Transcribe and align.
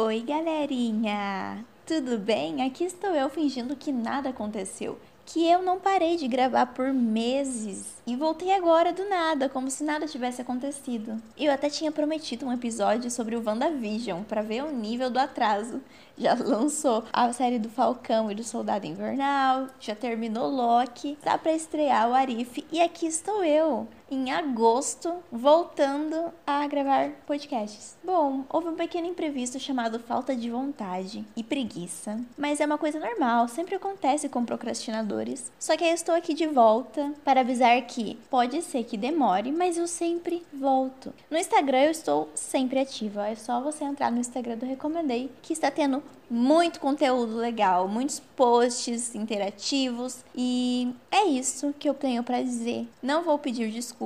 Oi, 0.00 0.20
galerinha! 0.20 1.64
Tudo 1.84 2.18
bem? 2.18 2.62
Aqui 2.62 2.84
estou 2.84 3.10
eu 3.10 3.28
fingindo 3.28 3.74
que 3.74 3.90
nada 3.90 4.28
aconteceu. 4.28 4.96
Que 5.26 5.44
eu 5.44 5.60
não 5.60 5.80
parei 5.80 6.16
de 6.16 6.28
gravar 6.28 6.66
por 6.66 6.92
meses 6.92 7.96
e 8.06 8.14
voltei 8.14 8.54
agora 8.54 8.92
do 8.92 9.08
nada, 9.08 9.48
como 9.48 9.68
se 9.68 9.82
nada 9.82 10.06
tivesse 10.06 10.40
acontecido. 10.40 11.20
Eu 11.36 11.52
até 11.52 11.68
tinha 11.68 11.90
prometido 11.90 12.46
um 12.46 12.52
episódio 12.52 13.10
sobre 13.10 13.34
o 13.34 13.42
WandaVision 13.44 14.22
para 14.22 14.40
ver 14.40 14.62
o 14.62 14.70
nível 14.70 15.10
do 15.10 15.18
atraso. 15.18 15.80
Já 16.16 16.34
lançou 16.38 17.02
a 17.12 17.32
série 17.32 17.58
do 17.58 17.68
Falcão 17.68 18.30
e 18.30 18.36
do 18.36 18.44
Soldado 18.44 18.86
Invernal, 18.86 19.66
já 19.80 19.96
terminou 19.96 20.48
Loki, 20.48 21.18
tá 21.20 21.36
para 21.36 21.52
estrear 21.52 22.08
o 22.08 22.14
Arif 22.14 22.64
e 22.70 22.80
aqui 22.80 23.06
estou 23.08 23.42
eu 23.42 23.88
em 24.10 24.30
agosto, 24.32 25.14
voltando 25.30 26.32
a 26.46 26.66
gravar 26.66 27.10
podcasts. 27.26 27.96
Bom, 28.02 28.44
houve 28.48 28.68
um 28.68 28.74
pequeno 28.74 29.06
imprevisto 29.06 29.58
chamado 29.58 29.98
falta 29.98 30.34
de 30.34 30.50
vontade 30.50 31.24
e 31.36 31.42
preguiça, 31.42 32.20
mas 32.36 32.60
é 32.60 32.66
uma 32.66 32.78
coisa 32.78 32.98
normal, 32.98 33.48
sempre 33.48 33.74
acontece 33.74 34.28
com 34.28 34.44
procrastinadores. 34.44 35.52
Só 35.58 35.76
que 35.76 35.84
eu 35.84 35.94
estou 35.94 36.14
aqui 36.14 36.34
de 36.34 36.46
volta 36.46 37.12
para 37.24 37.40
avisar 37.40 37.80
que 37.82 38.18
pode 38.30 38.62
ser 38.62 38.84
que 38.84 38.96
demore, 38.96 39.52
mas 39.52 39.76
eu 39.76 39.86
sempre 39.86 40.44
volto. 40.52 41.12
No 41.30 41.38
Instagram 41.38 41.84
eu 41.84 41.90
estou 41.90 42.30
sempre 42.34 42.78
ativa, 42.78 43.28
é 43.28 43.34
só 43.34 43.60
você 43.60 43.84
entrar 43.84 44.10
no 44.10 44.20
Instagram 44.20 44.56
do 44.56 44.66
Recomendei 44.66 45.30
que 45.42 45.52
está 45.52 45.70
tendo 45.70 46.02
muito 46.30 46.78
conteúdo 46.78 47.36
legal, 47.36 47.88
muitos 47.88 48.20
posts 48.36 49.14
interativos 49.14 50.24
e 50.34 50.92
é 51.10 51.24
isso 51.24 51.74
que 51.78 51.88
eu 51.88 51.94
tenho 51.94 52.22
para 52.22 52.42
dizer. 52.42 52.86
Não 53.02 53.22
vou 53.22 53.38
pedir 53.38 53.70
desculpas, 53.70 53.97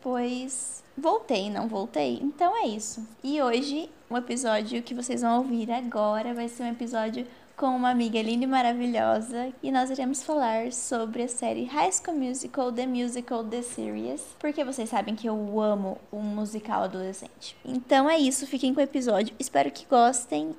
pois 0.00 0.82
voltei, 0.96 1.50
não 1.50 1.68
voltei. 1.68 2.18
Então 2.22 2.56
é 2.56 2.66
isso. 2.66 3.06
E 3.22 3.40
hoje 3.42 3.90
o 4.08 4.16
episódio 4.16 4.82
que 4.82 4.94
vocês 4.94 5.22
vão 5.22 5.38
ouvir 5.38 5.70
agora 5.70 6.32
vai 6.32 6.48
ser 6.48 6.62
um 6.62 6.70
episódio 6.70 7.26
com 7.56 7.66
uma 7.66 7.90
amiga 7.90 8.20
linda 8.20 8.44
e 8.44 8.48
maravilhosa 8.48 9.52
e 9.62 9.70
nós 9.70 9.90
iremos 9.90 10.22
falar 10.22 10.72
sobre 10.72 11.22
a 11.22 11.28
série 11.28 11.64
High 11.64 11.92
School 11.92 12.16
Musical 12.16 12.72
The 12.72 12.86
Musical 12.86 13.44
The 13.44 13.62
Series, 13.62 14.22
porque 14.38 14.64
vocês 14.64 14.88
sabem 14.88 15.14
que 15.14 15.28
eu 15.28 15.60
amo 15.60 15.98
um 16.12 16.20
musical 16.20 16.82
adolescente. 16.82 17.56
Então 17.64 18.10
é 18.10 18.18
isso, 18.18 18.46
fiquem 18.46 18.74
com 18.74 18.80
o 18.80 18.84
episódio. 18.84 19.34
Espero 19.38 19.70
que 19.70 19.86
gostem. 19.86 20.54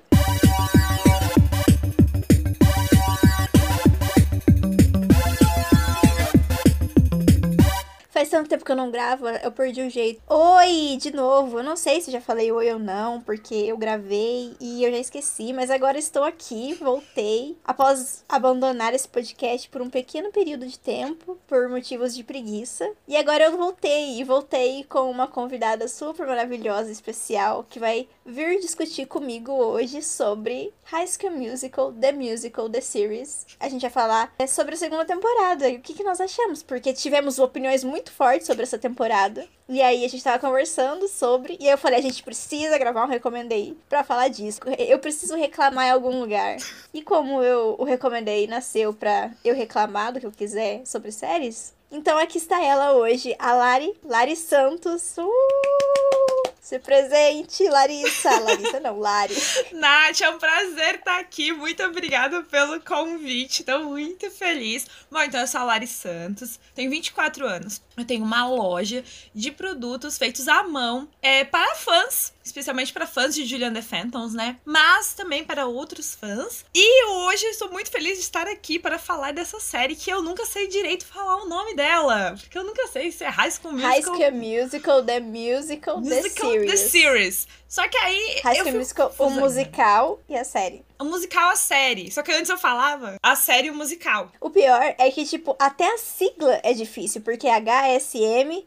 Faz 8.15 8.29
tanto 8.29 8.49
tempo 8.49 8.63
que 8.63 8.71
eu 8.71 8.77
não 8.77 8.89
gravo, 8.89 9.27
eu 9.27 9.51
perdi 9.51 9.81
o 9.81 9.89
jeito. 9.89 10.21
Oi, 10.29 10.97
de 11.01 11.13
novo. 11.13 11.59
Eu 11.59 11.63
não 11.65 11.75
sei 11.75 11.99
se 11.99 12.09
já 12.09 12.21
falei 12.21 12.49
oi 12.49 12.71
ou 12.71 12.79
não, 12.79 13.19
porque 13.19 13.53
eu 13.53 13.77
gravei 13.77 14.55
e 14.57 14.85
eu 14.85 14.89
já 14.89 14.97
esqueci, 14.97 15.51
mas 15.51 15.69
agora 15.69 15.99
estou 15.99 16.23
aqui, 16.23 16.73
voltei. 16.75 17.57
Após 17.61 18.23
abandonar 18.29 18.93
esse 18.93 19.05
podcast 19.05 19.67
por 19.67 19.81
um 19.81 19.89
pequeno 19.89 20.31
período 20.31 20.65
de 20.65 20.79
tempo, 20.79 21.37
por 21.45 21.67
motivos 21.67 22.15
de 22.15 22.23
preguiça. 22.23 22.89
E 23.05 23.17
agora 23.17 23.43
eu 23.43 23.57
voltei, 23.57 24.17
e 24.17 24.23
voltei 24.23 24.85
com 24.85 25.11
uma 25.11 25.27
convidada 25.27 25.85
super 25.89 26.25
maravilhosa, 26.25 26.89
especial, 26.89 27.65
que 27.69 27.81
vai 27.81 28.07
vir 28.25 28.61
discutir 28.61 29.07
comigo 29.07 29.51
hoje 29.51 30.01
sobre 30.01 30.73
High 30.85 31.07
School 31.07 31.31
Musical, 31.31 31.91
The 31.91 32.13
Musical, 32.13 32.69
The 32.69 32.79
Series. 32.79 33.45
A 33.59 33.67
gente 33.67 33.81
vai 33.81 33.91
falar 33.91 34.33
é, 34.39 34.47
sobre 34.47 34.75
a 34.75 34.77
segunda 34.77 35.03
temporada 35.03 35.67
e 35.67 35.75
o 35.75 35.81
que, 35.81 35.93
que 35.93 36.03
nós 36.03 36.21
achamos, 36.21 36.63
porque 36.63 36.93
tivemos 36.93 37.39
opiniões 37.39 37.83
muito 37.83 38.04
muito 38.05 38.11
forte 38.11 38.45
sobre 38.45 38.63
essa 38.63 38.77
temporada. 38.77 39.47
E 39.67 39.81
aí 39.81 40.05
a 40.05 40.07
gente 40.07 40.23
tava 40.23 40.37
conversando 40.37 41.07
sobre. 41.07 41.57
E 41.59 41.67
eu 41.67 41.77
falei, 41.77 41.99
a 41.99 42.01
gente 42.01 42.21
precisa 42.21 42.77
gravar 42.77 43.03
um 43.03 43.09
recomendei 43.09 43.75
para 43.89 44.03
falar 44.03 44.27
disso. 44.27 44.59
Eu 44.77 44.99
preciso 44.99 45.35
reclamar 45.35 45.87
em 45.87 45.91
algum 45.91 46.19
lugar. 46.19 46.57
E 46.93 47.01
como 47.01 47.41
eu 47.41 47.75
o 47.79 47.83
recomendei 47.83 48.45
nasceu 48.45 48.93
pra 48.93 49.31
eu 49.43 49.55
reclamar 49.55 50.13
do 50.13 50.19
que 50.19 50.25
eu 50.25 50.31
quiser 50.31 50.85
sobre 50.85 51.11
séries. 51.11 51.73
Então 51.91 52.17
aqui 52.17 52.37
está 52.37 52.61
ela 52.63 52.93
hoje, 52.93 53.35
a 53.39 53.53
Lari, 53.53 53.93
Lari 54.03 54.35
Santos. 54.35 55.17
Uh! 55.17 56.54
Se 56.65 56.79
presente, 56.79 57.69
Larissa. 57.69 58.27
Larissa 58.41 58.79
não, 58.79 58.97
Lari. 58.97 59.35
Nath, 59.71 60.19
é 60.19 60.29
um 60.31 60.39
prazer 60.39 60.95
estar 60.95 61.19
aqui. 61.19 61.51
Muito 61.51 61.83
obrigada 61.83 62.41
pelo 62.41 62.81
convite. 62.81 63.59
Estou 63.59 63.83
muito 63.83 64.31
feliz. 64.31 64.87
Bom, 65.11 65.21
então 65.21 65.41
eu 65.41 65.45
sou 65.45 65.61
a 65.61 65.63
Lari 65.65 65.85
Santos, 65.85 66.59
tenho 66.73 66.89
24 66.89 67.45
anos. 67.45 67.83
Eu 67.95 68.03
tenho 68.03 68.25
uma 68.25 68.47
loja 68.47 69.03
de 69.33 69.51
produtos 69.51 70.17
feitos 70.17 70.47
à 70.47 70.63
mão 70.63 71.07
é, 71.21 71.45
para 71.45 71.75
fãs, 71.75 72.33
especialmente 72.43 72.91
para 72.91 73.05
fãs 73.05 73.35
de 73.35 73.45
Julian 73.45 73.71
The 73.71 73.83
Phantoms, 73.83 74.33
né? 74.33 74.57
Mas 74.65 75.13
também 75.13 75.45
para 75.45 75.67
outros 75.67 76.15
fãs. 76.15 76.65
E 76.73 77.05
hoje 77.05 77.45
estou 77.45 77.71
muito 77.71 77.91
feliz 77.91 78.17
de 78.17 78.23
estar 78.23 78.47
aqui 78.47 78.79
para 78.79 78.97
falar 78.97 79.33
dessa 79.33 79.59
série 79.59 79.95
que 79.95 80.09
eu 80.09 80.23
nunca 80.23 80.45
sei 80.45 80.67
direito 80.67 81.05
falar 81.05 81.43
o 81.43 81.47
nome 81.47 81.75
dela. 81.75 82.35
Porque 82.39 82.57
eu 82.57 82.63
nunca 82.63 82.87
sei 82.87 83.11
se 83.11 83.23
é 83.23 83.29
High 83.29 83.51
School 83.51 83.73
Musical. 83.73 83.91
High 83.91 84.01
School 84.01 84.31
Musical, 84.31 85.03
The 85.03 85.19
Musical, 85.19 86.01
musical 86.01 86.51
The 86.51 86.54
Series. 86.59 86.71
The 86.71 86.89
Series. 86.89 87.47
Só 87.67 87.87
que 87.87 87.97
aí. 87.97 88.41
High 88.43 88.55
School 88.59 88.73
Musical, 88.73 89.15
o 89.17 89.29
musical 89.29 90.19
e 90.29 90.37
a 90.37 90.43
série. 90.43 90.83
O 90.99 91.03
musical, 91.03 91.49
a 91.49 91.55
série. 91.55 92.11
Só 92.11 92.23
que 92.23 92.31
antes 92.31 92.49
eu 92.49 92.57
falava 92.57 93.17
a 93.21 93.35
série 93.35 93.69
o 93.69 93.75
musical. 93.75 94.31
O 94.39 94.49
pior 94.49 94.95
é 94.97 95.11
que, 95.11 95.25
tipo, 95.25 95.55
até 95.59 95.93
a 95.93 95.97
sigla 95.97 96.59
é 96.63 96.73
difícil, 96.73 97.21
porque 97.21 97.47
é 97.47 97.55
HSMTMTS. 97.55 98.65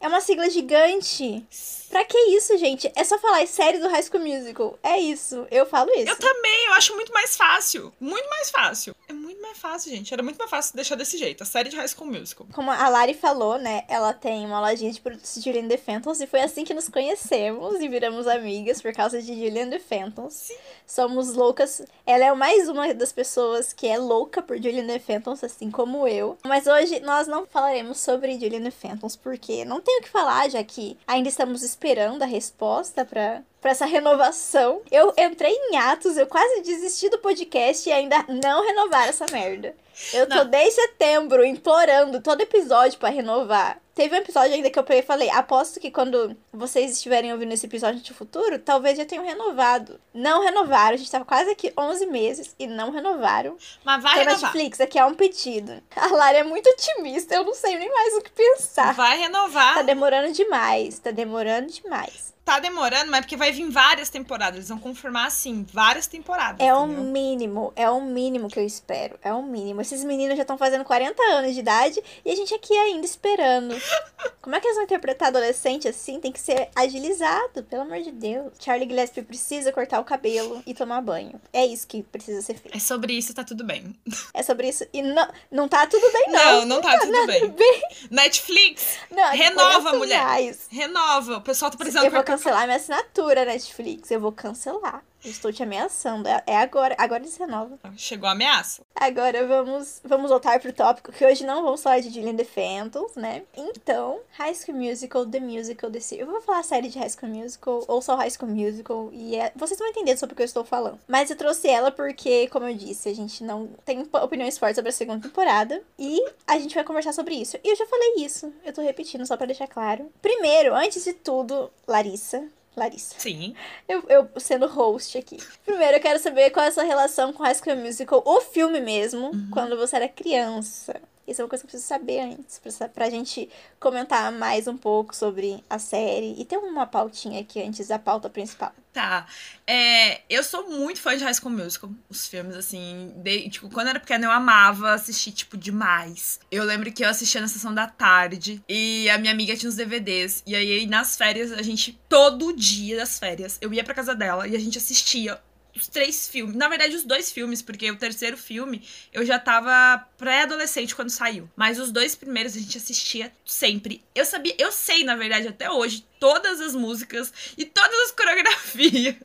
É 0.00 0.08
uma 0.08 0.20
sigla 0.20 0.50
gigante. 0.50 1.44
Pra 1.90 2.04
que 2.04 2.16
isso, 2.36 2.56
gente? 2.56 2.90
É 2.94 3.02
só 3.02 3.18
falar 3.18 3.42
é 3.42 3.46
série 3.46 3.78
do 3.78 3.88
High 3.88 4.02
School 4.04 4.22
Musical. 4.22 4.78
É 4.82 4.98
isso. 4.98 5.46
Eu 5.50 5.66
falo 5.66 5.90
isso. 5.90 6.08
Eu 6.08 6.16
também, 6.16 6.66
eu 6.66 6.74
acho 6.74 6.94
muito 6.94 7.12
mais 7.12 7.36
fácil. 7.36 7.92
Muito 7.98 8.28
mais 8.30 8.50
fácil. 8.50 8.94
É 9.08 9.12
muito 9.12 9.42
mais 9.42 9.58
fácil, 9.58 9.90
gente. 9.90 10.12
Era 10.14 10.22
muito 10.22 10.38
mais 10.38 10.50
fácil 10.50 10.76
deixar 10.76 10.94
desse 10.94 11.18
jeito. 11.18 11.42
A 11.42 11.46
série 11.46 11.68
de 11.68 11.76
High 11.76 11.88
School 11.88 12.06
Musical. 12.10 12.46
Como 12.52 12.70
a 12.70 12.88
Lari 12.88 13.14
falou, 13.14 13.58
né? 13.58 13.82
Ela 13.88 14.12
tem 14.12 14.46
uma 14.46 14.60
lojinha 14.60 14.92
de 14.92 15.00
produtos 15.00 15.34
de 15.34 15.40
Julian 15.40 15.66
The 15.66 15.78
Phantoms 15.78 16.20
e 16.20 16.26
foi 16.26 16.40
assim 16.40 16.64
que 16.64 16.72
nos 16.72 16.88
conhecemos 16.88 17.80
e 17.80 17.88
viramos 17.88 18.28
amigas 18.28 18.80
por 18.80 18.92
causa 18.92 19.20
de 19.20 19.34
Julian 19.34 19.68
The 19.68 19.80
Phantoms. 19.80 20.09
Sim. 20.30 20.56
Somos 20.86 21.34
loucas. 21.34 21.82
Ela 22.06 22.24
é 22.24 22.34
mais 22.34 22.68
uma 22.68 22.92
das 22.94 23.12
pessoas 23.12 23.72
que 23.72 23.86
é 23.86 23.98
louca 23.98 24.42
por 24.42 24.56
Julian 24.56 24.86
The 24.86 24.98
Phantoms, 24.98 25.44
assim 25.44 25.70
como 25.70 26.06
eu. 26.08 26.36
Mas 26.44 26.66
hoje 26.66 27.00
nós 27.00 27.26
não 27.26 27.46
falaremos 27.46 28.00
sobre 28.00 28.38
Julian 28.38 28.62
The 28.62 28.70
Phantoms 28.70 29.16
porque 29.16 29.64
não 29.64 29.80
tenho 29.80 30.00
o 30.00 30.02
que 30.02 30.08
falar, 30.08 30.48
já 30.48 30.62
que 30.64 30.98
ainda 31.06 31.28
estamos 31.28 31.62
esperando 31.62 32.22
a 32.22 32.26
resposta 32.26 33.04
para 33.04 33.42
para 33.60 33.72
essa 33.72 33.84
renovação. 33.84 34.80
Eu 34.90 35.12
entrei 35.18 35.52
em 35.52 35.76
atos, 35.76 36.16
eu 36.16 36.26
quase 36.26 36.62
desisti 36.62 37.08
do 37.08 37.18
podcast 37.18 37.88
e 37.88 37.92
ainda 37.92 38.24
não 38.28 38.64
renovaram 38.64 39.10
essa 39.10 39.26
merda. 39.30 39.74
Eu 40.14 40.26
tô 40.26 40.36
não. 40.36 40.46
desde 40.46 40.80
setembro 40.80 41.44
implorando 41.44 42.22
todo 42.22 42.40
episódio 42.40 42.98
para 42.98 43.10
renovar. 43.10 43.78
Teve 44.00 44.16
um 44.16 44.18
episódio 44.20 44.54
ainda 44.54 44.70
que 44.70 44.78
eu 44.78 44.82
peguei 44.82 45.02
e 45.02 45.06
falei: 45.06 45.28
aposto 45.28 45.78
que 45.78 45.90
quando 45.90 46.34
vocês 46.50 46.90
estiverem 46.90 47.34
ouvindo 47.34 47.52
esse 47.52 47.66
episódio 47.66 48.00
de 48.00 48.14
futuro, 48.14 48.58
talvez 48.58 48.96
já 48.96 49.04
tenham 49.04 49.22
renovado. 49.22 50.00
Não 50.14 50.42
renovaram, 50.42 50.94
a 50.94 50.96
gente 50.96 51.10
tava 51.10 51.26
quase 51.26 51.50
aqui 51.50 51.70
11 51.78 52.06
meses 52.06 52.56
e 52.58 52.66
não 52.66 52.90
renovaram. 52.90 53.58
Mas 53.84 54.02
vai 54.02 54.12
então, 54.12 54.24
renovar. 54.24 54.54
Netflix, 54.54 54.80
aqui 54.80 54.98
é 54.98 55.04
um 55.04 55.14
pedido. 55.14 55.82
A 55.94 56.06
Lara 56.06 56.38
é 56.38 56.42
muito 56.42 56.70
otimista, 56.70 57.34
eu 57.34 57.44
não 57.44 57.52
sei 57.52 57.76
nem 57.76 57.92
mais 57.92 58.14
o 58.14 58.22
que 58.22 58.30
pensar. 58.30 58.94
Vai 58.94 59.18
renovar. 59.18 59.74
Tá 59.74 59.82
demorando 59.82 60.32
demais, 60.32 60.98
tá 60.98 61.10
demorando 61.10 61.70
demais 61.70 62.30
tá 62.44 62.58
demorando, 62.58 63.10
mas 63.10 63.18
é 63.18 63.22
porque 63.22 63.36
vai 63.36 63.52
vir 63.52 63.68
várias 63.70 64.10
temporadas. 64.10 64.56
Eles 64.56 64.68
vão 64.68 64.78
confirmar, 64.78 65.26
assim, 65.26 65.64
várias 65.72 66.06
temporadas. 66.06 66.66
É 66.66 66.74
o 66.74 66.86
mínimo, 66.86 67.72
é 67.76 67.88
o 67.88 68.00
mínimo 68.00 68.48
que 68.48 68.58
eu 68.58 68.64
espero. 68.64 69.18
É 69.22 69.32
o 69.32 69.42
mínimo. 69.42 69.80
Esses 69.80 70.02
meninos 70.02 70.36
já 70.36 70.42
estão 70.42 70.58
fazendo 70.58 70.84
40 70.84 71.22
anos 71.22 71.54
de 71.54 71.60
idade 71.60 72.02
e 72.24 72.30
a 72.30 72.34
gente 72.34 72.54
aqui 72.54 72.74
ainda 72.76 73.06
esperando. 73.06 73.74
Como 74.42 74.56
é 74.56 74.60
que 74.60 74.66
eles 74.66 74.76
vão 74.76 74.84
interpretar 74.84 75.28
adolescente 75.28 75.86
assim? 75.86 76.18
Tem 76.18 76.32
que 76.32 76.40
ser 76.40 76.70
agilizado, 76.74 77.62
pelo 77.64 77.82
amor 77.82 78.00
de 78.00 78.10
Deus. 78.10 78.52
Charlie 78.58 78.88
Gillespie 78.88 79.22
precisa 79.22 79.70
cortar 79.70 80.00
o 80.00 80.04
cabelo 80.04 80.62
e 80.66 80.74
tomar 80.74 81.00
banho. 81.02 81.40
É 81.52 81.64
isso 81.64 81.86
que 81.86 82.02
precisa 82.02 82.40
ser 82.40 82.54
feito. 82.54 82.76
É 82.76 82.80
sobre 82.80 83.12
isso, 83.12 83.34
tá 83.34 83.44
tudo 83.44 83.64
bem. 83.64 83.94
É 84.32 84.42
sobre 84.42 84.68
isso. 84.68 84.86
E 84.92 85.02
não, 85.02 85.28
não 85.50 85.68
tá 85.68 85.86
tudo 85.86 86.10
bem, 86.12 86.26
não. 86.28 86.60
Não, 86.60 86.66
não 86.66 86.80
tá, 86.80 86.98
tudo 86.98 87.12
tá 87.12 87.26
bem. 87.26 87.48
bem. 87.48 87.82
Netflix, 88.10 88.96
não, 89.10 89.30
renova, 89.32 89.92
mulher. 89.92 90.22
Mais. 90.22 90.66
Renova. 90.70 91.38
O 91.38 91.40
pessoal 91.40 91.70
tá 91.70 91.76
precisando... 91.76 92.10
cancelar 92.40 92.64
minha 92.64 92.76
assinatura 92.76 93.44
Netflix. 93.44 94.10
Eu 94.10 94.20
vou 94.20 94.32
cancelar. 94.32 95.04
Eu 95.24 95.30
estou 95.30 95.52
te 95.52 95.62
ameaçando. 95.62 96.28
É, 96.28 96.42
é 96.46 96.56
agora. 96.56 96.94
Agora 96.98 97.24
se 97.24 97.38
renova. 97.38 97.78
Chegou 97.96 98.28
a 98.28 98.32
ameaça. 98.32 98.82
Agora 98.94 99.46
vamos, 99.46 100.00
vamos 100.04 100.30
voltar 100.30 100.58
pro 100.60 100.72
tópico 100.72 101.12
que 101.12 101.24
hoje 101.24 101.44
não 101.44 101.62
vamos 101.62 101.82
falar 101.82 102.00
de 102.00 102.10
Julian 102.10 102.36
The 102.36 102.44
Phantoms, 102.44 103.14
né? 103.16 103.42
Então, 103.56 104.20
High 104.32 104.54
School 104.54 104.78
Musical, 104.78 105.26
The 105.26 105.40
Musical, 105.40 105.90
The 105.90 106.00
Series. 106.00 106.26
Eu 106.26 106.32
vou 106.32 106.40
falar 106.40 106.60
a 106.60 106.62
série 106.62 106.88
de 106.88 106.98
High 106.98 107.10
School 107.10 107.32
Musical 107.32 107.84
ou 107.86 108.00
só 108.00 108.16
High 108.16 108.30
School 108.30 108.50
Musical 108.50 109.10
e 109.12 109.36
é... 109.36 109.52
vocês 109.54 109.78
vão 109.78 109.88
entender 109.88 110.16
sobre 110.16 110.32
o 110.32 110.36
que 110.36 110.42
eu 110.42 110.46
estou 110.46 110.64
falando. 110.64 110.98
Mas 111.06 111.30
eu 111.30 111.36
trouxe 111.36 111.68
ela 111.68 111.90
porque, 111.90 112.48
como 112.48 112.66
eu 112.66 112.74
disse, 112.74 113.08
a 113.08 113.14
gente 113.14 113.44
não 113.44 113.68
tem 113.84 114.06
opiniões 114.22 114.58
fortes 114.58 114.76
sobre 114.76 114.90
a 114.90 114.92
segunda 114.92 115.26
temporada 115.28 115.82
e 115.98 116.22
a 116.46 116.58
gente 116.58 116.74
vai 116.74 116.84
conversar 116.84 117.12
sobre 117.12 117.34
isso. 117.34 117.58
E 117.62 117.68
eu 117.68 117.76
já 117.76 117.86
falei 117.86 118.14
isso. 118.18 118.52
Eu 118.64 118.72
tô 118.72 118.80
repetindo 118.80 119.26
só 119.26 119.36
para 119.36 119.46
deixar 119.46 119.66
claro. 119.66 120.10
Primeiro, 120.22 120.74
antes 120.74 121.04
de 121.04 121.12
tudo, 121.12 121.70
Larissa, 121.86 122.48
Larissa. 122.76 123.14
Sim. 123.18 123.54
Eu, 123.88 124.04
eu 124.08 124.28
sendo 124.38 124.66
host 124.66 125.18
aqui. 125.18 125.38
Primeiro, 125.64 125.96
eu 125.96 126.00
quero 126.00 126.18
saber 126.18 126.50
qual 126.50 126.64
é 126.64 126.68
a 126.68 126.72
sua 126.72 126.84
relação 126.84 127.32
com 127.32 127.42
High 127.42 127.54
School 127.54 127.76
Musical, 127.76 128.22
o 128.24 128.40
filme 128.40 128.80
mesmo, 128.80 129.30
uhum. 129.30 129.48
quando 129.52 129.76
você 129.76 129.96
era 129.96 130.08
criança. 130.08 131.00
Isso 131.26 131.40
é 131.40 131.44
uma 131.44 131.48
coisa 131.48 131.62
que 131.62 131.66
eu 131.66 131.70
preciso 131.70 131.88
saber 131.88 132.20
antes, 132.20 132.58
pra, 132.58 132.88
pra 132.88 133.10
gente 133.10 133.48
comentar 133.78 134.32
mais 134.32 134.66
um 134.66 134.76
pouco 134.76 135.14
sobre 135.14 135.62
a 135.68 135.78
série. 135.78 136.34
E 136.38 136.44
tem 136.44 136.58
uma 136.58 136.86
pautinha 136.86 137.40
aqui 137.40 137.62
antes 137.62 137.88
da 137.88 137.98
pauta 137.98 138.28
principal. 138.28 138.72
Tá. 138.92 139.26
É, 139.64 140.22
eu 140.28 140.42
sou 140.42 140.68
muito 140.68 141.00
fã 141.00 141.16
de 141.16 141.22
High 141.22 141.34
School 141.34 141.52
Musical, 141.52 141.90
os 142.08 142.26
filmes, 142.26 142.56
assim. 142.56 143.12
De, 143.16 143.48
tipo, 143.48 143.70
quando 143.70 143.86
eu 143.86 143.90
era 143.90 144.00
pequena 144.00 144.26
eu 144.26 144.30
amava 144.30 144.92
assistir, 144.92 145.30
tipo, 145.30 145.56
demais. 145.56 146.40
Eu 146.50 146.64
lembro 146.64 146.90
que 146.92 147.04
eu 147.04 147.08
assistia 147.08 147.40
na 147.40 147.46
sessão 147.46 147.72
da 147.72 147.86
tarde 147.86 148.60
e 148.68 149.08
a 149.08 149.16
minha 149.16 149.32
amiga 149.32 149.56
tinha 149.56 149.68
os 149.68 149.76
DVDs. 149.76 150.42
E 150.44 150.56
aí, 150.56 150.86
nas 150.86 151.16
férias, 151.16 151.52
a 151.52 151.62
gente, 151.62 151.98
todo 152.08 152.52
dia 152.52 152.96
das 152.96 153.18
férias, 153.18 153.58
eu 153.60 153.72
ia 153.72 153.84
pra 153.84 153.94
casa 153.94 154.14
dela 154.14 154.48
e 154.48 154.56
a 154.56 154.58
gente 154.58 154.78
assistia 154.78 155.40
os 155.74 155.88
três 155.88 156.28
filmes. 156.28 156.54
Na 156.54 156.68
verdade, 156.68 156.94
os 156.94 157.04
dois 157.04 157.30
filmes, 157.30 157.62
porque 157.62 157.90
o 157.90 157.96
terceiro 157.96 158.36
filme 158.36 158.82
eu 159.12 159.24
já 159.24 159.38
tava 159.38 160.04
pré-adolescente 160.16 160.94
quando 160.94 161.10
saiu. 161.10 161.48
Mas 161.56 161.78
os 161.78 161.90
dois 161.90 162.14
primeiros 162.14 162.56
a 162.56 162.60
gente 162.60 162.76
assistia 162.76 163.32
sempre. 163.44 164.02
Eu 164.14 164.24
sabia, 164.24 164.54
eu 164.58 164.70
sei, 164.72 165.04
na 165.04 165.16
verdade, 165.16 165.48
até 165.48 165.70
hoje, 165.70 166.04
todas 166.18 166.60
as 166.60 166.74
músicas 166.74 167.32
e 167.56 167.64
todas 167.64 167.98
as 168.00 168.10
coreografias. 168.12 169.16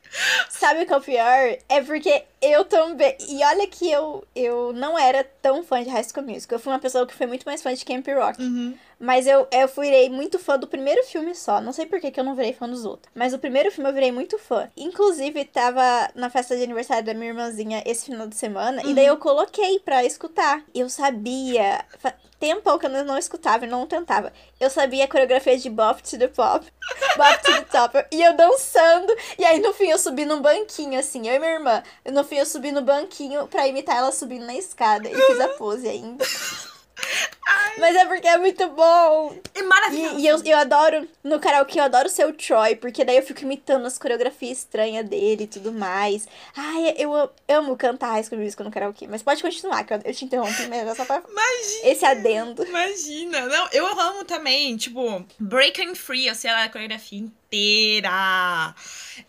Sabe 0.48 0.82
o 0.82 0.86
que 0.86 0.92
é 0.92 0.96
o 0.96 1.00
pior? 1.00 1.58
É 1.68 1.82
porque 1.82 2.24
eu 2.40 2.64
também. 2.64 3.16
E 3.28 3.44
olha 3.44 3.66
que 3.66 3.90
eu, 3.90 4.26
eu 4.34 4.72
não 4.72 4.98
era 4.98 5.24
tão 5.24 5.62
fã 5.62 5.82
de 5.82 5.90
High 5.90 6.04
School 6.04 6.26
Musical. 6.26 6.56
Eu 6.56 6.62
fui 6.62 6.72
uma 6.72 6.78
pessoa 6.78 7.06
que 7.06 7.14
foi 7.14 7.26
muito 7.26 7.44
mais 7.44 7.62
fã 7.62 7.74
de 7.74 7.84
Camp 7.84 8.06
Rock. 8.08 8.42
Uhum. 8.42 8.76
Mas 8.98 9.26
eu, 9.26 9.46
eu 9.50 9.68
virei 9.68 10.08
muito 10.08 10.38
fã 10.38 10.58
do 10.58 10.66
primeiro 10.66 11.02
filme 11.04 11.34
só. 11.34 11.60
Não 11.60 11.72
sei 11.72 11.86
por 11.86 12.00
que, 12.00 12.10
que 12.10 12.18
eu 12.18 12.24
não 12.24 12.34
virei 12.34 12.52
fã 12.52 12.68
dos 12.68 12.84
outros. 12.84 13.10
Mas 13.14 13.34
o 13.34 13.38
primeiro 13.38 13.70
filme 13.70 13.88
eu 13.90 13.94
virei 13.94 14.10
muito 14.10 14.38
fã. 14.38 14.70
Inclusive, 14.76 15.44
tava 15.44 16.10
na 16.14 16.30
festa 16.30 16.56
de 16.56 16.62
aniversário 16.62 17.04
da 17.04 17.14
minha 17.14 17.28
irmãzinha 17.28 17.82
esse 17.84 18.06
final 18.06 18.26
de 18.26 18.36
semana. 18.36 18.82
Uhum. 18.82 18.90
E 18.90 18.94
daí 18.94 19.06
eu 19.06 19.16
coloquei 19.18 19.78
pra 19.80 20.04
escutar. 20.04 20.62
Eu 20.74 20.88
sabia 20.88 21.84
tempo 22.38 22.78
que 22.78 22.86
eu 22.86 23.04
não 23.04 23.18
escutava 23.18 23.66
e 23.66 23.68
não 23.68 23.86
tentava. 23.86 24.32
Eu 24.58 24.70
sabia 24.70 25.04
a 25.04 25.08
coreografia 25.08 25.56
de 25.58 25.70
Bop 25.70 26.02
to 26.02 26.18
the 26.18 26.28
Pop, 26.28 26.64
Bop 27.16 27.42
to 27.42 27.52
the 27.52 27.62
Top, 27.62 28.06
e 28.10 28.22
eu 28.22 28.34
dançando. 28.34 29.14
E 29.38 29.44
aí 29.44 29.60
no 29.60 29.72
fim 29.72 29.88
eu 29.88 29.98
subi 29.98 30.24
num 30.24 30.40
banquinho, 30.40 30.98
assim, 30.98 31.28
eu 31.28 31.34
e 31.34 31.38
minha 31.38 31.52
irmã. 31.52 31.82
No 32.10 32.24
fim 32.24 32.36
eu 32.36 32.46
subi 32.46 32.72
no 32.72 32.82
banquinho 32.82 33.46
pra 33.46 33.66
imitar 33.66 33.96
ela 33.96 34.12
subindo 34.12 34.46
na 34.46 34.54
escada. 34.54 35.08
E 35.08 35.14
fiz 35.14 35.40
a 35.40 35.48
pose 35.48 35.88
ainda. 35.88 36.24
Mas 37.78 37.94
é 37.94 38.04
porque 38.06 38.26
é 38.26 38.38
muito 38.38 38.68
bom. 38.70 39.36
É 39.54 39.62
maravilhoso. 39.62 40.18
E, 40.18 40.22
e, 40.22 40.26
eu, 40.26 40.42
eu 40.44 40.58
adoro, 40.58 41.06
no 41.22 41.38
karaokê, 41.38 41.78
eu 41.78 41.84
adoro 41.84 42.08
ser 42.08 42.26
o 42.26 42.32
Troy, 42.32 42.76
porque 42.76 43.04
daí 43.04 43.16
eu 43.16 43.22
fico 43.22 43.42
imitando 43.42 43.84
as 43.86 43.98
coreografias 43.98 44.58
estranhas 44.58 45.06
dele 45.06 45.44
e 45.44 45.46
tudo 45.46 45.72
mais. 45.72 46.26
Ai, 46.56 46.94
eu, 46.96 47.12
eu 47.12 47.58
amo 47.58 47.76
cantar 47.76 48.12
High 48.12 48.24
School 48.24 48.40
Musical 48.40 48.64
no 48.64 48.72
karaokê. 48.72 49.06
Mas 49.06 49.22
pode 49.22 49.42
continuar, 49.42 49.84
que 49.84 49.92
eu, 49.92 50.00
eu 50.04 50.14
te 50.14 50.24
interrompi, 50.24 50.62
é 50.72 50.94
só 50.94 51.04
pra... 51.04 51.22
Imagina. 51.28 51.90
Esse 51.90 52.04
adendo. 52.04 52.64
Imagina. 52.64 53.46
Não, 53.46 53.68
eu 53.72 53.86
amo 53.86 54.24
também, 54.24 54.76
tipo, 54.76 55.24
Breaking 55.38 55.94
Free, 55.94 56.26
eu 56.26 56.34
sei 56.34 56.50
a 56.50 56.68
coreografia 56.70 57.18
inteira. 57.18 58.74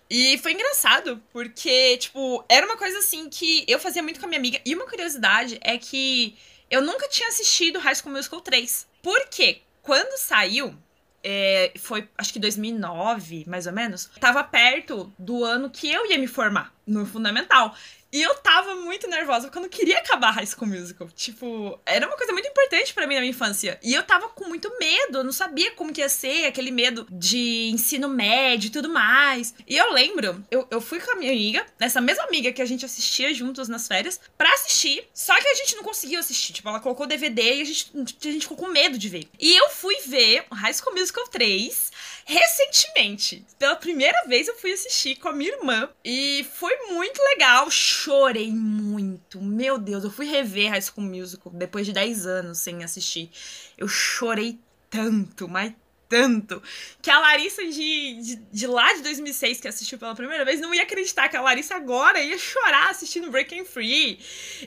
E 0.10 0.38
foi 0.38 0.54
engraçado, 0.54 1.22
porque, 1.34 1.98
tipo, 1.98 2.44
era 2.48 2.66
uma 2.66 2.78
coisa 2.78 3.00
assim 3.00 3.30
que 3.30 3.66
eu 3.68 3.78
fazia 3.78 4.02
muito 4.02 4.20
com 4.20 4.26
a 4.26 4.30
minha 4.30 4.40
amiga. 4.40 4.62
E 4.66 4.74
uma 4.74 4.86
curiosidade 4.86 5.60
é 5.62 5.78
que 5.78 6.38
eu 6.70 6.82
nunca 6.82 7.08
tinha 7.08 7.30
assistido 7.30 7.80
High 7.80 7.96
School 7.96 8.14
Musical 8.14 8.42
3. 8.42 8.88
Porque 9.02 9.62
quando 9.82 10.18
saiu, 10.20 10.76
é, 11.24 11.74
foi 11.78 12.08
acho 12.18 12.34
que 12.34 12.40
2009, 12.40 13.46
mais 13.48 13.68
ou 13.68 13.74
menos, 13.74 14.10
tava 14.20 14.44
perto 14.44 15.12
do 15.18 15.44
ano 15.44 15.70
que 15.70 15.90
eu 15.92 16.10
ia 16.10 16.18
me 16.18 16.28
formar 16.28 16.74
no 16.86 17.06
fundamental. 17.06 17.76
E 18.12 18.22
eu 18.22 18.34
tava 18.36 18.76
muito 18.76 19.08
nervosa 19.08 19.48
porque 19.48 19.58
eu 19.58 19.64
não 19.64 19.70
queria 19.70 19.98
acabar 20.00 20.32
High 20.32 20.48
School 20.48 20.68
Musical. 20.68 21.10
Tipo, 21.16 21.80
era 21.86 22.08
uma 22.08 22.16
coisa 22.16 22.32
muito 22.32 22.48
importante 22.48 22.94
para 22.94 23.06
mim 23.06 23.16
na 23.16 23.22
minha 23.22 23.32
infância. 23.32 23.80
E 23.84 23.94
eu 23.94 24.04
tava 24.04 24.30
com 24.30 24.46
muito 24.48 24.72
medo, 24.80 25.20
eu 25.20 25.24
não 25.24 25.32
sabia 25.32 25.72
como 25.72 25.92
que 25.92 26.02
ia 26.02 26.10
ser, 26.10 26.46
aquele 26.46 26.72
medo 26.72 27.06
de 27.12 27.70
ensino 27.72 28.08
médio 28.08 28.68
e 28.68 28.72
tudo 28.72 28.90
mais. 28.90 29.54
E 29.68 29.76
eu 29.76 29.92
lembro, 29.92 30.44
eu, 30.50 30.66
eu 30.72 30.80
fui 30.80 31.00
com 31.00 31.12
a 31.12 31.16
minha 31.16 31.32
amiga, 31.32 31.66
essa 31.80 32.00
mesma 32.00 32.24
amiga 32.24 32.52
que 32.52 32.62
a 32.62 32.66
gente 32.66 32.86
assistia 32.86 33.34
juntos 33.34 33.68
nas 33.68 33.88
férias, 33.88 34.20
pra 34.38 34.54
assistir. 34.54 35.04
Só 35.14 35.36
que 35.36 35.48
a 35.48 35.56
gente 35.56 35.76
não 35.76 35.84
conseguiu 35.84 36.20
assistir. 36.20 36.54
Tipo, 36.54 36.70
ela 36.70 36.80
colocou 36.80 37.06
o 37.06 37.10
DVD 37.10 37.56
e 37.56 37.62
a 37.62 37.66
gente, 37.66 37.92
a 37.94 38.32
gente 38.32 38.44
ficou 38.44 38.58
com 38.58 38.68
medo 38.68 38.98
de 38.98 39.10
ver. 39.10 39.28
E 39.40 39.56
eu 39.56 39.70
fui 39.70 39.96
ver 40.06 40.46
High 40.52 40.74
School 40.74 40.96
Musical 40.96 41.28
3 41.28 41.92
recentemente. 42.28 43.46
Pela 43.58 43.76
primeira 43.76 44.26
vez 44.28 44.48
eu 44.48 44.56
fui 44.56 44.74
assistir 44.74 45.16
com 45.16 45.30
a 45.30 45.34
minha 45.34 45.52
irmã. 45.52 45.90
E 46.04 46.46
foi 46.54 46.76
muito 46.90 47.20
legal. 47.24 47.72
Chorei 47.72 48.52
muito. 48.52 49.42
Meu 49.42 49.78
Deus, 49.78 50.04
eu 50.04 50.12
fui 50.12 50.26
rever 50.26 50.70
High 50.70 50.82
School 50.82 51.08
Musical 51.08 51.52
depois 51.54 51.86
de 51.86 51.94
10 51.94 52.26
anos 52.26 52.60
sem 52.60 52.84
assistir. 52.84 53.32
Eu 53.78 53.88
chorei 53.88 54.60
tanto, 54.90 55.48
mas 55.48 55.74
tanto 56.10 56.62
que 57.02 57.10
a 57.10 57.20
Larissa 57.20 57.64
de, 57.64 58.22
de, 58.22 58.36
de, 58.36 58.68
lá 58.68 58.94
de 58.94 59.02
2006, 59.04 59.60
que 59.60 59.68
assistiu 59.68 59.98
pela 59.98 60.16
primeira 60.16 60.46
vez, 60.46 60.60
não 60.60 60.74
ia 60.74 60.84
acreditar 60.84 61.30
que 61.30 61.38
a 61.38 61.42
Larissa 61.42 61.76
agora 61.76 62.22
ia 62.22 62.38
chorar 62.38 62.90
assistindo 62.90 63.30
Breaking 63.30 63.66
Free 63.66 64.20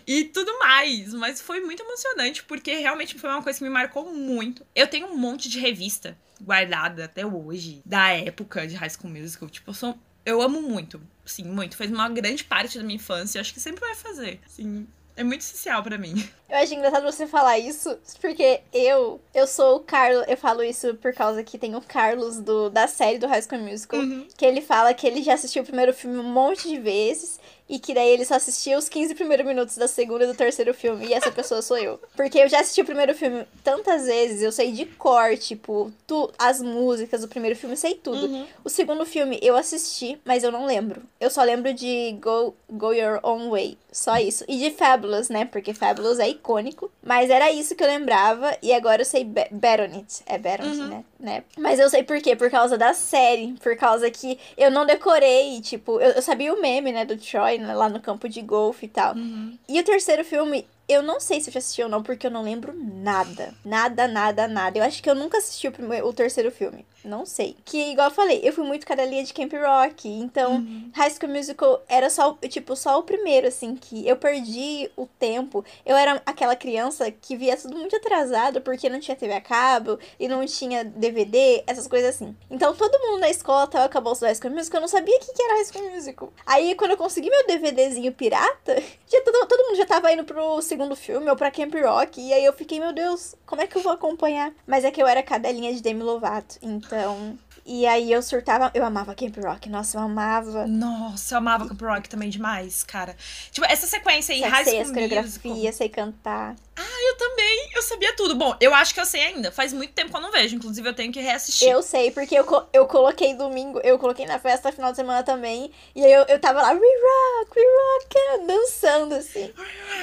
e 0.07 0.25
tudo 0.25 0.59
mais. 0.59 1.13
Mas 1.15 1.41
foi 1.41 1.61
muito 1.61 1.83
emocionante, 1.83 2.43
porque 2.45 2.75
realmente 2.75 3.19
foi 3.19 3.31
uma 3.31 3.43
coisa 3.43 3.59
que 3.59 3.65
me 3.65 3.71
marcou 3.71 4.13
muito. 4.13 4.67
Eu 4.75 4.87
tenho 4.87 5.07
um 5.07 5.17
monte 5.17 5.49
de 5.49 5.59
revista 5.59 6.17
guardada 6.41 7.05
até 7.05 7.25
hoje, 7.25 7.83
da 7.85 8.09
época 8.11 8.67
de 8.67 8.75
High 8.75 8.91
School 8.91 9.13
Musical. 9.13 9.49
Tipo, 9.49 9.71
eu 9.71 9.75
sou. 9.75 9.99
Eu 10.25 10.43
amo 10.43 10.61
muito, 10.61 11.01
sim, 11.25 11.45
muito. 11.45 11.77
Fez 11.77 11.91
uma 11.91 12.09
grande 12.09 12.45
parte 12.45 12.79
da 12.79 12.85
minha 12.85 12.97
infância. 12.97 13.41
Acho 13.41 13.55
que 13.55 13.61
sempre 13.61 13.81
vai 13.81 13.95
fazer. 13.95 14.41
Sim, 14.47 14.87
é 15.21 15.25
muito 15.25 15.43
essencial 15.43 15.83
para 15.83 15.99
mim. 15.99 16.15
Eu 16.49 16.57
acho 16.57 16.75
engraçado 16.75 17.05
você 17.05 17.29
falar 17.29 17.61
isso, 17.61 17.97
porque 18.21 18.61
eu, 18.73 19.21
eu 19.33 19.47
sou 19.47 19.77
o 19.77 19.81
Carlos, 19.81 20.25
eu 20.27 20.37
falo 20.37 20.65
isso 20.65 20.95
por 20.97 21.15
causa 21.15 21.45
que 21.45 21.57
tem 21.57 21.77
o 21.77 21.81
Carlos 21.81 22.41
do, 22.41 22.69
da 22.69 22.89
série 22.89 23.19
do 23.19 23.29
High 23.29 23.43
School 23.43 23.61
Musical, 23.61 24.01
uhum. 24.01 24.27
que 24.37 24.45
ele 24.45 24.61
fala 24.61 24.93
que 24.93 25.07
ele 25.07 25.23
já 25.23 25.35
assistiu 25.35 25.63
o 25.63 25.65
primeiro 25.65 25.95
filme 25.95 26.19
um 26.19 26.25
monte 26.25 26.69
de 26.69 26.77
vezes 26.77 27.39
e 27.71 27.79
que 27.79 27.95
daí 27.95 28.09
ele 28.09 28.25
só 28.25 28.35
assistia 28.35 28.77
os 28.77 28.89
15 28.89 29.15
primeiros 29.15 29.47
minutos 29.47 29.77
da 29.77 29.87
segunda 29.87 30.25
e 30.25 30.27
do 30.27 30.35
terceiro 30.35 30.75
filme. 30.75 31.07
E 31.07 31.15
essa 31.15 31.31
pessoa 31.31 31.63
sou 31.63 31.79
eu. 31.79 32.01
Porque 32.17 32.39
eu 32.39 32.49
já 32.49 32.61
assisti 32.61 32.81
o 32.81 32.85
primeiro 32.85 33.15
filme 33.15 33.47
tantas 33.63 34.07
vezes, 34.07 34.43
eu 34.43 34.51
sei 34.51 34.73
de 34.73 34.85
cor, 34.87 35.37
tipo, 35.39 35.93
tu, 36.05 36.29
as 36.37 36.61
músicas 36.61 37.21
do 37.21 37.29
primeiro 37.29 37.57
filme, 37.57 37.77
sei 37.77 37.95
tudo. 37.95 38.27
Uhum. 38.27 38.47
O 38.65 38.69
segundo 38.69 39.07
filme 39.07 39.39
eu 39.41 39.57
assisti, 39.57 40.19
mas 40.25 40.43
eu 40.43 40.51
não 40.51 40.67
lembro. 40.67 41.01
Eu 41.21 41.31
só 41.31 41.45
lembro 41.45 41.73
de 41.73 42.19
Go, 42.21 42.55
Go 42.69 42.93
Your 42.93 43.21
Own 43.23 43.51
Way. 43.51 43.79
Só 43.93 44.17
isso. 44.19 44.45
E 44.49 44.59
de 44.59 44.73
Fabulous, 44.73 45.29
né? 45.29 45.45
Porque 45.45 45.73
Fabulous 45.73 46.19
é 46.19 46.29
icônico. 46.29 46.91
Mas 47.03 47.31
era 47.31 47.53
isso 47.53 47.77
que 47.77 47.85
eu 47.85 47.89
lembrava. 47.89 48.57
E 48.61 48.73
agora 48.73 49.03
eu 49.03 49.07
sei 49.07 49.25
Be 49.25 49.47
Baronet. 49.51 50.23
É 50.27 50.39
Baronet, 50.39 50.79
uhum. 50.79 50.89
né? 50.89 51.05
Né? 51.21 51.45
Mas 51.59 51.79
eu 51.79 51.89
sei 51.89 52.03
por 52.03 52.21
quê. 52.21 52.35
Por 52.35 52.51
causa 52.51 52.77
da 52.77 52.93
série. 52.93 53.55
Por 53.63 53.77
causa 53.77 54.11
que 54.11 54.39
eu 54.57 54.71
não 54.71 54.87
decorei. 54.87 55.61
Tipo, 55.61 56.01
eu, 56.01 56.13
eu 56.13 56.23
sabia 56.23 56.53
o 56.53 56.61
meme, 56.61 56.93
né? 56.93 57.05
Do 57.05 57.17
Troy 57.17 57.59
né, 57.59 57.75
lá 57.75 57.89
no 57.89 58.01
campo 58.01 58.29
de 58.29 58.41
golfe 58.41 58.87
e 58.87 58.89
tal. 58.89 59.15
Uhum. 59.15 59.57
E 59.69 59.79
o 59.79 59.85
terceiro 59.85 60.25
filme, 60.25 60.67
eu 60.91 61.03
não 61.05 61.21
sei 61.21 61.41
se 61.41 61.49
eu 61.49 61.53
já 61.53 61.59
assisti 61.59 61.83
ou 61.83 61.89
não, 61.89 62.03
porque 62.03 62.27
eu 62.27 62.31
não 62.33 62.43
lembro 62.43 62.75
nada. 62.75 63.55
Nada, 63.65 64.09
nada, 64.09 64.49
nada. 64.49 64.77
Eu 64.77 64.83
acho 64.83 65.01
que 65.01 65.09
eu 65.09 65.15
nunca 65.15 65.39
assisti 65.39 65.69
o, 65.69 65.73
primeiro, 65.73 66.09
o 66.09 66.13
terceiro 66.13 66.51
filme. 66.51 66.85
Não 67.05 67.25
sei. 67.25 67.57
Que, 67.65 67.93
igual 67.93 68.09
eu 68.09 68.15
falei, 68.15 68.41
eu 68.43 68.53
fui 68.53 68.65
muito 68.65 68.85
cadelinha 68.85 69.23
de 69.23 69.33
Camp 69.33 69.53
Rock. 69.53 70.09
Então, 70.09 70.57
uhum. 70.57 70.91
High 70.93 71.11
School 71.11 71.33
Musical 71.33 71.83
era 71.89 72.11
só, 72.11 72.37
tipo, 72.49 72.75
só 72.75 72.99
o 72.99 73.05
primeiro, 73.05 73.47
assim, 73.47 73.77
que 73.77 74.07
eu 74.07 74.17
perdi 74.17 74.91
o 74.97 75.07
tempo. 75.07 75.65
Eu 75.87 75.97
era 75.97 76.21
aquela 76.27 76.57
criança 76.57 77.09
que 77.11 77.37
via 77.37 77.57
tudo 77.57 77.79
muito 77.79 77.95
atrasado, 77.95 78.61
porque 78.61 78.89
não 78.89 78.99
tinha 78.99 79.17
TV 79.17 79.33
a 79.33 79.41
cabo 79.41 79.97
e 80.19 80.27
não 80.27 80.45
tinha 80.45 80.85
DVD, 80.85 81.63
essas 81.69 81.87
coisas 81.87 82.17
assim. 82.17 82.37
Então, 82.51 82.75
todo 82.75 82.99
mundo 82.99 83.21
na 83.21 83.31
escola 83.31 83.69
tava 83.69 83.89
com 83.89 83.99
a 83.99 84.01
bolsa 84.01 84.21
do 84.21 84.27
High 84.27 84.35
School 84.35 84.55
Musical, 84.55 84.79
eu 84.79 84.83
não 84.83 84.89
sabia 84.89 85.17
o 85.17 85.21
que, 85.21 85.33
que 85.33 85.43
era 85.43 85.55
High 85.55 85.65
School 85.67 85.91
Musical. 85.91 86.33
Aí, 86.45 86.75
quando 86.75 86.91
eu 86.91 86.97
consegui 86.97 87.31
meu 87.31 87.47
DVDzinho 87.47 88.13
pirata, 88.13 88.83
já 89.09 89.21
todo, 89.23 89.47
todo 89.47 89.67
mundo 89.69 89.77
já 89.77 89.87
tava 89.87 90.13
indo 90.13 90.25
pro 90.25 90.61
segundo 90.61 90.80
filme 90.97 91.29
ou 91.31 91.37
pra 91.37 91.51
Camp 91.51 91.75
Rock. 91.75 92.21
E 92.21 92.33
aí 92.33 92.45
eu 92.45 92.53
fiquei, 92.53 92.81
meu 92.81 92.93
Deus, 92.93 93.35
como 93.47 93.63
é 93.63 93.67
que 93.67 93.77
eu 93.77 93.83
vou 93.83 93.93
acompanhar? 93.93 94.53
Mas 94.67 94.85
é 94.85 94.91
que 94.91 95.03
eu 95.03 95.07
era 95.07 95.23
cadelinha 95.23 95.73
de 95.75 95.83
Demi 95.83 96.03
Lovato, 96.03 96.59
então. 96.63 97.39
E 97.65 97.87
aí 97.87 98.11
eu 98.11 98.23
surtava. 98.23 98.71
Eu 98.75 98.85
amava 98.85 99.15
Camp 99.15 99.37
Rock. 99.37 99.69
Nossa, 99.69 99.99
eu 99.99 100.03
amava. 100.03 100.67
Nossa, 100.67 101.35
eu 101.35 101.39
amava 101.39 101.69
Camp 101.69 101.81
Rock 101.81 102.09
também 102.09 102.29
demais, 102.29 102.83
cara. 102.83 103.17
Tipo, 103.51 103.67
essa 103.67 103.87
sequência 103.87 104.35
aí, 104.35 104.41
High 104.41 104.65
Sei 104.65 104.81
as 104.81 104.91
coreografias, 104.91 105.75
sei 105.75 105.89
cantar. 105.89 106.57
Ah, 106.77 107.03
eu 107.09 107.17
também. 107.17 107.71
Eu 107.75 107.83
sabia 107.83 108.15
tudo. 108.17 108.35
Bom, 108.35 108.57
eu 108.61 108.75
acho 108.75 108.95
que 108.95 109.01
eu 109.01 109.07
sei 109.07 109.23
ainda. 109.23 109.53
Faz 109.53 109.73
muito 109.73 109.93
tempo 109.93 110.11
que 110.11 110.17
eu 110.17 110.21
não 110.21 110.31
vejo. 110.31 110.57
Inclusive, 110.57 110.89
eu 110.89 110.95
tenho 110.95 111.13
que 111.13 111.21
reassistir. 111.21 111.69
Eu 111.69 111.83
sei, 111.83 112.11
porque 112.11 112.35
eu, 112.35 112.45
eu 112.73 112.87
coloquei 112.87 113.35
domingo. 113.35 113.81
Eu 113.85 113.99
coloquei 113.99 114.27
na 114.27 114.39
festa 114.39 114.73
final 114.73 114.91
de 114.91 114.97
semana 114.97 115.23
também. 115.23 115.71
E 115.95 116.05
aí 116.05 116.13
eu, 116.13 116.25
eu 116.25 116.39
tava 116.39 116.63
lá, 116.63 116.73
we 116.73 116.79
rock, 116.79 117.59
we 117.59 117.65
rock, 117.65 118.47
dançando 118.47 119.15
assim. 119.15 119.53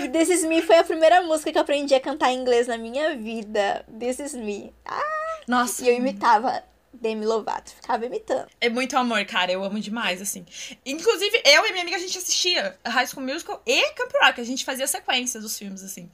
E 0.02 0.10
This 0.10 0.30
Is 0.30 0.44
Me 0.44 0.62
foi 0.62 0.78
a 0.78 0.84
primeira 0.84 1.22
música 1.22 1.52
que 1.52 1.58
eu 1.58 1.62
aprendi 1.62 1.96
a 1.96 2.00
cantar 2.00 2.32
em 2.32 2.40
inglês 2.40 2.68
na 2.68 2.78
minha 2.78 3.16
vida. 3.16 3.86
This 4.00 4.20
Is 4.20 4.34
Me. 4.34 4.74
Ah! 4.86 5.02
Nossa. 5.48 5.84
E 5.84 5.88
eu 5.88 5.96
imitava 5.96 6.64
Demi 7.01 7.25
Lovato. 7.25 7.72
Ficava 7.72 8.06
imitando. 8.06 8.48
É 8.60 8.70
muito 8.70 8.98
amor, 8.98 9.24
cara. 9.25 9.51
Eu 9.51 9.63
amo 9.63 9.80
demais, 9.80 10.22
assim. 10.22 10.46
Inclusive, 10.86 11.42
eu 11.46 11.66
e 11.66 11.72
minha 11.72 11.82
amiga, 11.82 11.98
a 11.98 12.00
gente 12.00 12.18
assistia 12.18 12.77
High 12.86 13.08
School 13.08 13.25
Musical 13.25 13.62
e 13.66 13.92
Camp 13.92 14.12
Rock. 14.22 14.42
A 14.42 14.44
gente 14.44 14.66
fazia 14.66 14.88
sequência 14.88 15.39
dos 15.39 15.58
filmes, 15.58 15.84
assim. 15.84 16.10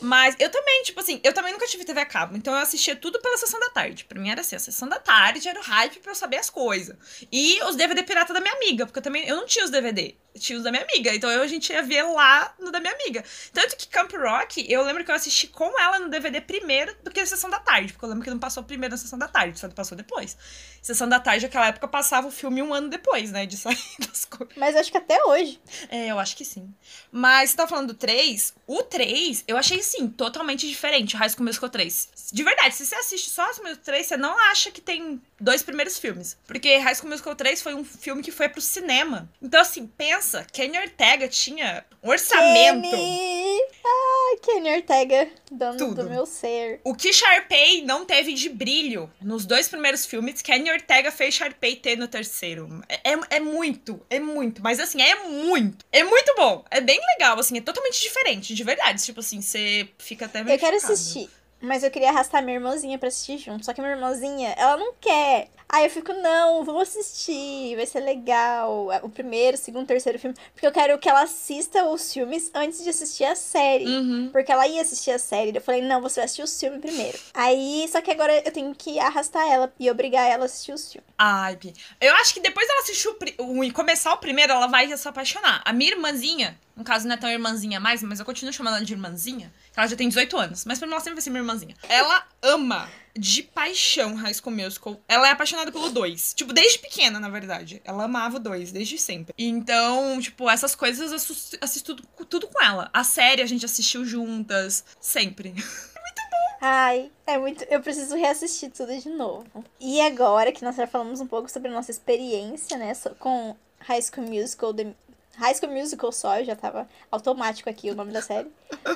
Mas 0.00 0.36
eu 0.38 0.48
também, 0.50 0.82
tipo 0.84 1.00
assim, 1.00 1.20
eu 1.24 1.32
também 1.32 1.52
nunca 1.52 1.66
tive 1.66 1.84
TV 1.84 2.00
a 2.00 2.06
cabo, 2.06 2.36
então 2.36 2.54
eu 2.54 2.60
assistia 2.60 2.94
tudo 2.94 3.20
pela 3.20 3.36
sessão 3.36 3.58
da 3.58 3.70
tarde. 3.70 4.04
Pra 4.04 4.20
mim 4.20 4.30
era 4.30 4.40
assim, 4.40 4.54
a 4.54 4.58
sessão 4.60 4.88
da 4.88 4.98
tarde 4.98 5.48
era 5.48 5.58
o 5.58 5.62
hype 5.62 5.98
pra 5.98 6.12
eu 6.12 6.14
saber 6.14 6.36
as 6.36 6.48
coisas. 6.48 6.96
E 7.32 7.60
os 7.64 7.74
DVD 7.74 8.02
pirata 8.04 8.32
da 8.32 8.40
minha 8.40 8.54
amiga, 8.54 8.86
porque 8.86 8.98
eu 8.98 9.02
também 9.02 9.26
eu 9.26 9.36
não 9.36 9.46
tinha 9.46 9.64
os 9.64 9.70
DVD, 9.70 10.14
eu 10.38 10.42
tinha 10.42 10.58
os 10.58 10.64
da 10.64 10.70
minha 10.70 10.82
amiga. 10.82 11.14
Então 11.14 11.30
eu, 11.30 11.42
a 11.42 11.46
gente 11.46 11.72
ia 11.72 11.82
ver 11.82 12.02
lá 12.02 12.54
no 12.58 12.70
da 12.70 12.80
minha 12.80 12.92
amiga. 12.92 13.24
Tanto 13.52 13.76
que 13.76 13.88
Camp 13.88 14.12
Rock, 14.12 14.64
eu 14.70 14.82
lembro 14.82 15.04
que 15.04 15.10
eu 15.10 15.14
assisti 15.14 15.46
com 15.48 15.78
ela 15.80 15.98
no 15.98 16.08
DVD 16.08 16.40
primeiro 16.40 16.94
do 17.02 17.10
que 17.10 17.20
a 17.20 17.26
sessão 17.26 17.50
da 17.50 17.58
tarde, 17.58 17.92
porque 17.92 18.04
eu 18.04 18.08
lembro 18.08 18.24
que 18.24 18.30
não 18.30 18.38
passou 18.38 18.62
primeiro 18.62 18.92
na 18.92 18.98
sessão 18.98 19.18
da 19.18 19.28
tarde, 19.28 19.58
só 19.58 19.68
passou 19.68 19.96
depois. 19.96 20.36
Sessão 20.80 21.08
da 21.08 21.20
tarde, 21.20 21.44
naquela 21.44 21.66
época, 21.66 21.88
passava 21.88 22.28
o 22.28 22.30
filme 22.30 22.62
um 22.62 22.72
ano 22.72 22.88
depois, 22.88 23.30
né, 23.30 23.46
de 23.46 23.56
sair 23.56 23.78
das 23.98 24.24
coisas. 24.24 24.56
Mas 24.56 24.76
acho 24.76 24.90
que 24.90 24.98
até 24.98 25.22
hoje. 25.24 25.60
É, 25.88 26.06
eu 26.06 26.18
acho 26.18 26.36
que 26.36 26.44
sim. 26.44 26.72
Mas 27.10 27.50
você 27.50 27.56
tá 27.56 27.66
falando 27.66 27.88
do 27.88 27.94
3, 27.94 28.54
o 28.66 28.82
3, 28.82 29.44
eu 29.46 29.56
achei, 29.56 29.82
sim, 29.82 30.08
totalmente 30.08 30.68
diferente, 30.68 31.16
High 31.16 31.30
School 31.30 31.44
Musical 31.44 31.68
3. 31.68 32.08
De 32.32 32.42
verdade, 32.42 32.74
se 32.74 32.86
você 32.86 32.94
assiste 32.94 33.30
só 33.30 33.44
High 33.44 33.54
School 33.54 33.68
Musical 33.68 33.84
3, 33.84 34.06
você 34.06 34.16
não 34.16 34.38
acha 34.50 34.70
que 34.70 34.80
tem 34.80 35.20
dois 35.40 35.62
primeiros 35.62 35.98
filmes. 35.98 36.36
Porque 36.46 36.76
High 36.76 36.94
School 36.94 37.10
Musical 37.10 37.34
3 37.34 37.62
foi 37.62 37.74
um 37.74 37.84
filme 37.84 38.22
que 38.22 38.30
foi 38.30 38.48
pro 38.48 38.60
cinema. 38.60 39.28
Então, 39.40 39.60
assim, 39.60 39.86
pensa, 39.86 40.27
Kenny 40.52 40.78
Ortega 40.78 41.26
tinha 41.28 41.84
um 42.02 42.08
orçamento. 42.10 42.82
Kenny! 42.90 43.58
Ai, 43.84 44.36
Kenny 44.42 44.70
Ortega, 44.70 45.28
dono 45.50 45.78
Tudo. 45.78 46.02
do 46.04 46.10
meu 46.10 46.26
ser. 46.26 46.80
O 46.84 46.94
que 46.94 47.12
Sharpay 47.12 47.82
não 47.82 48.04
teve 48.04 48.34
de 48.34 48.48
brilho 48.48 49.10
nos 49.20 49.46
dois 49.46 49.68
primeiros 49.68 50.04
filmes, 50.04 50.42
Kenny 50.42 50.70
Ortega 50.70 51.10
fez 51.10 51.34
Sharpay 51.34 51.76
ter 51.76 51.96
no 51.96 52.06
terceiro. 52.06 52.68
É, 52.88 53.12
é- 53.12 53.36
é 53.36 53.40
muito, 53.40 54.00
é 54.10 54.20
muito. 54.20 54.62
Mas 54.62 54.78
assim, 54.80 55.00
é 55.00 55.14
muito. 55.28 55.84
É 55.90 56.04
muito 56.04 56.34
bom. 56.36 56.64
É 56.70 56.80
bem 56.80 57.00
legal, 57.14 57.38
assim, 57.38 57.56
é 57.58 57.60
totalmente 57.60 58.00
diferente, 58.00 58.54
de 58.54 58.62
verdade. 58.64 59.02
Tipo 59.02 59.20
assim, 59.20 59.40
você 59.40 59.88
fica 59.98 60.26
até 60.26 60.42
meio 60.44 60.54
Eu 60.54 60.58
quero 60.58 60.76
assistir, 60.76 61.28
mas 61.60 61.82
eu 61.82 61.90
queria 61.90 62.10
arrastar 62.10 62.42
minha 62.42 62.56
irmãzinha 62.56 62.98
pra 62.98 63.08
assistir 63.08 63.38
junto. 63.38 63.64
Só 63.64 63.72
que 63.72 63.80
minha 63.80 63.94
irmãzinha, 63.94 64.54
ela 64.58 64.76
não 64.76 64.92
quer. 65.00 65.48
Aí 65.70 65.84
eu 65.84 65.90
fico, 65.90 66.12
não, 66.14 66.64
vamos 66.64 66.82
assistir, 66.88 67.76
vai 67.76 67.84
ser 67.84 68.00
legal. 68.00 68.88
O 69.02 69.08
primeiro, 69.10 69.56
segundo, 69.56 69.86
terceiro 69.86 70.18
filme. 70.18 70.34
Porque 70.54 70.66
eu 70.66 70.72
quero 70.72 70.98
que 70.98 71.08
ela 71.08 71.22
assista 71.22 71.84
os 71.84 72.10
filmes 72.12 72.50
antes 72.54 72.82
de 72.82 72.88
assistir 72.88 73.24
a 73.24 73.34
série. 73.36 73.84
Uhum. 73.86 74.30
Porque 74.32 74.50
ela 74.50 74.66
ia 74.66 74.80
assistir 74.80 75.10
a 75.10 75.18
série. 75.18 75.54
Eu 75.54 75.60
falei, 75.60 75.82
não, 75.82 76.00
você 76.00 76.20
vai 76.20 76.24
assistir 76.24 76.42
os 76.42 76.58
filmes 76.58 76.80
primeiro. 76.80 77.18
Aí, 77.34 77.86
só 77.92 78.00
que 78.00 78.10
agora 78.10 78.32
eu 78.46 78.50
tenho 78.52 78.74
que 78.74 78.98
arrastar 78.98 79.46
ela 79.46 79.70
e 79.78 79.90
obrigar 79.90 80.26
ela 80.26 80.44
a 80.44 80.46
assistir 80.46 80.72
os 80.72 80.90
filmes. 80.90 81.08
Ai, 81.18 81.56
Bi. 81.56 81.74
Eu 82.00 82.14
acho 82.14 82.32
que 82.32 82.40
depois 82.40 82.66
dela 82.66 82.80
assistir 82.80 83.08
o, 83.08 83.16
o- 83.58 83.64
e 83.64 83.70
começar 83.70 84.12
o 84.14 84.18
primeiro, 84.18 84.52
ela 84.52 84.68
vai 84.68 84.96
se 84.96 85.06
apaixonar. 85.08 85.60
A 85.66 85.72
minha 85.72 85.92
irmãzinha, 85.92 86.58
no 86.74 86.82
caso 86.84 87.06
não 87.06 87.14
é 87.14 87.18
tão 87.18 87.28
irmãzinha 87.30 87.78
mais, 87.78 88.02
mas 88.02 88.18
eu 88.20 88.24
continuo 88.24 88.52
chamando 88.54 88.76
ela 88.76 88.84
de 88.84 88.92
irmãzinha, 88.94 89.52
ela 89.80 89.88
já 89.88 89.96
tem 89.96 90.08
18 90.08 90.36
anos, 90.36 90.64
mas 90.64 90.78
pra 90.78 90.86
mim 90.86 90.92
ela 90.94 91.00
sempre 91.00 91.14
vai 91.16 91.22
ser 91.22 91.30
minha 91.30 91.40
irmãzinha. 91.42 91.74
Ela 91.88 92.26
ama 92.42 92.88
de 93.16 93.42
paixão 93.42 94.14
High 94.14 94.34
School 94.34 94.54
Musical. 94.54 95.00
Ela 95.08 95.28
é 95.28 95.30
apaixonada 95.32 95.72
pelo 95.72 95.90
2. 95.90 96.34
Tipo, 96.34 96.52
desde 96.52 96.78
pequena, 96.78 97.18
na 97.18 97.28
verdade. 97.28 97.80
Ela 97.84 98.04
amava 98.04 98.36
o 98.36 98.40
2, 98.40 98.70
desde 98.72 98.96
sempre. 98.98 99.34
Então, 99.36 100.20
tipo, 100.20 100.48
essas 100.48 100.74
coisas 100.74 101.10
eu 101.10 101.16
assisto 101.60 101.96
tudo, 101.96 102.08
tudo 102.26 102.46
com 102.48 102.62
ela. 102.62 102.88
A 102.92 103.02
série 103.02 103.42
a 103.42 103.46
gente 103.46 103.64
assistiu 103.64 104.04
juntas, 104.04 104.84
sempre. 105.00 105.54
Ai, 106.60 107.10
é 107.26 107.38
muito. 107.38 107.62
Eu 107.64 107.80
preciso 107.80 108.16
reassistir 108.16 108.70
tudo 108.72 108.96
de 108.98 109.08
novo. 109.10 109.64
E 109.80 110.00
agora 110.00 110.50
que 110.52 110.64
nós 110.64 110.74
já 110.76 110.86
falamos 110.86 111.20
um 111.20 111.26
pouco 111.26 111.48
sobre 111.50 111.68
a 111.68 111.72
nossa 111.72 111.90
experiência, 111.90 112.76
né, 112.76 112.92
com 113.18 113.54
High 113.80 114.02
School 114.02 114.26
Musical, 114.26 114.74
The- 114.74 114.92
High 115.38 115.54
School 115.54 115.72
Musical 115.72 116.12
só, 116.12 116.42
já 116.42 116.56
tava 116.56 116.88
automático 117.10 117.70
aqui 117.70 117.90
o 117.90 117.94
nome 117.94 118.12
da 118.12 118.20
série. 118.20 118.50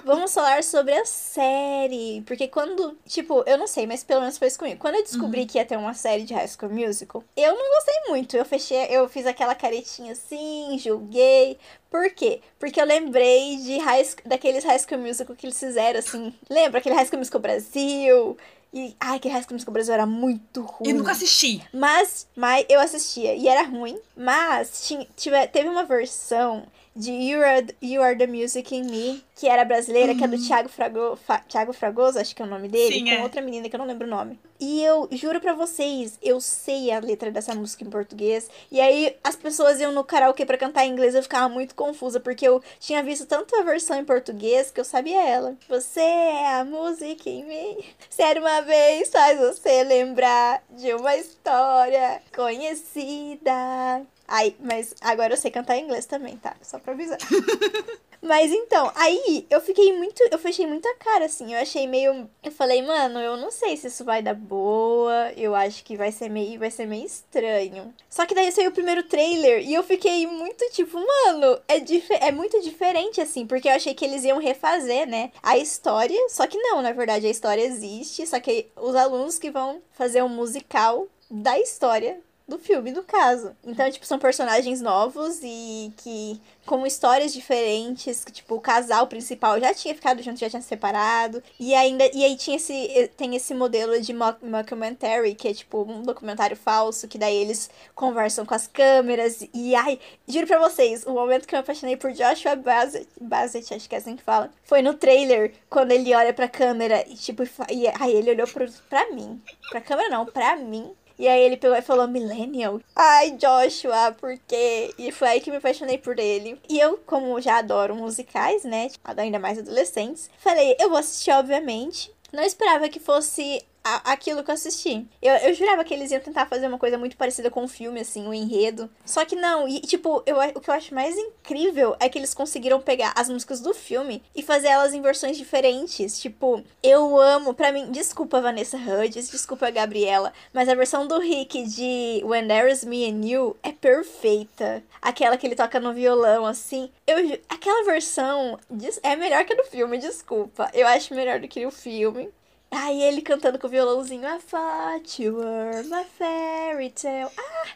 Vamos 0.05 0.35
falar 0.35 0.65
sobre 0.65 0.93
a 0.93 1.05
série. 1.05 2.23
Porque 2.27 2.49
quando. 2.49 2.99
Tipo, 3.07 3.45
eu 3.47 3.57
não 3.57 3.67
sei, 3.67 3.87
mas 3.87 4.03
pelo 4.03 4.21
menos 4.21 4.39
foi 4.39 4.49
isso 4.49 4.59
comigo. 4.59 4.81
Quando 4.81 4.97
eu 4.97 5.03
descobri 5.03 5.47
que 5.47 5.59
ia 5.59 5.65
ter 5.65 5.77
uma 5.77 5.95
série 5.95 6.25
de 6.25 6.35
High 6.35 6.49
School 6.49 6.73
Musical, 6.73 7.23
eu 7.37 7.55
não 7.55 7.71
gostei 7.77 7.95
muito. 8.09 8.37
Eu 8.37 8.45
fechei, 8.45 8.87
eu 8.91 9.09
fiz 9.09 9.25
aquela 9.27 9.55
caretinha 9.55 10.13
assim, 10.13 10.77
julguei. 10.79 11.59
Por 11.89 12.11
quê? 12.11 12.41
Porque 12.59 12.81
eu 12.81 12.87
lembrei 12.87 13.57
de 13.59 13.79
high, 13.79 14.07
daqueles 14.25 14.65
High 14.65 14.79
School 14.79 15.01
Musical 15.01 15.37
que 15.37 15.47
eles 15.47 15.59
fizeram, 15.59 15.99
assim. 15.99 16.35
Lembra 16.49 16.79
aquele 16.79 16.95
High 16.95 17.07
School 17.07 17.19
Musical 17.19 17.41
Brasil? 17.41 18.37
E, 18.73 18.97
ai, 18.99 19.17
aquele 19.17 19.35
High 19.35 19.43
School 19.43 19.55
Musical 19.55 19.73
Brasil 19.75 19.93
era 19.93 20.07
muito 20.07 20.63
ruim. 20.63 20.89
E 20.89 20.93
nunca 20.95 21.13
assisti. 21.13 21.63
Mas, 21.75 22.27
mas 22.35 22.65
eu 22.71 22.81
assistia 22.81 23.35
e 23.35 23.47
era 23.47 23.63
ruim. 23.63 23.99
Mas 24.17 24.87
tinha, 24.87 25.07
tive, 25.15 25.47
teve 25.49 25.69
uma 25.69 25.85
versão 25.85 26.67
de 26.95 27.11
You 27.11 27.43
Are, 27.43 27.67
you 27.81 28.03
Are 28.03 28.17
the 28.17 28.27
Music 28.27 28.75
in 28.75 28.83
Me, 28.85 29.23
que 29.35 29.49
era 29.49 29.65
brasileira, 29.65 30.15
que 30.15 30.23
é 30.23 30.29
do 30.29 30.37
Thiago, 30.39 30.69
Frago, 30.69 31.17
Fa- 31.17 31.39
Thiago 31.49 31.73
Fragoso, 31.73 32.19
acho 32.19 32.35
que 32.37 32.43
é 32.43 32.45
o 32.45 32.49
nome 32.49 32.69
dele, 32.69 32.95
Sim, 32.95 33.05
com 33.07 33.11
é. 33.13 33.23
outra 33.23 33.41
menina 33.41 33.69
que 33.69 33.75
eu 33.75 33.79
não 33.79 33.87
lembro 33.87 34.07
o 34.07 34.11
nome. 34.11 34.39
E 34.61 34.81
eu 34.85 35.09
juro 35.11 35.41
pra 35.41 35.55
vocês, 35.55 36.17
eu 36.23 36.41
sei 36.41 36.93
a 36.93 37.01
letra 37.01 37.33
dessa 37.33 37.53
música 37.55 37.83
em 37.83 37.91
português. 37.91 38.49
E 38.71 38.81
aí 38.81 39.17
as 39.25 39.35
pessoas 39.35 39.81
iam 39.81 39.91
no 39.91 40.05
karaokê 40.05 40.47
pra 40.47 40.57
cantar 40.57 40.85
em 40.87 40.91
inglês, 40.93 41.15
eu 41.17 41.23
ficava 41.23 41.49
muito 41.49 41.75
confusa, 41.75 42.21
porque 42.21 42.47
eu 42.47 42.63
tinha 42.79 43.03
visto 43.03 43.27
tanto 43.27 43.57
a 43.57 43.63
versão 43.63 43.99
em 43.99 44.05
português 44.05 44.71
que 44.71 44.79
eu 44.79 44.85
sabia 44.85 45.21
ela. 45.27 45.57
Você 45.69 46.01
é 46.01 46.55
a 46.55 46.65
música 46.65 47.29
em 47.29 47.45
mim. 47.45 47.79
Ser 48.09 48.39
uma 48.39 48.61
vez 48.61 49.09
faz 49.09 49.39
você 49.41 49.83
lembrar 49.83 50.63
de 50.71 50.95
uma 50.95 51.17
história 51.17 52.23
conhecida. 52.33 54.03
Ai, 54.35 54.57
mas 54.59 54.95
agora 55.03 55.35
eu 55.35 55.37
sei 55.37 55.51
cantar 55.51 55.77
em 55.77 55.85
inglês 55.85 56.07
também, 56.07 56.39
tá? 56.39 56.57
Só 56.63 56.79
pra 56.79 56.95
avisar. 56.95 57.19
Mas 58.25 58.53
então, 58.53 58.91
aí 58.95 59.45
eu 59.51 59.61
fiquei 59.61 59.93
muito. 59.93 60.23
Eu 60.31 60.39
fechei 60.39 60.65
muita 60.65 60.89
cara, 60.95 61.25
assim. 61.25 61.53
Eu 61.53 61.61
achei 61.61 61.89
meio. 61.89 62.31
Eu 62.43 62.53
falei, 62.53 62.81
mano, 62.81 63.19
eu 63.19 63.37
não 63.37 63.51
sei 63.51 63.77
se 63.77 63.89
isso 63.89 64.05
vai 64.05 64.23
dar 64.23 64.35
boa. 64.35 65.33
Eu 65.37 65.57
acho 65.57 65.85
que 65.85 65.97
vai 65.97 66.13
ser 66.13 66.31
meio, 66.31 66.59
vai 66.59 66.71
ser 66.71 66.87
meio 66.87 67.05
estranho. 67.05 67.93
Só 68.09 68.25
que 68.25 68.35
daí 68.35 68.51
saiu 68.53 68.71
o 68.71 68.73
primeiro 68.73 69.03
trailer 69.03 69.69
e 69.69 69.75
eu 69.75 69.83
fiquei 69.83 70.25
muito 70.27 70.65
tipo, 70.71 70.97
mano, 70.97 71.61
é, 71.67 71.81
dife 71.81 72.15
é 72.15 72.31
muito 72.31 72.61
diferente, 72.63 73.21
assim. 73.21 73.45
Porque 73.45 73.69
eu 73.69 73.75
achei 73.75 73.93
que 73.93 74.05
eles 74.05 74.23
iam 74.23 74.39
refazer, 74.39 75.07
né? 75.07 75.33
A 75.43 75.59
história. 75.59 76.29
Só 76.29 76.47
que 76.47 76.57
não, 76.57 76.81
na 76.81 76.93
verdade, 76.93 77.27
a 77.27 77.31
história 77.31 77.61
existe. 77.61 78.25
Só 78.25 78.39
que 78.39 78.69
os 78.77 78.95
alunos 78.95 79.37
que 79.37 79.51
vão 79.51 79.83
fazer 79.91 80.23
um 80.23 80.29
musical 80.29 81.09
da 81.29 81.59
história 81.59 82.21
do 82.47 82.59
filme, 82.59 82.91
no 82.93 83.03
caso. 83.03 83.57
Então, 83.65 83.91
tipo, 83.91 84.05
são 84.07 84.19
personagens 84.19 84.81
novos 84.81 85.41
e 85.43 85.93
que 85.99 86.41
com 86.67 86.87
histórias 86.87 87.33
diferentes, 87.33 88.25
que, 88.25 88.33
tipo, 88.33 88.55
o 88.55 88.61
casal 88.61 89.07
principal 89.07 89.59
já 89.61 89.73
tinha 89.75 89.95
ficado 89.95 90.23
junto, 90.23 90.39
já 90.39 90.49
tinha 90.51 90.63
se 90.63 90.69
separado. 90.69 91.43
E 91.59 91.75
ainda 91.75 92.05
e 92.13 92.25
aí 92.25 92.37
tinha 92.37 92.57
esse 92.57 93.11
tem 93.17 93.35
esse 93.35 93.55
modelo 93.55 94.01
de 94.01 94.13
mock- 94.13 94.45
mockumentary, 94.45 95.35
que 95.35 95.49
é 95.49 95.55
tipo 95.55 95.83
um 95.83 96.03
documentário 96.03 96.57
falso, 96.57 97.09
que 97.09 97.19
daí 97.19 97.37
eles 97.37 97.71
conversam 97.95 98.45
com 98.47 98.55
as 98.55 98.67
câmeras 98.67 99.47
e 99.53 99.75
ai, 99.75 99.99
juro 100.27 100.47
pra 100.47 100.59
vocês, 100.59 101.05
o 101.07 101.13
momento 101.13 101.47
que 101.47 101.55
eu 101.55 101.59
me 101.59 101.63
apaixonei 101.63 101.97
por 101.97 102.13
Joshua 102.13 102.55
Bassett, 102.57 103.07
Bassett 103.21 103.75
acho 103.75 103.89
que 103.89 103.95
é 103.95 103.99
assim 103.99 104.17
que 104.17 104.23
fala, 104.23 104.51
foi 104.65 104.83
no 104.83 104.95
trailer, 104.95 105.53
quando 105.71 105.93
ele 105.93 106.15
olha 106.15 106.33
pra 106.33 106.49
câmera 106.49 107.05
e 107.09 107.15
tipo, 107.17 107.43
e 107.71 107.87
aí 108.01 108.13
ele 108.15 108.31
olhou 108.31 108.47
pro, 108.47 108.67
pra 108.89 109.11
mim. 109.11 109.41
Pra 109.71 109.81
câmera 109.81 110.09
não, 110.11 110.27
pra 110.27 110.57
mim. 110.57 110.93
E 111.23 111.29
aí 111.29 111.41
ele 111.41 111.57
pegou 111.57 111.77
e 111.77 111.83
falou 111.83 112.09
Millennial. 112.09 112.81
Ai, 112.97 113.31
Joshua, 113.37 114.11
por 114.11 114.37
quê? 114.39 114.93
E 114.99 115.13
foi 115.13 115.29
aí 115.29 115.41
que 115.41 115.53
me 115.53 115.59
apaixonei 115.59 115.97
por 115.97 116.19
ele. 116.19 116.61
E 116.69 116.81
eu, 116.81 116.99
como 117.07 117.41
já 117.41 117.59
adoro 117.59 117.95
musicais, 117.95 118.65
né? 118.65 118.89
Ainda 119.17 119.39
mais 119.39 119.57
adolescentes, 119.57 120.29
falei, 120.37 120.75
eu 120.81 120.89
vou 120.89 120.99
assistir, 120.99 121.31
obviamente. 121.31 122.13
Não 122.33 122.43
esperava 122.43 122.89
que 122.89 122.99
fosse 122.99 123.63
a- 123.85 124.13
aquilo 124.13 124.43
que 124.45 124.51
eu 124.51 124.55
assisti. 124.55 125.07
Eu, 125.21 125.35
eu 125.37 125.55
jurava 125.55 125.85
que 125.85 125.93
eles 125.93 126.11
iam 126.11 126.21
tentar 126.21 126.47
fazer 126.47 126.67
uma 126.67 126.79
coisa 126.79 126.97
muito 126.99 127.17
parecida 127.17 127.51
com 127.51 127.65
o 127.65 127.69
filme, 127.69 128.01
assim, 128.01 128.27
o 128.27 128.35
enredo. 128.35 128.89
Só 129.05 129.25
que 129.25 129.35
não, 129.37 129.67
e 129.69 129.81
tipo, 129.81 130.23
eu, 130.27 130.37
o 130.55 130.61
que 130.61 130.71
eu 130.71 130.75
acho 130.75 130.95
mais 130.95 131.17
incrível 131.17 131.97
é 132.01 132.09
que 132.09 132.19
eles 132.19 132.35
conseguiram 132.35 132.81
pegar 132.81 133.13
as 133.17 133.29
músicas 133.29 133.61
do 133.61 133.75
filme 133.75 134.23
e 134.35 134.43
fazer 134.43 134.69
elas 134.69 134.95
em 134.95 135.03
versões 135.03 135.37
diferentes. 135.37 136.21
Tipo, 136.21 136.63
eu 136.83 137.19
amo, 137.21 137.55
pra 137.55 137.73
mim, 137.73 137.91
desculpa 137.91 138.41
Vanessa 138.41 138.77
Hudgens, 138.77 139.31
desculpa 139.31 139.71
Gabriela, 139.71 140.33
mas 140.53 140.69
a 140.69 140.75
versão 140.75 141.07
do 141.07 141.19
Rick 141.19 141.65
de 141.67 142.23
When 142.25 142.47
There 142.47 142.71
Is 142.71 142.85
Me 142.85 143.09
and 143.11 143.25
You 143.27 143.57
é 143.63 143.73
perfeita. 143.73 144.83
Aquela 145.01 145.37
que 145.37 145.47
ele 145.47 145.57
toca 145.57 145.81
no 145.81 145.93
violão, 145.93 146.47
assim. 146.47 146.91
Eu, 147.07 147.17
aquela 147.49 147.85
versão 147.85 148.59
é 149.03 149.17
melhor 149.17 149.45
que 149.45 149.53
a 149.53 149.57
do 149.57 149.65
filme, 149.65 149.99
desculpa. 149.99 150.71
Eu 150.73 150.87
acho 150.87 151.15
melhor 151.15 151.41
do 151.41 151.49
que 151.49 151.65
o 151.67 151.71
filme. 151.71 152.29
Aí 152.75 153.03
ele 153.03 153.21
cantando 153.21 153.59
com 153.59 153.67
o 153.67 153.71
violãozinho 153.71 154.27
thought 154.41 155.23
you 155.23 155.37
were 155.37 155.83
my 155.85 156.05
fairy 156.19 156.89
tale. 156.91 157.31
Ah, 157.39 157.69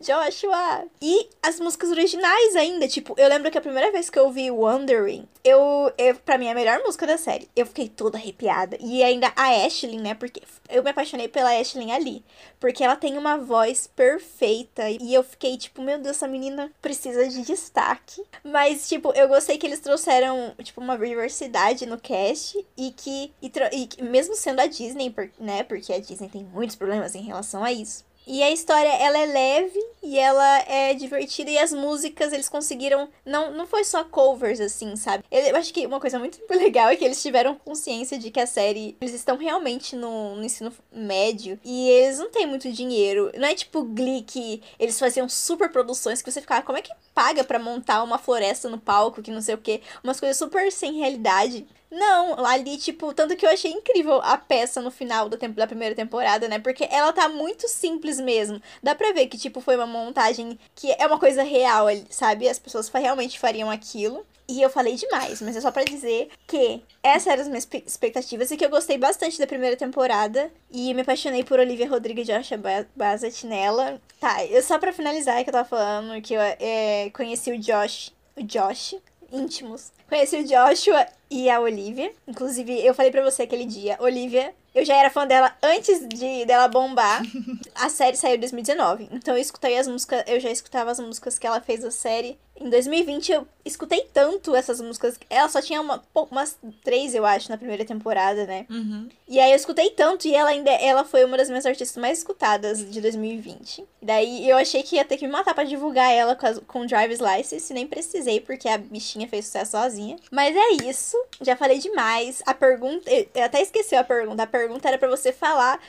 Joshua! 0.00 0.84
E 1.00 1.28
as 1.42 1.60
músicas 1.60 1.90
originais 1.90 2.56
ainda, 2.56 2.88
tipo, 2.88 3.14
eu 3.16 3.28
lembro 3.28 3.50
que 3.50 3.58
a 3.58 3.60
primeira 3.60 3.90
vez 3.92 4.10
que 4.10 4.18
eu 4.18 4.24
ouvi 4.24 4.50
Wondering, 4.50 5.26
eu, 5.44 5.92
eu 5.98 6.14
pra 6.16 6.38
mim 6.38 6.46
é 6.46 6.52
a 6.52 6.54
melhor 6.54 6.80
música 6.80 7.06
da 7.06 7.18
série. 7.18 7.48
Eu 7.54 7.66
fiquei 7.66 7.88
toda 7.88 8.16
arrepiada. 8.16 8.78
E 8.80 9.02
ainda 9.02 9.32
a 9.36 9.66
Ashley, 9.66 9.98
né? 9.98 10.14
Porque 10.14 10.42
eu 10.70 10.82
me 10.82 10.90
apaixonei 10.90 11.28
pela 11.28 11.58
Ashley 11.58 11.90
ali. 11.92 12.24
Porque 12.58 12.82
ela 12.82 12.96
tem 12.96 13.18
uma 13.18 13.36
voz 13.36 13.86
perfeita. 13.86 14.88
E 14.88 15.12
eu 15.12 15.22
fiquei, 15.22 15.56
tipo, 15.58 15.82
meu 15.82 15.98
Deus, 15.98 16.16
essa 16.16 16.26
menina 16.26 16.72
precisa 16.80 17.28
de 17.28 17.42
destaque. 17.42 18.24
Mas, 18.42 18.88
tipo, 18.88 19.12
eu 19.12 19.28
gostei 19.28 19.58
que 19.58 19.66
eles 19.66 19.80
trouxeram, 19.80 20.54
tipo, 20.62 20.80
uma 20.80 20.96
diversidade 20.96 21.84
no 21.84 21.98
cast. 21.98 22.64
E 22.76 22.90
que, 22.92 23.32
e, 23.42 23.52
e 23.98 24.02
mesmo 24.02 24.34
sendo 24.34 24.60
a 24.60 24.66
Disney, 24.66 25.14
né? 25.38 25.62
Porque 25.62 25.92
a 25.92 26.00
Disney 26.00 26.28
tem 26.28 26.42
muitos 26.44 26.76
problemas 26.76 27.14
em 27.14 27.22
relação 27.22 27.62
a 27.62 27.70
isso. 27.70 28.04
E 28.26 28.42
a 28.42 28.50
história, 28.50 28.88
ela 28.88 29.18
é 29.18 29.26
leve 29.26 29.78
e 30.02 30.18
ela 30.18 30.58
é 30.60 30.94
divertida. 30.94 31.50
E 31.50 31.58
as 31.58 31.72
músicas, 31.72 32.32
eles 32.32 32.48
conseguiram... 32.48 33.08
Não, 33.24 33.50
não 33.50 33.66
foi 33.66 33.84
só 33.84 34.02
covers, 34.04 34.60
assim, 34.60 34.96
sabe? 34.96 35.24
Eu 35.30 35.56
acho 35.56 35.72
que 35.72 35.86
uma 35.86 36.00
coisa 36.00 36.18
muito 36.18 36.40
legal 36.50 36.88
é 36.88 36.96
que 36.96 37.04
eles 37.04 37.20
tiveram 37.20 37.54
consciência 37.54 38.18
de 38.18 38.30
que 38.30 38.40
a 38.40 38.46
série... 38.46 38.96
Eles 39.00 39.14
estão 39.14 39.36
realmente 39.36 39.94
no, 39.94 40.36
no 40.36 40.44
ensino 40.44 40.72
médio. 40.90 41.58
E 41.62 41.88
eles 41.90 42.18
não 42.18 42.30
têm 42.30 42.46
muito 42.46 42.70
dinheiro. 42.72 43.30
Não 43.36 43.46
é 43.46 43.54
tipo 43.54 43.82
Glee 43.82 44.22
que 44.22 44.62
eles 44.78 44.98
faziam 44.98 45.28
super 45.28 45.70
produções 45.70 46.22
que 46.22 46.30
você 46.30 46.40
ficava... 46.40 46.62
Como 46.62 46.78
é 46.78 46.82
que 46.82 46.92
paga 47.14 47.44
para 47.44 47.58
montar 47.58 48.02
uma 48.02 48.18
floresta 48.18 48.68
no 48.68 48.78
palco, 48.78 49.22
que 49.22 49.30
não 49.30 49.42
sei 49.42 49.54
o 49.54 49.58
quê? 49.58 49.82
Umas 50.02 50.18
coisas 50.18 50.38
super 50.38 50.72
sem 50.72 50.94
realidade. 50.94 51.66
Não, 51.94 52.44
ali, 52.44 52.76
tipo, 52.76 53.14
tanto 53.14 53.36
que 53.36 53.46
eu 53.46 53.50
achei 53.50 53.70
incrível 53.70 54.20
a 54.20 54.36
peça 54.36 54.80
no 54.80 54.90
final 54.90 55.28
do 55.28 55.36
tempo 55.36 55.54
da 55.54 55.64
primeira 55.64 55.94
temporada, 55.94 56.48
né? 56.48 56.58
Porque 56.58 56.88
ela 56.90 57.12
tá 57.12 57.28
muito 57.28 57.68
simples 57.68 58.18
mesmo. 58.18 58.60
Dá 58.82 58.96
pra 58.96 59.12
ver 59.12 59.28
que, 59.28 59.38
tipo, 59.38 59.60
foi 59.60 59.76
uma 59.76 59.86
montagem 59.86 60.58
que 60.74 60.90
é 60.90 61.06
uma 61.06 61.20
coisa 61.20 61.44
real, 61.44 61.86
sabe? 62.10 62.48
As 62.48 62.58
pessoas 62.58 62.88
realmente 62.88 63.38
fariam 63.38 63.70
aquilo. 63.70 64.26
E 64.48 64.60
eu 64.60 64.68
falei 64.68 64.96
demais, 64.96 65.40
mas 65.40 65.56
é 65.56 65.60
só 65.60 65.70
para 65.70 65.84
dizer 65.84 66.28
que 66.46 66.82
essas 67.02 67.28
eram 67.28 67.42
as 67.42 67.48
minhas 67.48 67.68
expectativas 67.86 68.50
e 68.50 68.56
que 68.56 68.64
eu 68.64 68.68
gostei 68.68 68.98
bastante 68.98 69.38
da 69.38 69.46
primeira 69.46 69.76
temporada. 69.76 70.50
E 70.70 70.92
me 70.92 71.02
apaixonei 71.02 71.44
por 71.44 71.60
Olivia 71.60 71.88
Rodrigo 71.88 72.20
e 72.20 72.24
Josh 72.24 72.50
Bassett 72.94 73.46
nela. 73.46 74.00
Tá, 74.20 74.44
eu 74.46 74.62
só 74.64 74.78
pra 74.80 74.92
finalizar 74.92 75.42
que 75.44 75.48
eu 75.48 75.54
tava 75.54 75.68
falando 75.68 76.20
que 76.20 76.34
eu 76.34 76.40
é, 76.40 77.08
conheci 77.14 77.52
o 77.52 77.58
Josh. 77.58 78.12
O 78.36 78.42
Josh 78.42 78.96
íntimos. 79.34 79.92
Conheci 80.08 80.36
o 80.36 80.44
Joshua 80.44 81.06
e 81.30 81.50
a 81.50 81.60
Olivia. 81.60 82.12
Inclusive, 82.26 82.84
eu 82.84 82.94
falei 82.94 83.10
para 83.10 83.24
você 83.24 83.42
aquele 83.42 83.64
dia, 83.64 83.96
Olivia, 84.00 84.54
eu 84.74 84.84
já 84.84 84.96
era 84.96 85.10
fã 85.10 85.26
dela 85.26 85.56
antes 85.62 86.06
de 86.08 86.44
dela 86.46 86.68
bombar. 86.68 87.22
a 87.74 87.88
série 87.88 88.16
saiu 88.16 88.36
em 88.36 88.40
2019. 88.40 89.08
Então 89.12 89.34
eu 89.34 89.40
escutei 89.40 89.78
as 89.78 89.86
músicas, 89.86 90.24
eu 90.26 90.40
já 90.40 90.50
escutava 90.50 90.90
as 90.90 90.98
músicas 90.98 91.38
que 91.38 91.46
ela 91.46 91.60
fez 91.60 91.80
da 91.80 91.90
série 91.90 92.38
em 92.60 92.70
2020 92.70 93.32
eu 93.32 93.46
escutei 93.64 94.08
tanto 94.12 94.54
essas 94.54 94.80
músicas. 94.80 95.18
Ela 95.28 95.48
só 95.48 95.60
tinha 95.60 95.80
uma, 95.80 96.02
umas 96.14 96.56
três, 96.82 97.14
eu 97.14 97.24
acho, 97.24 97.50
na 97.50 97.56
primeira 97.56 97.84
temporada, 97.84 98.46
né? 98.46 98.66
Uhum. 98.70 99.08
E 99.26 99.40
aí 99.40 99.50
eu 99.50 99.56
escutei 99.56 99.90
tanto 99.90 100.28
e 100.28 100.34
ela 100.34 100.50
ainda 100.50 100.70
ela 100.70 101.04
foi 101.04 101.24
uma 101.24 101.36
das 101.36 101.48
minhas 101.48 101.66
artistas 101.66 102.00
mais 102.00 102.18
escutadas 102.18 102.78
de 102.90 103.00
2020. 103.00 103.84
E 104.02 104.06
daí 104.06 104.48
eu 104.48 104.56
achei 104.56 104.82
que 104.82 104.96
ia 104.96 105.04
ter 105.04 105.16
que 105.16 105.26
me 105.26 105.32
matar 105.32 105.54
para 105.54 105.64
divulgar 105.64 106.12
ela 106.12 106.36
com, 106.36 106.46
as, 106.46 106.58
com 106.60 106.86
Driver's 106.86 107.20
License. 107.20 107.72
Nem 107.72 107.86
precisei, 107.86 108.40
porque 108.40 108.68
a 108.68 108.78
bichinha 108.78 109.26
fez 109.26 109.46
sucesso 109.46 109.72
sozinha. 109.72 110.16
Mas 110.30 110.54
é 110.54 110.88
isso. 110.88 111.16
Já 111.40 111.56
falei 111.56 111.78
demais. 111.78 112.42
A 112.46 112.54
pergunta. 112.54 113.10
Eu 113.10 113.44
até 113.44 113.62
esqueci 113.62 113.96
a 113.96 114.04
pergunta. 114.04 114.42
A 114.42 114.46
pergunta 114.46 114.88
era 114.88 114.98
para 114.98 115.08
você 115.08 115.32
falar 115.32 115.80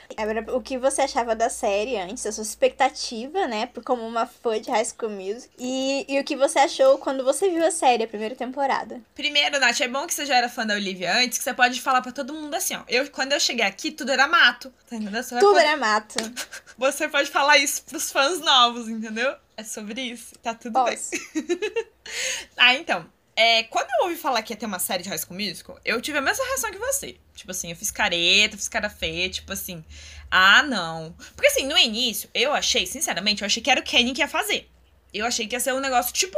o 0.54 0.60
que 0.60 0.78
você 0.78 1.02
achava 1.02 1.34
da 1.34 1.48
série 1.48 1.96
antes, 1.96 2.26
a 2.26 2.32
sua 2.32 2.42
expectativa, 2.42 3.46
né? 3.46 3.68
Como 3.84 4.02
uma 4.02 4.26
fã 4.26 4.60
de 4.60 4.70
High 4.70 4.86
School 4.86 5.12
Music. 5.12 5.50
E, 5.58 6.06
e 6.08 6.18
o 6.18 6.24
que 6.24 6.34
você 6.34 6.55
você 6.56 6.60
achou 6.60 6.98
quando 6.98 7.22
você 7.22 7.50
viu 7.50 7.64
a 7.64 7.70
série, 7.70 8.04
a 8.04 8.08
primeira 8.08 8.34
temporada? 8.34 9.02
Primeiro, 9.14 9.60
Nath, 9.60 9.80
é 9.80 9.88
bom 9.88 10.06
que 10.06 10.14
você 10.14 10.24
já 10.24 10.36
era 10.36 10.48
fã 10.48 10.66
da 10.66 10.74
Olivia 10.74 11.14
antes, 11.18 11.36
que 11.36 11.44
você 11.44 11.52
pode 11.52 11.80
falar 11.82 12.00
para 12.00 12.12
todo 12.12 12.32
mundo 12.32 12.54
assim, 12.54 12.74
ó. 12.74 12.82
Eu, 12.88 13.10
quando 13.10 13.32
eu 13.32 13.40
cheguei 13.40 13.64
aqui, 13.64 13.90
tudo 13.90 14.10
era 14.10 14.26
mato. 14.26 14.72
Tá 14.88 14.96
entendeu? 14.96 15.22
Você 15.22 15.38
tudo 15.38 15.52
poder... 15.52 15.66
era 15.66 15.76
mato. 15.76 16.14
você 16.78 17.08
pode 17.08 17.30
falar 17.30 17.58
isso 17.58 17.82
pros 17.82 18.10
fãs 18.10 18.40
novos, 18.40 18.88
entendeu? 18.88 19.36
É 19.54 19.62
sobre 19.62 20.00
isso. 20.00 20.34
Tá 20.38 20.54
tudo 20.54 20.72
Posso. 20.72 21.10
bem. 21.10 21.60
ah, 22.56 22.74
então. 22.74 23.06
É, 23.38 23.64
quando 23.64 23.88
eu 23.98 24.06
ouvi 24.06 24.16
falar 24.16 24.40
que 24.40 24.54
ia 24.54 24.56
ter 24.56 24.64
uma 24.64 24.78
série 24.78 25.02
de 25.02 25.10
High 25.10 25.18
School 25.18 25.38
Musical, 25.38 25.78
eu 25.84 26.00
tive 26.00 26.16
a 26.16 26.22
mesma 26.22 26.42
reação 26.42 26.70
que 26.70 26.78
você. 26.78 27.18
Tipo 27.34 27.50
assim, 27.50 27.68
eu 27.68 27.76
fiz 27.76 27.90
careta, 27.90 28.56
fiz 28.56 28.66
cara 28.66 28.88
feia, 28.88 29.28
tipo 29.28 29.52
assim, 29.52 29.84
ah, 30.30 30.62
não. 30.62 31.14
Porque 31.34 31.48
assim, 31.48 31.66
no 31.66 31.76
início, 31.76 32.30
eu 32.32 32.54
achei, 32.54 32.86
sinceramente, 32.86 33.42
eu 33.42 33.46
achei 33.46 33.62
que 33.62 33.70
era 33.70 33.78
o 33.78 33.84
Kenny 33.84 34.14
que 34.14 34.22
ia 34.22 34.28
fazer. 34.28 34.70
Eu 35.18 35.26
achei 35.26 35.46
que 35.46 35.54
ia 35.54 35.60
ser 35.60 35.74
um 35.74 35.80
negócio 35.80 36.12
tipo 36.12 36.36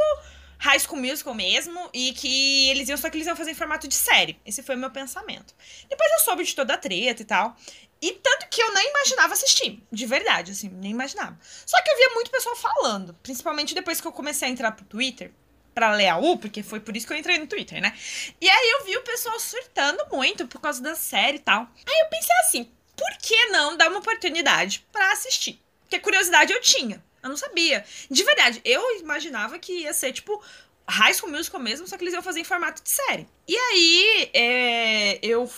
High 0.59 0.79
School 0.79 1.01
Musical 1.01 1.33
mesmo, 1.33 1.89
e 1.93 2.11
que 2.13 2.69
eles 2.69 2.89
iam, 2.89 2.97
só 2.97 3.09
que 3.09 3.17
eles 3.17 3.27
iam 3.27 3.35
fazer 3.35 3.51
em 3.51 3.55
formato 3.55 3.87
de 3.87 3.95
série. 3.95 4.39
Esse 4.45 4.61
foi 4.61 4.75
o 4.75 4.77
meu 4.77 4.91
pensamento. 4.91 5.55
Depois 5.89 6.11
eu 6.11 6.19
soube 6.19 6.43
de 6.43 6.53
toda 6.53 6.73
a 6.73 6.77
treta 6.77 7.21
e 7.21 7.25
tal. 7.25 7.55
E 8.01 8.11
tanto 8.13 8.47
que 8.49 8.61
eu 8.61 8.73
nem 8.73 8.89
imaginava 8.89 9.33
assistir, 9.33 9.81
de 9.91 10.05
verdade, 10.05 10.51
assim, 10.51 10.69
nem 10.69 10.91
imaginava. 10.91 11.37
Só 11.65 11.81
que 11.81 11.89
eu 11.89 11.97
via 11.97 12.09
muito 12.13 12.31
pessoal 12.31 12.55
falando, 12.55 13.13
principalmente 13.21 13.75
depois 13.75 13.99
que 13.99 14.07
eu 14.07 14.11
comecei 14.11 14.47
a 14.47 14.51
entrar 14.51 14.71
pro 14.71 14.85
Twitter, 14.85 15.31
pra 15.73 15.93
ler 15.93 16.07
a 16.07 16.17
U, 16.17 16.37
porque 16.37 16.63
foi 16.63 16.79
por 16.79 16.95
isso 16.95 17.07
que 17.07 17.13
eu 17.13 17.17
entrei 17.17 17.37
no 17.37 17.47
Twitter, 17.47 17.81
né? 17.81 17.97
E 18.39 18.49
aí 18.49 18.69
eu 18.71 18.85
vi 18.85 18.97
o 18.97 19.03
pessoal 19.03 19.39
surtando 19.39 20.05
muito 20.11 20.47
por 20.47 20.59
causa 20.61 20.81
da 20.81 20.95
série 20.95 21.37
e 21.37 21.41
tal. 21.41 21.69
Aí 21.87 21.99
eu 22.01 22.09
pensei 22.09 22.35
assim, 22.41 22.71
por 22.95 23.17
que 23.17 23.45
não 23.45 23.77
dar 23.77 23.89
uma 23.89 23.99
oportunidade 23.99 24.85
para 24.91 25.11
assistir? 25.11 25.61
Porque 25.81 25.99
curiosidade 25.99 26.53
eu 26.53 26.61
tinha. 26.61 27.03
Eu 27.21 27.29
não 27.29 27.37
sabia. 27.37 27.83
De 28.09 28.23
verdade, 28.23 28.61
eu 28.63 28.99
imaginava 28.99 29.59
que 29.59 29.81
ia 29.81 29.93
ser, 29.93 30.13
tipo, 30.13 30.41
High 30.89 31.13
School 31.13 31.31
Musical 31.31 31.59
mesmo, 31.59 31.87
só 31.87 31.97
que 31.97 32.03
eles 32.03 32.13
iam 32.13 32.23
fazer 32.23 32.39
em 32.39 32.43
formato 32.43 32.81
de 32.81 32.89
série. 32.89 33.27
E 33.47 33.55
aí, 33.55 34.29
é, 34.33 35.19
eu, 35.25 35.49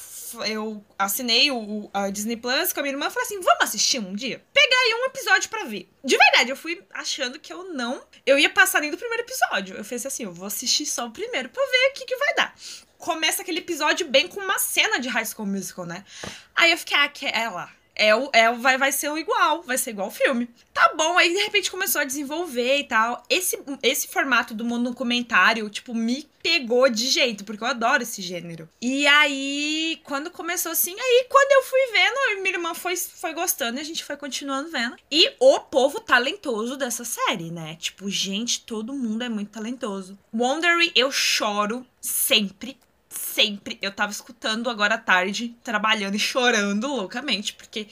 eu 0.45 0.83
assinei 0.99 1.49
o, 1.51 1.89
a 1.93 2.09
Disney 2.09 2.35
Plus 2.35 2.73
com 2.73 2.81
a 2.81 2.83
minha 2.83 2.93
irmã 2.93 3.07
e 3.07 3.11
falei 3.11 3.25
assim: 3.25 3.39
vamos 3.39 3.63
assistir 3.63 3.99
um 3.99 4.13
dia? 4.13 4.43
Aí 4.83 4.95
um 4.95 5.05
episódio 5.05 5.49
para 5.49 5.65
ver. 5.65 5.87
De 6.03 6.17
verdade, 6.17 6.49
eu 6.49 6.55
fui 6.55 6.81
achando 6.91 7.37
que 7.37 7.53
eu 7.53 7.73
não. 7.73 8.03
Eu 8.25 8.39
ia 8.39 8.49
passar 8.49 8.81
nem 8.81 8.89
do 8.89 8.97
primeiro 8.97 9.23
episódio. 9.23 9.77
Eu 9.77 9.85
pensei 9.85 10.07
assim: 10.07 10.23
eu 10.23 10.33
vou 10.33 10.47
assistir 10.47 10.87
só 10.87 11.05
o 11.05 11.11
primeiro 11.11 11.49
pra 11.49 11.63
ver 11.63 11.91
o 11.91 11.93
que, 11.93 12.05
que 12.05 12.15
vai 12.15 12.33
dar. 12.33 12.55
Começa 12.97 13.41
aquele 13.41 13.59
episódio 13.59 14.07
bem 14.07 14.27
com 14.27 14.39
uma 14.39 14.57
cena 14.57 14.99
de 14.99 15.07
High 15.07 15.25
School 15.25 15.47
Musical, 15.47 15.85
né? 15.85 16.03
Aí 16.55 16.71
eu 16.71 16.77
fiquei, 16.77 16.97
ah, 16.97 17.07
que 17.07 17.25
é 17.25 17.47
lá 17.49 17.71
é 17.95 18.15
o, 18.15 18.29
é 18.33 18.51
vai, 18.51 18.77
vai 18.77 18.91
ser 18.91 19.09
o 19.09 19.17
igual, 19.17 19.61
vai 19.63 19.77
ser 19.77 19.91
igual 19.91 20.07
o 20.07 20.11
filme. 20.11 20.49
Tá 20.73 20.93
bom, 20.95 21.17
aí 21.17 21.29
de 21.29 21.41
repente 21.41 21.69
começou 21.69 22.01
a 22.01 22.05
desenvolver 22.05 22.77
e 22.77 22.83
tal. 22.85 23.23
Esse, 23.29 23.59
esse 23.83 24.07
formato 24.07 24.53
do 24.53 24.71
documentário, 24.79 25.69
tipo, 25.69 25.93
me 25.93 26.27
pegou 26.41 26.89
de 26.89 27.07
jeito, 27.07 27.43
porque 27.43 27.63
eu 27.63 27.67
adoro 27.67 28.03
esse 28.03 28.21
gênero. 28.21 28.67
E 28.81 29.05
aí, 29.05 29.99
quando 30.03 30.31
começou 30.31 30.71
assim, 30.71 30.95
aí 30.97 31.25
quando 31.29 31.51
eu 31.51 31.63
fui 31.63 31.79
vendo, 31.91 32.41
minha 32.41 32.55
irmã 32.55 32.73
foi, 32.73 32.95
foi 32.95 33.33
gostando 33.33 33.77
e 33.77 33.81
a 33.81 33.85
gente 33.85 34.03
foi 34.03 34.17
continuando 34.17 34.71
vendo. 34.71 34.95
E 35.11 35.33
o 35.39 35.59
povo 35.59 35.99
talentoso 35.99 36.77
dessa 36.77 37.03
série, 37.03 37.51
né? 37.51 37.75
Tipo, 37.79 38.09
gente, 38.09 38.61
todo 38.61 38.93
mundo 38.93 39.23
é 39.23 39.29
muito 39.29 39.51
talentoso. 39.51 40.17
Wondery, 40.33 40.91
eu 40.95 41.11
choro 41.11 41.85
sempre 41.99 42.77
sempre. 43.31 43.77
Eu 43.81 43.91
tava 43.91 44.11
escutando 44.11 44.69
agora 44.69 44.95
à 44.95 44.97
tarde, 44.97 45.55
trabalhando 45.63 46.15
e 46.15 46.19
chorando 46.19 46.87
loucamente, 46.87 47.53
porque 47.53 47.87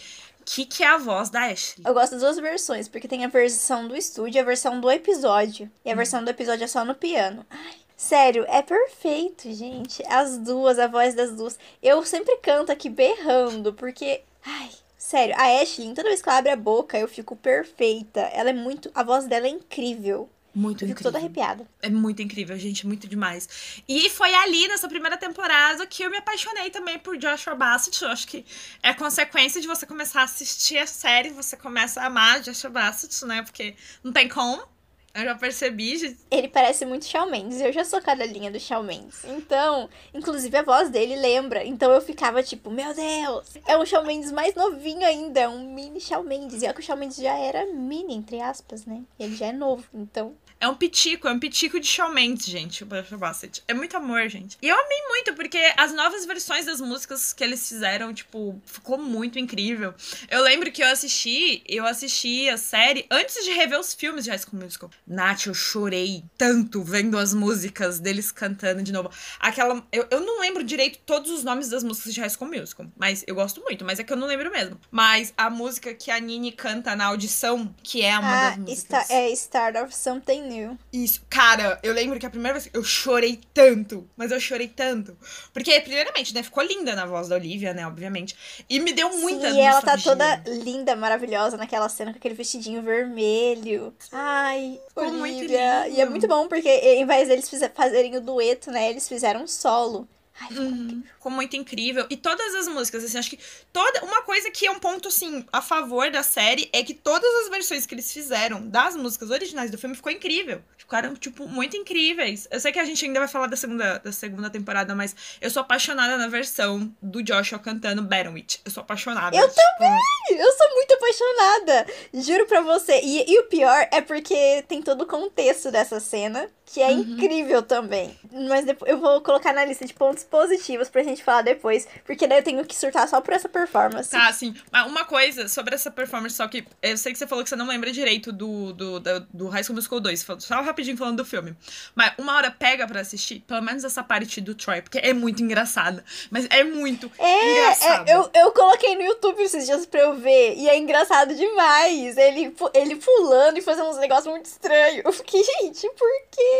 que, 0.46 0.66
que 0.66 0.84
é 0.84 0.88
a 0.88 0.98
voz 0.98 1.30
da 1.30 1.46
Ashley. 1.46 1.86
Eu 1.86 1.94
gosto 1.94 2.14
das 2.14 2.22
duas 2.22 2.38
versões, 2.38 2.88
porque 2.88 3.08
tem 3.08 3.24
a 3.24 3.28
versão 3.28 3.88
do 3.88 3.96
estúdio 3.96 4.40
e 4.40 4.42
a 4.42 4.44
versão 4.44 4.82
do 4.82 4.90
episódio. 4.90 5.70
E 5.86 5.92
a 5.92 5.94
hum. 5.94 5.98
versão 5.98 6.24
do 6.24 6.30
episódio 6.30 6.64
é 6.64 6.68
só 6.68 6.84
no 6.84 6.96
piano. 6.96 7.46
Ai, 7.50 7.76
sério, 7.96 8.46
é 8.48 8.64
perfeito, 8.64 9.52
gente. 9.54 10.04
As 10.08 10.40
duas, 10.40 10.80
a 10.80 10.88
voz 10.88 11.14
das 11.14 11.36
duas. 11.36 11.60
Eu 11.84 12.04
sempre 12.04 12.36
canto 12.38 12.72
aqui 12.72 12.90
berrando, 12.90 13.74
porque. 13.74 14.24
Ai, 14.44 14.72
sério, 14.98 15.36
a 15.38 15.62
Ashley, 15.62 15.94
toda 15.94 16.10
vez 16.10 16.20
que 16.20 16.28
ela 16.28 16.40
abre 16.40 16.52
a 16.52 16.56
boca, 16.56 16.98
eu 16.98 17.08
fico 17.08 17.36
perfeita. 17.36 18.22
Ela 18.34 18.50
é 18.50 18.54
muito. 18.54 18.90
A 18.96 19.04
voz 19.04 19.28
dela 19.28 19.46
é 19.46 19.52
incrível. 19.52 20.28
Muito 20.54 20.84
eu 20.84 20.90
incrível. 20.90 20.98
Fico 20.98 21.04
toda 21.04 21.18
arrepiada. 21.18 21.68
É 21.82 21.90
muito 21.90 22.22
incrível, 22.22 22.58
gente, 22.58 22.86
muito 22.88 23.08
demais. 23.08 23.82
E 23.88 24.10
foi 24.10 24.34
ali, 24.34 24.68
nessa 24.68 24.88
primeira 24.88 25.18
temporada, 25.18 25.86
que 25.86 26.04
eu 26.04 26.10
me 26.10 26.18
apaixonei 26.18 26.70
também 26.70 26.98
por 26.98 27.18
Joshua 27.18 27.56
Bassett. 27.56 28.02
Eu 28.04 28.10
acho 28.10 28.28
que 28.28 28.46
é 28.82 28.94
consequência 28.94 29.62
de 29.62 29.68
você 29.68 29.86
começar 29.86 30.22
a 30.22 30.24
assistir 30.24 30.78
a 30.78 30.88
série, 30.88 31.30
você 31.30 31.56
começa 31.56 32.02
a 32.02 32.06
amar 32.06 32.42
Joshua 32.42 32.70
Bassett, 32.70 33.26
né? 33.26 33.44
Porque 33.44 33.76
não 34.04 34.12
tem 34.12 34.28
como. 34.28 34.68
Eu 35.14 35.24
já 35.24 35.36
percebi. 35.36 35.98
Já... 35.98 36.10
Ele 36.32 36.48
parece 36.48 36.86
muito 36.86 37.06
Shawn 37.06 37.30
Mendes. 37.30 37.60
Eu 37.62 37.72
já 37.72 37.84
sou 37.84 38.02
cadelinha 38.02 38.52
do 38.52 38.60
Shawn 38.60 38.84
Mendes. 38.84 39.24
Então, 39.26 39.90
inclusive 40.14 40.56
a 40.58 40.64
voz 40.64 40.90
dele 40.90 41.16
lembra. 41.16 41.66
Então 41.66 41.92
eu 41.92 42.02
ficava 42.02 42.44
tipo, 42.44 42.70
meu 42.70 42.94
Deus, 42.94 43.48
é 43.68 43.78
um 43.78 43.86
Shawn 43.86 44.06
Mendes 44.06 44.32
mais 44.32 44.56
novinho 44.56 45.06
ainda. 45.06 45.42
É 45.42 45.48
um 45.48 45.74
mini 45.74 46.00
Shawn 46.00 46.24
Mendes. 46.24 46.62
E 46.62 46.66
é 46.66 46.74
que 46.74 46.80
o 46.80 46.84
Shawn 46.84 46.98
Mendes 46.98 47.18
já 47.18 47.38
era 47.38 47.66
mini, 47.66 48.14
entre 48.14 48.40
aspas, 48.42 48.86
né? 48.86 49.02
Ele 49.20 49.36
já 49.36 49.48
é 49.48 49.54
novo. 49.54 49.84
Então, 49.94 50.36
é 50.62 50.68
um 50.68 50.76
pitico, 50.76 51.26
é 51.26 51.32
um 51.32 51.40
pitico 51.40 51.80
de 51.80 51.88
Shawn 51.88 52.12
Mendes, 52.12 52.46
gente, 52.46 52.84
o 52.84 52.86
Butterfly 52.86 53.18
Bassett. 53.18 53.64
É 53.66 53.74
muito 53.74 53.96
amor, 53.96 54.28
gente. 54.28 54.58
E 54.62 54.68
eu 54.68 54.76
amei 54.78 55.02
muito, 55.08 55.34
porque 55.34 55.58
as 55.78 55.94
novas 55.94 56.26
versões 56.26 56.66
das 56.66 56.82
músicas 56.82 57.32
que 57.32 57.42
eles 57.42 57.66
fizeram, 57.66 58.14
tipo, 58.14 58.62
ficou 58.66 58.98
muito 58.98 59.40
incrível. 59.40 59.94
Eu 60.30 60.44
lembro 60.44 60.70
que 60.70 60.84
eu 60.84 60.88
assisti, 60.88 61.64
eu 61.66 61.86
assisti 61.86 62.50
a 62.50 62.58
série 62.58 63.06
antes 63.10 63.42
de 63.46 63.52
rever 63.52 63.80
os 63.80 63.94
filmes 63.94 64.26
de 64.26 64.32
High 64.32 64.40
School 64.40 64.62
Musical. 64.62 64.92
Nath, 65.10 65.48
eu 65.48 65.54
chorei 65.56 66.24
tanto 66.38 66.84
vendo 66.84 67.18
as 67.18 67.34
músicas 67.34 68.00
deles 68.00 68.32
cantando 68.32 68.84
de 68.84 68.92
novo. 68.92 69.10
Aquela. 69.40 69.84
Eu, 69.92 70.08
eu 70.12 70.20
não 70.20 70.40
lembro 70.40 70.64
direito 70.64 71.00
todos 71.06 71.32
os 71.32 71.44
nomes 71.44 71.70
das 71.70 71.84
músicas 71.84 72.14
de 72.14 72.22
High 72.22 72.30
School 72.30 72.52
Musical, 72.52 72.86
mas 72.96 73.24
eu 73.26 73.34
gosto 73.34 73.62
muito, 73.62 73.84
mas 73.84 74.00
é 74.00 74.04
que 74.04 74.14
eu 74.14 74.18
não 74.18 74.28
lembro 74.28 74.52
mesmo. 74.52 74.80
Mas 74.92 75.34
a 75.36 75.50
música 75.50 75.94
que 75.94 76.12
a 76.12 76.20
Nini 76.20 76.52
canta 76.52 76.96
na 76.96 77.06
audição, 77.06 77.74
que 77.82 78.04
é 78.04 78.18
uma 78.18 78.30
ah, 78.30 78.50
das 78.50 78.58
músicas. 78.60 79.02
Está, 79.02 79.14
é 79.14 79.30
Start 79.32 79.76
of 79.78 79.96
Something 79.96 80.42
New. 80.44 80.78
Isso. 80.94 81.22
Cara, 81.30 81.80
eu 81.82 81.94
lembro 81.94 82.20
que 82.20 82.26
a 82.26 82.30
primeira 82.30 82.60
vez 82.60 82.70
eu 82.72 82.84
chorei 82.84 83.40
tanto, 83.54 84.08
mas 84.16 84.32
eu 84.32 84.40
chorei 84.40 84.68
tanto. 84.68 85.18
Porque, 85.52 85.80
primeiramente, 85.82 86.34
né, 86.34 86.44
ficou 86.44 86.64
linda 86.64 86.96
na 86.96 87.06
voz 87.06 87.30
da 87.30 87.36
Olivia, 87.36 87.74
né, 87.74 87.88
obviamente. 87.88 88.36
E 88.70 88.80
me 88.80 88.94
deu 88.94 89.18
muita 89.18 89.50
E 89.50 89.60
ela 89.60 89.82
tá 89.82 89.98
toda 89.98 90.44
linda, 90.46 90.96
maravilhosa 90.96 91.58
naquela 91.58 91.90
cena 91.90 92.12
com 92.12 92.18
aquele 92.18 92.36
vestidinho 92.36 92.82
vermelho. 92.82 93.94
Ai, 94.12 94.80
lindo. 95.06 95.52
E 95.52 96.02
é 96.02 96.06
muito 96.06 96.28
bom 96.28 96.48
porque, 96.48 96.70
em 96.70 97.06
vez 97.06 97.28
deles 97.28 97.50
fazerem 97.74 98.16
o 98.18 98.22
dueto, 98.22 98.72
né, 98.72 98.90
eles 98.90 99.08
fizeram 99.08 99.48
solo. 99.48 100.08
Ai, 100.42 100.48
ficou 100.48 100.64
uhum. 100.66 101.04
Ficou 101.20 101.32
muito 101.32 101.56
incrível. 101.58 102.06
E 102.10 102.16
todas 102.16 102.56
as 102.56 102.68
músicas, 102.68 103.04
assim, 103.04 103.18
acho 103.18 103.30
que 103.30 103.40
toda. 103.74 104.04
Uma 104.04 104.22
coisa 104.22 104.50
que 104.50 104.66
é 104.66 104.72
um 104.72 104.80
ponto, 104.80 105.10
assim, 105.10 105.46
a 105.52 105.62
favor 105.62 106.10
da 106.10 106.24
série 106.24 106.70
é 106.72 106.82
que 106.84 106.94
todas 106.94 107.30
as 107.44 107.50
versões 107.50 107.86
que 107.86 107.94
eles 107.94 108.12
fizeram 108.12 108.66
das 108.68 108.96
músicas 108.96 109.30
originais 109.30 109.70
do 109.70 109.78
filme 109.78 109.96
ficou 109.96 110.12
incrível. 110.12 110.62
Ficaram, 110.78 111.16
tipo, 111.16 111.48
muito 111.48 111.76
incríveis. 111.76 112.48
Eu 112.50 112.60
sei 112.60 112.72
que 112.72 112.80
a 112.80 112.86
gente 112.86 113.04
ainda 113.06 113.20
vai 113.20 113.28
falar 113.28 113.48
da 113.48 113.56
segunda, 113.56 114.00
da 114.00 114.12
segunda 114.12 114.50
temporada, 114.50 114.96
mas 114.96 115.16
eu 115.42 115.50
sou 115.50 115.62
apaixonada 115.62 116.18
na 116.18 116.28
versão 116.28 116.94
do 117.02 117.22
Joshua 117.22 117.60
cantando 117.60 118.08
Witch. 118.34 118.60
Eu 118.64 118.72
sou 118.72 118.82
apaixonada. 118.82 119.36
Eu 119.36 119.48
tipo... 119.48 119.62
também! 119.78 120.40
Eu 120.40 120.52
sou 120.54 120.70
muito 120.74 120.94
apaixonada! 120.94 121.88
Juro 122.14 122.46
pra 122.48 122.62
você. 122.62 123.02
E, 123.02 123.32
e 123.32 123.40
o 123.40 123.44
pior 123.44 123.88
é 123.92 124.02
porque 124.02 124.64
tem 124.68 124.82
todo 124.82 125.02
o 125.02 125.08
contexto 125.08 125.70
dessa 125.70 126.00
cena 126.00 126.50
que 126.72 126.82
é 126.82 126.88
uhum. 126.90 127.00
incrível 127.00 127.64
também. 127.64 128.16
Mas 128.32 128.66
eu 128.86 129.00
vou 129.00 129.22
colocar 129.22 129.54
na 129.54 129.66
lista 129.66 129.86
de 129.86 129.94
pontos 129.94 130.24
positivos 130.24 130.88
pra 130.88 131.02
gente 131.02 131.24
falar 131.24 131.42
depois, 131.42 131.88
porque 132.06 132.28
daí 132.28 132.40
eu 132.40 132.44
tenho 132.44 132.64
que 132.64 132.76
surtar 132.76 133.08
só 133.08 133.20
por 133.22 133.34
essa 133.34 133.50
performance. 133.50 134.12
Tá, 134.12 134.32
sim. 134.32 134.56
Mas 134.72 134.86
uma 134.86 135.04
coisa 135.04 135.48
sobre 135.48 135.74
essa 135.74 135.90
performance, 135.90 136.36
só 136.36 136.48
que 136.48 136.64
eu 136.82 136.96
sei 136.96 137.12
que 137.12 137.18
você 137.18 137.26
falou 137.26 137.44
que 137.44 137.50
você 137.50 137.56
não 137.56 137.68
lembra 137.68 137.92
direito 137.92 138.32
do, 138.32 138.72
do, 138.74 139.00
do, 139.00 139.20
do 139.34 139.48
High 139.48 139.64
School 139.64 139.76
Musical 139.76 140.00
2, 140.00 140.26
só 140.40 140.62
rapidinho 140.62 140.96
falando 140.96 141.18
do 141.18 141.26
filme. 141.26 141.56
Mas 141.96 142.14
uma 142.20 142.36
hora 142.36 142.52
pega 142.52 142.86
pra 142.86 143.02
assistir, 143.02 143.40
pelo 143.48 143.62
menos 143.62 143.84
essa 143.84 144.04
parte 144.04 144.40
do 144.40 144.54
Troy, 144.54 144.84
porque 144.84 145.00
é 145.00 145.12
muito 145.12 145.42
engraçada. 145.42 146.04
Mas 146.30 146.46
é 146.52 146.64
muito 146.64 147.12
é, 147.18 147.52
engraçada. 147.52 148.12
É, 148.12 148.16
eu, 148.16 148.30
eu 148.34 148.52
coloquei 148.52 148.96
no 148.96 149.02
YouTube 149.02 149.42
esses 149.42 149.66
dias 149.66 149.88
pra 149.88 150.02
eu 150.02 150.16
ver, 150.16 150.56
e 150.56 150.70
é 150.70 150.78
engraçado 150.78 151.34
demais. 151.34 152.16
Ele, 152.16 152.56
ele 152.76 152.96
pulando 152.96 153.58
e 153.58 153.62
fazendo 153.62 153.90
uns 153.90 153.98
negócios 153.98 154.28
muito 154.28 154.46
estranhos. 154.46 155.04
Eu 155.04 155.12
fiquei, 155.12 155.44
gente, 155.44 155.90
por 155.98 156.10
quê? 156.30 156.59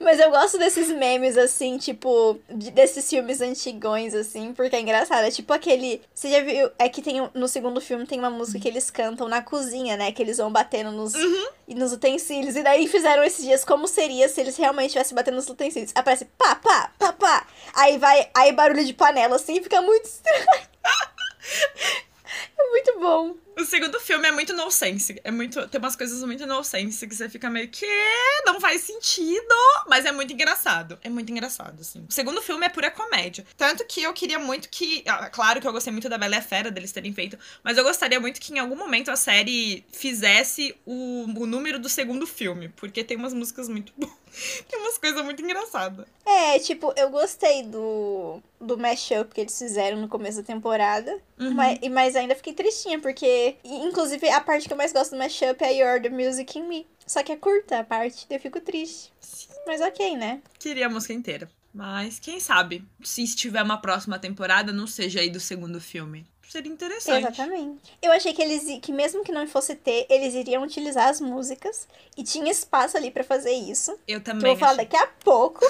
Mas 0.00 0.18
eu 0.18 0.30
gosto 0.30 0.58
desses 0.58 0.88
memes, 0.88 1.36
assim, 1.36 1.78
tipo, 1.78 2.38
desses 2.48 3.08
filmes 3.08 3.40
antigões, 3.40 4.14
assim, 4.14 4.52
porque 4.52 4.76
é 4.76 4.80
engraçado. 4.80 5.24
É 5.24 5.30
tipo 5.30 5.52
aquele. 5.52 6.02
Você 6.14 6.30
já 6.30 6.40
viu? 6.40 6.70
É 6.78 6.88
que 6.88 7.00
tem 7.00 7.28
no 7.34 7.48
segundo 7.48 7.80
filme 7.80 8.06
tem 8.06 8.18
uma 8.18 8.30
música 8.30 8.58
que 8.58 8.68
eles 8.68 8.90
cantam 8.90 9.28
na 9.28 9.42
cozinha, 9.42 9.96
né? 9.96 10.12
Que 10.12 10.22
eles 10.22 10.38
vão 10.38 10.50
batendo 10.50 10.90
nos, 10.90 11.14
uhum. 11.14 11.46
nos 11.68 11.92
utensílios. 11.92 12.56
E 12.56 12.62
daí 12.62 12.86
fizeram 12.88 13.22
esses 13.22 13.44
dias 13.44 13.64
como 13.64 13.86
seria 13.86 14.28
se 14.28 14.40
eles 14.40 14.56
realmente 14.56 14.88
estivessem 14.88 15.14
batendo 15.14 15.36
nos 15.36 15.48
utensílios. 15.48 15.92
Aparece 15.94 16.24
pá, 16.36 16.56
pá, 16.56 16.92
pá, 16.98 17.12
pá. 17.12 17.46
Aí 17.74 17.98
vai. 17.98 18.28
Aí 18.34 18.52
barulho 18.52 18.84
de 18.84 18.94
panela, 18.94 19.36
assim, 19.36 19.62
fica 19.62 19.80
muito 19.80 20.06
estranho. 20.06 20.46
é 22.62 22.70
muito 22.70 23.00
bom. 23.00 23.36
O 23.58 23.64
segundo 23.64 24.00
filme 24.00 24.26
é 24.26 24.32
muito 24.32 24.54
nonsense. 24.54 25.20
É 25.22 25.30
muito. 25.30 25.66
Tem 25.68 25.78
umas 25.78 25.94
coisas 25.94 26.22
muito 26.24 26.46
nonsense 26.46 27.06
que 27.06 27.14
você 27.14 27.28
fica 27.28 27.50
meio 27.50 27.68
que. 27.68 27.86
Não 28.46 28.60
faz 28.60 28.80
sentido. 28.82 29.54
Mas 29.88 30.06
é 30.06 30.12
muito 30.12 30.32
engraçado. 30.32 30.98
É 31.02 31.08
muito 31.10 31.30
engraçado, 31.30 31.80
assim. 31.80 32.04
O 32.08 32.12
segundo 32.12 32.40
filme 32.40 32.64
é 32.64 32.68
pura 32.68 32.90
comédia. 32.90 33.44
Tanto 33.56 33.84
que 33.84 34.02
eu 34.02 34.12
queria 34.12 34.38
muito 34.38 34.68
que. 34.70 35.04
Ah, 35.06 35.28
claro 35.28 35.60
que 35.60 35.66
eu 35.66 35.72
gostei 35.72 35.92
muito 35.92 36.08
da 36.08 36.16
Bela 36.16 36.36
e 36.36 36.38
a 36.38 36.42
Fera 36.42 36.70
deles 36.70 36.92
terem 36.92 37.12
feito. 37.12 37.38
Mas 37.62 37.76
eu 37.76 37.84
gostaria 37.84 38.18
muito 38.18 38.40
que 38.40 38.54
em 38.54 38.58
algum 38.58 38.76
momento 38.76 39.10
a 39.10 39.16
série 39.16 39.84
fizesse 39.92 40.74
o, 40.86 41.24
o 41.24 41.46
número 41.46 41.78
do 41.78 41.88
segundo 41.88 42.26
filme. 42.26 42.70
Porque 42.70 43.04
tem 43.04 43.16
umas 43.16 43.34
músicas 43.34 43.68
muito 43.68 43.92
boas. 43.96 44.21
tem 44.68 44.78
umas 44.80 44.98
coisas 44.98 45.24
muito 45.24 45.42
engraçadas. 45.42 46.06
É, 46.24 46.58
tipo, 46.58 46.92
eu 46.96 47.10
gostei 47.10 47.62
do. 47.62 48.40
Do 48.60 48.78
mashup 48.78 49.34
que 49.34 49.40
eles 49.40 49.58
fizeram 49.58 50.00
no 50.00 50.08
começo 50.08 50.38
da 50.38 50.44
temporada. 50.44 51.18
Uhum. 51.38 51.52
Mas, 51.52 51.78
mas 51.90 52.16
ainda 52.16 52.34
fiquei 52.34 52.52
tristinha, 52.52 53.00
porque 53.00 53.56
inclusive, 53.64 54.28
a 54.28 54.40
parte 54.40 54.66
que 54.68 54.72
eu 54.72 54.76
mais 54.76 54.92
gosto 54.92 55.12
do 55.12 55.18
mashup 55.18 55.62
é 55.64 55.72
You're 55.74 56.00
the 56.00 56.08
Music 56.08 56.58
in 56.58 56.62
Me. 56.62 56.86
Só 57.06 57.22
que 57.22 57.32
é 57.32 57.36
curta 57.36 57.80
a 57.80 57.84
parte, 57.84 58.26
eu 58.30 58.40
fico 58.40 58.60
triste. 58.60 59.12
Sim. 59.20 59.48
Mas 59.66 59.80
ok, 59.80 60.16
né? 60.16 60.40
Queria 60.58 60.86
a 60.86 60.88
música 60.88 61.12
inteira. 61.12 61.50
Mas 61.74 62.18
quem 62.18 62.38
sabe, 62.38 62.84
se 63.02 63.24
tiver 63.34 63.62
uma 63.62 63.78
próxima 63.78 64.18
temporada, 64.18 64.72
não 64.72 64.86
seja 64.86 65.20
aí 65.20 65.30
do 65.30 65.40
segundo 65.40 65.80
filme. 65.80 66.26
Seria 66.52 66.70
interessante. 66.70 67.24
Exatamente. 67.24 67.96
Eu 68.02 68.12
achei 68.12 68.34
que 68.34 68.42
eles, 68.42 68.78
que 68.82 68.92
mesmo 68.92 69.24
que 69.24 69.32
não 69.32 69.46
fosse 69.46 69.74
ter, 69.74 70.06
eles 70.10 70.34
iriam 70.34 70.62
utilizar 70.62 71.08
as 71.08 71.18
músicas. 71.18 71.88
E 72.14 72.22
tinha 72.22 72.52
espaço 72.52 72.94
ali 72.94 73.10
para 73.10 73.24
fazer 73.24 73.52
isso. 73.52 73.98
Eu 74.06 74.22
também. 74.22 74.42
Que 74.42 74.46
eu 74.48 74.50
vou 74.50 74.58
falar 74.58 74.74
daqui 74.74 74.94
a 74.94 75.06
pouco. 75.24 75.64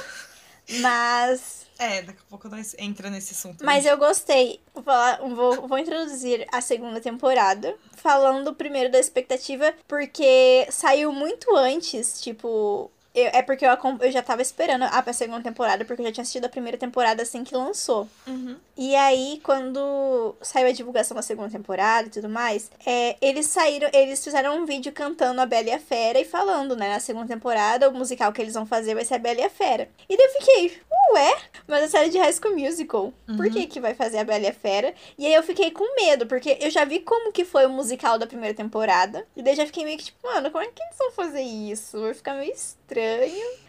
Mas 0.81 1.69
é, 1.79 2.03
daqui 2.03 2.19
a 2.19 2.29
pouco 2.29 2.49
nós 2.49 2.75
entra 2.81 3.09
nesse 3.11 3.33
assunto. 3.33 3.65
Mas 3.65 3.87
eu 3.87 3.97
gostei. 3.97 4.59
Vou, 4.75 4.83
falar, 4.83 5.21
vou, 5.21 5.69
vou 5.69 5.79
introduzir 5.79 6.45
a 6.51 6.61
segunda 6.61 7.01
temporada. 7.01 7.77
Falando 7.93 8.53
primeiro 8.53 8.91
da 8.91 8.99
expectativa, 8.99 9.73
porque 9.87 10.67
saiu 10.69 11.13
muito 11.13 11.55
antes, 11.55 12.21
tipo, 12.21 12.91
eu, 13.15 13.31
é 13.33 13.43
porque 13.43 13.67
eu, 13.67 13.71
eu 14.01 14.11
já 14.11 14.23
tava 14.23 14.43
esperando 14.43 14.83
a, 14.83 14.99
a 14.99 15.13
segunda 15.13 15.43
temporada, 15.43 15.85
porque 15.85 16.01
eu 16.03 16.07
já 16.07 16.13
tinha 16.13 16.23
assistido 16.23 16.47
a 16.47 16.49
primeira 16.49 16.79
temporada 16.79 17.23
assim 17.23 17.45
que 17.45 17.55
lançou. 17.55 18.09
Uhum. 18.27 18.57
E 18.77 18.97
aí, 18.97 19.41
quando 19.43 20.35
saiu 20.41 20.67
a 20.67 20.73
divulgação 20.73 21.15
da 21.15 21.23
segunda 21.23 21.51
temporada 21.51 22.09
e 22.09 22.11
tudo 22.11 22.29
mais, 22.29 22.71
é, 22.87 23.17
eles 23.21 23.47
saíram, 23.47 23.89
eles 23.93 24.25
fizeram 24.25 24.57
um 24.57 24.65
vídeo 24.65 24.93
cantando 24.93 25.41
a 25.41 25.47
Bela 25.47 25.69
e 25.69 25.73
a 25.73 25.79
Fera 25.79 26.19
e 26.19 26.25
falando, 26.25 26.75
né, 26.75 26.89
na 26.89 27.01
segunda 27.01 27.27
temporada, 27.27 27.89
o 27.89 27.95
musical 27.95 28.33
que 28.33 28.41
eles 28.41 28.55
vão 28.55 28.65
fazer 28.65 28.95
vai 28.95 29.05
ser 29.05 29.15
a 29.15 29.19
Bela 29.19 29.41
e 29.41 29.45
a 29.45 29.51
Fera. 29.51 29.89
E 30.09 30.17
daí 30.17 30.27
eu 30.27 30.33
fiquei, 30.41 30.81
ué, 31.13 31.37
mas 31.67 31.85
a 31.85 31.89
série 31.89 32.11
de 32.11 32.19
High 32.19 32.33
School 32.33 32.57
Musical, 32.57 33.13
uhum. 33.29 33.37
por 33.37 33.51
que 33.51 33.67
que 33.67 33.81
vai 33.81 33.95
fazer 33.95 34.19
a 34.19 34.25
Bela 34.25 34.45
e 34.45 34.49
a 34.49 34.55
Fera? 34.55 34.95
E 35.19 35.27
aí 35.27 35.35
eu 35.35 35.43
fiquei 35.43 35.71
com 35.71 35.85
medo, 35.95 36.27
porque 36.27 36.57
eu 36.61 36.71
já 36.71 36.85
vi 36.85 37.01
como 37.01 37.31
que 37.31 37.45
foi 37.45 37.67
o 37.67 37.71
musical 37.71 38.19
da 38.19 38.27
primeira 38.27 38.55
temporada, 38.55 39.27
e 39.37 39.43
daí 39.43 39.55
já 39.55 39.67
fiquei 39.67 39.85
meio 39.85 39.99
que 39.99 40.07
tipo, 40.07 40.27
mano, 40.27 40.51
como 40.51 40.65
é 40.65 40.69
que 40.69 40.83
eles 40.83 40.97
vão 40.97 41.11
fazer 41.13 41.43
isso? 41.43 42.01
Vai 42.01 42.15
ficar 42.15 42.35
meio 42.35 42.53
estranho. 42.53 42.82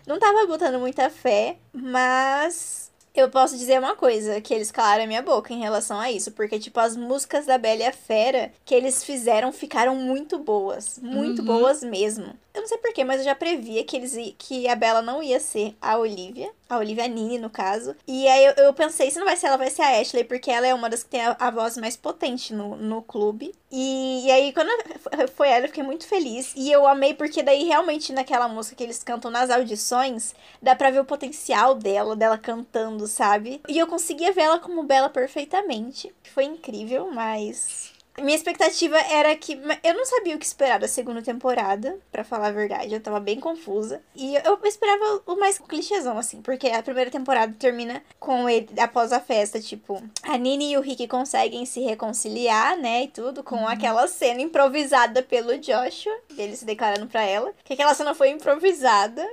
Não 0.06 0.20
tava 0.20 0.46
botando 0.46 0.80
muita 0.80 1.10
fé, 1.10 1.58
mas 1.72 2.84
eu 3.16 3.30
posso 3.30 3.56
dizer 3.56 3.80
uma 3.80 3.96
coisa, 3.96 4.42
que 4.42 4.54
eles 4.54 4.72
calaram 4.72 5.04
a 5.04 5.08
minha 5.08 5.22
boca 5.22 5.54
em 5.54 5.60
relação 5.60 6.00
a 6.00 6.12
isso, 6.12 6.32
porque, 6.32 6.58
tipo, 6.58 6.80
as 6.80 6.98
músicas 6.98 7.46
da 7.46 7.60
Bela 7.60 7.82
e 7.82 7.86
a 7.86 7.92
Fera 7.92 8.52
que 8.66 8.74
eles 8.74 9.04
fizeram 9.04 9.52
ficaram 9.52 9.96
muito 9.96 10.40
boas. 10.40 11.00
Muito 11.00 11.40
uhum. 11.40 11.46
boas 11.46 11.84
mesmo. 11.84 12.34
Eu 12.54 12.62
não 12.62 12.68
sei 12.68 12.78
porquê, 12.80 13.04
mas 13.04 13.20
eu 13.20 13.26
já 13.26 13.36
previa 13.36 13.84
que, 13.84 13.98
eles, 13.98 14.16
que 14.38 14.68
a 14.68 14.76
Bela 14.76 15.02
não 15.02 15.22
ia 15.22 15.40
ser 15.40 15.76
a 15.80 15.98
Olivia. 15.98 16.50
A 16.68 16.78
Olivia 16.78 17.08
Nini, 17.08 17.38
no 17.38 17.50
caso. 17.52 17.96
E 18.08 18.28
aí 18.28 18.46
eu, 18.46 18.54
eu, 18.66 18.74
pensei, 18.74 19.12
se 19.12 19.20
não 19.20 19.26
vai 19.26 19.38
ser 19.38 19.48
ela, 19.48 19.58
vai 19.58 19.70
ser 19.70 19.84
a 19.84 20.00
Ashley, 20.00 20.24
porque 20.24 20.50
ela 20.50 20.66
é 20.66 20.74
uma 20.74 20.90
das 20.90 21.04
que 21.04 21.10
tem 21.10 21.22
a, 21.22 21.36
a 21.40 21.52
voz 21.52 21.78
mais 21.78 21.96
potente 21.96 22.54
no, 22.54 22.76
no 22.76 23.02
clube. 23.02 23.54
E, 23.76 24.28
e 24.28 24.32
aí, 24.32 24.54
quando 24.54 24.70
foi 25.36 25.50
ela, 25.50 25.66
eu 25.66 25.70
fiquei 25.70 25.84
muito 25.84 26.06
feliz. 26.06 26.54
E 26.56 26.72
eu 26.72 26.86
amei, 26.88 27.16
porque 27.16 27.42
daí 27.42 27.64
realmente 27.64 28.14
naquela 28.14 28.48
música 28.48 28.76
que 28.76 28.84
eles 28.84 29.04
cantam 29.04 29.32
nas 29.32 29.50
audições, 29.50 30.36
dá 30.62 30.76
pra 30.76 30.92
ver 30.92 31.00
o 31.00 31.06
potencial 31.06 31.74
dela, 31.74 32.16
dela 32.16 32.38
cantando, 32.38 33.08
sabe? 33.08 33.60
E 33.68 33.80
eu 33.80 33.88
conseguia 33.88 34.32
ver 34.32 34.42
ela 34.42 34.60
como 34.60 34.84
Bela 34.84 35.10
perfeitamente. 35.10 36.14
Foi 36.36 36.44
incrível, 36.44 37.10
mas 37.12 37.92
Minha 38.21 38.36
expectativa 38.36 38.97
era 38.97 39.36
que. 39.36 39.60
Eu 39.84 39.93
não 39.95 40.06
sabia 40.06 40.36
o 40.36 40.39
que 40.39 40.45
esperar 40.45 40.80
da 40.80 40.88
segunda 40.88 41.21
temporada, 41.21 41.97
para 42.12 42.23
falar 42.23 42.47
a 42.47 42.52
verdade. 42.52 42.93
Eu 42.93 43.02
tava 43.02 43.19
bem 43.19 43.39
confusa. 43.39 44.02
E 44.15 44.36
eu 44.36 44.60
esperava 44.63 45.21
o 45.26 45.36
mais 45.36 45.58
clichêzão, 45.58 46.17
assim, 46.17 46.41
porque 46.41 46.67
a 46.67 46.84
primeira 46.84 47.10
temporada 47.10 47.54
termina 47.58 48.04
com 48.19 48.47
ele, 48.47 48.69
após 48.80 49.12
a 49.12 49.19
festa, 49.19 49.60
tipo, 49.60 50.02
a 50.23 50.38
Nini 50.38 50.71
e 50.71 50.78
o 50.78 50.82
Rick 50.82 51.08
conseguem 51.08 51.65
se 51.65 51.82
reconciliar, 51.82 52.78
né? 52.78 53.04
E 53.04 53.08
tudo, 53.08 53.43
com 53.43 53.56
uhum. 53.56 53.67
aquela 53.67 54.08
cena 54.08 54.41
improvisada 54.41 55.23
pelo 55.23 55.58
Joshua, 55.58 56.13
dele 56.34 56.56
se 56.56 56.65
declarando 56.65 57.08
pra 57.08 57.23
ela. 57.23 57.52
Que 57.63 57.73
aquela 57.73 57.93
cena 57.93 58.13
foi 58.13 58.30
improvisada. 58.30 59.28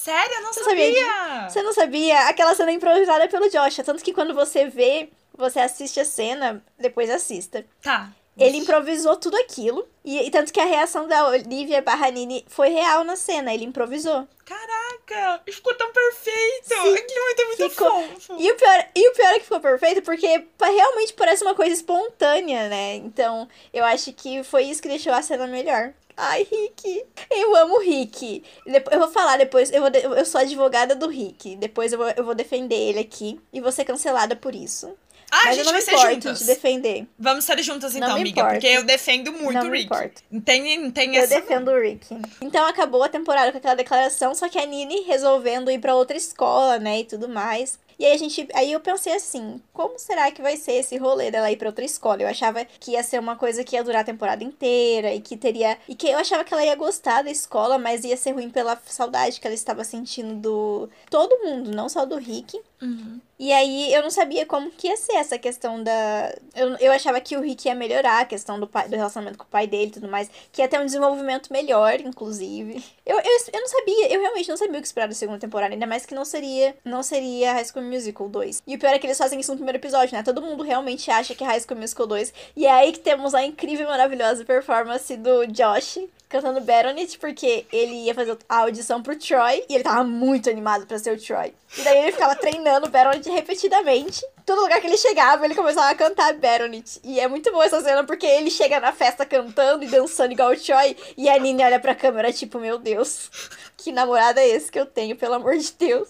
Sério? 0.00 0.34
Eu 0.36 0.42
não 0.42 0.52
sabia! 0.52 0.94
sabia 0.94 1.48
você 1.48 1.62
não 1.62 1.72
sabia? 1.72 2.28
Aquela 2.28 2.54
cena 2.54 2.72
improvisada 2.72 3.28
pelo 3.28 3.50
Joshua. 3.50 3.84
Tanto 3.84 4.02
que 4.02 4.12
quando 4.12 4.34
você 4.34 4.68
vê 4.68 5.10
você 5.36 5.60
assiste 5.60 6.00
a 6.00 6.04
cena, 6.04 6.64
depois 6.78 7.10
assista. 7.10 7.64
Tá. 7.82 8.12
Ele 8.36 8.58
improvisou 8.58 9.16
tudo 9.16 9.36
aquilo. 9.36 9.86
E, 10.04 10.18
e, 10.26 10.30
tanto 10.30 10.52
que 10.52 10.60
a 10.60 10.64
reação 10.64 11.06
da 11.06 11.28
Olivia 11.28 11.82
Barranini 11.82 12.44
foi 12.48 12.70
real 12.70 13.04
na 13.04 13.14
cena. 13.14 13.52
Ele 13.52 13.64
improvisou. 13.64 14.26
Caraca! 14.44 15.42
Ficou 15.46 15.74
tão 15.74 15.92
perfeito! 15.92 16.68
Sim, 16.68 16.94
Aquilo 16.94 17.24
muito, 17.24 17.46
muito 17.46 17.70
ficou... 17.70 17.90
fofo. 17.90 18.36
E 18.38 18.50
o, 18.50 18.54
pior, 18.56 18.88
e 18.94 19.08
o 19.08 19.12
pior 19.12 19.28
é 19.28 19.34
que 19.34 19.44
ficou 19.44 19.60
perfeito 19.60 20.02
porque 20.02 20.46
realmente 20.60 21.12
parece 21.12 21.44
uma 21.44 21.54
coisa 21.54 21.74
espontânea, 21.74 22.68
né? 22.68 22.96
Então, 22.96 23.48
eu 23.72 23.84
acho 23.84 24.12
que 24.14 24.42
foi 24.42 24.64
isso 24.64 24.80
que 24.80 24.88
deixou 24.88 25.12
a 25.12 25.22
cena 25.22 25.46
melhor. 25.46 25.92
Ai, 26.16 26.46
Rick. 26.50 27.06
Eu 27.30 27.54
amo 27.56 27.76
o 27.76 27.80
Rick. 27.80 28.42
Eu 28.90 28.98
vou 28.98 29.08
falar 29.08 29.38
depois. 29.38 29.70
Eu, 29.72 29.80
vou 29.80 29.90
eu 29.90 30.24
sou 30.24 30.40
advogada 30.40 30.94
do 30.94 31.08
Rick. 31.08 31.56
Depois 31.56 31.92
eu 31.92 31.98
vou, 31.98 32.08
eu 32.10 32.24
vou 32.24 32.34
defender 32.34 32.76
ele 32.76 33.00
aqui. 33.00 33.40
E 33.52 33.60
vou 33.60 33.72
ser 33.72 33.84
cancelada 33.84 34.36
por 34.36 34.54
isso. 34.54 34.94
Ah, 35.34 35.46
Mas 35.46 35.48
a 35.48 35.62
gente 35.62 35.72
vai 35.72 35.80
ser 35.80 35.96
juntas. 35.96 36.38
de 36.40 36.44
defender. 36.44 37.06
Vamos 37.18 37.46
ser 37.46 37.62
juntas 37.62 37.96
então, 37.96 38.16
amiga, 38.16 38.40
importo. 38.40 38.52
porque 38.52 38.66
eu 38.66 38.84
defendo 38.84 39.32
muito 39.32 39.54
não 39.54 39.66
o 39.66 39.70
Rick. 39.70 39.88
Não 40.30 40.42
tem, 40.42 40.90
tem 40.90 41.16
eu 41.16 41.22
essa... 41.22 41.36
defendo 41.36 41.70
o 41.70 41.80
Rick. 41.80 42.06
Então 42.42 42.66
acabou 42.66 43.02
a 43.02 43.08
temporada 43.08 43.50
com 43.50 43.56
aquela 43.56 43.74
declaração, 43.74 44.34
só 44.34 44.50
que 44.50 44.58
a 44.58 44.66
Nini 44.66 45.00
resolvendo 45.06 45.70
ir 45.70 45.78
para 45.78 45.94
outra 45.94 46.18
escola, 46.18 46.78
né, 46.78 47.00
e 47.00 47.04
tudo 47.04 47.30
mais. 47.30 47.78
E 48.02 48.04
aí 48.04 48.14
a 48.14 48.16
gente, 48.16 48.48
aí 48.52 48.72
eu 48.72 48.80
pensei 48.80 49.14
assim, 49.14 49.62
como 49.72 49.96
será 49.96 50.28
que 50.32 50.42
vai 50.42 50.56
ser 50.56 50.72
esse 50.72 50.96
rolê 50.96 51.30
dela 51.30 51.52
ir 51.52 51.56
para 51.56 51.68
outra 51.68 51.84
escola? 51.84 52.20
Eu 52.20 52.26
achava 52.26 52.64
que 52.64 52.90
ia 52.90 53.02
ser 53.04 53.20
uma 53.20 53.36
coisa 53.36 53.62
que 53.62 53.76
ia 53.76 53.84
durar 53.84 54.00
a 54.00 54.04
temporada 54.04 54.42
inteira 54.42 55.14
e 55.14 55.20
que 55.20 55.36
teria 55.36 55.78
e 55.86 55.94
que 55.94 56.08
eu 56.08 56.18
achava 56.18 56.42
que 56.42 56.52
ela 56.52 56.64
ia 56.64 56.74
gostar 56.74 57.22
da 57.22 57.30
escola, 57.30 57.78
mas 57.78 58.02
ia 58.02 58.16
ser 58.16 58.32
ruim 58.32 58.50
pela 58.50 58.76
saudade 58.86 59.38
que 59.38 59.46
ela 59.46 59.54
estava 59.54 59.84
sentindo 59.84 60.34
do 60.34 60.90
todo 61.08 61.44
mundo, 61.44 61.70
não 61.70 61.88
só 61.88 62.04
do 62.04 62.16
Rick. 62.16 62.60
Uhum. 62.82 63.20
E 63.38 63.52
aí 63.52 63.92
eu 63.92 64.02
não 64.02 64.10
sabia 64.10 64.44
como 64.46 64.70
que 64.70 64.86
ia 64.86 64.96
ser 64.96 65.14
essa 65.14 65.38
questão 65.38 65.82
da. 65.82 66.32
Eu, 66.54 66.76
eu 66.76 66.92
achava 66.92 67.20
que 67.20 67.36
o 67.36 67.40
Rick 67.40 67.66
ia 67.66 67.74
melhorar 67.74 68.20
a 68.20 68.24
questão 68.24 68.58
do, 68.58 68.68
pai, 68.68 68.88
do 68.88 68.94
relacionamento 68.96 69.38
com 69.38 69.44
o 69.44 69.48
pai 69.48 69.66
dele 69.66 69.86
e 69.86 69.90
tudo 69.90 70.08
mais. 70.08 70.30
Que 70.52 70.62
ia 70.62 70.68
ter 70.68 70.78
um 70.80 70.84
desenvolvimento 70.84 71.52
melhor, 71.52 72.00
inclusive. 72.00 72.84
Eu, 73.04 73.16
eu, 73.16 73.38
eu 73.52 73.60
não 73.60 73.68
sabia, 73.68 74.12
eu 74.12 74.20
realmente 74.20 74.48
não 74.48 74.56
sabia 74.56 74.78
o 74.78 74.80
que 74.80 74.86
esperar 74.86 75.08
da 75.08 75.14
segunda 75.14 75.40
temporada, 75.40 75.74
ainda 75.74 75.86
mais 75.88 76.06
que 76.06 76.14
não 76.14 76.24
seria. 76.24 76.76
Não 76.84 77.02
seria 77.02 77.52
High 77.52 77.64
School 77.64 77.84
Musical 77.92 78.28
2. 78.28 78.62
E 78.66 78.74
o 78.74 78.78
pior 78.78 78.94
é 78.94 78.98
que 78.98 79.06
eles 79.06 79.18
fazem 79.18 79.38
isso 79.38 79.52
no 79.52 79.56
primeiro 79.56 79.78
episódio, 79.78 80.16
né? 80.16 80.22
Todo 80.22 80.42
mundo 80.42 80.62
realmente 80.62 81.10
acha 81.10 81.34
que 81.34 81.44
é 81.44 81.46
High 81.46 81.60
School 81.60 81.78
Musical 81.78 82.06
2. 82.06 82.32
E 82.56 82.66
é 82.66 82.70
aí 82.70 82.92
que 82.92 83.00
temos 83.00 83.34
a 83.34 83.44
incrível 83.44 83.86
e 83.86 83.90
maravilhosa 83.90 84.44
performance 84.44 85.16
do 85.16 85.46
Josh 85.46 85.98
cantando 86.32 86.62
Baronet, 86.62 87.18
porque 87.18 87.66
ele 87.70 88.06
ia 88.06 88.14
fazer 88.14 88.38
a 88.48 88.60
audição 88.60 89.02
pro 89.02 89.18
Troy 89.18 89.66
e 89.68 89.74
ele 89.74 89.84
tava 89.84 90.02
muito 90.02 90.48
animado 90.48 90.86
para 90.86 90.98
ser 90.98 91.12
o 91.12 91.20
Troy. 91.20 91.54
E 91.76 91.82
daí 91.82 91.98
ele 91.98 92.12
ficava 92.12 92.34
treinando 92.34 92.88
Baronet 92.88 93.28
repetidamente. 93.28 94.24
Todo 94.46 94.62
lugar 94.62 94.80
que 94.80 94.86
ele 94.86 94.96
chegava, 94.96 95.44
ele 95.44 95.54
começava 95.54 95.90
a 95.90 95.94
cantar 95.94 96.32
Baronet. 96.32 96.98
E 97.04 97.20
é 97.20 97.28
muito 97.28 97.52
boa 97.52 97.66
essa 97.66 97.82
cena 97.82 98.02
porque 98.04 98.24
ele 98.24 98.50
chega 98.50 98.80
na 98.80 98.92
festa 98.92 99.26
cantando 99.26 99.84
e 99.84 99.88
dançando 99.88 100.32
igual 100.32 100.50
o 100.50 100.56
Troy. 100.56 100.96
E 101.18 101.28
a 101.28 101.38
Nini 101.38 101.62
olha 101.62 101.78
pra 101.78 101.94
câmera, 101.94 102.32
tipo, 102.32 102.58
meu 102.58 102.78
Deus, 102.78 103.30
que 103.76 103.92
namorado 103.92 104.40
é 104.40 104.48
esse 104.48 104.72
que 104.72 104.80
eu 104.80 104.86
tenho, 104.86 105.14
pelo 105.14 105.34
amor 105.34 105.58
de 105.58 105.70
Deus. 105.72 106.08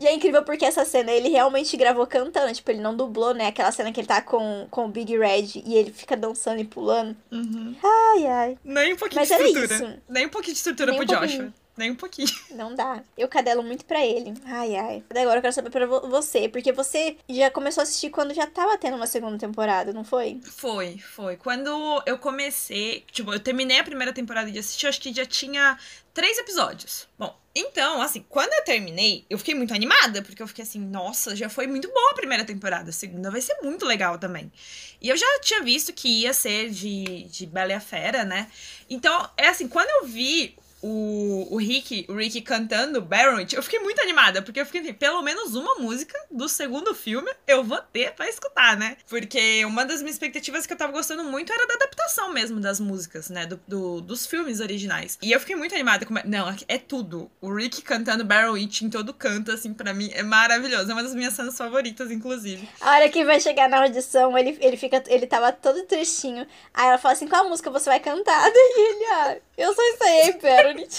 E 0.00 0.06
é 0.06 0.14
incrível 0.14 0.42
porque 0.42 0.64
essa 0.64 0.82
cena 0.82 1.12
ele 1.12 1.28
realmente 1.28 1.76
gravou 1.76 2.06
cantando, 2.06 2.52
tipo, 2.54 2.70
ele 2.70 2.80
não 2.80 2.96
dublou, 2.96 3.34
né? 3.34 3.48
Aquela 3.48 3.70
cena 3.70 3.92
que 3.92 4.00
ele 4.00 4.06
tá 4.08 4.22
com, 4.22 4.66
com 4.70 4.86
o 4.86 4.88
Big 4.88 5.14
Red 5.14 5.62
e 5.62 5.74
ele 5.74 5.92
fica 5.92 6.16
dançando 6.16 6.58
e 6.58 6.64
pulando. 6.64 7.14
Uhum. 7.30 7.76
Ai, 7.84 8.26
ai. 8.26 8.58
Nem 8.64 8.94
um 8.94 8.96
pouquinho 8.96 9.20
Mas 9.20 9.28
de 9.28 9.34
estrutura. 9.34 9.74
Isso. 9.74 9.98
Nem 10.08 10.26
um 10.26 10.30
pouquinho 10.30 10.54
de 10.54 10.58
estrutura 10.58 10.92
Nem 10.92 11.04
pro 11.04 11.16
um 11.16 11.20
Joshua. 11.20 11.52
Nem 11.76 11.92
um 11.92 11.94
pouquinho. 11.94 12.28
Não 12.50 12.74
dá. 12.74 13.02
Eu 13.16 13.28
cadelo 13.28 13.62
muito 13.62 13.84
pra 13.84 14.04
ele. 14.04 14.34
Ai, 14.44 14.76
ai. 14.76 15.02
Agora 15.10 15.38
eu 15.38 15.42
quero 15.42 15.54
saber 15.54 15.70
pra 15.70 15.86
você, 15.86 16.48
porque 16.48 16.72
você 16.72 17.16
já 17.28 17.50
começou 17.50 17.80
a 17.80 17.84
assistir 17.84 18.10
quando 18.10 18.34
já 18.34 18.46
tava 18.46 18.76
tendo 18.76 18.96
uma 18.96 19.06
segunda 19.06 19.38
temporada, 19.38 19.92
não 19.92 20.04
foi? 20.04 20.40
Foi, 20.44 20.98
foi. 20.98 21.36
Quando 21.36 22.02
eu 22.04 22.18
comecei, 22.18 23.04
tipo, 23.10 23.32
eu 23.32 23.40
terminei 23.40 23.78
a 23.78 23.84
primeira 23.84 24.12
temporada 24.12 24.50
de 24.50 24.58
assistir, 24.58 24.86
eu 24.86 24.90
acho 24.90 25.00
que 25.00 25.12
já 25.12 25.24
tinha 25.24 25.78
três 26.12 26.38
episódios. 26.38 27.08
Bom, 27.18 27.34
então, 27.54 28.00
assim, 28.00 28.24
quando 28.28 28.52
eu 28.52 28.64
terminei, 28.64 29.24
eu 29.28 29.38
fiquei 29.38 29.54
muito 29.54 29.74
animada, 29.74 30.22
porque 30.22 30.42
eu 30.42 30.46
fiquei 30.46 30.62
assim, 30.62 30.78
nossa, 30.78 31.34
já 31.34 31.48
foi 31.48 31.66
muito 31.66 31.88
boa 31.88 32.10
a 32.12 32.14
primeira 32.14 32.44
temporada, 32.44 32.90
a 32.90 32.92
segunda 32.92 33.30
vai 33.30 33.40
ser 33.40 33.56
muito 33.62 33.84
legal 33.84 34.18
também. 34.18 34.52
E 35.00 35.08
eu 35.08 35.16
já 35.16 35.26
tinha 35.40 35.62
visto 35.62 35.92
que 35.92 36.22
ia 36.22 36.32
ser 36.32 36.70
de, 36.70 37.24
de 37.24 37.46
Bela 37.46 37.72
e 37.72 37.74
a 37.74 37.80
Fera, 37.80 38.24
né? 38.24 38.50
Então, 38.88 39.28
é 39.36 39.48
assim, 39.48 39.66
quando 39.66 39.88
eu 39.88 40.06
vi 40.08 40.56
o, 40.82 41.48
o 41.50 41.56
Rick, 41.58 42.06
o 42.08 42.14
Rick 42.14 42.40
cantando 42.42 43.00
Baronet, 43.00 43.54
eu 43.54 43.62
fiquei 43.62 43.78
muito 43.80 44.00
animada, 44.00 44.42
porque 44.42 44.60
eu 44.60 44.66
fiquei 44.66 44.80
assim, 44.80 44.92
pelo 44.92 45.22
menos 45.22 45.54
uma 45.54 45.76
música 45.76 46.18
do 46.30 46.48
segundo 46.48 46.94
filme 46.94 47.30
eu 47.46 47.62
vou 47.62 47.78
ter 47.78 48.12
pra 48.12 48.28
escutar, 48.28 48.76
né? 48.76 48.96
Porque 49.08 49.64
uma 49.64 49.84
das 49.84 50.00
minhas 50.00 50.16
expectativas 50.16 50.66
que 50.66 50.72
eu 50.72 50.76
tava 50.76 50.92
gostando 50.92 51.24
muito 51.24 51.52
era 51.52 51.66
da 51.66 51.74
adaptação 51.74 52.32
mesmo 52.32 52.60
das 52.60 52.80
músicas, 52.80 53.30
né? 53.30 53.46
Do, 53.46 53.60
do 53.66 54.00
dos 54.00 54.26
filmes 54.26 54.60
originais. 54.60 55.18
E 55.22 55.32
eu 55.32 55.40
fiquei 55.40 55.56
muito 55.56 55.74
animada 55.74 56.04
com. 56.04 56.14
Não, 56.24 56.54
é 56.68 56.78
tudo. 56.78 57.30
O 57.40 57.54
Rick 57.54 57.82
cantando 57.82 58.24
Baronet 58.24 58.82
em 58.82 58.90
todo 58.90 59.14
canto, 59.14 59.52
assim, 59.52 59.72
para 59.72 59.94
mim 59.94 60.10
é 60.12 60.22
maravilhoso. 60.22 60.90
É 60.90 60.92
uma 60.92 61.02
das 61.02 61.14
minhas 61.14 61.34
cenas 61.34 61.56
favoritas, 61.56 62.10
inclusive. 62.10 62.68
A 62.80 62.96
hora 62.96 63.08
que 63.08 63.24
vai 63.24 63.40
chegar 63.40 63.68
na 63.68 63.82
audição, 63.82 64.36
ele, 64.36 64.56
ele 64.60 64.76
fica. 64.76 65.02
Ele 65.06 65.26
tava 65.26 65.52
todo 65.52 65.84
tristinho. 65.84 66.46
Aí 66.74 66.88
ela 66.88 66.98
fala 66.98 67.14
assim: 67.14 67.28
qual 67.28 67.48
música 67.48 67.70
você 67.70 67.90
vai 67.90 68.00
cantar? 68.00 68.50
E 68.80 68.92
ele, 68.92 69.04
ah, 69.06 69.36
eu 69.58 69.74
só 69.74 69.82
sei, 69.98 70.32
Baronet. 70.70 70.98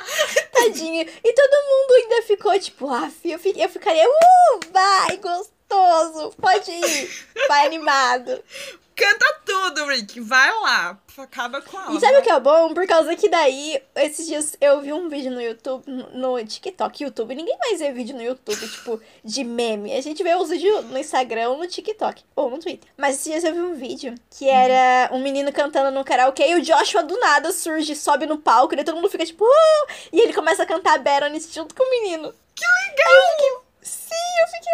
Tadinho. 0.52 1.02
E 1.02 1.32
todo 1.32 1.68
mundo 1.68 1.94
ainda 1.94 2.22
ficou 2.22 2.58
tipo, 2.58 2.88
ah, 2.88 3.10
eu, 3.24 3.38
eu 3.56 3.68
ficaria, 3.68 4.08
uh, 4.08 4.60
vai, 4.72 5.16
gostoso, 5.18 6.34
pode 6.40 6.70
ir, 6.70 7.10
vai 7.48 7.66
animado. 7.66 8.42
Canta 9.02 9.40
tudo, 9.44 9.86
Rick. 9.86 10.20
Vai 10.20 10.48
lá. 10.60 10.96
Acaba 11.18 11.60
com 11.60 11.76
ela. 11.76 11.92
E 11.92 12.00
sabe 12.00 12.18
o 12.18 12.22
que 12.22 12.30
é 12.30 12.38
bom? 12.38 12.72
Por 12.72 12.86
causa 12.86 13.16
que 13.16 13.28
daí, 13.28 13.82
esses 13.96 14.28
dias 14.28 14.56
eu 14.60 14.80
vi 14.80 14.92
um 14.92 15.08
vídeo 15.08 15.32
no 15.32 15.42
YouTube, 15.42 15.82
no 16.14 16.44
TikTok, 16.44 17.02
YouTube. 17.02 17.34
Ninguém 17.34 17.58
mais 17.58 17.80
vê 17.80 17.90
vídeo 17.90 18.14
no 18.14 18.22
YouTube, 18.22 18.60
tipo, 18.60 19.00
de 19.24 19.42
meme. 19.42 19.92
A 19.92 20.00
gente 20.00 20.22
vê 20.22 20.36
os 20.36 20.50
vídeos 20.50 20.84
no 20.84 20.96
Instagram 20.96 21.48
ou 21.48 21.58
no 21.58 21.66
TikTok. 21.66 22.22
Ou 22.36 22.48
no 22.48 22.58
Twitter. 22.58 22.88
Mas 22.96 23.16
esses 23.16 23.24
dias 23.24 23.42
eu 23.42 23.52
vi 23.52 23.60
um 23.60 23.74
vídeo 23.74 24.14
que 24.30 24.48
era 24.48 25.12
um 25.12 25.20
menino 25.20 25.52
cantando 25.52 25.90
no 25.90 26.04
karaokê 26.04 26.50
e 26.50 26.54
o 26.54 26.62
Joshua 26.62 27.02
do 27.02 27.18
nada 27.18 27.50
surge, 27.50 27.96
sobe 27.96 28.24
no 28.24 28.38
palco 28.38 28.72
e 28.72 28.84
todo 28.84 28.94
mundo 28.94 29.10
fica 29.10 29.26
tipo, 29.26 29.44
uh! 29.44 29.92
E 30.12 30.20
ele 30.20 30.32
começa 30.32 30.62
a 30.62 30.66
cantar 30.66 31.00
Baroness 31.00 31.52
junto 31.52 31.74
com 31.74 31.82
o 31.82 31.90
menino. 31.90 32.32
Que 32.54 32.64
legal! 32.64 33.14
eu 33.16 33.30
fiquei, 33.32 33.50
sim, 33.82 34.40
eu 34.42 34.46
fiquei 34.46 34.72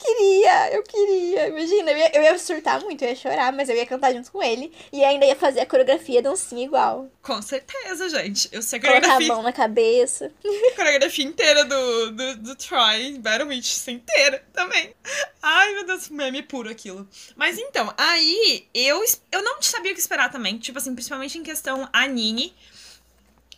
queria, 0.00 0.72
eu 0.72 0.82
queria. 0.82 1.48
Imagina, 1.48 1.90
eu 1.90 1.96
ia, 1.96 2.16
eu 2.16 2.22
ia 2.22 2.38
surtar 2.38 2.80
muito, 2.80 3.02
eu 3.02 3.08
ia 3.08 3.14
chorar, 3.14 3.52
mas 3.52 3.68
eu 3.68 3.76
ia 3.76 3.86
cantar 3.86 4.12
junto 4.12 4.32
com 4.32 4.42
ele. 4.42 4.72
E 4.92 5.04
ainda 5.04 5.26
ia 5.26 5.36
fazer 5.36 5.60
a 5.60 5.66
coreografia 5.66 6.22
dancinha 6.22 6.64
igual. 6.64 7.10
Com 7.22 7.40
certeza, 7.42 8.08
gente. 8.08 8.48
Eu 8.50 8.62
sei 8.62 8.78
a 8.78 8.82
coreografia. 8.82 9.16
Colocar 9.16 9.32
a 9.32 9.36
mão 9.36 9.42
na 9.42 9.52
cabeça. 9.52 10.32
A 10.44 10.74
coreografia 10.76 11.24
inteira 11.24 11.64
do, 11.64 12.10
do, 12.12 12.36
do 12.38 12.56
Troy, 12.56 13.18
Battle 13.18 13.48
Witch, 13.48 13.86
inteira 13.88 14.42
também. 14.52 14.94
Ai, 15.42 15.74
meu 15.74 15.86
Deus, 15.86 16.08
meme 16.08 16.42
puro 16.42 16.70
aquilo. 16.70 17.08
Mas 17.36 17.58
então, 17.58 17.92
aí 17.96 18.66
eu, 18.72 19.04
eu 19.30 19.42
não 19.42 19.60
sabia 19.60 19.92
o 19.92 19.94
que 19.94 20.00
esperar 20.00 20.30
também. 20.30 20.58
Tipo 20.58 20.78
assim, 20.78 20.94
principalmente 20.94 21.38
em 21.38 21.42
questão 21.42 21.88
a 21.92 22.06
Nini. 22.06 22.54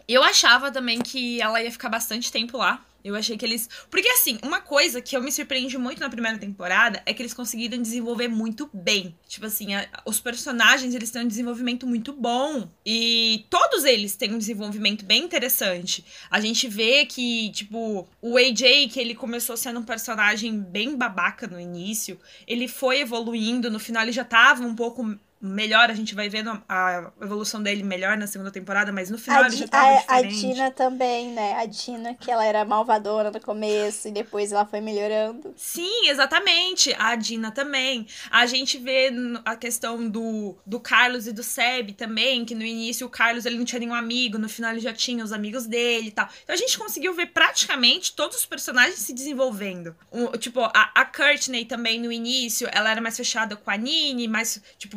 Eu 0.09 0.23
achava 0.23 0.71
também 0.71 1.01
que 1.01 1.41
ela 1.41 1.63
ia 1.63 1.71
ficar 1.71 1.89
bastante 1.89 2.31
tempo 2.31 2.59
lá. 2.59 2.85
Eu 3.05 3.15
achei 3.17 3.37
que 3.37 3.45
eles. 3.45 3.69
Porque, 3.91 4.09
assim, 4.09 4.39
uma 4.43 4.61
coisa 4.61 5.01
que 5.01 5.17
eu 5.17 5.23
me 5.23 5.33
surpreendi 5.33 5.77
muito 5.77 6.01
na 6.01 6.09
primeira 6.09 6.39
temporada 6.39 7.03
é 7.05 7.13
que 7.13 7.23
eles 7.23 7.35
conseguiram 7.35 7.81
desenvolver 7.81 8.29
muito 8.29 8.69
bem. 8.73 9.15
Tipo 9.27 9.47
assim, 9.47 9.75
a... 9.75 9.89
os 10.05 10.21
personagens 10.21 10.95
eles 10.95 11.11
têm 11.11 11.23
um 11.23 11.29
desenvolvimento 11.29 11.87
muito 11.87 12.13
bom. 12.13 12.69
E 12.87 13.45
todos 13.51 13.85
eles 13.85 14.17
têm 14.17 14.35
um 14.35 14.39
desenvolvimento 14.39 15.05
bem 15.05 15.25
interessante. 15.25 16.05
A 16.31 16.41
gente 16.41 16.69
vê 16.69 17.05
que, 17.07 17.51
tipo, 17.51 18.07
o 18.21 18.37
AJ, 18.37 18.89
que 18.91 19.01
ele 19.01 19.15
começou 19.15 19.57
sendo 19.57 19.81
um 19.81 19.85
personagem 19.85 20.59
bem 20.59 20.97
babaca 20.97 21.47
no 21.47 21.61
início, 21.61 22.19
ele 22.47 22.69
foi 22.69 23.01
evoluindo. 23.01 23.71
No 23.71 23.81
final, 23.81 24.03
ele 24.03 24.13
já 24.13 24.25
tava 24.25 24.65
um 24.65 24.75
pouco 24.75 25.19
melhor, 25.43 25.91
a 25.91 25.95
gente 25.95 26.15
vai 26.15 26.29
vendo 26.29 26.63
a 26.69 27.11
evolução 27.21 27.61
dele 27.61 27.83
melhor 27.83 28.17
na 28.17 28.29
segunda 28.29 28.51
temporada, 28.51 28.93
mas 28.93 29.11
no 29.11 29.19
final 29.19 29.43
a 29.43 29.47
ele 29.47 29.57
já 29.57 29.67
tava 29.67 30.05
a, 30.07 30.23
diferente. 30.23 30.47
A 30.47 30.49
Dina 30.53 30.71
também, 30.71 31.33
né? 31.33 31.55
A 31.55 31.67
Dina, 31.67 32.15
que 32.15 32.31
ela 32.31 32.45
era 32.45 32.65
malvadora 32.65 33.31
no 33.31 33.41
começo 33.41 34.07
e 34.07 34.13
depois 34.13 34.53
ela 34.53 34.65
foi 34.65 34.81
melhorando. 34.81 35.53
Sim, 35.57 36.09
exatamente. 36.09 36.95
A 36.97 37.17
Dina 37.17 37.51
também. 37.51 38.07
A 38.31 38.47
gente 38.47 38.79
vê 38.79 39.13
a 39.45 39.57
questão 39.57 40.09
do, 40.09 40.57
do 40.65 40.79
Carlos 40.79 41.27
e 41.27 41.33
do 41.33 41.43
Seb 41.43 41.91
também, 41.95 42.45
que 42.45 42.55
no 42.55 42.63
início 42.63 43.07
o 43.07 43.11
Carlos 43.11 43.45
ele 43.45 43.59
não 43.59 43.65
tinha 43.65 43.81
nenhum 43.81 43.95
amigo, 43.95 44.39
no 44.39 44.49
final 44.49 44.71
ele 44.71 44.81
já 44.81 44.93
tinha 44.93 45.25
os 45.25 45.33
amigos 45.33 45.67
dele 45.67 46.09
e 46.09 46.13
tal. 46.13 46.29
Então 46.45 46.55
a 46.55 46.59
gente 46.59 46.79
conseguiu 46.79 47.13
ver 47.15 47.27
praticamente 47.27 48.13
todos 48.15 48.37
os 48.39 48.47
personagens 48.47 49.01
se 49.01 49.13
desenvolvendo. 49.13 49.97
O, 50.11 50.37
tipo, 50.39 50.61
a, 50.61 50.91
a 50.95 51.05
Courtney 51.05 51.65
também 51.65 51.99
no 52.01 52.13
início, 52.13 52.69
ela 52.71 52.91
era 52.91 53.01
mais 53.01 53.17
fechada 53.17 53.57
com 53.57 53.71
a 53.71 53.77
Nini, 53.77 54.29
mais, 54.29 54.63
tipo, 54.79 54.97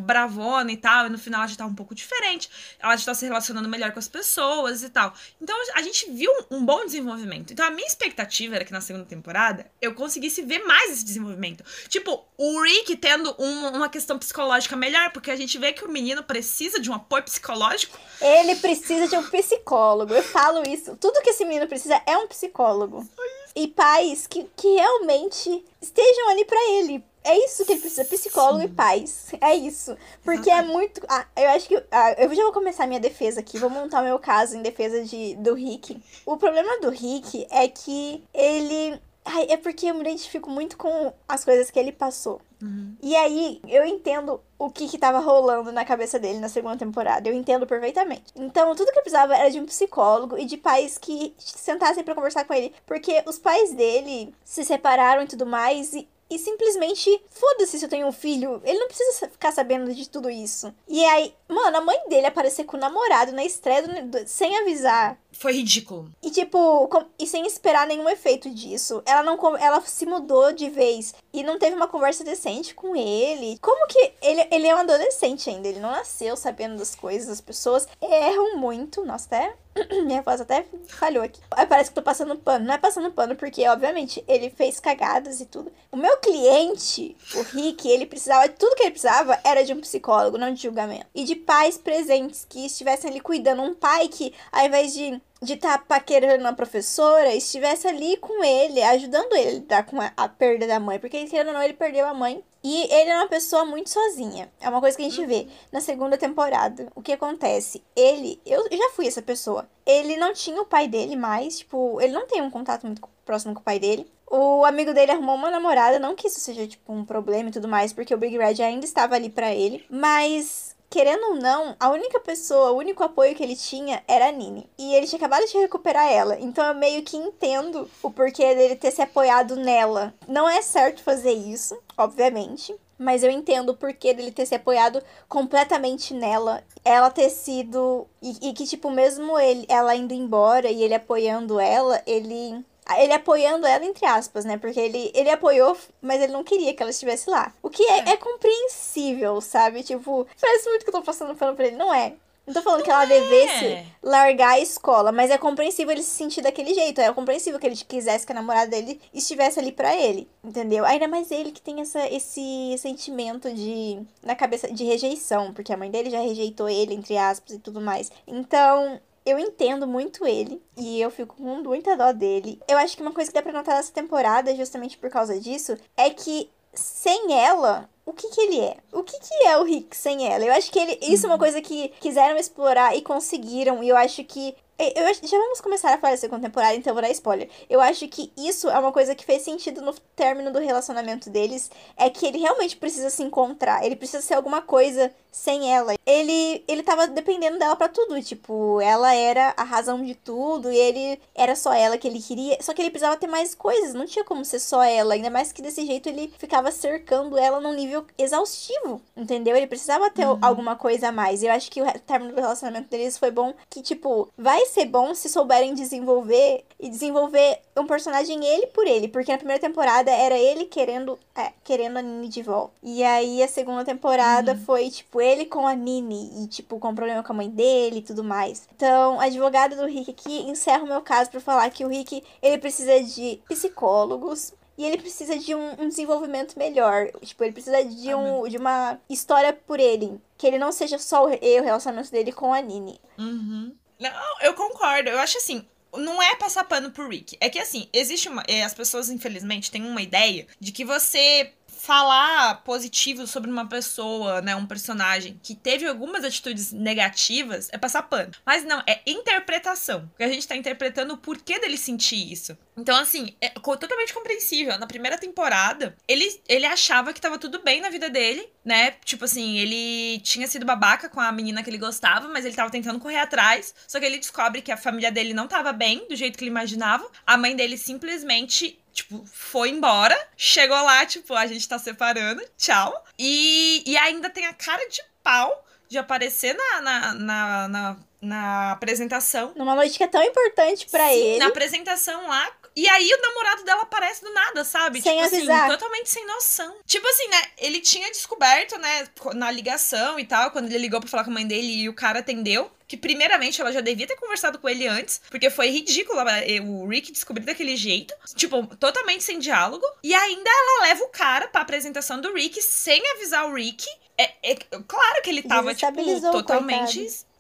e 0.72 0.78
tal, 0.78 1.08
e 1.08 1.10
no 1.10 1.18
final 1.18 1.42
ela 1.42 1.48
já 1.48 1.56
tá 1.56 1.66
um 1.66 1.76
pouco 1.76 1.96
diferente. 1.96 2.50
Ela 2.80 2.96
já 2.96 3.06
tá 3.06 3.14
se 3.14 3.26
relacionando 3.26 3.68
melhor 3.70 3.92
com 3.92 4.00
as 4.00 4.08
pessoas 4.08 4.84
e 4.84 4.90
tal. 4.90 5.14
Então 5.42 5.56
a 5.74 5.82
gente 5.82 6.10
viu 6.12 6.32
um, 6.32 6.58
um 6.58 6.66
bom 6.66 6.86
desenvolvimento. 6.86 7.54
Então 7.54 7.66
a 7.66 7.72
minha 7.72 7.88
expectativa 7.88 8.56
era 8.56 8.66
que 8.66 8.72
na 8.72 8.82
segunda 8.82 9.06
temporada 9.06 9.70
eu 9.82 9.94
conseguisse 9.94 10.42
ver 10.42 10.64
mais 10.66 10.92
esse 10.92 11.06
desenvolvimento. 11.06 11.64
Tipo, 11.88 12.26
o 12.38 12.62
Rick 12.62 12.98
tendo 12.98 13.36
um, 13.40 13.70
uma 13.70 13.90
questão 13.90 14.18
psicológica 14.18 14.76
melhor, 14.76 15.12
porque 15.12 15.32
a 15.32 15.36
gente 15.36 15.58
vê 15.58 15.74
que 15.74 15.86
o 15.86 15.90
menino 15.90 16.24
precisa 16.24 16.80
de 16.80 16.90
um 16.90 16.94
apoio 16.94 17.24
psicológico. 17.24 17.98
Ele 18.22 18.56
precisa 18.56 19.08
de 19.08 19.16
um 19.16 19.24
psicólogo. 19.30 20.14
Eu 20.14 20.24
falo 20.24 20.68
isso. 20.68 20.96
Tudo 20.98 21.22
que 21.22 21.30
esse 21.30 21.46
menino 21.46 21.68
precisa 21.68 22.02
é 22.06 22.18
um 22.18 22.28
psicólogo. 22.28 23.08
E 23.56 23.68
pais 23.68 24.28
que, 24.28 24.46
que 24.56 24.68
realmente 24.68 25.64
estejam 25.82 26.30
ali 26.30 26.44
para 26.46 26.72
ele. 26.72 27.04
É 27.26 27.46
isso 27.46 27.66
que 27.66 27.74
ele 27.74 27.82
precisa, 27.82 28.06
psicólogo 28.06 28.62
Sim. 28.62 28.66
e 28.66 28.70
pais. 28.70 29.32
É 29.42 29.56
isso. 29.56 29.98
Porque 30.24 30.50
é 30.50 30.62
muito. 30.62 31.02
Ah, 31.10 31.26
eu 31.36 31.50
acho 31.50 31.68
que. 31.68 31.84
Ah, 31.92 32.14
eu 32.20 32.34
já 32.34 32.44
vou 32.44 32.54
começar 32.54 32.84
a 32.84 32.88
minha 32.88 33.00
defesa 33.00 33.40
aqui. 33.40 33.58
Vou 33.58 33.70
montar 33.70 34.02
o 34.02 34.06
meu 34.06 34.20
caso 34.20 34.56
em 34.56 34.62
defesa 34.62 35.04
de, 35.04 35.36
do 35.36 35.56
Rick. 35.56 36.02
O 36.26 36.38
problema 36.38 36.80
do 36.80 36.90
Rick 36.90 37.48
é 37.50 37.68
que 37.68 38.24
ele 38.34 39.00
Ai, 39.28 39.48
é 39.50 39.58
porque 39.58 39.88
eu 39.88 39.96
me 39.96 40.02
identifico 40.02 40.52
muito 40.52 40.78
com 40.78 41.12
as 41.28 41.44
coisas 41.44 41.72
que 41.72 41.80
ele 41.80 41.92
passou. 41.92 42.40
Uhum. 42.62 42.96
E 43.02 43.16
aí, 43.16 43.60
eu 43.68 43.84
entendo 43.84 44.40
o 44.58 44.70
que 44.70 44.88
que 44.88 45.00
tava 45.00 45.18
rolando 45.18 45.72
na 45.72 45.84
cabeça 45.84 46.20
dele 46.20 46.38
na 46.38 46.48
segunda 46.48 46.78
temporada. 46.78 47.28
Eu 47.28 47.34
entendo 47.34 47.66
perfeitamente. 47.66 48.26
Então, 48.36 48.76
tudo 48.76 48.92
que 48.92 49.00
eu 49.00 49.02
precisava 49.02 49.36
era 49.36 49.50
de 49.50 49.60
um 49.60 49.66
psicólogo 49.66 50.38
e 50.38 50.46
de 50.46 50.58
pais 50.58 51.00
que 51.00 51.34
sentassem 51.40 52.04
para 52.04 52.14
conversar 52.14 52.46
com 52.46 52.54
ele. 52.54 52.72
Porque 52.86 53.24
os 53.26 53.40
pais 53.40 53.74
dele 53.74 54.32
se 54.44 54.64
separaram 54.64 55.24
e 55.24 55.28
tudo 55.28 55.48
mais. 55.48 55.94
E 55.96 56.08
e 56.30 56.40
simplesmente 56.40 57.22
foda-se 57.30 57.78
se 57.78 57.86
eu 57.86 57.90
tenho 57.90 58.08
um 58.08 58.12
filho. 58.12 58.62
Ele 58.64 58.80
não 58.80 58.88
precisa 58.88 59.30
ficar 59.30 59.52
sabendo 59.52 59.94
de 59.94 60.10
tudo 60.10 60.30
isso. 60.30 60.74
E 60.88 61.04
aí, 61.06 61.34
mano, 61.48 61.78
a 61.78 61.82
mãe 61.82 61.98
dele 62.08 62.28
aparecer 62.28 62.64
com 62.64 62.78
o 62.78 62.80
namorado 62.80 63.32
na 63.32 63.44
estreia 63.46 63.84
do, 63.84 64.28
sem 64.28 64.58
avisar. 64.58 65.20
Foi 65.38 65.54
ridículo. 65.54 66.10
E 66.24 66.32
tipo, 66.32 66.88
com, 66.88 67.06
e 67.20 67.28
sem 67.28 67.46
esperar 67.46 67.86
nenhum 67.86 68.10
efeito 68.10 68.50
disso. 68.50 69.04
Ela 69.06 69.22
não 69.22 69.36
ela 69.58 69.82
se 69.82 70.06
mudou 70.06 70.52
de 70.52 70.70
vez 70.70 71.14
e 71.34 71.44
não 71.44 71.60
teve 71.60 71.76
uma 71.76 71.88
conversa 71.88 72.24
decente 72.24 72.74
com 72.74 72.96
ele. 72.96 73.58
Como 73.62 73.88
que 73.88 74.14
ele, 74.22 74.48
ele 74.50 74.68
é 74.68 74.76
um 74.76 74.80
adolescente 74.80 75.50
ainda, 75.50 75.68
ele 75.68 75.80
não 75.80 75.92
nasceu 75.92 76.36
sabendo 76.38 76.78
das 76.78 76.96
coisas, 76.96 77.30
as 77.30 77.42
pessoas 77.42 77.88
erram 78.02 78.58
muito. 78.58 79.04
Nossa, 79.06 79.26
até 79.28 79.56
minha 80.06 80.22
voz 80.22 80.40
até 80.40 80.66
falhou 80.88 81.24
aqui. 81.24 81.40
Parece 81.50 81.90
que 81.90 81.96
tô 81.96 82.02
passando 82.02 82.38
pano. 82.38 82.66
Não 82.66 82.74
é 82.74 82.78
passando 82.78 83.12
pano, 83.12 83.36
porque, 83.36 83.68
obviamente, 83.68 84.24
ele 84.28 84.50
fez 84.50 84.80
cagadas 84.80 85.42
e 85.42 85.46
tudo. 85.46 85.72
O 85.92 85.98
meu 85.98 86.18
cliente, 86.18 87.16
o 87.36 87.42
Rick, 87.42 87.88
ele 87.88 88.06
precisava. 88.06 88.48
Tudo 88.50 88.76
que 88.76 88.84
ele 88.84 88.92
precisava 88.92 89.38
era 89.44 89.64
de 89.64 89.74
um 89.74 89.82
psicólogo, 89.82 90.38
não 90.38 90.54
de 90.54 90.64
julgamento. 90.64 91.08
E 91.14 91.24
de 91.24 91.36
pais 91.36 91.78
presentes 91.78 92.46
que 92.48 92.66
estivessem 92.66 93.10
ali 93.10 93.20
cuidando. 93.20 93.62
Um 93.62 93.76
pai 93.76 94.08
que, 94.08 94.34
ao 94.52 94.66
invés 94.66 94.94
de 94.94 95.22
de 95.42 95.54
estar 95.54 95.78
tá 95.78 95.84
paquerando 95.88 96.48
a 96.48 96.54
professora, 96.54 97.34
estivesse 97.34 97.88
ali 97.88 98.18
com 98.18 98.44
ele, 98.44 98.82
ajudando 98.82 99.34
ele 99.34 99.48
a 99.48 99.52
lidar 99.52 99.86
com 99.86 100.02
a, 100.02 100.12
a, 100.16 100.28
perda 100.28 100.66
da 100.66 100.80
mãe. 100.80 101.00
Porque, 101.00 101.26
querendo 101.26 101.48
ou 101.48 101.54
não, 101.54 101.62
ele 101.62 101.74
perdeu 101.74 102.06
a 102.08 102.14
mãe. 102.14 102.44
E 102.64 102.92
ele 102.92 103.12
é 103.12 103.18
uma 103.18 103.28
pessoa 103.28 103.64
muito 103.64 103.90
sozinha. 103.90 104.52
É 104.60 104.68
uma 104.68 104.80
coisa 104.80 104.98
que 104.98 105.06
a 105.06 105.10
gente 105.10 105.26
vê 105.26 105.48
na 105.72 105.82
segunda 105.82 106.18
temporada. 106.18 106.88
O 106.96 107.02
que 107.02 107.12
acontece? 107.12 107.84
Ele, 107.96 108.42
eu 108.46 108.66
já 108.72 108.90
fui 108.96 109.08
essa 109.08 109.22
pessoa. 109.22 109.70
Ele 109.86 110.18
não 110.18 110.34
tinha 110.34 110.60
o 110.60 110.66
pai 110.66 110.88
dele 110.88 111.16
mais, 111.16 111.60
tipo, 111.60 112.02
ele 112.02 112.14
não 112.14 112.26
tem 112.26 112.42
um 112.42 112.50
contato 112.50 112.86
muito 112.86 113.08
próximo 113.24 113.54
com 113.54 113.60
o 113.60 113.64
pai 113.64 113.78
dele. 113.78 114.12
O 114.26 114.66
amigo 114.66 114.94
dele 114.94 115.12
arrumou 115.12 115.36
uma 115.36 115.52
namorada, 115.52 116.00
não 116.00 116.16
que 116.16 116.28
isso 116.28 116.40
seja, 116.40 116.66
tipo, 116.66 116.92
um 116.92 117.06
problema 117.06 117.50
e 117.50 117.52
tudo 117.52 117.68
mais, 117.68 117.94
porque 117.94 118.14
o 118.14 118.18
Big 118.18 118.36
Red 118.36 118.64
ainda 118.64 118.84
estava 118.84 119.14
ali 119.14 119.30
para 119.30 119.54
ele. 119.54 119.86
Mas 119.88 120.75
querendo 120.90 121.24
ou 121.28 121.36
não, 121.36 121.76
a 121.80 121.90
única 121.90 122.20
pessoa, 122.20 122.72
o 122.72 122.78
único 122.78 123.04
apoio 123.04 123.36
que 123.36 123.44
ele 123.44 123.56
tinha 123.56 124.04
era 124.08 124.28
a 124.28 124.32
Nini. 124.32 124.70
E 124.78 124.96
ele 124.96 125.08
tinha 125.08 125.18
acabado 125.18 125.46
de 125.46 125.58
recuperar 125.58 126.12
ela. 126.12 126.40
Então 126.40 126.66
eu 126.66 126.76
meio 126.76 127.04
que 127.04 127.18
entendo 127.18 127.90
o 128.02 128.12
porquê 128.12 128.56
dele 128.56 128.76
ter 128.76 128.92
se 128.92 129.02
apoiado 129.02 129.56
nela. 129.56 130.14
Não 130.28 130.50
é 130.50 130.62
certo 130.62 131.04
fazer 131.04 131.34
isso, 131.34 131.78
obviamente. 131.98 132.76
Mas 132.98 133.24
eu 133.24 133.30
entendo 133.30 133.70
o 133.70 133.76
porquê 133.76 134.14
dele 134.14 134.32
ter 134.32 134.46
se 134.46 134.56
apoiado 134.56 135.04
completamente 135.28 136.14
nela. 136.14 136.64
Ela 136.84 137.10
ter 137.10 137.30
sido. 137.30 138.08
E, 138.22 138.50
e 138.50 138.54
que, 138.54 138.66
tipo, 138.66 138.90
mesmo 138.90 139.38
ele, 139.38 139.66
ela 139.68 139.96
indo 139.96 140.14
embora 140.14 140.70
e 140.70 140.82
ele 140.82 140.94
apoiando 140.94 141.60
ela, 141.60 142.02
ele 142.08 142.64
ele 143.00 143.14
apoiando 143.14 143.66
ela, 143.66 143.84
entre 143.84 144.06
aspas, 144.06 144.46
né? 144.46 144.58
Porque 144.58 144.80
ele, 144.80 145.12
ele 145.14 145.30
apoiou, 145.30 145.76
mas 146.02 146.22
ele 146.22 146.34
não 146.34 146.44
queria 146.44 146.74
que 146.74 146.82
ela 146.82 146.92
estivesse 146.92 147.30
lá. 147.30 147.52
O 147.62 147.70
que 147.70 147.84
é, 147.84 148.00
é. 148.00 148.10
é 148.12 148.18
compreensível, 148.18 149.42
sabe? 149.42 149.84
Tipo, 149.84 150.28
parece 150.40 150.70
muito 150.70 150.84
que 150.84 150.90
eu 150.90 150.94
tô 150.94 151.02
passando 151.02 151.36
pano 151.36 151.56
pra 151.56 151.66
ele. 151.66 151.76
Não 151.76 151.94
é. 151.94 152.14
Não 152.46 152.54
tô 152.54 152.62
falando 152.62 152.80
não 152.80 152.86
que 152.86 152.92
ela 152.92 153.04
é. 153.04 153.08
devesse 153.08 153.86
largar 154.04 154.52
a 154.52 154.60
escola, 154.60 155.12
mas 155.12 155.32
é 155.32 155.38
compreensível 155.38 155.92
ele 155.92 156.04
se 156.04 156.12
sentir 156.12 156.42
daquele 156.42 156.74
jeito. 156.76 157.02
É 157.02 157.12
compreensível 157.12 157.60
que 157.60 157.66
ele 157.66 157.76
quisesse 157.76 158.26
que 158.26 158.32
a 158.32 158.36
namorada 158.36 158.70
dele 158.70 159.02
estivesse 159.14 159.60
ali 159.60 159.72
para 159.72 159.96
ele, 159.96 160.30
entendeu? 160.44 160.86
Ainda 160.86 161.08
mais 161.08 161.32
ele 161.32 161.52
que 161.52 161.62
tem 161.62 161.82
essa, 161.82 162.08
esse 162.08 162.78
sentimento 162.78 163.52
de. 163.52 164.00
na 164.22 164.36
cabeça 164.36 164.72
de 164.72 164.84
rejeição, 164.84 165.54
porque 165.54 165.74
a 165.74 165.78
mãe 165.78 165.90
dele 165.90 166.12
já 166.12 166.20
rejeitou 166.22 166.70
ele, 166.70 166.94
entre 166.94 167.18
aspas, 167.18 167.56
e 167.56 167.60
tudo 167.60 167.82
mais. 167.82 168.12
Então, 168.28 169.02
eu 169.26 169.40
entendo 169.40 169.88
muito 169.88 170.26
ele 170.26 170.62
e 170.78 171.02
eu 171.02 171.10
fico 171.10 171.36
com 171.36 171.44
muita 171.44 171.98
dó 171.98 172.12
dele. 172.12 172.62
Eu 172.68 172.78
acho 172.78 172.96
que 172.96 173.02
uma 173.02 173.12
coisa 173.12 173.32
que 173.32 173.36
dá 173.36 173.42
pra 173.42 173.52
notar 173.52 173.76
nessa 173.76 173.92
temporada, 173.92 174.56
justamente 174.56 174.98
por 174.98 175.10
causa 175.10 175.40
disso, 175.40 175.78
é 175.98 176.10
que 176.10 176.50
sem 176.74 177.34
ela, 177.34 177.90
o 178.06 178.14
que 178.14 178.30
que 178.30 178.42
ele 178.42 178.60
é? 178.60 178.78
O 178.92 179.02
que 179.02 179.18
que 179.20 179.46
é 179.46 179.58
o 179.58 179.64
Rick 179.64 179.96
sem 179.96 180.28
ela? 180.28 180.46
Eu 180.46 180.54
acho 180.54 180.72
que 180.72 180.78
ele, 180.78 181.00
isso 181.02 181.26
é 181.26 181.30
uma 181.30 181.36
uhum. 181.36 181.40
coisa 181.40 181.62
que 181.62 181.90
quiseram 182.00 182.38
explorar 182.38 182.96
e 182.96 183.02
conseguiram, 183.02 183.84
e 183.84 183.90
eu 183.90 183.98
acho 183.98 184.24
que 184.24 184.56
eu, 184.78 185.28
já 185.30 185.38
vamos 185.38 185.62
começar 185.62 185.94
a 185.94 185.98
falar 185.98 186.18
segunda 186.18 186.42
temporada, 186.42 186.76
então 186.76 186.92
eu 186.92 186.96
vou 186.96 187.02
dar 187.02 187.10
spoiler. 187.10 187.50
Eu 187.70 187.80
acho 187.80 188.08
que 188.10 188.32
isso 188.38 188.70
é 188.70 188.78
uma 188.78 188.92
coisa 188.92 189.16
que 189.16 189.24
fez 189.24 189.42
sentido 189.42 189.82
no 189.82 189.94
término 190.16 190.52
do 190.52 190.60
relacionamento 190.60 191.30
deles. 191.30 191.72
É 191.96 192.10
que 192.10 192.26
ele 192.26 192.40
realmente 192.40 192.76
precisa 192.76 193.10
se 193.10 193.24
encontrar. 193.24 193.86
Ele 193.86 193.96
precisa 193.96 194.22
ser 194.22 194.34
alguma 194.34 194.62
coisa 194.62 195.14
sem 195.36 195.72
ela. 195.72 195.94
Ele, 196.06 196.64
ele 196.68 196.82
tava 196.82 197.08
dependendo 197.08 197.60
dela 197.60 197.76
para 197.76 197.90
tudo. 197.90 198.22
Tipo, 198.22 198.80
ela 198.80 199.14
era 199.14 199.54
a 199.58 199.64
razão 199.64 200.02
de 200.02 200.16
tudo. 200.16 200.72
E 200.72 200.78
ele 200.78 201.20
era 201.36 201.56
só 201.56 201.74
ela 201.74 201.98
que 201.98 202.08
ele 202.08 202.22
queria. 202.22 202.58
Só 202.62 202.74
que 202.74 202.82
ele 202.82 202.90
precisava 202.90 203.18
ter 203.18 203.28
mais 203.28 203.54
coisas. 203.54 203.94
Não 203.94 204.06
tinha 204.06 204.24
como 204.24 204.46
ser 204.46 204.60
só 204.60 204.82
ela. 204.82 205.14
Ainda 205.14 205.30
mais 205.30 205.52
que 205.52 205.62
desse 205.62 205.86
jeito 205.86 206.08
ele 206.08 206.34
ficava 206.38 206.72
cercando 206.72 207.38
ela 207.38 207.60
num 207.60 207.74
nível 207.74 208.06
exaustivo. 208.18 209.02
Entendeu? 209.16 209.56
Ele 209.56 209.68
precisava 209.68 210.10
ter 210.10 210.26
uhum. 210.26 210.40
alguma 210.42 210.76
coisa 210.76 211.10
a 211.10 211.12
mais. 211.12 211.44
Eu 211.44 211.52
acho 211.52 211.70
que 211.70 211.82
o 211.82 212.00
término 212.00 212.34
do 212.34 212.42
relacionamento 212.42 212.90
deles 212.90 213.18
foi 213.18 213.30
bom. 213.30 213.54
Que, 213.70 213.82
tipo, 213.82 214.30
vai 214.38 214.66
ser 214.68 214.86
bom 214.86 215.14
se 215.14 215.28
souberem 215.28 215.74
desenvolver 215.74 216.64
e 216.80 216.90
desenvolver 216.90 217.60
um 217.78 217.86
personagem 217.86 218.44
ele 218.46 218.68
por 218.68 218.86
ele, 218.88 219.08
porque 219.08 219.32
na 219.32 219.38
primeira 219.38 219.62
temporada 219.62 220.12
era 220.12 220.38
ele 220.38 220.66
querendo, 220.66 221.18
é, 221.36 221.52
querendo 221.64 221.98
a 221.98 222.02
Nini 222.02 222.28
de 222.28 222.42
volta. 222.42 222.74
E 222.82 223.04
aí 223.04 223.42
a 223.44 223.48
segunda 223.48 223.84
temporada 223.84 224.54
uhum. 224.54 224.60
foi 224.66 224.90
tipo 224.90 225.22
ele 225.26 225.46
com 225.46 225.68
a 225.68 225.76
Nini 225.76 226.44
e 226.44 226.48
tipo 226.48 226.80
com 226.80 226.94
problema 226.94 227.24
com 227.24 227.34
a 227.34 227.36
mãe 227.36 227.50
dele 227.50 228.00
e 228.00 228.02
tudo 228.02 228.24
mais. 228.24 228.68
Então, 228.76 229.20
a 229.20 229.26
advogada 229.26 229.76
do 229.76 229.86
Rick 229.86 230.12
aqui 230.12 230.42
encerra 230.50 230.84
o 230.84 230.88
meu 230.88 231.02
caso 231.02 231.30
para 231.30 231.40
falar 231.40 231.70
que 231.70 231.84
o 231.84 231.88
Rick, 231.88 232.24
ele 232.42 232.58
precisa 232.58 233.02
de 233.04 233.40
psicólogos, 233.48 234.54
e 234.78 234.84
ele 234.84 234.98
precisa 234.98 235.38
de 235.38 235.56
um, 235.56 235.84
um, 235.84 235.88
desenvolvimento 235.88 236.58
melhor. 236.60 237.10
Tipo, 237.24 237.44
ele 237.44 237.54
precisa 237.54 237.84
de, 237.84 238.14
um, 238.14 238.48
de 238.48 238.58
uma 238.58 239.00
história 239.10 239.54
por 239.54 239.80
ele. 239.80 240.20
Que 240.38 240.48
ele 240.48 240.58
não 240.58 240.72
seja 240.72 241.00
só 241.00 241.26
o, 241.26 241.30
o 241.30 241.64
relacionamento 241.64 242.12
dele 242.12 242.32
com 242.34 242.54
a 242.54 242.62
Nini. 242.62 243.00
Uhum. 243.18 243.74
Não, 243.98 244.12
eu 244.42 244.54
concordo. 244.54 245.10
Eu 245.10 245.20
acho 245.20 245.38
assim, 245.38 245.66
não 245.98 246.22
é 246.22 246.36
passar 246.36 246.64
pano 246.66 246.92
pro 246.92 247.08
Rick. 247.08 247.38
É 247.40 247.50
que 247.50 247.60
assim, 247.60 247.88
existe 247.94 248.28
uma. 248.28 248.44
É, 248.48 248.64
as 248.64 248.74
pessoas, 248.74 249.10
infelizmente, 249.10 249.72
têm 249.72 249.84
uma 249.84 250.02
ideia 250.02 250.46
de 250.60 250.72
que 250.72 250.84
você 250.84 251.54
falar 251.86 252.64
positivo 252.64 253.28
sobre 253.28 253.50
uma 253.50 253.68
pessoa, 253.68 254.42
né, 254.42 254.56
um 254.56 254.66
personagem 254.66 255.40
que 255.44 255.54
teve 255.54 255.86
algumas 255.86 256.24
atitudes 256.24 256.72
negativas 256.72 257.70
é 257.72 257.78
passar 257.78 258.02
pano. 258.04 258.32
Mas 258.44 258.64
não, 258.64 258.82
é 258.88 259.02
interpretação. 259.06 260.08
Porque 260.08 260.24
a 260.24 260.28
gente 260.28 260.48
tá 260.48 260.56
interpretando 260.56 261.14
o 261.14 261.18
porquê 261.18 261.60
dele 261.60 261.78
sentir 261.78 262.32
isso. 262.32 262.58
Então, 262.76 262.98
assim, 262.98 263.36
é 263.40 263.50
totalmente 263.50 264.14
compreensível. 264.14 264.78
Na 264.80 264.88
primeira 264.88 265.18
temporada, 265.18 265.96
ele, 266.08 266.42
ele 266.50 266.66
achava 266.66 267.14
que 267.14 267.22
tava 267.22 267.38
tudo 267.38 267.62
bem 267.62 267.80
na 267.80 267.90
vida 267.90 268.10
dele, 268.10 268.50
né? 268.66 268.92
Tipo 269.06 269.26
assim, 269.26 269.58
ele 269.58 270.20
tinha 270.22 270.48
sido 270.48 270.66
babaca 270.66 271.08
com 271.08 271.22
a 271.22 271.32
menina 271.32 271.64
que 271.64 271.70
ele 271.70 271.78
gostava, 271.78 272.28
mas 272.28 272.46
ele 272.46 272.56
tava 272.56 272.72
tentando 272.72 273.00
correr 273.00 273.20
atrás. 273.20 273.74
Só 273.88 274.00
que 274.00 274.06
ele 274.06 274.18
descobre 274.18 274.62
que 274.62 274.72
a 274.72 274.78
família 274.78 275.12
dele 275.12 275.34
não 275.34 275.48
tava 275.48 275.72
bem, 275.72 276.08
do 276.10 276.16
jeito 276.16 276.38
que 276.38 276.44
ele 276.44 276.52
imaginava. 276.52 277.08
A 277.26 277.38
mãe 277.38 277.56
dele 277.56 277.78
simplesmente 277.78 278.78
tipo, 278.96 279.24
foi 279.26 279.70
embora. 279.70 280.18
Chegou 280.38 280.82
lá, 280.82 281.06
tipo, 281.06 281.36
a 281.36 281.46
gente 281.46 281.68
tá 281.68 281.78
separando, 281.78 282.42
tchau. 282.58 283.04
E, 283.20 283.84
e 283.86 283.98
ainda 283.98 284.30
tem 284.30 284.48
a 284.48 284.54
cara 284.54 284.88
de 284.88 285.04
pau 285.22 285.64
de 285.90 285.98
aparecer 285.98 286.56
na, 286.56 286.82
na, 286.82 287.14
na, 287.14 287.68
na, 287.68 287.98
na 288.22 288.72
apresentação. 288.72 289.52
Numa 289.56 289.76
noite 289.76 289.98
que 289.98 290.04
é 290.04 290.08
tão 290.08 290.24
importante 290.24 290.88
para 290.90 291.14
ele. 291.14 291.40
Na 291.40 291.48
apresentação 291.48 292.28
lá, 292.28 292.50
e 292.76 292.90
aí 292.90 293.10
o 293.14 293.22
namorado 293.22 293.64
dela 293.64 293.84
aparece 293.84 294.22
do 294.22 294.34
nada, 294.34 294.64
sabe? 294.66 295.02
Sem 295.02 295.14
tipo 295.14 295.36
avisar. 295.36 295.62
assim, 295.62 295.72
totalmente 295.72 296.10
sem 296.10 296.26
noção. 296.26 296.76
Tipo 296.86 297.08
assim, 297.08 297.28
né? 297.30 297.42
Ele 297.58 297.80
tinha 297.80 298.12
descoberto, 298.12 298.78
né, 298.78 299.08
na 299.34 299.50
ligação 299.50 300.20
e 300.20 300.26
tal, 300.26 300.52
quando 300.52 300.66
ele 300.66 300.80
ligou 300.80 301.00
pra 301.00 301.10
falar 301.10 301.24
com 301.24 301.32
a 301.32 301.34
mãe 301.34 301.48
dele 301.48 301.84
e 301.84 301.90
o 301.90 301.94
cara 301.94 302.20
atendeu. 302.20 302.70
Que 302.88 302.96
primeiramente 302.96 303.60
ela 303.60 303.72
já 303.72 303.82
devia 303.82 304.06
ter 304.06 304.16
conversado 304.16 304.60
com 304.60 304.70
ele 304.70 304.88
antes, 304.88 305.20
porque 305.32 305.50
foi 305.50 305.70
ridículo 305.70 306.20
o 306.68 306.88
Rick 306.88 307.12
descobrir 307.12 307.44
daquele 307.44 307.76
jeito. 307.76 308.14
Tipo, 308.36 308.68
totalmente 308.76 309.24
sem 309.24 309.40
diálogo. 309.40 309.86
E 310.04 310.14
ainda 310.14 310.50
ela 310.50 310.84
leva 310.84 311.04
o 311.04 311.08
cara 311.08 311.48
pra 311.48 311.62
apresentação 311.62 312.22
do 312.22 312.32
Rick 312.34 312.62
sem 312.62 313.02
avisar 313.14 313.48
o 313.48 313.56
Rick. 313.56 313.88
É, 314.18 314.34
é 314.44 314.56
claro 314.88 315.22
que 315.24 315.30
ele 315.32 315.42
tava, 315.42 315.74
tipo, 315.74 316.22
totalmente. 316.32 317.00
Coitado. 317.00 317.36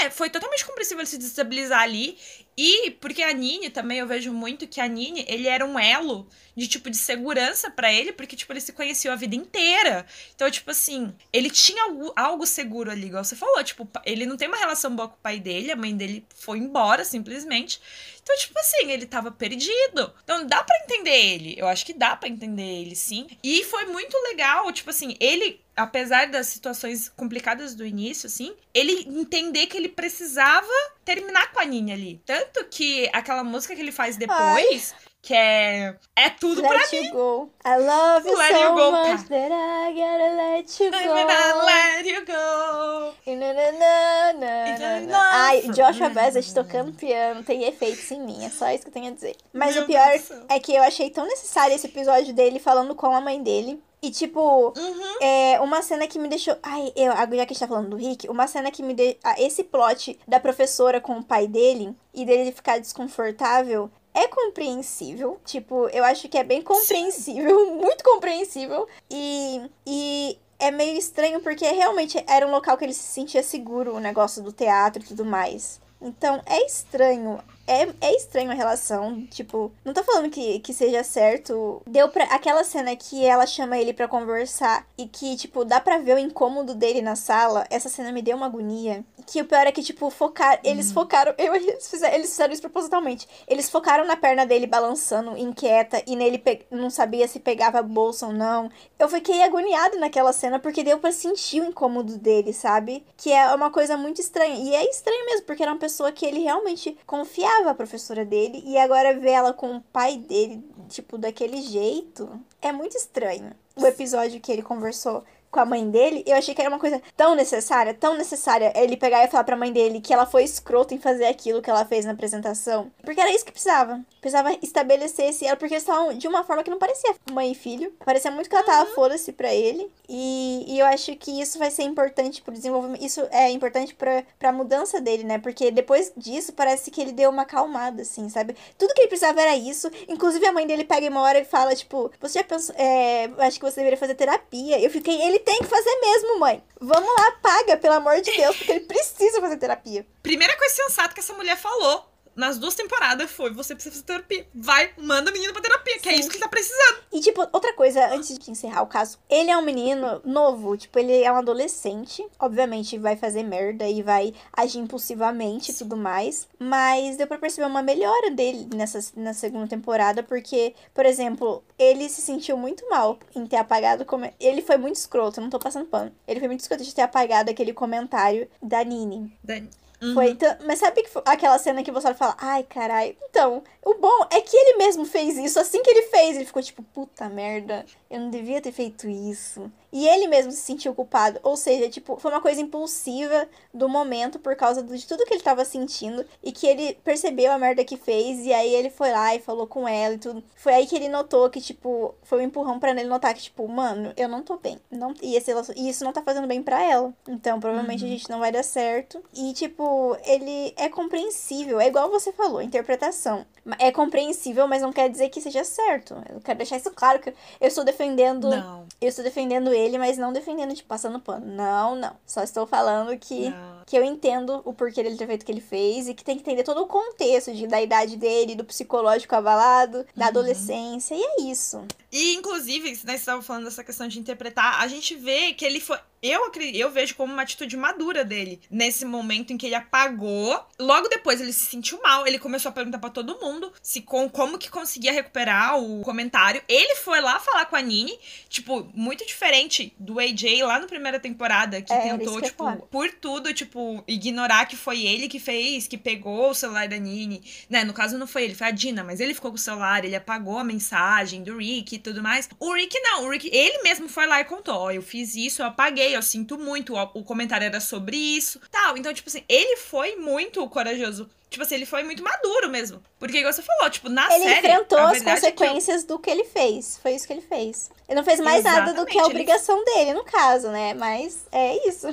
É, 0.00 0.10
foi 0.10 0.30
totalmente 0.30 0.64
compreensível 0.64 1.00
ele 1.00 1.08
se 1.08 1.18
destabilizar 1.18 1.80
ali. 1.80 2.18
E 2.62 2.90
porque 2.90 3.22
a 3.22 3.32
Nini 3.32 3.70
também 3.70 4.00
eu 4.00 4.06
vejo 4.06 4.34
muito 4.34 4.68
que 4.68 4.82
a 4.82 4.86
Nini, 4.86 5.24
ele 5.26 5.48
era 5.48 5.64
um 5.64 5.78
elo 5.78 6.28
de 6.54 6.68
tipo 6.68 6.90
de 6.90 6.96
segurança 6.98 7.70
para 7.70 7.90
ele, 7.90 8.12
porque 8.12 8.36
tipo 8.36 8.52
ele 8.52 8.60
se 8.60 8.74
conheceu 8.74 9.10
a 9.10 9.16
vida 9.16 9.34
inteira. 9.34 10.04
Então, 10.34 10.50
tipo 10.50 10.70
assim, 10.70 11.10
ele 11.32 11.48
tinha 11.48 11.84
algo, 11.84 12.12
algo 12.14 12.46
seguro 12.46 12.90
ali, 12.90 13.06
igual 13.06 13.24
você 13.24 13.34
falou, 13.34 13.64
tipo, 13.64 13.88
ele 14.04 14.26
não 14.26 14.36
tem 14.36 14.46
uma 14.46 14.58
relação 14.58 14.94
boa 14.94 15.08
com 15.08 15.14
o 15.14 15.20
pai 15.22 15.40
dele, 15.40 15.72
a 15.72 15.76
mãe 15.76 15.96
dele 15.96 16.22
foi 16.34 16.58
embora 16.58 17.02
simplesmente. 17.02 17.80
Então, 18.22 18.36
tipo 18.36 18.58
assim, 18.58 18.90
ele 18.90 19.06
tava 19.06 19.30
perdido. 19.30 20.12
Então, 20.22 20.46
dá 20.46 20.62
para 20.62 20.84
entender 20.84 21.16
ele. 21.16 21.54
Eu 21.56 21.66
acho 21.66 21.86
que 21.86 21.94
dá 21.94 22.14
para 22.14 22.28
entender 22.28 22.82
ele, 22.82 22.94
sim. 22.94 23.26
E 23.42 23.64
foi 23.64 23.86
muito 23.86 24.14
legal, 24.28 24.70
tipo 24.70 24.90
assim, 24.90 25.16
ele 25.18 25.62
apesar 25.82 26.28
das 26.28 26.46
situações 26.46 27.08
complicadas 27.08 27.74
do 27.74 27.84
início, 27.86 28.26
assim, 28.26 28.54
ele 28.74 29.06
entender 29.20 29.66
que 29.66 29.76
ele 29.76 29.88
precisava 29.88 30.66
terminar 31.04 31.52
com 31.52 31.60
a 31.60 31.64
Nini 31.64 31.92
ali. 31.92 32.22
Tanto 32.24 32.64
que 32.66 33.08
aquela 33.12 33.42
música 33.44 33.74
que 33.74 33.80
ele 33.80 33.92
faz 33.92 34.16
depois, 34.16 34.94
Ai. 34.94 35.00
que 35.22 35.34
é 35.34 35.96
É 36.14 36.30
tudo 36.30 36.62
let 36.62 36.70
pra 36.70 36.96
you 36.96 37.02
mim. 37.04 37.10
Go. 37.10 37.50
I 37.64 37.76
love 37.78 38.28
you 38.28 38.36
let 38.36 38.50
so 38.52 38.58
you 38.60 38.74
go, 38.74 38.92
much 38.92 39.28
that 39.28 39.52
I 39.52 39.92
gotta 39.92 40.36
let 40.36 40.80
you 40.80 40.86
I'm 40.86 41.08
go. 41.08 41.14
gonna 41.14 41.64
let 41.64 42.06
you 42.06 42.24
go. 42.26 43.14
Na, 43.26 43.52
na, 43.52 43.72
na, 43.72 44.32
na, 44.32 44.78
na, 44.78 45.00
na. 45.00 45.46
Ai, 45.46 45.62
Joshua 45.62 46.08
Bassett 46.10 46.52
tocando 46.54 46.92
piano 46.92 47.42
tem 47.42 47.64
efeitos 47.64 48.10
em 48.10 48.20
mim, 48.20 48.44
é 48.44 48.50
só 48.50 48.70
isso 48.70 48.82
que 48.84 48.88
eu 48.88 48.92
tenho 48.92 49.08
a 49.08 49.14
dizer. 49.14 49.36
Mas 49.52 49.74
Meu 49.74 49.84
o 49.84 49.86
pior 49.86 50.08
é 50.48 50.58
que 50.60 50.74
eu 50.74 50.82
achei 50.82 51.10
tão 51.10 51.26
necessário 51.26 51.74
esse 51.74 51.86
episódio 51.86 52.32
dele 52.34 52.58
falando 52.58 52.94
com 52.94 53.06
a 53.14 53.20
mãe 53.20 53.42
dele. 53.42 53.80
E, 54.02 54.10
tipo, 54.10 54.72
Uhum. 54.76 55.16
é 55.20 55.60
uma 55.60 55.82
cena 55.82 56.06
que 56.06 56.18
me 56.18 56.28
deixou. 56.28 56.56
Ai, 56.62 56.90
eu, 56.96 57.12
já 57.12 57.26
que 57.26 57.34
a 57.34 57.46
gente 57.46 57.58
tá 57.58 57.68
falando 57.68 57.90
do 57.90 57.96
Rick, 57.96 58.28
uma 58.28 58.46
cena 58.46 58.70
que 58.70 58.82
me 58.82 58.94
deixou. 58.94 59.20
Esse 59.38 59.62
plot 59.64 60.18
da 60.26 60.40
professora 60.40 61.00
com 61.00 61.18
o 61.18 61.22
pai 61.24 61.46
dele 61.46 61.94
e 62.14 62.24
dele 62.24 62.50
ficar 62.52 62.78
desconfortável 62.80 63.90
é 64.14 64.26
compreensível. 64.26 65.38
Tipo, 65.44 65.88
eu 65.88 66.02
acho 66.04 66.28
que 66.28 66.38
é 66.38 66.44
bem 66.44 66.62
compreensível, 66.62 67.72
muito 67.76 68.02
compreensível. 68.04 68.86
E. 69.10 69.60
E. 69.86 70.38
É 70.62 70.70
meio 70.70 70.98
estranho 70.98 71.40
porque 71.40 71.64
realmente 71.70 72.22
era 72.28 72.46
um 72.46 72.50
local 72.50 72.76
que 72.76 72.84
ele 72.84 72.92
se 72.92 73.02
sentia 73.02 73.42
seguro, 73.42 73.94
o 73.96 73.98
negócio 74.00 74.42
do 74.42 74.52
teatro 74.52 75.02
e 75.02 75.06
tudo 75.06 75.24
mais. 75.24 75.80
Então 76.02 76.42
é 76.44 76.66
estranho. 76.66 77.38
É, 77.70 77.88
é 78.00 78.16
estranho 78.16 78.50
a 78.50 78.54
relação. 78.54 79.24
Tipo, 79.26 79.70
não 79.84 79.94
tô 79.94 80.02
falando 80.02 80.28
que, 80.30 80.58
que 80.60 80.74
seja 80.74 81.04
certo. 81.04 81.80
Deu 81.86 82.08
pra. 82.08 82.24
Aquela 82.24 82.64
cena 82.64 82.96
que 82.96 83.24
ela 83.24 83.46
chama 83.46 83.78
ele 83.78 83.92
pra 83.92 84.08
conversar 84.08 84.86
e 84.98 85.06
que, 85.06 85.36
tipo, 85.36 85.64
dá 85.64 85.80
pra 85.80 85.98
ver 85.98 86.16
o 86.16 86.18
incômodo 86.18 86.74
dele 86.74 87.00
na 87.00 87.14
sala. 87.14 87.66
Essa 87.70 87.88
cena 87.88 88.10
me 88.10 88.22
deu 88.22 88.36
uma 88.36 88.46
agonia. 88.46 89.04
Que 89.26 89.40
o 89.40 89.44
pior 89.44 89.66
é 89.66 89.72
que, 89.72 89.82
tipo, 89.82 90.10
focar. 90.10 90.58
Eles 90.64 90.90
focaram. 90.90 91.32
Eu, 91.38 91.54
eles, 91.54 91.88
fizeram, 91.88 92.14
eles 92.16 92.30
fizeram 92.30 92.52
isso 92.52 92.62
propositalmente. 92.62 93.28
Eles 93.46 93.70
focaram 93.70 94.04
na 94.04 94.16
perna 94.16 94.44
dele 94.44 94.66
balançando, 94.66 95.36
inquieta, 95.36 96.02
e 96.06 96.16
nele 96.16 96.38
pe- 96.38 96.66
não 96.70 96.90
sabia 96.90 97.28
se 97.28 97.38
pegava 97.38 97.78
a 97.78 97.82
bolsa 97.82 98.26
ou 98.26 98.32
não. 98.32 98.68
Eu 98.98 99.08
fiquei 99.08 99.42
agoniada 99.42 99.96
naquela 99.98 100.32
cena 100.32 100.58
porque 100.58 100.82
deu 100.82 100.98
pra 100.98 101.12
sentir 101.12 101.60
o 101.60 101.66
incômodo 101.66 102.18
dele, 102.18 102.52
sabe? 102.52 103.04
Que 103.16 103.30
é 103.32 103.54
uma 103.54 103.70
coisa 103.70 103.96
muito 103.96 104.20
estranha. 104.20 104.56
E 104.56 104.74
é 104.74 104.90
estranho 104.90 105.24
mesmo, 105.26 105.46
porque 105.46 105.62
era 105.62 105.70
uma 105.72 105.78
pessoa 105.78 106.10
que 106.10 106.26
ele 106.26 106.40
realmente 106.40 106.98
confiava 107.06 107.59
a 107.68 107.74
professora 107.74 108.24
dele. 108.24 108.62
E 108.66 108.78
agora 108.78 109.18
ver 109.18 109.30
ela 109.30 109.52
com 109.52 109.76
o 109.76 109.80
pai 109.80 110.16
dele, 110.16 110.64
tipo, 110.88 111.18
daquele 111.18 111.60
jeito. 111.62 112.40
É 112.60 112.72
muito 112.72 112.96
estranho. 112.96 113.52
O 113.76 113.86
episódio 113.86 114.40
que 114.40 114.50
ele 114.50 114.62
conversou 114.62 115.24
com 115.50 115.60
a 115.60 115.64
mãe 115.64 115.88
dele, 115.88 116.22
eu 116.26 116.36
achei 116.36 116.54
que 116.54 116.60
era 116.60 116.70
uma 116.70 116.78
coisa 116.78 117.02
tão 117.16 117.34
necessária, 117.34 117.92
tão 117.92 118.14
necessária 118.14 118.72
ele 118.76 118.96
pegar 118.96 119.24
e 119.24 119.28
falar 119.28 119.44
pra 119.44 119.56
mãe 119.56 119.72
dele 119.72 120.00
que 120.00 120.12
ela 120.12 120.26
foi 120.26 120.44
escrota 120.44 120.94
em 120.94 120.98
fazer 120.98 121.26
aquilo 121.26 121.60
que 121.60 121.68
ela 121.68 121.84
fez 121.84 122.04
na 122.04 122.12
apresentação. 122.12 122.90
Porque 123.02 123.20
era 123.20 123.32
isso 123.32 123.44
que 123.44 123.52
precisava. 123.52 124.00
Precisava 124.20 124.52
estabelecer 124.62 125.30
esse 125.30 125.46
ela, 125.46 125.56
porque 125.56 125.74
eles 125.74 125.82
estavam 125.82 126.12
de 126.16 126.28
uma 126.28 126.44
forma 126.44 126.62
que 126.62 126.70
não 126.70 126.78
parecia 126.78 127.14
mãe 127.32 127.52
e 127.52 127.54
filho. 127.54 127.92
Parecia 128.04 128.30
muito 128.30 128.48
que 128.48 128.54
ela 128.54 128.64
tava 128.64 128.90
foda-se 128.90 129.32
pra 129.32 129.52
ele. 129.52 129.90
E, 130.08 130.64
e 130.68 130.78
eu 130.78 130.86
acho 130.86 131.16
que 131.16 131.40
isso 131.40 131.58
vai 131.58 131.70
ser 131.70 131.82
importante 131.82 132.42
pro 132.42 132.52
desenvolvimento. 132.52 133.02
Isso 133.02 133.26
é 133.30 133.50
importante 133.50 133.94
pra, 133.94 134.22
pra 134.38 134.52
mudança 134.52 135.00
dele, 135.00 135.24
né? 135.24 135.38
Porque 135.38 135.70
depois 135.70 136.12
disso 136.16 136.52
parece 136.52 136.90
que 136.90 137.00
ele 137.00 137.12
deu 137.12 137.30
uma 137.30 137.42
acalmada, 137.42 138.02
assim, 138.02 138.28
sabe? 138.28 138.54
Tudo 138.76 138.94
que 138.94 139.00
ele 139.00 139.08
precisava 139.08 139.40
era 139.40 139.56
isso. 139.56 139.90
Inclusive 140.08 140.46
a 140.46 140.52
mãe 140.52 140.66
dele 140.66 140.84
pega 140.84 141.08
uma 141.08 141.22
hora 141.22 141.38
e 141.40 141.44
fala, 141.44 141.74
tipo, 141.74 142.10
você 142.20 142.38
já 142.40 142.44
pensou. 142.44 142.74
É, 142.76 143.30
acho 143.38 143.58
que 143.58 143.64
você 143.64 143.76
deveria 143.76 143.98
fazer 143.98 144.14
terapia. 144.14 144.78
Eu 144.80 144.90
fiquei, 144.90 145.20
ele 145.22 145.39
tem 145.40 145.58
que 145.58 145.66
fazer 145.66 145.94
mesmo, 146.00 146.38
mãe. 146.38 146.62
Vamos 146.80 147.10
lá, 147.18 147.32
paga, 147.42 147.76
pelo 147.76 147.94
amor 147.94 148.20
de 148.20 148.32
Deus, 148.32 148.56
porque 148.56 148.72
ele 148.72 148.80
precisa 148.80 149.40
fazer 149.40 149.56
terapia. 149.56 150.06
Primeira 150.22 150.56
coisa 150.56 150.74
sensata 150.74 151.12
que 151.12 151.20
essa 151.20 151.34
mulher 151.34 151.56
falou 151.56 152.09
nas 152.34 152.58
duas 152.58 152.74
temporadas 152.74 153.30
foi: 153.30 153.52
você 153.52 153.74
precisa 153.74 153.94
fazer 153.94 154.04
terapia. 154.06 154.46
Vai, 154.54 154.90
manda 154.96 155.30
o 155.30 155.32
menino 155.32 155.52
pra 155.52 155.62
terapia, 155.62 155.98
que 155.98 156.08
é 156.08 156.12
Sim. 156.14 156.20
isso 156.20 156.28
que 156.30 156.36
ele 156.36 156.42
tá 156.42 156.48
precisando. 156.48 157.00
E, 157.12 157.20
tipo, 157.20 157.40
outra 157.52 157.72
coisa, 157.74 158.06
antes 158.14 158.38
de 158.38 158.50
encerrar 158.50 158.82
o 158.82 158.86
caso, 158.86 159.18
ele 159.28 159.50
é 159.50 159.56
um 159.56 159.62
menino 159.62 160.20
novo, 160.24 160.76
tipo, 160.76 160.98
ele 160.98 161.22
é 161.22 161.30
um 161.32 161.36
adolescente. 161.36 162.24
Obviamente 162.38 162.98
vai 162.98 163.16
fazer 163.16 163.42
merda 163.42 163.86
e 163.86 164.02
vai 164.02 164.32
agir 164.52 164.78
impulsivamente 164.78 165.72
e 165.72 165.74
tudo 165.74 165.96
mais. 165.96 166.48
Mas 166.58 167.16
deu 167.16 167.26
pra 167.26 167.38
perceber 167.38 167.66
uma 167.66 167.82
melhora 167.82 168.30
dele 168.30 168.68
nessa 168.74 169.00
na 169.16 169.34
segunda 169.34 169.66
temporada, 169.66 170.22
porque, 170.22 170.74
por 170.94 171.04
exemplo, 171.06 171.64
ele 171.78 172.08
se 172.08 172.20
sentiu 172.22 172.56
muito 172.56 172.88
mal 172.88 173.18
em 173.34 173.46
ter 173.46 173.56
apagado. 173.56 174.04
Come... 174.04 174.32
Ele 174.38 174.62
foi 174.62 174.76
muito 174.76 174.96
escroto, 174.96 175.40
não 175.40 175.50
tô 175.50 175.58
passando 175.58 175.86
pano. 175.86 176.12
Ele 176.26 176.38
foi 176.40 176.48
muito 176.48 176.60
escroto 176.60 176.84
de 176.84 176.94
ter 176.94 177.02
apagado 177.02 177.50
aquele 177.50 177.72
comentário 177.72 178.48
da 178.62 178.82
Nini. 178.84 179.36
Daí- 179.42 179.68
Uhum. 180.02 180.14
Foi 180.14 180.36
Mas 180.66 180.78
sabe 180.78 181.02
que 181.02 181.10
aquela 181.24 181.58
cena 181.58 181.82
que 181.82 181.90
você 181.90 182.14
fala, 182.14 182.36
ai, 182.38 182.62
caralho. 182.62 183.14
Então, 183.28 183.62
o 183.84 183.94
bom 183.94 184.26
é 184.30 184.40
que 184.40 184.56
ele 184.56 184.78
mesmo 184.78 185.04
fez 185.04 185.36
isso. 185.36 185.58
Assim 185.60 185.82
que 185.82 185.90
ele 185.90 186.02
fez, 186.02 186.36
ele 186.36 186.46
ficou 186.46 186.62
tipo, 186.62 186.82
puta 186.82 187.28
merda, 187.28 187.84
eu 188.10 188.20
não 188.20 188.30
devia 188.30 188.60
ter 188.60 188.72
feito 188.72 189.08
isso. 189.08 189.70
E 189.92 190.06
ele 190.06 190.26
mesmo 190.26 190.52
se 190.52 190.58
sentiu 190.58 190.94
culpado. 190.94 191.40
Ou 191.42 191.56
seja, 191.56 191.88
tipo, 191.88 192.16
foi 192.16 192.30
uma 192.30 192.40
coisa 192.40 192.60
impulsiva 192.60 193.48
do 193.72 193.88
momento 193.88 194.38
por 194.38 194.54
causa 194.56 194.82
de 194.82 195.06
tudo 195.06 195.24
que 195.24 195.34
ele 195.34 195.42
tava 195.42 195.64
sentindo. 195.64 196.24
E 196.42 196.52
que 196.52 196.66
ele 196.66 196.94
percebeu 197.04 197.52
a 197.52 197.58
merda 197.58 197.84
que 197.84 197.96
fez. 197.96 198.44
E 198.44 198.52
aí 198.52 198.74
ele 198.74 198.90
foi 198.90 199.10
lá 199.10 199.34
e 199.34 199.40
falou 199.40 199.66
com 199.66 199.86
ela 199.86 200.14
e 200.14 200.18
tudo. 200.18 200.42
Foi 200.56 200.74
aí 200.74 200.86
que 200.86 200.96
ele 200.96 201.08
notou 201.08 201.48
que, 201.50 201.60
tipo, 201.60 202.14
foi 202.22 202.40
um 202.40 202.44
empurrão 202.44 202.78
pra 202.78 202.90
ele 202.90 203.04
notar 203.04 203.34
que, 203.34 203.42
tipo, 203.42 203.66
mano, 203.66 204.12
eu 204.16 204.28
não 204.28 204.42
tô 204.42 204.56
bem. 204.56 204.78
Não, 204.90 205.14
e, 205.22 205.36
esse, 205.36 205.52
e 205.76 205.88
isso 205.88 206.04
não 206.04 206.12
tá 206.12 206.22
fazendo 206.22 206.46
bem 206.46 206.62
pra 206.62 206.82
ela. 206.82 207.12
Então, 207.28 207.58
provavelmente 207.58 208.04
a 208.04 208.08
gente 208.08 208.28
não 208.30 208.38
vai 208.38 208.52
dar 208.52 208.62
certo. 208.62 209.22
E, 209.34 209.52
tipo, 209.52 210.16
ele 210.24 210.72
é 210.76 210.88
compreensível. 210.88 211.80
É 211.80 211.86
igual 211.86 212.10
você 212.10 212.32
falou, 212.32 212.62
interpretação. 212.62 213.44
É 213.78 213.90
compreensível, 213.90 214.66
mas 214.66 214.82
não 214.82 214.92
quer 214.92 215.08
dizer 215.08 215.28
que 215.28 215.40
seja 215.40 215.64
certo. 215.64 216.14
Eu 216.28 216.40
quero 216.40 216.58
deixar 216.58 216.76
isso 216.76 216.90
claro 216.90 217.20
que 217.20 217.30
eu 217.60 217.68
estou 217.68 217.84
defendendo. 217.84 218.48
Não. 218.48 218.86
Eu 219.00 219.08
estou 219.08 219.24
defendendo 219.24 219.72
ele, 219.72 219.79
mas 219.98 220.18
não 220.18 220.32
defendendo, 220.32 220.74
tipo, 220.74 220.88
passando 220.88 221.20
pano. 221.20 221.46
Não, 221.46 221.94
não. 221.96 222.16
Só 222.26 222.42
estou 222.42 222.66
falando 222.66 223.16
que, 223.18 223.50
Não. 223.50 223.79
Que 223.90 223.96
eu 223.98 224.04
entendo 224.04 224.62
o 224.64 224.72
porquê 224.72 225.02
dele 225.02 225.16
ter 225.16 225.26
feito 225.26 225.42
o 225.42 225.44
que 225.44 225.50
ele 225.50 225.60
fez 225.60 226.06
e 226.06 226.14
que 226.14 226.22
tem 226.22 226.36
que 226.36 226.42
entender 226.42 226.62
todo 226.62 226.80
o 226.80 226.86
contexto 226.86 227.52
de, 227.52 227.66
da 227.66 227.82
idade 227.82 228.16
dele, 228.16 228.54
do 228.54 228.64
psicológico 228.64 229.34
abalado, 229.34 230.06
da 230.14 230.26
Uhum. 230.26 230.28
adolescência. 230.28 231.12
E 231.16 231.20
é 231.20 231.50
isso. 231.50 231.84
E, 232.12 232.34
inclusive, 232.34 232.88
né, 232.90 232.94
você 232.94 233.12
estava 233.14 233.42
falando 233.42 233.64
dessa 233.64 233.82
questão 233.84 234.06
de 234.06 234.18
interpretar, 234.20 234.80
a 234.80 234.86
gente 234.86 235.14
vê 235.16 235.52
que 235.54 235.64
ele 235.64 235.80
foi. 235.80 235.98
Eu, 236.22 236.44
acredito, 236.44 236.76
eu 236.76 236.90
vejo 236.90 237.14
como 237.16 237.32
uma 237.32 237.42
atitude 237.42 237.76
madura 237.78 238.22
dele. 238.24 238.60
Nesse 238.70 239.04
momento 239.06 239.52
em 239.52 239.56
que 239.56 239.64
ele 239.66 239.74
apagou. 239.76 240.60
Logo 240.78 241.08
depois 241.08 241.40
ele 241.40 241.52
se 241.52 241.64
sentiu 241.64 241.98
mal. 242.02 242.26
Ele 242.26 242.38
começou 242.38 242.68
a 242.68 242.72
perguntar 242.72 242.98
para 242.98 243.08
todo 243.08 243.38
mundo 243.40 243.72
se 243.80 244.02
com, 244.02 244.28
como 244.28 244.58
que 244.58 244.68
conseguia 244.68 245.12
recuperar 245.12 245.78
o 245.80 246.02
comentário. 246.02 246.60
Ele 246.68 246.94
foi 246.96 247.20
lá 247.22 247.38
falar 247.40 247.64
com 247.66 247.76
a 247.76 247.80
Nini. 247.80 248.18
Tipo, 248.50 248.86
muito 248.92 249.24
diferente 249.24 249.94
do 249.98 250.18
AJ 250.20 250.60
lá 250.62 250.78
na 250.80 250.86
primeira 250.86 251.18
temporada. 251.18 251.80
Que 251.80 251.90
É, 251.92 252.00
tentou, 252.00 252.40
tipo, 252.42 252.76
por 252.90 253.10
tudo, 253.12 253.54
tipo, 253.54 253.79
ignorar 254.06 254.66
que 254.66 254.76
foi 254.76 255.04
ele 255.04 255.28
que 255.28 255.38
fez, 255.38 255.86
que 255.86 255.96
pegou 255.98 256.50
o 256.50 256.54
celular 256.54 256.88
da 256.88 256.96
Nini. 256.96 257.42
Né, 257.68 257.84
no 257.84 257.92
caso 257.92 258.16
não 258.18 258.26
foi 258.26 258.44
ele, 258.44 258.54
foi 258.54 258.66
a 258.68 258.70
Dina, 258.70 259.02
mas 259.04 259.20
ele 259.20 259.34
ficou 259.34 259.50
com 259.50 259.56
o 259.56 259.60
celular, 259.60 260.04
ele 260.04 260.16
apagou 260.16 260.58
a 260.58 260.64
mensagem 260.64 261.42
do 261.42 261.56
Rick 261.58 261.94
e 261.94 261.98
tudo 261.98 262.22
mais. 262.22 262.48
O 262.58 262.72
Rick 262.72 262.98
não, 263.00 263.24
o 263.24 263.30
Rick, 263.30 263.48
ele 263.52 263.82
mesmo 263.82 264.08
foi 264.08 264.26
lá 264.26 264.40
e 264.40 264.44
contou, 264.44 264.74
ó, 264.74 264.90
eu 264.90 265.02
fiz 265.02 265.34
isso, 265.34 265.62
eu 265.62 265.66
apaguei, 265.66 266.14
eu 266.16 266.22
sinto 266.22 266.58
muito, 266.58 266.94
o 266.96 267.22
comentário 267.24 267.64
era 267.66 267.80
sobre 267.80 268.16
isso, 268.16 268.60
tal. 268.70 268.96
Então, 268.96 269.12
tipo 269.12 269.28
assim, 269.28 269.42
ele 269.48 269.76
foi 269.76 270.16
muito 270.16 270.66
corajoso. 270.68 271.28
Tipo 271.48 271.64
assim, 271.64 271.74
ele 271.74 271.86
foi 271.86 272.04
muito 272.04 272.22
maduro 272.22 272.68
mesmo. 272.70 273.02
Porque, 273.18 273.38
igual 273.38 273.52
você 273.52 273.60
falou, 273.60 273.90
tipo, 273.90 274.08
na 274.08 274.32
Ele 274.32 274.44
série. 274.44 274.58
enfrentou 274.58 274.98
a 274.98 275.06
as 275.06 275.12
verdade 275.14 275.46
é 275.46 275.50
que- 275.50 275.56
consequências 275.58 276.04
do 276.04 276.16
que 276.16 276.30
ele 276.30 276.44
fez. 276.44 276.96
Foi 277.02 277.12
isso 277.12 277.26
que 277.26 277.32
ele 277.32 277.40
fez. 277.42 277.90
Ele 278.08 278.14
não 278.16 278.24
fez 278.24 278.38
mais 278.38 278.62
nada 278.62 278.92
do 278.94 279.04
que 279.04 279.18
a 279.18 279.22
Exatamente, 279.22 279.30
ele- 279.32 279.40
obrigação 279.42 279.84
dele, 279.84 280.14
no 280.14 280.22
caso, 280.22 280.68
né? 280.68 280.94
Mas 280.94 281.40
é 281.50 281.88
isso. 281.88 282.06
É, 282.06 282.12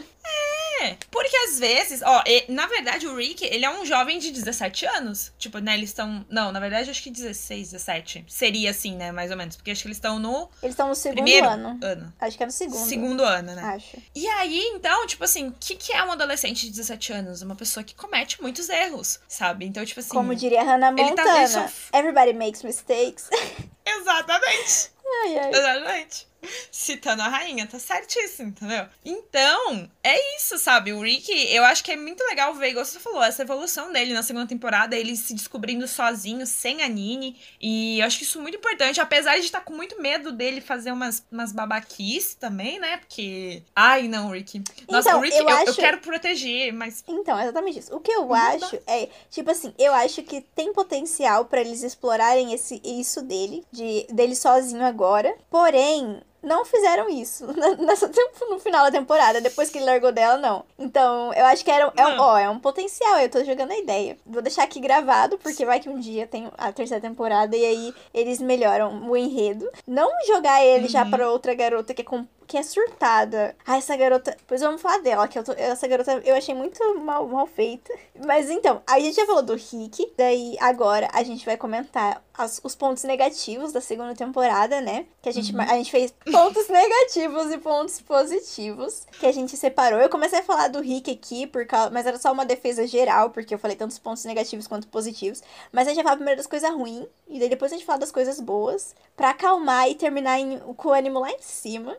porque 1.11 1.35
às 1.47 1.59
vezes, 1.59 2.01
ó, 2.03 2.23
na 2.49 2.67
verdade 2.67 3.07
o 3.07 3.15
Rick, 3.15 3.43
ele 3.45 3.65
é 3.65 3.69
um 3.69 3.85
jovem 3.85 4.19
de 4.19 4.31
17 4.31 4.85
anos. 4.85 5.31
Tipo, 5.37 5.59
né, 5.59 5.73
eles 5.75 5.89
estão. 5.89 6.25
Não, 6.29 6.51
na 6.51 6.59
verdade 6.59 6.89
acho 6.89 7.01
que 7.03 7.09
16, 7.09 7.71
17. 7.71 8.25
Seria 8.27 8.71
assim, 8.71 8.95
né, 8.95 9.11
mais 9.11 9.31
ou 9.31 9.37
menos. 9.37 9.55
Porque 9.55 9.71
acho 9.71 9.81
que 9.81 9.87
eles 9.87 9.97
estão 9.97 10.19
no 10.19 10.49
Eles 10.61 10.73
estão 10.73 10.87
no 10.87 10.95
segundo 10.95 11.15
primeiro 11.23 11.47
ano. 11.49 11.79
ano. 11.81 12.13
Acho 12.19 12.37
que 12.37 12.43
é 12.43 12.45
no 12.45 12.51
segundo. 12.51 12.87
Segundo 12.87 13.23
ano, 13.23 13.55
né? 13.55 13.61
Acho. 13.63 13.97
E 14.15 14.27
aí, 14.27 14.59
então, 14.73 15.05
tipo 15.07 15.23
assim, 15.23 15.47
o 15.49 15.55
que, 15.59 15.75
que 15.75 15.93
é 15.93 16.03
um 16.03 16.11
adolescente 16.11 16.61
de 16.65 16.71
17 16.71 17.13
anos? 17.13 17.41
Uma 17.41 17.55
pessoa 17.55 17.83
que 17.83 17.95
comete 17.95 18.41
muitos 18.41 18.69
erros, 18.69 19.19
sabe? 19.27 19.65
Então, 19.65 19.85
tipo 19.85 19.99
assim. 19.99 20.09
Como 20.09 20.35
diria 20.35 20.63
Hannah 20.63 20.93
tá 20.95 21.03
Montana, 21.03 21.33
deixando- 21.39 21.71
everybody 21.93 22.33
makes 22.33 22.63
mistakes. 22.63 23.29
Exatamente. 23.85 24.89
ai, 25.23 25.37
ai. 25.39 25.49
Exatamente. 25.51 26.26
Citando 26.71 27.21
a 27.21 27.27
rainha, 27.27 27.65
tá 27.67 27.79
certíssimo, 27.79 28.49
entendeu? 28.49 28.85
Então, 29.03 29.89
é 30.03 30.37
isso, 30.37 30.57
sabe? 30.57 30.93
O 30.93 31.01
Rick, 31.01 31.31
eu 31.53 31.63
acho 31.65 31.83
que 31.83 31.91
é 31.91 31.95
muito 31.95 32.23
legal 32.25 32.53
ver, 32.53 32.69
igual 32.69 32.85
você 32.85 32.99
falou, 32.99 33.23
essa 33.23 33.41
evolução 33.41 33.91
dele 33.91 34.13
na 34.13 34.23
segunda 34.23 34.45
temporada, 34.47 34.95
ele 34.95 35.15
se 35.15 35.33
descobrindo 35.33 35.87
sozinho, 35.87 36.45
sem 36.45 36.81
a 36.83 36.87
Nini. 36.87 37.39
E 37.59 37.99
eu 37.99 38.05
acho 38.05 38.17
que 38.19 38.23
isso 38.23 38.39
é 38.39 38.41
muito 38.41 38.57
importante, 38.57 38.99
apesar 39.01 39.33
de 39.35 39.45
estar 39.45 39.61
com 39.61 39.73
muito 39.73 40.01
medo 40.01 40.31
dele 40.31 40.61
fazer 40.61 40.91
umas, 40.91 41.23
umas 41.31 41.51
babaquices 41.51 42.35
também, 42.35 42.79
né? 42.79 42.97
Porque. 42.97 43.63
Ai, 43.75 44.07
não, 44.07 44.29
Rick. 44.31 44.61
Nossa, 44.89 45.09
Então, 45.09 45.19
o 45.19 45.23
Rick, 45.23 45.35
eu 45.37 45.43
eu, 45.43 45.49
eu 45.49 45.55
acho- 45.57 45.75
quero 45.75 45.99
proteger, 45.99 46.71
mas. 46.73 47.03
Então, 47.07 47.39
exatamente 47.39 47.79
isso. 47.79 47.95
O 47.95 47.99
que 47.99 48.11
eu 48.11 48.21
Não 48.21 48.29
dá. 48.29 48.49
acho 48.65 48.79
é, 48.87 49.09
tipo 49.29 49.49
assim, 49.51 49.73
eu 49.77 49.93
acho 49.93 50.21
que 50.23 50.41
tem 50.41 50.71
potencial 50.73 51.45
pra 51.45 51.61
eles 51.61 51.83
explorarem 51.83 52.53
esse, 52.53 52.81
isso 52.83 53.21
dele, 53.21 53.63
de 53.71 54.05
dele 54.11 54.35
sozinho 54.35 54.83
agora. 54.85 55.35
Porém, 55.49 56.21
não 56.47 56.65
fizeram 56.65 57.09
isso 57.09 57.45
nessa 57.79 58.09
no 58.49 58.59
final 58.59 58.85
da 58.85 58.91
temporada, 58.91 59.41
depois 59.41 59.69
que 59.69 59.77
ele 59.77 59.85
largou 59.85 60.11
dela, 60.11 60.37
não. 60.37 60.63
Então, 60.79 61.33
eu 61.33 61.45
acho 61.45 61.63
que 61.63 61.69
era, 61.71 61.91
é, 61.95 62.07
um, 62.07 62.19
ó, 62.19 62.37
é 62.37 62.49
um 62.49 62.59
potencial, 62.59 63.19
eu 63.19 63.29
tô 63.29 63.43
jogando 63.43 63.71
a 63.71 63.77
ideia. 63.77 64.17
Vou 64.25 64.41
deixar 64.41 64.63
aqui 64.63 64.79
gravado, 64.79 65.37
porque 65.37 65.65
vai 65.65 65.79
que 65.79 65.89
um 65.89 65.99
dia 65.99 66.25
tem 66.25 66.49
a 66.57 66.71
terceira 66.71 67.01
temporada 67.01 67.55
e 67.55 67.65
aí 67.65 67.93
eles 68.13 68.39
melhoram 68.39 69.09
o 69.09 69.15
enredo. 69.15 69.69
Não 69.85 70.09
jogar 70.25 70.63
ele 70.63 70.87
já 70.87 71.03
Uhum. 71.03 71.11
pra 71.11 71.29
outra 71.29 71.53
garota 71.53 71.93
que 71.93 72.01
é 72.01 72.05
com 72.05 72.25
que 72.47 72.57
é 72.57 72.63
surtada. 72.63 73.55
Ah, 73.65 73.77
essa 73.77 73.95
garota. 73.97 74.31
Depois 74.31 74.61
vamos 74.61 74.81
falar 74.81 74.99
dela, 74.99 75.27
que 75.27 75.37
eu 75.37 75.43
tô- 75.43 75.51
essa 75.51 75.85
garota 75.87 76.21
eu 76.25 76.33
achei 76.35 76.55
muito 76.55 76.79
mal, 76.99 77.27
mal 77.27 77.45
feita. 77.45 77.93
Mas 78.25 78.49
então, 78.49 78.81
a 78.87 78.99
gente 78.99 79.15
já 79.17 79.25
falou 79.25 79.43
do 79.43 79.53
Rick. 79.55 80.13
Daí 80.17 80.55
agora 80.59 81.09
a 81.13 81.21
gente 81.23 81.45
vai 81.45 81.57
comentar 81.57 82.23
as- 82.33 82.61
os 82.63 82.75
pontos 82.75 83.03
negativos 83.03 83.71
da 83.73 83.81
segunda 83.81 84.15
temporada, 84.15 84.79
né? 84.79 85.05
Que 85.21 85.29
a 85.29 85.31
gente, 85.33 85.53
Uhum. 85.53 85.61
a 85.61 85.75
gente 85.75 85.91
fez 85.91 86.13
pontos 86.31 86.67
negativos 86.69 87.51
e 87.51 87.57
pontos 87.57 87.99
positivos. 88.01 89.05
Que 89.19 89.25
a 89.25 89.31
gente 89.31 89.57
separou. 89.57 89.99
Eu 89.99 90.09
comecei 90.09 90.39
a 90.39 90.43
falar 90.43 90.67
do 90.69 90.79
Rick 90.79 91.11
aqui, 91.11 91.45
por 91.47 91.65
causa, 91.65 91.89
mas 91.89 92.05
era 92.05 92.17
só 92.17 92.31
uma 92.31 92.45
defesa 92.45 92.87
geral, 92.87 93.31
porque 93.31 93.53
eu 93.53 93.59
falei 93.59 93.75
tantos 93.75 93.99
pontos 93.99 94.23
negativos 94.25 94.67
quanto 94.67 94.87
positivos. 94.87 95.41
Mas 95.71 95.85
a 95.87 95.89
gente 95.89 95.97
vai 95.97 96.05
falar 96.05 96.15
primeiro 96.17 96.37
das 96.37 96.47
coisas 96.47 96.69
ruins. 96.71 97.07
E 97.27 97.39
daí 97.39 97.49
depois 97.49 97.71
a 97.71 97.75
gente 97.75 97.85
fala 97.85 97.99
das 97.99 98.11
coisas 98.11 98.39
boas. 98.39 98.95
Pra 99.17 99.31
acalmar 99.31 99.89
e 99.89 99.95
terminar 99.95 100.39
em- 100.39 100.59
com 100.59 100.89
o 100.89 100.93
ânimo 100.93 101.19
lá 101.19 101.31
em 101.31 101.41
cima. 101.41 101.97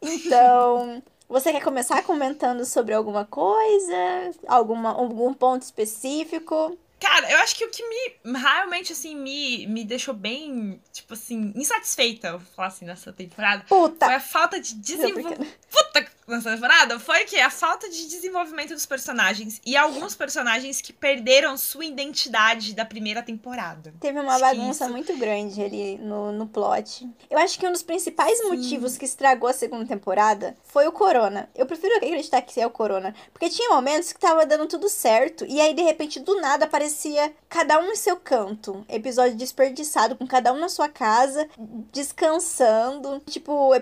Então, 0.00 1.02
você 1.28 1.52
quer 1.52 1.62
começar 1.62 2.02
comentando 2.02 2.64
sobre 2.64 2.94
alguma 2.94 3.24
coisa? 3.24 4.32
Alguma, 4.46 4.90
algum 4.90 5.32
ponto 5.32 5.62
específico? 5.62 6.78
Cara, 7.00 7.30
eu 7.30 7.38
acho 7.40 7.56
que 7.56 7.64
o 7.64 7.70
que 7.70 7.82
me 7.86 8.32
realmente, 8.38 8.92
assim, 8.92 9.14
me, 9.14 9.66
me 9.66 9.84
deixou 9.84 10.14
bem, 10.14 10.80
tipo 10.90 11.12
assim, 11.12 11.52
insatisfeita, 11.54 12.32
vou 12.32 12.40
falar 12.56 12.68
assim, 12.68 12.86
nessa 12.86 13.12
temporada, 13.12 13.64
Puta! 13.68 14.06
foi 14.06 14.14
a 14.14 14.20
falta 14.20 14.58
de 14.58 14.74
desenvolvimento. 14.74 15.46
Puta, 15.70 16.06
nessa 16.26 16.52
temporada 16.52 16.98
foi 16.98 17.24
que 17.24 17.38
a 17.38 17.50
falta 17.50 17.88
de 17.88 18.06
desenvolvimento 18.08 18.70
dos 18.74 18.86
personagens 18.86 19.60
e 19.64 19.76
alguns 19.76 20.14
personagens 20.14 20.80
que 20.80 20.92
perderam 20.92 21.56
sua 21.56 21.84
identidade 21.84 22.74
da 22.74 22.84
primeira 22.84 23.22
temporada. 23.22 23.94
Teve 24.00 24.18
uma 24.20 24.38
bagunça 24.38 24.84
isso- 24.84 24.92
muito 24.92 25.16
grande 25.16 25.62
ali 25.62 25.98
no, 25.98 26.32
no 26.32 26.46
plot. 26.46 27.08
Eu 27.30 27.38
acho 27.38 27.58
que 27.58 27.66
um 27.66 27.72
dos 27.72 27.82
principais 27.82 28.38
Sim. 28.38 28.48
motivos 28.48 28.96
que 28.96 29.04
estragou 29.04 29.48
a 29.48 29.52
segunda 29.52 29.86
temporada 29.86 30.56
foi 30.64 30.86
o 30.86 30.92
Corona. 30.92 31.48
Eu 31.54 31.66
prefiro 31.66 31.96
acreditar 31.96 32.40
que 32.42 32.60
é 32.60 32.66
o 32.66 32.70
Corona. 32.70 33.14
Porque 33.32 33.48
tinha 33.50 33.70
momentos 33.70 34.12
que 34.12 34.18
tava 34.20 34.46
dando 34.46 34.66
tudo 34.66 34.88
certo. 34.88 35.44
E 35.46 35.60
aí, 35.60 35.74
de 35.74 35.82
repente, 35.82 36.20
do 36.20 36.40
nada 36.40 36.64
aparecia 36.64 37.32
cada 37.48 37.78
um 37.80 37.90
em 37.92 37.96
seu 37.96 38.16
canto. 38.16 38.84
Episódio 38.88 39.36
desperdiçado, 39.36 40.16
com 40.16 40.26
cada 40.26 40.52
um 40.52 40.58
na 40.58 40.68
sua 40.68 40.88
casa, 40.88 41.46
descansando. 41.92 43.20
Tipo, 43.26 43.52
o, 43.52 43.72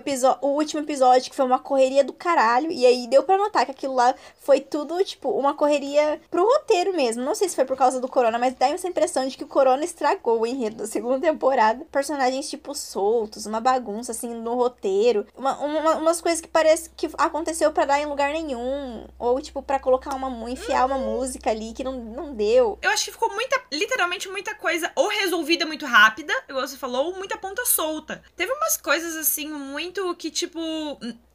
o 0.41 0.47
último 0.57 0.81
episódio 0.81 1.29
que 1.29 1.35
foi 1.35 1.45
uma 1.45 1.59
correria 1.59 2.03
do 2.03 2.13
caralho. 2.13 2.32
E 2.41 2.85
aí 2.85 3.07
deu 3.07 3.23
pra 3.23 3.37
notar 3.37 3.65
que 3.65 3.71
aquilo 3.71 3.93
lá 3.95 4.13
foi 4.39 4.59
tudo, 4.59 5.03
tipo, 5.03 5.29
uma 5.29 5.53
correria 5.53 6.19
pro 6.29 6.43
roteiro 6.45 6.93
mesmo. 6.95 7.23
Não 7.23 7.35
sei 7.35 7.47
se 7.49 7.55
foi 7.55 7.65
por 7.65 7.77
causa 7.77 7.99
do 7.99 8.07
Corona, 8.07 8.37
mas 8.39 8.53
dá 8.55 8.67
essa 8.67 8.87
impressão 8.87 9.27
de 9.27 9.37
que 9.37 9.43
o 9.43 9.47
Corona 9.47 9.83
estragou 9.83 10.39
o 10.41 10.47
enredo 10.47 10.77
da 10.77 10.87
segunda 10.87 11.19
temporada. 11.19 11.85
Personagens, 11.91 12.49
tipo, 12.49 12.73
soltos, 12.73 13.45
uma 13.45 13.59
bagunça, 13.59 14.11
assim, 14.11 14.33
no 14.33 14.55
roteiro. 14.55 15.25
Uma, 15.35 15.57
uma- 15.59 15.95
umas 15.97 16.21
coisas 16.21 16.41
que 16.41 16.47
parece 16.47 16.89
que 16.91 17.09
aconteceu 17.17 17.71
pra 17.71 17.85
dar 17.85 17.99
em 17.99 18.05
lugar 18.05 18.31
nenhum. 18.31 19.05
Ou, 19.19 19.39
tipo, 19.41 19.61
pra 19.61 19.79
colocar 19.79 20.15
uma... 20.15 20.49
enfiar 20.49 20.85
uma 20.85 20.97
música 20.97 21.49
ali 21.49 21.73
que 21.73 21.83
não, 21.83 21.93
não 21.93 22.33
deu. 22.33 22.77
Eu 22.81 22.89
acho 22.91 23.05
que 23.05 23.11
ficou 23.11 23.29
muita, 23.33 23.61
literalmente 23.71 24.27
muita 24.29 24.53
coisa 24.55 24.91
ou 24.95 25.07
resolvida 25.07 25.65
muito 25.65 25.85
rápida, 25.85 26.33
igual 26.49 26.67
você 26.67 26.77
falou, 26.77 27.07
ou 27.07 27.15
muita 27.17 27.37
ponta 27.37 27.65
solta. 27.65 28.21
Teve 28.35 28.51
umas 28.51 28.77
coisas 28.77 29.15
assim 29.15 29.47
muito 29.49 30.13
que 30.15 30.29
tipo 30.31 30.59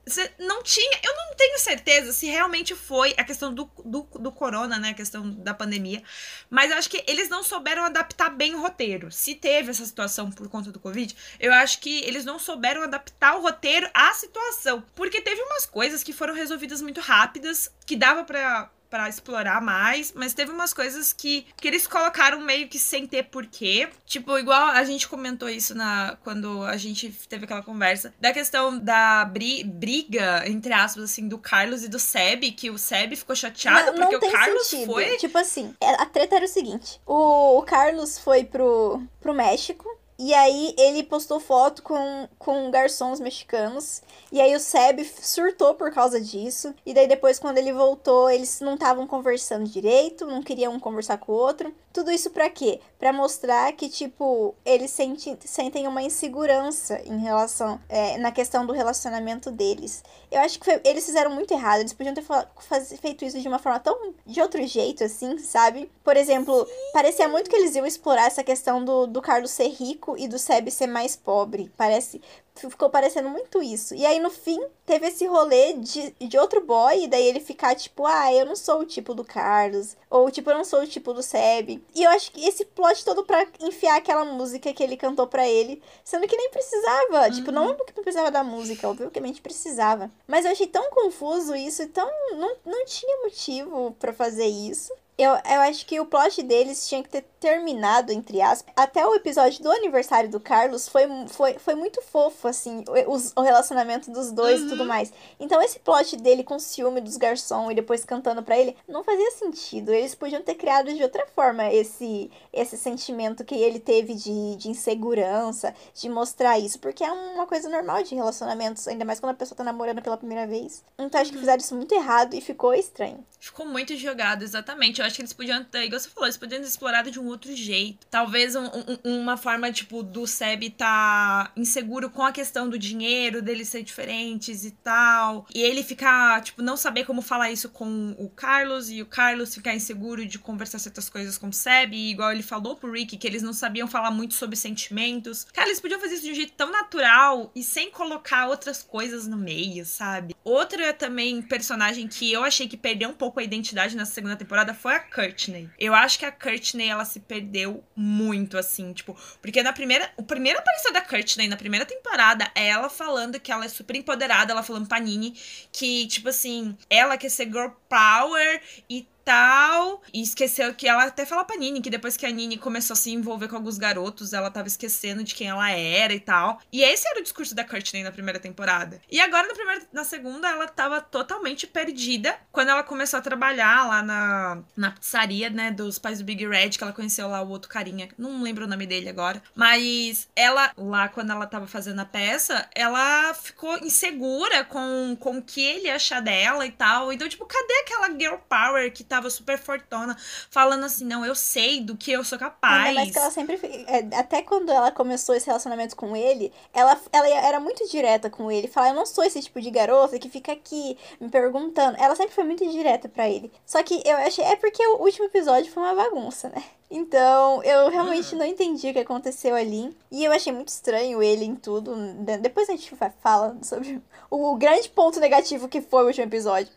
Você 0.08 0.30
não 0.38 0.62
tinha. 0.62 0.98
Eu 1.02 1.14
não 1.14 1.34
tenho 1.36 1.58
certeza 1.58 2.12
se 2.12 2.26
realmente 2.26 2.74
foi 2.74 3.14
a 3.16 3.24
questão 3.24 3.52
do, 3.52 3.70
do, 3.84 4.02
do 4.02 4.32
corona, 4.32 4.78
né? 4.78 4.90
A 4.90 4.94
questão 4.94 5.30
da 5.30 5.54
pandemia. 5.54 6.02
Mas 6.50 6.70
eu 6.70 6.78
acho 6.78 6.90
que 6.90 7.04
eles 7.06 7.28
não 7.28 7.42
souberam 7.42 7.84
adaptar 7.84 8.30
bem 8.30 8.54
o 8.54 8.60
roteiro. 8.60 9.10
Se 9.10 9.34
teve 9.34 9.70
essa 9.70 9.84
situação 9.84 10.30
por 10.30 10.48
conta 10.48 10.72
do 10.72 10.80
Covid, 10.80 11.14
eu 11.38 11.52
acho 11.52 11.80
que 11.80 12.00
eles 12.04 12.24
não 12.24 12.38
souberam 12.38 12.82
adaptar 12.82 13.36
o 13.36 13.42
roteiro 13.42 13.88
à 13.92 14.12
situação. 14.14 14.84
Porque 14.94 15.20
teve 15.20 15.40
umas 15.42 15.66
coisas 15.66 16.02
que 16.02 16.12
foram 16.12 16.34
resolvidas 16.34 16.82
muito 16.82 17.00
rápidas, 17.00 17.70
que 17.86 17.96
dava 17.96 18.24
pra 18.24 18.70
para 18.90 19.08
explorar 19.08 19.60
mais, 19.60 20.12
mas 20.14 20.34
teve 20.34 20.50
umas 20.50 20.72
coisas 20.72 21.12
que, 21.12 21.46
que 21.56 21.68
eles 21.68 21.86
colocaram 21.86 22.40
meio 22.40 22.68
que 22.68 22.78
sem 22.78 23.06
ter 23.06 23.24
porquê. 23.24 23.88
Tipo, 24.06 24.38
igual 24.38 24.68
a 24.68 24.84
gente 24.84 25.08
comentou 25.08 25.48
isso 25.48 25.74
na 25.74 26.16
quando 26.22 26.62
a 26.64 26.76
gente 26.76 27.10
teve 27.28 27.44
aquela 27.44 27.62
conversa 27.62 28.12
da 28.20 28.32
questão 28.32 28.78
da 28.78 29.24
bri 29.24 29.64
briga, 29.64 30.44
entre 30.46 30.72
aspas, 30.72 31.04
assim, 31.04 31.28
do 31.28 31.38
Carlos 31.38 31.84
e 31.84 31.88
do 31.88 31.98
Seb, 31.98 32.50
que 32.52 32.70
o 32.70 32.78
Seb 32.78 33.14
ficou 33.16 33.36
chateado 33.36 33.92
não, 33.92 34.08
porque 34.08 34.18
não 34.18 34.28
o 34.28 34.32
Carlos 34.32 34.66
sentido. 34.66 34.92
foi. 34.92 35.16
Tipo 35.16 35.38
assim, 35.38 35.74
a 35.80 36.06
treta 36.06 36.36
era 36.36 36.44
o 36.44 36.48
seguinte: 36.48 37.00
o, 37.06 37.58
o 37.58 37.62
Carlos 37.62 38.18
foi 38.18 38.44
pro, 38.44 39.02
pro 39.20 39.34
México. 39.34 39.97
E 40.18 40.34
aí 40.34 40.74
ele 40.76 41.04
postou 41.04 41.38
foto 41.38 41.80
com, 41.82 42.28
com 42.38 42.70
garçons 42.72 43.20
mexicanos. 43.20 44.02
E 44.32 44.40
aí 44.40 44.54
o 44.56 44.58
Seb 44.60 45.04
surtou 45.22 45.74
por 45.74 45.92
causa 45.92 46.20
disso. 46.20 46.74
E 46.84 46.92
daí 46.92 47.06
depois, 47.06 47.38
quando 47.38 47.58
ele 47.58 47.72
voltou, 47.72 48.28
eles 48.28 48.60
não 48.60 48.74
estavam 48.74 49.06
conversando 49.06 49.64
direito, 49.68 50.26
não 50.26 50.42
queriam 50.42 50.72
um 50.74 50.80
conversar 50.80 51.18
com 51.18 51.30
o 51.32 51.36
outro. 51.36 51.72
Tudo 51.92 52.10
isso 52.10 52.30
pra 52.30 52.50
quê? 52.50 52.80
Pra 52.98 53.12
mostrar 53.12 53.72
que, 53.72 53.88
tipo, 53.88 54.54
eles 54.64 54.90
senti, 54.90 55.36
sentem 55.44 55.86
uma 55.86 56.02
insegurança 56.02 57.00
em 57.04 57.18
relação. 57.18 57.80
É, 57.88 58.18
na 58.18 58.30
questão 58.32 58.66
do 58.66 58.72
relacionamento 58.72 59.50
deles. 59.50 60.02
Eu 60.30 60.40
acho 60.40 60.58
que 60.58 60.64
foi- 60.64 60.80
eles 60.84 61.06
fizeram 61.06 61.30
muito 61.30 61.52
errado. 61.52 61.80
Eles 61.80 61.92
podiam 61.92 62.14
ter 62.14 62.22
faz- 62.22 62.92
feito 63.00 63.24
isso 63.24 63.40
de 63.40 63.48
uma 63.48 63.58
forma 63.58 63.78
tão. 63.80 63.98
de 64.26 64.40
outro 64.42 64.64
jeito, 64.66 65.02
assim, 65.04 65.38
sabe? 65.38 65.90
Por 66.04 66.16
exemplo, 66.16 66.66
parecia 66.92 67.28
muito 67.28 67.48
que 67.48 67.56
eles 67.56 67.74
iam 67.74 67.86
explorar 67.86 68.26
essa 68.26 68.44
questão 68.44 68.84
do, 68.84 69.06
do 69.06 69.22
Carlos 69.22 69.50
ser 69.50 69.68
rico 69.68 70.07
rico 70.08 70.16
e 70.16 70.26
do 70.26 70.38
Seb 70.38 70.70
ser 70.70 70.86
mais 70.86 71.16
pobre. 71.16 71.70
Parece 71.76 72.20
ficou 72.58 72.90
parecendo 72.90 73.28
muito 73.28 73.62
isso. 73.62 73.94
E 73.94 74.04
aí, 74.04 74.18
no 74.18 74.30
fim, 74.30 74.60
teve 74.84 75.06
esse 75.08 75.26
rolê 75.26 75.74
de, 75.74 76.10
de 76.18 76.38
outro 76.38 76.60
boy, 76.60 77.04
e 77.04 77.08
daí 77.08 77.26
ele 77.26 77.40
ficar 77.40 77.74
tipo, 77.74 78.06
ah, 78.06 78.32
eu 78.32 78.46
não 78.46 78.56
sou 78.56 78.80
o 78.80 78.84
tipo 78.84 79.14
do 79.14 79.24
Carlos, 79.24 79.96
ou 80.10 80.30
tipo, 80.30 80.50
eu 80.50 80.56
não 80.56 80.64
sou 80.64 80.82
o 80.82 80.86
tipo 80.86 81.12
do 81.12 81.22
Seb. 81.22 81.82
E 81.94 82.02
eu 82.02 82.10
acho 82.10 82.32
que 82.32 82.46
esse 82.46 82.64
plot 82.64 83.04
todo 83.04 83.24
pra 83.24 83.46
enfiar 83.60 83.96
aquela 83.96 84.24
música 84.24 84.72
que 84.72 84.82
ele 84.82 84.96
cantou 84.96 85.26
pra 85.26 85.46
ele, 85.48 85.82
sendo 86.04 86.26
que 86.26 86.36
nem 86.36 86.50
precisava. 86.50 87.26
Uhum. 87.26 87.30
Tipo, 87.32 87.52
não 87.52 87.74
que 87.74 87.96
não 87.96 88.02
precisava 88.02 88.30
da 88.30 88.42
música, 88.42 88.88
obviamente 88.88 89.40
precisava. 89.40 90.10
Mas 90.26 90.44
eu 90.44 90.52
achei 90.52 90.66
tão 90.66 90.90
confuso 90.90 91.54
isso, 91.54 91.82
então 91.82 92.08
não, 92.32 92.56
não 92.64 92.84
tinha 92.84 93.22
motivo 93.22 93.94
para 93.98 94.12
fazer 94.12 94.46
isso. 94.46 94.92
Eu, 95.18 95.32
eu 95.32 95.60
acho 95.62 95.84
que 95.84 95.98
o 95.98 96.06
plot 96.06 96.40
deles 96.44 96.88
tinha 96.88 97.02
que 97.02 97.08
ter 97.08 97.24
terminado, 97.40 98.12
entre 98.12 98.40
aspas. 98.40 98.72
Até 98.76 99.04
o 99.04 99.16
episódio 99.16 99.60
do 99.64 99.72
aniversário 99.72 100.30
do 100.30 100.38
Carlos 100.38 100.88
foi, 100.88 101.08
foi, 101.26 101.58
foi 101.58 101.74
muito 101.74 102.00
fofo, 102.00 102.46
assim, 102.48 102.84
o, 103.06 103.40
o 103.40 103.42
relacionamento 103.42 104.10
dos 104.10 104.32
dois 104.32 104.60
uhum. 104.60 104.66
e 104.66 104.70
tudo 104.70 104.80
uhum. 104.82 104.88
mais. 104.88 105.12
Então, 105.38 105.60
esse 105.62 105.78
plot 105.78 106.16
dele 106.16 106.42
com 106.42 106.58
ciúme 106.58 107.00
dos 107.00 107.16
garçons 107.16 107.70
e 107.70 107.74
depois 107.74 108.04
cantando 108.04 108.42
para 108.42 108.58
ele, 108.58 108.76
não 108.88 109.04
fazia 109.04 109.30
sentido. 109.32 109.92
Eles 109.92 110.14
podiam 110.14 110.42
ter 110.42 110.54
criado 110.54 110.92
de 110.92 111.02
outra 111.02 111.26
forma 111.34 111.72
esse, 111.72 112.30
esse 112.52 112.76
sentimento 112.76 113.44
que 113.44 113.54
ele 113.54 113.78
teve 113.78 114.14
de, 114.14 114.56
de 114.56 114.68
insegurança, 114.68 115.74
de 115.94 116.08
mostrar 116.08 116.58
isso, 116.58 116.78
porque 116.78 117.04
é 117.04 117.12
uma 117.12 117.46
coisa 117.46 117.68
normal 117.68 118.02
de 118.02 118.14
relacionamentos, 118.14 118.88
ainda 118.88 119.04
mais 119.04 119.20
quando 119.20 119.32
a 119.32 119.36
pessoa 119.36 119.56
tá 119.56 119.64
namorando 119.64 120.02
pela 120.02 120.16
primeira 120.16 120.46
vez. 120.46 120.84
Então, 120.98 121.20
acho 121.20 121.30
que 121.30 121.36
uhum. 121.36 121.42
fizeram 121.42 121.58
isso 121.58 121.74
muito 121.74 121.94
errado 121.94 122.34
e 122.34 122.40
ficou 122.40 122.74
estranho. 122.74 123.24
Ficou 123.40 123.66
muito 123.66 123.96
jogado, 123.96 124.42
exatamente. 124.42 125.00
Eu 125.00 125.06
acho 125.06 125.16
que 125.16 125.22
eles 125.22 125.32
podiam 125.32 125.62
ter, 125.64 125.84
igual 125.84 126.00
você 126.00 126.08
falou, 126.08 126.26
eles 126.26 126.36
podiam 126.36 126.60
ter 126.60 126.66
explorado 126.66 127.10
de 127.10 127.20
um 127.20 127.26
outro 127.26 127.54
jeito. 127.54 128.06
Talvez 128.10 128.56
um, 128.56 128.64
um, 129.04 129.20
uma 129.20 129.36
forma, 129.36 129.70
tipo, 129.70 130.02
do 130.02 130.26
Seb 130.26 130.70
tá 130.70 131.52
inseguro 131.56 132.10
com 132.10 132.22
a 132.22 132.32
questão 132.38 132.70
do 132.70 132.78
dinheiro, 132.78 133.42
deles 133.42 133.68
ser 133.68 133.82
diferentes 133.82 134.64
e 134.64 134.70
tal. 134.70 135.44
E 135.52 135.60
ele 135.60 135.82
ficar, 135.82 136.40
tipo, 136.40 136.62
não 136.62 136.76
saber 136.76 137.04
como 137.04 137.20
falar 137.20 137.50
isso 137.50 137.68
com 137.68 138.14
o 138.16 138.28
Carlos, 138.28 138.88
e 138.90 139.02
o 139.02 139.06
Carlos 139.06 139.52
ficar 139.52 139.74
inseguro 139.74 140.24
de 140.24 140.38
conversar 140.38 140.78
certas 140.78 141.08
coisas 141.08 141.36
com 141.36 141.48
o 141.48 141.52
Seb, 141.52 141.92
igual 141.94 142.30
ele 142.30 142.44
falou 142.44 142.76
pro 142.76 142.92
Rick, 142.92 143.16
que 143.16 143.26
eles 143.26 143.42
não 143.42 143.52
sabiam 143.52 143.88
falar 143.88 144.12
muito 144.12 144.34
sobre 144.34 144.54
sentimentos. 144.54 145.44
Cara, 145.52 145.66
eles 145.66 145.80
podiam 145.80 146.00
fazer 146.00 146.14
isso 146.14 146.26
de 146.26 146.30
um 146.30 146.34
jeito 146.34 146.52
tão 146.52 146.70
natural 146.70 147.50
e 147.56 147.62
sem 147.64 147.90
colocar 147.90 148.46
outras 148.46 148.84
coisas 148.84 149.26
no 149.26 149.36
meio, 149.36 149.84
sabe? 149.84 150.36
Outra 150.44 150.92
também 150.92 151.42
personagem 151.42 152.06
que 152.06 152.32
eu 152.32 152.44
achei 152.44 152.68
que 152.68 152.76
perdeu 152.76 153.08
um 153.08 153.14
pouco 153.14 153.40
a 153.40 153.42
identidade 153.42 153.96
na 153.96 154.04
segunda 154.04 154.36
temporada 154.36 154.72
foi 154.72 154.94
a 154.94 155.00
Courtney. 155.00 155.68
Eu 155.76 155.92
acho 155.92 156.20
que 156.20 156.24
a 156.24 156.30
Courtney, 156.30 156.88
ela 156.88 157.04
se 157.04 157.18
perdeu 157.18 157.82
muito, 157.96 158.56
assim, 158.56 158.92
tipo, 158.92 159.16
porque 159.42 159.60
na 159.60 159.72
primeira, 159.72 160.08
o 160.16 160.22
primeiro 160.22 160.60
aparição 160.60 160.92
da 160.92 161.00
Courtney 161.00 161.48
na 161.48 161.56
primeira 161.56 161.84
temporada 161.84 162.27
é 162.54 162.68
ela 162.68 162.88
falando 162.88 163.38
que 163.38 163.52
ela 163.52 163.64
é 163.64 163.68
super 163.68 163.96
empoderada, 163.96 164.52
ela 164.52 164.62
falando 164.62 164.88
pra 164.88 164.98
Nini 164.98 165.34
que, 165.72 166.06
tipo 166.06 166.28
assim, 166.28 166.76
ela 166.90 167.16
quer 167.16 167.28
ser 167.28 167.46
girl 167.46 167.70
power 167.88 168.60
e 168.88 169.06
tal. 169.28 170.02
E 170.12 170.22
esqueceu 170.22 170.72
que 170.74 170.88
ela 170.88 171.04
até 171.04 171.26
fala 171.26 171.44
pra 171.44 171.56
Nini 171.56 171.82
que 171.82 171.90
depois 171.90 172.16
que 172.16 172.24
a 172.24 172.30
Nini 172.30 172.56
começou 172.56 172.94
a 172.94 172.96
se 172.96 173.10
envolver 173.10 173.46
com 173.46 173.56
alguns 173.56 173.76
garotos, 173.76 174.32
ela 174.32 174.50
tava 174.50 174.68
esquecendo 174.68 175.22
de 175.22 175.34
quem 175.34 175.48
ela 175.48 175.70
era 175.70 176.14
e 176.14 176.20
tal. 176.20 176.58
E 176.72 176.82
esse 176.82 177.06
era 177.06 177.20
o 177.20 177.22
discurso 177.22 177.54
da 177.54 177.62
Courtney 177.62 178.02
na 178.02 178.10
primeira 178.10 178.40
temporada. 178.40 179.02
E 179.10 179.20
agora 179.20 179.46
na 179.46 179.52
primeira, 179.52 179.86
na 179.92 180.02
segunda, 180.02 180.48
ela 180.48 180.66
tava 180.66 181.02
totalmente 181.02 181.66
perdida 181.66 182.38
quando 182.50 182.70
ela 182.70 182.82
começou 182.82 183.18
a 183.18 183.22
trabalhar 183.22 183.86
lá 183.86 184.02
na, 184.02 184.62
na 184.74 184.92
pizzaria, 184.92 185.50
né, 185.50 185.70
dos 185.70 185.98
pais 185.98 186.20
do 186.20 186.24
Big 186.24 186.46
Red, 186.46 186.70
que 186.70 186.82
ela 186.82 186.92
conheceu 186.94 187.28
lá 187.28 187.42
o 187.42 187.50
outro 187.50 187.68
carinha, 187.68 188.08
não 188.16 188.42
lembro 188.42 188.64
o 188.64 188.68
nome 188.68 188.86
dele 188.86 189.10
agora. 189.10 189.42
Mas 189.54 190.26
ela, 190.34 190.72
lá 190.74 191.08
quando 191.08 191.32
ela 191.32 191.46
tava 191.46 191.66
fazendo 191.66 192.00
a 192.00 192.06
peça, 192.06 192.66
ela 192.74 193.34
ficou 193.34 193.76
insegura 193.78 194.64
com, 194.64 195.14
com 195.20 195.36
o 195.38 195.42
que 195.42 195.60
ele 195.60 195.86
ia 195.86 195.96
achar 195.96 196.22
dela 196.22 196.64
e 196.64 196.72
tal. 196.72 197.12
Então, 197.12 197.28
tipo, 197.28 197.44
cadê 197.44 197.74
aquela 197.80 198.18
girl 198.18 198.36
power 198.48 198.90
que 198.90 199.04
tá 199.04 199.17
tava 199.18 199.30
super 199.30 199.58
fortona, 199.58 200.16
falando 200.50 200.84
assim, 200.84 201.04
não, 201.04 201.24
eu 201.26 201.34
sei 201.34 201.80
do 201.80 201.96
que 201.96 202.12
eu 202.12 202.24
sou 202.24 202.38
capaz. 202.38 202.94
mas 202.94 203.10
que 203.10 203.18
ela 203.18 203.30
sempre. 203.30 203.58
É, 203.86 204.16
até 204.16 204.42
quando 204.42 204.70
ela 204.70 204.90
começou 204.90 205.34
esse 205.34 205.46
relacionamento 205.46 205.96
com 205.96 206.16
ele, 206.16 206.52
ela, 206.72 206.98
ela 207.12 207.28
era 207.28 207.60
muito 207.60 207.86
direta 207.88 208.30
com 208.30 208.50
ele. 208.50 208.68
Falar, 208.68 208.90
eu 208.90 208.94
não 208.94 209.06
sou 209.06 209.24
esse 209.24 209.42
tipo 209.42 209.60
de 209.60 209.70
garota 209.70 210.18
que 210.18 210.28
fica 210.28 210.52
aqui 210.52 210.96
me 211.20 211.28
perguntando. 211.28 211.96
Ela 212.00 212.14
sempre 212.14 212.34
foi 212.34 212.44
muito 212.44 212.68
direta 212.70 213.08
para 213.08 213.28
ele. 213.28 213.52
Só 213.66 213.82
que 213.82 214.02
eu 214.04 214.16
achei. 214.16 214.44
É 214.44 214.56
porque 214.56 214.84
o 214.86 215.02
último 215.02 215.26
episódio 215.26 215.70
foi 215.70 215.82
uma 215.82 215.94
bagunça, 215.94 216.48
né? 216.48 216.62
Então, 216.90 217.62
eu 217.64 217.90
realmente 217.90 218.34
não 218.34 218.46
entendi 218.46 218.88
o 218.88 218.92
que 218.94 219.00
aconteceu 219.00 219.54
ali. 219.54 219.94
E 220.10 220.24
eu 220.24 220.32
achei 220.32 220.52
muito 220.52 220.68
estranho 220.68 221.22
ele 221.22 221.44
em 221.44 221.54
tudo. 221.54 221.94
Depois 222.40 222.68
a 222.68 222.72
gente 222.72 222.94
fala 223.20 223.58
sobre 223.62 224.00
o 224.30 224.56
grande 224.56 224.88
ponto 224.88 225.20
negativo 225.20 225.68
que 225.68 225.82
foi 225.82 226.04
o 226.04 226.06
último 226.06 226.24
episódio. 226.24 226.72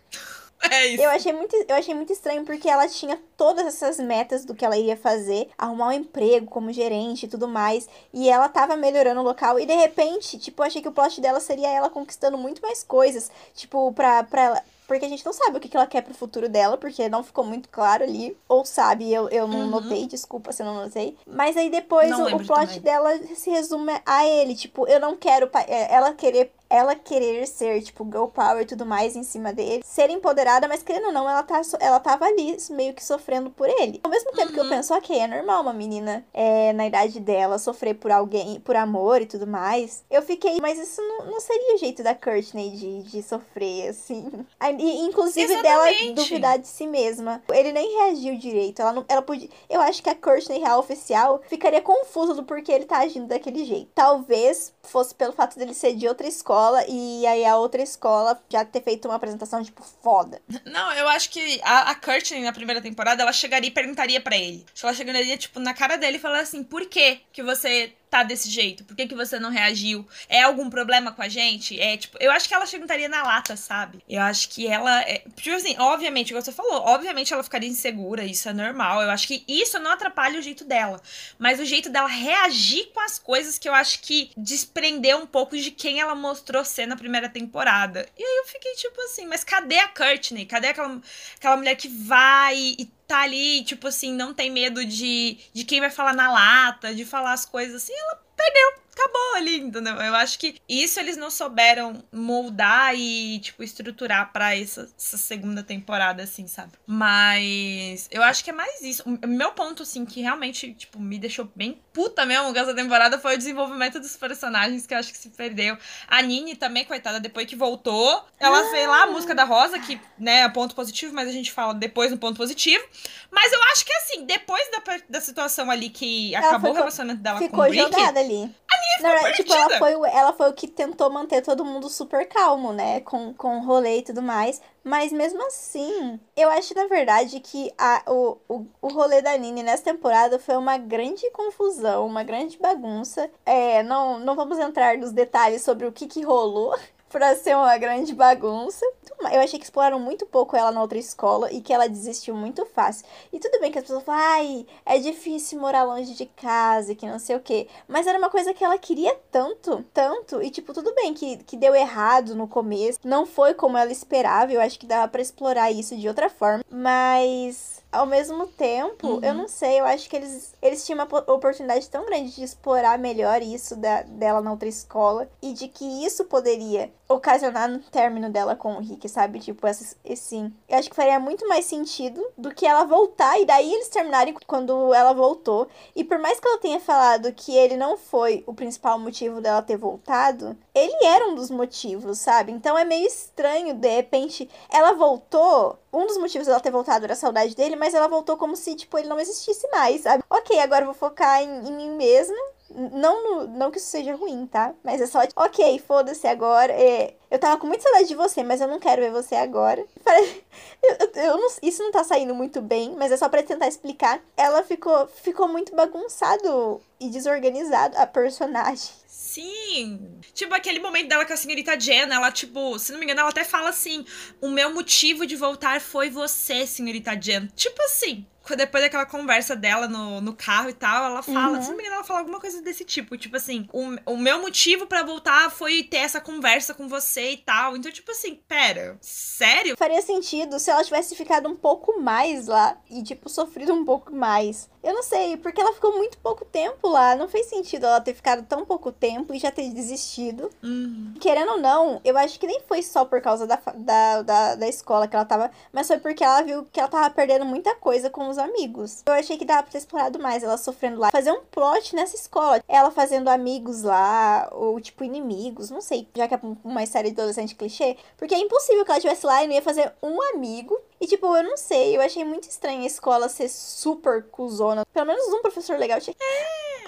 É 0.72 0.88
isso. 0.88 1.04
Eu 1.04 1.10
achei, 1.10 1.34
muito, 1.34 1.56
eu 1.56 1.76
achei 1.76 1.94
muito 1.94 2.14
estranho 2.14 2.46
porque 2.46 2.70
ela 2.70 2.88
tinha 2.88 3.20
todas 3.36 3.66
essas 3.66 3.98
metas 4.00 4.46
do 4.46 4.54
que 4.54 4.64
ela 4.64 4.78
iria 4.78 4.96
fazer, 4.96 5.50
arrumar 5.58 5.88
um 5.88 5.92
emprego 5.92 6.46
como 6.46 6.72
gerente 6.72 7.26
e 7.26 7.30
tudo 7.30 7.48
mais. 7.48 7.90
E 8.14 8.30
ela 8.30 8.48
tava 8.48 8.76
melhorando 8.76 9.22
o 9.22 9.24
local. 9.24 9.60
E 9.60 9.66
de 9.66 9.74
repente, 9.74 10.38
tipo, 10.38 10.62
eu 10.62 10.68
achei 10.68 10.82
que 10.82 10.88
o 10.88 10.92
plot 10.92 11.20
dela 11.20 11.40
seria 11.40 11.70
ela 11.70 11.90
conquistando 11.90 12.38
muito 12.38 12.62
mais 12.62 12.84
coisas. 12.84 13.32
Tipo, 13.56 13.92
pra, 13.92 14.24
pra 14.24 14.42
ela 14.42 14.64
porque 14.92 15.06
a 15.06 15.10
gente 15.10 15.26
não 15.26 15.32
sabe 15.32 15.56
o 15.56 15.60
que 15.62 15.78
ela 15.78 15.88
quer 15.88 16.02
pro 16.02 16.14
futuro 16.14 16.50
dela, 16.50 16.78
porque 16.78 17.08
não 17.08 17.24
ficou 17.24 17.46
muito 17.46 17.70
claro 17.70 18.04
ali. 18.04 18.36
Ou 18.50 18.66
sabe, 18.66 19.10
eu, 19.10 19.30
eu 19.30 19.48
não 19.48 19.62
uhum. 19.62 19.68
notei, 19.68 20.06
desculpa 20.06 20.52
se 20.52 20.62
eu 20.62 20.66
não 20.66 20.84
notei. 20.84 21.16
Mas 21.26 21.56
aí 21.56 21.70
depois 21.70 22.12
o, 22.12 22.26
o, 22.36 22.46
plot 22.46 22.68
também. 22.68 22.82
dela 22.82 23.18
se 23.34 23.50
resume 23.50 23.94
a 24.06 24.28
ele, 24.28 24.54
tipo, 24.54 24.86
eu 24.90 25.00
não 25.00 25.16
quero 25.16 25.50
é, 25.66 25.96
ela 25.96 26.14
querer 26.14 26.52
ela 26.72 26.96
querer 26.96 27.46
ser, 27.46 27.82
tipo, 27.82 28.06
girl 28.06 28.28
power 28.28 28.62
e 28.62 28.66
tudo 28.66 28.86
mais 28.86 29.18
em 29.18 29.24
cima 29.24 29.52
dele, 29.52 29.84
ser 29.86 30.10
empoderada, 30.10 30.70
mas 30.70 30.82
querendo 30.82 31.08
ou 31.08 31.12
não, 31.12 31.30
ela, 31.30 31.44
tá, 31.44 31.62
ela 31.82 32.00
tava 32.00 32.26
ali 32.26 32.56
meio 32.70 32.94
que 32.94 33.04
sofrendo 33.04 33.50
por 33.50 33.68
ele. 33.68 34.00
Ao 34.02 34.10
mesmo 34.10 34.32
tempo 34.32 34.48
uhum. 34.48 34.54
que 34.54 34.60
eu 34.60 34.64
uhum. 34.64 34.70
penso, 34.70 34.94
ok, 34.94 35.20
é 35.20 35.28
normal 35.28 35.64
uma 35.64 35.74
menina 35.74 36.26
é, 36.34 36.72
na 36.72 36.88
idade 36.88 37.20
dela 37.20 37.60
sofrer 37.60 37.96
por 37.96 38.10
alguém, 38.10 38.62
por 38.62 38.78
amor 38.78 39.22
e 39.22 39.26
tudo 39.26 39.46
mais. 39.46 40.06
Eu 40.10 40.22
fiquei, 40.22 40.62
mas 40.62 40.80
isso 40.80 41.02
não, 41.02 41.26
não 41.26 41.42
seria 41.42 41.76
o 41.76 41.78
jeito 41.78 42.02
da 42.04 42.16
Courtney 42.16 42.72
de, 42.72 43.04
de 43.04 43.22
sofrer, 43.22 43.90
assim. 43.90 44.32
E, 44.80 45.02
inclusive 45.02 45.52
Exatamente. 45.52 46.04
dela 46.04 46.16
duvidar 46.16 46.58
de 46.58 46.68
si 46.68 46.88
mesma. 46.88 47.44
Ele 47.50 47.74
nem 47.74 47.98
reagiu 47.98 48.38
direito. 48.38 48.82
Ela 48.82 48.94
não, 48.94 49.06
ela 49.08 49.22
podia. 49.22 49.50
Eu 49.70 49.82
acho 49.82 50.02
que 50.02 50.10
a 50.10 50.16
Courtney 50.16 50.60
real 50.60 50.80
oficial 50.80 51.42
ficaria 51.48 51.82
confusa 51.82 52.34
do 52.34 52.44
porquê 52.44 52.72
ele 52.72 52.86
tá 52.86 53.00
agindo 53.00 53.28
daquele 53.28 53.66
jeito. 53.66 53.90
Talvez 53.94 54.74
fosse 54.84 55.14
pelo 55.14 55.34
fato 55.34 55.58
dele 55.58 55.74
ser 55.74 55.94
de 55.94 56.08
outra 56.08 56.28
escola 56.28 56.61
escola 56.62 56.86
e 56.88 57.26
aí 57.26 57.46
a 57.46 57.58
outra 57.58 57.82
escola 57.82 58.42
já 58.50 58.64
ter 58.64 58.84
feito 58.84 59.08
uma 59.08 59.16
apresentação, 59.16 59.64
tipo, 59.64 59.84
foda. 60.04 60.42
Não, 60.66 60.94
eu 60.94 61.08
acho 61.10 61.30
que 61.30 61.60
a, 61.64 61.92
a 61.92 61.96
Courtney, 61.96 62.44
na 62.44 62.54
primeira 62.54 62.82
temporada, 62.82 63.24
ela 63.24 63.34
chegaria 63.34 63.70
e 63.70 63.74
perguntaria 63.74 64.22
para 64.22 64.38
ele. 64.38 64.66
Ela 64.82 64.94
chegaria, 64.94 65.38
tipo, 65.38 65.60
na 65.60 65.74
cara 65.74 65.98
dele 65.98 66.18
e 66.18 66.20
falaria 66.20 66.44
assim, 66.44 66.64
por 66.64 66.86
que 66.86 67.22
que 67.32 67.42
você 67.42 67.94
tá 68.12 68.24
desse 68.24 68.50
jeito? 68.50 68.84
Por 68.84 68.94
que, 68.94 69.08
que 69.08 69.16
você 69.16 69.40
não 69.40 69.50
reagiu? 69.50 70.06
É 70.28 70.44
algum 70.44 70.70
problema 70.70 71.14
com 71.14 71.22
a 71.22 71.30
gente? 71.30 71.80
É, 71.80 71.96
tipo, 71.96 72.18
eu 72.20 72.30
acho 72.30 72.46
que 72.46 72.54
ela 72.54 72.66
chegaria 72.66 73.08
na 73.08 73.24
lata, 73.24 73.56
sabe? 73.56 74.04
Eu 74.08 74.22
acho 74.22 74.50
que 74.50 74.68
ela. 74.68 75.02
É, 75.04 75.24
tipo 75.34 75.56
assim, 75.56 75.76
obviamente, 75.80 76.34
você 76.34 76.52
falou, 76.52 76.82
obviamente 76.82 77.34
ela 77.34 77.42
ficaria 77.42 77.70
insegura, 77.70 78.26
isso 78.26 78.50
é 78.50 78.54
normal. 78.54 79.02
Eu 79.02 79.10
acho 79.10 79.26
que 79.26 79.46
isso 79.48 79.80
não 79.80 79.92
atrapalha 79.92 80.38
o 80.38 80.42
jeito 80.42 80.66
dela. 80.66 81.02
Mas 81.40 81.62
o 81.62 81.66
jeito 81.66 81.90
dela 81.90 82.10
reagir 82.10 82.92
com 82.94 83.00
as 83.00 83.18
coisas 83.18 83.58
que 83.58 83.70
eu 83.70 83.74
acho 83.74 84.02
que 84.02 84.32
desprendeu 84.36 85.18
um 85.18 85.26
pouco 85.26 85.58
de 85.58 85.72
quem 85.72 86.02
ela 86.02 86.14
mostrou 86.14 86.66
ser 86.66 86.86
na 86.86 86.98
primeira 86.98 87.30
temporada. 87.30 88.06
E 88.18 88.24
aí 88.24 88.38
eu 88.40 88.46
fiquei 88.46 88.74
tipo 88.74 89.00
assim, 89.04 89.26
mas 89.26 89.46
cadê 89.46 89.80
a 89.80 89.88
Courtney? 89.88 90.46
Cadê 90.46 90.68
aquela, 90.68 91.02
aquela 91.38 91.56
mulher 91.56 91.76
que 91.76 91.88
vai 91.88 92.58
e 92.58 92.92
tá 93.12 93.22
ali, 93.22 93.64
tipo 93.64 93.88
assim, 93.88 94.14
não 94.14 94.34
tem 94.34 94.50
medo 94.50 94.86
de, 94.86 95.38
de 95.54 95.66
quem 95.66 95.82
vai 95.82 95.90
falar 95.90 96.14
na 96.14 96.32
lata, 96.32 96.96
de 96.96 97.04
falar 97.04 97.34
as 97.34 97.46
coisas 97.46 97.84
assim, 97.84 97.94
ela 97.94 98.16
perdeu 98.38 98.74
acabou 98.94 99.36
ali, 99.36 99.60
entendeu? 99.60 99.96
Eu 99.96 100.16
acho 100.16 100.38
que 100.38 100.56
isso 100.68 101.00
eles 101.00 101.18
não 101.18 101.32
souberam 101.32 102.04
moldar 102.12 102.94
e, 102.96 103.40
tipo, 103.40 103.64
estruturar 103.64 104.32
para 104.32 104.56
essa, 104.56 104.90
essa, 104.98 105.18
segunda 105.18 105.64
temporada, 105.64 106.24
assim, 106.24 106.48
sabe? 106.48 106.74
Mas 106.86 108.08
eu 108.12 108.22
acho 108.24 108.44
que 108.44 108.50
é 108.50 108.54
mais 108.54 108.82
isso. 108.82 109.04
O 109.06 109.28
meu 109.28 109.52
ponto, 109.54 109.84
assim, 109.84 110.06
que 110.06 110.22
realmente, 110.22 110.74
tipo, 110.74 111.00
me 111.00 111.18
deixou 111.18 111.50
bem 111.56 111.82
puta 111.94 112.26
mesmo 112.26 112.54
com 112.54 112.60
essa 112.60 112.74
temporada 112.74 113.20
foi 113.20 113.36
o 113.36 113.38
desenvolvimento 113.38 114.00
dos 114.00 114.16
personagens 114.16 114.86
que 114.86 114.94
eu 114.94 114.98
acho 114.98 115.12
que 115.12 115.18
se 115.18 115.30
perdeu. 115.30 115.78
A 116.08 116.22
Nini 116.22 116.56
também, 116.56 116.86
coitada, 116.86 117.20
depois 117.20 117.46
que 117.46 117.56
voltou, 117.56 118.26
ela 118.40 118.60
ah. 118.60 118.70
fez 118.72 118.88
lá 118.88 119.04
a 119.04 119.08
música 119.08 119.36
da 119.36 119.44
Rosa, 119.44 119.80
que, 119.80 120.00
né, 120.18 120.42
é 120.42 120.50
ponto 120.50 120.76
positivo, 120.76 121.14
mas 121.14 121.28
a 121.28 121.32
gente 121.32 121.52
fala 121.52 121.74
depois 121.74 122.12
no 122.12 122.18
ponto 122.18 122.38
positivo. 122.38 122.84
Mas 123.30 123.52
eu 123.52 123.62
acho 123.72 123.86
que, 123.86 123.94
assim, 123.94 124.26
depois 124.26 124.64
da, 124.72 124.98
da 125.10 125.22
situação 125.22 125.70
ali 125.70 125.90
que 125.90 126.34
ela 126.36 126.48
acabou 126.48 126.72
o 126.72 126.76
relacionamento 126.76 127.22
dela 127.22 127.40
com 127.40 127.58
o 127.58 127.62
Rick... 127.64 127.76
Ficou 127.76 127.92
jogada 127.92 128.20
ali. 128.20 128.56
A 128.72 128.81
Não, 129.02 129.32
tipo, 129.34 129.54
ela 129.54 129.78
foi, 129.78 129.92
ela 130.12 130.34
foi 130.34 130.50
o 130.50 130.54
que 130.54 130.68
tentou 130.68 131.10
manter 131.10 131.42
todo 131.42 131.66
mundo 131.66 131.90
super 131.90 132.28
calmo, 132.28 132.72
né? 132.72 133.02
Com, 133.02 133.34
com 133.34 133.58
o 133.58 133.66
rolê 133.66 133.98
e 133.98 134.02
tudo 134.04 134.22
mais. 134.22 134.62
Mas 134.84 135.12
mesmo 135.12 135.46
assim, 135.46 136.20
eu 136.36 136.50
acho, 136.50 136.76
na 136.76 136.88
verdade, 136.88 137.40
que 137.40 137.72
a, 137.78 138.04
o, 138.08 138.38
o, 138.48 138.66
o 138.82 138.88
rolê 138.88 139.22
da 139.22 139.38
Nini 139.38 139.64
nessa 139.64 139.84
temporada 139.84 140.40
foi 140.40 140.56
uma 140.56 140.78
grande 140.78 141.30
confusão, 141.32 142.06
uma 142.06 142.24
grande 142.24 142.58
bagunça. 142.58 143.30
É, 143.46 143.84
não, 143.84 144.20
não 144.20 144.36
vamos 144.36 144.58
entrar 144.60 144.98
nos 144.98 145.12
detalhes 145.12 145.62
sobre 145.62 145.86
o 145.86 145.92
que, 145.92 146.08
que 146.08 146.22
rolou 146.22 146.76
pra 147.12 147.36
ser 147.36 147.56
uma 147.56 147.78
grande 147.78 148.16
bagunça. 148.16 148.86
Eu 149.32 149.42
achei 149.42 149.60
que 149.60 149.66
exploraram 149.66 150.00
muito 150.00 150.26
pouco 150.26 150.56
ela 150.56 150.72
na 150.72 150.82
outra 150.82 150.98
escola 150.98 151.52
e 151.52 151.62
que 151.62 151.72
ela 151.72 151.88
desistiu 151.88 152.34
muito 152.34 152.66
fácil. 152.66 153.06
E 153.32 153.40
tudo 153.40 153.60
bem 153.60 153.72
que 153.72 153.78
as 153.78 153.84
pessoas 153.84 154.04
falam, 154.04 154.22
ai, 154.22 154.66
é 154.86 154.98
difícil 154.98 155.60
morar 155.60 155.84
longe 155.84 156.16
de 156.16 156.26
casa, 156.26 156.96
que 156.96 157.06
não 157.06 157.20
sei 157.20 157.36
o 157.36 157.40
quê. 157.40 157.68
Mas 157.88 158.08
era 158.08 158.18
uma 158.18 158.30
coisa 158.30 158.54
que 158.54 158.64
ela 158.64 158.78
queria 158.78 159.16
tanto, 159.32 159.86
tanto. 159.94 160.42
E, 160.42 160.50
tipo, 160.50 160.74
tudo 160.74 160.94
bem 160.96 161.14
que, 161.14 161.38
que 161.38 161.58
deu 161.58 161.76
errado 161.76 162.36
no 162.36 162.48
começo. 162.48 163.00
Não 163.04 163.26
foi 163.26 163.54
como 163.54 163.78
ela 163.78 163.92
esperava. 163.92 164.52
Eu 164.52 164.62
acho 164.62 164.80
que 164.80 164.86
dava 164.86 165.08
para 165.08 165.22
explorar 165.22 165.72
isso 165.72 165.96
de 165.96 166.08
outra 166.08 166.30
forma. 166.30 166.64
Mas 166.70 167.82
ao 167.92 168.06
mesmo 168.06 168.48
tempo, 168.48 169.08
uhum. 169.08 169.20
eu 169.22 169.34
não 169.34 169.48
sei, 169.48 169.80
eu 169.80 169.86
acho 169.86 170.10
que 170.10 170.16
eles, 170.16 170.51
eles 170.62 170.86
tinham 170.86 171.00
uma 171.00 171.34
oportunidade 171.34 171.90
tão 171.90 172.06
grande 172.06 172.36
de 172.36 172.44
explorar 172.44 172.98
melhor 173.00 173.42
isso 173.42 173.76
da, 173.76 174.04
dela 174.04 174.42
na 174.42 174.52
outra 174.52 174.70
escola 174.70 175.30
e 175.42 175.54
de 175.54 175.68
que 175.68 176.06
isso 176.06 176.26
poderia 176.26 176.92
ocasionar 177.10 177.70
no 177.70 177.80
término 177.80 178.30
dela 178.30 178.56
com 178.56 178.76
o 178.76 178.80
Rick, 178.80 179.08
sabe? 179.10 179.40
Tipo, 179.40 179.68
esse, 179.68 179.96
esse 180.04 180.52
eu 180.70 180.78
acho 180.78 180.90
que 180.90 180.96
faria 180.96 181.20
muito 181.20 181.48
mais 181.48 181.66
sentido 181.66 182.26
do 182.38 182.54
que 182.54 182.66
ela 182.66 182.86
voltar 182.86 183.40
e 183.40 183.46
daí 183.46 183.74
eles 183.74 183.90
terminarem 183.90 184.36
quando 184.48 184.94
ela 184.94 185.14
voltou. 185.14 185.68
E 185.96 186.04
por 186.04 186.18
mais 186.20 186.40
que 186.40 186.48
ela 186.48 186.60
tenha 186.60 186.80
falado 186.80 187.34
que 187.34 187.56
ele 187.56 187.76
não 187.76 187.98
foi 187.98 188.44
o 188.48 188.54
principal 188.54 188.98
motivo 188.98 189.42
dela 189.42 189.62
ter 189.62 189.78
voltado, 189.78 190.56
ele 190.74 191.06
era 191.06 191.28
um 191.28 191.36
dos 191.36 191.50
motivos, 191.50 192.20
sabe? 192.20 192.52
Então 192.52 192.78
é 192.78 192.86
meio 192.86 193.08
estranho, 193.08 193.74
de 193.74 193.90
repente, 193.90 194.50
ela 194.70 194.94
voltou 194.94 195.78
um 195.94 196.08
dos 196.08 196.18
motivos 196.18 196.48
dela 196.48 196.60
ter 196.60 196.72
voltado 196.72 197.04
era 197.04 197.14
a 197.14 197.18
saudade 197.18 197.56
dele, 197.56 197.76
mas 197.76 197.94
ela 197.94 198.08
voltou 198.08 198.38
como 198.38 198.56
se, 198.56 198.76
tipo, 198.76 198.98
ele 198.98 199.10
não 199.10 199.20
existisse 199.20 199.68
mais, 199.72 200.02
sabe? 200.02 200.24
Ok, 200.30 200.51
agora 200.60 200.82
eu 200.82 200.88
vou 200.88 200.96
focar 200.96 201.42
em, 201.42 201.68
em 201.68 201.72
mim 201.72 201.92
mesma. 201.92 202.38
Não, 202.74 203.48
não 203.48 203.70
que 203.70 203.78
isso 203.78 203.88
seja 203.88 204.16
ruim, 204.16 204.48
tá? 204.48 204.74
Mas 204.82 205.02
é 205.02 205.06
só, 205.06 205.26
tipo, 205.26 205.42
ok, 205.42 205.78
foda-se 205.80 206.26
agora. 206.26 206.72
É, 206.72 207.14
eu 207.30 207.38
tava 207.38 207.58
com 207.58 207.68
muita 207.68 207.84
saudade 207.84 208.08
de 208.08 208.16
você, 208.16 208.44
mas 208.44 208.62
eu 208.62 208.68
não 208.68 208.80
quero 208.80 209.02
ver 209.02 209.12
você 209.12 209.36
agora. 209.36 209.86
Eu, 210.84 211.12
eu, 211.14 211.38
não, 211.38 211.48
isso 211.62 211.84
não 211.84 211.92
tá 211.92 212.04
saindo 212.04 212.34
muito 212.34 212.60
bem, 212.60 212.96
mas 212.98 213.12
é 213.12 213.18
só 213.18 213.30
para 213.30 213.44
tentar 213.44 213.68
explicar. 213.68 214.20
Ela 214.36 214.64
ficou, 214.64 215.06
ficou 215.08 215.48
muito 215.48 215.76
bagunçado 215.76 216.82
e 217.00 217.08
desorganizado 217.08 217.96
a 218.00 218.08
personagem. 218.08 218.90
Sim. 219.32 220.20
Tipo, 220.34 220.56
aquele 220.56 220.80
momento 220.80 221.08
dela 221.08 221.24
com 221.24 221.34
a 221.34 221.38
senhorita 221.38 221.80
Jenna, 221.80 222.16
ela, 222.16 222.32
tipo, 222.32 222.80
se 222.80 222.92
não 222.92 222.98
me 222.98 223.06
engano, 223.06 223.22
ela 223.22 223.30
até 223.30 223.44
fala 223.44 223.70
assim: 223.70 224.04
o 224.42 224.50
meu 224.50 224.74
motivo 224.74 225.28
de 225.28 225.36
voltar 225.36 225.80
foi 225.80 226.10
você, 226.10 226.66
senhorita 226.66 227.16
Jenna. 227.22 227.48
Tipo 227.56 227.82
assim, 227.84 228.26
depois 228.56 228.84
daquela 228.84 229.06
conversa 229.06 229.56
dela 229.56 229.88
no, 229.88 230.20
no 230.20 230.34
carro 230.34 230.70
e 230.70 230.74
tal, 230.74 231.06
ela 231.06 231.22
fala, 231.22 231.58
uhum. 231.58 231.62
se 231.62 231.70
não 231.70 231.78
me 231.78 231.84
engano, 231.84 231.98
ela 231.98 232.04
fala 232.04 232.20
alguma 232.20 232.40
coisa 232.40 232.62
desse 232.62 232.84
tipo, 232.84 233.18
tipo 233.18 233.38
assim, 233.38 233.68
o, 233.72 234.14
o 234.14 234.18
meu 234.18 234.42
motivo 234.42 234.88
para 234.88 235.04
voltar 235.04 235.50
foi 235.52 235.84
ter 235.84 235.98
essa 235.98 236.20
conversa 236.20 236.74
com 236.74 236.88
você 236.88 237.32
e 237.32 237.38
tal. 237.38 237.78
Então, 237.78 237.92
tipo 237.92 238.12
assim, 238.12 238.36
pera, 238.48 238.98
sério? 239.00 239.78
Faria 239.78 240.02
sentido 240.02 240.60
se 240.60 240.72
ela 240.72 240.84
tivesse 240.84 241.16
ficado 241.16 241.48
um 241.48 241.56
pouco 241.56 242.00
mais 242.02 242.48
lá 242.48 242.78
e, 242.90 243.04
tipo, 243.04 243.30
sofrido 243.30 243.74
um 243.74 243.86
pouco 243.86 244.14
mais. 244.14 244.70
Eu 244.84 244.96
não 244.96 245.04
sei, 245.04 245.38
porque 245.38 245.62
ela 245.62 245.74
ficou 245.74 245.96
muito 245.96 246.18
pouco 246.18 246.44
tempo 246.44 246.88
lá. 246.88 247.16
Não 247.16 247.28
fez 247.28 247.46
sentido 247.48 247.86
ela 247.86 248.02
ter 248.02 248.16
ficado 248.16 248.44
tão 248.44 248.66
pouco 248.66 248.92
tempo 248.92 249.34
e 249.34 249.40
já 249.40 249.52
ter 249.52 249.70
desistido. 249.70 250.50
Uhum. 250.64 251.14
Querendo 251.20 251.52
ou 251.52 251.60
não, 251.60 252.02
eu 252.04 252.18
acho 252.18 252.40
que 252.40 252.48
nem 252.48 252.60
foi 252.62 252.82
só 252.82 253.06
por 253.06 253.22
causa 253.22 253.46
da, 253.46 253.62
da, 253.76 254.22
da, 254.24 254.56
da 254.56 254.68
escola 254.68 255.08
que 255.08 255.16
ela 255.16 255.26
tava, 255.26 255.52
mas 255.72 255.88
foi 255.88 256.00
porque 256.00 256.24
ela 256.24 256.42
viu 256.42 256.66
que 256.72 256.80
ela 256.80 256.90
tava 256.90 257.10
perdendo 257.14 257.46
muita 257.46 257.76
coisa 257.76 258.10
com 258.10 258.31
os 258.32 258.38
amigos. 258.38 259.04
Eu 259.06 259.14
achei 259.14 259.38
que 259.38 259.46
dava 259.46 259.64
pra 259.64 259.72
ter 259.72 259.78
explorado 259.78 260.20
mais 260.20 260.44
ela 260.44 260.58
sofrendo 260.58 261.00
lá. 261.00 261.12
Fazer 261.12 261.32
um 261.32 261.42
plot 261.52 261.96
nessa 261.96 262.16
escola. 262.16 262.64
Ela 262.68 262.90
fazendo 262.90 263.28
amigos 263.28 263.84
lá, 263.84 264.50
ou 264.52 264.80
tipo 264.82 265.04
inimigos, 265.04 265.70
não 265.70 265.82
sei, 265.82 266.08
já 266.16 266.28
que 266.28 266.34
é 266.34 266.40
uma 266.64 266.86
série 266.86 267.12
de 267.12 267.20
adolescente 267.20 267.56
clichê. 267.56 267.98
Porque 268.18 268.34
é 268.34 268.40
impossível 268.40 268.84
que 268.84 268.92
ela 268.92 268.98
estivesse 268.98 269.26
lá 269.26 269.44
e 269.44 269.48
não 269.48 269.54
ia 269.54 269.62
fazer 269.62 269.94
um 270.02 270.22
amigo 270.34 270.80
e, 271.02 271.08
tipo, 271.08 271.36
eu 271.36 271.44
não 271.44 271.58
sei, 271.58 271.98
eu 271.98 272.02
achei 272.02 272.24
muito 272.24 272.48
estranho 272.48 272.84
a 272.84 272.86
escola 272.86 273.28
ser 273.28 273.50
super 273.50 274.24
cuzona. 274.26 274.86
Pelo 274.94 275.08
menos 275.08 275.34
um 275.34 275.42
professor 275.42 275.78
legal 275.80 276.00
tinha. 276.00 276.16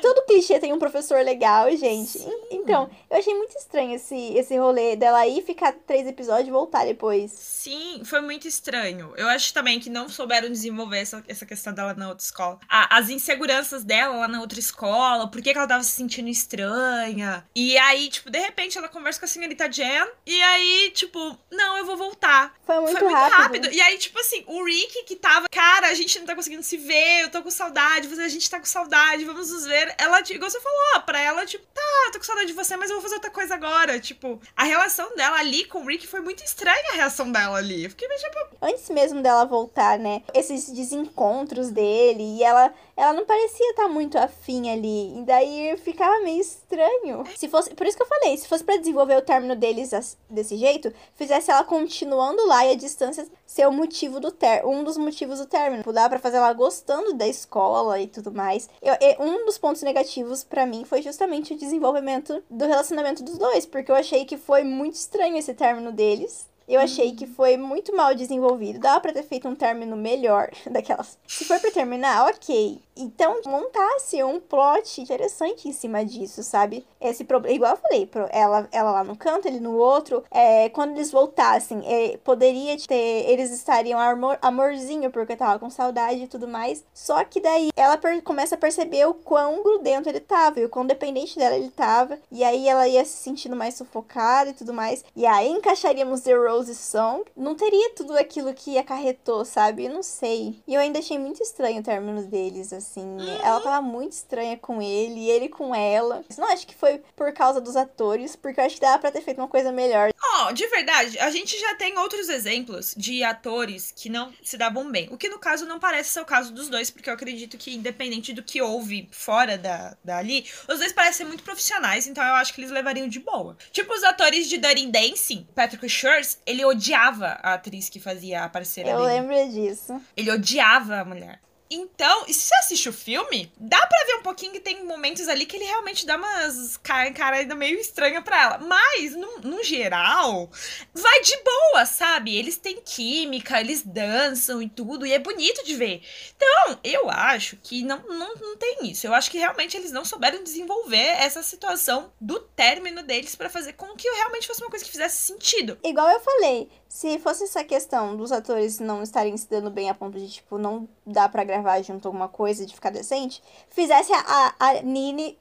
Todo 0.03 0.25
clichê 0.25 0.59
tem 0.59 0.73
um 0.73 0.79
professor 0.79 1.23
legal, 1.23 1.71
gente. 1.77 2.19
Sim. 2.19 2.41
Então, 2.51 2.89
eu 3.09 3.17
achei 3.17 3.33
muito 3.33 3.57
estranho 3.57 3.95
esse, 3.95 4.33
esse 4.33 4.57
rolê 4.57 4.97
dela 4.97 5.25
ir 5.25 5.41
ficar 5.43 5.71
três 5.71 6.05
episódios 6.05 6.49
e 6.49 6.51
voltar 6.51 6.85
depois. 6.85 7.31
Sim, 7.31 8.01
foi 8.03 8.19
muito 8.19 8.45
estranho. 8.45 9.13
Eu 9.15 9.29
acho 9.29 9.53
também 9.53 9.79
que 9.79 9.89
não 9.89 10.09
souberam 10.09 10.49
desenvolver 10.49 10.97
essa, 10.97 11.23
essa 11.25 11.45
questão 11.45 11.71
dela 11.71 11.93
na 11.93 12.09
outra 12.09 12.21
escola. 12.21 12.59
A, 12.67 12.97
as 12.97 13.09
inseguranças 13.09 13.85
dela 13.85 14.17
lá 14.17 14.27
na 14.27 14.41
outra 14.41 14.59
escola, 14.59 15.25
por 15.31 15.41
que, 15.41 15.53
que 15.53 15.57
ela 15.57 15.67
tava 15.69 15.83
se 15.85 15.91
sentindo 15.91 16.27
estranha. 16.27 17.47
E 17.55 17.77
aí, 17.77 18.09
tipo, 18.09 18.29
de 18.29 18.39
repente 18.39 18.77
ela 18.77 18.89
conversa 18.89 19.21
com 19.21 19.25
a 19.25 19.29
senhorita 19.29 19.71
Jen. 19.71 20.05
E 20.25 20.41
aí, 20.43 20.91
tipo, 20.93 21.39
não, 21.49 21.77
eu 21.77 21.85
vou 21.85 21.95
voltar. 21.95 22.53
Foi 22.65 22.75
muito, 22.81 22.99
foi 22.99 23.07
muito 23.07 23.17
rápido. 23.17 23.37
rápido. 23.37 23.71
E 23.71 23.79
aí, 23.79 23.97
tipo 23.97 24.19
assim, 24.19 24.43
o 24.47 24.65
Rick 24.65 25.05
que 25.05 25.15
tava, 25.15 25.47
cara, 25.49 25.87
a 25.87 25.93
gente 25.93 26.19
não 26.19 26.25
tá 26.25 26.35
conseguindo 26.35 26.61
se 26.61 26.75
ver, 26.75 27.21
eu 27.21 27.31
tô 27.31 27.41
com 27.41 27.49
saudade, 27.49 28.09
a 28.21 28.27
gente 28.27 28.49
tá 28.49 28.59
com 28.59 28.65
saudade, 28.65 29.23
vamos 29.23 29.49
nos 29.49 29.65
ver. 29.65 29.92
Ela, 29.97 30.19
igual 30.29 30.49
você 30.49 30.59
falou, 30.59 31.01
pra 31.05 31.19
ela, 31.19 31.45
tipo, 31.45 31.65
tá, 31.73 31.81
tô 32.11 32.19
com 32.19 32.25
saudade 32.25 32.47
de 32.47 32.53
você, 32.53 32.75
mas 32.77 32.89
eu 32.89 32.95
vou 32.95 33.03
fazer 33.03 33.15
outra 33.15 33.31
coisa 33.31 33.55
agora. 33.55 33.99
Tipo, 33.99 34.39
a 34.55 34.63
relação 34.63 35.15
dela 35.15 35.37
ali 35.37 35.65
com 35.65 35.83
o 35.83 35.87
Rick 35.87 36.07
foi 36.07 36.21
muito 36.21 36.43
estranha 36.43 36.91
a 36.91 36.95
reação 36.95 37.31
dela 37.31 37.57
ali. 37.57 37.83
Eu 37.83 37.89
fiquei 37.89 38.07
meio 38.07 38.19
tipo. 38.19 38.57
Antes 38.61 38.89
mesmo 38.89 39.21
dela 39.21 39.45
voltar, 39.45 39.99
né? 39.99 40.23
Esses 40.33 40.69
desencontros 40.69 41.69
dele, 41.69 42.37
e 42.37 42.43
ela 42.43 42.73
ela 42.95 43.13
não 43.13 43.25
parecia 43.25 43.71
estar 43.71 43.83
tá 43.83 43.89
muito 43.89 44.17
afim 44.17 44.69
ali. 44.69 45.19
E 45.19 45.23
daí 45.23 45.75
ficava 45.77 46.23
meio 46.23 46.39
estranho. 46.39 47.23
Se 47.35 47.47
fosse, 47.47 47.73
por 47.73 47.87
isso 47.87 47.97
que 47.97 48.03
eu 48.03 48.07
falei, 48.07 48.37
se 48.37 48.47
fosse 48.47 48.63
para 48.63 48.77
desenvolver 48.77 49.17
o 49.17 49.21
término 49.21 49.55
deles 49.55 49.91
desse 50.29 50.57
jeito, 50.57 50.93
fizesse 51.15 51.51
ela 51.51 51.63
continuando 51.63 52.45
lá 52.47 52.65
e 52.65 52.71
a 52.71 52.75
distância 52.75 53.27
ser 53.45 53.67
o 53.67 53.71
motivo 53.71 54.19
do 54.19 54.31
ter, 54.31 54.65
um 54.65 54.83
dos 54.83 54.97
motivos 54.97 55.39
do 55.39 55.45
término. 55.45 55.83
Dá 55.91 56.09
para 56.09 56.19
fazer 56.19 56.37
ela 56.37 56.53
gostando 56.53 57.13
da 57.13 57.27
escola 57.27 57.99
e 57.99 58.07
tudo 58.07 58.31
mais. 58.31 58.69
Eu, 58.81 58.95
um 59.19 59.45
dos 59.45 59.57
pontos 59.57 59.81
negativos 59.81 60.43
para 60.43 60.65
mim 60.65 60.85
foi 60.85 61.01
justamente 61.01 61.53
o 61.53 61.57
desenvolvimento 61.57 62.43
do 62.49 62.65
relacionamento 62.65 63.23
dos 63.23 63.37
dois, 63.37 63.65
porque 63.65 63.91
eu 63.91 63.95
achei 63.95 64.25
que 64.25 64.37
foi 64.37 64.63
muito 64.63 64.95
estranho 64.95 65.37
esse 65.37 65.53
término 65.53 65.91
deles. 65.91 66.51
Eu 66.67 66.79
achei 66.79 67.13
que 67.13 67.27
foi 67.27 67.57
muito 67.57 67.95
mal 67.95 68.15
desenvolvido. 68.15 68.79
Dava 68.79 68.99
pra 68.99 69.13
ter 69.13 69.23
feito 69.23 69.47
um 69.47 69.55
término 69.55 69.95
melhor 69.95 70.49
daquelas. 70.69 71.17
Se 71.27 71.45
for 71.45 71.59
pra 71.59 71.71
terminar, 71.71 72.27
ok. 72.27 72.81
Então, 72.95 73.41
montasse 73.45 74.23
um 74.23 74.39
plot 74.39 75.01
interessante 75.01 75.67
em 75.67 75.73
cima 75.73 76.05
disso, 76.05 76.43
sabe? 76.43 76.85
Esse 77.01 77.23
problema, 77.23 77.55
igual 77.55 77.71
eu 77.71 77.77
falei, 77.77 78.09
ela, 78.29 78.67
ela 78.71 78.91
lá 78.91 79.03
no 79.03 79.15
canto, 79.15 79.47
ele 79.47 79.59
no 79.59 79.75
outro. 79.75 80.23
É, 80.29 80.69
quando 80.69 80.91
eles 80.91 81.11
voltassem, 81.11 81.81
é, 81.85 82.17
poderia 82.17 82.77
ter. 82.77 83.25
Eles 83.27 83.51
estariam 83.51 83.99
amor, 83.99 84.37
amorzinho, 84.41 85.09
porque 85.09 85.35
tava 85.35 85.59
com 85.59 85.69
saudade 85.69 86.23
e 86.23 86.27
tudo 86.27 86.47
mais. 86.47 86.83
Só 86.93 87.23
que 87.23 87.39
daí 87.39 87.69
ela 87.75 87.97
per, 87.97 88.21
começa 88.21 88.55
a 88.55 88.57
perceber 88.57 89.07
o 89.07 89.13
quão 89.13 89.63
grudento 89.63 90.07
ele 90.07 90.19
tava 90.19 90.59
e 90.59 90.65
o 90.65 90.69
quão 90.69 90.85
dependente 90.85 91.37
dela 91.37 91.55
ele 91.55 91.71
tava. 91.71 92.19
E 92.31 92.43
aí 92.43 92.67
ela 92.67 92.87
ia 92.87 93.03
se 93.03 93.17
sentindo 93.17 93.55
mais 93.55 93.73
sufocada 93.73 94.51
e 94.51 94.53
tudo 94.53 94.73
mais. 94.73 95.03
E 95.15 95.25
aí 95.25 95.49
encaixaríamos 95.49 96.21
The 96.21 96.33
Rose 96.53 96.75
Song. 96.75 97.23
Não 97.35 97.55
teria 97.55 97.91
tudo 97.95 98.15
aquilo 98.15 98.53
que 98.53 98.77
acarretou, 98.77 99.43
sabe? 99.43 99.85
Eu 99.85 99.93
não 99.93 100.03
sei. 100.03 100.61
E 100.67 100.73
eu 100.73 100.79
ainda 100.79 100.99
achei 100.99 101.17
muito 101.17 101.41
estranho 101.41 101.79
o 101.79 101.83
término 101.83 102.23
deles, 102.27 102.71
assim. 102.71 103.01
Uhum. 103.01 103.41
Ela 103.43 103.59
tava 103.59 103.81
muito 103.81 104.13
estranha 104.13 104.57
com 104.57 104.81
ele, 104.81 105.21
e 105.21 105.29
ele 105.29 105.49
com 105.49 105.73
ela. 105.73 106.23
Não 106.37 106.47
acho 106.51 106.67
que 106.67 106.75
foi 106.75 107.01
por 107.15 107.33
causa 107.33 107.59
dos 107.59 107.75
atores, 107.75 108.35
porque 108.35 108.59
eu 108.59 108.65
acho 108.65 108.75
que 108.75 108.81
dava 108.81 108.99
pra 108.99 109.11
ter 109.11 109.21
feito 109.21 109.39
uma 109.39 109.47
coisa 109.47 109.71
melhor. 109.71 110.11
Ó, 110.21 110.47
oh, 110.49 110.53
de 110.53 110.65
verdade, 110.67 111.17
a 111.19 111.29
gente 111.31 111.59
já 111.59 111.75
tem 111.75 111.97
outros 111.97 112.29
exemplos 112.29 112.93
de 112.95 113.23
atores 113.23 113.91
que 113.95 114.09
não 114.09 114.31
se 114.43 114.57
davam 114.57 114.89
bem. 114.91 115.09
O 115.11 115.17
que 115.17 115.29
no 115.29 115.39
caso 115.39 115.65
não 115.65 115.79
parece 115.79 116.11
ser 116.11 116.21
o 116.21 116.25
caso 116.25 116.53
dos 116.53 116.69
dois, 116.69 116.89
porque 116.89 117.09
eu 117.09 117.13
acredito 117.13 117.57
que, 117.57 117.73
independente 117.73 118.33
do 118.33 118.43
que 118.43 118.61
houve 118.61 119.09
fora 119.11 119.57
da, 119.57 119.95
dali, 120.03 120.45
os 120.67 120.79
dois 120.79 120.93
parecem 120.93 121.25
muito 121.25 121.43
profissionais, 121.43 122.07
então 122.07 122.23
eu 122.23 122.35
acho 122.35 122.53
que 122.53 122.61
eles 122.61 122.71
levariam 122.71 123.07
de 123.07 123.19
boa. 123.19 123.57
Tipo 123.71 123.93
os 123.93 124.03
atores 124.03 124.47
de 124.47 124.57
Dirty 124.57 124.87
Dancing, 124.87 125.47
Patrick 125.55 125.87
Schurz, 125.89 126.37
ele 126.45 126.65
odiava 126.65 127.39
a 127.41 127.53
atriz 127.53 127.89
que 127.89 127.99
fazia 127.99 128.43
a 128.43 128.49
parceira 128.49 128.89
eu 128.89 128.97
dele. 128.97 129.09
Eu 129.09 129.21
lembro 129.27 129.51
disso. 129.51 130.01
Ele 130.15 130.31
odiava 130.31 130.99
a 130.99 131.05
mulher. 131.05 131.39
Então, 131.73 132.25
e 132.27 132.33
se 132.33 132.47
você 132.47 132.55
assiste 132.57 132.89
o 132.89 132.93
filme, 132.93 133.51
dá 133.57 133.79
pra 133.79 134.05
ver 134.05 134.15
um 134.15 134.21
pouquinho 134.21 134.51
que 134.51 134.59
tem 134.59 134.85
momentos 134.85 135.27
ali 135.27 135.45
que 135.45 135.55
ele 135.55 135.65
realmente 135.65 136.05
dá 136.05 136.17
umas 136.17 136.77
cara, 136.77 137.11
cara 137.11 137.37
ainda 137.37 137.55
meio 137.55 137.79
estranha 137.79 138.21
pra 138.21 138.41
ela. 138.41 138.57
Mas, 138.59 139.15
no, 139.15 139.39
no 139.39 139.63
geral, 139.63 140.51
vai 140.93 141.21
de 141.21 141.35
boa, 141.43 141.85
sabe? 141.85 142.35
Eles 142.35 142.57
têm 142.57 142.79
química, 142.79 143.59
eles 143.59 143.81
dançam 143.81 144.61
e 144.61 144.69
tudo, 144.69 145.05
e 145.05 145.13
é 145.13 145.17
bonito 145.17 145.65
de 145.65 145.75
ver. 145.75 146.03
Então, 146.35 146.79
eu 146.83 147.09
acho 147.09 147.57
que 147.57 147.81
não, 147.83 148.03
não, 148.07 148.35
não 148.35 148.55
tem 148.55 148.91
isso. 148.91 149.07
Eu 149.07 149.13
acho 149.15 149.31
que 149.31 149.39
realmente 149.39 149.75
eles 149.75 149.91
não 149.91 150.05
souberam 150.05 150.43
desenvolver 150.43 150.97
essa 150.97 151.41
situação 151.41 152.13
do 152.21 152.39
término 152.39 153.01
deles 153.01 153.35
para 153.35 153.49
fazer 153.49 153.73
com 153.73 153.95
que 153.95 154.07
realmente 154.07 154.45
fosse 154.45 154.61
uma 154.61 154.69
coisa 154.69 154.85
que 154.85 154.91
fizesse 154.91 155.21
sentido. 155.25 155.77
Igual 155.83 156.09
eu 156.11 156.19
falei, 156.19 156.69
se 156.93 157.17
fosse 157.17 157.45
essa 157.45 157.63
questão 157.63 158.15
dos 158.15 158.31
atores 158.31 158.79
não 158.79 159.01
estarem 159.01 159.35
se 159.35 159.49
dando 159.49 159.71
bem 159.71 159.89
a 159.89 159.95
ponto 159.95 160.19
de, 160.19 160.29
tipo, 160.29 160.59
não 160.59 160.87
dá 161.03 161.27
para 161.27 161.43
gravar 161.43 161.81
junto 161.81 162.07
alguma 162.07 162.27
coisa, 162.27 162.67
de 162.67 162.75
ficar 162.75 162.91
decente, 162.91 163.41
fizesse 163.67 164.13
a, 164.13 164.53
a, 164.59 164.73
Nini 164.83 165.35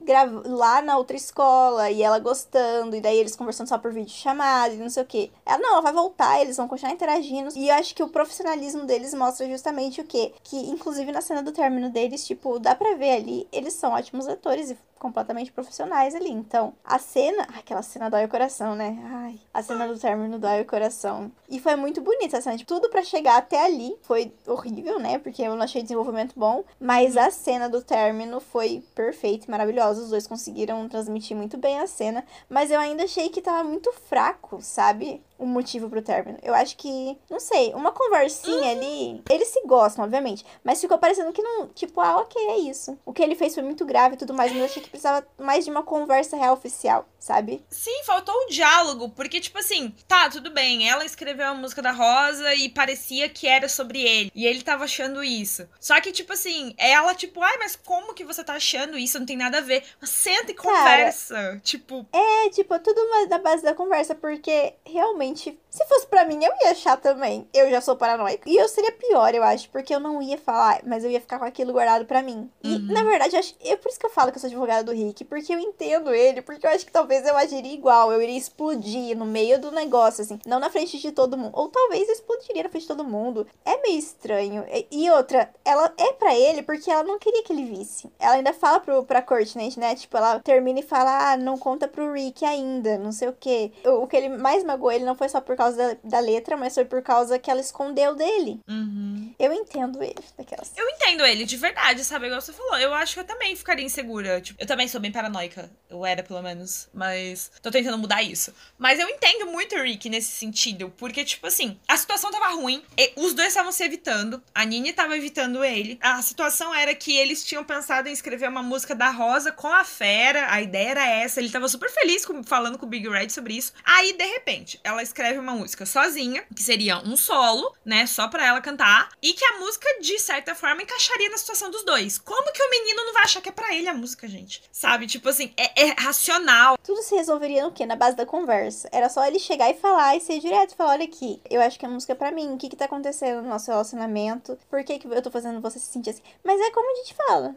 lá 0.47 0.81
na 0.81 0.97
outra 0.97 1.15
escola 1.15 1.91
e 1.91 2.03
ela 2.03 2.19
gostando, 2.19 2.97
e 2.97 3.03
daí 3.03 3.19
eles 3.19 3.37
conversando 3.37 3.69
só 3.69 3.77
por 3.77 3.93
vídeo 3.93 4.09
chamada 4.09 4.73
e 4.73 4.79
não 4.79 4.89
sei 4.89 5.03
o 5.03 5.07
que. 5.07 5.31
Ela, 5.45 5.59
não, 5.59 5.73
ela 5.73 5.83
vai 5.83 5.93
voltar, 5.93 6.41
eles 6.41 6.57
vão 6.57 6.67
continuar 6.67 6.95
interagindo. 6.95 7.51
E 7.55 7.69
eu 7.69 7.75
acho 7.75 7.95
que 7.95 8.03
o 8.03 8.09
profissionalismo 8.09 8.87
deles 8.87 9.13
mostra 9.13 9.47
justamente 9.47 10.01
o 10.01 10.05
quê? 10.05 10.33
Que, 10.43 10.57
inclusive, 10.57 11.13
na 11.13 11.21
cena 11.21 11.43
do 11.43 11.53
término 11.53 11.91
deles, 11.91 12.27
tipo, 12.27 12.59
dá 12.59 12.75
pra 12.75 12.95
ver 12.95 13.11
ali, 13.11 13.47
eles 13.53 13.75
são 13.75 13.93
ótimos 13.93 14.27
atores 14.27 14.71
e 14.71 14.79
completamente 15.03 15.51
profissionais 15.51 16.15
ali. 16.15 16.31
Então, 16.31 16.73
a 16.85 16.97
cena. 16.97 17.43
Aquela 17.59 17.83
cena 17.83 18.09
dói 18.09 18.25
o 18.25 18.29
coração, 18.29 18.77
né? 18.77 18.97
Ai, 19.05 19.41
a 19.53 19.61
cena 19.61 19.89
do 19.89 19.99
término 19.99 20.39
dói 20.39 20.63
o 20.63 20.65
coração. 20.65 21.33
E 21.51 21.59
foi 21.59 21.75
muito 21.75 22.01
bonita 22.01 22.39
a 22.39 22.41
cena. 22.41 22.57
Tipo, 22.57 22.73
tudo 22.73 22.89
para 22.89 23.03
chegar 23.03 23.37
até 23.37 23.65
ali 23.65 23.97
foi 24.03 24.33
horrível, 24.47 25.01
né? 25.01 25.19
Porque 25.19 25.43
eu 25.43 25.57
não 25.57 25.65
achei 25.65 25.83
desenvolvimento 25.83 26.35
bom. 26.37 26.65
Mas 26.79 27.17
a 27.17 27.33
cena 27.33 27.69
do 27.69 27.83
término 27.83 28.39
foi 28.39 28.85
perfeita 28.95 29.47
e 29.47 29.51
maravilhosa. 29.51 30.03
Os 30.03 30.11
dois 30.11 30.29
conseguiram 30.29 30.89
transmitir 30.89 31.37
muito 31.37 31.59
bem 31.59 31.81
a 31.81 31.87
cena. 31.89 32.25
Mas 32.49 32.71
eu 32.71 32.79
ainda 32.79 33.03
achei 33.03 33.29
que 33.29 33.43
tava 33.43 33.65
muito 33.65 33.93
fraco, 34.09 34.63
sabe? 34.63 35.21
O 35.43 35.47
motivo 35.47 35.91
pro 35.91 36.01
término. 36.01 36.39
Eu 36.41 36.55
acho 36.55 36.77
que, 36.77 37.19
não 37.29 37.41
sei, 37.41 37.75
uma 37.75 37.91
conversinha 37.91 38.71
ali. 38.71 39.21
Eles 39.29 39.49
se 39.49 39.61
gostam, 39.67 40.05
obviamente. 40.05 40.47
Mas 40.63 40.81
ficou 40.81 40.97
parecendo 40.99 41.33
que 41.33 41.43
não. 41.43 41.67
Tipo, 41.69 42.01
ah, 42.01 42.19
ok, 42.19 42.41
é 42.41 42.59
isso. 42.59 42.97
O 43.05 43.13
que 43.13 43.21
ele 43.21 43.35
fez 43.35 43.53
foi 43.53 43.65
muito 43.65 43.85
grave 43.85 44.15
e 44.15 44.19
tudo 44.19 44.33
mais. 44.33 44.53
Mas 44.53 44.61
eu 44.61 44.65
achei 44.67 44.81
que 44.81 44.89
precisava 44.89 45.27
mais 45.37 45.65
de 45.65 45.71
uma 45.71 45.83
conversa 45.83 46.37
real 46.37 46.55
oficial, 46.55 47.09
sabe? 47.19 47.65
Sim, 47.69 48.05
faltou 48.05 48.33
o 48.35 48.47
diálogo. 48.47 49.09
Porque, 49.09 49.41
tipo 49.41 49.59
assim, 49.59 49.93
tá, 50.07 50.31
tudo 50.31 50.53
bem. 50.53 50.89
Ela 50.89 51.05
escreveu 51.05 51.49
a 51.49 51.55
música 51.55 51.83
da 51.83 51.91
Rosa 51.91 52.55
e 52.55 52.69
parecia 52.69 53.29
que 53.29 53.49
era 53.49 53.69
sobre 53.69 54.01
ele. 54.01 54.31
E 54.37 54.47
ele 54.47 54.63
tava 54.63 54.85
achando 54.85 55.25
isso. 55.25 55.69
Só 55.81 56.01
que, 56.01 56.13
tipo 56.13 56.33
assim, 56.35 56.73
ela, 56.79 57.17
tipo, 57.17 57.43
ai, 57.43 57.57
mas 57.59 57.75
como 57.75 58.15
que 58.15 58.25
você 58.25 58.45
tá 58.45 58.55
achando 58.55 58.97
isso? 58.97 59.19
Não 59.19 59.27
tem 59.27 59.37
nada 59.37 59.59
a 59.59 59.63
ver. 59.63 59.83
Mas 60.01 60.11
senta 60.11 60.53
e 60.53 60.55
conversa. 60.55 61.35
Cara, 61.35 61.61
tipo. 61.65 62.07
É, 62.13 62.49
tipo, 62.51 62.79
tudo 62.79 63.01
na 63.29 63.39
base 63.39 63.65
da 63.65 63.75
conversa. 63.75 64.15
Porque 64.15 64.75
realmente 64.85 65.32
realmente, 65.33 65.59
se 65.71 65.85
fosse 65.87 66.07
para 66.07 66.25
mim, 66.25 66.43
eu 66.45 66.53
ia 66.63 66.71
achar 66.71 66.97
também. 66.97 67.49
Eu 67.53 67.71
já 67.71 67.81
sou 67.81 67.97
paranoica. 67.97 68.49
E 68.49 68.57
eu 68.57 68.69
seria 68.69 68.93
pior, 68.93 69.35
eu 69.35 69.43
acho, 69.43 69.69
porque 69.71 69.95
eu 69.95 70.01
não 70.01 70.21
ia 70.21 70.39
falar, 70.39 70.81
mas 70.85 71.05
eu 71.05 71.11
ia 71.11 71.21
ficar 71.21 71.39
com 71.39 71.45
aquilo 71.45 71.73
guardado 71.73 72.05
para 72.05 72.23
mim. 72.23 72.51
E, 72.63 72.75
uhum. 72.75 72.93
na 72.93 73.03
verdade, 73.03 73.35
eu 73.35 73.41
acho, 73.41 73.55
é 73.65 73.77
por 73.77 73.89
isso 73.89 73.99
que 73.99 74.07
eu 74.07 74.11
falo 74.11 74.31
que 74.31 74.37
eu 74.37 74.41
sou 74.41 74.49
advogada 74.49 74.85
do 74.85 74.93
Rick, 74.93 75.25
porque 75.25 75.55
eu 75.55 75.59
entendo 75.59 76.15
ele, 76.15 76.43
porque 76.43 76.67
eu 76.67 76.71
acho 76.71 76.85
que 76.85 76.93
talvez 76.93 77.27
eu 77.27 77.37
agiria 77.37 77.73
igual, 77.73 78.13
eu 78.13 78.21
iria 78.21 78.37
explodir 78.37 79.17
no 79.17 79.25
meio 79.25 79.59
do 79.61 79.73
negócio, 79.73 80.23
assim, 80.23 80.39
não 80.47 80.61
na 80.61 80.71
frente 80.71 80.99
de 80.99 81.13
todo 81.13 81.39
mundo. 81.39 81.53
Ou 81.55 81.69
talvez 81.69 82.07
eu 82.09 82.15
explodiria 82.15 82.63
na 82.63 82.69
frente 82.69 82.83
de 82.83 82.89
todo 82.89 83.05
mundo. 83.05 83.47
É 83.65 83.81
meio 83.81 83.99
estranho. 83.99 84.65
E 84.91 85.11
outra, 85.11 85.51
ela 85.65 85.93
é 85.97 86.13
para 86.13 86.35
ele 86.35 86.63
porque 86.63 86.91
ela 86.91 87.03
não 87.03 87.19
queria 87.19 87.43
que 87.43 87.53
ele 87.53 87.65
visse. 87.65 88.11
Ela 88.19 88.35
ainda 88.35 88.53
fala 88.53 88.81
pro, 88.81 89.05
pra 89.05 89.23
Courtney, 89.23 89.73
né? 89.77 89.95
Tipo, 89.95 90.17
ela 90.17 90.41
termina 90.41 90.81
e 90.81 90.83
fala, 90.83 91.33
ah, 91.33 91.37
não 91.37 91.57
conta 91.57 91.89
pro 91.89 92.13
Rick 92.13 92.45
ainda, 92.45 92.99
não 92.99 93.13
sei 93.13 93.29
o 93.29 93.37
quê. 93.39 93.73
O, 93.85 94.03
o 94.03 94.07
que 94.07 94.17
ele 94.17 94.29
mais 94.29 94.63
magoou 94.65 94.93
ele 94.93 95.05
não 95.05 95.12
foi 95.15 95.29
só 95.29 95.41
por 95.41 95.57
causa 95.57 95.77
da, 95.77 96.19
da 96.19 96.21
letra, 96.21 96.57
mas 96.57 96.75
foi 96.75 96.85
por 96.85 97.03
causa 97.03 97.39
que 97.39 97.51
ela 97.51 97.61
escondeu 97.61 98.15
dele. 98.15 98.61
Uhum. 98.69 99.35
Eu 99.39 99.53
entendo 99.53 100.03
ele, 100.03 100.23
daquelas. 100.37 100.73
Eu 100.77 100.89
entendo 100.91 101.25
ele, 101.25 101.45
de 101.45 101.57
verdade, 101.57 102.05
sabe? 102.05 102.27
Igual 102.27 102.41
você 102.41 102.53
falou. 102.53 102.79
Eu 102.79 102.95
acho 102.95 103.15
que 103.15 103.21
eu 103.21 103.25
também 103.25 103.57
ficaria 103.57 103.85
insegura. 103.85 104.41
Tipo, 104.41 104.63
eu 104.63 104.67
também 104.67 104.89
sou 104.89 105.01
bem 105.01 105.13
paranoica. 105.13 105.71
Eu 105.89 106.05
era, 106.05 106.23
pelo 106.23 106.43
menos. 106.43 106.89
Mas 106.93 107.51
tô 107.61 107.71
tentando 107.71 107.99
mudar 107.99 108.23
isso. 108.23 108.55
Mas 108.79 108.99
eu 108.99 109.09
entendo 109.09 109.47
muito 109.47 109.75
o 109.75 109.83
Rick 109.83 110.09
nesse 110.09 110.33
sentido. 110.33 110.93
Porque, 110.97 111.25
tipo 111.25 111.47
assim, 111.47 111.79
a 111.89 111.97
situação 111.97 112.31
tava 112.31 112.55
ruim. 112.55 112.83
os 113.17 113.35
dois 113.35 113.49
estavam 113.49 113.73
se 113.73 113.83
evitando. 113.83 114.43
A 114.55 114.65
Nini 114.65 114.93
tava 114.93 115.17
evitando 115.17 115.65
ele. 115.65 115.99
A 116.01 116.21
situação 116.23 116.75
era 116.75 116.95
que 116.95 117.17
eles 117.17 117.45
tinham 117.45 117.65
pensado 117.65 118.09
em 118.09 118.13
escrever 118.13 118.49
uma 118.49 118.63
música 118.63 118.95
da 118.95 119.11
Rosa 119.11 119.53
com 119.53 119.69
a 119.69 119.85
Fera. 119.85 120.53
A 120.53 120.63
ideia 120.63 120.91
era 120.91 121.07
essa. 121.07 121.41
Ele 121.41 121.51
tava 121.51 121.69
super 121.69 121.91
feliz 121.91 122.25
com, 122.25 122.43
falando 122.43 122.79
com 122.79 122.87
o 122.87 122.89
Big 122.89 123.09
Red 123.09 123.31
sobre 123.31 123.55
isso. 123.55 123.73
Aí, 123.85 124.13
de 124.13 124.25
repente, 124.25 124.81
ela 124.85 125.02
escreve 125.03 125.39
uma 125.39 125.53
música 125.53 125.85
sozinha, 125.85 126.45
que 126.55 126.63
seria 126.63 126.99
um 126.99 127.17
solo, 127.17 127.75
né? 127.85 128.07
Só 128.07 128.29
pra 128.29 128.47
ela 128.47 128.61
cantar. 128.61 129.11
E 129.21 129.33
que 129.33 129.45
a 129.45 129.59
música, 129.59 129.87
de 130.01 130.19
certa 130.19 130.55
forma, 130.55 130.83
encaixaria 130.83 131.29
na 131.29 131.39
situação 131.39 131.71
dos 131.71 131.85
dois. 131.85 132.19
Como 132.19 132.53
que 132.53 132.63
o 132.63 132.71
menino 132.71 133.05
não 133.05 133.13
vai 133.13 133.25
achar 133.25 133.41
que 133.41 133.49
é 133.49 133.53
pra 133.53 133.75
ele 133.75 133.89
a 133.89 133.95
música, 133.95 134.29
gente? 134.29 134.63
Sabe? 134.71 135.07
Tipo 135.07 135.29
assim, 135.29 135.53
é, 135.57 135.89
é 135.89 135.95
racional. 135.99 136.79
Tudo 136.79 137.03
se 137.03 137.15
resolveria 137.15 137.63
no 137.65 137.73
quê? 137.73 137.87
Na 137.87 137.97
base 137.97 138.17
da 138.17 138.27
conversa. 138.27 138.89
Era 138.93 139.09
só 139.09 139.27
ele 139.27 139.39
chegar 139.39 139.71
e 139.71 139.75
falar 139.75 140.17
e 140.17 140.21
ser 140.21 140.39
direto. 140.39 140.75
Falar, 140.75 140.93
olha 140.93 141.05
aqui, 141.05 141.41
eu 141.51 141.61
acho 141.61 141.79
que 141.79 141.87
a 141.87 141.89
música 141.89 142.13
é 142.13 142.17
pra 142.17 142.31
mim. 142.31 142.55
O 142.55 142.57
que 142.57 142.69
que 142.69 142.77
tá 142.77 142.85
acontecendo 142.85 143.43
no 143.43 143.49
nosso 143.49 143.71
relacionamento? 143.71 144.59
Por 144.71 144.83
que 144.85 144.99
que 144.99 145.07
eu 145.07 145.23
tô 145.23 145.31
fazendo 145.31 145.61
você 145.61 145.79
se 145.79 145.87
sentir 145.87 146.11
assim? 146.11 146.23
Mas 146.45 146.61
é 146.61 146.71
como 146.71 146.91
a 146.91 146.97
gente 146.97 147.15
fala. 147.15 147.57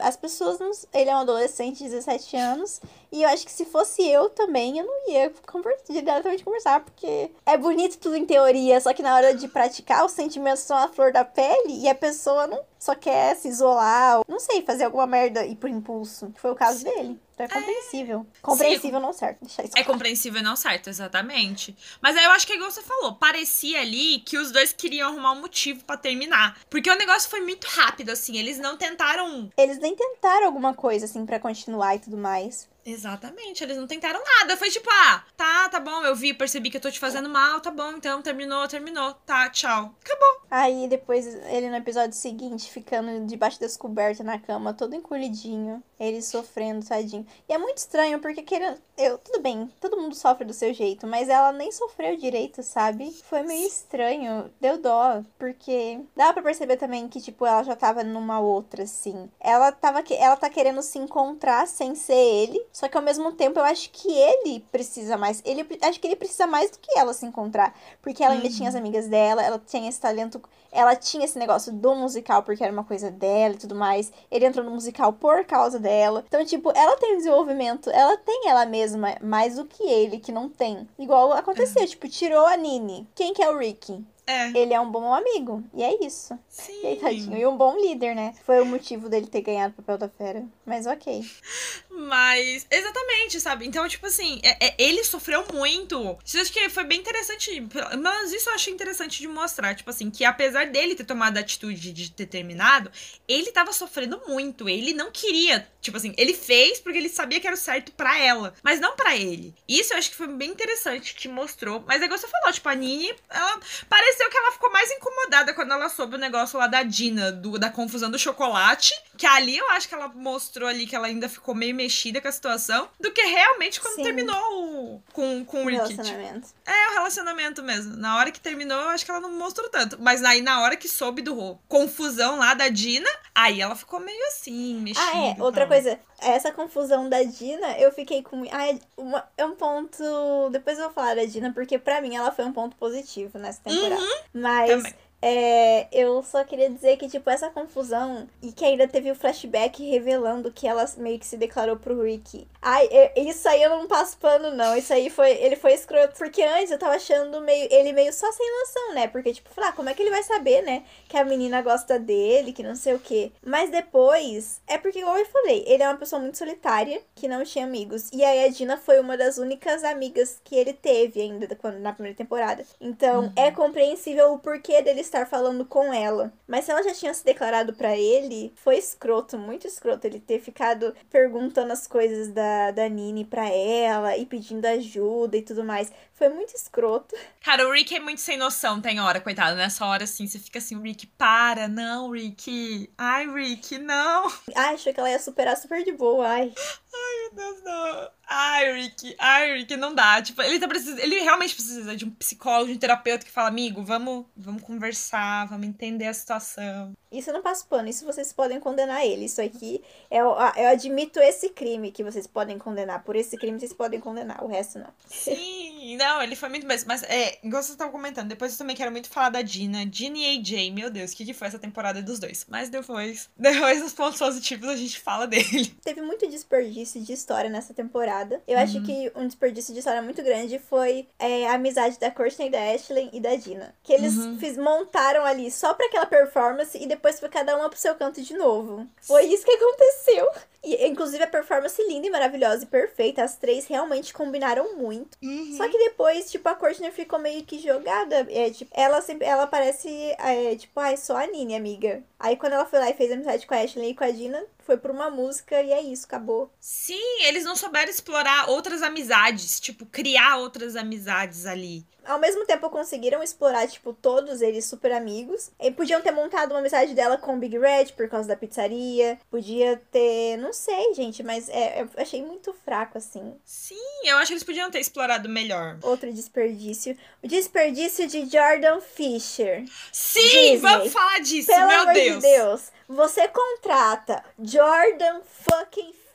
As 0.00 0.16
pessoas 0.16 0.58
não... 0.58 0.70
Ele 0.92 1.10
é 1.10 1.14
um 1.14 1.20
adolescente 1.20 1.78
de 1.78 1.84
17 1.84 2.36
anos. 2.36 2.80
E 3.16 3.22
eu 3.22 3.30
acho 3.30 3.46
que 3.46 3.50
se 3.50 3.64
fosse 3.64 4.06
eu 4.06 4.28
também, 4.28 4.76
eu 4.76 4.84
não 4.84 5.10
ia 5.10 5.32
conversar, 5.46 5.90
diretamente 5.90 6.44
conversar. 6.44 6.80
Porque 6.80 7.30
é 7.46 7.56
bonito 7.56 7.96
tudo 7.96 8.14
em 8.14 8.26
teoria, 8.26 8.78
só 8.78 8.92
que 8.92 9.02
na 9.02 9.14
hora 9.14 9.34
de 9.34 9.48
praticar, 9.48 10.04
os 10.04 10.12
sentimentos 10.12 10.60
são 10.60 10.76
a 10.76 10.86
flor 10.86 11.10
da 11.12 11.24
pele 11.24 11.80
e 11.80 11.88
a 11.88 11.94
pessoa 11.94 12.46
não 12.46 12.62
só 12.78 12.94
quer 12.94 13.34
se 13.34 13.48
isolar, 13.48 14.20
não 14.28 14.38
sei, 14.38 14.60
fazer 14.60 14.84
alguma 14.84 15.06
merda 15.06 15.46
e 15.46 15.56
por 15.56 15.70
impulso. 15.70 16.30
Que 16.30 16.40
foi 16.42 16.50
o 16.50 16.54
caso 16.54 16.80
Sim. 16.80 16.84
dele. 16.84 17.20
Então 17.32 17.46
é 17.46 17.48
compreensível. 17.48 18.26
É... 18.34 18.40
Compreensível 18.42 19.00
Sim. 19.00 19.06
não 19.06 19.12
certo. 19.14 19.38
Deixa 19.40 19.62
isso 19.62 19.72
é 19.74 19.82
compreensível 19.82 20.42
não 20.42 20.56
certo, 20.56 20.90
exatamente. 20.90 21.74
Mas 22.02 22.18
aí 22.18 22.24
eu 22.24 22.30
acho 22.32 22.46
que 22.46 22.52
é 22.52 22.56
igual 22.56 22.70
você 22.70 22.82
falou. 22.82 23.14
Parecia 23.14 23.80
ali 23.80 24.18
que 24.20 24.36
os 24.36 24.52
dois 24.52 24.74
queriam 24.74 25.08
arrumar 25.08 25.32
um 25.32 25.40
motivo 25.40 25.82
para 25.84 25.96
terminar. 25.96 26.58
Porque 26.68 26.90
o 26.90 26.96
negócio 26.96 27.30
foi 27.30 27.40
muito 27.40 27.64
rápido, 27.64 28.10
assim. 28.10 28.36
Eles 28.36 28.58
não 28.58 28.76
tentaram. 28.76 29.50
Eles 29.56 29.78
nem 29.78 29.96
tentaram 29.96 30.46
alguma 30.46 30.74
coisa, 30.74 31.06
assim, 31.06 31.24
para 31.24 31.40
continuar 31.40 31.96
e 31.96 31.98
tudo 31.98 32.18
mais. 32.18 32.68
Exatamente, 32.86 33.64
eles 33.64 33.76
não 33.76 33.86
tentaram 33.86 34.22
nada. 34.24 34.56
Foi 34.56 34.70
tipo, 34.70 34.88
ah, 34.88 35.24
tá, 35.36 35.68
tá 35.68 35.80
bom, 35.80 36.04
eu 36.04 36.14
vi, 36.14 36.32
percebi 36.32 36.70
que 36.70 36.76
eu 36.76 36.80
tô 36.80 36.88
te 36.88 37.00
fazendo 37.00 37.28
mal, 37.28 37.60
tá 37.60 37.68
bom, 37.68 37.94
então 37.94 38.22
terminou, 38.22 38.68
terminou, 38.68 39.12
tá, 39.26 39.50
tchau. 39.50 39.92
Acabou. 40.04 40.42
Aí 40.48 40.86
depois, 40.86 41.26
ele 41.26 41.68
no 41.68 41.74
episódio 41.74 42.16
seguinte, 42.16 42.70
ficando 42.70 43.26
debaixo 43.26 43.58
das 43.58 43.76
cobertas 43.76 44.24
na 44.24 44.38
cama, 44.38 44.72
todo 44.72 44.94
encolhidinho, 44.94 45.82
ele 45.98 46.22
sofrendo, 46.22 46.86
tadinho. 46.86 47.26
E 47.48 47.52
é 47.52 47.58
muito 47.58 47.78
estranho, 47.78 48.20
porque 48.20 48.42
querendo. 48.42 48.80
Eu, 48.96 49.18
tudo 49.18 49.42
bem, 49.42 49.70
todo 49.80 49.96
mundo 49.96 50.14
sofre 50.14 50.44
do 50.44 50.54
seu 50.54 50.72
jeito, 50.72 51.06
mas 51.06 51.28
ela 51.28 51.52
nem 51.52 51.70
sofreu 51.70 52.16
direito, 52.16 52.62
sabe? 52.62 53.10
Foi 53.24 53.42
meio 53.42 53.66
estranho, 53.66 54.50
deu 54.60 54.78
dó, 54.78 55.22
porque 55.38 56.00
dá 56.16 56.32
para 56.32 56.42
perceber 56.42 56.76
também 56.76 57.08
que, 57.08 57.20
tipo, 57.20 57.44
ela 57.44 57.62
já 57.62 57.76
tava 57.76 58.02
numa 58.02 58.40
outra, 58.40 58.84
assim. 58.84 59.28
Ela 59.38 59.70
tava. 59.72 60.02
Ela 60.10 60.36
tá 60.36 60.48
querendo 60.48 60.82
se 60.82 60.98
encontrar 60.98 61.66
sem 61.66 61.94
ser 61.94 62.14
ele 62.14 62.66
só 62.72 62.88
que 62.88 62.96
ao 62.96 63.02
mesmo 63.02 63.32
tempo 63.32 63.58
eu 63.58 63.64
acho 63.64 63.90
que 63.90 64.12
ele 64.12 64.60
precisa 64.70 65.16
mais. 65.16 65.42
Ele 65.44 65.66
acho 65.82 66.00
que 66.00 66.06
ele 66.06 66.16
precisa 66.16 66.46
mais 66.46 66.70
do 66.70 66.78
que 66.78 66.98
ela 66.98 67.12
se 67.12 67.26
encontrar. 67.26 67.74
Porque 68.02 68.22
ela 68.22 68.34
ainda 68.34 68.48
tinha 68.48 68.68
as 68.68 68.74
uhum. 68.74 68.80
amigas 68.80 69.08
dela, 69.08 69.42
ela 69.42 69.58
tinha 69.58 69.88
esse 69.88 70.00
talento. 70.00 70.40
Ela 70.70 70.94
tinha 70.94 71.24
esse 71.24 71.38
negócio 71.38 71.72
do 71.72 71.94
musical, 71.94 72.42
porque 72.42 72.62
era 72.62 72.72
uma 72.72 72.84
coisa 72.84 73.10
dela 73.10 73.54
e 73.54 73.58
tudo 73.58 73.74
mais. 73.74 74.12
Ele 74.30 74.44
entrou 74.44 74.64
no 74.64 74.70
musical 74.70 75.12
por 75.12 75.44
causa 75.44 75.78
dela. 75.78 76.24
Então, 76.26 76.44
tipo, 76.44 76.70
ela 76.76 76.96
tem 76.96 77.16
desenvolvimento, 77.16 77.88
ela 77.90 78.16
tem 78.18 78.48
ela 78.48 78.66
mesma 78.66 78.85
mais 79.22 79.56
do 79.56 79.64
que 79.64 79.82
ele, 79.82 80.18
que 80.18 80.32
não 80.32 80.48
tem. 80.48 80.86
Igual 80.98 81.32
aconteceu, 81.32 81.86
tipo, 81.86 82.08
tirou 82.08 82.46
a 82.46 82.56
Nini. 82.56 83.06
Quem 83.14 83.32
que 83.32 83.42
é 83.42 83.50
o 83.50 83.58
Ricky? 83.58 84.04
É. 84.26 84.48
Ele 84.58 84.74
é 84.74 84.80
um 84.80 84.90
bom 84.90 85.14
amigo. 85.14 85.62
E 85.72 85.84
é 85.84 86.04
isso. 86.04 86.36
Sim. 86.48 86.80
E 86.82 86.86
aí, 86.86 86.96
tadinho. 86.96 87.38
E 87.38 87.46
um 87.46 87.56
bom 87.56 87.76
líder, 87.76 88.14
né? 88.14 88.34
Foi 88.44 88.60
o 88.60 88.66
motivo 88.66 89.08
dele 89.08 89.28
ter 89.28 89.40
ganhado 89.40 89.72
o 89.72 89.76
papel 89.76 89.98
da 89.98 90.08
fera. 90.08 90.44
Mas 90.64 90.84
ok. 90.86 91.24
Mas, 91.96 92.66
exatamente, 92.70 93.40
sabe? 93.40 93.66
Então, 93.66 93.88
tipo 93.88 94.06
assim, 94.06 94.38
é, 94.42 94.66
é, 94.66 94.74
ele 94.78 95.02
sofreu 95.02 95.46
muito. 95.52 96.18
Isso 96.24 96.38
acho 96.38 96.52
que 96.52 96.68
foi 96.68 96.84
bem 96.84 97.00
interessante. 97.00 97.66
Mas 97.98 98.32
isso 98.32 98.50
eu 98.50 98.54
achei 98.54 98.72
interessante 98.72 99.18
de 99.18 99.26
mostrar. 99.26 99.74
Tipo 99.74 99.88
assim, 99.88 100.10
que 100.10 100.24
apesar 100.24 100.66
dele 100.66 100.94
ter 100.94 101.04
tomado 101.04 101.38
a 101.38 101.40
atitude 101.40 101.92
de 101.92 102.10
ter 102.10 102.26
terminado, 102.26 102.90
ele 103.26 103.50
tava 103.50 103.72
sofrendo 103.72 104.20
muito. 104.28 104.68
Ele 104.68 104.92
não 104.92 105.10
queria. 105.10 105.66
Tipo 105.80 105.96
assim, 105.96 106.14
ele 106.18 106.34
fez 106.34 106.80
porque 106.80 106.98
ele 106.98 107.08
sabia 107.08 107.40
que 107.40 107.46
era 107.46 107.56
o 107.56 107.58
certo 107.58 107.92
para 107.92 108.18
ela, 108.18 108.52
mas 108.62 108.78
não 108.78 108.94
para 108.94 109.16
ele. 109.16 109.54
Isso 109.66 109.94
eu 109.94 109.98
acho 109.98 110.10
que 110.10 110.16
foi 110.16 110.26
bem 110.26 110.50
interessante 110.50 111.14
que 111.14 111.28
mostrou. 111.28 111.82
Mas 111.86 112.02
é 112.02 112.04
igual 112.04 112.18
você 112.18 112.28
falou, 112.28 112.52
tipo, 112.52 112.68
a 112.68 112.74
Nini, 112.74 113.14
ela 113.30 113.60
pareceu 113.88 114.28
que 114.28 114.36
ela 114.36 114.52
ficou 114.52 114.70
mais 114.70 114.90
incomodada 114.90 115.54
quando 115.54 115.72
ela 115.72 115.88
soube 115.88 116.16
o 116.16 116.18
negócio 116.18 116.58
lá 116.58 116.66
da 116.66 116.82
Dina, 116.82 117.32
do, 117.32 117.58
da 117.58 117.70
confusão 117.70 118.10
do 118.10 118.18
chocolate. 118.18 118.92
Que 119.16 119.26
ali 119.26 119.56
eu 119.56 119.70
acho 119.70 119.88
que 119.88 119.94
ela 119.94 120.08
mostrou 120.08 120.68
ali 120.68 120.86
que 120.86 120.94
ela 120.94 121.06
ainda 121.06 121.28
ficou 121.28 121.54
meio 121.54 121.74
mexida 121.86 122.20
com 122.20 122.28
a 122.28 122.32
situação, 122.32 122.88
do 123.00 123.12
que 123.12 123.22
realmente 123.22 123.80
quando 123.80 123.96
Sim. 123.96 124.02
terminou 124.02 124.36
o, 124.36 125.02
com, 125.12 125.44
com 125.44 125.64
o. 125.64 125.68
Relacionamento. 125.68 126.48
É, 126.66 126.90
o 126.90 126.94
relacionamento 126.94 127.62
mesmo. 127.62 127.96
Na 127.96 128.16
hora 128.16 128.32
que 128.32 128.40
terminou, 128.40 128.78
eu 128.78 128.88
acho 128.88 129.04
que 129.04 129.10
ela 129.10 129.20
não 129.20 129.32
mostrou 129.32 129.68
tanto. 129.68 129.96
Mas 130.00 130.22
aí, 130.24 130.42
na 130.42 130.60
hora 130.62 130.76
que 130.76 130.88
soube 130.88 131.22
do 131.22 131.56
confusão 131.68 132.38
lá 132.38 132.54
da 132.54 132.68
Dina, 132.68 133.08
aí 133.34 133.60
ela 133.60 133.76
ficou 133.76 134.00
meio 134.00 134.26
assim, 134.28 134.74
mexida. 134.80 135.06
Ah, 135.12 135.36
é. 135.38 135.42
Outra 135.42 135.66
coisa, 135.66 135.98
essa 136.20 136.50
confusão 136.52 137.08
da 137.08 137.22
Dina, 137.22 137.78
eu 137.78 137.92
fiquei 137.92 138.22
com. 138.22 138.44
Ah, 138.50 138.68
é, 138.68 138.78
uma, 138.96 139.24
é 139.36 139.44
um 139.44 139.54
ponto. 139.54 140.50
Depois 140.50 140.78
eu 140.78 140.84
vou 140.84 140.92
falar 140.92 141.14
da 141.14 141.24
Dina, 141.24 141.52
porque 141.52 141.78
pra 141.78 142.00
mim 142.00 142.16
ela 142.16 142.32
foi 142.32 142.44
um 142.44 142.52
ponto 142.52 142.76
positivo 142.76 143.38
nessa 143.38 143.60
temporada. 143.62 144.00
Uhum, 144.00 144.18
Mas. 144.34 144.70
Também. 144.70 144.94
É, 145.20 145.88
eu 145.90 146.22
só 146.22 146.44
queria 146.44 146.68
dizer 146.68 146.96
que, 146.96 147.08
tipo, 147.08 147.28
essa 147.30 147.50
confusão 147.50 148.28
e 148.42 148.52
que 148.52 148.64
ainda 148.64 148.86
teve 148.86 149.10
o 149.10 149.14
flashback 149.14 149.82
revelando 149.88 150.52
que 150.52 150.68
ela 150.68 150.84
meio 150.98 151.18
que 151.18 151.26
se 151.26 151.36
declarou 151.36 151.76
pro 151.76 152.02
Rick. 152.02 152.46
Ai, 152.60 152.88
isso 153.16 153.48
aí 153.48 153.62
eu 153.62 153.70
não 153.70 153.86
passo 153.86 154.16
pano, 154.18 154.54
não. 154.54 154.76
Isso 154.76 154.92
aí 154.92 155.08
foi. 155.08 155.32
Ele 155.32 155.56
foi 155.56 155.72
escroto. 155.72 156.14
Porque 156.16 156.42
antes 156.42 156.70
eu 156.70 156.78
tava 156.78 156.94
achando 156.94 157.40
meio, 157.40 157.68
ele 157.70 157.92
meio 157.92 158.12
só 158.12 158.30
sem 158.30 158.46
noção, 158.60 158.94
né? 158.94 159.08
Porque, 159.08 159.32
tipo, 159.32 159.48
falar, 159.50 159.68
ah, 159.68 159.72
como 159.72 159.88
é 159.88 159.94
que 159.94 160.02
ele 160.02 160.10
vai 160.10 160.22
saber, 160.22 160.62
né? 160.62 160.84
Que 161.08 161.16
a 161.16 161.24
menina 161.24 161.62
gosta 161.62 161.98
dele, 161.98 162.52
que 162.52 162.62
não 162.62 162.74
sei 162.74 162.94
o 162.94 162.98
quê. 162.98 163.32
Mas 163.44 163.70
depois, 163.70 164.60
é 164.66 164.78
porque, 164.78 165.00
igual 165.00 165.16
eu 165.16 165.26
falei, 165.26 165.64
ele 165.66 165.82
é 165.82 165.88
uma 165.88 165.96
pessoa 165.96 166.20
muito 166.20 166.38
solitária, 166.38 167.00
que 167.14 167.26
não 167.26 167.44
tinha 167.44 167.64
amigos. 167.64 168.10
E 168.12 168.22
aí 168.22 168.44
a 168.44 168.48
Dina 168.48 168.76
foi 168.76 169.00
uma 169.00 169.16
das 169.16 169.38
únicas 169.38 169.82
amigas 169.82 170.40
que 170.44 170.54
ele 170.54 170.72
teve 170.72 171.20
ainda 171.20 171.54
quando, 171.56 171.78
na 171.78 171.92
primeira 171.92 172.16
temporada. 172.16 172.64
Então, 172.80 173.24
uhum. 173.24 173.32
é 173.36 173.50
compreensível 173.50 174.32
o 174.32 174.38
porquê 174.38 174.82
dele 174.82 175.00
estar 175.06 175.26
falando 175.26 175.64
com 175.64 175.92
ela. 175.92 176.32
Mas 176.46 176.64
se 176.64 176.70
ela 176.70 176.82
já 176.82 176.92
tinha 176.92 177.14
se 177.14 177.24
declarado 177.24 177.72
para 177.72 177.96
ele, 177.96 178.52
foi 178.56 178.76
escroto, 178.76 179.38
muito 179.38 179.66
escroto 179.66 180.06
ele 180.06 180.20
ter 180.20 180.40
ficado 180.40 180.94
perguntando 181.10 181.72
as 181.72 181.86
coisas 181.86 182.28
da, 182.28 182.70
da 182.70 182.88
Nini 182.88 183.24
pra 183.24 183.48
ela 183.48 184.16
e 184.16 184.26
pedindo 184.26 184.66
ajuda 184.66 185.36
e 185.36 185.42
tudo 185.42 185.64
mais. 185.64 185.90
Foi 186.16 186.30
muito 186.30 186.54
escroto. 186.54 187.14
Cara, 187.42 187.68
o 187.68 187.72
Rick 187.72 187.94
é 187.94 188.00
muito 188.00 188.22
sem 188.22 188.38
noção, 188.38 188.80
tem 188.80 188.98
hora, 188.98 189.20
coitado. 189.20 189.54
Nessa 189.54 189.84
hora, 189.84 190.04
assim, 190.04 190.26
você 190.26 190.38
fica 190.38 190.58
assim, 190.58 190.80
Rick, 190.80 191.06
para, 191.08 191.68
não, 191.68 192.10
Rick. 192.10 192.90
Ai, 192.96 193.26
Rick, 193.30 193.76
não. 193.76 194.26
Ai, 194.54 194.74
achou 194.74 194.94
que 194.94 194.98
ela 194.98 195.10
ia 195.10 195.18
superar 195.18 195.58
super 195.58 195.84
de 195.84 195.92
boa, 195.92 196.26
ai. 196.26 196.54
Ai, 196.94 197.14
meu 197.20 197.34
Deus, 197.34 197.62
não. 197.62 198.10
Ai, 198.26 198.72
Rick, 198.72 199.14
ai, 199.18 199.58
Rick, 199.58 199.76
não 199.76 199.94
dá. 199.94 200.22
Tipo, 200.22 200.40
ele 200.40 200.58
tá 200.58 200.66
precisando. 200.66 200.98
Ele 201.00 201.20
realmente 201.20 201.54
precisa 201.54 201.94
de 201.94 202.06
um 202.06 202.10
psicólogo, 202.10 202.70
de 202.70 202.76
um 202.76 202.78
terapeuta 202.78 203.24
que 203.24 203.30
fala, 203.30 203.48
amigo, 203.48 203.84
vamos, 203.84 204.24
vamos 204.34 204.62
conversar, 204.62 205.46
vamos 205.48 205.66
entender 205.66 206.06
a 206.06 206.14
situação. 206.14 206.94
Isso 207.18 207.30
eu 207.30 207.34
não 207.34 207.42
passo 207.42 207.66
pano, 207.66 207.88
isso 207.88 208.04
vocês 208.04 208.32
podem 208.32 208.60
condenar 208.60 209.04
ele. 209.04 209.24
Isso 209.24 209.40
aqui, 209.40 209.82
eu, 210.10 210.26
eu 210.56 210.68
admito 210.68 211.18
esse 211.20 211.48
crime 211.50 211.90
que 211.90 212.04
vocês 212.04 212.26
podem 212.26 212.58
condenar. 212.58 213.02
Por 213.04 213.16
esse 213.16 213.36
crime 213.36 213.58
vocês 213.58 213.72
podem 213.72 214.00
condenar, 214.00 214.42
o 214.44 214.46
resto 214.46 214.78
não. 214.78 214.92
Sim, 215.08 215.96
não, 215.96 216.22
ele 216.22 216.36
foi 216.36 216.48
muito 216.48 216.66
bem. 216.66 216.76
Mas, 216.86 217.02
é, 217.04 217.38
igual 217.42 217.62
vocês 217.62 217.72
estavam 217.72 217.92
comentando, 217.92 218.28
depois 218.28 218.52
eu 218.52 218.58
também 218.58 218.76
quero 218.76 218.90
muito 218.90 219.08
falar 219.08 219.30
da 219.30 219.42
Dina. 219.42 219.86
Dina 219.86 220.18
e 220.18 220.38
AJ, 220.38 220.70
meu 220.72 220.90
Deus, 220.90 221.12
o 221.12 221.16
que, 221.16 221.24
que 221.24 221.34
foi 221.34 221.48
essa 221.48 221.58
temporada 221.58 222.02
dos 222.02 222.18
dois? 222.18 222.46
Mas 222.48 222.68
depois, 222.68 223.30
depois 223.36 223.82
dos 223.82 223.92
pontos 223.92 224.18
positivos, 224.18 224.68
a 224.68 224.76
gente 224.76 224.98
fala 225.00 225.26
dele. 225.26 225.74
Teve 225.82 226.02
muito 226.02 226.28
desperdício 226.28 227.00
de 227.00 227.12
história 227.12 227.48
nessa 227.48 227.72
temporada. 227.72 228.42
Eu 228.46 228.56
uhum. 228.56 228.62
acho 228.62 228.82
que 228.82 229.12
um 229.14 229.26
desperdício 229.26 229.72
de 229.72 229.78
história 229.78 230.02
muito 230.02 230.22
grande 230.22 230.58
foi 230.58 231.06
é, 231.18 231.46
a 231.46 231.54
amizade 231.54 231.98
da 231.98 232.10
Courtney, 232.10 232.50
da 232.50 232.72
Ashley 232.72 233.08
e 233.12 233.20
da 233.20 233.36
Dina. 233.36 233.74
Que 233.82 233.92
eles 233.92 234.16
uhum. 234.16 234.38
fiz, 234.38 234.56
montaram 234.56 235.24
ali 235.24 235.50
só 235.50 235.72
pra 235.74 235.86
aquela 235.86 236.06
performance 236.06 236.76
e 236.76 236.86
depois 236.86 237.05
foi 237.12 237.28
cada 237.28 237.56
uma 237.56 237.68
pro 237.68 237.78
seu 237.78 237.94
canto 237.94 238.20
de 238.20 238.34
novo. 238.34 238.86
Foi 239.00 239.24
isso 239.24 239.44
que 239.44 239.52
aconteceu. 239.52 240.28
E, 240.66 240.88
inclusive, 240.88 241.22
a 241.22 241.28
performance 241.28 241.80
linda 241.86 242.08
e 242.08 242.10
maravilhosa 242.10 242.64
e 242.64 242.66
perfeita. 242.66 243.22
As 243.22 243.36
três 243.36 243.66
realmente 243.66 244.12
combinaram 244.12 244.76
muito. 244.76 245.16
Uhum. 245.22 245.54
Só 245.56 245.68
que 245.68 245.78
depois, 245.78 246.28
tipo, 246.28 246.48
a 246.48 246.56
Courtney 246.56 246.90
ficou 246.90 247.20
meio 247.20 247.44
que 247.44 247.60
jogada. 247.60 248.26
É, 248.28 248.50
tipo, 248.50 248.70
ela 248.74 249.00
sempre, 249.00 249.28
ela 249.28 249.46
parece, 249.46 249.88
é, 250.18 250.56
tipo, 250.56 250.78
ai, 250.80 250.96
só 250.96 251.16
a 251.16 251.26
Nini, 251.28 251.54
amiga. 251.54 252.02
Aí 252.18 252.36
quando 252.36 252.54
ela 252.54 252.66
foi 252.66 252.80
lá 252.80 252.90
e 252.90 252.94
fez 252.94 253.12
amizade 253.12 253.46
com 253.46 253.54
a 253.54 253.58
Ashley 253.58 253.90
e 253.90 253.94
com 253.94 254.02
a 254.02 254.10
Dina, 254.10 254.42
foi 254.58 254.76
por 254.76 254.90
uma 254.90 255.10
música 255.10 255.62
e 255.62 255.70
é 255.70 255.80
isso, 255.80 256.06
acabou. 256.06 256.50
Sim, 256.58 257.22
eles 257.22 257.44
não 257.44 257.54
souberam 257.54 257.90
explorar 257.90 258.48
outras 258.48 258.82
amizades, 258.82 259.60
tipo, 259.60 259.86
criar 259.86 260.38
outras 260.38 260.74
amizades 260.74 261.46
ali. 261.46 261.86
Ao 262.04 262.20
mesmo 262.20 262.46
tempo 262.46 262.70
conseguiram 262.70 263.22
explorar, 263.22 263.66
tipo, 263.66 263.92
todos 263.92 264.40
eles 264.40 264.64
super 264.64 264.92
amigos. 264.92 265.50
E 265.60 265.70
podiam 265.72 266.00
ter 266.00 266.12
montado 266.12 266.52
uma 266.52 266.60
amizade 266.60 266.94
dela 266.94 267.18
com 267.18 267.34
o 267.34 267.38
Big 267.38 267.58
Red 267.58 267.86
por 267.96 268.08
causa 268.08 268.28
da 268.28 268.36
pizzaria. 268.36 269.18
Podia 269.28 269.82
ter. 269.90 270.36
Não 270.36 270.52
sei, 270.56 270.94
gente, 270.94 271.22
mas 271.22 271.48
é, 271.48 271.82
eu 271.82 271.88
achei 271.96 272.22
muito 272.22 272.52
fraco, 272.64 272.98
assim. 272.98 273.36
Sim, 273.44 273.76
eu 274.04 274.16
acho 274.16 274.28
que 274.28 274.32
eles 274.32 274.42
podiam 274.42 274.70
ter 274.70 274.80
explorado 274.80 275.28
melhor. 275.28 275.78
Outro 275.82 276.12
desperdício. 276.12 276.96
O 277.22 277.28
desperdício 277.28 278.08
de 278.08 278.28
Jordan 278.28 278.80
Fisher. 278.80 279.64
Sim, 279.92 280.20
Disney. 280.20 280.56
vamos 280.56 280.92
falar 280.92 281.20
disso, 281.20 281.46
Pelo 281.46 281.68
meu 281.68 281.80
amor 281.82 281.94
Deus. 281.94 282.14
De 282.16 282.20
Deus. 282.20 282.72
Você 282.88 283.28
contrata 283.28 284.24
Jordan 284.38 285.20
fucking 285.22 285.92
Fisher, 285.92 286.05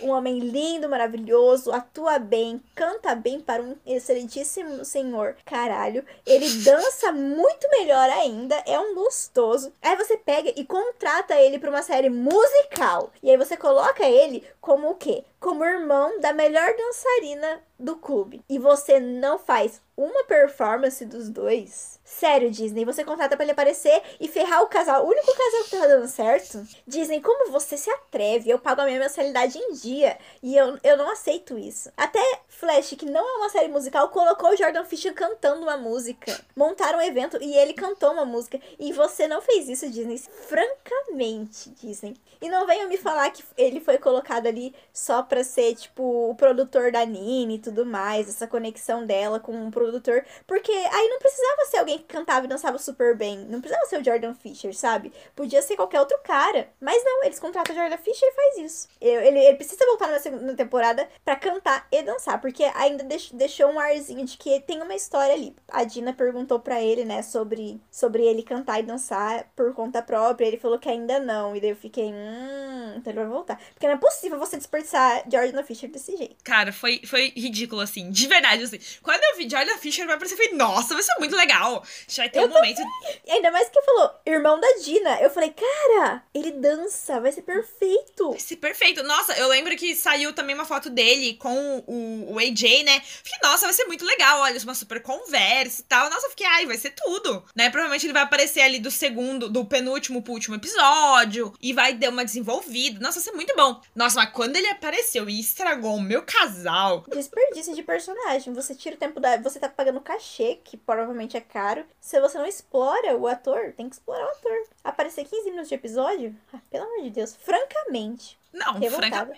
um 0.00 0.10
homem 0.10 0.38
lindo, 0.38 0.88
maravilhoso, 0.88 1.72
atua 1.72 2.18
bem, 2.18 2.62
canta 2.74 3.14
bem 3.14 3.40
para 3.40 3.62
um 3.62 3.76
excelentíssimo 3.86 4.84
senhor. 4.84 5.36
Caralho, 5.44 6.04
ele 6.26 6.48
dança 6.62 7.12
muito 7.12 7.68
melhor 7.70 8.08
ainda, 8.10 8.54
é 8.66 8.78
um 8.78 8.94
gostoso. 8.94 9.72
Aí 9.82 9.96
você 9.96 10.16
pega 10.16 10.52
e 10.56 10.64
contrata 10.64 11.34
ele 11.34 11.58
para 11.58 11.70
uma 11.70 11.82
série 11.82 12.10
musical. 12.10 13.12
E 13.22 13.30
aí 13.30 13.36
você 13.36 13.56
coloca 13.56 14.06
ele 14.06 14.44
como 14.60 14.90
o 14.90 14.94
quê? 14.94 15.24
Como 15.40 15.64
irmão 15.64 16.20
da 16.20 16.32
melhor 16.32 16.68
dançarina 16.76 17.60
do 17.78 17.96
clube. 17.96 18.42
E 18.48 18.58
você 18.58 19.00
não 19.00 19.38
faz 19.38 19.80
uma 19.96 20.24
performance 20.24 21.04
dos 21.04 21.28
dois. 21.28 21.97
Sério, 22.08 22.50
Disney, 22.50 22.86
você 22.86 23.04
contrata 23.04 23.36
para 23.36 23.44
ele 23.44 23.52
aparecer 23.52 24.02
e 24.18 24.26
ferrar 24.26 24.62
o 24.62 24.66
casal, 24.66 25.04
o 25.04 25.08
único 25.08 25.26
casal 25.26 25.64
que 25.64 25.76
tá 25.76 25.86
dando 25.86 26.08
certo. 26.08 26.66
Disney, 26.86 27.20
como 27.20 27.52
você 27.52 27.76
se 27.76 27.90
atreve? 27.90 28.48
Eu 28.48 28.58
pago 28.58 28.80
a 28.80 28.86
minha 28.86 28.98
mensalidade 28.98 29.58
em 29.58 29.74
dia 29.74 30.18
e 30.42 30.56
eu, 30.56 30.78
eu 30.82 30.96
não 30.96 31.10
aceito 31.10 31.58
isso. 31.58 31.92
Até 31.96 32.18
Flash, 32.48 32.94
que 32.98 33.04
não 33.04 33.20
é 33.20 33.36
uma 33.36 33.50
série 33.50 33.68
musical, 33.68 34.08
colocou 34.08 34.50
o 34.50 34.56
Jordan 34.56 34.84
Fisher 34.84 35.12
cantando 35.12 35.62
uma 35.62 35.76
música. 35.76 36.40
Montaram 36.56 36.98
um 36.98 37.02
evento 37.02 37.38
e 37.42 37.54
ele 37.54 37.74
cantou 37.74 38.12
uma 38.12 38.24
música. 38.24 38.58
E 38.80 38.92
você 38.92 39.28
não 39.28 39.42
fez 39.42 39.68
isso, 39.68 39.88
Disney. 39.88 40.18
Francamente, 40.18 41.70
Disney. 41.70 42.16
E 42.40 42.48
não 42.48 42.66
venha 42.66 42.86
me 42.86 42.96
falar 42.96 43.30
que 43.30 43.44
ele 43.56 43.80
foi 43.80 43.98
colocado 43.98 44.46
ali 44.46 44.74
só 44.92 45.22
pra 45.22 45.44
ser, 45.44 45.74
tipo, 45.74 46.30
o 46.30 46.34
produtor 46.34 46.90
da 46.90 47.04
Nini 47.04 47.56
e 47.56 47.58
tudo 47.60 47.84
mais, 47.84 48.28
essa 48.28 48.46
conexão 48.46 49.04
dela 49.04 49.38
com 49.38 49.52
um 49.52 49.70
produtor. 49.70 50.24
Porque 50.46 50.72
aí 50.72 51.08
não 51.08 51.18
precisava 51.18 51.66
ser 51.66 51.78
alguém 51.78 51.97
cantava 51.98 52.46
e 52.46 52.48
dançava 52.48 52.78
super 52.78 53.16
bem. 53.16 53.38
Não 53.48 53.60
precisava 53.60 53.86
ser 53.86 54.00
o 54.00 54.04
Jordan 54.04 54.34
Fisher, 54.34 54.74
sabe? 54.74 55.12
Podia 55.34 55.62
ser 55.62 55.76
qualquer 55.76 56.00
outro 56.00 56.18
cara. 56.22 56.68
Mas 56.80 57.02
não, 57.04 57.24
eles 57.24 57.38
contratam 57.38 57.74
o 57.74 57.78
Jordan 57.78 57.96
Fisher 57.98 58.28
e 58.28 58.34
faz 58.34 58.58
isso. 58.58 58.88
Ele, 59.00 59.38
ele 59.38 59.56
precisa 59.56 59.84
voltar 59.86 60.08
na 60.08 60.18
segunda 60.18 60.54
temporada 60.54 61.08
para 61.24 61.36
cantar 61.36 61.86
e 61.90 62.02
dançar. 62.02 62.40
Porque 62.40 62.64
ainda 62.74 63.04
deixou 63.32 63.70
um 63.70 63.78
arzinho 63.78 64.24
de 64.24 64.36
que 64.36 64.60
tem 64.60 64.82
uma 64.82 64.94
história 64.94 65.34
ali. 65.34 65.54
A 65.68 65.84
Dina 65.84 66.12
perguntou 66.12 66.58
para 66.60 66.80
ele, 66.82 67.04
né, 67.04 67.22
sobre, 67.22 67.80
sobre 67.90 68.24
ele 68.24 68.42
cantar 68.42 68.80
e 68.80 68.82
dançar 68.82 69.44
por 69.54 69.74
conta 69.74 70.02
própria. 70.02 70.46
Ele 70.46 70.58
falou 70.58 70.78
que 70.78 70.88
ainda 70.88 71.18
não. 71.18 71.54
E 71.54 71.60
daí 71.60 71.70
eu 71.70 71.76
fiquei, 71.76 72.12
hum, 72.12 72.94
então 72.96 73.12
ele 73.12 73.20
vai 73.20 73.28
voltar. 73.28 73.60
Porque 73.74 73.86
não 73.86 73.94
é 73.94 73.98
possível 73.98 74.38
você 74.38 74.56
desperdiçar 74.56 75.24
Jordan 75.30 75.62
Fisher 75.62 75.90
desse 75.90 76.16
jeito. 76.16 76.36
Cara, 76.44 76.72
foi, 76.72 77.00
foi 77.04 77.32
ridículo, 77.36 77.80
assim. 77.80 78.10
De 78.10 78.26
verdade, 78.26 78.62
assim. 78.62 78.78
Quando 79.02 79.22
eu 79.22 79.36
vi 79.36 79.48
Jordan 79.48 79.76
Fisher 79.78 80.08
eu 80.08 80.18
falei, 80.18 80.52
nossa, 80.54 80.94
vai 80.94 81.02
ser 81.02 81.14
muito 81.18 81.36
legal. 81.36 81.82
Já 82.06 82.24
vai 82.24 82.30
ter 82.30 82.40
Eu 82.40 82.46
um 82.46 82.48
momento. 82.48 82.82
E 83.26 83.32
ainda 83.32 83.50
mais 83.50 83.68
que 83.68 83.80
falou, 83.82 84.10
irmão 84.26 84.60
da 84.60 84.68
Dina. 84.82 85.20
Eu 85.20 85.30
falei, 85.30 85.52
cara, 85.52 86.22
ele 86.34 86.52
dança, 86.52 87.20
vai 87.20 87.32
ser 87.32 87.42
perfeito. 87.42 88.30
Vai 88.30 88.40
ser 88.40 88.56
perfeito. 88.56 89.02
Nossa, 89.02 89.32
eu 89.38 89.48
lembro 89.48 89.76
que 89.76 89.94
saiu 89.94 90.32
também 90.32 90.54
uma 90.54 90.64
foto 90.64 90.90
dele 90.90 91.34
com 91.34 91.84
o, 91.86 92.34
o 92.34 92.38
AJ, 92.38 92.84
né? 92.84 93.00
Fiquei, 93.00 93.38
nossa, 93.42 93.66
vai 93.66 93.74
ser 93.74 93.84
muito 93.84 94.04
legal. 94.04 94.40
Olha, 94.40 94.58
uma 94.62 94.74
super 94.74 95.02
conversa 95.02 95.80
e 95.80 95.84
tal. 95.84 96.10
Nossa, 96.10 96.26
eu 96.26 96.30
fiquei, 96.30 96.46
ai, 96.46 96.66
vai 96.66 96.76
ser 96.76 96.90
tudo. 96.90 97.44
Né? 97.54 97.70
Provavelmente 97.70 98.06
ele 98.06 98.12
vai 98.12 98.22
aparecer 98.22 98.60
ali 98.60 98.78
do 98.78 98.90
segundo, 98.90 99.48
do 99.48 99.64
penúltimo 99.64 100.22
pro 100.22 100.32
último 100.32 100.56
episódio. 100.56 101.52
E 101.60 101.72
vai 101.72 101.94
dar 101.94 102.10
uma 102.10 102.24
desenvolvida. 102.24 103.00
Nossa, 103.00 103.20
vai 103.20 103.24
ser 103.24 103.32
muito 103.32 103.54
bom. 103.56 103.80
Nossa, 103.94 104.20
mas 104.20 104.30
quando 104.30 104.56
ele 104.56 104.68
apareceu 104.68 105.28
e 105.28 105.40
estragou 105.40 105.96
o 105.96 106.00
meu 106.00 106.22
casal. 106.22 107.04
Desperdício 107.08 107.74
de 107.74 107.82
personagem. 107.82 108.52
Você 108.52 108.74
tira 108.74 108.96
o 108.96 108.98
tempo 108.98 109.20
da. 109.20 109.36
Você 109.38 109.58
tá 109.58 109.68
pagando 109.68 110.00
cachê, 110.00 110.58
que 110.62 110.76
provavelmente 110.76 111.36
é 111.36 111.40
caro. 111.40 111.77
Se 112.00 112.20
você 112.20 112.38
não 112.38 112.46
explora 112.46 113.16
o 113.16 113.26
ator, 113.26 113.72
tem 113.76 113.88
que 113.88 113.96
explorar 113.96 114.26
o 114.26 114.30
ator. 114.30 114.68
Aparecer 114.82 115.24
15 115.24 115.50
minutos 115.50 115.68
de 115.68 115.74
episódio? 115.74 116.34
Ah, 116.52 116.60
pelo 116.70 116.84
amor 116.84 117.02
de 117.02 117.10
Deus. 117.10 117.36
Francamente. 117.36 118.38
Não. 118.58 118.80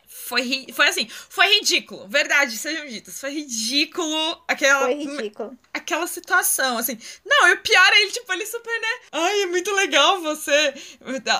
Foi, 0.07 0.67
foi 0.73 0.89
assim, 0.89 1.09
foi 1.09 1.47
ridículo. 1.59 2.07
Verdade, 2.09 2.57
sejam 2.57 2.87
ditas. 2.87 3.21
Foi 3.21 3.31
ridículo 3.31 4.43
aquela. 4.49 4.87
Foi 4.87 4.95
ridículo. 4.95 5.59
aquela 5.73 6.07
situação, 6.07 6.79
assim. 6.79 6.99
Não, 7.25 7.49
e 7.49 7.53
o 7.53 7.61
pior 7.61 7.93
é 7.93 8.03
ele, 8.03 8.11
tipo, 8.11 8.33
ele 8.33 8.47
super, 8.47 8.81
né? 8.81 8.89
Ai, 9.13 9.43
é 9.43 9.47
muito 9.47 9.71
legal 9.75 10.21
você. 10.21 10.75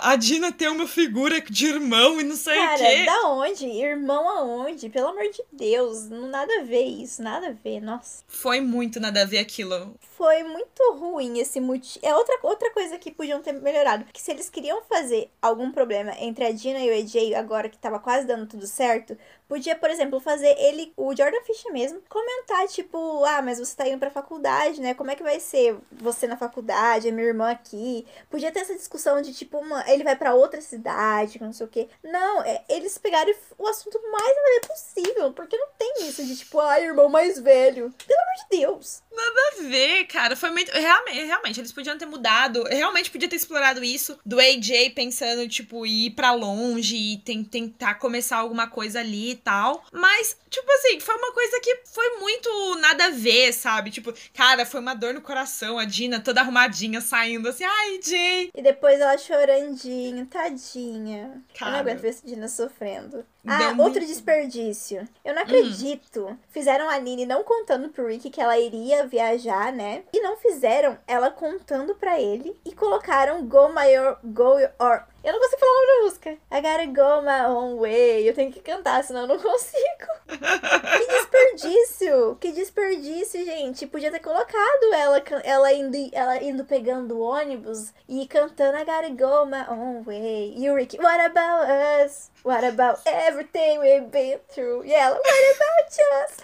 A 0.03 0.17
Dina 0.17 0.53
ter 0.53 0.69
uma 0.69 0.87
figura 0.87 1.41
de 1.41 1.67
irmão 1.67 2.21
e 2.21 2.25
não 2.25 2.37
sei 2.37 2.59
o 2.59 2.67
Cara, 2.67 2.79
quê. 2.79 3.05
da 3.05 3.29
onde? 3.29 3.67
Irmão 3.67 4.29
aonde? 4.29 4.89
Pelo 4.89 5.09
amor 5.09 5.25
de 5.31 5.43
Deus. 5.53 6.09
Não 6.09 6.29
nada 6.29 6.53
a 6.61 6.65
ver 6.65 6.85
isso, 6.85 7.23
nada 7.23 7.49
a 7.49 7.53
ver. 7.53 7.81
Nossa. 7.81 8.23
Foi 8.29 8.61
muito 8.61 9.01
nada 9.01 9.23
a 9.23 9.25
ver 9.25 9.39
aquilo. 9.39 9.95
Foi 10.17 10.43
muito 10.43 10.93
ruim 10.93 11.39
esse 11.39 11.61
motivo. 11.61 12.05
É 12.05 12.15
outra, 12.15 12.39
outra 12.43 12.71
coisa 12.73 12.99
que 12.99 13.11
podiam 13.11 13.41
ter 13.41 13.53
melhorado. 13.53 14.05
Que 14.13 14.21
se 14.21 14.31
eles 14.31 14.51
queriam 14.51 14.83
fazer 14.83 15.31
algum 15.41 15.71
problema 15.73 16.13
entre 16.19 16.45
a 16.45 16.53
Dina 16.53 16.79
e 16.81 16.91
o 16.91 16.95
AJ, 17.03 17.35
agora 17.35 17.69
que 17.71 17.79
tava 17.79 17.99
quase 18.01 18.27
dando 18.27 18.47
tudo 18.47 18.67
certo, 18.67 19.17
podia, 19.51 19.75
por 19.75 19.91
exemplo, 19.91 20.21
fazer 20.21 20.55
ele, 20.59 20.93
o 20.97 21.15
Jordan 21.15 21.41
Fisher 21.45 21.73
mesmo, 21.73 22.01
comentar, 22.09 22.69
tipo, 22.69 23.25
ah, 23.25 23.43
mas 23.43 23.59
você 23.59 23.75
tá 23.77 23.89
indo 23.89 23.99
pra 23.99 24.09
faculdade, 24.11 24.81
né? 24.81 24.95
Como 24.95 25.11
é 25.11 25.17
que 25.17 25.23
vai 25.25 25.41
ser 25.41 25.77
você 25.91 26.29
na 26.29 26.37
faculdade, 26.37 27.09
a 27.09 27.13
minha 27.13 27.27
irmã 27.27 27.51
aqui? 27.51 28.07
Podia 28.31 28.53
ter 28.53 28.61
essa 28.61 28.75
discussão 28.77 29.21
de, 29.21 29.35
tipo, 29.35 29.59
uma, 29.59 29.85
ele 29.91 30.05
vai 30.05 30.15
pra 30.15 30.35
outra 30.35 30.61
cidade, 30.61 31.41
não 31.41 31.53
sei 31.53 31.67
o 31.67 31.69
quê. 31.69 31.89
Não, 32.05 32.43
é, 32.43 32.63
eles 32.69 32.97
pegaram 32.97 33.35
o 33.59 33.67
assunto 33.67 34.01
mais 34.13 34.37
ver 34.37 34.69
possível, 34.69 35.33
porque 35.33 35.57
não 35.57 35.67
tem 35.77 35.95
isso 36.09 36.25
de, 36.25 36.37
tipo, 36.37 36.61
ah, 36.61 36.81
irmão 36.81 37.09
mais 37.09 37.39
velho. 37.41 37.93
Pelo 38.07 38.21
amor 38.21 38.35
de 38.51 38.59
Deus. 38.59 39.03
Nada 39.13 39.41
a 39.59 39.63
ver, 39.69 40.05
cara. 40.07 40.37
Foi 40.37 40.51
muito. 40.51 40.71
Realmente, 40.71 41.25
realmente, 41.25 41.61
eles 41.61 41.73
podiam 41.73 41.99
ter 41.99 42.07
mudado. 42.07 42.63
Realmente 42.65 43.11
podia 43.11 43.29
ter 43.29 43.37
explorado 43.37 43.83
isso. 43.83 44.17
Do 44.25 44.39
AJ 44.39 44.91
pensando, 44.95 45.49
tipo, 45.49 45.85
ir 45.85 46.11
pra 46.11 46.33
longe 46.33 46.95
e 46.97 47.19
ten- 47.19 47.43
tentar 47.43 47.95
começar 47.97 48.37
alguma 48.37 48.69
coisa 48.69 49.01
ali 49.01 49.40
tal. 49.45 49.85
Mas, 49.93 50.37
tipo 50.49 50.71
assim, 50.73 51.01
foi 51.01 51.17
uma 51.17 51.33
coisa 51.33 51.61
que 51.61 51.81
foi 51.93 52.19
muito 52.19 52.77
nada 52.81 53.07
a 53.07 53.11
ver, 53.11 53.53
sabe? 53.53 53.91
Tipo, 53.91 54.13
cara, 54.35 54.65
foi 54.65 54.81
uma 54.81 54.95
dor 54.95 55.15
no 55.15 55.21
coração. 55.21 55.79
A 55.79 55.85
Dina 55.85 56.21
toda 56.21 56.41
arrumadinha 56.41 57.01
saindo 57.01 57.49
assim, 57.49 57.65
ai, 57.65 58.01
Jay. 58.03 58.51
E 58.55 58.63
depois 58.63 59.01
ela 59.01 59.17
chorandinho, 59.19 60.27
tadinha. 60.27 61.23
Eu 61.27 61.35
não 61.37 61.43
Cara. 61.55 61.79
aguento 61.79 62.01
ver 62.01 62.09
essa 62.09 62.27
Dina 62.27 62.49
sofrendo. 62.49 63.25
Ah, 63.47 63.69
muito- 63.75 63.83
outro 63.83 64.01
desperdício. 64.07 65.09
Eu 65.25 65.35
não 65.35 65.43
acredito. 65.43 66.39
Fizeram 66.51 66.89
a 66.89 66.99
Nini 66.99 67.25
não 67.25 67.43
contando 67.43 67.89
pro 67.89 68.07
Rick 68.07 68.29
que 68.31 68.41
ela 68.41 68.59
iria 68.59 69.07
viajar, 69.07 69.73
né? 69.73 70.03
E 70.13 70.21
não 70.21 70.37
fizeram 70.37 70.99
ela 71.07 71.31
contando 71.31 71.95
pra 71.95 72.21
ele. 72.21 72.55
E 72.65 72.73
colocaram 72.73 73.47
Go 73.47 73.69
My 73.71 73.99
Or... 73.99 74.19
Go 74.23 74.57
Or... 74.79 75.05
Eu 75.23 75.35
não 75.35 75.41
consigo 75.41 75.61
falar 75.61 75.71
o 75.73 75.75
nome 75.87 75.99
da 75.99 76.05
música. 76.05 76.31
I 76.51 76.61
gotta 76.63 76.87
go 76.87 77.23
my 77.23 77.47
own 77.55 77.77
way. 77.79 78.27
Eu 78.27 78.33
tenho 78.35 78.51
que 78.51 78.61
cantar, 78.61 79.05
senão 79.05 79.23
eu 79.23 79.27
não 79.27 79.37
consigo. 79.41 80.07
Que 80.27 81.07
desperdício! 81.07 82.37
Que 82.41 82.53
desperdício, 82.53 83.45
gente. 83.45 83.87
Podia 83.87 84.11
ter 84.11 84.21
colocado 84.21 84.95
ela, 84.95 85.23
ela, 85.45 85.73
indo, 85.75 85.97
ela 86.13 86.43
indo 86.43 86.65
pegando 86.65 87.17
o 87.19 87.21
ônibus 87.21 87.93
e 88.09 88.27
cantando 88.27 88.79
I 88.79 88.85
gotta 88.85 89.11
go 89.11 89.45
my 89.45 89.67
own 89.69 90.03
way. 90.05 90.55
E 90.57 90.71
o 90.71 90.75
Rick, 90.75 90.97
what 90.99 91.21
about 91.21 91.67
us? 92.07 92.31
What 92.43 92.65
about 92.65 93.01
everything 93.07 93.81
we've 93.81 94.11
been 94.11 94.39
through? 94.49 94.85
E 94.87 94.95
ela, 94.95 95.17
what 95.17 95.57
about 95.57 95.91
us? 96.25 96.37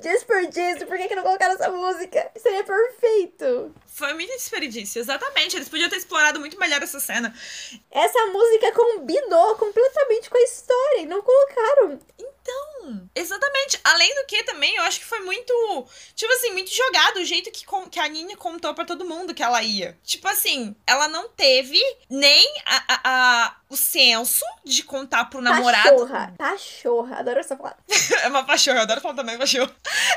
Desperdício, 0.00 0.86
por 0.86 0.96
que, 0.96 1.08
que 1.08 1.14
não 1.14 1.22
colocaram 1.22 1.54
essa 1.54 1.70
música? 1.70 2.30
Seria 2.36 2.64
perfeito. 2.64 3.72
Foi 3.86 4.12
muito 4.12 4.32
desperdício, 4.32 4.98
exatamente. 4.98 5.56
Eles 5.56 5.68
podiam 5.68 5.88
ter 5.88 5.96
explorado 5.96 6.40
muito 6.40 6.58
melhor 6.58 6.82
essa 6.82 6.98
cena. 6.98 7.32
Essa 7.90 8.26
música 8.26 8.72
combinou 8.72 9.54
completamente 9.54 10.28
com 10.28 10.36
a 10.36 10.42
história 10.42 11.02
e 11.02 11.06
não 11.06 11.22
colocaram. 11.22 12.00
Então, 12.46 13.08
exatamente. 13.14 13.80
Além 13.82 14.14
do 14.16 14.26
que 14.26 14.42
também, 14.42 14.76
eu 14.76 14.82
acho 14.82 15.00
que 15.00 15.06
foi 15.06 15.20
muito, 15.20 15.88
tipo 16.14 16.30
assim, 16.34 16.52
muito 16.52 16.70
jogado 16.70 17.16
o 17.16 17.24
jeito 17.24 17.50
que, 17.50 17.64
que 17.90 17.98
a 17.98 18.06
Nini 18.06 18.36
contou 18.36 18.74
pra 18.74 18.84
todo 18.84 19.04
mundo 19.06 19.32
que 19.34 19.42
ela 19.42 19.62
ia. 19.62 19.98
Tipo 20.04 20.28
assim, 20.28 20.76
ela 20.86 21.08
não 21.08 21.28
teve 21.30 21.80
nem 22.10 22.46
a, 22.66 22.84
a- 22.88 23.00
a- 23.04 23.56
o 23.70 23.76
senso 23.76 24.44
de 24.62 24.82
contar 24.84 25.24
pro 25.30 25.40
namorado. 25.40 25.88
Pachorra. 25.90 26.34
Pachorra. 26.36 27.16
Adoro 27.18 27.40
essa 27.40 27.56
palavra. 27.56 27.78
É 28.24 28.28
uma 28.28 28.44
pachorra, 28.44 28.78
eu 28.78 28.82
adoro 28.82 29.00
falar 29.00 29.14
também 29.14 29.36
pachorra. 29.38 29.74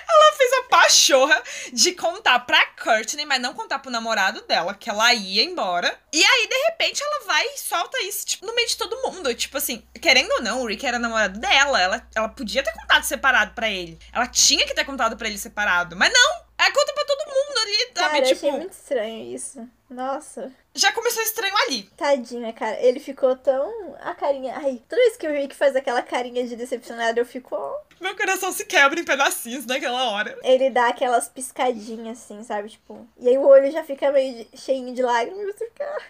Ela 0.10 0.36
fez 0.38 0.54
a 0.54 0.64
pachorra 0.64 1.44
de 1.74 1.94
contar 1.94 2.40
pra 2.42 2.64
Courtney, 2.82 3.26
mas 3.26 3.42
não 3.42 3.54
contar 3.54 3.80
pro 3.80 3.90
namorado 3.92 4.42
dela 4.42 4.74
que 4.74 4.90
ela 4.90 5.14
ia 5.14 5.44
embora. 5.44 5.98
E 6.14 6.24
aí, 6.24 6.48
de 6.48 6.56
repente, 6.70 7.02
ela 7.04 7.26
vai 7.26 7.46
e 7.48 7.58
solta 7.58 8.02
isso, 8.04 8.26
tipo, 8.26 8.46
no 8.46 8.54
meio 8.56 8.68
de 8.68 8.78
todo 8.78 9.02
mundo. 9.02 9.34
Tipo 9.34 9.58
assim, 9.58 9.86
querendo 10.02 10.32
ou 10.34 10.42
não, 10.42 10.62
o 10.62 10.68
Rick 10.68 10.86
era 10.86 11.00
namorado 11.00 11.40
dela. 11.40 11.82
Ela, 11.82 12.08
ela 12.18 12.30
podia 12.30 12.64
ter 12.64 12.74
contado 12.74 13.04
separado 13.04 13.54
pra 13.54 13.70
ele. 13.70 13.98
Ela 14.12 14.28
tinha 14.28 14.66
que 14.66 14.74
ter 14.74 14.84
contado 14.86 15.16
pra 15.18 15.28
ele 15.28 15.38
separado. 15.38 15.96
Mas 15.96 16.12
não! 16.12 16.48
Ela 16.60 16.72
conta 16.72 16.92
pra 16.94 17.06
todo 17.06 17.28
mundo 17.28 17.58
ali, 17.62 17.78
sabe? 17.78 17.94
Cara, 17.94 18.22
tipo, 18.24 18.34
achei 18.48 18.52
muito 18.52 18.72
estranho 18.74 19.36
isso. 19.36 19.70
Nossa. 19.90 20.52
já 20.74 20.92
começou 20.92 21.22
estranho 21.24 21.54
ali. 21.66 21.84
Tadinha, 21.96 22.52
cara. 22.52 22.78
Ele 22.82 23.00
ficou 23.00 23.36
tão. 23.38 23.96
A 24.02 24.14
carinha. 24.16 24.56
Ai, 24.58 24.82
toda 24.90 25.02
vez 25.02 25.16
que 25.18 25.28
o 25.28 25.32
Rick 25.32 25.56
faz 25.56 25.76
aquela 25.76 26.02
carinha 26.02 26.46
de 26.48 26.56
decepcionado, 26.56 27.20
eu 27.20 27.26
fico. 27.26 27.56
Meu 28.02 28.16
coração 28.18 28.52
se 28.52 28.66
quebra 28.66 29.00
em 29.00 29.04
pedacinhos 29.06 29.66
naquela 29.68 30.12
hora. 30.12 30.38
Ele 30.44 30.70
dá 30.72 30.88
aquelas 30.90 31.30
piscadinhas 31.30 32.18
assim, 32.18 32.44
sabe? 32.44 32.70
Tipo. 32.70 33.08
E 33.20 33.30
aí 33.30 33.38
o 33.38 33.46
olho 33.48 33.72
já 33.72 33.84
fica 33.84 34.12
meio 34.12 34.44
de- 34.46 34.58
cheinho 34.58 34.94
de 34.94 35.02
lágrimas. 35.04 35.40
e 35.48 35.52
você 35.54 35.66
fica. 35.68 36.02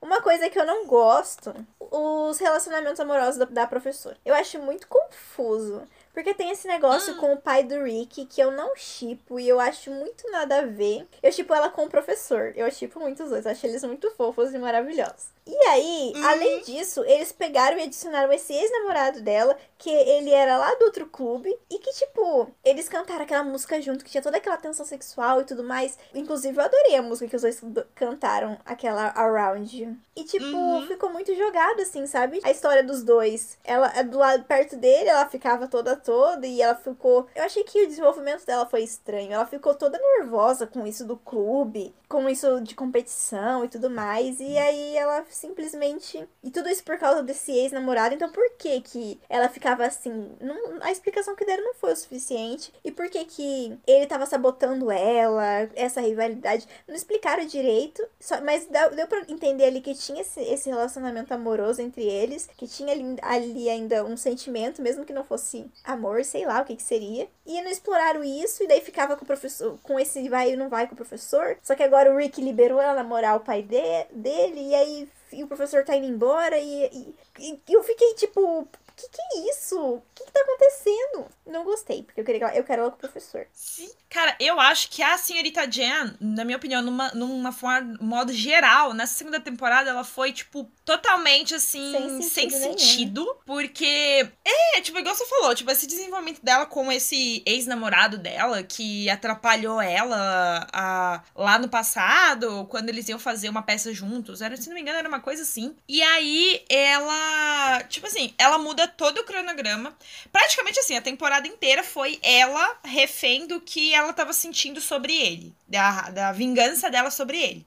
Uma 0.00 0.20
coisa 0.20 0.48
que 0.50 0.58
eu 0.58 0.66
não 0.66 0.86
gosto, 0.86 1.54
os 1.80 2.38
relacionamentos 2.38 3.00
amorosos 3.00 3.38
da, 3.38 3.44
da 3.46 3.66
professora. 3.66 4.16
Eu 4.24 4.34
acho 4.34 4.58
muito 4.58 4.86
confuso. 4.86 5.82
Porque 6.12 6.32
tem 6.32 6.50
esse 6.50 6.66
negócio 6.66 7.16
com 7.16 7.34
o 7.34 7.36
pai 7.36 7.62
do 7.62 7.82
Rick 7.82 8.24
que 8.26 8.40
eu 8.40 8.50
não 8.50 8.74
chipo 8.74 9.38
e 9.38 9.48
eu 9.48 9.60
acho 9.60 9.90
muito 9.90 10.30
nada 10.30 10.60
a 10.60 10.62
ver. 10.62 11.06
Eu 11.22 11.30
chipo 11.30 11.52
ela 11.52 11.68
com 11.68 11.84
o 11.84 11.90
professor. 11.90 12.52
Eu 12.56 12.70
chipo 12.70 12.98
muito 13.00 13.22
os 13.22 13.30
dois. 13.30 13.44
Eu 13.44 13.52
acho 13.52 13.66
eles 13.66 13.82
muito 13.84 14.10
fofos 14.12 14.54
e 14.54 14.58
maravilhosos. 14.58 15.35
E 15.46 15.56
aí, 15.68 16.12
Uhum. 16.16 16.26
além 16.26 16.60
disso, 16.62 17.04
eles 17.04 17.30
pegaram 17.30 17.78
e 17.78 17.82
adicionaram 17.84 18.32
esse 18.32 18.52
ex-namorado 18.52 19.20
dela, 19.22 19.56
que 19.78 19.88
ele 19.90 20.30
era 20.30 20.56
lá 20.58 20.74
do 20.74 20.84
outro 20.86 21.06
clube, 21.06 21.56
e 21.70 21.78
que, 21.78 21.92
tipo, 21.92 22.50
eles 22.64 22.88
cantaram 22.88 23.22
aquela 23.22 23.44
música 23.44 23.80
junto, 23.80 24.04
que 24.04 24.10
tinha 24.10 24.22
toda 24.22 24.38
aquela 24.38 24.56
tensão 24.56 24.84
sexual 24.84 25.40
e 25.40 25.44
tudo 25.44 25.62
mais. 25.62 25.96
Inclusive, 26.14 26.58
eu 26.58 26.64
adorei 26.64 26.96
a 26.96 27.02
música 27.02 27.28
que 27.28 27.36
os 27.36 27.42
dois 27.42 27.60
do- 27.60 27.86
cantaram, 27.94 28.58
aquela 28.64 29.12
Around 29.16 29.76
You. 29.82 29.96
E, 30.16 30.24
tipo, 30.24 30.44
Uhum. 30.46 30.86
ficou 30.86 31.10
muito 31.10 31.34
jogado, 31.34 31.80
assim, 31.82 32.06
sabe? 32.06 32.40
A 32.42 32.50
história 32.50 32.82
dos 32.82 33.02
dois. 33.04 33.58
Ela, 33.62 33.92
é 33.94 34.02
do 34.02 34.18
lado 34.18 34.44
perto 34.44 34.74
dele, 34.76 35.10
ela 35.10 35.26
ficava 35.28 35.68
toda 35.68 35.94
toda, 35.94 36.46
e 36.46 36.60
ela 36.62 36.74
ficou. 36.74 37.26
Eu 37.36 37.44
achei 37.44 37.62
que 37.64 37.84
o 37.84 37.86
desenvolvimento 37.86 38.44
dela 38.46 38.66
foi 38.66 38.82
estranho. 38.82 39.32
Ela 39.32 39.46
ficou 39.46 39.74
toda 39.74 39.98
nervosa 39.98 40.66
com 40.66 40.86
isso 40.86 41.04
do 41.04 41.16
clube, 41.18 41.94
com 42.08 42.28
isso 42.28 42.60
de 42.62 42.74
competição 42.74 43.64
e 43.64 43.68
tudo 43.68 43.90
mais. 43.90 44.40
E 44.40 44.56
aí 44.56 44.96
ela 44.96 45.22
simplesmente. 45.36 46.26
E 46.42 46.50
tudo 46.50 46.68
isso 46.68 46.84
por 46.84 46.98
causa 46.98 47.22
desse 47.22 47.52
ex-namorado. 47.52 48.14
Então 48.14 48.30
por 48.30 48.50
que 48.58 48.80
que 48.80 49.20
ela 49.28 49.48
ficava 49.48 49.84
assim? 49.84 50.36
Não, 50.40 50.78
a 50.80 50.90
explicação 50.90 51.34
que 51.36 51.44
deram 51.44 51.64
não 51.64 51.74
foi 51.74 51.92
o 51.92 51.96
suficiente. 51.96 52.72
E 52.84 52.90
por 52.90 53.08
que 53.08 53.24
que 53.24 53.78
ele 53.86 54.06
tava 54.06 54.26
sabotando 54.26 54.90
ela, 54.90 55.68
essa 55.74 56.00
rivalidade? 56.00 56.66
Não 56.86 56.94
explicaram 56.94 57.46
direito. 57.46 58.06
Só, 58.20 58.40
mas 58.40 58.66
deu, 58.66 59.06
pra 59.06 59.24
entender 59.28 59.64
ali 59.64 59.80
que 59.80 59.94
tinha 59.94 60.22
esse, 60.22 60.40
esse 60.40 60.68
relacionamento 60.68 61.32
amoroso 61.32 61.80
entre 61.80 62.04
eles. 62.04 62.48
Que 62.56 62.66
tinha 62.66 62.92
ali, 62.92 63.16
ali 63.22 63.68
ainda 63.68 64.04
um 64.04 64.16
sentimento, 64.16 64.82
mesmo 64.82 65.04
que 65.04 65.12
não 65.12 65.24
fosse 65.24 65.70
amor, 65.84 66.24
sei 66.24 66.46
lá 66.46 66.60
o 66.60 66.64
que 66.64 66.76
que 66.76 66.82
seria. 66.82 67.28
E 67.44 67.60
não 67.62 67.70
exploraram 67.70 68.24
isso. 68.24 68.62
E 68.62 68.66
daí 68.66 68.80
ficava 68.80 69.16
com 69.16 69.24
o 69.24 69.26
professor, 69.26 69.78
com 69.82 69.98
esse 69.98 70.28
vai 70.28 70.52
e 70.52 70.56
não 70.56 70.68
vai 70.68 70.86
com 70.86 70.94
o 70.94 70.96
professor. 70.96 71.56
Só 71.62 71.74
que 71.74 71.82
agora 71.82 72.12
o 72.12 72.16
Rick 72.16 72.40
liberou 72.40 72.80
ela 72.80 72.94
namorar 72.94 73.36
o 73.36 73.40
pai 73.40 73.62
de, 73.62 74.04
dele. 74.12 74.70
E 74.70 74.74
aí 74.74 75.08
e 75.32 75.42
o 75.42 75.46
professor 75.46 75.84
tá 75.84 75.96
indo 75.96 76.06
embora. 76.06 76.58
E, 76.58 77.14
e, 77.38 77.60
e 77.68 77.72
eu 77.72 77.82
fiquei 77.82 78.14
tipo. 78.14 78.68
Que 78.96 79.08
que 79.08 79.20
é 79.20 79.50
isso? 79.50 79.78
O 79.78 80.02
que 80.14 80.24
que 80.24 80.32
tá 80.32 80.40
acontecendo? 80.40 81.26
Não 81.46 81.64
gostei, 81.64 82.02
porque 82.02 82.20
eu 82.20 82.24
queria 82.24 82.40
que 82.40 82.44
ela, 82.44 82.56
eu 82.56 82.64
quero 82.64 82.82
ela 82.82 82.90
com 82.90 82.96
o 82.96 83.00
professor. 83.00 83.46
Sim. 83.52 83.90
Cara, 84.08 84.34
eu 84.40 84.58
acho 84.58 84.88
que 84.90 85.02
a 85.02 85.18
senhorita 85.18 85.70
Jen, 85.70 86.14
na 86.20 86.44
minha 86.44 86.56
opinião, 86.56 86.80
numa, 86.82 87.10
numa 87.10 87.52
forma, 87.52 87.96
modo 88.00 88.32
geral, 88.32 88.92
nessa 88.94 89.14
segunda 89.14 89.38
temporada, 89.38 89.90
ela 89.90 90.04
foi, 90.04 90.32
tipo, 90.32 90.70
totalmente 90.84 91.54
assim, 91.54 91.92
Sem 91.92 92.22
sem 92.22 92.50
sentido 92.50 92.60
sentido. 92.60 93.20
nenhum. 93.24 93.36
porque. 93.44 94.28
É, 94.44 94.80
tipo, 94.80 94.98
igual 94.98 95.14
você 95.14 95.26
falou, 95.26 95.54
tipo, 95.54 95.70
esse 95.70 95.86
desenvolvimento 95.86 96.42
dela 96.42 96.64
com 96.66 96.90
esse 96.90 97.42
ex-namorado 97.46 98.16
dela, 98.18 98.62
que 98.62 99.08
atrapalhou 99.10 99.80
ela 99.80 100.66
a- 100.72 101.22
lá 101.34 101.58
no 101.58 101.68
passado, 101.68 102.66
quando 102.70 102.88
eles 102.88 103.08
iam 103.08 103.18
fazer 103.18 103.48
uma 103.48 103.62
peça 103.62 103.92
juntos. 103.92 104.40
Era, 104.40 104.56
se 104.56 104.68
não 104.68 104.74
me 104.74 104.80
engano, 104.80 104.98
era 104.98 105.08
uma 105.08 105.20
coisa 105.20 105.42
assim. 105.42 105.76
E 105.88 106.02
aí 106.02 106.64
ela. 106.68 107.82
Tipo 107.88 108.06
assim, 108.06 108.34
ela 108.38 108.58
muda 108.58 108.85
todo 108.86 109.18
o 109.18 109.24
cronograma. 109.24 109.96
Praticamente 110.32 110.80
assim, 110.80 110.96
a 110.96 111.02
temporada 111.02 111.46
inteira 111.46 111.82
foi 111.82 112.18
ela 112.22 112.78
refém 112.84 113.46
do 113.46 113.60
que 113.60 113.94
ela 113.94 114.12
tava 114.12 114.32
sentindo 114.32 114.80
sobre 114.80 115.14
ele. 115.14 115.54
Da, 115.68 116.10
da 116.10 116.32
vingança 116.32 116.90
dela 116.90 117.10
sobre 117.10 117.38
ele. 117.38 117.66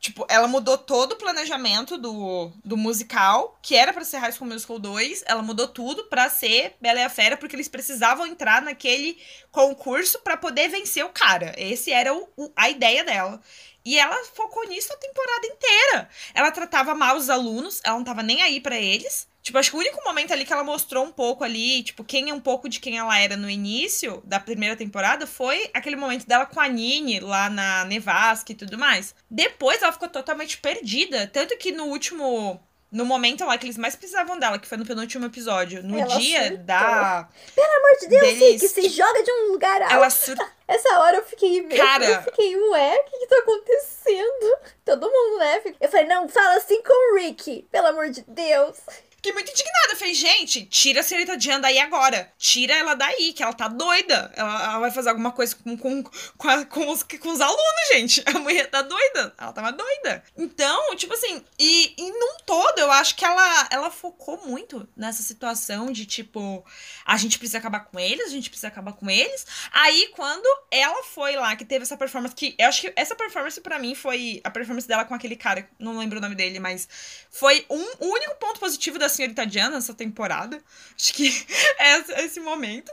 Tipo, 0.00 0.24
ela 0.30 0.48
mudou 0.48 0.78
todo 0.78 1.12
o 1.12 1.16
planejamento 1.16 1.98
do, 1.98 2.50
do 2.64 2.74
musical, 2.74 3.58
que 3.60 3.76
era 3.76 3.92
pra 3.92 4.02
ser 4.02 4.16
High 4.16 4.32
School 4.32 4.48
Musical 4.48 4.78
2. 4.78 5.24
Ela 5.26 5.42
mudou 5.42 5.68
tudo 5.68 6.04
pra 6.04 6.30
ser 6.30 6.74
Bela 6.80 7.00
e 7.00 7.04
a 7.04 7.10
Fera, 7.10 7.36
porque 7.36 7.54
eles 7.54 7.68
precisavam 7.68 8.26
entrar 8.26 8.62
naquele 8.62 9.18
concurso 9.50 10.20
pra 10.20 10.36
poder 10.36 10.68
vencer 10.68 11.04
o 11.04 11.08
cara. 11.10 11.54
Esse 11.56 11.92
era 11.92 12.14
o, 12.14 12.28
o- 12.36 12.52
a 12.56 12.68
ideia 12.70 13.04
dela. 13.04 13.40
E 13.84 13.98
ela 13.98 14.14
focou 14.34 14.66
nisso 14.68 14.92
a 14.92 14.96
temporada 14.96 15.46
inteira. 15.46 16.08
Ela 16.34 16.50
tratava 16.50 16.94
mal 16.94 17.16
os 17.16 17.30
alunos, 17.30 17.80
ela 17.82 17.96
não 17.96 18.04
tava 18.04 18.22
nem 18.22 18.42
aí 18.42 18.60
pra 18.60 18.76
eles. 18.78 19.26
Tipo, 19.42 19.56
acho 19.56 19.70
que 19.70 19.76
o 19.76 19.80
único 19.80 20.04
momento 20.04 20.32
ali 20.34 20.44
que 20.44 20.52
ela 20.52 20.62
mostrou 20.62 21.02
um 21.02 21.10
pouco 21.10 21.42
ali, 21.42 21.82
tipo, 21.82 22.04
quem 22.04 22.28
é 22.28 22.34
um 22.34 22.38
pouco 22.40 22.68
de 22.68 22.78
quem 22.78 22.98
ela 22.98 23.18
era 23.18 23.38
no 23.38 23.48
início 23.48 24.20
da 24.26 24.38
primeira 24.38 24.76
temporada 24.76 25.26
foi 25.26 25.70
aquele 25.72 25.96
momento 25.96 26.26
dela 26.26 26.44
com 26.44 26.60
a 26.60 26.68
Nini 26.68 27.20
lá 27.20 27.48
na 27.48 27.86
Nevasca 27.86 28.52
e 28.52 28.54
tudo 28.54 28.76
mais. 28.78 29.14
Depois 29.30 29.80
ela 29.80 29.92
ficou 29.92 30.10
totalmente 30.10 30.58
perdida. 30.58 31.26
Tanto 31.26 31.56
que 31.56 31.72
no 31.72 31.84
último. 31.86 32.60
No 32.90 33.04
momento 33.04 33.44
lá 33.44 33.56
que 33.56 33.66
eles 33.66 33.78
mais 33.78 33.94
precisavam 33.94 34.36
dela, 34.38 34.58
que 34.58 34.66
foi 34.66 34.76
no 34.76 34.84
penúltimo 34.84 35.24
episódio, 35.26 35.82
no 35.82 35.98
Ela 35.98 36.18
dia 36.18 36.40
surtou. 36.42 36.58
da. 36.64 37.28
Pelo 37.54 37.72
amor 37.72 37.98
de 38.00 38.06
Deus, 38.08 38.22
Deles- 38.22 38.62
Rick, 38.62 38.68
se 38.68 38.88
joga 38.88 39.22
de 39.22 39.30
um 39.30 39.52
lugar 39.52 39.80
alto. 39.82 39.94
Ela 39.94 40.10
sur... 40.10 40.36
Essa 40.66 41.00
hora 41.00 41.16
eu 41.18 41.24
fiquei. 41.24 41.62
Cara. 41.64 42.04
Eu, 42.04 42.22
fiquei, 42.22 42.56
ué, 42.56 42.96
o 42.96 43.04
que, 43.10 43.18
que 43.18 43.26
tá 43.26 43.38
acontecendo? 43.38 44.56
Todo 44.84 45.10
mundo, 45.10 45.38
né? 45.38 45.62
Eu 45.80 45.88
falei, 45.88 46.06
não, 46.06 46.28
fala 46.28 46.56
assim 46.56 46.80
com 46.82 47.12
o 47.12 47.16
Rick, 47.18 47.66
pelo 47.72 47.88
amor 47.88 48.10
de 48.10 48.22
Deus. 48.28 48.76
Fiquei 49.20 49.32
muito 49.34 49.50
indignada. 49.50 49.96
Falei, 49.96 50.14
gente, 50.14 50.64
tira 50.64 51.00
a 51.00 51.02
senhorita 51.02 51.38
Jan 51.38 51.60
daí 51.60 51.78
agora. 51.78 52.32
Tira 52.38 52.74
ela 52.74 52.94
daí, 52.94 53.34
que 53.34 53.42
ela 53.42 53.52
tá 53.52 53.68
doida. 53.68 54.32
Ela, 54.34 54.64
ela 54.64 54.78
vai 54.78 54.90
fazer 54.90 55.10
alguma 55.10 55.30
coisa 55.30 55.54
com, 55.56 55.76
com, 55.76 56.02
com, 56.38 56.48
a- 56.48 56.64
com 56.64 56.88
os, 56.88 57.02
com 57.02 57.28
os 57.28 57.40
alunos, 57.40 57.88
gente. 57.92 58.22
A 58.34 58.38
mulher 58.38 58.70
tá 58.70 58.80
doida. 58.80 59.34
Ela 59.36 59.52
tava 59.52 59.72
doida. 59.72 60.24
Então, 60.38 60.96
tipo 60.96 61.12
assim, 61.12 61.44
e, 61.58 61.92
e 61.98 62.10
num 62.10 62.36
todo, 62.46 62.78
eu 62.78 62.90
acho 62.90 63.14
que 63.14 63.22
ela, 63.22 63.68
ela 63.70 63.90
focou 63.90 64.40
muito 64.46 64.88
nessa 64.96 65.22
situação 65.22 65.92
de, 65.92 66.06
tipo, 66.06 66.64
a 67.04 67.18
gente 67.18 67.38
precisa 67.38 67.58
acabar 67.58 67.80
com 67.80 68.00
eles, 68.00 68.26
a 68.26 68.30
gente 68.30 68.48
precisa 68.48 68.68
acabar 68.68 68.94
com 68.94 69.10
eles. 69.10 69.46
Aí, 69.70 70.08
quando 70.16 70.46
ela 70.70 71.02
foi 71.02 71.36
lá, 71.36 71.54
que 71.56 71.64
teve 71.66 71.82
essa 71.82 71.96
performance, 71.96 72.34
que 72.34 72.54
eu 72.58 72.68
acho 72.68 72.80
que 72.80 72.92
essa 72.96 73.14
performance 73.14 73.60
pra 73.60 73.78
mim 73.78 73.94
foi 73.94 74.40
a 74.42 74.50
performance 74.50 74.88
dela 74.88 75.04
com 75.04 75.14
aquele 75.14 75.36
cara, 75.36 75.68
não 75.78 75.98
lembro 75.98 76.16
o 76.16 76.22
nome 76.22 76.34
dele, 76.34 76.58
mas 76.58 76.88
foi 77.30 77.66
um, 77.68 77.84
o 77.98 78.06
único 78.14 78.36
ponto 78.36 78.58
positivo 78.58 78.98
da 78.98 79.09
senhorita 79.10 79.46
Diana 79.46 79.76
nessa 79.76 79.92
temporada. 79.94 80.62
Acho 80.98 81.12
que 81.14 81.28
é 81.78 82.24
esse- 82.24 82.40
momento. 82.40 82.90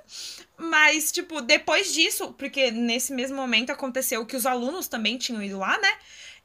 Mas, 0.57 1.11
tipo, 1.11 1.39
depois 1.41 1.93
disso, 1.93 2.33
porque 2.33 2.71
nesse 2.71 3.13
mesmo 3.13 3.37
momento 3.37 3.71
aconteceu 3.71 4.25
que 4.25 4.35
os 4.35 4.45
alunos 4.45 4.87
também 4.87 5.17
tinham 5.17 5.41
ido 5.43 5.59
lá, 5.59 5.77
né? 5.77 5.97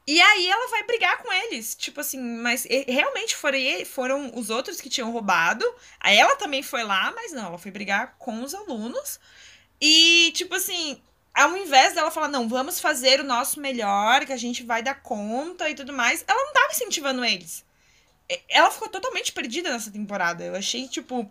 E 0.07 0.21
aí 0.21 0.49
ela 0.51 0.69
vai 0.69 0.85
brigar 0.85 1.19
com 1.19 1.33
eles. 1.33 1.75
Tipo 1.75 2.01
assim, 2.01 2.21
mas 2.21 2.67
realmente 2.89 3.37
foram, 3.37 3.59
foram 3.87 4.33
os 4.35 4.51
outros 4.51 4.81
que 4.81 4.91
tinham 4.91 5.11
roubado. 5.13 5.65
Aí 6.01 6.17
ela 6.19 6.37
também 6.37 6.63
foi 6.63 6.85
lá, 6.85 7.13
mas 7.15 7.33
não, 7.33 7.47
ela 7.47 7.59
foi 7.59 7.71
brigar 7.71 8.17
com 8.19 8.43
os 8.43 8.55
alunos. 8.55 9.19
E, 9.81 10.33
tipo 10.35 10.55
assim, 10.55 11.01
ao 11.35 11.57
invés 11.57 11.95
dela 11.95 12.11
falar, 12.11 12.29
não, 12.29 12.49
vamos 12.49 12.81
fazer 12.81 13.21
o 13.21 13.25
nosso 13.25 13.61
melhor, 13.61 14.25
que 14.27 14.33
a 14.33 14.37
gente 14.37 14.63
vai 14.63 14.83
dar 14.83 15.03
conta 15.03 15.69
e 15.71 15.75
tudo 15.75 15.93
mais, 15.93 16.25
ela 16.27 16.45
não 16.45 16.53
tava 16.53 16.73
incentivando 16.73 17.25
eles. 17.25 17.65
E- 18.29 18.41
Ela 18.49 18.71
ficou 18.71 18.89
totalmente 18.89 19.33
perdida 19.33 19.71
nessa 19.71 19.91
temporada. 19.91 20.45
Eu 20.45 20.55
achei, 20.55 20.89
tipo, 20.89 21.31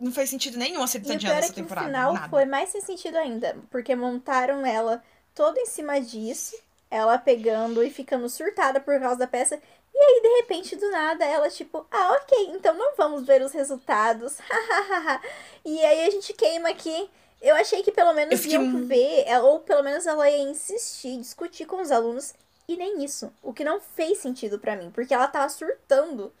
não 0.00 0.12
faz 0.12 0.30
sentido 0.30 0.58
nenhum 0.58 0.82
a 0.82 0.84
o 0.84 0.88
é 0.88 1.40
nessa 1.40 1.52
que 1.52 1.60
o 1.60 1.62
temporada. 1.64 1.86
final 1.86 2.12
nada. 2.14 2.28
foi 2.28 2.44
mais 2.44 2.68
sem 2.70 2.80
sentido 2.80 3.16
ainda, 3.18 3.56
porque 3.70 3.94
montaram 3.96 4.64
ela 4.66 5.02
toda 5.34 5.58
em 5.60 5.66
cima 5.66 6.00
disso, 6.00 6.54
ela 6.90 7.18
pegando 7.18 7.82
e 7.82 7.90
ficando 7.90 8.28
surtada 8.28 8.80
por 8.80 8.98
causa 9.00 9.16
da 9.16 9.26
peça. 9.26 9.58
E 9.94 9.98
aí, 9.98 10.22
de 10.22 10.28
repente, 10.40 10.74
do 10.76 10.90
nada, 10.90 11.24
ela 11.24 11.50
tipo, 11.50 11.86
ah, 11.90 12.12
ok, 12.12 12.50
então 12.54 12.72
não 12.74 12.96
vamos 12.96 13.26
ver 13.26 13.42
os 13.42 13.52
resultados. 13.52 14.38
e 15.64 15.84
aí 15.84 16.06
a 16.06 16.10
gente 16.10 16.32
queima 16.32 16.68
aqui. 16.70 17.10
Eu 17.40 17.56
achei 17.56 17.82
que 17.82 17.90
pelo 17.90 18.10
Eu 18.10 18.14
menos 18.14 18.40
fiquei 18.40 18.56
iam 18.56 18.86
ver, 18.86 19.24
ela- 19.26 19.44
ou 19.48 19.60
pelo 19.60 19.82
menos 19.82 20.06
ela 20.06 20.30
ia 20.30 20.38
insistir, 20.48 21.18
discutir 21.18 21.66
com 21.66 21.80
os 21.82 21.90
alunos. 21.90 22.32
E 22.68 22.76
nem 22.76 23.04
isso. 23.04 23.32
O 23.42 23.52
que 23.52 23.64
não 23.64 23.80
fez 23.80 24.18
sentido 24.18 24.58
pra 24.58 24.76
mim, 24.76 24.90
porque 24.90 25.14
ela 25.14 25.28
tava 25.28 25.48
surtando. 25.48 26.32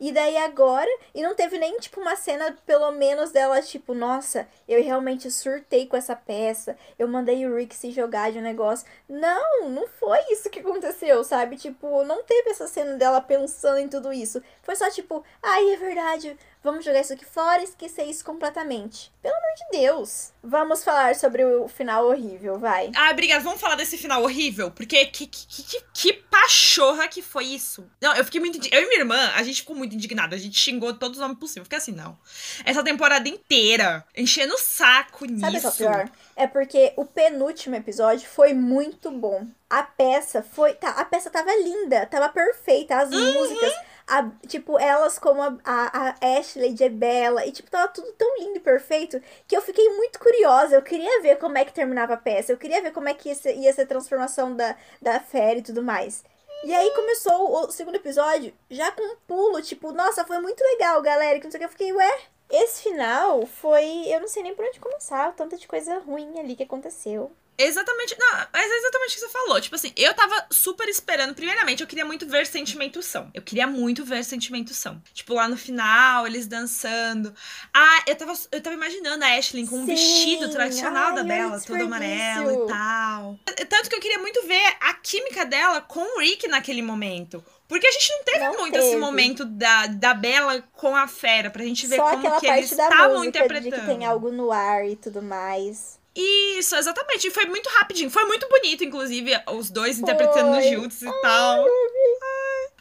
E 0.00 0.12
daí 0.12 0.34
agora, 0.38 0.88
e 1.14 1.22
não 1.22 1.34
teve 1.34 1.58
nem, 1.58 1.76
tipo, 1.78 2.00
uma 2.00 2.16
cena, 2.16 2.56
pelo 2.64 2.90
menos, 2.90 3.32
dela, 3.32 3.60
tipo, 3.60 3.92
nossa, 3.92 4.48
eu 4.66 4.82
realmente 4.82 5.30
surtei 5.30 5.86
com 5.86 5.94
essa 5.94 6.16
peça, 6.16 6.74
eu 6.98 7.06
mandei 7.06 7.44
o 7.44 7.54
Rick 7.54 7.74
se 7.74 7.90
jogar 7.90 8.32
de 8.32 8.38
um 8.38 8.42
negócio. 8.42 8.86
Não, 9.06 9.68
não 9.68 9.86
foi 9.86 10.18
isso 10.30 10.48
que 10.48 10.60
aconteceu, 10.60 11.22
sabe? 11.22 11.58
Tipo, 11.58 12.02
não 12.04 12.22
teve 12.22 12.48
essa 12.48 12.66
cena 12.66 12.96
dela 12.96 13.20
pensando 13.20 13.76
em 13.76 13.88
tudo 13.88 14.10
isso. 14.10 14.42
Foi 14.62 14.74
só 14.74 14.88
tipo, 14.88 15.22
ai, 15.42 15.74
é 15.74 15.76
verdade, 15.76 16.38
vamos 16.62 16.84
jogar 16.84 17.00
isso 17.00 17.12
aqui 17.12 17.24
fora 17.24 17.60
e 17.60 17.64
esquecer 17.64 18.04
isso 18.04 18.24
completamente. 18.24 19.12
Pelo 19.22 19.34
amor 19.34 19.54
de 19.56 19.78
Deus. 19.78 20.32
Vamos 20.42 20.82
falar 20.82 21.14
sobre 21.14 21.44
o 21.44 21.68
final 21.68 22.06
horrível, 22.06 22.58
vai. 22.58 22.90
Ah, 22.96 23.10
obrigada. 23.10 23.42
Vamos 23.44 23.60
falar 23.60 23.74
desse 23.74 23.98
final 23.98 24.22
horrível? 24.22 24.70
Porque 24.70 25.04
que, 25.06 25.26
que, 25.26 25.46
que, 25.46 25.84
que 25.92 26.12
pachorra 26.12 27.08
que 27.08 27.20
foi 27.20 27.44
isso. 27.44 27.86
Não, 28.00 28.14
eu 28.14 28.24
fiquei 28.24 28.40
muito. 28.40 28.58
Eu 28.72 28.82
e 28.82 28.88
minha 28.88 29.00
irmã, 29.00 29.32
a 29.34 29.42
gente 29.42 29.60
ficou 29.60 29.76
muito 29.76 29.94
indignada. 29.94 30.34
A 30.34 30.38
gente 30.38 30.58
xingou 30.58 30.94
todos 30.94 31.18
os 31.18 31.22
nomes 31.22 31.38
possíveis. 31.38 31.64
Fiquei 31.64 31.78
assim, 31.78 31.92
não. 31.92 32.18
Essa 32.64 32.82
temporada 32.82 33.28
inteira, 33.28 34.04
enchendo 34.16 34.54
o 34.54 34.58
saco 34.58 35.26
nisso. 35.26 35.40
Sabe 35.40 35.58
o 35.58 35.60
que 35.60 35.66
é 35.66 35.70
pior? 35.70 36.10
É 36.36 36.46
porque 36.46 36.92
o 36.96 37.04
penúltimo 37.04 37.76
episódio 37.76 38.26
foi 38.26 38.54
muito 38.54 39.10
bom. 39.10 39.46
A 39.68 39.82
peça 39.82 40.42
foi. 40.42 40.74
Tá, 40.74 40.90
a 40.90 41.04
peça 41.04 41.30
tava 41.30 41.54
linda, 41.56 42.06
tava 42.06 42.28
perfeita. 42.30 42.96
As 42.96 43.10
músicas, 43.10 43.72
a- 44.18 44.30
tipo, 44.46 44.78
elas 44.78 45.18
como 45.18 45.42
a, 45.42 45.56
a, 45.64 46.08
a 46.20 46.38
Ashley 46.38 46.72
de 46.74 46.88
Bella. 46.88 47.46
E, 47.46 47.52
tipo, 47.52 47.70
tava 47.70 47.88
tudo 47.88 48.12
tão 48.12 48.38
lindo 48.38 48.56
e 48.56 48.60
perfeito 48.60 49.20
que 49.46 49.56
eu 49.56 49.62
fiquei 49.62 49.88
muito 49.90 50.18
curiosa. 50.18 50.74
Eu 50.76 50.82
queria 50.82 51.22
ver 51.22 51.36
como 51.38 51.56
é 51.58 51.64
que 51.64 51.72
terminava 51.72 52.14
a 52.14 52.16
peça. 52.16 52.52
Eu 52.52 52.58
queria 52.58 52.82
ver 52.82 52.92
como 52.92 53.08
é 53.08 53.14
que 53.14 53.28
ia 53.28 53.34
ser, 53.34 53.56
ia 53.56 53.72
ser 53.72 53.82
a 53.82 53.86
transformação 53.86 54.54
da, 54.54 54.76
da 55.00 55.20
Fera 55.20 55.58
e 55.58 55.62
tudo 55.62 55.82
mais. 55.82 56.24
E 56.64 56.74
aí 56.74 56.90
começou 56.94 57.64
o 57.66 57.70
segundo 57.72 57.94
episódio 57.96 58.52
já 58.70 58.92
com 58.92 59.02
um 59.02 59.16
pulo, 59.26 59.62
tipo, 59.62 59.92
nossa, 59.92 60.24
foi 60.26 60.38
muito 60.40 60.60
legal, 60.62 61.00
galera. 61.02 61.38
Que 61.38 61.44
não 61.44 61.50
sei 61.50 61.58
o 61.58 61.60
que. 61.60 61.64
Eu 61.66 61.70
fiquei, 61.70 61.92
ué, 61.92 62.20
esse 62.50 62.82
final 62.82 63.46
foi. 63.46 63.84
Eu 64.08 64.20
não 64.20 64.28
sei 64.28 64.42
nem 64.42 64.54
por 64.54 64.64
onde 64.66 64.78
começar, 64.80 65.30
o 65.30 65.32
tanto 65.32 65.56
de 65.56 65.66
coisa 65.68 65.98
ruim 66.00 66.38
ali 66.38 66.54
que 66.56 66.62
aconteceu. 66.64 67.30
Exatamente. 67.62 68.16
Não, 68.18 68.46
mas 68.52 68.70
é 68.70 68.76
exatamente 68.76 69.10
o 69.10 69.14
que 69.14 69.20
você 69.20 69.28
falou. 69.28 69.60
Tipo 69.60 69.74
assim, 69.74 69.92
eu 69.96 70.14
tava 70.14 70.46
super 70.50 70.88
esperando. 70.88 71.34
Primeiramente, 71.34 71.80
eu 71.82 71.86
queria 71.86 72.04
muito 72.04 72.26
ver 72.26 72.46
sentimento 72.46 73.02
são. 73.02 73.30
Eu 73.34 73.42
queria 73.42 73.66
muito 73.66 74.04
ver 74.04 74.24
sentimento 74.24 74.72
são. 74.74 75.00
Tipo, 75.12 75.34
lá 75.34 75.48
no 75.48 75.56
final, 75.56 76.26
eles 76.26 76.46
dançando. 76.46 77.34
Ah, 77.74 78.02
eu 78.06 78.16
tava, 78.16 78.32
eu 78.52 78.60
tava 78.60 78.74
imaginando 78.74 79.24
a 79.24 79.36
Ashley 79.36 79.66
com 79.66 79.76
um 79.76 79.86
Sim, 79.86 79.94
vestido 79.94 80.50
tradicional 80.50 81.14
da 81.14 81.22
ai, 81.22 81.44
olha 81.46 81.56
o 81.56 81.60
todo 81.62 81.82
amarelo 81.82 82.64
e 82.64 82.68
tal. 82.68 83.38
Tanto 83.68 83.88
que 83.90 83.94
eu 83.96 84.00
queria 84.00 84.18
muito 84.18 84.46
ver 84.46 84.76
a 84.80 84.94
química 84.94 85.44
dela 85.44 85.80
com 85.80 86.16
o 86.16 86.20
Rick 86.20 86.48
naquele 86.48 86.82
momento. 86.82 87.44
Porque 87.68 87.86
a 87.86 87.92
gente 87.92 88.10
não 88.10 88.24
teve 88.24 88.38
Não 88.40 88.58
muito 88.58 88.72
teve. 88.72 88.84
esse 88.84 88.96
momento 88.96 89.44
da, 89.44 89.86
da 89.86 90.12
Bella 90.12 90.60
com 90.72 90.96
a 90.96 91.06
fera, 91.06 91.50
pra 91.50 91.62
gente 91.62 91.86
ver 91.86 91.96
Só 91.96 92.10
como 92.10 92.26
aquela 92.26 92.40
que 92.40 92.46
eles 92.48 92.70
parte 92.70 92.76
da 92.76 92.82
estavam 92.82 93.18
música 93.18 93.22
de 93.22 93.28
interpretando. 93.44 93.80
que 93.80 93.86
tem 93.86 94.04
algo 94.04 94.32
no 94.32 94.50
ar 94.50 94.88
e 94.88 94.96
tudo 94.96 95.22
mais. 95.22 95.99
Isso, 96.14 96.74
exatamente. 96.76 97.28
E 97.28 97.30
foi 97.30 97.46
muito 97.46 97.68
rapidinho. 97.70 98.10
Foi 98.10 98.24
muito 98.24 98.48
bonito, 98.48 98.84
inclusive, 98.84 99.32
os 99.52 99.70
dois 99.70 99.98
interpretando 99.98 100.54
Foi. 100.54 100.70
juntos 100.70 101.02
e 101.02 101.22
tal. 101.22 101.66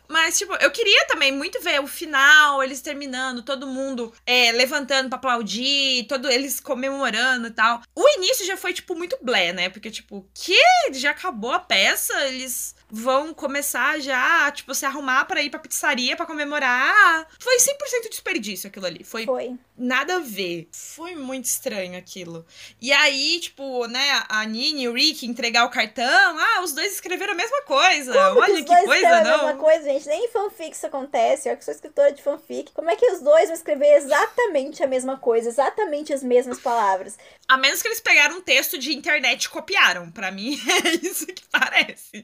Mas, 0.08 0.40
tipo, 0.40 0.54
eu 0.56 0.72
queria 0.72 1.06
também 1.06 1.32
muito 1.32 1.62
ver 1.62 1.80
o 1.80 1.86
final, 1.86 2.64
eles 2.64 2.82
terminando, 2.82 3.44
todo 3.44 3.68
mundo 3.68 4.12
é, 4.26 4.52
levantando 4.52 5.08
pra 5.08 5.18
aplaudir, 5.20 6.08
todo, 6.08 6.28
eles 6.28 6.60
comemorando 6.60 7.48
e 7.48 7.52
tal. 7.52 7.84
O 7.96 8.08
início 8.18 8.44
já 8.44 8.58
foi, 8.58 8.74
tipo, 8.74 8.96
muito 8.96 9.16
blé, 9.22 9.54
né? 9.54 9.70
Porque, 9.70 9.92
tipo, 9.92 10.28
que? 10.34 10.60
Já 10.94 11.12
acabou 11.12 11.52
a 11.52 11.60
peça? 11.60 12.26
Eles. 12.26 12.76
Vão 12.92 13.34
começar 13.34 14.00
já, 14.00 14.52
tipo, 14.52 14.74
se 14.74 14.86
arrumar 14.86 15.26
para 15.26 15.42
ir 15.42 15.50
pra 15.50 15.60
pizzaria 15.60 16.16
para 16.16 16.26
comemorar. 16.26 17.28
Foi 17.40 17.58
100% 17.58 18.10
desperdício 18.10 18.68
aquilo 18.68 18.86
ali. 18.86 19.04
Foi, 19.04 19.26
Foi. 19.26 19.56
nada 19.78 20.16
a 20.16 20.20
ver. 20.20 20.68
Foi 20.72 21.16
muito 21.16 21.46
estranho 21.46 21.98
aquilo. 21.98 22.46
E 22.82 22.92
aí, 22.92 23.40
tipo, 23.40 23.86
né, 23.88 24.24
a 24.28 24.44
Nini 24.46 24.84
e 24.84 24.88
o 24.90 24.94
Rick 24.94 25.26
entregar 25.26 25.66
o 25.66 25.70
cartão. 25.70 26.38
Ah, 26.40 26.62
os 26.64 26.74
dois 26.74 26.94
escreveram 26.94 27.34
a 27.34 27.36
mesma 27.36 27.62
coisa. 27.62 28.14
Como 28.14 28.42
Olha 28.42 28.56
que, 28.56 28.64
que 28.64 28.86
coisa, 28.86 29.22
não. 29.22 29.34
a 29.34 29.38
mesma 29.38 29.54
coisa, 29.56 29.84
gente. 29.84 30.08
Nem 30.08 30.26
em 30.26 30.30
fanfic 30.30 30.76
isso 30.76 30.86
acontece. 30.88 31.50
Eu 31.50 31.58
que 31.58 31.66
sou 31.66 31.74
escritora 31.74 32.12
de 32.12 32.22
fanfic. 32.22 32.72
Como 32.74 32.90
é 32.90 32.96
que 32.96 33.06
os 33.12 33.22
dois 33.22 33.46
vão 33.46 33.56
escrever 33.56 33.96
exatamente 33.96 34.84
a 34.84 34.88
mesma 34.88 35.18
coisa? 35.18 35.50
Exatamente 35.50 36.14
as 36.14 36.24
mesmas 36.24 36.60
palavras? 36.60 37.18
A 37.48 37.58
menos 37.58 37.82
que 37.82 37.88
eles 37.88 38.00
pegaram 38.00 38.38
um 38.38 38.42
texto 38.42 38.78
de 38.78 38.96
internet 38.96 39.44
e 39.44 39.50
copiaram. 39.50 40.10
Pra 40.12 40.32
mim, 40.32 40.58
é 40.86 41.06
isso 41.06 41.28
que 41.28 41.44
parece. 41.52 42.24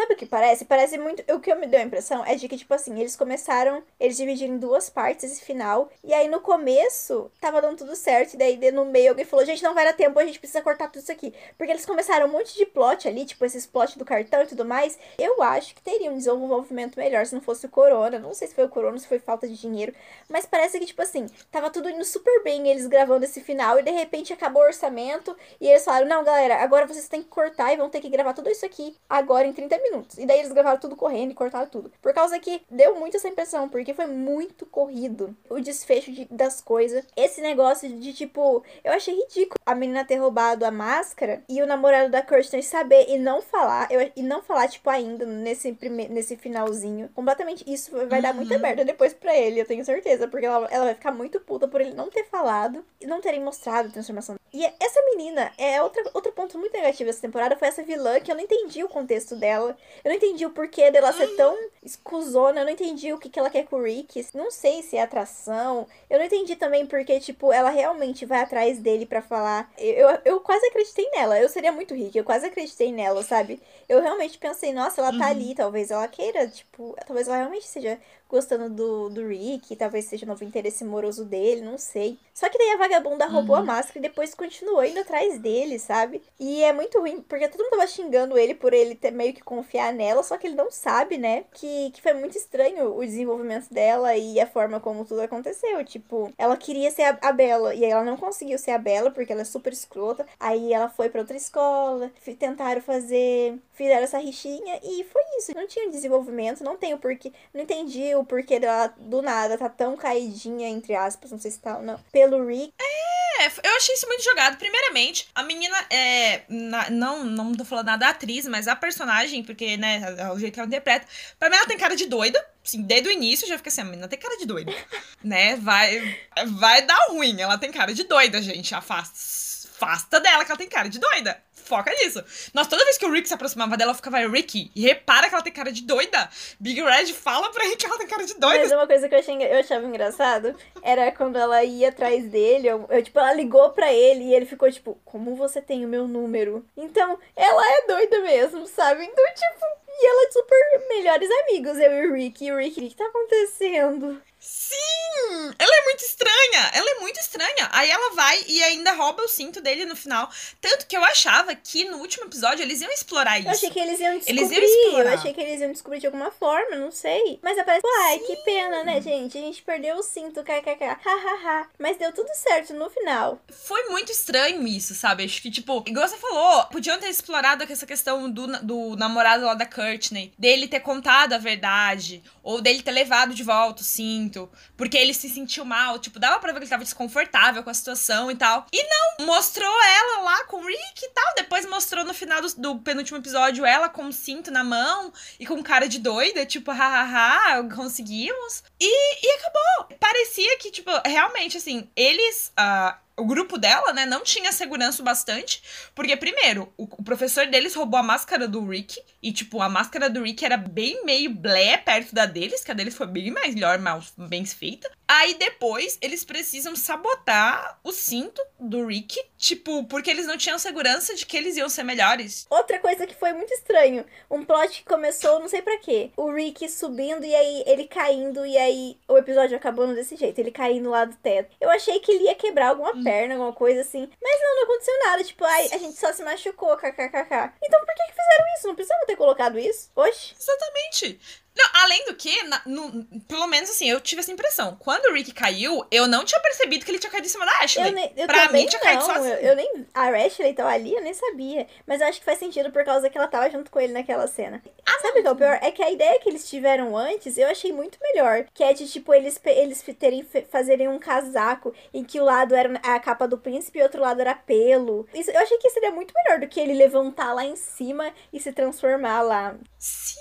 Sabe 0.00 0.14
o 0.14 0.16
que 0.16 0.24
parece? 0.24 0.64
Parece 0.64 0.96
muito. 0.96 1.22
O 1.30 1.40
que 1.40 1.54
me 1.54 1.66
deu 1.66 1.78
a 1.78 1.82
impressão 1.82 2.24
é 2.24 2.34
de 2.34 2.48
que, 2.48 2.56
tipo 2.56 2.72
assim, 2.72 2.98
eles 2.98 3.16
começaram. 3.16 3.82
Eles 4.00 4.16
dividiram 4.16 4.54
em 4.54 4.58
duas 4.58 4.88
partes 4.88 5.24
esse 5.24 5.44
final. 5.44 5.90
E 6.02 6.14
aí 6.14 6.26
no 6.26 6.40
começo 6.40 7.30
tava 7.38 7.60
dando 7.60 7.76
tudo 7.76 7.94
certo. 7.94 8.32
E 8.32 8.38
daí 8.38 8.72
no 8.72 8.86
meio 8.86 9.10
alguém 9.10 9.26
falou: 9.26 9.44
gente, 9.44 9.62
não 9.62 9.74
vai 9.74 9.84
dar 9.84 9.92
tempo, 9.92 10.18
a 10.18 10.24
gente 10.24 10.38
precisa 10.38 10.62
cortar 10.62 10.88
tudo 10.88 11.02
isso 11.02 11.12
aqui. 11.12 11.34
Porque 11.58 11.70
eles 11.70 11.84
começaram 11.84 12.28
um 12.28 12.32
monte 12.32 12.56
de 12.56 12.64
plot 12.64 13.06
ali, 13.06 13.26
tipo 13.26 13.44
esses 13.44 13.66
plot 13.66 13.98
do 13.98 14.04
cartão 14.06 14.42
e 14.42 14.46
tudo 14.46 14.64
mais. 14.64 14.98
Eu 15.18 15.42
acho 15.42 15.74
que 15.74 15.82
teria 15.82 16.10
um 16.10 16.16
desenvolvimento 16.16 16.98
melhor 16.98 17.26
se 17.26 17.34
não 17.34 17.42
fosse 17.42 17.66
o 17.66 17.68
Corona. 17.68 18.18
Não 18.18 18.32
sei 18.32 18.48
se 18.48 18.54
foi 18.54 18.64
o 18.64 18.70
Corona, 18.70 18.98
se 18.98 19.06
foi 19.06 19.18
falta 19.18 19.46
de 19.46 19.54
dinheiro. 19.54 19.92
Mas 20.30 20.46
parece 20.46 20.78
que, 20.78 20.86
tipo 20.86 21.02
assim, 21.02 21.26
tava 21.52 21.68
tudo 21.68 21.90
indo 21.90 22.06
super 22.06 22.42
bem 22.42 22.66
eles 22.70 22.86
gravando 22.86 23.26
esse 23.26 23.42
final. 23.42 23.78
E 23.78 23.82
de 23.82 23.90
repente 23.90 24.32
acabou 24.32 24.62
o 24.62 24.66
orçamento. 24.66 25.36
E 25.60 25.68
eles 25.68 25.84
falaram: 25.84 26.08
não, 26.08 26.24
galera, 26.24 26.62
agora 26.62 26.86
vocês 26.86 27.06
têm 27.06 27.22
que 27.22 27.28
cortar 27.28 27.70
e 27.74 27.76
vão 27.76 27.90
ter 27.90 28.00
que 28.00 28.08
gravar 28.08 28.32
tudo 28.32 28.48
isso 28.48 28.64
aqui 28.64 28.96
agora 29.06 29.46
em 29.46 29.52
30 29.52 29.76
minutos. 29.76 29.89
E 30.18 30.26
daí 30.26 30.38
eles 30.40 30.52
gravaram 30.52 30.78
tudo 30.78 30.96
correndo 30.96 31.30
e 31.30 31.34
cortaram 31.34 31.66
tudo. 31.66 31.92
Por 32.00 32.12
causa 32.12 32.38
que 32.38 32.62
deu 32.70 32.94
muito 32.96 33.16
essa 33.16 33.28
impressão, 33.28 33.68
porque 33.68 33.94
foi 33.94 34.06
muito 34.06 34.64
corrido 34.66 35.36
o 35.48 35.60
desfecho 35.60 36.10
de- 36.12 36.26
das 36.30 36.60
coisas. 36.60 37.04
Esse 37.16 37.40
negócio 37.40 37.88
de 37.88 38.12
tipo, 38.12 38.62
eu 38.84 38.92
achei 38.92 39.14
ridículo 39.14 39.58
a 39.66 39.74
menina 39.74 40.04
ter 40.04 40.16
roubado 40.16 40.64
a 40.64 40.70
máscara 40.70 41.42
e 41.48 41.62
o 41.62 41.66
namorado 41.66 42.10
da 42.10 42.22
Kirsten 42.22 42.62
saber 42.62 43.06
e 43.08 43.18
não 43.18 43.40
falar, 43.42 43.90
eu, 43.90 44.10
e 44.14 44.22
não 44.22 44.42
falar, 44.42 44.68
tipo, 44.68 44.88
ainda 44.90 45.24
nesse, 45.26 45.72
prime, 45.72 46.08
nesse 46.08 46.36
finalzinho. 46.36 47.08
Completamente. 47.14 47.64
Isso 47.70 47.90
vai 48.06 48.20
dar 48.22 48.34
muita 48.34 48.54
Uhum. 48.54 48.60
merda 48.60 48.84
depois 48.84 49.12
pra 49.12 49.36
ele, 49.36 49.60
eu 49.60 49.66
tenho 49.66 49.84
certeza. 49.84 50.28
Porque 50.28 50.46
ela, 50.46 50.68
ela 50.70 50.84
vai 50.86 50.94
ficar 50.94 51.12
muito 51.12 51.40
puta 51.40 51.66
por 51.68 51.80
ele 51.80 51.94
não 51.94 52.08
ter 52.10 52.24
falado 52.24 52.84
e 53.00 53.06
não 53.06 53.20
terem 53.20 53.42
mostrado 53.42 53.88
a 53.88 53.92
transformação. 53.92 54.36
E 54.52 54.64
essa 54.80 55.00
menina 55.10 55.52
é 55.56 55.80
outra, 55.82 56.02
outro 56.12 56.32
ponto 56.32 56.58
muito 56.58 56.72
negativo 56.72 57.08
dessa 57.08 57.20
temporada 57.20 57.56
foi 57.56 57.68
essa 57.68 57.82
vilã 57.84 58.18
que 58.20 58.30
eu 58.32 58.34
não 58.34 58.42
entendi 58.42 58.82
o 58.82 58.88
contexto 58.88 59.36
dela. 59.36 59.76
Eu 60.04 60.08
não 60.10 60.16
entendi 60.16 60.46
o 60.46 60.50
porquê 60.50 60.90
dela 60.90 61.12
ser 61.12 61.28
tão 61.28 61.56
escusona. 61.82 62.60
Eu 62.60 62.64
não 62.64 62.72
entendi 62.72 63.12
o 63.12 63.18
que, 63.18 63.28
que 63.28 63.38
ela 63.38 63.50
quer 63.50 63.64
com 63.66 63.76
o 63.76 63.82
Rick. 63.82 64.26
Não 64.34 64.50
sei 64.50 64.82
se 64.82 64.96
é 64.96 65.02
atração. 65.02 65.86
Eu 66.08 66.18
não 66.18 66.26
entendi 66.26 66.56
também 66.56 66.86
porque, 66.86 67.18
tipo, 67.20 67.52
ela 67.52 67.70
realmente 67.70 68.24
vai 68.26 68.40
atrás 68.40 68.78
dele 68.78 69.06
pra 69.06 69.22
falar. 69.22 69.70
Eu, 69.78 70.08
eu, 70.10 70.18
eu 70.24 70.40
quase 70.40 70.66
acreditei 70.66 71.08
nela. 71.10 71.38
Eu 71.38 71.48
seria 71.48 71.72
muito 71.72 71.94
rica. 71.94 72.18
Eu 72.18 72.24
quase 72.24 72.46
acreditei 72.46 72.92
nela, 72.92 73.22
sabe? 73.22 73.60
Eu 73.88 74.00
realmente 74.00 74.38
pensei, 74.38 74.72
nossa, 74.72 75.00
ela 75.00 75.12
tá 75.12 75.26
Uhum. 75.26 75.30
ali. 75.30 75.54
Talvez 75.54 75.90
ela 75.90 76.06
queira, 76.08 76.48
tipo, 76.48 76.96
talvez 77.06 77.26
ela 77.28 77.36
realmente 77.38 77.66
seja 77.66 77.98
gostando 78.30 78.70
do, 78.70 79.10
do 79.10 79.26
Rick. 79.26 79.74
Talvez 79.76 80.04
seja 80.06 80.24
novo 80.26 80.44
interesse 80.44 80.84
amoroso 80.84 81.24
dele. 81.24 81.60
Não 81.60 81.76
sei. 81.76 82.18
Só 82.32 82.48
que 82.48 82.56
daí 82.56 82.70
a 82.70 82.76
vagabunda 82.76 83.26
roubou 83.26 83.56
a 83.56 83.60
Uhum. 83.60 83.66
máscara 83.66 83.98
e 83.98 84.02
depois 84.02 84.34
continuou 84.34 84.82
indo 84.84 85.00
atrás 85.00 85.38
dele, 85.38 85.78
sabe? 85.78 86.22
E 86.38 86.62
é 86.62 86.72
muito 86.72 86.98
ruim, 86.98 87.20
porque 87.22 87.48
todo 87.48 87.60
mundo 87.62 87.72
tava 87.72 87.86
xingando 87.86 88.38
ele 88.38 88.54
por 88.54 88.72
ele 88.72 88.94
ter 88.94 89.10
meio 89.10 89.34
que 89.34 89.42
confiar 89.42 89.92
nela, 89.92 90.22
só 90.22 90.38
que 90.38 90.46
ele 90.46 90.54
não 90.56 90.70
sabe, 90.70 91.18
né? 91.18 91.44
Que, 91.52 91.90
que 91.90 92.00
foi 92.00 92.14
muito 92.14 92.38
estranho 92.38 92.96
o 92.96 93.04
desenvolvimento 93.04 93.68
dela 93.72 94.16
e 94.16 94.40
a 94.40 94.46
forma 94.46 94.80
como 94.80 95.04
tudo 95.04 95.20
aconteceu. 95.20 95.84
Tipo, 95.84 96.32
ela 96.38 96.56
queria 96.56 96.90
ser 96.90 97.02
a, 97.02 97.18
a 97.20 97.32
Bela, 97.32 97.74
e 97.74 97.84
aí 97.84 97.90
ela 97.90 98.04
não 98.04 98.16
conseguiu 98.16 98.58
ser 98.58 98.70
a 98.70 98.78
Bela, 98.78 99.10
porque 99.10 99.32
ela 99.32 99.42
é 99.42 99.44
super 99.44 99.72
escrota. 99.72 100.26
Aí 100.38 100.72
ela 100.72 100.88
foi 100.88 101.08
pra 101.10 101.20
outra 101.20 101.36
escola, 101.36 102.10
tentaram 102.38 102.80
fazer. 102.80 103.58
Fizeram 103.72 104.02
essa 104.04 104.18
rixinha 104.18 104.78
e 104.82 105.04
foi 105.04 105.22
isso. 105.38 105.52
Não 105.54 105.66
tinha 105.66 105.90
desenvolvimento, 105.90 106.62
não 106.64 106.76
tem 106.76 106.92
o 106.94 106.98
porquê. 106.98 107.32
Não 107.52 107.62
entendi 107.62 108.14
o 108.20 108.24
porquê 108.24 108.58
dela 108.60 108.92
do 108.98 109.22
nada 109.22 109.56
tá 109.58 109.68
tão 109.68 109.96
caidinha, 109.96 110.68
entre 110.68 110.94
aspas, 110.94 111.30
não 111.30 111.38
sei 111.40 111.50
se 111.50 111.58
tá 111.58 111.76
ou 111.78 111.82
não, 111.82 111.98
pelo 112.12 112.46
Rick. 112.46 112.72
É, 112.80 113.46
eu 113.46 113.76
achei 113.76 113.94
isso 113.94 114.06
muito 114.06 114.22
jogado. 114.22 114.58
Primeiramente, 114.58 115.28
a 115.34 115.42
menina 115.42 115.76
é. 115.88 116.42
na- 116.48 116.90
não, 116.90 117.24
não 117.24 117.54
tô 117.54 117.64
falando 117.64 117.86
nada 117.86 118.06
da 118.06 118.08
atriz, 118.10 118.46
mas 118.46 118.68
a 118.68 118.76
personagem, 118.76 119.42
porque, 119.42 119.76
né, 119.78 120.00
o 120.34 120.38
jeito 120.38 120.52
que 120.54 120.60
ela 120.60 120.66
interpreta. 120.66 121.06
Pra 121.38 121.48
mim, 121.48 121.56
ela 121.56 121.66
tem 121.66 121.78
cara 121.78 121.96
de 121.96 122.06
doida. 122.06 122.44
Assim, 122.64 122.82
desde 122.82 123.08
o 123.08 123.12
início 123.12 123.48
já 123.48 123.56
fiquei 123.56 123.70
assim, 123.72 123.80
a 123.80 123.84
menina 123.84 124.08
tem 124.08 124.18
cara 124.18 124.36
de 124.36 124.44
doida. 124.46 124.72
né? 125.24 125.56
Vai, 125.56 126.18
vai 126.48 126.82
dar 126.82 127.06
ruim. 127.08 127.40
Ela 127.40 127.56
tem 127.56 127.72
cara 127.72 127.94
de 127.94 128.04
doida, 128.04 128.42
gente. 128.42 128.74
Afasta, 128.74 129.68
afasta 129.74 130.20
dela 130.20 130.44
que 130.44 130.50
ela 130.52 130.58
tem 130.58 130.68
cara 130.68 130.88
de 130.90 130.98
doida. 130.98 131.42
Foca 131.64 131.90
nisso. 131.92 132.22
Nossa, 132.52 132.70
toda 132.70 132.84
vez 132.84 132.98
que 132.98 133.06
o 133.06 133.12
Rick 133.12 133.28
se 133.28 133.34
aproximava 133.34 133.76
dela, 133.76 133.94
ficava, 133.94 134.18
Ricky, 134.18 134.70
e 134.74 134.82
repara 134.82 135.28
que 135.28 135.34
ela 135.34 135.44
tem 135.44 135.52
cara 135.52 135.72
de 135.72 135.82
doida. 135.82 136.28
Big 136.58 136.80
Red 136.80 137.12
fala 137.12 137.50
pra 137.50 137.64
ele 137.64 137.76
que 137.76 137.86
ela 137.86 137.98
tem 137.98 138.06
cara 138.06 138.24
de 138.24 138.34
doida. 138.34 138.58
Mas 138.58 138.72
uma 138.72 138.86
coisa 138.86 139.08
que 139.08 139.14
eu, 139.14 139.18
achei, 139.18 139.36
eu 139.36 139.58
achava 139.58 139.86
engraçado 139.86 140.54
era 140.82 141.12
quando 141.12 141.36
ela 141.36 141.62
ia 141.64 141.88
atrás 141.88 142.24
dele, 142.26 142.68
eu, 142.68 142.86
eu, 142.88 143.02
tipo, 143.02 143.18
ela 143.18 143.32
ligou 143.32 143.70
pra 143.70 143.92
ele 143.92 144.24
e 144.24 144.34
ele 144.34 144.46
ficou 144.46 144.70
tipo, 144.70 144.98
como 145.04 145.34
você 145.34 145.60
tem 145.60 145.84
o 145.84 145.88
meu 145.88 146.08
número? 146.08 146.64
Então, 146.76 147.18
ela 147.36 147.72
é 147.72 147.86
doida 147.86 148.20
mesmo, 148.20 148.66
sabe? 148.66 149.04
Então, 149.04 149.24
tipo, 149.34 149.66
e 149.88 150.06
ela 150.06 150.26
é 150.26 150.30
super 150.30 150.88
melhores 150.88 151.28
amigos, 151.42 151.78
eu 151.78 151.92
e 151.92 152.06
o 152.08 152.14
Rick. 152.14 152.44
E 152.44 152.52
o 152.52 152.56
Rick, 152.56 152.80
o 152.80 152.88
que 152.88 152.96
tá 152.96 153.06
acontecendo? 153.06 154.20
Sim! 154.40 155.54
Ela 155.58 155.76
é 155.76 155.84
muito 155.84 156.00
estranha! 156.00 156.70
Ela 156.72 156.90
é 156.90 157.00
muito 157.00 157.20
estranha. 157.20 157.68
Aí 157.72 157.90
ela 157.90 158.14
vai 158.14 158.42
e 158.46 158.62
ainda 158.64 158.92
rouba 158.92 159.22
o 159.22 159.28
cinto 159.28 159.60
dele 159.60 159.84
no 159.84 159.94
final. 159.94 160.30
Tanto 160.60 160.86
que 160.86 160.96
eu 160.96 161.04
achava 161.04 161.54
que 161.54 161.84
no 161.84 161.98
último 161.98 162.26
episódio 162.26 162.62
eles 162.62 162.80
iam 162.80 162.90
explorar 162.90 163.38
isso. 163.38 163.48
Eu 163.48 163.52
achei 163.52 163.70
que 163.70 163.80
eles 163.80 164.00
iam 164.00 164.16
descobrir. 164.16 164.40
Eles 164.40 164.50
iam 164.50 164.64
explorar. 164.64 165.10
eu 165.10 165.18
achei 165.18 165.32
que 165.34 165.40
eles 165.40 165.60
iam 165.60 165.72
descobrir 165.72 166.00
de 166.00 166.06
alguma 166.06 166.30
forma, 166.30 166.76
não 166.76 166.90
sei. 166.90 167.38
Mas 167.42 167.58
aparece, 167.58 167.86
ai, 168.04 168.18
que 168.20 168.36
pena, 168.36 168.84
né, 168.84 169.00
gente? 169.00 169.36
A 169.36 169.40
gente 169.40 169.62
perdeu 169.62 169.96
o 169.96 170.02
cinto, 170.02 170.42
kkk. 170.42 170.84
Hahaha. 171.04 171.68
Mas 171.78 171.96
deu 171.98 172.12
tudo 172.12 172.30
certo 172.34 172.72
no 172.72 172.88
final. 172.88 173.40
Foi 173.48 173.88
muito 173.88 174.10
estranho 174.12 174.66
isso, 174.66 174.94
sabe? 174.94 175.24
Acho 175.24 175.42
que, 175.42 175.50
tipo, 175.50 175.84
igual 175.86 176.08
você 176.08 176.16
falou, 176.16 176.64
podiam 176.66 176.98
ter 176.98 177.08
explorado 177.08 177.64
essa 177.64 177.86
questão 177.86 178.30
do, 178.30 178.46
do 178.62 178.96
namorado 178.96 179.44
lá 179.44 179.54
da 179.54 179.66
Courtney, 179.66 180.32
dele 180.38 180.68
ter 180.68 180.80
contado 180.80 181.32
a 181.32 181.38
verdade, 181.38 182.22
ou 182.42 182.60
dele 182.60 182.82
ter 182.82 182.90
levado 182.90 183.34
de 183.34 183.42
volta 183.42 183.82
o 183.82 183.84
cinto, 183.84 184.29
porque 184.76 184.96
ele 184.96 185.14
se 185.14 185.28
sentiu 185.28 185.64
mal, 185.64 185.98
tipo, 185.98 186.18
dava 186.18 186.38
pra 186.38 186.52
ver 186.52 186.58
que 186.58 186.64
ele 186.64 186.70
tava 186.70 186.84
desconfortável 186.84 187.62
com 187.62 187.70
a 187.70 187.74
situação 187.74 188.30
e 188.30 188.36
tal. 188.36 188.66
E 188.72 188.82
não, 188.82 189.26
mostrou 189.26 189.82
ela 189.82 190.22
lá 190.22 190.44
com 190.44 190.58
o 190.58 190.66
Rick 190.66 191.04
e 191.04 191.08
tal, 191.10 191.34
depois 191.36 191.66
mostrou 191.66 192.04
no 192.04 192.14
final 192.14 192.40
do, 192.40 192.54
do 192.56 192.78
penúltimo 192.78 193.18
episódio 193.18 193.64
ela 193.64 193.88
com 193.88 194.06
o 194.06 194.12
cinto 194.12 194.50
na 194.50 194.62
mão 194.62 195.12
e 195.38 195.46
com 195.46 195.62
cara 195.62 195.88
de 195.88 195.98
doida, 195.98 196.46
tipo, 196.46 196.70
hahaha, 196.70 197.68
conseguimos. 197.74 198.62
E, 198.78 199.26
e 199.26 199.38
acabou. 199.38 199.98
Parecia 199.98 200.58
que, 200.58 200.70
tipo, 200.70 200.90
realmente, 201.04 201.56
assim, 201.56 201.88
eles. 201.96 202.52
ah, 202.56 202.98
o 203.20 203.26
grupo 203.26 203.58
dela, 203.58 203.92
né, 203.92 204.06
não 204.06 204.22
tinha 204.24 204.52
segurança 204.52 205.02
o 205.02 205.04
bastante. 205.04 205.62
Porque, 205.94 206.16
primeiro, 206.16 206.72
o, 206.76 206.84
o 206.84 207.04
professor 207.04 207.46
deles 207.46 207.74
roubou 207.74 208.00
a 208.00 208.02
máscara 208.02 208.48
do 208.48 208.66
Rick. 208.66 209.00
E, 209.22 209.32
tipo, 209.32 209.60
a 209.60 209.68
máscara 209.68 210.08
do 210.08 210.22
Rick 210.22 210.44
era 210.44 210.56
bem 210.56 211.04
meio 211.04 211.30
blé 211.30 211.76
perto 211.76 212.14
da 212.14 212.26
deles, 212.26 212.64
que 212.64 212.70
a 212.70 212.74
deles 212.74 212.96
foi 212.96 213.06
bem 213.06 213.30
melhor, 213.30 213.78
mal, 213.78 214.02
bem 214.16 214.44
feita. 214.44 214.90
Aí 215.12 215.34
depois 215.34 215.98
eles 216.00 216.24
precisam 216.24 216.76
sabotar 216.76 217.80
o 217.82 217.90
cinto 217.90 218.40
do 218.60 218.86
Rick. 218.86 219.20
Tipo, 219.36 219.82
porque 219.86 220.08
eles 220.08 220.24
não 220.24 220.38
tinham 220.38 220.56
segurança 220.56 221.16
de 221.16 221.26
que 221.26 221.36
eles 221.36 221.56
iam 221.56 221.68
ser 221.68 221.82
melhores. 221.82 222.46
Outra 222.48 222.78
coisa 222.78 223.08
que 223.08 223.14
foi 223.16 223.32
muito 223.32 223.52
estranho. 223.52 224.04
Um 224.30 224.44
plot 224.44 224.68
que 224.68 224.84
começou, 224.84 225.40
não 225.40 225.48
sei 225.48 225.62
pra 225.62 225.78
quê. 225.78 226.12
O 226.16 226.30
Rick 226.30 226.68
subindo 226.68 227.24
e 227.24 227.34
aí 227.34 227.64
ele 227.66 227.88
caindo 227.88 228.46
e 228.46 228.56
aí 228.56 228.98
o 229.08 229.18
episódio 229.18 229.56
acabando 229.56 229.96
desse 229.96 230.14
jeito. 230.14 230.38
Ele 230.38 230.52
caindo 230.52 230.90
lá 230.90 231.04
do 231.04 231.16
teto. 231.16 231.56
Eu 231.60 231.70
achei 231.70 231.98
que 231.98 232.12
ele 232.12 232.24
ia 232.24 232.36
quebrar 232.36 232.68
alguma 232.68 233.02
perna, 233.02 233.34
alguma 233.34 233.52
coisa 233.52 233.80
assim. 233.80 234.08
Mas 234.22 234.40
não, 234.40 234.56
não 234.56 234.62
aconteceu 234.62 234.94
nada. 235.06 235.24
Tipo, 235.24 235.44
ai, 235.44 235.70
a 235.72 235.78
gente 235.78 235.98
só 235.98 236.12
se 236.12 236.22
machucou, 236.22 236.76
kkkk. 236.76 237.52
Então 237.64 237.80
por 237.84 237.94
que 237.96 238.04
que 238.04 238.12
fizeram 238.12 238.44
isso? 238.56 238.68
Não 238.68 238.74
precisavam 238.76 239.06
ter 239.06 239.16
colocado 239.16 239.58
isso? 239.58 239.90
Oxe. 239.96 240.36
Exatamente. 240.38 241.18
Não, 241.56 241.66
além 241.82 242.04
do 242.06 242.14
que, 242.14 242.42
na- 242.44 242.62
no- 242.64 243.04
pelo 243.28 243.46
menos 243.46 243.70
assim, 243.70 243.88
eu 243.90 244.00
tive 244.00 244.20
essa 244.20 244.32
impressão. 244.32 244.76
Quando 244.78 245.06
o 245.06 245.12
Rick 245.14 245.32
caiu, 245.32 245.84
eu 245.90 246.06
não 246.06 246.24
tinha 246.24 246.40
percebido 246.40 246.84
que 246.84 246.90
ele 246.90 246.98
tinha 246.98 247.10
caído 247.10 247.26
em 247.26 247.30
cima 247.30 247.44
da 247.44 247.52
Ashley. 247.58 247.92
Eu, 248.16 248.22
eu 248.22 248.26
pra 248.26 248.48
mim 248.52 248.66
tinha 248.66 248.80
caído 248.80 249.06
não, 249.06 249.14
sozinho. 249.14 249.34
eu, 249.34 249.40
eu 249.50 249.56
nem. 249.56 249.86
A 249.92 250.08
Ashley 250.08 250.54
tava 250.54 250.70
ali, 250.70 250.94
eu 250.94 251.02
nem 251.02 251.12
sabia. 251.12 251.66
Mas 251.86 252.00
eu 252.00 252.06
acho 252.06 252.18
que 252.20 252.24
faz 252.24 252.38
sentido 252.38 252.70
por 252.70 252.84
causa 252.84 253.10
que 253.10 253.18
ela 253.18 253.26
tava 253.28 253.50
junto 253.50 253.70
com 253.70 253.80
ele 253.80 253.92
naquela 253.92 254.26
cena. 254.26 254.62
Ah, 254.86 254.98
Sabe 255.00 255.18
o 255.18 255.22
que 255.22 255.28
é 255.28 255.32
o 255.32 255.36
pior? 255.36 255.58
É 255.62 255.70
que 255.70 255.82
a 255.82 255.90
ideia 255.90 256.20
que 256.20 256.28
eles 256.28 256.48
tiveram 256.48 256.96
antes 256.96 257.36
eu 257.36 257.48
achei 257.48 257.72
muito 257.72 257.98
melhor. 258.00 258.44
Que 258.54 258.62
é 258.62 258.72
de, 258.72 258.88
tipo, 258.88 259.12
eles, 259.12 259.40
eles 259.44 259.82
terem, 259.98 260.26
fazerem 260.50 260.88
um 260.88 260.98
casaco 260.98 261.74
em 261.92 262.04
que 262.04 262.20
o 262.20 262.24
lado 262.24 262.54
era 262.54 262.78
a 262.82 263.00
capa 263.00 263.26
do 263.26 263.38
príncipe 263.38 263.78
e 263.78 263.82
o 263.82 263.84
outro 263.84 264.00
lado 264.00 264.20
era 264.20 264.34
pelo. 264.34 265.06
Isso, 265.12 265.30
eu 265.30 265.40
achei 265.40 265.58
que 265.58 265.70
seria 265.70 265.90
muito 265.90 266.14
melhor 266.14 266.40
do 266.40 266.48
que 266.48 266.60
ele 266.60 266.74
levantar 266.74 267.32
lá 267.32 267.44
em 267.44 267.56
cima 267.56 268.12
e 268.32 268.38
se 268.38 268.52
transformar 268.52 269.22
lá. 269.22 269.56
Sim, 269.78 270.20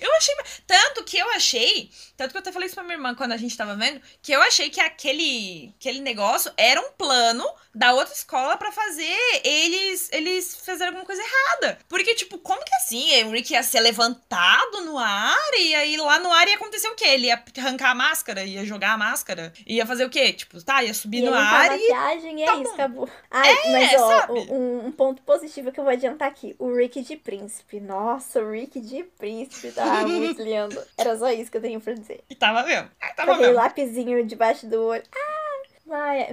eu 0.00 0.14
achei. 0.16 0.34
Tanto 0.66 1.04
que 1.04 1.18
eu 1.18 1.28
achei. 1.30 1.90
Tanto 2.16 2.30
que 2.30 2.36
eu 2.36 2.40
até 2.40 2.52
falei 2.52 2.66
isso 2.66 2.74
pra 2.74 2.84
minha 2.84 2.96
irmã 2.96 3.14
quando 3.14 3.32
a 3.32 3.36
gente 3.36 3.56
tava 3.56 3.76
vendo. 3.76 4.00
Que 4.22 4.32
eu 4.32 4.40
achei 4.42 4.70
que 4.70 4.80
aquele, 4.80 5.74
aquele 5.78 6.00
negócio 6.00 6.50
era 6.56 6.80
um 6.80 6.90
plano 6.92 7.44
da 7.74 7.92
outra 7.92 8.14
escola 8.14 8.56
pra 8.56 8.72
fazer 8.72 9.16
eles 9.44 10.08
eles 10.12 10.54
fazerem 10.64 10.88
alguma 10.88 11.04
coisa 11.04 11.22
errada. 11.22 11.78
Porque, 11.88 12.14
tipo, 12.14 12.38
como 12.38 12.64
que 12.64 12.74
assim? 12.76 13.22
O 13.24 13.30
Rick 13.30 13.52
ia 13.52 13.62
ser 13.62 13.80
levantado 13.80 14.80
no 14.84 14.98
ar 14.98 15.36
e 15.58 15.74
aí 15.74 15.96
lá 15.96 16.18
no 16.18 16.32
ar 16.32 16.48
ia 16.48 16.54
acontecer 16.56 16.88
o 16.88 16.94
quê? 16.94 17.04
Ele 17.06 17.26
ia 17.26 17.42
arrancar 17.58 17.90
a 17.90 17.94
máscara, 17.94 18.44
ia 18.44 18.64
jogar 18.64 18.92
a 18.92 18.98
máscara, 18.98 19.52
ia 19.66 19.84
fazer 19.84 20.04
o 20.04 20.10
quê? 20.10 20.32
Tipo, 20.32 20.62
tá, 20.64 20.82
ia 20.82 20.94
subir 20.94 21.18
E 21.18 21.22
no 21.26 21.34
ar 21.34 21.70
a 21.70 21.76
e. 21.76 21.80
maquiagem 21.88 22.40
e 22.40 22.42
é 22.42 22.46
tá 22.46 22.54
isso, 22.54 22.64
bom. 22.64 22.74
acabou. 22.74 23.10
Ai, 23.30 23.54
mas 23.72 23.94
ó, 24.00 24.32
um, 24.32 24.86
um 24.86 24.92
ponto 24.92 25.20
positivo 25.22 25.70
que 25.70 25.78
eu 25.78 25.84
vou 25.84 25.92
adiantar 25.92 26.28
aqui. 26.28 26.56
O 26.58 26.74
Rick 26.74 27.02
de 27.02 27.16
príncipe. 27.16 27.78
Nossa, 27.80 28.40
o 28.40 28.50
Rick 28.50 28.80
de 28.80 29.02
príncipe 29.04 29.65
tá 29.72 30.02
muito 30.06 30.42
lindo. 30.42 30.82
Era 30.96 31.16
só 31.18 31.30
isso 31.30 31.50
que 31.50 31.56
eu 31.56 31.62
tenho 31.62 31.80
pra 31.80 31.92
dizer. 31.94 32.22
E 32.28 32.34
tava 32.34 32.62
mesmo. 32.62 32.90
Ah, 33.00 33.12
Tava 33.14 33.36
mesmo. 33.36 33.54
lapisinho 33.54 34.24
debaixo 34.26 34.66
do 34.66 34.82
olho. 34.82 35.02
Ah! 35.14 35.35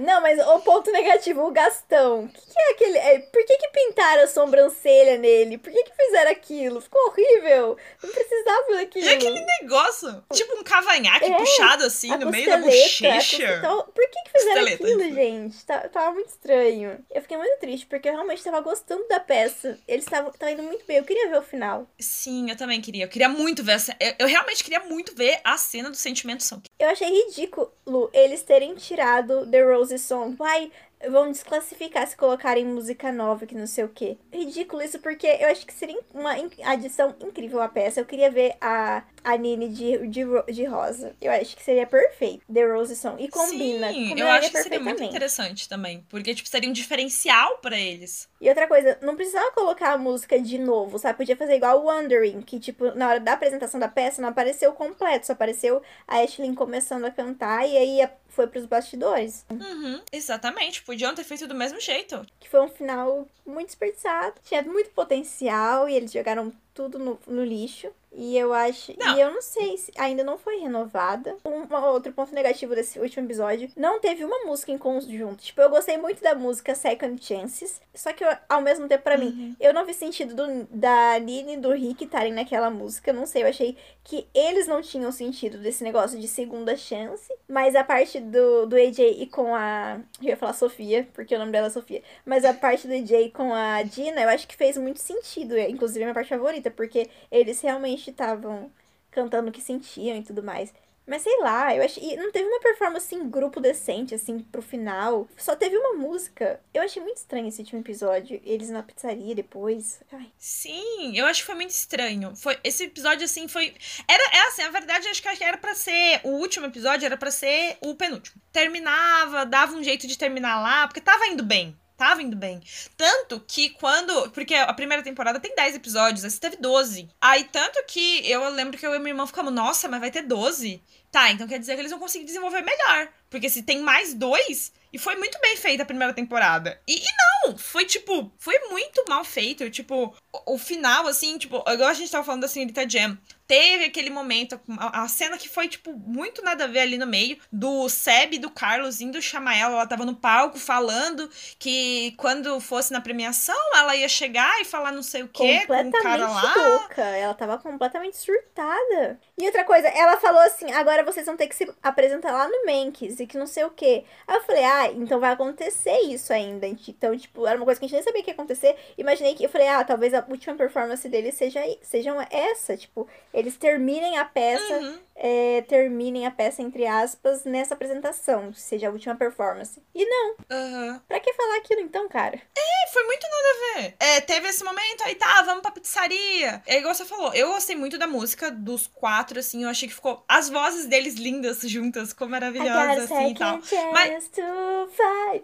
Não, 0.00 0.20
mas 0.20 0.38
o 0.46 0.60
ponto 0.60 0.90
negativo, 0.90 1.42
o 1.46 1.50
Gastão. 1.52 2.24
O 2.24 2.28
que, 2.28 2.40
que 2.40 2.58
é 2.60 2.70
aquele. 2.72 2.98
é, 2.98 3.18
por 3.20 3.44
que, 3.44 3.56
que 3.56 3.68
pintaram 3.68 4.24
a 4.24 4.26
sobrancelha 4.26 5.18
nele? 5.18 5.58
Por 5.58 5.72
que, 5.72 5.82
que 5.84 5.92
fizeram 5.96 6.30
aquilo? 6.30 6.80
Ficou 6.80 7.00
horrível. 7.08 7.76
Não 8.02 8.10
precisava 8.10 8.74
daquilo. 8.74 9.06
E 9.06 9.08
aquele 9.08 9.46
negócio, 9.60 10.24
tipo 10.32 10.56
um 10.58 10.64
cavanhaque 10.64 11.26
É, 11.32 11.36
puxado 11.36 11.84
assim 11.84 12.08
no 12.16 12.30
meio 12.30 12.46
da 12.48 12.58
bochecha. 12.58 13.60
Por 13.94 14.10
que, 14.10 14.22
que 14.22 14.30
fizeram 14.38 14.54
Costeleta, 14.60 14.84
aquilo, 14.84 15.02
isso. 15.02 15.14
gente? 15.14 15.64
Tá- 15.66 15.88
tava 15.88 16.12
muito 16.12 16.28
estranho. 16.28 17.04
Eu 17.10 17.22
fiquei 17.22 17.36
muito 17.36 17.58
triste, 17.60 17.86
porque 17.86 18.08
eu 18.08 18.12
realmente 18.12 18.42
tava 18.42 18.60
gostando 18.60 19.06
da 19.08 19.20
peça. 19.20 19.78
Eles 19.86 20.04
estavam 20.04 20.32
tava 20.32 20.52
indo 20.52 20.62
muito 20.62 20.84
bem. 20.84 20.96
Eu 20.98 21.04
queria 21.04 21.28
ver 21.30 21.38
o 21.38 21.42
final. 21.42 21.86
Sim, 21.98 22.50
eu 22.50 22.56
também 22.56 22.80
queria. 22.80 23.04
Eu 23.04 23.08
queria 23.08 23.28
muito 23.28 23.62
ver 23.62 23.72
essa. 23.72 23.96
Eu, 24.00 24.14
eu 24.20 24.26
realmente 24.26 24.62
queria 24.64 24.80
muito 24.80 25.14
ver 25.14 25.40
a 25.44 25.56
cena 25.56 25.90
do 25.90 25.96
sentimento 25.96 26.42
são. 26.42 26.62
Eu 26.78 26.88
achei 26.88 27.08
ridículo 27.08 27.72
eles 28.12 28.42
terem 28.42 28.74
tirado 28.74 29.46
The 29.50 29.62
Rose 29.62 29.98
Song. 29.98 30.36
Ai, 30.40 30.70
vão 31.10 31.30
desclassificar 31.30 32.06
se 32.06 32.16
colocarem 32.16 32.64
música 32.64 33.12
nova, 33.12 33.46
que 33.46 33.54
não 33.54 33.66
sei 33.66 33.84
o 33.84 33.88
quê. 33.88 34.16
Ridículo 34.32 34.82
isso, 34.82 34.98
porque 34.98 35.26
eu 35.26 35.48
acho 35.48 35.66
que 35.66 35.72
seria 35.72 35.98
uma 36.12 36.32
adição 36.64 37.14
incrível 37.20 37.60
à 37.60 37.68
peça. 37.68 38.00
Eu 38.00 38.06
queria 38.06 38.30
ver 38.30 38.56
a, 38.60 39.02
a 39.24 39.36
Nini 39.36 39.70
de, 39.70 40.06
de, 40.08 40.24
de 40.52 40.64
rosa. 40.64 41.16
Eu 41.20 41.32
acho 41.32 41.56
que 41.56 41.62
seria 41.62 41.86
perfeito. 41.86 42.44
The 42.52 42.64
Rose 42.64 42.94
Song. 42.94 43.22
E 43.22 43.28
combina. 43.28 43.88
Sim, 43.90 44.02
eu 44.02 44.08
combinaria 44.10 44.38
acho 44.38 44.50
que 44.50 44.62
seria 44.62 44.80
muito 44.80 45.02
interessante 45.02 45.68
também. 45.68 46.04
Porque, 46.10 46.34
tipo, 46.34 46.48
seria 46.48 46.68
um 46.68 46.72
diferencial 46.72 47.58
pra 47.58 47.78
eles. 47.78 48.28
E 48.40 48.48
outra 48.48 48.68
coisa, 48.68 48.98
não 49.00 49.16
precisava 49.16 49.50
colocar 49.52 49.92
a 49.92 49.98
música 49.98 50.38
de 50.38 50.58
novo, 50.58 50.98
sabe? 50.98 51.16
Podia 51.16 51.36
fazer 51.36 51.56
igual 51.56 51.80
o 51.80 51.86
Wondering, 51.86 52.42
que, 52.42 52.60
tipo, 52.60 52.94
na 52.94 53.08
hora 53.08 53.20
da 53.20 53.32
apresentação 53.32 53.80
da 53.80 53.88
peça 53.88 54.20
não 54.20 54.28
apareceu 54.28 54.72
completo, 54.72 55.26
só 55.26 55.32
apareceu 55.32 55.82
a 56.06 56.18
Ashley 56.18 56.54
começando 56.54 57.04
a 57.06 57.10
cantar 57.10 57.66
e 57.66 57.76
aí 57.76 58.08
foi 58.28 58.46
pros 58.46 58.66
bastidores. 58.66 59.46
Uhum, 59.48 60.00
exatamente. 60.12 60.82
Podiam 60.82 61.14
ter 61.14 61.24
feito 61.24 61.46
do 61.46 61.54
mesmo 61.54 61.80
jeito. 61.80 62.26
Que 62.40 62.48
foi 62.48 62.60
um 62.60 62.68
final 62.68 63.26
muito 63.46 63.68
desperdiçado. 63.68 64.34
Tinha 64.42 64.62
muito 64.62 64.90
potencial 64.90 65.88
e 65.88 65.94
eles 65.94 66.12
jogaram 66.12 66.52
tudo 66.74 66.98
no, 66.98 67.18
no 67.26 67.44
lixo. 67.44 67.88
E 68.16 68.36
eu 68.38 68.52
acho. 68.52 68.92
Não. 68.98 69.16
E 69.16 69.20
eu 69.20 69.30
não 69.32 69.42
sei 69.42 69.76
se 69.76 69.92
ainda 69.96 70.22
não 70.22 70.38
foi 70.38 70.56
renovada. 70.60 71.36
Um, 71.44 71.74
outro 71.86 72.12
ponto 72.12 72.34
negativo 72.34 72.74
desse 72.74 72.98
último 72.98 73.26
episódio: 73.26 73.68
não 73.76 74.00
teve 74.00 74.24
uma 74.24 74.44
música 74.44 74.70
em 74.72 74.78
conjunto. 74.78 75.42
Tipo, 75.42 75.60
eu 75.60 75.70
gostei 75.70 75.96
muito 75.98 76.22
da 76.22 76.34
música 76.34 76.74
Second 76.74 77.22
Chances. 77.24 77.80
Só 77.94 78.12
que 78.12 78.24
eu- 78.24 78.36
ao 78.48 78.60
mesmo 78.60 78.86
tempo, 78.88 79.02
pra 79.04 79.16
mim, 79.18 79.56
eu 79.60 79.72
não 79.74 79.84
vi 79.84 79.94
sentido 79.94 80.34
do, 80.34 80.64
da 80.70 81.18
Nini 81.18 81.54
e 81.54 81.56
do 81.56 81.70
Rick 81.72 82.04
estarem 82.04 82.32
naquela 82.32 82.70
música. 82.70 83.12
Não 83.12 83.26
sei, 83.26 83.42
eu 83.42 83.48
achei 83.48 83.76
que 84.02 84.26
eles 84.34 84.66
não 84.66 84.80
tinham 84.82 85.10
sentido 85.12 85.58
desse 85.58 85.82
negócio 85.82 86.18
de 86.18 86.28
segunda 86.28 86.76
chance. 86.76 87.32
Mas 87.48 87.74
a 87.74 87.82
parte 87.84 88.20
do, 88.20 88.66
do 88.66 88.76
AJ 88.76 88.98
e 89.18 89.26
com 89.26 89.54
a. 89.54 89.98
Eu 90.22 90.28
ia 90.30 90.36
falar 90.36 90.52
Sofia, 90.52 91.08
porque 91.14 91.34
o 91.34 91.38
nome 91.38 91.52
dela 91.52 91.66
é 91.66 91.70
Sofia. 91.70 92.02
Mas 92.24 92.44
a 92.44 92.52
parte 92.54 92.86
do 92.86 92.92
AJ 92.94 93.30
com 93.32 93.52
a 93.52 93.82
Dina, 93.82 94.20
eu 94.22 94.28
acho 94.28 94.46
que 94.46 94.56
fez 94.56 94.76
muito 94.76 94.98
sentido. 95.00 95.56
É, 95.56 95.68
Inclusive, 95.68 96.02
a 96.02 96.06
minha 96.06 96.14
parte 96.14 96.28
favorita, 96.28 96.70
porque 96.70 97.08
eles 97.30 97.60
realmente 97.60 98.03
estavam 98.10 98.70
cantando 99.10 99.48
o 99.48 99.52
que 99.52 99.60
sentiam 99.60 100.16
e 100.16 100.22
tudo 100.22 100.42
mais. 100.42 100.72
Mas 101.06 101.20
sei 101.22 101.38
lá, 101.40 101.74
eu 101.74 101.84
achei. 101.84 102.16
Não 102.16 102.32
teve 102.32 102.48
uma 102.48 102.60
performance 102.60 103.14
em 103.14 103.28
grupo 103.28 103.60
decente, 103.60 104.14
assim, 104.14 104.38
pro 104.38 104.62
final. 104.62 105.28
Só 105.36 105.54
teve 105.54 105.76
uma 105.76 105.92
música. 105.94 106.60
Eu 106.72 106.82
achei 106.82 107.02
muito 107.02 107.18
estranho 107.18 107.46
esse 107.46 107.60
último 107.60 107.80
episódio. 107.80 108.40
Eles 108.42 108.70
na 108.70 108.82
pizzaria 108.82 109.34
depois. 109.34 110.00
Ai. 110.10 110.32
Sim, 110.38 111.14
eu 111.14 111.26
acho 111.26 111.40
que 111.40 111.46
foi 111.46 111.56
muito 111.56 111.70
estranho. 111.70 112.34
Foi 112.34 112.58
esse 112.64 112.84
episódio 112.84 113.24
assim 113.24 113.46
foi 113.48 113.74
era 114.08 114.36
é 114.36 114.48
assim, 114.48 114.62
a 114.62 114.70
verdade 114.70 115.08
acho 115.08 115.22
que 115.22 115.44
era 115.44 115.58
pra 115.58 115.74
ser 115.74 116.20
o 116.24 116.30
último 116.30 116.66
episódio 116.66 117.04
era 117.04 117.16
pra 117.16 117.30
ser 117.30 117.76
o 117.82 117.94
penúltimo. 117.94 118.40
Terminava, 118.50 119.44
dava 119.44 119.74
um 119.74 119.82
jeito 119.82 120.06
de 120.06 120.16
terminar 120.16 120.62
lá, 120.62 120.86
porque 120.86 121.00
tava 121.00 121.26
indo 121.26 121.42
bem. 121.44 121.76
Tava 121.96 122.22
indo 122.22 122.36
bem. 122.36 122.60
Tanto 122.96 123.40
que 123.46 123.70
quando. 123.70 124.30
Porque 124.30 124.54
a 124.54 124.72
primeira 124.72 125.02
temporada 125.02 125.38
tem 125.38 125.54
10 125.54 125.76
episódios, 125.76 126.24
essa 126.24 126.40
teve 126.40 126.56
12. 126.56 127.08
Aí, 127.20 127.44
tanto 127.44 127.82
que 127.86 128.28
eu 128.28 128.48
lembro 128.50 128.76
que 128.76 128.86
eu 128.86 128.94
e 128.94 128.98
minha 128.98 129.10
irmã 129.10 129.26
ficamos, 129.26 129.52
nossa, 129.52 129.88
mas 129.88 130.00
vai 130.00 130.10
ter 130.10 130.22
12. 130.22 130.82
Tá, 131.12 131.30
então 131.30 131.46
quer 131.46 131.60
dizer 131.60 131.74
que 131.74 131.80
eles 131.80 131.92
vão 131.92 132.00
conseguir 132.00 132.24
desenvolver 132.24 132.62
melhor. 132.62 133.08
Porque 133.30 133.48
se 133.48 133.62
tem 133.62 133.80
mais 133.80 134.12
dois. 134.12 134.72
E 134.92 134.98
foi 134.98 135.16
muito 135.16 135.38
bem 135.40 135.56
feita 135.56 135.82
a 135.82 135.86
primeira 135.86 136.12
temporada. 136.12 136.80
E, 136.86 136.96
e 136.96 137.46
não, 137.46 137.58
foi 137.58 137.84
tipo. 137.84 138.32
Foi 138.38 138.58
muito 138.70 139.04
mal 139.08 139.24
feito. 139.24 139.68
Tipo, 139.70 140.14
o, 140.32 140.54
o 140.54 140.58
final, 140.58 141.06
assim, 141.06 141.38
tipo. 141.38 141.62
Igual 141.68 141.88
a 141.88 141.94
gente 141.94 142.10
tava 142.10 142.24
falando 142.24 142.42
da 142.42 142.48
Senhorita 142.48 142.88
Jam. 142.88 143.16
Teve 143.46 143.84
aquele 143.84 144.10
momento, 144.10 144.58
a, 144.78 145.02
a 145.02 145.08
cena 145.08 145.36
que 145.36 145.48
foi, 145.48 145.68
tipo, 145.68 145.92
muito 145.92 146.42
nada 146.42 146.64
a 146.64 146.66
ver 146.66 146.80
ali 146.80 146.96
no 146.98 147.06
meio, 147.06 147.38
do 147.52 147.88
Seb 147.88 148.34
e 148.34 148.38
do 148.38 148.50
Carlos 148.50 149.00
indo 149.00 149.20
chamar 149.20 149.56
ela. 149.56 149.74
Ela 149.74 149.86
tava 149.86 150.04
no 150.04 150.14
palco 150.14 150.58
falando 150.58 151.28
que 151.58 152.14
quando 152.16 152.58
fosse 152.60 152.92
na 152.92 153.00
premiação, 153.00 153.56
ela 153.74 153.94
ia 153.94 154.08
chegar 154.08 154.60
e 154.60 154.64
falar 154.64 154.92
não 154.92 155.02
sei 155.02 155.22
o 155.22 155.28
quê 155.28 155.66
com 155.66 155.72
o 155.72 155.76
completamente 155.76 156.02
cara 156.02 156.28
lá. 156.28 156.54
louca. 156.56 157.02
Ela 157.02 157.34
tava 157.34 157.58
completamente 157.58 158.16
surtada. 158.16 159.18
E 159.38 159.44
outra 159.46 159.64
coisa, 159.64 159.88
ela 159.88 160.16
falou 160.16 160.40
assim: 160.40 160.70
agora 160.72 161.04
vocês 161.04 161.26
vão 161.26 161.36
ter 161.36 161.46
que 161.46 161.54
se 161.54 161.70
apresentar 161.82 162.32
lá 162.32 162.48
no 162.48 162.66
Manx 162.66 163.20
e 163.20 163.26
que 163.26 163.36
não 163.36 163.46
sei 163.46 163.64
o 163.64 163.70
quê. 163.70 164.04
Aí 164.26 164.36
eu 164.36 164.42
falei: 164.42 164.64
ah, 164.64 164.92
então 164.92 165.20
vai 165.20 165.32
acontecer 165.32 165.98
isso 166.00 166.32
ainda. 166.32 166.66
Então, 166.66 167.16
tipo, 167.16 167.46
era 167.46 167.56
uma 167.56 167.64
coisa 167.64 167.78
que 167.78 167.86
a 167.86 167.88
gente 167.88 167.96
nem 167.96 168.04
sabia 168.04 168.22
que 168.22 168.30
ia 168.30 168.34
acontecer. 168.34 168.76
Imaginei 168.96 169.34
que 169.34 169.44
eu 169.44 169.50
falei: 169.50 169.68
ah, 169.68 169.84
talvez 169.84 170.14
a 170.14 170.24
última 170.28 170.54
performance 170.56 171.08
deles 171.08 171.34
seja 171.34 171.60
sejam 171.82 172.16
essa. 172.30 172.76
Tipo, 172.76 173.08
eles 173.34 173.56
terminem 173.56 174.16
a 174.16 174.24
peça, 174.24 174.74
Uhum. 174.78 174.98
É, 175.16 175.62
terminem 175.62 176.26
a 176.26 176.30
peça, 176.30 176.62
entre 176.62 176.86
aspas, 176.86 177.44
nessa 177.44 177.74
apresentação, 177.74 178.52
seja 178.52 178.88
a 178.88 178.90
última 178.90 179.14
performance. 179.14 179.80
E 179.94 180.04
não, 180.04 180.36
Aham. 180.50 181.02
pra 181.06 181.20
que 181.20 181.32
falar 181.32 181.56
aquilo 181.56 181.80
então, 181.80 182.08
cara? 182.08 182.40
É, 182.56 182.92
foi 182.92 183.04
muito 183.04 183.22
nada 183.22 183.48
a 183.48 183.80
ver. 183.80 183.94
É, 184.00 184.20
teve 184.20 184.48
esse 184.48 184.64
momento, 184.64 185.04
aí 185.04 185.14
tá, 185.14 185.42
vamos 185.42 185.62
pra 185.62 185.70
pizzaria. 185.70 186.62
É 186.66 186.78
igual 186.78 186.94
você 186.94 187.04
falou, 187.04 187.32
eu 187.34 187.48
gostei 187.48 187.76
muito 187.76 187.98
da 187.98 188.06
música 188.06 188.50
dos 188.50 188.86
quatro, 188.86 189.38
assim, 189.38 189.62
eu 189.62 189.68
achei 189.68 189.88
que 189.88 189.94
ficou. 189.94 190.24
As 190.28 190.48
vozes 190.48 190.86
deles 190.86 191.14
lindas 191.14 191.60
juntas, 191.62 192.10
ficou 192.10 192.26
I 192.26 192.30
got 192.30 192.36
a 192.36 192.40
maravilhosas, 192.40 193.10
assim 193.10 193.30
e 193.30 193.34
tal. 193.34 193.60
Mas-. 193.92 194.30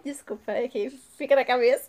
Desculpa, 0.03 0.51
é 0.51 0.67
que 0.67 0.89
fica 1.17 1.35
na 1.35 1.45
cabeça. 1.45 1.87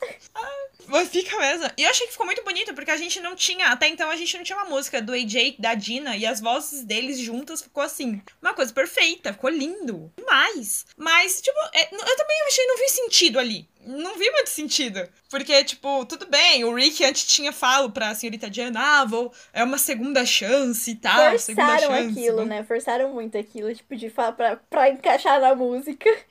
Mas 0.87 1.09
fica 1.09 1.37
mesmo. 1.39 1.71
E 1.77 1.85
eu 1.85 1.91
achei 1.91 2.07
que 2.07 2.13
ficou 2.13 2.27
muito 2.27 2.45
bonito, 2.45 2.75
porque 2.75 2.91
a 2.91 2.97
gente 2.97 3.21
não 3.21 3.35
tinha, 3.35 3.69
até 3.69 3.89
então 3.89 4.11
a 4.11 4.17
gente 4.17 4.37
não 4.37 4.45
tinha 4.45 4.59
uma 4.59 4.69
música 4.69 5.01
do 5.01 5.13
AJ, 5.13 5.57
da 5.59 5.75
Dina, 5.75 6.17
e 6.17 6.27
as 6.27 6.41
vozes 6.41 6.85
deles 6.85 7.19
juntas 7.19 7.63
ficou 7.73 7.83
assim. 7.83 8.23
Uma 8.41 8.53
coisa 8.53 8.73
perfeita, 8.73 9.33
ficou 9.33 9.51
lindo. 9.51 10.13
Demais. 10.17 10.85
Mas, 10.97 11.41
tipo, 11.41 11.59
é, 11.73 11.85
eu 11.93 12.17
também 12.17 12.37
achei, 12.47 12.67
não 12.67 12.77
vi 12.77 12.89
sentido 12.91 13.39
ali. 13.39 13.69
Não 13.85 14.17
vi 14.19 14.31
muito 14.31 14.49
sentido. 14.51 15.09
Porque, 15.29 15.65
tipo, 15.65 16.05
tudo 16.07 16.27
bem, 16.27 16.63
o 16.65 16.75
Rick 16.75 17.03
antes 17.05 17.25
tinha 17.25 17.53
falo 17.53 17.91
pra 17.91 18.15
senhorita 18.15 18.51
Diana, 18.51 19.01
ah, 19.01 19.05
vou, 19.05 19.33
é 19.53 19.65
uma 19.65 19.79
segunda 19.79 20.25
chance 20.27 20.91
e 20.91 20.95
tal. 20.97 21.39
segunda 21.39 21.67
Forçaram 21.73 21.95
chance. 21.97 22.11
aquilo, 22.19 22.37
vamos- 22.37 22.49
né? 22.51 22.65
Forçaram 22.65 23.13
muito 23.13 23.39
aquilo, 23.39 23.75
tipo, 23.75 23.97
de 23.97 24.11
falar 24.11 24.33
pra, 24.33 24.57
pra 24.57 24.91
encaixar 24.91 25.41
na 25.41 25.55
música. 25.55 26.09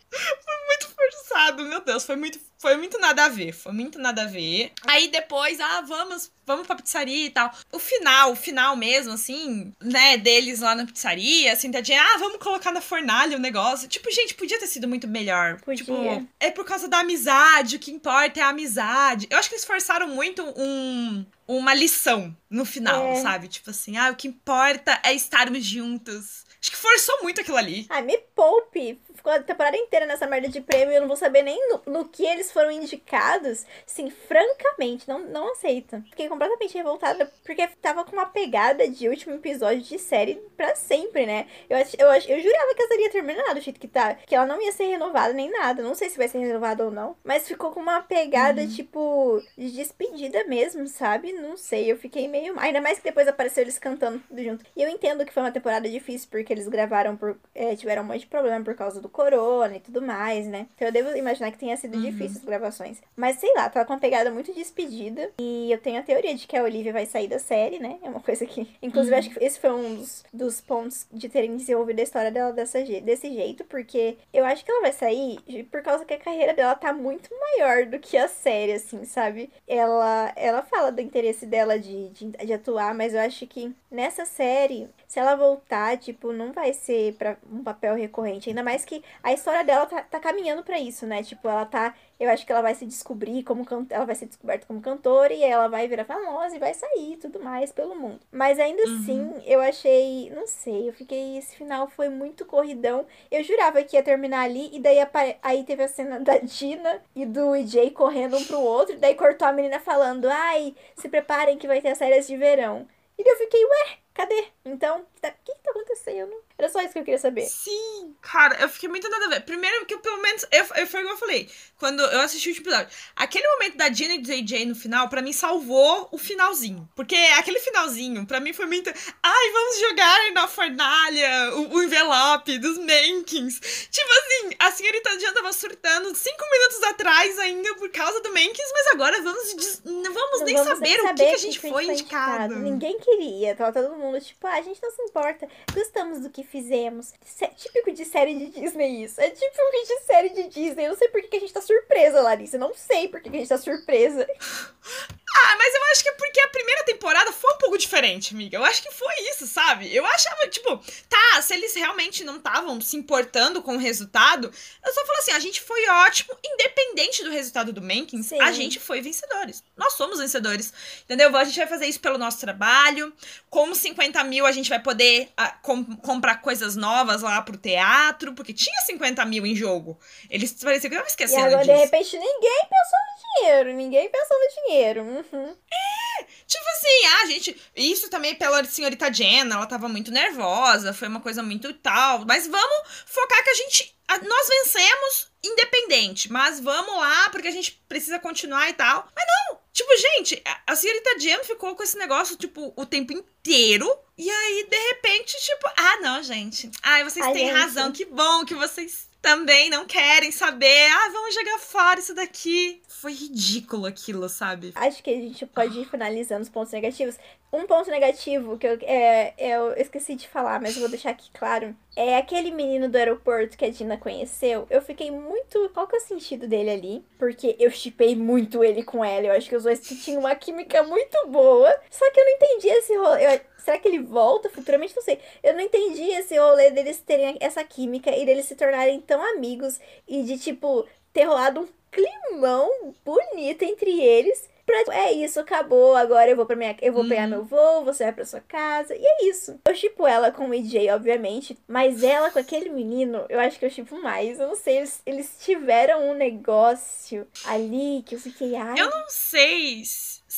Muito 0.67 0.89
forçado. 0.95 1.63
meu 1.65 1.81
Deus, 1.81 2.03
foi 2.05 2.15
muito, 2.15 2.39
foi 2.57 2.75
muito 2.77 2.97
nada 2.99 3.25
a 3.25 3.29
ver, 3.29 3.51
foi 3.53 3.71
muito 3.71 3.97
nada 3.99 4.23
a 4.23 4.27
ver. 4.27 4.71
Aí 4.87 5.07
depois, 5.09 5.59
ah, 5.59 5.81
vamos, 5.81 6.31
vamos 6.45 6.65
pra 6.67 6.75
pizzaria 6.75 7.25
e 7.25 7.29
tal. 7.29 7.51
O 7.71 7.79
final, 7.79 8.31
o 8.31 8.35
final 8.35 8.75
mesmo, 8.75 9.13
assim, 9.13 9.73
né, 9.81 10.17
deles 10.17 10.59
lá 10.59 10.75
na 10.75 10.85
pizzaria, 10.85 11.51
assim, 11.53 11.71
tadinha, 11.71 12.01
ah, 12.01 12.17
vamos 12.17 12.37
colocar 12.39 12.71
na 12.71 12.81
fornalha 12.81 13.35
o 13.37 13.39
negócio. 13.39 13.87
Tipo, 13.87 14.09
gente, 14.11 14.33
podia 14.33 14.59
ter 14.59 14.67
sido 14.67 14.87
muito 14.87 15.07
melhor. 15.07 15.59
Podia. 15.61 15.83
Tipo, 15.85 16.27
é 16.39 16.51
por 16.51 16.65
causa 16.65 16.87
da 16.87 16.99
amizade, 16.99 17.40
o 17.75 17.79
que 17.79 17.91
importa 17.91 18.39
é 18.39 18.43
a 18.43 18.49
amizade. 18.49 19.27
Eu 19.29 19.37
acho 19.37 19.49
que 19.49 19.55
eles 19.55 19.65
forçaram 19.65 20.07
muito 20.07 20.43
um, 20.57 21.25
uma 21.47 21.73
lição 21.73 22.35
no 22.49 22.65
final, 22.65 23.07
É. 23.07 23.15
sabe? 23.21 23.47
Tipo 23.47 23.69
assim, 23.71 23.97
ah, 23.97 24.09
o 24.11 24.15
que 24.15 24.27
importa 24.27 24.99
é 25.03 25.13
estarmos 25.13 25.63
juntos. 25.65 26.45
Acho 26.61 26.71
que 26.71 26.77
forçou 26.77 27.23
muito 27.23 27.41
aquilo 27.41 27.57
ali. 27.57 27.87
Ai, 27.89 28.03
me 28.03 28.17
poupe. 28.35 28.99
Ficou 29.21 29.33
a 29.33 29.39
temporada 29.39 29.77
inteira 29.77 30.07
nessa 30.07 30.25
merda 30.25 30.49
de 30.49 30.59
prêmio 30.61 30.91
e 30.91 30.95
eu 30.95 31.01
não 31.01 31.07
vou 31.07 31.15
saber 31.15 31.43
nem 31.43 31.69
no, 31.69 31.81
no 31.85 32.05
que 32.05 32.25
eles 32.25 32.51
foram 32.51 32.71
indicados. 32.71 33.67
Sim, 33.85 34.09
francamente, 34.09 35.07
não, 35.07 35.19
não 35.19 35.51
aceito. 35.51 36.01
Fiquei 36.09 36.27
completamente 36.27 36.75
revoltada 36.75 37.31
porque 37.45 37.67
tava 37.79 38.03
com 38.03 38.13
uma 38.13 38.25
pegada 38.25 38.89
de 38.89 39.07
último 39.07 39.35
episódio 39.35 39.83
de 39.83 39.99
série 39.99 40.41
pra 40.57 40.73
sempre, 40.73 41.27
né? 41.27 41.45
Eu, 41.69 41.77
eu, 41.77 42.07
eu 42.07 42.39
jurava 42.39 42.73
que 42.75 42.81
a 42.81 42.87
série 42.87 43.03
ia 43.03 43.11
terminar 43.11 43.53
do 43.53 43.61
jeito 43.61 43.79
que 43.79 43.87
tá. 43.87 44.15
Que 44.15 44.33
ela 44.33 44.47
não 44.47 44.59
ia 44.59 44.71
ser 44.71 44.85
renovada 44.85 45.33
nem 45.33 45.51
nada. 45.51 45.83
Não 45.83 45.93
sei 45.93 46.09
se 46.09 46.17
vai 46.17 46.27
ser 46.27 46.39
renovada 46.39 46.83
ou 46.83 46.89
não. 46.89 47.15
Mas 47.23 47.47
ficou 47.47 47.69
com 47.69 47.79
uma 47.79 48.01
pegada, 48.01 48.65
tipo, 48.65 49.39
de 49.55 49.69
despedida 49.71 50.45
mesmo, 50.45 50.87
sabe? 50.87 51.31
Não 51.31 51.55
sei. 51.55 51.91
Eu 51.91 51.97
fiquei 51.97 52.27
meio. 52.27 52.59
Ainda 52.59 52.81
mais 52.81 52.97
que 52.97 53.03
depois 53.03 53.27
apareceu 53.27 53.61
eles 53.61 53.77
cantando 53.77 54.17
tudo 54.27 54.43
junto. 54.43 54.65
E 54.75 54.81
eu 54.81 54.89
entendo 54.89 55.23
que 55.23 55.31
foi 55.31 55.43
uma 55.43 55.51
temporada 55.51 55.87
difícil 55.87 56.27
porque 56.31 56.51
eles 56.51 56.67
gravaram 56.67 57.15
por. 57.15 57.39
é, 57.53 57.75
tiveram 57.75 58.01
um 58.01 58.05
monte 58.05 58.21
de 58.21 58.27
problema 58.27 58.65
por 58.65 58.73
causa 58.73 58.99
do 58.99 59.10
corona 59.11 59.75
e 59.75 59.79
tudo 59.79 60.01
mais, 60.01 60.47
né? 60.47 60.67
Então 60.75 60.87
eu 60.87 60.91
devo 60.91 61.15
imaginar 61.15 61.51
que 61.51 61.57
tenha 61.57 61.77
sido 61.77 61.99
difícil 61.99 62.39
as 62.39 62.45
gravações. 62.45 63.01
Mas 63.15 63.37
sei 63.37 63.53
lá, 63.53 63.69
tava 63.69 63.85
com 63.85 63.93
uma 63.93 63.99
pegada 63.99 64.31
muito 64.31 64.53
despedida. 64.53 65.31
E 65.39 65.71
eu 65.71 65.77
tenho 65.77 65.99
a 65.99 66.03
teoria 66.03 66.33
de 66.33 66.47
que 66.47 66.57
a 66.57 66.63
Olivia 66.63 66.93
vai 66.93 67.05
sair 67.05 67.27
da 67.27 67.39
série, 67.39 67.79
né? 67.79 67.99
É 68.01 68.09
uma 68.09 68.19
coisa 68.19 68.45
que. 68.45 68.67
Inclusive, 68.81 69.15
acho 69.15 69.29
que 69.29 69.43
esse 69.43 69.59
foi 69.59 69.71
um 69.71 69.95
dos, 69.95 70.23
dos 70.33 70.61
pontos 70.61 71.05
de 71.11 71.29
terem 71.29 71.55
desenvolvido 71.55 71.99
a 71.99 72.03
história 72.03 72.31
dela 72.31 72.51
dessa, 72.53 72.81
desse 72.81 73.33
jeito. 73.33 73.63
Porque 73.65 74.17
eu 74.33 74.45
acho 74.45 74.63
que 74.65 74.71
ela 74.71 74.81
vai 74.81 74.93
sair 74.93 75.39
por 75.71 75.81
causa 75.81 76.05
que 76.05 76.13
a 76.13 76.19
carreira 76.19 76.53
dela 76.53 76.75
tá 76.75 76.93
muito 76.93 77.29
maior 77.39 77.85
do 77.85 77.99
que 77.99 78.17
a 78.17 78.27
série, 78.27 78.73
assim, 78.73 79.05
sabe? 79.05 79.49
Ela, 79.67 80.31
ela 80.35 80.63
fala 80.63 80.91
do 80.91 81.01
interesse 81.01 81.45
dela 81.45 81.77
de, 81.77 82.09
de, 82.09 82.27
de 82.29 82.53
atuar, 82.53 82.93
mas 82.93 83.13
eu 83.13 83.19
acho 83.19 83.45
que 83.47 83.73
nessa 83.89 84.25
série, 84.25 84.87
se 85.07 85.19
ela 85.19 85.35
voltar, 85.35 85.97
tipo, 85.97 86.31
não 86.31 86.53
vai 86.53 86.73
ser 86.73 87.13
pra 87.13 87.37
um 87.51 87.63
papel 87.63 87.95
recorrente. 87.95 88.49
Ainda 88.49 88.63
mais 88.63 88.85
que 88.85 89.00
a 89.23 89.33
história 89.33 89.63
dela 89.63 89.85
tá, 89.85 90.01
tá 90.03 90.19
caminhando 90.19 90.63
pra 90.63 90.79
isso, 90.79 91.05
né? 91.05 91.23
Tipo, 91.23 91.47
ela 91.49 91.65
tá. 91.65 91.95
Eu 92.19 92.29
acho 92.29 92.45
que 92.45 92.51
ela 92.51 92.61
vai 92.61 92.75
se 92.75 92.85
descobrir 92.85 93.43
como 93.43 93.65
can... 93.65 93.85
ela 93.89 94.05
vai 94.05 94.15
ser 94.15 94.27
descoberta 94.27 94.65
como 94.67 94.81
cantora 94.81 95.33
e 95.33 95.43
ela 95.43 95.67
vai 95.67 95.87
virar 95.87 96.05
famosa 96.05 96.55
e 96.55 96.59
vai 96.59 96.73
sair 96.73 97.13
e 97.13 97.17
tudo 97.17 97.39
mais 97.39 97.71
pelo 97.71 97.95
mundo. 97.95 98.19
Mas 98.31 98.59
ainda 98.59 98.81
Uhum. 98.83 98.93
assim, 98.93 99.41
eu 99.45 99.59
achei, 99.61 100.29
não 100.29 100.45
sei, 100.47 100.89
eu 100.89 100.93
fiquei 100.93 101.37
esse 101.37 101.55
final 101.55 101.87
foi 101.87 102.09
muito 102.09 102.45
corridão. 102.45 103.05
Eu 103.31 103.43
jurava 103.43 103.83
que 103.83 103.95
ia 103.95 104.03
terminar 104.03 104.41
ali 104.43 104.69
e 104.73 104.79
daí 104.79 104.99
apare... 104.99 105.37
aí 105.41 105.63
teve 105.63 105.83
a 105.83 105.87
cena 105.87 106.19
da 106.21 106.37
Dina 106.37 107.01
e 107.15 107.25
do 107.25 107.55
EJ 107.55 107.91
correndo 107.91 108.37
um 108.37 108.45
pro 108.45 108.59
outro, 108.59 108.95
e 108.95 108.97
daí 108.97 109.15
cortou 109.15 109.47
a 109.47 109.53
menina 109.53 109.79
falando: 109.79 110.25
"Ai, 110.29 110.75
se 110.95 111.09
preparem 111.09 111.57
que 111.57 111.67
vai 111.67 111.81
ter 111.81 111.89
as 111.89 111.97
férias 111.97 112.27
de 112.27 112.37
verão". 112.37 112.87
E 113.17 113.29
eu 113.29 113.37
fiquei, 113.37 113.63
ué, 113.63 113.97
cadê? 114.13 114.45
Então, 114.65 115.05
tá- 115.21 115.29
o 115.29 115.45
que 115.45 115.53
que 115.53 115.61
tá 115.63 115.71
acontecendo? 115.71 116.33
Era 116.57 116.69
só 116.69 116.79
isso 116.81 116.93
que 116.93 116.99
eu 116.99 117.03
queria 117.03 117.17
saber. 117.19 117.41
Sim, 117.45 118.15
cara, 118.21 118.55
eu 118.61 118.69
fiquei 118.69 118.87
muito 118.89 119.09
nada 119.09 119.25
a 119.25 119.29
ver. 119.29 119.41
Primeiro 119.41 119.85
que 119.85 119.93
eu, 119.93 119.99
pelo 119.99 120.21
menos, 120.21 120.45
eu, 120.51 120.65
eu, 120.75 120.87
foi 120.87 120.99
igual 121.01 121.15
eu 121.15 121.19
falei, 121.19 121.49
quando 121.77 122.01
eu 122.01 122.21
assisti 122.21 122.49
o 122.49 122.51
último 122.51 122.67
episódio. 122.67 122.95
Aquele 123.15 123.47
momento 123.47 123.77
da 123.77 123.89
Dina 123.89 124.13
e 124.15 124.19
do 124.19 124.31
AJ 124.31 124.65
no 124.65 124.75
final, 124.75 125.09
pra 125.09 125.21
mim, 125.21 125.33
salvou 125.33 126.07
o 126.11 126.17
finalzinho. 126.17 126.87
Porque 126.95 127.15
aquele 127.37 127.59
finalzinho, 127.59 128.25
pra 128.27 128.39
mim, 128.39 128.53
foi 128.53 128.65
muito. 128.67 128.89
Ai, 129.23 129.51
vamos 129.51 129.79
jogar 129.79 130.31
na 130.33 130.47
fornalha 130.47 131.55
o, 131.55 131.75
o 131.75 131.83
envelope 131.83 132.57
dos 132.59 132.77
Mankins. 132.77 133.59
Tipo 133.89 134.09
assim, 134.11 134.55
a 134.59 134.71
senhorita 134.71 135.17
Diana 135.17 135.33
tava 135.35 135.53
surtando 135.53 136.13
cinco 136.15 136.43
minutos 136.51 136.83
atrás 136.83 137.39
ainda 137.39 137.73
por 137.75 137.89
causa 137.89 138.19
do 138.21 138.29
Mankins, 138.33 138.71
mas 138.73 138.87
agora 138.87 139.21
vamos, 139.21 139.53
des- 139.55 139.81
não 139.83 140.13
vamos 140.13 140.39
Não 140.39 140.45
nem 140.45 140.55
vamos 140.55 140.69
saber 140.73 141.01
o 141.01 141.07
que, 141.15 141.25
que 141.25 141.33
a 141.33 141.37
gente 141.37 141.59
foi 141.59 141.85
indicado. 141.85 142.55
Ninguém 142.55 142.99
queria. 142.99 143.55
Tava 143.55 143.71
todo 143.73 143.95
mundo 143.95 144.19
tipo, 144.21 144.45
ah, 144.47 144.53
a 144.55 144.61
gente 144.61 144.81
não 144.81 144.91
se 144.91 145.01
importa. 145.11 145.47
Gostamos 145.73 146.21
do 146.21 146.29
que 146.29 146.43
fizemos. 146.43 147.13
É 147.41 147.47
típico 147.47 147.91
de 147.91 148.05
série 148.05 148.33
de 148.35 148.47
Disney 148.47 149.03
isso. 149.03 149.19
É 149.19 149.29
típico 149.29 149.61
de 149.87 149.99
série 150.05 150.29
de 150.29 150.47
Disney. 150.47 150.85
Eu 150.85 150.91
não 150.91 150.97
sei 150.97 151.09
por 151.09 151.21
que 151.21 151.35
a 151.35 151.39
gente 151.39 151.53
tá 151.53 151.61
surpresa, 151.61 152.21
Larissa. 152.21 152.55
Eu 152.55 152.61
não 152.61 152.73
sei 152.73 153.09
por 153.09 153.21
que 153.21 153.29
a 153.29 153.31
gente 153.33 153.49
tá 153.49 153.57
surpresa. 153.57 154.25
Ah, 155.33 155.55
mas 155.57 155.73
eu 155.73 155.83
acho 155.91 156.03
que 156.03 156.09
é 156.09 156.13
porque 156.13 156.41
a 156.41 156.47
primeira 156.49 156.83
temporada 156.83 157.31
foi 157.31 157.53
um 157.53 157.57
pouco 157.57 157.77
diferente, 157.77 158.33
amiga. 158.33 158.57
Eu 158.57 158.63
acho 158.65 158.81
que 158.83 158.91
foi 158.91 159.13
isso, 159.31 159.47
sabe? 159.47 159.93
Eu 159.95 160.05
achava, 160.05 160.47
tipo, 160.49 160.77
tá, 161.07 161.41
se 161.41 161.53
eles 161.53 161.73
realmente 161.73 162.23
não 162.23 162.37
estavam 162.37 162.79
se 162.81 162.97
importando 162.97 163.61
com 163.61 163.75
o 163.75 163.79
resultado, 163.79 164.51
eu 164.85 164.93
só 164.93 165.05
falo 165.05 165.19
assim, 165.19 165.31
a 165.31 165.39
gente 165.39 165.61
foi 165.61 165.87
ótimo, 165.87 166.35
independente 166.43 167.23
do 167.23 167.29
resultado 167.31 167.71
do 167.71 167.81
Mankins, 167.81 168.25
Sim. 168.27 168.41
a 168.41 168.51
gente 168.51 168.79
foi 168.79 169.01
vencedores. 169.01 169.63
Nós 169.77 169.93
somos 169.93 170.19
vencedores, 170.19 170.73
entendeu? 171.03 171.35
A 171.35 171.43
gente 171.45 171.57
vai 171.57 171.67
fazer 171.67 171.85
isso 171.85 171.99
pelo 171.99 172.17
nosso 172.17 172.39
trabalho, 172.39 173.13
com 173.49 173.69
os 173.71 173.77
50 173.77 174.23
mil 174.25 174.45
a 174.45 174.51
gente 174.51 174.69
vai 174.69 174.79
poder 174.81 175.29
ah, 175.37 175.51
com- 175.61 175.83
comprar 175.97 176.41
coisas 176.41 176.75
novas 176.75 177.21
lá 177.21 177.41
pro 177.41 177.57
teatro, 177.57 178.33
porque 178.33 178.53
tinha 178.53 178.81
50 178.81 179.23
mil 179.25 179.45
em 179.45 179.55
jogo. 179.55 179.97
Eles 180.29 180.51
pareciam 180.53 180.89
que 180.89 180.95
estavam 180.95 181.07
E 181.07 181.09
esquecendo 181.09 181.45
agora, 181.47 181.63
disso. 181.63 181.73
de 181.73 181.79
repente, 181.79 182.17
ninguém 182.17 182.61
pensou 182.69 182.99
no 183.07 183.41
dinheiro. 183.41 183.73
Ninguém 183.73 184.09
pensou 184.09 184.37
no 184.37 184.63
dinheiro. 184.67 185.20
Uhum. 185.31 185.57
Tipo 186.47 186.65
assim, 186.69 187.05
ah, 187.07 187.25
gente. 187.27 187.61
Isso 187.75 188.09
também 188.09 188.35
pela 188.35 188.63
senhorita 188.65 189.11
Jenna, 189.11 189.55
ela 189.55 189.65
tava 189.65 189.87
muito 189.87 190.11
nervosa, 190.11 190.93
foi 190.93 191.07
uma 191.07 191.21
coisa 191.21 191.41
muito 191.41 191.73
tal. 191.73 192.25
Mas 192.25 192.45
vamos 192.47 192.87
focar 193.05 193.43
que 193.43 193.49
a 193.49 193.53
gente. 193.55 193.95
a- 194.07 194.17
nós 194.19 194.47
vencemos 194.47 195.31
independente, 195.43 196.31
mas 196.31 196.59
vamos 196.59 196.95
lá, 196.97 197.29
porque 197.29 197.47
a 197.47 197.51
gente 197.51 197.81
precisa 197.87 198.19
continuar 198.19 198.69
e 198.69 198.73
tal. 198.73 199.07
Mas 199.15 199.25
não! 199.27 199.59
Tipo, 199.73 199.89
gente, 199.97 200.41
a, 200.45 200.73
a 200.73 200.75
senhorita 200.75 201.17
Jenna 201.19 201.43
ficou 201.45 201.73
com 201.75 201.81
esse 201.83 201.97
negócio, 201.97 202.35
tipo, 202.35 202.73
o 202.75 202.85
tempo 202.85 203.13
inteiro. 203.13 203.89
E 204.17 204.29
aí, 204.29 204.67
de 204.69 204.77
repente, 204.89 205.35
tipo, 205.41 205.67
ah, 205.77 205.97
não, 206.01 206.21
gente. 206.21 206.69
Ai, 206.83 207.03
vocês 207.05 207.25
Ai, 207.25 207.33
têm 207.33 207.47
gente. 207.47 207.57
razão, 207.57 207.91
que 207.91 208.03
bom 208.05 208.45
que 208.45 208.53
vocês 208.53 209.09
também 209.21 209.69
não 209.69 209.85
querem 209.85 210.31
saber. 210.31 210.89
Ah, 210.91 211.09
vamos 211.13 211.33
jogar 211.33 211.57
fora 211.59 211.99
isso 211.99 212.13
daqui. 212.13 212.80
Foi 213.01 213.13
ridículo 213.13 213.87
aquilo, 213.87 214.29
sabe? 214.29 214.73
Acho 214.75 215.01
que 215.01 215.09
a 215.09 215.15
gente 215.15 215.43
pode 215.47 215.79
ir 215.79 215.89
finalizando 215.89 216.43
os 216.43 216.49
pontos 216.49 216.71
negativos. 216.71 217.17
Um 217.51 217.65
ponto 217.65 217.89
negativo 217.89 218.59
que 218.59 218.67
eu, 218.67 218.77
é, 218.83 219.33
eu 219.39 219.73
esqueci 219.73 220.13
de 220.13 220.27
falar, 220.27 220.61
mas 220.61 220.77
vou 220.77 220.87
deixar 220.87 221.09
aqui 221.09 221.31
claro. 221.33 221.75
É 221.95 222.15
aquele 222.15 222.51
menino 222.51 222.87
do 222.87 222.95
aeroporto 222.95 223.57
que 223.57 223.65
a 223.65 223.71
Dina 223.71 223.97
conheceu. 223.97 224.67
Eu 224.69 224.83
fiquei 224.83 225.09
muito. 225.09 225.67
Qual 225.73 225.87
que 225.87 225.95
é 225.95 225.97
o 225.97 226.01
sentido 226.03 226.47
dele 226.47 226.69
ali? 226.69 227.05
Porque 227.17 227.55
eu 227.57 227.71
chipei 227.71 228.15
muito 228.15 228.63
ele 228.63 228.83
com 228.83 229.03
ela. 229.03 229.25
Eu 229.25 229.33
acho 229.33 229.49
que 229.49 229.55
os 229.55 229.63
dois 229.63 229.81
tinham 229.81 230.19
uma 230.19 230.35
química 230.35 230.83
muito 230.83 231.17
boa. 231.27 231.75
Só 231.89 232.07
que 232.11 232.19
eu 232.19 232.23
não 232.25 232.31
entendi 232.33 232.67
esse 232.67 232.95
rolê. 232.95 233.35
Eu- 233.35 233.41
será 233.57 233.79
que 233.79 233.87
ele 233.87 233.99
volta 234.03 234.47
futuramente? 234.47 234.95
Não 234.95 235.01
sei. 235.01 235.19
Eu 235.41 235.55
não 235.55 235.61
entendi 235.61 236.03
esse 236.03 236.37
rolê 236.37 236.69
deles 236.69 236.99
terem 236.99 237.35
essa 237.39 237.63
química 237.63 238.15
e 238.15 238.27
deles 238.27 238.45
se 238.45 238.55
tornarem 238.55 239.01
tão 239.01 239.19
amigos 239.35 239.79
e 240.07 240.21
de, 240.21 240.37
tipo, 240.37 240.85
ter 241.11 241.23
rolado 241.23 241.61
um 241.61 241.67
climão 241.91 242.95
bonito 243.05 243.63
entre 243.63 243.99
eles. 244.01 244.49
Pra, 244.63 244.95
é 244.95 245.11
isso, 245.11 245.39
acabou. 245.39 245.95
Agora 245.95 246.29
eu 246.29 246.35
vou 246.35 246.45
pra 246.45 246.55
minha. 246.55 246.77
Eu 246.81 246.93
vou 246.93 247.05
pegar 247.07 247.23
Uhum. 247.23 247.29
meu 247.29 247.43
voo, 247.43 247.83
você 247.83 248.03
vai 248.05 248.13
pra 248.13 248.25
sua 248.25 248.39
casa. 248.41 248.95
E 248.95 249.03
é 249.03 249.25
isso. 249.25 249.59
Eu 249.65 249.75
chipo 249.75 250.05
ela 250.07 250.31
com 250.31 250.47
o 250.47 250.53
EJ, 250.53 250.89
obviamente. 250.93 251.57
Mas 251.67 252.03
ela 252.03 252.29
com 252.31 252.39
aquele 252.39 252.69
menino, 252.69 253.25
eu 253.27 253.39
acho 253.39 253.57
que 253.59 253.65
eu 253.65 253.69
chipo 253.69 253.99
mais. 254.01 254.39
Eu 254.39 254.47
não 254.47 254.55
sei, 254.55 254.77
eles, 254.77 255.01
eles 255.05 255.35
tiveram 255.43 256.09
um 256.11 256.13
negócio 256.13 257.27
ali 257.45 258.03
que 258.05 258.15
eu 258.15 258.19
fiquei. 258.19 258.55
Ai, 258.55 258.79
Eu 258.79 258.89
não 258.89 259.05
sei. 259.09 259.83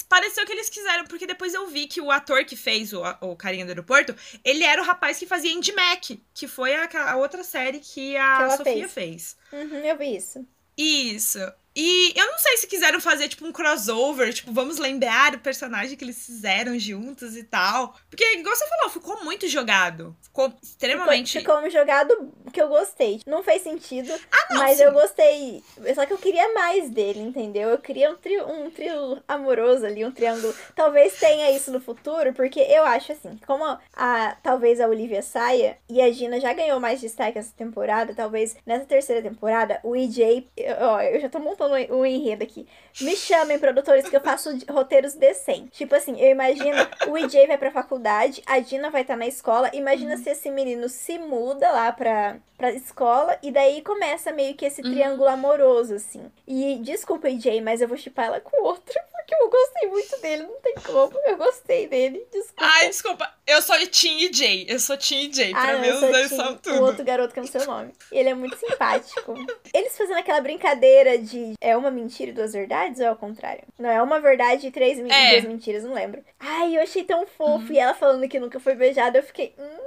Pareceu 0.10 0.46
que 0.46 0.52
eles 0.54 0.70
quiseram, 0.70 1.06
porque 1.06 1.28
depois 1.28 1.54
eu 1.54 1.68
vi 1.68 1.86
que 1.86 2.02
o 2.02 2.10
ator 2.10 2.44
que 2.46 2.56
fez 2.56 2.94
o, 2.94 3.02
o 3.22 3.36
carinha 3.36 3.66
do 3.66 3.70
aeroporto, 3.70 4.16
ele 4.44 4.64
era 4.64 4.82
o 4.82 4.86
rapaz 4.86 5.20
que 5.20 5.28
fazia 5.28 5.52
Indy 5.52 5.72
Mac, 5.74 6.06
que 6.34 6.48
foi 6.48 6.74
a, 6.74 6.90
a 7.12 7.16
outra 7.18 7.44
série 7.44 7.80
que 7.80 8.18
a 8.18 8.48
Que 8.50 8.58
Sofia 8.58 8.88
fez. 8.90 9.38
Uhum, 9.52 9.80
eu 9.80 9.96
vi 9.98 10.16
isso. 10.16 10.44
Isso. 10.78 11.40
E 11.76 12.14
eu 12.16 12.28
não 12.28 12.38
sei 12.38 12.58
se 12.58 12.68
quiseram 12.68 13.02
fazer, 13.02 13.28
tipo, 13.28 13.46
um 13.46 13.52
crossover, 13.52 14.34
tipo, 14.34 14.52
vamos 14.52 14.78
lembrar 14.78 15.34
o 15.34 15.40
personagem 15.40 15.98
que 15.98 16.04
eles 16.04 16.24
fizeram 16.26 16.78
juntos 16.78 17.36
e 17.36 17.44
tal. 17.44 17.96
Porque, 18.10 18.24
igual 18.36 18.56
você 18.56 18.68
falou, 18.68 18.90
ficou 18.90 19.24
muito 19.24 19.48
jogado. 19.48 20.16
Ficou 20.22 20.54
extremamente. 20.62 21.40
Ficou, 21.40 21.56
ficou 21.56 21.68
um 21.68 21.72
jogado 21.72 22.32
que 22.52 22.62
eu 22.62 22.68
gostei. 22.68 23.22
Não 23.26 23.44
fez 23.44 23.64
sentido, 23.64 24.14
ah, 24.32 24.48
não, 24.52 24.60
mas 24.60 24.78
sim. 24.78 24.84
eu 24.84 24.92
gostei. 24.92 25.64
Só 25.96 26.06
que 26.06 26.14
eu 26.14 26.18
queria 26.18 26.54
mais 26.54 26.90
dele, 26.90 27.20
entendeu? 27.20 27.70
Eu 27.70 27.80
queria 27.80 28.12
um 28.12 28.16
trio, 28.16 28.48
um 28.48 28.70
trio 28.70 29.22
amoroso 29.28 29.86
ali, 29.86 30.06
um 30.06 30.12
triângulo. 30.12 30.54
Talvez 30.76 31.20
tenha 31.20 31.52
isso 31.52 31.72
no 31.72 31.82
futuro, 31.82 32.34
porque 32.34 32.60
eu 32.60 32.84
acho 32.84 33.12
assim, 33.12 33.40
como 33.48 33.64
a 33.96 34.38
talvez 34.44 34.80
a 34.80 34.88
Olivia 34.88 35.22
saia 35.22 35.78
e 35.90 36.02
a 36.02 36.12
Gina 36.12 36.40
já 36.40 36.54
ganhou 36.54 36.80
mais 36.80 37.02
destaque 37.02 37.40
essa 37.40 37.54
temporada, 37.56 38.14
talvez 38.14 38.56
nessa 38.66 38.86
terceira 38.86 39.22
temporada, 39.22 39.80
o 39.84 39.96
EJ. 39.96 40.46
Ó, 40.80 41.02
eu 41.02 41.20
já 41.20 41.30
tô 41.30 41.40
montando 41.40 41.63
o 41.72 42.06
enredo 42.06 42.44
aqui. 42.44 42.68
Me 43.02 43.16
chamem, 43.16 43.58
produtores, 43.58 44.08
que 44.08 44.16
eu 44.16 44.22
faço 44.22 44.50
roteiros 44.70 45.16
decentes. 45.16 45.78
Tipo 45.78 45.96
assim, 45.96 46.20
eu 46.20 46.30
imagino 46.30 46.78
o 47.08 47.18
EJ 47.18 47.48
vai 47.48 47.58
pra 47.58 47.72
faculdade, 47.72 48.44
a 48.46 48.60
Dina 48.60 48.92
vai 48.92 49.02
estar 49.02 49.16
tá 49.16 49.18
na 49.18 49.28
escola. 49.28 49.72
Imagina 49.74 50.16
uhum. 50.16 50.24
se 50.24 50.30
esse 50.30 50.52
menino 50.52 50.88
se 50.88 51.18
muda 51.18 51.72
lá 51.72 51.92
pra, 51.92 52.38
pra 52.58 52.72
escola 52.72 53.38
e 53.42 53.52
daí 53.52 53.82
começa 53.82 54.32
meio 54.32 54.56
que 54.56 54.66
esse 54.66 54.82
uhum. 54.82 54.92
triângulo 54.92 55.30
amoroso, 55.30 55.96
assim. 55.96 56.32
E 56.48 56.78
desculpa, 56.82 57.30
EJ, 57.30 57.62
mas 57.64 57.82
eu 57.82 57.88
vou 57.88 57.98
chipar 57.98 58.26
ela 58.26 58.40
com 58.40 58.64
outro, 58.64 58.94
porque 59.12 59.34
eu 59.34 59.50
gostei 59.50 59.90
muito 59.90 60.22
dele, 60.22 60.44
não 60.44 60.62
tem 60.62 60.76
como. 60.86 61.20
Eu 61.26 61.38
gostei 61.38 61.88
dele, 61.88 62.28
desculpa. 62.32 62.64
Ai, 62.64 62.90
desculpa. 62.90 63.34
Eu 63.48 63.62
sou 63.62 63.76
Team 63.88 64.20
EJ. 64.20 64.66
Eu 64.68 64.80
sou 64.80 64.98
Team 64.98 65.22
EJ. 65.22 65.52
Pra 65.52 65.72
ah, 65.72 65.80
mim, 65.80 65.90
os 65.90 66.00
dois 66.00 66.30
são 66.30 66.56
tudo. 66.58 66.78
O 66.78 66.84
outro 66.84 67.04
garoto 67.04 67.34
que 67.34 67.40
é 67.40 67.44
no 67.44 67.48
seu 67.48 67.66
nome. 67.66 67.92
Ele 68.12 68.30
é 68.30 68.34
muito 68.34 68.56
simpático. 68.58 69.34
Eles 69.74 69.98
fazendo 69.98 70.20
aquela 70.20 70.42
brincadeira 70.42 71.18
de 71.18 71.53
é 71.60 71.76
uma 71.76 71.92
mentira 71.92 72.32
e 72.32 72.34
duas 72.34 72.54
verdades 72.54 73.00
ou 73.00 73.06
é 73.06 73.10
ao 73.10 73.16
contrário? 73.16 73.64
Não, 73.78 73.90
é 73.90 74.02
uma 74.02 74.20
verdade 74.20 74.68
e 74.68 74.72
três 74.72 74.98
e 74.98 75.02
é. 75.10 75.32
duas 75.32 75.46
mentiras, 75.46 75.84
não 75.84 75.94
lembro. 75.94 76.24
Ai, 76.40 76.78
eu 76.78 76.82
achei 76.82 77.04
tão 77.04 77.26
fofo. 77.26 77.68
Uhum. 77.68 77.74
E 77.74 77.80
ela 77.80 77.94
falando 77.94 78.28
que 78.28 78.40
nunca 78.40 78.60
foi 78.60 78.76
beijada, 78.76 79.20
eu 79.20 79.24
fiquei. 79.24 79.54
Hum, 79.58 79.84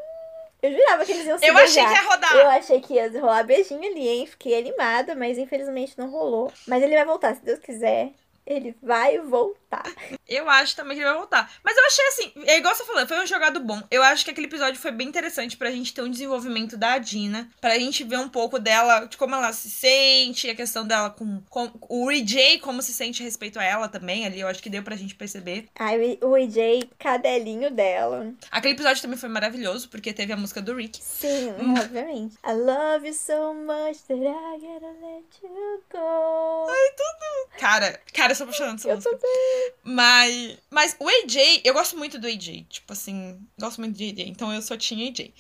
eu 0.63 0.73
jurava 0.73 1.05
que 1.05 1.13
eles 1.13 1.27
iam 1.27 1.39
se 1.39 1.47
Eu 1.47 1.55
beijar. 1.55 1.85
achei 1.85 1.95
que 1.95 2.03
ia 2.03 2.11
rodar. 2.11 2.35
Eu 2.35 2.49
achei 2.49 2.81
que 2.81 2.95
ia 2.95 3.21
rolar 3.21 3.45
beijinho 3.45 3.85
ali, 3.91 4.09
hein? 4.09 4.27
Fiquei 4.27 4.59
animada, 4.59 5.15
mas 5.15 5.39
infelizmente 5.39 5.99
não 5.99 6.11
rolou. 6.11 6.53
Mas 6.67 6.83
ele 6.83 6.97
vai 6.97 7.05
voltar, 7.05 7.35
se 7.35 7.45
Deus 7.45 7.59
quiser. 7.59 8.11
Ele 8.47 8.77
vai 8.83 9.19
voltar. 9.19 9.85
Eu 10.29 10.49
acho 10.49 10.77
também 10.77 10.97
que 10.97 11.03
ele 11.03 11.11
vai 11.11 11.19
voltar. 11.19 11.53
Mas 11.65 11.77
eu 11.77 11.85
achei 11.87 12.07
assim, 12.07 12.33
é 12.47 12.59
igual 12.59 12.75
você 12.75 12.85
falou, 12.85 13.07
foi 13.07 13.21
um 13.23 13.27
jogado 13.27 13.61
bom. 13.61 13.83
Eu 13.91 14.03
acho 14.03 14.25
que 14.25 14.31
aquele 14.31 14.47
episódio 14.47 14.81
foi 14.81 14.93
bem 14.93 15.09
interessante 15.09 15.57
pra 15.57 15.71
gente 15.71 15.93
ter 15.93 16.03
um 16.03 16.11
desenvolvimento 16.11 16.77
da 16.77 16.99
Dina, 16.99 17.51
pra 17.61 17.79
gente 17.79 18.05
ver 18.05 18.19
um 18.19 18.29
pouco 18.29 18.59
dela, 18.59 19.07
de 19.07 19.17
como 19.17 19.35
ela 19.35 19.53
se 19.53 19.69
sente, 19.69 20.49
a 20.49 20.55
questão 20.55 20.87
dela 20.87 21.11
com, 21.11 21.43
com 21.51 21.71
o 21.89 22.11
EJ, 22.11 22.61
como 22.61 22.81
se 22.83 22.95
sente 22.95 23.23
a 23.23 23.25
respeito 23.25 23.59
a 23.59 23.65
ela 23.65 23.89
também 23.89 24.25
ali, 24.25 24.41
eu 24.41 24.49
acho 24.49 24.63
que 24.63 24.71
deu 24.71 24.83
pra 24.83 24.97
gente 24.97 25.15
perceber. 25.15 25.69
Ai, 25.79 26.19
o 26.23 26.37
EJ, 26.37 26.89
cadelinho 26.99 27.71
dela. 27.71 28.33
Aquele 28.51 28.75
episódio 28.75 29.03
também 29.03 29.19
foi 29.19 29.29
maravilhoso, 29.29 29.89
porque 29.89 30.13
teve 30.13 30.33
a 30.33 30.37
música 30.37 30.63
do 30.63 30.75
Rick. 30.75 31.01
Sim, 31.03 31.53
obviamente. 31.79 32.37
I 32.47 32.53
love 32.53 33.07
you 33.07 33.15
so 33.15 33.53
much 33.55 33.99
that 34.07 34.21
I 34.21 34.59
gotta 34.61 34.93
let 35.03 35.25
you 35.43 35.83
go. 35.91 36.67
Ai, 36.69 36.91
tudo. 36.97 37.59
Cara, 37.59 38.01
cara, 38.13 38.35
sou 38.37 38.45
apaixonada 38.45 38.77
dessa 38.77 38.93
música. 38.93 39.19
Mas, 39.83 40.59
mas 40.71 40.97
o 40.99 41.09
AJ, 41.09 41.63
eu 41.65 41.75
gosto 41.75 41.97
muito 41.97 42.19
do 42.19 42.27
AJ. 42.27 42.67
Tipo 42.69 42.93
assim, 42.93 43.39
gosto 43.59 43.81
muito 43.81 43.97
de 43.97 44.05
AJ. 44.05 44.29
Então 44.29 44.53
eu 44.53 44.63
só 44.63 44.77
tinha 44.77 45.09
AJ. 45.09 45.33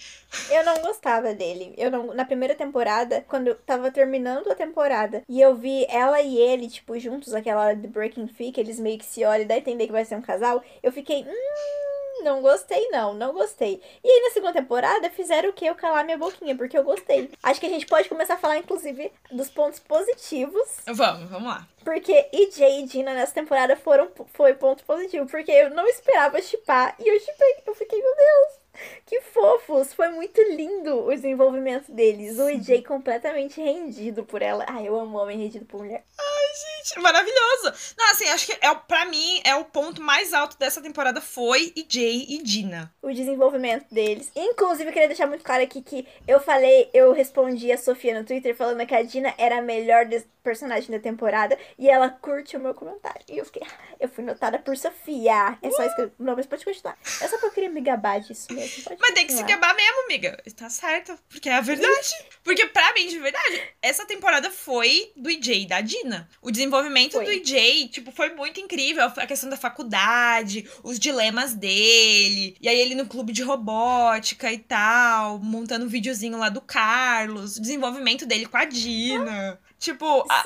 Eu 0.50 0.64
não 0.64 0.82
gostava 0.82 1.34
dele. 1.34 1.74
Eu 1.76 1.90
não, 1.90 2.14
na 2.14 2.24
primeira 2.24 2.54
temporada, 2.54 3.24
quando 3.28 3.48
eu 3.48 3.54
tava 3.54 3.90
terminando 3.90 4.50
a 4.50 4.54
temporada, 4.54 5.22
e 5.28 5.40
eu 5.40 5.54
vi 5.54 5.86
ela 5.88 6.20
e 6.20 6.36
ele, 6.36 6.68
tipo, 6.68 6.98
juntos, 6.98 7.34
aquela 7.34 7.62
hora 7.62 7.76
de 7.76 7.88
Breaking 7.88 8.28
Free, 8.28 8.52
que 8.52 8.60
eles 8.60 8.80
meio 8.80 8.98
que 8.98 9.04
se 9.04 9.24
olham 9.24 9.42
e 9.44 9.46
dá 9.46 9.54
a 9.54 9.58
entender 9.58 9.86
que 9.86 9.92
vai 9.92 10.04
ser 10.04 10.16
um 10.16 10.22
casal, 10.22 10.62
eu 10.82 10.92
fiquei. 10.92 11.22
Hum, 11.22 11.85
não 12.22 12.40
gostei, 12.40 12.88
não, 12.90 13.14
não 13.14 13.32
gostei. 13.32 13.80
E 14.02 14.08
aí 14.08 14.22
na 14.22 14.30
segunda 14.30 14.52
temporada 14.52 15.10
fizeram 15.10 15.50
o 15.50 15.52
que? 15.52 15.66
Eu 15.66 15.74
calar 15.74 16.04
minha 16.04 16.18
boquinha, 16.18 16.56
porque 16.56 16.76
eu 16.76 16.84
gostei. 16.84 17.30
Acho 17.42 17.60
que 17.60 17.66
a 17.66 17.70
gente 17.70 17.86
pode 17.86 18.08
começar 18.08 18.34
a 18.34 18.38
falar, 18.38 18.58
inclusive, 18.58 19.12
dos 19.30 19.48
pontos 19.50 19.78
positivos. 19.80 20.68
Vamos, 20.86 21.28
vamos 21.28 21.48
lá. 21.48 21.66
Porque 21.84 22.28
EJ 22.32 22.60
e 22.80 22.86
Dina 22.86 23.14
nessa 23.14 23.32
temporada 23.32 23.76
foram, 23.76 24.10
foi 24.34 24.54
ponto 24.54 24.84
positivo. 24.84 25.26
Porque 25.26 25.52
eu 25.52 25.70
não 25.70 25.86
esperava 25.86 26.42
chipar. 26.42 26.96
E 26.98 27.08
eu 27.08 27.20
chipei. 27.20 27.56
Eu 27.64 27.74
fiquei, 27.74 28.02
meu 28.02 28.16
Deus. 28.16 28.65
Que 29.06 29.20
fofos! 29.20 29.92
Foi 29.92 30.08
muito 30.08 30.40
lindo 30.42 31.06
o 31.06 31.10
desenvolvimento 31.10 31.92
deles. 31.92 32.38
O 32.38 32.48
EJ 32.48 32.82
completamente 32.84 33.60
rendido 33.60 34.24
por 34.24 34.42
ela. 34.42 34.64
Ai, 34.68 34.88
eu 34.88 34.98
amo 34.98 35.18
homem 35.18 35.38
rendido 35.38 35.64
por 35.64 35.80
mulher. 35.80 36.04
Ai, 36.18 36.84
gente, 36.84 36.98
maravilhoso! 37.00 37.94
Não, 37.96 38.10
assim, 38.10 38.24
acho 38.28 38.46
que 38.46 38.58
é, 38.60 38.74
pra 38.74 39.04
mim 39.04 39.40
é 39.44 39.54
o 39.54 39.64
ponto 39.64 40.02
mais 40.02 40.32
alto 40.32 40.58
dessa 40.58 40.82
temporada 40.82 41.20
foi 41.20 41.72
EJ 41.76 42.26
e 42.28 42.42
Dina. 42.42 42.92
O 43.00 43.12
desenvolvimento 43.12 43.86
deles. 43.92 44.30
Inclusive, 44.34 44.88
eu 44.88 44.92
queria 44.92 45.08
deixar 45.08 45.26
muito 45.26 45.44
claro 45.44 45.62
aqui 45.62 45.82
que 45.82 46.06
eu 46.26 46.40
falei, 46.40 46.90
eu 46.92 47.12
respondi 47.12 47.70
a 47.70 47.78
Sofia 47.78 48.18
no 48.18 48.26
Twitter 48.26 48.56
falando 48.56 48.84
que 48.86 48.94
a 48.94 49.02
Dina 49.02 49.32
era 49.38 49.58
a 49.58 49.62
melhor 49.62 50.06
personagem 50.42 50.90
da 50.90 50.98
temporada 51.00 51.58
e 51.78 51.88
ela 51.88 52.08
curte 52.08 52.56
o 52.56 52.60
meu 52.60 52.72
comentário. 52.74 53.20
E 53.28 53.38
eu 53.38 53.44
fiquei, 53.44 53.62
eu 53.98 54.08
fui 54.08 54.24
notada 54.24 54.58
por 54.58 54.76
Sofia. 54.76 55.58
É 55.60 55.70
só 55.70 55.84
isso 55.84 55.96
que 55.96 56.02
eu... 56.02 56.12
Não, 56.18 56.36
mas 56.36 56.46
pode 56.46 56.64
continuar. 56.64 56.96
É 57.20 57.28
só 57.28 57.30
porque 57.30 57.46
eu 57.46 57.50
queria 57.52 57.70
me 57.70 57.80
gabar 57.80 58.20
disso 58.20 58.46
mesmo. 58.52 58.65
Mas 58.98 59.14
tem 59.14 59.26
que 59.26 59.32
se 59.32 59.44
quebrar 59.44 59.74
mesmo, 59.74 60.04
amiga. 60.04 60.42
Tá 60.56 60.68
certo. 60.70 61.18
Porque 61.28 61.48
é 61.48 61.54
a 61.54 61.60
verdade. 61.60 62.14
Porque 62.42 62.66
pra 62.66 62.92
mim, 62.94 63.08
de 63.08 63.18
verdade, 63.18 63.62
essa 63.82 64.06
temporada 64.06 64.50
foi 64.50 65.12
do 65.16 65.30
EJ 65.30 65.62
e 65.62 65.66
da 65.66 65.80
Dina. 65.80 66.28
O 66.40 66.50
desenvolvimento 66.50 67.12
foi. 67.12 67.24
do 67.24 67.30
EJ, 67.30 67.88
tipo, 67.88 68.12
foi 68.12 68.34
muito 68.34 68.60
incrível. 68.60 69.04
A 69.04 69.26
questão 69.26 69.50
da 69.50 69.56
faculdade, 69.56 70.68
os 70.82 70.98
dilemas 70.98 71.54
dele. 71.54 72.56
E 72.60 72.68
aí 72.68 72.78
ele 72.78 72.94
no 72.94 73.06
clube 73.06 73.32
de 73.32 73.42
robótica 73.42 74.52
e 74.52 74.58
tal, 74.58 75.38
montando 75.38 75.84
um 75.84 75.88
videozinho 75.88 76.38
lá 76.38 76.48
do 76.48 76.60
Carlos. 76.60 77.56
O 77.56 77.60
desenvolvimento 77.60 78.26
dele 78.26 78.46
com 78.46 78.56
a 78.56 78.64
Dina. 78.64 79.58
Tipo, 79.78 80.24
a... 80.30 80.42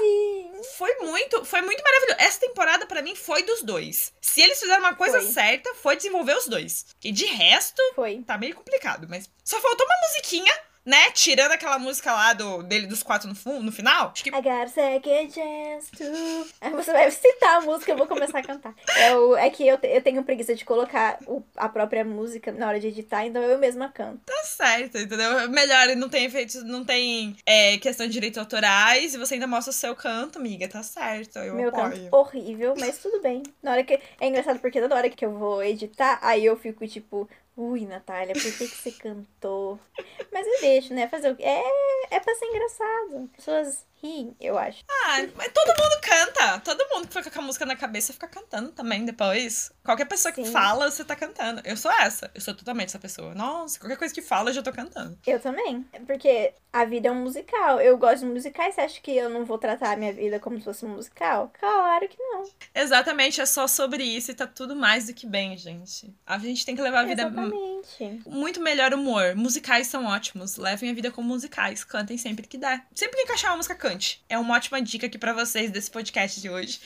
foi 0.76 0.94
muito, 1.00 1.44
foi 1.44 1.62
muito 1.62 1.82
maravilhoso. 1.82 2.20
Essa 2.20 2.40
temporada 2.40 2.86
para 2.86 3.02
mim 3.02 3.14
foi 3.14 3.42
dos 3.42 3.62
dois. 3.62 4.12
Se 4.20 4.40
eles 4.40 4.58
fizeram 4.58 4.80
uma 4.80 4.94
coisa 4.94 5.20
foi. 5.20 5.30
certa, 5.30 5.74
foi 5.74 5.96
desenvolver 5.96 6.36
os 6.36 6.46
dois. 6.46 6.86
E 7.02 7.12
de 7.12 7.26
resto, 7.26 7.80
foi. 7.94 8.22
tá 8.26 8.36
meio 8.36 8.54
complicado, 8.54 9.06
mas 9.08 9.30
só 9.44 9.60
faltou 9.60 9.86
uma 9.86 10.08
musiquinha 10.08 10.52
né? 10.84 11.10
Tirando 11.12 11.52
aquela 11.52 11.78
música 11.78 12.12
lá 12.12 12.32
do, 12.32 12.62
dele 12.62 12.86
dos 12.86 13.02
quatro 13.02 13.28
no, 13.28 13.34
fundo, 13.34 13.62
no 13.62 13.72
final. 13.72 14.10
Acho 14.12 14.24
que... 14.24 14.30
I 14.30 14.42
got 14.42 14.64
a 14.64 14.68
second 14.68 15.32
chance 15.32 15.90
to... 15.92 16.70
Você 16.76 16.92
vai 16.92 17.10
citar 17.10 17.58
a 17.58 17.60
música, 17.60 17.92
eu 17.92 17.96
vou 17.96 18.06
começar 18.06 18.38
a 18.38 18.42
cantar. 18.42 18.74
É, 18.96 19.14
o, 19.14 19.36
é 19.36 19.50
que 19.50 19.66
eu, 19.66 19.78
eu 19.82 20.02
tenho 20.02 20.22
preguiça 20.22 20.54
de 20.54 20.64
colocar 20.64 21.18
o, 21.26 21.42
a 21.56 21.68
própria 21.68 22.04
música 22.04 22.50
na 22.52 22.68
hora 22.68 22.80
de 22.80 22.88
editar, 22.88 23.24
então 23.26 23.42
eu 23.42 23.58
mesma 23.58 23.88
canto. 23.88 24.20
Tá 24.24 24.42
certo, 24.44 24.98
entendeu? 24.98 25.48
Melhor, 25.50 25.94
não 25.96 26.08
tem 26.08 26.24
efeitos, 26.24 26.62
não 26.64 26.84
tem 26.84 27.36
é, 27.44 27.76
questão 27.78 28.06
de 28.06 28.12
direitos 28.12 28.38
autorais, 28.38 29.14
e 29.14 29.18
você 29.18 29.34
ainda 29.34 29.46
mostra 29.46 29.70
o 29.70 29.74
seu 29.74 29.94
canto, 29.94 30.38
amiga, 30.38 30.68
tá 30.68 30.82
certo, 30.82 31.38
eu 31.38 31.54
Meu 31.54 31.68
apoio. 31.68 31.90
canto 31.90 32.16
horrível, 32.16 32.74
mas 32.78 32.98
tudo 32.98 33.20
bem. 33.20 33.42
Na 33.62 33.72
hora 33.72 33.84
que... 33.84 34.00
É 34.20 34.26
engraçado 34.26 34.58
porque 34.58 34.80
toda 34.80 34.94
hora 34.94 35.10
que 35.10 35.24
eu 35.24 35.32
vou 35.32 35.62
editar, 35.62 36.18
aí 36.22 36.44
eu 36.44 36.56
fico 36.56 36.86
tipo... 36.86 37.28
Ui, 37.60 37.84
Natália, 37.84 38.32
por 38.32 38.42
que, 38.42 38.50
que 38.50 38.66
você 38.68 38.90
cantou? 38.90 39.78
Mas 40.32 40.46
eu 40.46 40.60
deixo, 40.62 40.94
né? 40.94 41.06
Fazer 41.08 41.30
o? 41.30 41.36
É, 41.38 41.62
é 42.10 42.18
pra 42.18 42.34
ser 42.34 42.46
engraçado. 42.46 43.24
As 43.24 43.30
pessoas 43.36 43.86
ri, 44.02 44.34
eu 44.40 44.58
acho. 44.58 44.84
Ah, 44.88 45.18
mas 45.36 45.52
todo 45.52 45.68
mundo 45.68 46.00
canta. 46.02 46.60
Todo 46.60 46.88
mundo 46.90 47.08
que 47.08 47.14
fica 47.14 47.30
com 47.30 47.40
a 47.40 47.42
música 47.42 47.66
na 47.66 47.76
cabeça 47.76 48.12
fica 48.12 48.28
cantando 48.28 48.72
também 48.72 49.04
depois. 49.04 49.72
Qualquer 49.84 50.06
pessoa 50.06 50.34
Sim. 50.34 50.42
que 50.42 50.50
fala, 50.50 50.90
você 50.90 51.04
tá 51.04 51.16
cantando. 51.16 51.60
Eu 51.64 51.76
sou 51.76 51.90
essa. 51.90 52.30
Eu 52.34 52.40
sou 52.40 52.54
totalmente 52.54 52.88
essa 52.88 52.98
pessoa. 52.98 53.34
Nossa, 53.34 53.78
qualquer 53.78 53.96
coisa 53.96 54.14
que 54.14 54.22
fala, 54.22 54.50
eu 54.50 54.54
já 54.54 54.62
tô 54.62 54.72
cantando. 54.72 55.18
Eu 55.26 55.40
também. 55.40 55.82
Porque 56.06 56.52
a 56.72 56.84
vida 56.84 57.08
é 57.08 57.12
um 57.12 57.22
musical. 57.22 57.80
Eu 57.80 57.96
gosto 57.98 58.20
de 58.20 58.26
musicais. 58.26 58.74
Você 58.74 58.80
acha 58.80 59.00
que 59.00 59.16
eu 59.16 59.28
não 59.28 59.44
vou 59.44 59.58
tratar 59.58 59.92
a 59.92 59.96
minha 59.96 60.12
vida 60.12 60.38
como 60.38 60.58
se 60.58 60.64
fosse 60.64 60.84
um 60.84 60.90
musical? 60.90 61.50
Claro 61.58 62.08
que 62.08 62.18
não. 62.18 62.48
Exatamente. 62.74 63.40
É 63.40 63.46
só 63.46 63.66
sobre 63.66 64.04
isso 64.04 64.30
e 64.30 64.34
tá 64.34 64.46
tudo 64.46 64.76
mais 64.76 65.06
do 65.06 65.14
que 65.14 65.26
bem, 65.26 65.56
gente. 65.56 66.14
A 66.26 66.38
gente 66.38 66.64
tem 66.64 66.76
que 66.76 66.82
levar 66.82 67.00
a 67.00 67.04
vida... 67.04 67.22
Exatamente. 67.22 68.22
Muito 68.26 68.60
melhor 68.60 68.92
humor. 68.92 69.34
Musicais 69.34 69.86
são 69.86 70.04
ótimos. 70.06 70.56
Levem 70.56 70.90
a 70.90 70.94
vida 70.94 71.10
como 71.10 71.28
musicais. 71.28 71.82
Cantem 71.84 72.18
sempre 72.18 72.46
que 72.46 72.58
der. 72.58 72.86
Sempre 72.94 73.16
que 73.16 73.22
encaixar 73.22 73.50
uma 73.50 73.56
música, 73.56 73.74
É 74.28 74.38
uma 74.38 74.54
ótima 74.54 74.80
dica 74.80 75.06
aqui 75.06 75.18
para 75.18 75.32
vocês 75.32 75.70
desse 75.70 75.90
podcast 75.90 76.40
de 76.40 76.48
hoje. 76.48 76.80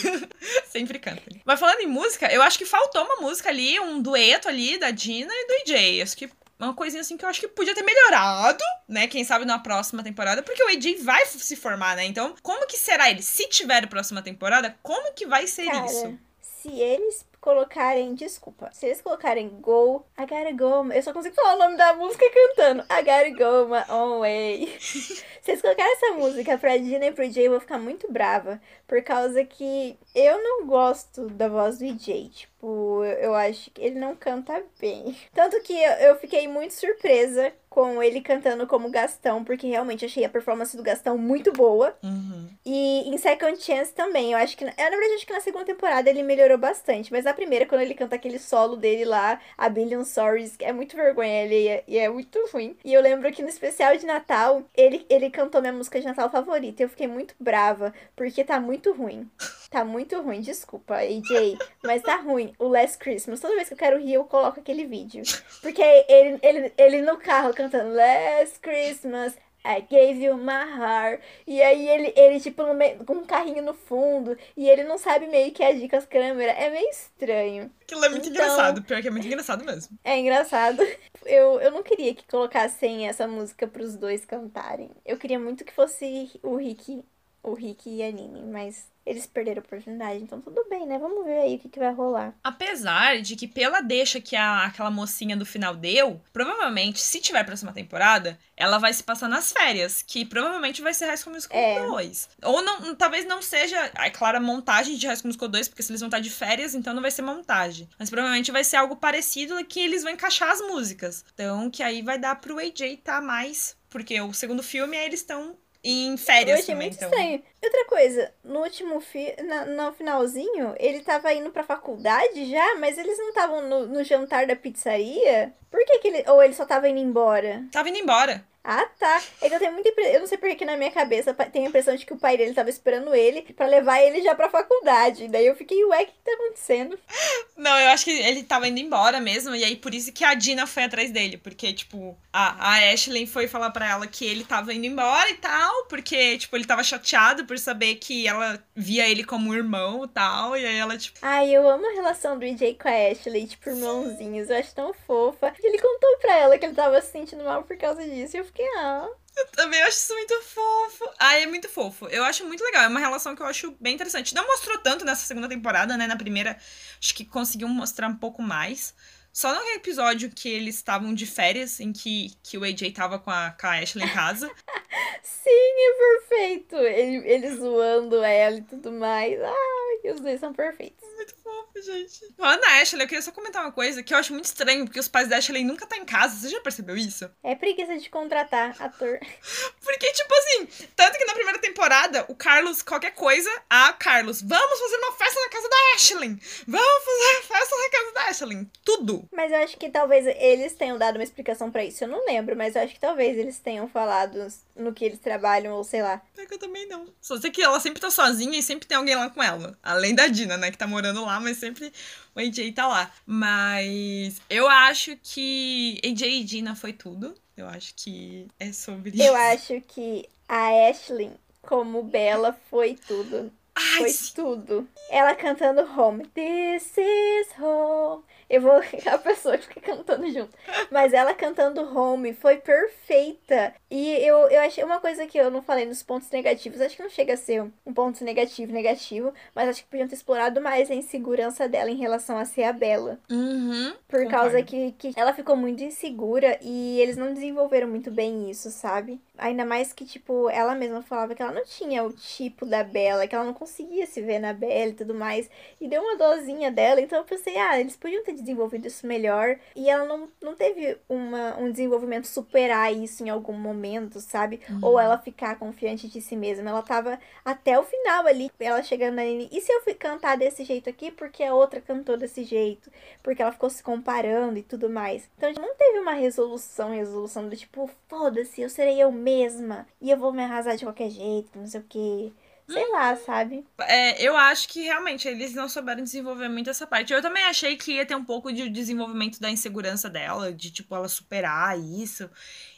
Sempre 0.68 0.98
cantem. 0.98 1.40
Mas 1.44 1.60
falando 1.60 1.80
em 1.80 1.86
música, 1.86 2.32
eu 2.32 2.42
acho 2.42 2.58
que 2.58 2.66
faltou 2.66 3.04
uma 3.04 3.16
música 3.16 3.48
ali, 3.48 3.78
um 3.80 4.00
dueto 4.00 4.48
ali 4.48 4.78
da 4.78 4.90
Dina 4.90 5.32
e 5.32 5.46
do 5.46 5.72
EJ. 5.72 6.02
Acho 6.02 6.16
que 6.16 6.30
uma 6.58 6.74
coisinha 6.74 7.02
assim 7.02 7.16
que 7.16 7.24
eu 7.24 7.28
acho 7.28 7.40
que 7.40 7.48
podia 7.48 7.74
ter 7.74 7.82
melhorado, 7.82 8.64
né? 8.88 9.06
Quem 9.06 9.24
sabe 9.24 9.44
na 9.44 9.58
próxima 9.58 10.02
temporada, 10.02 10.42
porque 10.42 10.62
o 10.62 10.68
AJ 10.68 11.02
vai 11.02 11.26
se 11.26 11.54
formar, 11.54 11.96
né? 11.96 12.04
Então, 12.04 12.34
como 12.42 12.66
que 12.66 12.78
será 12.78 13.10
ele? 13.10 13.22
Se 13.22 13.48
tiver 13.48 13.84
a 13.84 13.86
próxima 13.86 14.22
temporada, 14.22 14.76
como 14.82 15.12
que 15.12 15.26
vai 15.26 15.46
ser 15.46 15.66
Cara, 15.66 15.84
isso? 15.84 16.18
se 16.40 16.68
eles 16.68 17.24
colocarem, 17.46 18.12
desculpa, 18.12 18.70
se 18.72 18.86
eles 18.86 19.00
colocarem 19.00 19.48
Go, 19.60 20.04
I 20.18 20.22
gotta 20.22 20.50
go, 20.50 20.92
eu 20.92 21.00
só 21.00 21.12
consigo 21.12 21.36
falar 21.36 21.54
o 21.54 21.58
nome 21.60 21.76
da 21.76 21.94
música 21.94 22.24
cantando, 22.28 22.82
I 22.90 23.02
gotta 23.02 23.30
go 23.30 23.68
my 23.68 23.84
own 23.88 24.18
way. 24.18 24.66
se 24.80 25.22
eles 25.46 25.62
colocarem 25.62 25.92
essa 25.92 26.12
música 26.14 26.58
pra 26.58 26.76
Dina 26.76 27.06
e 27.06 27.12
pro 27.12 27.30
Jay, 27.30 27.46
eu 27.46 27.52
vou 27.52 27.60
ficar 27.60 27.78
muito 27.78 28.10
brava, 28.10 28.60
por 28.84 29.00
causa 29.04 29.44
que 29.44 29.96
eu 30.12 30.42
não 30.42 30.66
gosto 30.66 31.28
da 31.28 31.48
voz 31.48 31.78
do 31.78 31.84
EJ, 31.84 32.30
tipo, 32.30 33.04
eu 33.04 33.32
acho 33.32 33.70
que 33.70 33.80
ele 33.80 34.00
não 34.00 34.16
canta 34.16 34.64
bem. 34.80 35.16
Tanto 35.32 35.60
que 35.62 35.72
eu 35.72 36.16
fiquei 36.16 36.48
muito 36.48 36.74
surpresa 36.74 37.52
com 37.76 38.02
ele 38.02 38.22
cantando 38.22 38.66
como 38.66 38.88
Gastão, 38.88 39.44
porque 39.44 39.66
realmente 39.66 40.06
achei 40.06 40.24
a 40.24 40.30
performance 40.30 40.74
do 40.74 40.82
Gastão 40.82 41.18
muito 41.18 41.52
boa. 41.52 41.94
Uhum. 42.02 42.48
E 42.64 43.06
em 43.06 43.18
Second 43.18 43.62
Chance 43.62 43.92
também, 43.92 44.32
eu 44.32 44.38
acho 44.38 44.56
que. 44.56 44.64
Eu, 44.64 44.68
na 44.68 44.72
verdade, 44.74 45.12
acho 45.16 45.26
que 45.26 45.32
na 45.34 45.42
segunda 45.42 45.66
temporada 45.66 46.08
ele 46.08 46.22
melhorou 46.22 46.56
bastante. 46.56 47.12
Mas 47.12 47.26
na 47.26 47.34
primeira, 47.34 47.66
quando 47.66 47.82
ele 47.82 47.92
canta 47.92 48.16
aquele 48.16 48.38
solo 48.38 48.76
dele 48.76 49.04
lá, 49.04 49.38
a 49.58 49.68
Billion 49.68 50.02
Stories, 50.04 50.56
é 50.58 50.72
muito 50.72 50.96
vergonha 50.96 51.44
ele 51.44 51.68
é, 51.68 51.84
e 51.86 51.98
é 51.98 52.08
muito 52.08 52.38
ruim. 52.50 52.78
E 52.82 52.94
eu 52.94 53.02
lembro 53.02 53.30
que 53.30 53.42
no 53.42 53.48
especial 53.50 53.94
de 53.94 54.06
Natal, 54.06 54.62
ele, 54.74 55.04
ele 55.10 55.28
cantou 55.28 55.60
minha 55.60 55.72
música 55.74 56.00
de 56.00 56.06
Natal 56.06 56.30
favorita. 56.30 56.82
Eu 56.82 56.88
fiquei 56.88 57.06
muito 57.06 57.34
brava, 57.38 57.92
porque 58.16 58.42
tá 58.42 58.58
muito 58.58 58.90
ruim. 58.94 59.28
Tá 59.70 59.84
muito 59.84 60.20
ruim, 60.22 60.40
desculpa, 60.40 60.94
AJ. 60.96 61.58
Mas 61.82 62.02
tá 62.02 62.16
ruim. 62.16 62.54
O 62.58 62.68
Last 62.68 62.98
Christmas. 62.98 63.40
Toda 63.40 63.54
vez 63.56 63.68
que 63.68 63.74
eu 63.74 63.78
quero 63.78 63.98
rir, 63.98 64.14
eu 64.14 64.24
coloco 64.24 64.60
aquele 64.60 64.84
vídeo. 64.86 65.22
Porque 65.60 65.82
ele, 65.82 66.38
ele, 66.42 66.72
ele 66.78 67.02
no 67.02 67.16
carro 67.16 67.52
cantando 67.52 67.94
Last 67.94 68.60
Christmas. 68.60 69.34
I 69.68 69.80
gave 69.80 70.22
you 70.22 70.36
my 70.36 70.52
heart. 70.78 71.20
E 71.44 71.60
aí 71.60 71.88
ele, 71.88 72.12
ele 72.16 72.38
tipo, 72.38 72.72
meio, 72.72 73.04
com 73.04 73.14
um 73.14 73.24
carrinho 73.26 73.60
no 73.64 73.74
fundo. 73.74 74.38
E 74.56 74.68
ele 74.68 74.84
não 74.84 74.96
sabe 74.96 75.26
meio 75.26 75.50
que 75.50 75.64
as 75.64 76.06
câmeras. 76.06 76.56
É 76.56 76.70
meio 76.70 76.88
estranho. 76.88 77.68
Aquilo 77.82 78.04
é 78.04 78.08
muito 78.08 78.28
Então- 78.28 78.44
engraçado. 78.44 78.82
Pior 78.84 79.02
que 79.02 79.08
é 79.08 79.10
muito 79.10 79.26
engraçado 79.26 79.64
mesmo. 79.64 79.98
É 80.04 80.16
engraçado. 80.16 80.80
Eu, 81.24 81.60
eu 81.60 81.72
não 81.72 81.82
queria 81.82 82.14
que 82.14 82.24
colocassem 82.28 83.08
essa 83.08 83.26
música 83.26 83.66
pros 83.66 83.96
dois 83.96 84.24
cantarem. 84.24 84.90
Eu 85.04 85.18
queria 85.18 85.40
muito 85.40 85.64
que 85.64 85.72
fosse 85.72 86.30
o 86.40 86.54
Rick, 86.54 87.02
o 87.50 87.54
Rick 87.54 87.88
e 87.88 88.02
a 88.02 88.10
Nini, 88.10 88.42
mas 88.42 88.86
eles 89.06 89.24
perderam 89.24 89.62
a 89.62 89.64
oportunidade, 89.64 90.20
então 90.20 90.40
tudo 90.40 90.66
bem, 90.68 90.84
né? 90.84 90.98
Vamos 90.98 91.24
ver 91.24 91.38
aí 91.38 91.54
o 91.54 91.58
que, 91.60 91.68
que 91.68 91.78
vai 91.78 91.92
rolar. 91.92 92.34
Apesar 92.42 93.20
de 93.22 93.36
que, 93.36 93.46
pela 93.46 93.80
deixa 93.80 94.20
que 94.20 94.34
a, 94.34 94.64
aquela 94.64 94.90
mocinha 94.90 95.36
do 95.36 95.46
final 95.46 95.76
deu, 95.76 96.20
provavelmente, 96.32 97.00
se 97.00 97.20
tiver 97.20 97.44
próxima 97.44 97.72
temporada, 97.72 98.36
ela 98.56 98.78
vai 98.78 98.92
se 98.92 99.04
passar 99.04 99.28
nas 99.28 99.52
férias, 99.52 100.02
que 100.02 100.24
provavelmente 100.24 100.82
vai 100.82 100.92
ser 100.92 101.06
High 101.06 101.18
School 101.18 101.34
Musical 101.34 101.56
É. 101.56 101.86
2. 101.86 102.28
Ou 102.42 102.62
não, 102.62 102.96
talvez 102.96 103.24
não 103.24 103.40
seja, 103.40 103.78
é 103.96 104.10
claro, 104.10 104.38
a 104.38 104.40
montagem 104.40 104.96
de 104.96 105.06
High 105.06 105.16
School 105.16 105.28
Musical 105.28 105.48
2, 105.50 105.68
porque 105.68 105.84
se 105.84 105.92
eles 105.92 106.00
vão 106.00 106.08
estar 106.08 106.18
de 106.18 106.30
férias, 106.30 106.74
então 106.74 106.92
não 106.92 107.02
vai 107.02 107.12
ser 107.12 107.22
montagem. 107.22 107.88
Mas 107.96 108.10
provavelmente 108.10 108.50
vai 108.50 108.64
ser 108.64 108.76
algo 108.76 108.96
parecido 108.96 109.64
que 109.66 109.78
eles 109.78 110.02
vão 110.02 110.12
encaixar 110.12 110.50
as 110.50 110.60
músicas. 110.60 111.24
Então, 111.32 111.70
que 111.70 111.82
aí 111.84 112.02
vai 112.02 112.18
dar 112.18 112.40
pro 112.40 112.58
AJ 112.58 112.80
estar 112.80 113.22
mais. 113.22 113.76
Porque 113.88 114.20
o 114.20 114.32
segundo 114.34 114.64
filme, 114.64 114.96
aí 114.96 115.06
eles 115.06 115.20
estão 115.20 115.56
em 115.90 116.12
Eu 116.12 116.18
férias 116.18 116.60
achei 116.60 116.74
também. 116.74 116.88
muito 116.88 116.96
então... 116.96 117.08
estranho. 117.10 117.42
Outra 117.66 117.84
coisa, 117.86 118.32
no 118.44 118.60
último 118.60 119.00
fi 119.00 119.34
na, 119.42 119.64
no 119.64 119.92
finalzinho, 119.92 120.72
ele 120.78 121.00
tava 121.00 121.32
indo 121.32 121.50
pra 121.50 121.64
faculdade 121.64 122.48
já, 122.48 122.76
mas 122.76 122.96
eles 122.96 123.18
não 123.18 123.30
estavam 123.30 123.68
no, 123.68 123.86
no 123.88 124.04
jantar 124.04 124.46
da 124.46 124.54
pizzaria? 124.54 125.52
Por 125.68 125.84
que 125.84 125.98
que 125.98 126.06
ele... 126.06 126.30
Ou 126.30 126.40
ele 126.40 126.54
só 126.54 126.64
tava 126.64 126.88
indo 126.88 127.00
embora? 127.00 127.64
Tava 127.72 127.88
indo 127.88 127.98
embora. 127.98 128.44
Ah, 128.68 128.84
tá. 128.98 129.22
É 129.40 129.48
que 129.48 129.54
eu 129.54 129.60
tenho 129.60 129.72
muita 129.72 129.88
impressão. 129.90 130.12
Eu 130.12 130.20
não 130.20 130.26
sei 130.26 130.36
porque 130.36 130.56
que 130.56 130.64
na 130.64 130.76
minha 130.76 130.90
cabeça 130.90 131.32
tem 131.32 131.64
a 131.64 131.68
impressão 131.68 131.94
de 131.94 132.04
que 132.04 132.12
o 132.12 132.18
pai 132.18 132.36
dele 132.36 132.52
tava 132.52 132.68
esperando 132.68 133.14
ele 133.14 133.42
pra 133.42 133.64
levar 133.64 134.00
ele 134.00 134.20
já 134.22 134.34
pra 134.34 134.50
faculdade. 134.50 135.28
Daí 135.28 135.46
eu 135.46 135.54
fiquei, 135.54 135.84
ué, 135.84 136.02
o 136.02 136.06
que, 136.06 136.12
que 136.12 136.18
tá 136.24 136.32
acontecendo? 136.32 136.98
Não, 137.56 137.78
eu 137.78 137.90
acho 137.90 138.04
que 138.04 138.10
ele 138.10 138.42
tava 138.42 138.66
indo 138.66 138.80
embora 138.80 139.20
mesmo, 139.20 139.54
e 139.54 139.64
aí 139.64 139.76
por 139.76 139.94
isso 139.94 140.12
que 140.12 140.24
a 140.24 140.34
Dina 140.34 140.66
foi 140.66 140.82
atrás 140.82 141.12
dele, 141.12 141.38
porque, 141.38 141.72
tipo, 141.72 142.18
a, 142.32 142.72
a 142.74 142.92
Ashley 142.92 143.26
foi 143.26 143.46
falar 143.46 143.70
pra 143.70 143.88
ela 143.88 144.06
que 144.06 144.24
ele 144.24 144.44
tava 144.44 144.74
indo 144.74 144.84
embora 144.84 145.30
e 145.30 145.34
tal, 145.34 145.84
porque, 145.84 146.36
tipo, 146.36 146.54
ele 146.56 146.66
tava 146.66 146.82
chateado 146.82 147.46
por 147.46 147.55
saber 147.58 147.96
que 147.96 148.26
ela 148.26 148.62
via 148.74 149.08
ele 149.08 149.24
como 149.24 149.54
irmão 149.54 150.04
e 150.04 150.08
tal, 150.08 150.56
e 150.56 150.64
aí 150.64 150.76
ela, 150.76 150.96
tipo, 150.96 151.18
Ai, 151.22 151.54
eu 151.54 151.68
amo 151.68 151.86
a 151.86 151.94
relação 151.94 152.38
do 152.38 152.44
EJ 152.44 152.76
com 152.80 152.88
a 152.88 153.10
Ashley, 153.10 153.46
tipo, 153.46 153.70
irmãozinhos. 153.70 154.50
Eu 154.50 154.56
acho 154.56 154.74
tão 154.74 154.92
fofa. 154.92 155.52
E 155.62 155.66
ele 155.66 155.78
contou 155.78 156.18
pra 156.20 156.36
ela 156.36 156.58
que 156.58 156.64
ele 156.64 156.74
tava 156.74 157.00
se 157.00 157.12
sentindo 157.12 157.44
mal 157.44 157.62
por 157.62 157.76
causa 157.76 158.02
disso. 158.04 158.36
E 158.36 158.40
eu 158.40 158.44
fiquei, 158.44 158.66
ah. 158.78 159.08
eu 159.36 159.46
também 159.48 159.80
acho 159.82 159.98
isso 159.98 160.14
muito 160.14 160.42
fofo. 160.42 161.10
Ah, 161.18 161.34
é 161.38 161.46
muito 161.46 161.68
fofo. 161.68 162.06
Eu 162.08 162.24
acho 162.24 162.46
muito 162.46 162.64
legal, 162.64 162.84
é 162.84 162.88
uma 162.88 163.00
relação 163.00 163.34
que 163.34 163.42
eu 163.42 163.46
acho 163.46 163.76
bem 163.80 163.94
interessante. 163.94 164.34
Não 164.34 164.46
mostrou 164.46 164.78
tanto 164.78 165.04
nessa 165.04 165.26
segunda 165.26 165.48
temporada, 165.48 165.96
né? 165.96 166.06
Na 166.06 166.16
primeira, 166.16 166.56
acho 167.00 167.14
que 167.14 167.24
conseguiu 167.24 167.68
mostrar 167.68 168.08
um 168.08 168.16
pouco 168.16 168.42
mais. 168.42 168.94
Só 169.36 169.54
no 169.54 169.60
episódio 169.72 170.30
que 170.34 170.48
eles 170.48 170.76
estavam 170.76 171.12
de 171.12 171.26
férias, 171.26 171.78
em 171.78 171.92
que, 171.92 172.32
que 172.42 172.56
o 172.56 172.64
AJ 172.64 172.90
tava 172.94 173.18
com 173.18 173.30
a, 173.30 173.50
com 173.50 173.66
a 173.66 173.80
Ashley 173.80 174.06
em 174.06 174.08
casa. 174.08 174.48
Sim, 175.22 175.50
é 175.50 175.98
perfeito. 175.98 176.76
Ele, 176.76 177.16
ele 177.28 177.54
zoando 177.54 178.22
ela 178.22 178.56
e 178.56 178.62
tudo 178.62 178.90
mais. 178.90 179.38
Ai, 179.38 180.10
os 180.10 180.20
dois 180.20 180.40
são 180.40 180.54
perfeitos. 180.54 181.06
Muito 181.14 181.34
fofo, 181.42 181.82
gente. 181.84 182.32
Falando 182.34 182.62
da 182.62 182.80
Ashley, 182.80 183.02
eu 183.02 183.06
queria 183.06 183.20
só 183.20 183.30
comentar 183.30 183.62
uma 183.62 183.72
coisa 183.72 184.02
que 184.02 184.14
eu 184.14 184.16
acho 184.16 184.32
muito 184.32 184.46
estranho, 184.46 184.86
porque 184.86 184.98
os 184.98 185.06
pais 185.06 185.28
da 185.28 185.36
Ashley 185.36 185.64
nunca 185.64 185.84
estão 185.84 185.98
em 185.98 186.06
casa. 186.06 186.34
Você 186.36 186.48
já 186.48 186.60
percebeu 186.62 186.96
isso? 186.96 187.30
É 187.42 187.54
preguiça 187.54 187.98
de 187.98 188.08
contratar 188.08 188.74
ator. 188.80 189.20
Porque, 189.96 190.12
tipo 190.12 190.34
assim, 190.34 190.88
tanto 190.94 191.16
que 191.16 191.24
na 191.24 191.32
primeira 191.32 191.58
temporada, 191.58 192.26
o 192.28 192.34
Carlos, 192.34 192.82
qualquer 192.82 193.12
coisa, 193.12 193.50
ah, 193.68 193.94
Carlos, 193.94 194.42
vamos 194.42 194.78
fazer 194.78 194.96
uma 194.96 195.12
festa 195.12 195.40
na 195.40 195.48
casa 195.48 195.68
da 195.68 195.76
Ashley. 195.94 196.38
Vamos 196.68 197.04
fazer 197.04 197.32
uma 197.32 197.42
festa 197.42 197.76
na 197.76 197.90
casa 197.90 198.12
da 198.12 198.24
Ashley. 198.24 198.68
Tudo. 198.84 199.28
Mas 199.32 199.50
eu 199.50 199.58
acho 199.58 199.78
que 199.78 199.88
talvez 199.88 200.26
eles 200.26 200.74
tenham 200.74 200.98
dado 200.98 201.16
uma 201.16 201.24
explicação 201.24 201.70
pra 201.70 201.82
isso. 201.82 202.04
Eu 202.04 202.08
não 202.08 202.26
lembro, 202.26 202.54
mas 202.54 202.76
eu 202.76 202.82
acho 202.82 202.92
que 202.92 203.00
talvez 203.00 203.38
eles 203.38 203.58
tenham 203.58 203.88
falado 203.88 204.46
no 204.76 204.92
que 204.92 205.04
eles 205.04 205.18
trabalham, 205.18 205.74
ou 205.74 205.82
sei 205.82 206.02
lá. 206.02 206.20
É 206.36 206.44
que 206.44 206.52
eu 206.52 206.58
também 206.58 206.86
não. 206.86 207.08
Só 207.18 207.38
sei 207.38 207.50
que 207.50 207.62
ela 207.62 207.80
sempre 207.80 208.00
tá 208.00 208.10
sozinha 208.10 208.58
e 208.58 208.62
sempre 208.62 208.86
tem 208.86 208.98
alguém 208.98 209.16
lá 209.16 209.30
com 209.30 209.42
ela. 209.42 209.78
Além 209.82 210.14
da 210.14 210.26
Dina, 210.26 210.58
né, 210.58 210.70
que 210.70 210.76
tá 210.76 210.86
morando 210.86 211.24
lá, 211.24 211.40
mas 211.40 211.56
sempre 211.56 211.90
o 212.34 212.38
AJ 212.38 212.74
tá 212.74 212.86
lá. 212.86 213.10
Mas 213.24 214.42
eu 214.50 214.68
acho 214.68 215.16
que 215.22 215.98
AJ 216.04 216.22
e 216.22 216.44
Dina 216.44 216.76
foi 216.76 216.92
tudo. 216.92 217.34
Eu 217.56 217.66
acho 217.68 217.94
que 217.94 218.46
é 218.60 218.72
sobre 218.72 219.10
isso. 219.10 219.22
Eu 219.22 219.34
acho 219.34 219.80
que 219.88 220.28
a 220.48 220.88
Ashley, 220.90 221.30
como 221.62 222.02
Bela, 222.02 222.58
foi 222.70 222.94
tudo. 223.06 223.50
Ai, 223.74 223.98
Foi 223.98 224.08
sim. 224.10 224.32
tudo. 224.34 224.88
Ela 225.10 225.34
cantando 225.34 225.82
Home. 225.82 226.26
This 226.28 226.92
is 226.96 227.48
home. 227.60 228.22
Eu 228.48 228.60
vou 228.60 228.72
a 229.06 229.18
pessoa 229.18 229.58
fica 229.58 229.80
cantando 229.80 230.30
junto. 230.30 230.52
Mas 230.90 231.12
ela 231.12 231.34
cantando 231.34 231.82
Home 231.96 232.32
foi 232.32 232.56
perfeita. 232.58 233.74
E 233.90 234.10
eu, 234.24 234.48
eu 234.48 234.60
achei 234.60 234.82
uma 234.84 235.00
coisa 235.00 235.26
que 235.26 235.38
eu 235.38 235.50
não 235.50 235.62
falei 235.62 235.84
nos 235.84 236.02
pontos 236.02 236.30
negativos. 236.30 236.80
Acho 236.80 236.96
que 236.96 237.02
não 237.02 237.10
chega 237.10 237.34
a 237.34 237.36
ser 237.36 237.62
um 237.84 237.92
ponto 237.92 238.22
negativo, 238.24 238.72
negativo. 238.72 239.32
Mas 239.54 239.68
acho 239.68 239.82
que 239.82 239.90
podiam 239.90 240.08
ter 240.08 240.14
explorado 240.14 240.60
mais 240.60 240.90
a 240.90 240.94
insegurança 240.94 241.68
dela 241.68 241.90
em 241.90 241.96
relação 241.96 242.38
a 242.38 242.44
ser 242.44 242.64
a 242.64 242.72
Bela. 242.72 243.18
Uhum. 243.30 243.92
Por 244.08 244.22
Concordo. 244.22 244.30
causa 244.30 244.62
que, 244.62 244.92
que 244.92 245.12
ela 245.16 245.32
ficou 245.32 245.56
muito 245.56 245.82
insegura 245.82 246.58
e 246.62 247.00
eles 247.00 247.16
não 247.16 247.34
desenvolveram 247.34 247.88
muito 247.88 248.10
bem 248.10 248.50
isso, 248.50 248.70
sabe? 248.70 249.20
Ainda 249.36 249.64
mais 249.64 249.92
que, 249.92 250.04
tipo, 250.04 250.48
ela 250.50 250.74
mesma 250.74 251.02
falava 251.02 251.34
que 251.34 251.42
ela 251.42 251.52
não 251.52 251.64
tinha 251.64 252.04
o 252.04 252.12
tipo 252.12 252.64
da 252.64 252.82
Bela, 252.82 253.26
que 253.26 253.34
ela 253.34 253.44
não 253.44 253.54
conseguia 253.54 254.06
se 254.06 254.20
ver 254.22 254.38
na 254.38 254.52
Bela 254.52 254.90
e 254.90 254.94
tudo 254.94 255.14
mais. 255.14 255.50
E 255.80 255.88
deu 255.88 256.02
uma 256.02 256.16
dosinha 256.16 256.70
dela, 256.70 257.00
então 257.00 257.18
eu 257.18 257.24
pensei, 257.24 257.56
ah, 257.56 257.78
eles 257.78 257.96
podiam 257.96 258.22
ter 258.24 258.35
desenvolvido 258.36 258.86
isso 258.86 259.06
melhor. 259.06 259.58
E 259.74 259.88
ela 259.88 260.04
não, 260.04 260.28
não 260.42 260.54
teve 260.54 260.98
uma, 261.08 261.56
um 261.58 261.70
desenvolvimento 261.70 262.26
superar 262.26 262.92
isso 262.92 263.24
em 263.24 263.30
algum 263.30 263.52
momento, 263.52 264.20
sabe? 264.20 264.60
Ou 264.82 264.98
ela 264.98 265.18
ficar 265.18 265.58
confiante 265.58 266.08
de 266.08 266.20
si 266.20 266.36
mesma. 266.36 266.70
Ela 266.70 266.82
tava 266.82 267.18
até 267.44 267.78
o 267.78 267.84
final 267.84 268.26
ali, 268.26 268.50
ela 268.60 268.82
chegando 268.82 269.16
Nini. 269.16 269.48
E 269.52 269.60
se 269.60 269.72
eu 269.72 269.82
fui 269.82 269.94
cantar 269.94 270.36
desse 270.36 270.64
jeito 270.64 270.88
aqui, 270.88 271.10
porque 271.10 271.42
a 271.42 271.54
outra 271.54 271.80
cantou 271.80 272.16
desse 272.16 272.44
jeito? 272.44 272.90
Porque 273.22 273.42
ela 273.42 273.52
ficou 273.52 273.70
se 273.70 273.82
comparando 273.82 274.58
e 274.58 274.62
tudo 274.62 274.88
mais. 274.88 275.28
Então 275.36 275.52
não 275.52 275.74
teve 275.74 275.98
uma 275.98 276.12
resolução, 276.12 276.90
resolução 276.90 277.48
do 277.48 277.56
tipo, 277.56 277.90
foda-se, 278.08 278.60
eu 278.60 278.68
serei 278.68 279.00
eu 279.00 279.10
mesma. 279.12 279.86
E 280.00 280.10
eu 280.10 280.16
vou 280.16 280.32
me 280.32 280.42
arrasar 280.42 280.76
de 280.76 280.84
qualquer 280.84 281.10
jeito, 281.10 281.58
não 281.58 281.66
sei 281.66 281.80
o 281.80 281.84
que. 281.84 282.32
Sei 282.68 282.90
lá, 282.90 283.14
sabe? 283.16 283.64
É, 283.80 284.20
eu 284.20 284.36
acho 284.36 284.68
que 284.68 284.82
realmente 284.82 285.28
eles 285.28 285.54
não 285.54 285.68
souberam 285.68 286.02
desenvolver 286.02 286.48
muito 286.48 286.68
essa 286.68 286.86
parte. 286.86 287.12
Eu 287.12 287.22
também 287.22 287.44
achei 287.44 287.76
que 287.76 287.92
ia 287.92 288.06
ter 288.06 288.16
um 288.16 288.24
pouco 288.24 288.52
de 288.52 288.68
desenvolvimento 288.68 289.40
da 289.40 289.50
insegurança 289.50 290.10
dela, 290.10 290.52
de 290.52 290.72
tipo 290.72 290.94
ela 290.94 291.08
superar 291.08 291.78
isso 291.78 292.28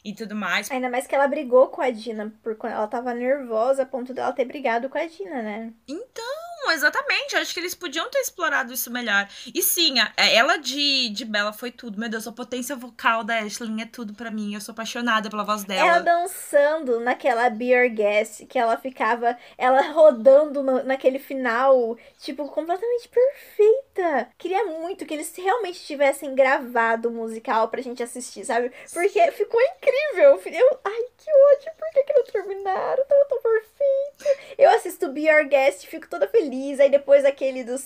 e 0.05 0.15
tudo 0.15 0.35
mais. 0.35 0.70
Ainda 0.70 0.90
mais 0.90 1.06
que 1.06 1.15
ela 1.15 1.27
brigou 1.27 1.69
com 1.69 1.81
a 1.81 1.90
Dina, 1.90 2.32
por 2.43 2.56
quando 2.56 2.74
ela 2.74 2.86
tava 2.86 3.15
nervosa 3.15 3.82
a 3.82 3.86
ponto 3.86 4.12
dela 4.12 4.32
ter 4.32 4.44
brigado 4.44 4.89
com 4.89 4.98
a 4.98 5.06
Dina, 5.06 5.43
né? 5.43 5.73
Então, 5.86 6.47
exatamente. 6.70 7.36
Acho 7.36 7.55
que 7.55 7.60
eles 7.60 7.74
podiam 7.74 8.09
ter 8.10 8.18
explorado 8.18 8.72
isso 8.72 8.90
melhor. 8.90 9.28
E 9.55 9.62
sim, 9.62 9.98
a, 9.98 10.12
ela 10.16 10.56
de, 10.56 11.09
de 11.10 11.24
Bella 11.24 11.52
foi 11.52 11.70
tudo. 11.70 11.98
Meu 11.98 12.09
Deus, 12.09 12.26
a 12.26 12.32
potência 12.32 12.76
vocal 12.76 13.24
da 13.24 13.39
Ashley 13.39 13.82
é 13.82 13.86
tudo 13.86 14.14
para 14.14 14.30
mim. 14.30 14.55
Eu 14.55 14.60
sou 14.60 14.72
apaixonada 14.72 15.30
pela 15.30 15.44
voz 15.44 15.64
dela. 15.64 15.89
Ela 15.89 16.01
dançando 16.01 17.01
naquela 17.01 17.48
Beer 17.51 17.93
Guest, 17.93 18.47
que 18.47 18.59
ela 18.59 18.76
ficava, 18.76 19.36
ela 19.56 19.82
rodando 19.93 20.62
no, 20.62 20.82
naquele 20.82 21.18
final, 21.18 21.97
tipo, 22.18 22.48
completamente 22.48 23.09
perfeita. 23.09 24.28
Queria 24.39 24.64
muito 24.64 25.06
que 25.06 25.14
eles 25.14 25.32
realmente 25.36 25.80
tivessem 25.85 26.35
gravado 26.35 27.09
o 27.09 27.12
musical 27.12 27.68
pra 27.68 27.82
gente 27.82 28.02
assistir, 28.02 28.44
sabe? 28.44 28.72
Porque 28.93 29.30
ficou 29.32 29.60
incrível. 29.60 30.40
Eu, 30.47 30.80
ai, 30.85 31.02
que 31.18 31.30
ódio, 31.30 31.72
por 31.78 31.90
que, 31.93 32.02
que 32.05 32.12
não 32.12 32.24
terminaram? 32.24 33.05
Tava 33.05 33.24
tão 33.28 33.40
perfeito. 33.40 34.55
Eu 34.56 34.70
assisto 34.70 35.09
Be 35.12 35.30
Our 35.30 35.47
Guest, 35.47 35.86
fico 35.86 36.09
toda 36.09 36.28
feliz. 36.28 36.47
Aí 36.80 36.90
depois 36.90 37.24
aquele 37.24 37.64
do 37.64 37.76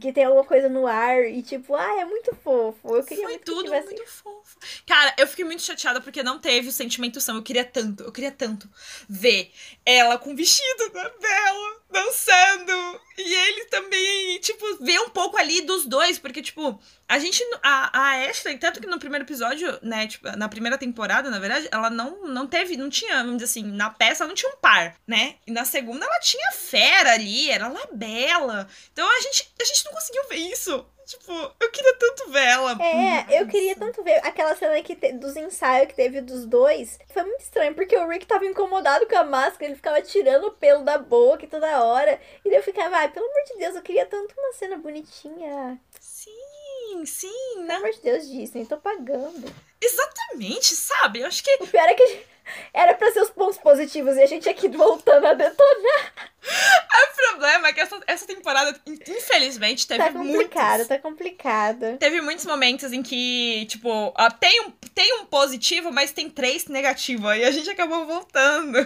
que 0.00 0.12
tem 0.12 0.24
alguma 0.24 0.44
coisa 0.44 0.68
no 0.68 0.86
ar 0.86 1.24
e 1.24 1.42
tipo, 1.42 1.74
ai, 1.74 2.00
é 2.00 2.04
muito 2.04 2.34
fofo. 2.36 2.96
Eu 2.96 3.04
queria 3.04 3.24
Foi 3.24 3.32
muito 3.32 3.44
tudo 3.44 3.64
tivesse... 3.64 3.86
muito 3.86 4.06
fofo. 4.06 4.58
Cara, 4.86 5.14
eu 5.18 5.26
fiquei 5.26 5.44
muito 5.44 5.62
chateada 5.62 6.00
porque 6.00 6.22
não 6.22 6.38
teve 6.38 6.68
o 6.68 6.72
sentimento 6.72 7.20
são. 7.20 7.36
Eu 7.36 7.42
queria 7.42 7.64
tanto, 7.64 8.04
eu 8.04 8.12
queria 8.12 8.32
tanto 8.32 8.68
ver 9.08 9.50
ela 9.84 10.18
com 10.18 10.32
o 10.32 10.36
vestido 10.36 10.90
da 10.92 11.08
Bella 11.08 11.81
dançando. 11.92 13.00
E 13.16 13.34
ele 13.34 13.66
também, 13.66 14.38
tipo, 14.40 14.64
ver 14.82 14.98
um 15.00 15.10
pouco 15.10 15.36
ali 15.36 15.60
dos 15.60 15.84
dois, 15.84 16.18
porque, 16.18 16.42
tipo, 16.42 16.80
a 17.08 17.18
gente. 17.18 17.42
A, 17.62 17.98
a 17.98 18.28
Ashley, 18.28 18.58
tanto 18.58 18.80
que 18.80 18.86
no 18.86 18.98
primeiro 18.98 19.24
episódio, 19.24 19.78
né, 19.82 20.06
tipo, 20.06 20.34
na 20.36 20.48
primeira 20.48 20.78
temporada, 20.78 21.30
na 21.30 21.38
verdade, 21.38 21.68
ela 21.70 21.90
não, 21.90 22.26
não 22.26 22.46
teve, 22.46 22.76
não 22.76 22.88
tinha, 22.88 23.18
vamos 23.18 23.34
dizer 23.34 23.44
assim, 23.44 23.62
na 23.64 23.90
peça 23.90 24.26
não 24.26 24.34
tinha 24.34 24.50
um 24.50 24.56
par, 24.56 24.96
né? 25.06 25.36
E 25.46 25.52
na 25.52 25.64
segunda 25.64 26.06
ela 26.06 26.18
tinha 26.20 26.52
fera 26.52 27.12
ali, 27.12 27.50
era 27.50 27.70
bela 27.92 28.66
Então 28.92 29.08
a 29.08 29.20
gente, 29.20 29.52
a 29.60 29.64
gente 29.64 29.84
não 29.84 29.92
conseguiu 29.92 30.28
ver 30.28 30.36
isso. 30.36 30.86
Tipo, 31.06 31.32
eu 31.60 31.70
queria 31.70 31.94
tanto 31.94 32.30
ver 32.30 32.44
ela. 32.44 32.78
É, 32.80 33.40
eu 33.40 33.46
queria 33.48 33.74
tanto 33.76 34.02
ver 34.02 34.24
aquela 34.24 34.54
cena 34.54 34.80
que 34.82 34.94
te, 34.94 35.12
dos 35.12 35.36
ensaios 35.36 35.88
que 35.88 35.94
teve 35.94 36.20
dos 36.20 36.46
dois. 36.46 36.98
Foi 37.12 37.22
muito 37.22 37.40
estranho, 37.40 37.74
porque 37.74 37.96
o 37.96 38.08
Rick 38.08 38.26
tava 38.26 38.44
incomodado 38.46 39.06
com 39.06 39.16
a 39.16 39.24
máscara, 39.24 39.66
ele 39.66 39.74
ficava 39.76 40.00
tirando 40.00 40.46
o 40.46 40.52
pelo 40.52 40.84
da 40.84 40.98
boca 40.98 41.46
toda 41.46 41.84
hora. 41.84 42.20
E 42.44 42.48
daí 42.48 42.58
eu 42.58 42.62
ficava, 42.62 42.96
ai, 42.96 43.10
pelo 43.10 43.26
amor 43.26 43.44
de 43.44 43.58
Deus, 43.58 43.74
eu 43.74 43.82
queria 43.82 44.06
tanto 44.06 44.34
uma 44.38 44.52
cena 44.52 44.78
bonitinha. 44.78 45.80
Sim, 46.00 47.04
sim, 47.04 47.58
né? 47.58 47.74
Pelo 47.74 47.86
amor 47.86 47.92
de 47.92 48.00
Deus, 48.00 48.28
Disney, 48.28 48.66
tô 48.66 48.76
pagando. 48.76 49.52
Exatamente, 49.80 50.74
sabe? 50.76 51.20
Eu 51.20 51.26
acho 51.26 51.42
que. 51.42 51.56
O 51.60 51.66
pior 51.66 51.88
é 51.88 51.94
que 51.94 52.31
era 52.72 52.94
pra 52.94 53.10
ser 53.10 53.20
os 53.20 53.30
pontos 53.30 53.58
positivos 53.58 54.16
e 54.16 54.22
a 54.22 54.26
gente 54.26 54.48
aqui 54.48 54.68
voltando 54.68 55.26
a 55.26 55.34
detonar. 55.34 56.12
O 57.22 57.34
problema 57.34 57.68
é 57.68 57.72
que 57.72 57.80
essa, 57.80 58.00
essa 58.06 58.26
temporada, 58.26 58.78
infelizmente, 58.86 59.86
teve 59.86 60.02
tá 60.02 60.12
complicado, 60.12 60.70
muitos... 60.70 60.88
Tá 60.88 60.98
complicado, 60.98 61.98
Teve 61.98 62.20
muitos 62.20 62.44
momentos 62.44 62.92
em 62.92 63.02
que, 63.02 63.64
tipo, 63.66 64.12
tem 64.38 64.60
um, 64.62 64.70
tem 64.94 65.20
um 65.20 65.26
positivo, 65.26 65.90
mas 65.90 66.12
tem 66.12 66.28
três 66.28 66.66
negativos. 66.66 67.26
Aí 67.26 67.44
a 67.44 67.50
gente 67.50 67.70
acabou 67.70 68.06
voltando. 68.06 68.76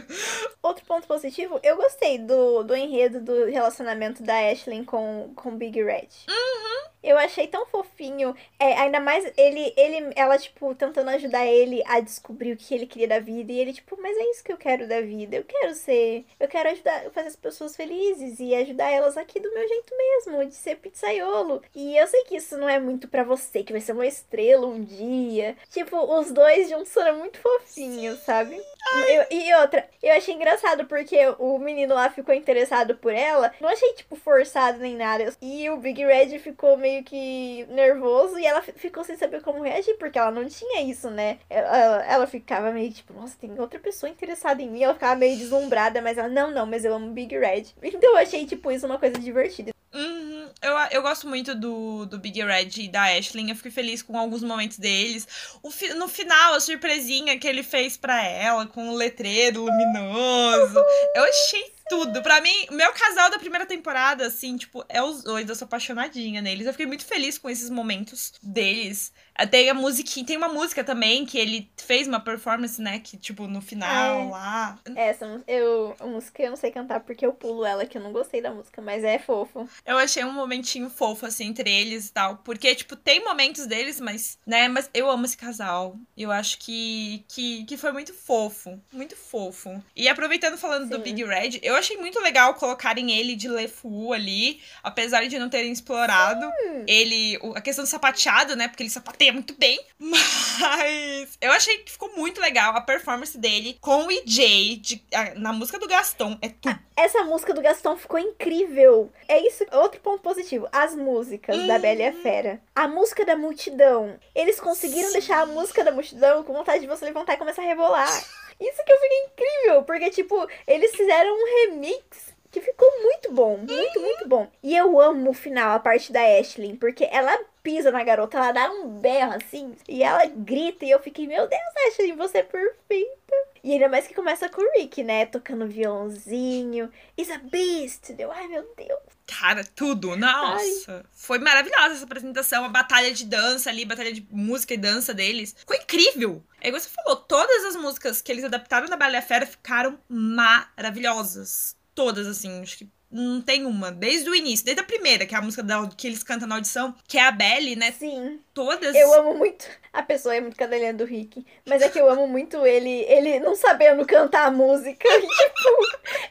Outro 0.62 0.84
ponto 0.84 1.06
positivo, 1.06 1.58
eu 1.62 1.76
gostei 1.76 2.18
do, 2.18 2.62
do 2.62 2.74
enredo 2.74 3.20
do 3.20 3.46
relacionamento 3.46 4.22
da 4.22 4.50
Ashley 4.50 4.84
com, 4.84 5.32
com 5.34 5.56
Big 5.56 5.82
Red. 5.82 6.08
Uhum. 6.28 6.90
Eu 7.06 7.16
achei 7.16 7.46
tão 7.46 7.64
fofinho. 7.66 8.34
É, 8.58 8.74
ainda 8.80 8.98
mais 8.98 9.24
ele, 9.36 9.72
ele, 9.76 10.12
ela, 10.16 10.36
tipo, 10.36 10.74
tentando 10.74 11.08
ajudar 11.10 11.46
ele 11.46 11.80
a 11.86 12.00
descobrir 12.00 12.52
o 12.52 12.56
que 12.56 12.74
ele 12.74 12.84
queria 12.84 13.06
da 13.06 13.20
vida. 13.20 13.52
E 13.52 13.60
ele, 13.60 13.72
tipo, 13.72 13.96
mas 14.02 14.16
é 14.18 14.30
isso 14.30 14.42
que 14.42 14.52
eu 14.52 14.56
quero 14.56 14.88
da 14.88 15.00
vida. 15.00 15.36
Eu 15.36 15.44
quero 15.44 15.72
ser. 15.74 16.26
Eu 16.40 16.48
quero 16.48 16.68
ajudar, 16.70 17.08
fazer 17.12 17.28
as 17.28 17.36
pessoas 17.36 17.76
felizes 17.76 18.40
e 18.40 18.52
ajudar 18.56 18.90
elas 18.90 19.16
aqui 19.16 19.38
do 19.38 19.54
meu 19.54 19.68
jeito 19.68 19.96
mesmo, 19.96 20.46
de 20.46 20.54
ser 20.56 20.76
pizzaiolo. 20.78 21.62
E 21.72 21.96
eu 21.96 22.06
sei 22.08 22.24
que 22.24 22.36
isso 22.36 22.58
não 22.58 22.68
é 22.68 22.80
muito 22.80 23.06
para 23.06 23.22
você, 23.22 23.62
que 23.62 23.72
vai 23.72 23.80
ser 23.80 23.92
uma 23.92 24.06
estrela 24.06 24.66
um 24.66 24.82
dia. 24.82 25.56
Tipo, 25.70 25.96
os 26.18 26.32
dois 26.32 26.68
juntos 26.68 26.92
foram 26.92 27.18
muito 27.18 27.38
fofinhos, 27.38 28.18
sabe? 28.20 28.60
Eu, 29.08 29.26
e 29.30 29.54
outra, 29.54 29.88
eu 30.02 30.14
achei 30.14 30.34
engraçado 30.34 30.84
porque 30.86 31.16
o 31.38 31.58
menino 31.58 31.94
lá 31.94 32.08
ficou 32.10 32.34
interessado 32.34 32.96
por 32.96 33.12
ela. 33.12 33.52
Não 33.60 33.68
achei, 33.68 33.92
tipo, 33.94 34.16
forçado 34.16 34.78
nem 34.78 34.96
nada. 34.96 35.34
E 35.40 35.68
o 35.70 35.76
Big 35.76 36.04
Red 36.04 36.38
ficou 36.38 36.76
meio 36.76 37.02
que 37.04 37.66
nervoso 37.70 38.38
e 38.38 38.46
ela 38.46 38.62
ficou 38.62 39.04
sem 39.04 39.16
saber 39.16 39.42
como 39.42 39.62
reagir, 39.62 39.96
porque 39.98 40.18
ela 40.18 40.30
não 40.30 40.46
tinha 40.46 40.82
isso, 40.82 41.10
né? 41.10 41.38
Ela, 41.48 42.04
ela 42.04 42.26
ficava 42.26 42.70
meio 42.70 42.90
tipo, 42.92 43.12
nossa, 43.12 43.36
tem 43.38 43.58
outra 43.58 43.78
pessoa 43.78 44.10
interessada 44.10 44.62
em 44.62 44.70
mim. 44.70 44.82
Ela 44.82 44.94
ficava 44.94 45.16
meio 45.16 45.36
deslumbrada, 45.36 46.00
mas 46.00 46.18
ela, 46.18 46.28
não, 46.28 46.50
não, 46.50 46.66
mas 46.66 46.84
eu 46.84 46.94
amo 46.94 47.10
Big 47.10 47.36
Red. 47.36 47.66
Então 47.82 48.10
eu 48.10 48.16
achei, 48.16 48.46
tipo, 48.46 48.70
isso 48.70 48.86
uma 48.86 48.98
coisa 48.98 49.18
divertida. 49.18 49.72
Uhum. 49.94 50.25
Eu, 50.62 50.76
eu 50.90 51.02
gosto 51.02 51.28
muito 51.28 51.54
do, 51.54 52.06
do 52.06 52.18
Big 52.18 52.42
Red 52.42 52.70
e 52.78 52.88
da 52.88 53.04
Ashley. 53.16 53.48
Eu 53.48 53.56
fiquei 53.56 53.70
feliz 53.70 54.02
com 54.02 54.18
alguns 54.18 54.42
momentos 54.42 54.78
deles. 54.78 55.26
O, 55.62 55.70
no 55.96 56.08
final, 56.08 56.54
a 56.54 56.60
surpresinha 56.60 57.38
que 57.38 57.46
ele 57.46 57.62
fez 57.62 57.96
para 57.96 58.22
ela, 58.22 58.66
com 58.66 58.88
o 58.88 58.96
letreiro 58.96 59.64
luminoso. 59.64 60.82
Eu 61.14 61.24
achei 61.24 61.72
tudo. 61.88 62.22
Pra 62.22 62.40
mim, 62.40 62.66
meu 62.70 62.92
casal 62.92 63.30
da 63.30 63.38
primeira 63.38 63.66
temporada, 63.66 64.26
assim, 64.26 64.56
tipo, 64.56 64.84
é 64.88 65.02
os 65.02 65.22
dois. 65.22 65.48
Eu 65.48 65.54
sou 65.54 65.66
apaixonadinha 65.66 66.40
neles. 66.40 66.66
Eu 66.66 66.72
fiquei 66.72 66.86
muito 66.86 67.04
feliz 67.04 67.38
com 67.38 67.48
esses 67.48 67.70
momentos 67.70 68.32
deles. 68.42 69.12
Tem 69.50 69.68
a 69.68 69.74
música, 69.74 70.24
tem 70.24 70.36
uma 70.36 70.48
música 70.48 70.82
também 70.82 71.26
que 71.26 71.36
ele 71.38 71.70
fez 71.76 72.08
uma 72.08 72.20
performance, 72.20 72.80
né? 72.80 72.98
Que, 73.00 73.16
tipo, 73.16 73.46
no 73.46 73.60
final 73.60 74.20
é. 74.20 74.30
lá. 74.30 74.78
Essa, 74.94 75.42
eu, 75.46 75.94
a 76.00 76.06
música 76.06 76.42
eu 76.42 76.50
não 76.50 76.56
sei 76.56 76.70
cantar 76.70 77.00
porque 77.00 77.26
eu 77.26 77.32
pulo 77.32 77.64
ela, 77.64 77.86
que 77.86 77.98
eu 77.98 78.02
não 78.02 78.12
gostei 78.12 78.40
da 78.40 78.50
música, 78.50 78.80
mas 78.80 79.04
é 79.04 79.18
fofo. 79.18 79.68
Eu 79.84 79.98
achei 79.98 80.24
um 80.24 80.32
momentinho 80.32 80.88
fofo, 80.88 81.26
assim, 81.26 81.46
entre 81.46 81.70
eles 81.70 82.08
e 82.08 82.12
tal. 82.12 82.38
Porque, 82.38 82.74
tipo, 82.74 82.96
tem 82.96 83.22
momentos 83.22 83.66
deles, 83.66 84.00
mas, 84.00 84.38
né? 84.46 84.68
Mas 84.68 84.88
eu 84.94 85.10
amo 85.10 85.26
esse 85.26 85.36
casal. 85.36 85.96
Eu 86.16 86.32
acho 86.32 86.58
que, 86.58 87.24
que, 87.28 87.64
que 87.64 87.76
foi 87.76 87.92
muito 87.92 88.14
fofo. 88.14 88.80
Muito 88.92 89.16
fofo. 89.16 89.82
E 89.94 90.08
aproveitando 90.08 90.56
falando 90.56 90.84
Sim. 90.84 90.90
do 90.90 90.98
Big 91.00 91.22
Red, 91.24 91.60
eu 91.62 91.76
achei 91.76 91.96
muito 91.96 92.18
legal 92.20 92.54
colocarem 92.54 93.12
ele 93.12 93.36
de 93.36 93.48
Lefu 93.48 94.12
ali, 94.12 94.60
apesar 94.82 95.26
de 95.26 95.38
não 95.38 95.48
terem 95.48 95.72
explorado. 95.72 96.46
Sim. 96.46 96.84
Ele. 96.86 97.38
A 97.54 97.60
questão 97.60 97.84
do 97.84 97.88
sapateado, 97.88 98.56
né? 98.56 98.68
Porque 98.68 98.82
ele 98.82 98.90
sapateia 98.90 99.25
muito 99.32 99.54
bem. 99.54 99.78
Mas 99.98 101.38
eu 101.40 101.52
achei 101.52 101.78
que 101.78 101.92
ficou 101.92 102.10
muito 102.16 102.40
legal 102.40 102.76
a 102.76 102.80
performance 102.80 103.36
dele 103.36 103.76
com 103.80 104.06
o 104.06 104.10
EJ 104.10 104.76
de, 104.80 105.04
na 105.36 105.52
música 105.52 105.78
do 105.78 105.86
Gaston. 105.86 106.38
É 106.40 106.48
tudo. 106.48 106.78
Essa 106.96 107.24
música 107.24 107.52
do 107.52 107.60
Gaston 107.60 107.96
ficou 107.96 108.18
incrível. 108.18 109.12
É 109.28 109.38
isso, 109.46 109.64
outro 109.72 110.00
ponto 110.00 110.22
positivo. 110.22 110.68
As 110.72 110.94
músicas 110.94 111.66
da 111.66 111.78
Bela 111.78 112.00
e 112.00 112.06
a 112.06 112.10
uhum. 112.10 112.22
Fera. 112.22 112.60
A 112.74 112.88
música 112.88 113.24
da 113.24 113.36
multidão. 113.36 114.18
Eles 114.34 114.60
conseguiram 114.60 115.08
Sim. 115.08 115.12
deixar 115.12 115.42
a 115.42 115.46
música 115.46 115.84
da 115.84 115.92
multidão 115.92 116.42
com 116.42 116.52
vontade 116.52 116.80
de 116.80 116.86
você 116.86 117.04
levantar 117.04 117.34
e 117.34 117.38
começar 117.38 117.62
a 117.62 117.66
rebolar. 117.66 118.08
Isso 118.58 118.84
que 118.84 118.92
eu 118.92 118.98
fiquei 118.98 119.24
incrível, 119.24 119.82
porque, 119.82 120.10
tipo, 120.10 120.48
eles 120.66 120.90
fizeram 120.92 121.30
um 121.30 121.44
remix 121.44 122.34
que 122.50 122.60
ficou 122.62 122.88
muito 123.02 123.32
bom, 123.32 123.58
muito, 123.58 124.00
muito 124.00 124.26
bom. 124.26 124.48
E 124.62 124.74
eu 124.74 124.98
amo 124.98 125.30
o 125.30 125.34
final, 125.34 125.76
a 125.76 125.78
parte 125.78 126.10
da 126.10 126.22
Ashley, 126.38 126.74
porque 126.74 127.06
ela 127.12 127.38
pisa 127.66 127.90
na 127.90 128.04
garota, 128.04 128.38
ela 128.38 128.52
dá 128.52 128.70
um 128.70 129.00
berro 129.00 129.32
assim, 129.32 129.74
e 129.88 130.00
ela 130.00 130.24
grita, 130.26 130.84
e 130.84 130.90
eu 130.92 131.00
fiquei, 131.00 131.26
meu 131.26 131.48
Deus, 131.48 131.62
Ashley, 131.88 132.12
você 132.12 132.38
é 132.38 132.42
perfeita. 132.44 133.34
E 133.64 133.72
ainda 133.72 133.88
mais 133.88 134.06
que 134.06 134.14
começa 134.14 134.48
com 134.48 134.60
o 134.60 134.72
Rick, 134.78 135.02
né? 135.02 135.26
Tocando 135.26 135.66
violãozinho. 135.66 136.88
Is 137.18 137.28
a 137.28 137.38
beast! 137.38 138.12
Deu, 138.12 138.30
ai 138.30 138.46
meu 138.46 138.62
Deus. 138.76 139.00
Cara, 139.26 139.64
tudo. 139.64 140.14
Nossa. 140.14 140.98
Ai. 140.98 141.02
Foi 141.10 141.40
maravilhosa 141.40 141.94
essa 141.94 142.04
apresentação. 142.04 142.64
A 142.64 142.68
batalha 142.68 143.12
de 143.12 143.24
dança 143.24 143.68
ali, 143.68 143.84
batalha 143.84 144.12
de 144.12 144.24
música 144.30 144.72
e 144.72 144.76
dança 144.76 145.12
deles. 145.12 145.56
Ficou 145.58 145.74
incrível. 145.74 146.44
É 146.60 146.68
igual 146.68 146.80
você 146.80 146.88
falou, 146.88 147.16
todas 147.16 147.64
as 147.64 147.74
músicas 147.74 148.22
que 148.22 148.30
eles 148.30 148.44
adaptaram 148.44 148.86
da 148.86 148.96
Bela 148.96 149.20
Fera 149.20 149.44
ficaram 149.44 149.98
maravilhosas. 150.08 151.74
Todas, 151.92 152.28
assim. 152.28 152.62
Acho 152.62 152.78
que 152.78 152.88
não 153.10 153.40
tem 153.40 153.64
uma. 153.64 153.90
Desde 153.90 154.28
o 154.28 154.34
início, 154.34 154.64
desde 154.64 154.82
a 154.82 154.86
primeira, 154.86 155.26
que 155.26 155.34
é 155.34 155.38
a 155.38 155.42
música 155.42 155.62
da, 155.62 155.86
que 155.88 156.06
eles 156.06 156.22
cantam 156.22 156.48
na 156.48 156.56
audição, 156.56 156.94
que 157.06 157.18
é 157.18 157.22
a 157.22 157.30
Belly, 157.30 157.76
né? 157.76 157.92
Sim. 157.92 158.40
Todas. 158.52 158.94
Eu 158.94 159.14
amo 159.14 159.34
muito. 159.34 159.66
A 159.92 160.02
pessoa 160.02 160.34
é 160.34 160.40
muito 160.40 160.56
cadelinha 160.56 160.92
do 160.92 161.04
Rick. 161.04 161.44
Mas 161.66 161.82
é 161.82 161.88
que 161.88 161.98
eu 161.98 162.08
amo 162.10 162.26
muito 162.26 162.64
ele, 162.66 163.04
ele 163.08 163.38
não 163.40 163.54
sabendo 163.54 164.04
cantar 164.06 164.46
a 164.46 164.50
música. 164.50 165.08
tipo, 165.08 165.68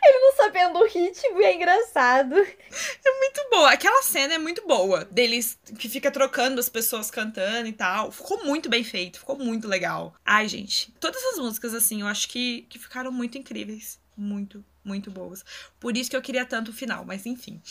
ele 0.03 0.19
não 0.19 0.35
sabendo 0.35 0.79
o 0.79 0.85
ritmo 0.85 1.41
e 1.41 1.45
é 1.45 1.55
engraçado. 1.55 2.35
É 2.35 3.19
muito 3.19 3.49
boa. 3.49 3.71
Aquela 3.71 4.03
cena 4.03 4.35
é 4.35 4.37
muito 4.37 4.65
boa. 4.67 5.05
Deles 5.05 5.57
que 5.79 5.87
fica 5.87 6.11
trocando 6.11 6.59
as 6.59 6.69
pessoas 6.69 7.09
cantando 7.09 7.67
e 7.67 7.73
tal. 7.73 8.11
Ficou 8.11 8.43
muito 8.43 8.69
bem 8.69 8.83
feito. 8.83 9.19
Ficou 9.19 9.37
muito 9.37 9.67
legal. 9.67 10.13
Ai, 10.25 10.47
gente. 10.47 10.91
Todas 10.99 11.23
as 11.23 11.39
músicas, 11.39 11.73
assim, 11.73 12.01
eu 12.01 12.07
acho 12.07 12.27
que, 12.27 12.67
que 12.69 12.77
ficaram 12.77 13.11
muito 13.11 13.37
incríveis. 13.37 13.99
Muito, 14.17 14.63
muito 14.85 15.11
boas. 15.11 15.43
Por 15.79 15.97
isso 15.97 16.09
que 16.09 16.15
eu 16.15 16.21
queria 16.21 16.45
tanto 16.45 16.71
o 16.71 16.73
final, 16.73 17.03
mas 17.03 17.25
enfim. 17.25 17.61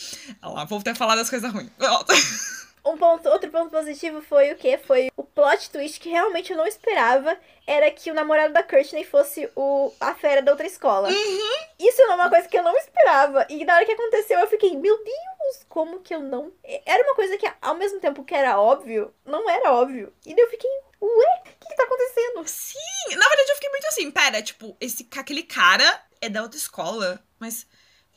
Olha 0.41 0.53
lá, 0.53 0.65
vou 0.65 0.79
até 0.79 0.93
falar 0.93 1.15
das 1.15 1.29
coisas 1.29 1.51
ruins. 1.51 1.71
Um 2.85 2.97
ponto, 2.97 3.27
outro 3.29 3.49
ponto 3.49 3.71
positivo 3.71 4.21
foi 4.21 4.51
o 4.51 4.55
que? 4.55 4.77
Foi 4.77 5.09
o 5.17 5.23
plot 5.23 5.71
twist 5.71 5.99
que 5.99 6.09
realmente 6.09 6.51
eu 6.51 6.57
não 6.57 6.67
esperava. 6.67 7.35
Era 7.65 7.89
que 7.89 8.11
o 8.11 8.13
namorado 8.13 8.53
da 8.53 8.61
Courtney 8.61 9.03
fosse 9.03 9.49
o, 9.55 9.91
a 9.99 10.13
fera 10.13 10.43
da 10.43 10.51
outra 10.51 10.67
escola. 10.67 11.09
Uhum. 11.09 11.49
Isso 11.79 11.99
é 12.03 12.13
uma 12.13 12.29
coisa 12.29 12.47
que 12.47 12.55
eu 12.55 12.61
não 12.61 12.77
esperava. 12.77 13.47
E 13.49 13.65
na 13.65 13.73
hora 13.73 13.85
que 13.85 13.91
aconteceu, 13.91 14.37
eu 14.39 14.45
fiquei, 14.47 14.77
meu 14.77 14.95
Deus! 15.03 15.35
Deus, 15.45 15.65
como 15.69 15.99
que 15.99 16.13
eu 16.13 16.19
não. 16.19 16.51
Era 16.85 17.03
uma 17.03 17.15
coisa 17.15 17.37
que, 17.37 17.49
ao 17.61 17.75
mesmo 17.75 17.99
tempo 17.99 18.23
que 18.23 18.33
era 18.33 18.59
óbvio, 18.59 19.13
não 19.25 19.49
era 19.49 19.73
óbvio. 19.73 20.11
E 20.25 20.33
daí 20.33 20.43
eu 20.43 20.49
fiquei, 20.49 20.69
ué, 21.05 21.39
o 21.39 21.59
que, 21.59 21.69
que 21.69 21.75
tá 21.75 21.83
acontecendo? 21.83 22.47
Sim, 22.47 23.15
na 23.15 23.27
verdade 23.27 23.49
eu 23.49 23.55
fiquei 23.55 23.69
muito 23.69 23.87
assim, 23.87 24.11
pera, 24.11 24.41
tipo, 24.41 24.75
esse, 24.79 25.07
aquele 25.17 25.43
cara 25.43 26.03
é 26.21 26.29
da 26.29 26.41
outra 26.41 26.57
escola, 26.57 27.23
mas 27.39 27.67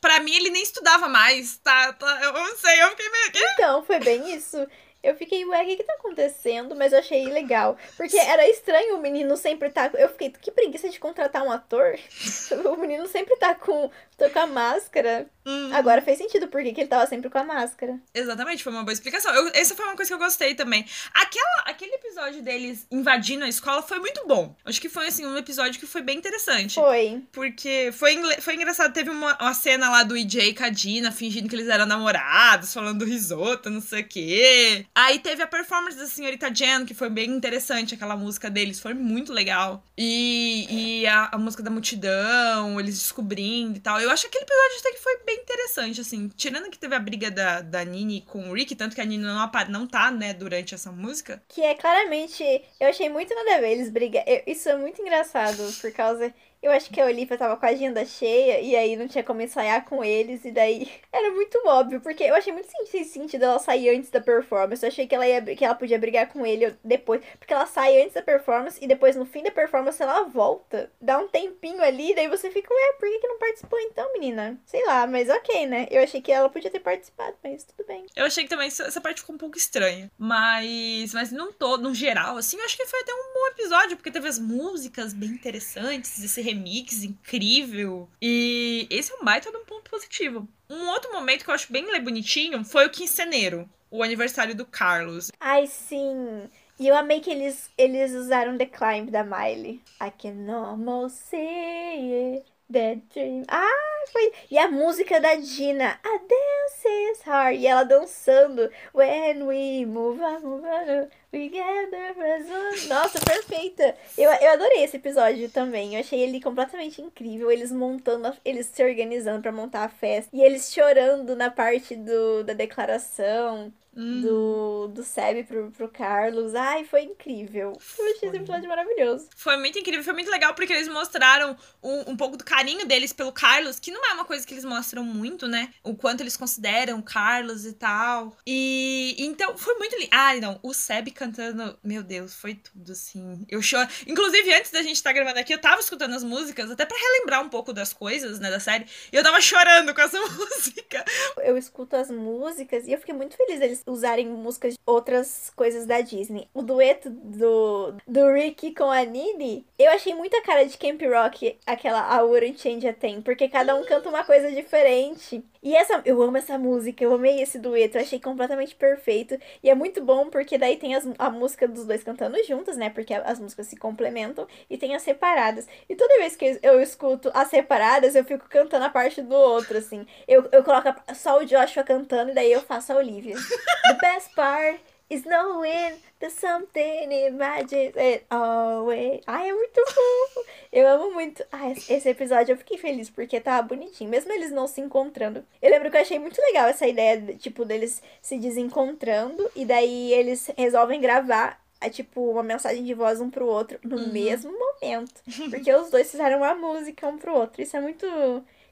pra 0.01 0.21
mim 0.21 0.35
ele 0.35 0.51
nem 0.51 0.63
estudava 0.63 1.09
mais, 1.09 1.59
tá? 1.59 1.93
tá 1.93 2.21
eu 2.23 2.33
não 2.33 2.57
sei, 2.57 2.83
eu 2.83 2.91
fiquei 2.91 3.09
meio. 3.11 3.49
Então, 3.53 3.85
foi 3.85 3.99
bem 4.01 4.35
isso. 4.35 4.67
Eu 5.01 5.15
fiquei, 5.15 5.45
ué, 5.45 5.63
o 5.63 5.67
que, 5.67 5.77
que 5.77 5.85
tá 5.85 5.93
acontecendo? 5.95 6.75
Mas 6.75 6.93
eu 6.93 6.99
achei 6.99 7.27
legal. 7.29 7.77
Porque 7.97 8.19
era 8.19 8.49
estranho 8.49 8.97
o 8.97 9.01
menino 9.01 9.37
sempre 9.37 9.71
tá. 9.71 9.91
Eu 9.95 10.09
fiquei, 10.09 10.31
que 10.31 10.51
preguiça 10.51 10.89
de 10.89 10.99
contratar 10.99 11.45
um 11.45 11.53
ator. 11.53 11.97
o 12.67 12.77
menino 12.77 13.07
sempre 13.07 13.37
tá 13.37 13.55
com, 13.55 13.91
tô 14.19 14.29
com 14.29 14.39
a 14.41 14.47
máscara. 14.47 15.27
Hum. 15.47 15.71
Agora 15.73 16.03
fez 16.03 16.19
sentido 16.19 16.49
porque 16.49 16.73
que 16.73 16.81
ele 16.83 16.89
tava 16.89 17.07
sempre 17.07 17.31
com 17.31 17.39
a 17.39 17.45
máscara. 17.45 17.99
Exatamente, 18.13 18.63
foi 18.63 18.73
uma 18.73 18.83
boa 18.83 18.93
explicação. 18.93 19.33
Eu, 19.33 19.51
essa 19.55 19.75
foi 19.75 19.87
uma 19.87 19.97
coisa 19.97 20.11
que 20.11 20.15
eu 20.15 20.19
gostei 20.19 20.55
também. 20.55 20.85
Aquela, 21.15 21.63
aquele 21.65 21.95
episódio 21.95 22.43
deles 22.43 22.87
invadindo 22.91 23.45
a 23.45 23.49
escola 23.49 23.81
foi 23.81 23.99
muito 23.99 24.27
bom. 24.27 24.55
Acho 24.67 24.81
que 24.81 24.91
foi 24.91 25.07
assim, 25.07 25.25
um 25.25 25.39
episódio 25.39 25.81
que 25.81 25.87
foi 25.87 26.03
bem 26.03 26.19
interessante. 26.19 26.75
Foi. 26.75 27.23
Porque 27.33 27.91
foi, 27.93 28.19
foi 28.41 28.57
engraçado. 28.57 28.93
Teve 28.93 29.09
uma, 29.09 29.39
uma 29.41 29.55
cena 29.55 29.89
lá 29.89 30.03
do 30.03 30.17
EJ 30.17 30.49
e 30.49 30.55
com 30.55 30.65
a 30.65 30.69
Dina 30.69 31.11
fingindo 31.11 31.49
que 31.49 31.55
eles 31.55 31.69
eram 31.69 31.87
namorados, 31.87 32.75
falando 32.75 32.99
do 32.99 33.05
risoto, 33.07 33.71
não 33.71 33.81
sei 33.81 34.03
o 34.03 34.09
quê. 34.09 34.87
Aí 34.95 35.19
teve 35.19 35.43
a 35.43 35.47
performance 35.47 35.97
da 35.97 36.07
senhorita 36.07 36.53
Jen, 36.53 36.85
que 36.85 36.93
foi 36.93 37.09
bem 37.09 37.31
interessante. 37.31 37.95
Aquela 37.95 38.17
música 38.17 38.51
deles 38.51 38.81
foi 38.81 38.93
muito 38.93 39.33
legal. 39.33 39.83
E, 39.97 40.67
e 40.69 41.07
a, 41.07 41.31
a 41.33 41.39
música 41.39 41.63
da 41.63 41.71
multidão, 41.71 42.79
eles 42.79 42.99
descobrindo 42.99 43.79
e 43.79 43.81
tal. 43.81 43.99
Eu 44.01 44.08
acho 44.11 44.29
que 44.29 44.29
aquele 44.29 44.45
episódio 44.45 44.79
até 44.81 44.93
que 44.93 45.03
foi 45.03 45.19
bem 45.25 45.37
interessante, 45.37 46.01
assim. 46.01 46.29
Tirando 46.29 46.71
que 46.71 46.79
teve 46.79 46.95
a 46.95 46.99
briga 47.01 47.31
da, 47.31 47.61
da 47.61 47.85
Nini 47.85 48.23
com 48.23 48.51
o 48.51 48.55
Rick, 48.55 48.75
tanto 48.75 48.95
que 48.95 49.01
a 49.01 49.05
Nini 49.05 49.23
não, 49.23 49.51
não 49.69 49.87
tá, 49.87 50.11
né, 50.11 50.33
durante 50.33 50.75
essa 50.75 50.91
música. 50.93 51.43
Que 51.49 51.63
é 51.63 51.75
claramente. 51.75 52.43
Eu 52.81 52.89
achei 52.89 53.09
muito 53.09 53.35
nada 53.35 53.57
a 53.57 53.61
ver 53.61 53.73
eles 53.73 53.91
brigam. 53.91 54.23
Isso 54.47 54.69
é 54.69 54.77
muito 54.77 55.01
engraçado, 55.01 55.73
por 55.81 55.93
causa. 55.93 56.33
Eu 56.63 56.73
acho 56.73 56.91
que 56.91 57.01
a 57.01 57.07
Olivia 57.07 57.39
tava 57.39 57.57
com 57.57 57.65
a 57.65 57.71
agenda 57.71 58.05
cheia 58.05 58.61
e 58.61 58.75
aí 58.77 58.97
não 58.97 59.07
tinha 59.07 59.23
como 59.23 59.41
ensaiar 59.41 59.85
com 59.85 60.05
eles, 60.05 60.45
e 60.45 60.51
daí 60.51 60.91
era 61.13 61.31
muito 61.31 61.61
óbvio, 61.67 62.01
porque 62.01 62.25
eu 62.25 62.35
achei 62.35 62.53
muito 62.53 62.69
sentido 63.05 63.45
ela 63.45 63.59
sair 63.59 63.97
antes 63.97 64.11
da 64.11 64.21
performance. 64.21 64.85
Eu 64.85 64.89
achei 64.89 65.07
que 65.07 65.15
ela, 65.15 65.27
ia, 65.27 65.41
que 65.43 65.65
ela 65.65 65.75
podia 65.75 65.99
brigar 65.99 66.29
com 66.29 66.45
ele 66.45 66.77
depois, 66.83 67.23
porque 67.39 67.53
ela 67.55 67.67
sai 67.67 68.03
antes 68.03 68.15
da 68.15 68.23
performance 68.23 68.79
e 68.83 68.87
depois 68.87 69.17
no 69.17 69.25
fim 69.25 69.43
da 69.43 69.51
performance 69.51 70.03
ela 70.03 70.25
volta. 70.25 70.91
Dá 71.01 71.19
um 71.19 71.29
tempinho 71.29 71.83
ali, 71.83 72.15
daí 72.15 72.29
você 72.29 72.51
fica, 72.51 72.73
ué, 72.73 72.93
por 72.99 73.09
que, 73.09 73.19
que 73.19 73.29
não 73.29 73.39
participou 73.39 73.79
então, 73.81 74.13
menina? 74.13 74.59
Sei 74.67 74.85
lá, 74.85 75.07
mas 75.07 75.29
ok, 75.29 75.67
né? 75.67 75.87
Eu 75.91 76.03
achei 76.03 76.21
que 76.21 76.33
ela 76.33 76.51
podia 76.51 76.71
ter 76.71 76.81
participado, 76.81 77.37
mas 77.43 77.65
tudo 77.65 77.87
bem. 77.87 78.07
Eu 78.17 78.27
achei 78.27 78.45
que 78.45 78.51
também 78.51 78.67
essa 78.67 78.89
essa 78.89 79.01
parte 79.01 79.21
ficou 79.21 79.35
um 79.35 79.39
pouco 79.39 79.57
estranha. 79.57 80.11
Mas, 80.19 81.15
mas 81.15 81.31
não 81.31 81.53
todo, 81.53 81.83
no 81.83 81.95
geral, 81.95 82.37
assim, 82.37 82.59
eu 82.59 82.65
acho 82.65 82.77
que 82.77 82.87
foi 82.87 83.01
até 83.01 83.13
um 83.13 83.35
bom 83.35 83.47
episódio, 83.49 83.97
porque 83.97 84.11
teve 84.11 84.29
as 84.29 84.39
músicas 84.39 85.13
bem 85.13 85.31
interessantes, 85.31 86.23
esse 86.23 86.41
remix 86.49 87.03
incrível. 87.03 88.09
E 88.21 88.87
esse 88.91 89.13
é 89.13 89.17
um 89.17 89.25
baita 89.25 89.51
de 89.51 89.57
um 89.57 89.65
ponto 89.65 89.91
positivo. 89.91 90.49
Um 90.69 90.89
outro 90.89 91.13
momento 91.13 91.45
que 91.45 91.51
eu 91.51 91.55
acho 91.55 91.73
bem 91.73 91.85
bonitinho 92.03 92.65
foi 92.65 92.87
o 92.87 92.91
quinceneiro, 92.91 93.69
o 93.91 94.03
aniversário 94.03 94.55
do 94.55 94.67
Carlos. 94.67 95.31
Ai, 95.41 95.67
sim. 95.67 96.49
E 96.79 96.87
eu 96.87 96.97
amei 96.97 97.21
que 97.21 97.31
eles, 97.31 97.71
eles 97.77 98.13
usaram 98.13 98.57
The 98.57 98.67
Climb 98.67 99.11
da 99.11 99.25
Miley. 99.25 99.81
I 100.01 100.11
can 100.11 100.49
almost 100.49 101.17
see 101.29 102.43
that 102.73 103.03
dream. 103.13 103.45
Ah, 103.49 103.98
foi. 104.11 104.33
E 104.51 104.59
a 104.59 104.69
música 104.69 105.21
da 105.21 105.35
Dina. 105.35 105.99
A 106.05 106.19
dance 106.19 106.89
is 107.13 107.21
hard. 107.23 107.59
E 107.61 107.67
ela 107.67 107.85
dançando. 107.85 108.71
When 108.95 109.43
we 109.45 109.87
move 109.87 110.21
on, 110.23 110.41
move 110.41 110.65
on, 110.67 111.09
we 111.33 111.49
gather 111.49 112.15
as 112.19 112.47
one. 112.51 112.87
Nossa, 112.89 113.21
perfeita. 113.21 113.95
Eu, 114.17 114.31
eu 114.31 114.53
adorei 114.53 114.85
esse 114.85 114.97
episódio 114.97 115.49
também. 115.51 115.95
Eu 115.95 116.01
achei 116.01 116.21
ele 116.21 116.41
completamente 116.41 117.01
incrível. 117.03 117.51
Eles 117.51 117.71
montando, 117.73 118.29
a- 118.29 118.37
eles 118.45 118.67
se 118.67 118.83
organizando 118.83 119.43
pra 119.43 119.53
montar 119.53 119.85
a 119.85 119.89
festa. 119.89 120.31
E 120.35 120.41
eles 120.43 120.73
chorando 120.73 121.35
na 121.37 121.51
parte 121.51 121.95
do, 121.97 122.45
da 122.45 122.53
declaração 122.55 123.73
Hum, 124.01 124.21
do, 124.21 124.89
do 124.95 125.03
Seb 125.03 125.43
pro, 125.45 125.73
pro 125.73 125.89
Carlos. 125.89 126.55
Ai, 126.55 126.85
foi 126.85 127.03
incrível. 127.03 127.73
Eu 127.99 128.05
achei 128.13 128.29
esse 128.29 128.37
episódio 128.37 128.69
maravilhoso. 128.69 129.29
Foi 129.35 129.57
muito 129.57 129.77
incrível, 129.77 130.05
foi 130.05 130.13
muito 130.13 130.31
legal, 130.31 130.55
porque 130.55 130.73
eles 130.73 130.87
mostraram 130.87 131.57
um, 131.83 132.13
um 132.13 132.17
pouco 132.17 132.37
do 132.37 132.45
carinho 132.45 132.87
deles 132.87 133.13
pelo 133.13 133.33
Carlos, 133.33 133.81
que 133.81 133.91
não 133.91 133.98
é 134.07 134.15
uma 134.15 134.25
coisa 134.25 134.47
que 134.47 134.55
eles 134.55 134.65
mostram 134.65 135.03
muito, 135.03 135.47
né? 135.47 135.71
O 135.83 135.95
quanto 135.95 136.23
eles 136.23 136.37
consideram 136.37 137.01
Carlos 137.03 137.65
e 137.65 137.73
tal. 137.73 138.37
E 138.47 139.17
então 139.19 139.57
foi 139.57 139.75
muito 139.75 139.97
lindo. 139.97 140.11
Ah, 140.11 140.35
não, 140.37 140.59
o 140.63 140.73
Seb 140.75 141.11
cantando, 141.11 141.79
meu 141.83 142.03
Deus, 142.03 142.35
foi 142.35 142.55
tudo 142.55 142.93
assim. 142.93 143.45
Eu 143.49 143.63
choro. 143.63 143.89
Inclusive, 144.07 144.55
antes 144.55 144.71
da 144.71 144.83
gente 144.83 144.97
estar 144.97 145.13
gravando 145.13 145.39
aqui, 145.39 145.53
eu 145.53 145.61
tava 145.61 145.81
escutando 145.81 146.15
as 146.15 146.25
músicas, 146.25 146.71
até 146.71 146.85
pra 146.85 146.97
relembrar 146.97 147.43
um 147.43 147.49
pouco 147.49 147.73
das 147.73 147.93
coisas, 147.93 148.39
né, 148.39 148.51
da 148.51 148.61
série. 148.61 148.87
E 149.13 149.17
eu 149.17 149.23
tava 149.23 149.41
chorando 149.41 149.95
com 149.95 150.01
essa 150.01 150.19
música. 150.29 151.05
Eu 151.39 151.57
escuto 151.57 151.97
as 151.97 152.11
músicas 152.11 152.87
e 152.87 152.93
eu 152.93 152.99
fiquei 152.99 153.15
muito 153.15 153.37
feliz 153.37 153.61
deles 153.61 153.83
usarem 153.87 154.29
músicas 154.29 154.75
de 154.75 154.81
outras 154.87 155.51
coisas 155.55 155.87
da 155.87 156.01
Disney. 156.01 156.49
O 156.53 156.63
dueto 156.63 157.11
do, 157.11 157.95
do 158.07 158.33
Ricky 158.33 158.75
com 158.75 158.91
a 158.91 159.05
Nini, 159.05 159.67
eu 159.79 159.91
achei 159.91 160.15
muita 160.15 160.43
cara 160.43 160.65
de 160.65 160.77
Camp 160.77 161.01
Rock, 161.03 161.59
aquela 161.67 162.23
Wouldn't 162.23 162.61
Change 162.61 162.87
a 162.87 162.93
Thing, 162.93 163.21
porque 163.23 163.49
cada 163.49 163.75
canta 163.85 164.09
uma 164.09 164.25
coisa 164.25 164.51
diferente. 164.51 165.45
E 165.63 165.75
essa, 165.75 166.01
eu 166.05 166.23
amo 166.23 166.37
essa 166.37 166.59
música, 166.59 167.03
eu 167.03 167.13
amei 167.13 167.41
esse 167.43 167.59
dueto, 167.59 167.99
achei 167.99 168.21
completamente 168.21 168.75
perfeito. 168.75 169.39
E 169.63 169.69
é 169.69 169.75
muito 169.75 170.03
bom 170.03 170.31
porque 170.31 170.57
daí 170.57 170.77
tem 170.77 170.95
as, 170.95 171.07
a 171.19 171.31
música 171.31 171.67
dos 171.67 171.85
dois 171.85 172.03
cantando 172.03 172.43
juntas, 172.45 172.77
né? 172.77 172.91
Porque 172.91 173.15
as 173.15 173.41
músicas 173.41 173.67
se 173.67 173.77
complementam 173.77 174.47
e 174.71 174.79
tem 174.79 174.95
as 174.95 175.03
separadas. 175.03 175.67
E 175.89 175.97
toda 175.97 176.19
vez 176.19 176.37
que 176.37 176.59
eu 176.63 176.81
escuto 176.81 177.31
as 177.35 177.49
separadas, 177.49 178.15
eu 178.15 178.25
fico 178.25 178.49
cantando 178.49 178.85
a 178.85 178.91
parte 178.91 179.21
do 179.23 179.35
outro, 179.35 179.79
assim. 179.79 180.07
Eu, 180.27 180.49
eu 180.53 180.63
coloco 180.63 180.89
só 181.15 181.39
o 181.39 181.45
Joshua 181.45 181.83
cantando 181.83 182.31
e 182.31 182.35
daí 182.35 182.53
eu 182.53 182.61
faço 182.63 182.93
a 182.93 182.97
Olivia. 182.97 183.37
The 183.37 183.99
best 184.01 184.35
part 184.35 184.81
is 185.11 185.23
knowing 185.25 185.95
that 186.21 186.31
something 186.33 187.11
imagines 187.27 187.97
it 187.97 188.25
always. 188.31 189.21
Ai, 189.27 189.49
é 189.49 189.53
muito 189.53 189.81
fofo. 189.87 190.47
Eu 190.73 190.87
amo 190.89 191.13
muito. 191.15 191.45
Ai, 191.51 191.73
esse 191.89 192.09
episódio 192.09 192.53
eu 192.53 192.57
fiquei 192.59 192.77
feliz 192.79 193.09
porque 193.11 193.41
tava 193.41 193.67
bonitinho, 193.67 194.11
mesmo 194.11 194.33
eles 194.33 194.51
não 194.51 194.67
se 194.67 194.81
encontrando. 194.81 195.45
Eu 195.63 195.71
lembro 195.71 195.91
que 195.91 195.97
eu 195.97 196.01
achei 196.03 196.19
muito 196.19 196.41
legal 196.41 196.69
essa 196.69 196.87
ideia, 196.87 197.19
de, 197.21 197.37
tipo, 197.37 197.65
deles 197.65 198.03
se 198.21 198.39
desencontrando 198.39 199.51
e 199.57 199.65
daí 199.65 200.13
eles 200.13 200.51
resolvem 200.57 201.01
gravar. 201.01 201.61
É 201.81 201.89
tipo 201.89 202.33
uma 202.33 202.43
mensagem 202.43 202.83
de 202.83 202.93
voz 202.93 203.21
um 203.21 203.31
pro 203.31 203.47
outro 203.47 203.79
no 203.85 203.97
Uhum. 203.97 204.13
mesmo 204.13 204.51
momento. 204.53 205.23
Porque 205.49 205.73
os 205.73 205.91
dois 205.91 206.11
fizeram 206.11 206.39
uma 206.39 206.53
música 206.55 207.07
um 207.07 207.17
pro 207.17 207.33
outro. 207.33 207.63
Isso 207.63 207.77
é 207.77 207.81
muito 207.81 208.05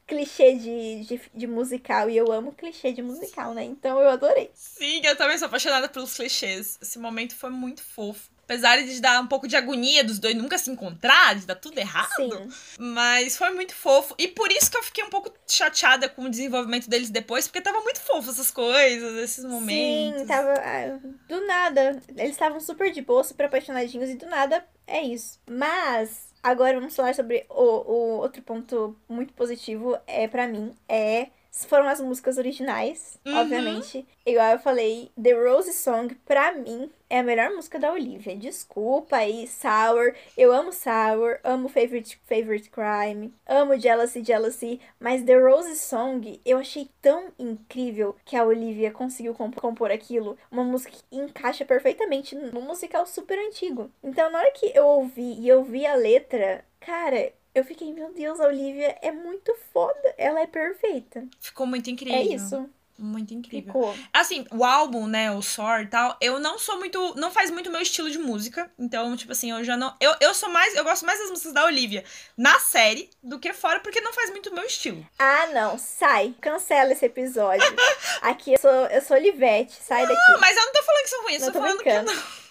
clichê 0.07 0.55
de, 0.55 1.05
de, 1.05 1.21
de 1.35 1.47
musical. 1.47 2.09
E 2.09 2.17
eu 2.17 2.31
amo 2.33 2.53
clichê 2.53 2.93
de 2.93 3.03
musical, 3.03 3.53
né? 3.55 3.65
Então 3.65 4.01
eu 4.01 4.09
adorei. 4.11 4.51
Sim, 4.55 5.01
eu 5.05 5.17
também 5.17 5.37
sou 5.39 5.47
apaixonada 5.47 5.89
pelos 5.89 6.15
clichês. 6.15 6.79
Esse 6.81 6.99
momento 6.99 7.35
foi 7.35 7.51
muito 7.51 7.83
fofo. 7.83 8.31
Apesar 8.45 8.81
de 8.81 9.01
dar 9.01 9.21
um 9.21 9.27
pouco 9.27 9.49
de 9.49 9.57
agonia 9.57 10.05
dos 10.05 10.21
dois 10.21 10.37
nunca 10.37 10.57
se 10.57 10.71
encontrar, 10.71 11.35
de 11.35 11.45
dar 11.47 11.57
tudo 11.57 11.77
errado. 11.79 12.09
Sim. 12.15 12.49
Mas 12.79 13.37
foi 13.37 13.51
muito 13.51 13.75
fofo. 13.75 14.15
E 14.17 14.29
por 14.29 14.53
isso 14.53 14.71
que 14.71 14.77
eu 14.77 14.85
fiquei 14.85 15.03
um 15.03 15.11
pouco 15.11 15.33
chateada 15.49 16.09
com 16.09 16.23
o 16.23 16.31
desenvolvimento 16.31 16.89
deles 16.89 17.11
depois, 17.11 17.49
porque 17.49 17.61
tava 17.61 17.81
muito 17.81 17.99
fofo 18.01 18.31
essas 18.31 18.53
coisas, 18.53 19.17
esses 19.19 19.45
momentos. 19.45 20.21
Sim, 20.21 20.27
tava. 20.29 20.55
ah, 20.61 20.97
Do 21.27 21.45
nada. 21.45 22.01
Eles 22.17 22.31
estavam 22.31 22.61
super 22.61 22.93
de 22.93 23.03
boa, 23.03 23.25
super 23.25 23.47
apaixonadinhos, 23.47 24.11
e 24.11 24.15
do 24.15 24.27
nada 24.27 24.65
é 24.87 25.03
isso. 25.03 25.41
Mas. 25.51 26.29
Agora 26.47 26.79
vamos 26.79 26.95
falar 26.95 27.13
sobre 27.13 27.45
o, 27.51 27.55
o 27.63 28.19
outro 28.19 28.41
ponto 28.41 28.97
muito 29.09 29.33
positivo 29.35 29.99
é 30.07 30.29
para 30.29 30.47
mim 30.47 30.73
é 30.89 31.31
foram 31.65 31.89
as 31.89 32.01
músicas 32.01 32.37
originais, 32.39 33.19
Uhum. 33.25 33.37
obviamente. 33.39 34.07
Igual 34.27 34.53
eu 34.53 34.59
falei, 34.59 35.11
The 35.21 35.33
Rose 35.33 35.73
Song 35.73 36.15
pra 36.27 36.53
mim 36.53 36.91
é 37.09 37.21
a 37.21 37.23
melhor 37.23 37.51
música 37.51 37.79
da 37.79 37.93
Olivia. 37.93 38.37
Desculpa 38.37 39.17
aí, 39.17 39.47
Sour. 39.47 40.13
Eu 40.37 40.53
amo 40.53 40.73
Sour, 40.73 41.39
amo 41.45 41.69
Favorite 41.69 42.21
Favorite 42.27 42.69
Crime, 42.69 43.33
amo 43.47 43.79
Jealousy 43.79 44.23
Jealousy, 44.25 44.81
mas 44.99 45.23
The 45.23 45.37
Rose 45.39 45.77
Song 45.77 46.41
eu 46.45 46.59
achei 46.59 46.91
tão 47.01 47.29
incrível 47.39 48.17
que 48.25 48.37
a 48.37 48.45
Olivia 48.45 48.91
conseguiu 48.91 49.33
comp- 49.35 49.57
compor 49.61 49.91
aquilo, 49.93 50.37
uma 50.51 50.65
música 50.65 50.93
que 50.93 51.17
encaixa 51.17 51.65
perfeitamente 51.65 52.35
num 52.35 52.61
musical 52.63 53.07
super 53.07 53.39
antigo. 53.39 53.91
Então, 54.03 54.31
na 54.31 54.39
hora 54.41 54.51
que 54.51 54.73
eu 54.75 54.85
ouvi 54.87 55.35
e 55.41 55.49
eu 55.49 55.63
vi 55.63 55.87
a 55.87 55.95
letra, 55.95 56.65
cara, 56.81 57.33
eu 57.59 57.65
fiquei, 57.65 57.93
meu 57.93 58.13
Deus, 58.13 58.39
a 58.41 58.47
Olivia 58.47 58.97
é 59.03 59.11
muito 59.11 59.55
foda, 59.73 60.15
ela 60.19 60.41
é 60.41 60.47
perfeita. 60.47 61.25
Ficou 61.41 61.67
muito 61.67 61.89
incrível. 61.91 62.19
É 62.19 62.23
isso. 62.23 62.69
Muito 62.99 63.35
incrível. 63.35 63.67
Ficou. 63.67 63.95
Assim, 64.11 64.47
o 64.51 64.65
álbum, 64.65 65.07
né, 65.07 65.31
o 65.31 65.43
Soar 65.43 65.83
e 65.83 65.87
tal, 65.87 66.17
eu 66.19 66.41
não 66.41 66.59
sou 66.59 66.79
muito. 66.79 67.15
Não 67.15 67.31
faz 67.31 67.51
muito 67.51 67.71
meu 67.71 67.83
estilo 67.83 68.11
de 68.11 68.19
música. 68.19 68.71
Então, 68.79 69.15
tipo 69.17 69.33
assim, 69.33 69.51
eu 69.51 69.63
já 69.63 69.77
não. 69.77 69.95
Eu, 70.01 70.15
eu 70.19 70.33
sou 70.33 70.49
mais. 70.49 70.75
Eu 70.75 70.83
gosto 70.83 71.05
mais 71.05 71.19
das 71.19 71.29
músicas 71.29 71.53
da 71.53 71.67
Olivia 71.67 72.03
na 72.39 72.59
série 72.59 73.11
do 73.23 73.39
que 73.39 73.53
fora, 73.53 73.81
porque 73.81 74.01
não 74.01 74.15
faz 74.15 74.31
muito 74.31 74.53
meu 74.55 74.65
estilo. 74.65 75.07
Ah, 75.19 75.47
não. 75.49 75.79
Sai. 75.79 76.35
Cancela 76.41 76.93
esse 76.93 77.05
episódio. 77.05 77.67
Aqui 78.23 78.55
eu 78.55 78.59
sou, 78.59 78.71
eu 78.71 79.03
sou 79.03 79.17
Olivete. 79.19 79.75
Sai 79.75 80.07
daqui. 80.07 80.33
Não, 80.33 80.41
mas 80.41 80.57
eu 80.57 80.65
não 80.65 80.73
tô 80.73 80.83
falando 80.83 81.03
que 81.03 81.11
são 81.11 81.23
ruins, 81.23 81.41
Não 81.41 81.49
eu 81.49 81.53
tô 81.53 81.59
tô 81.59 81.65
falando 81.67 81.83
brincando. 81.83 82.11
que 82.11 82.17
não. 82.17 82.46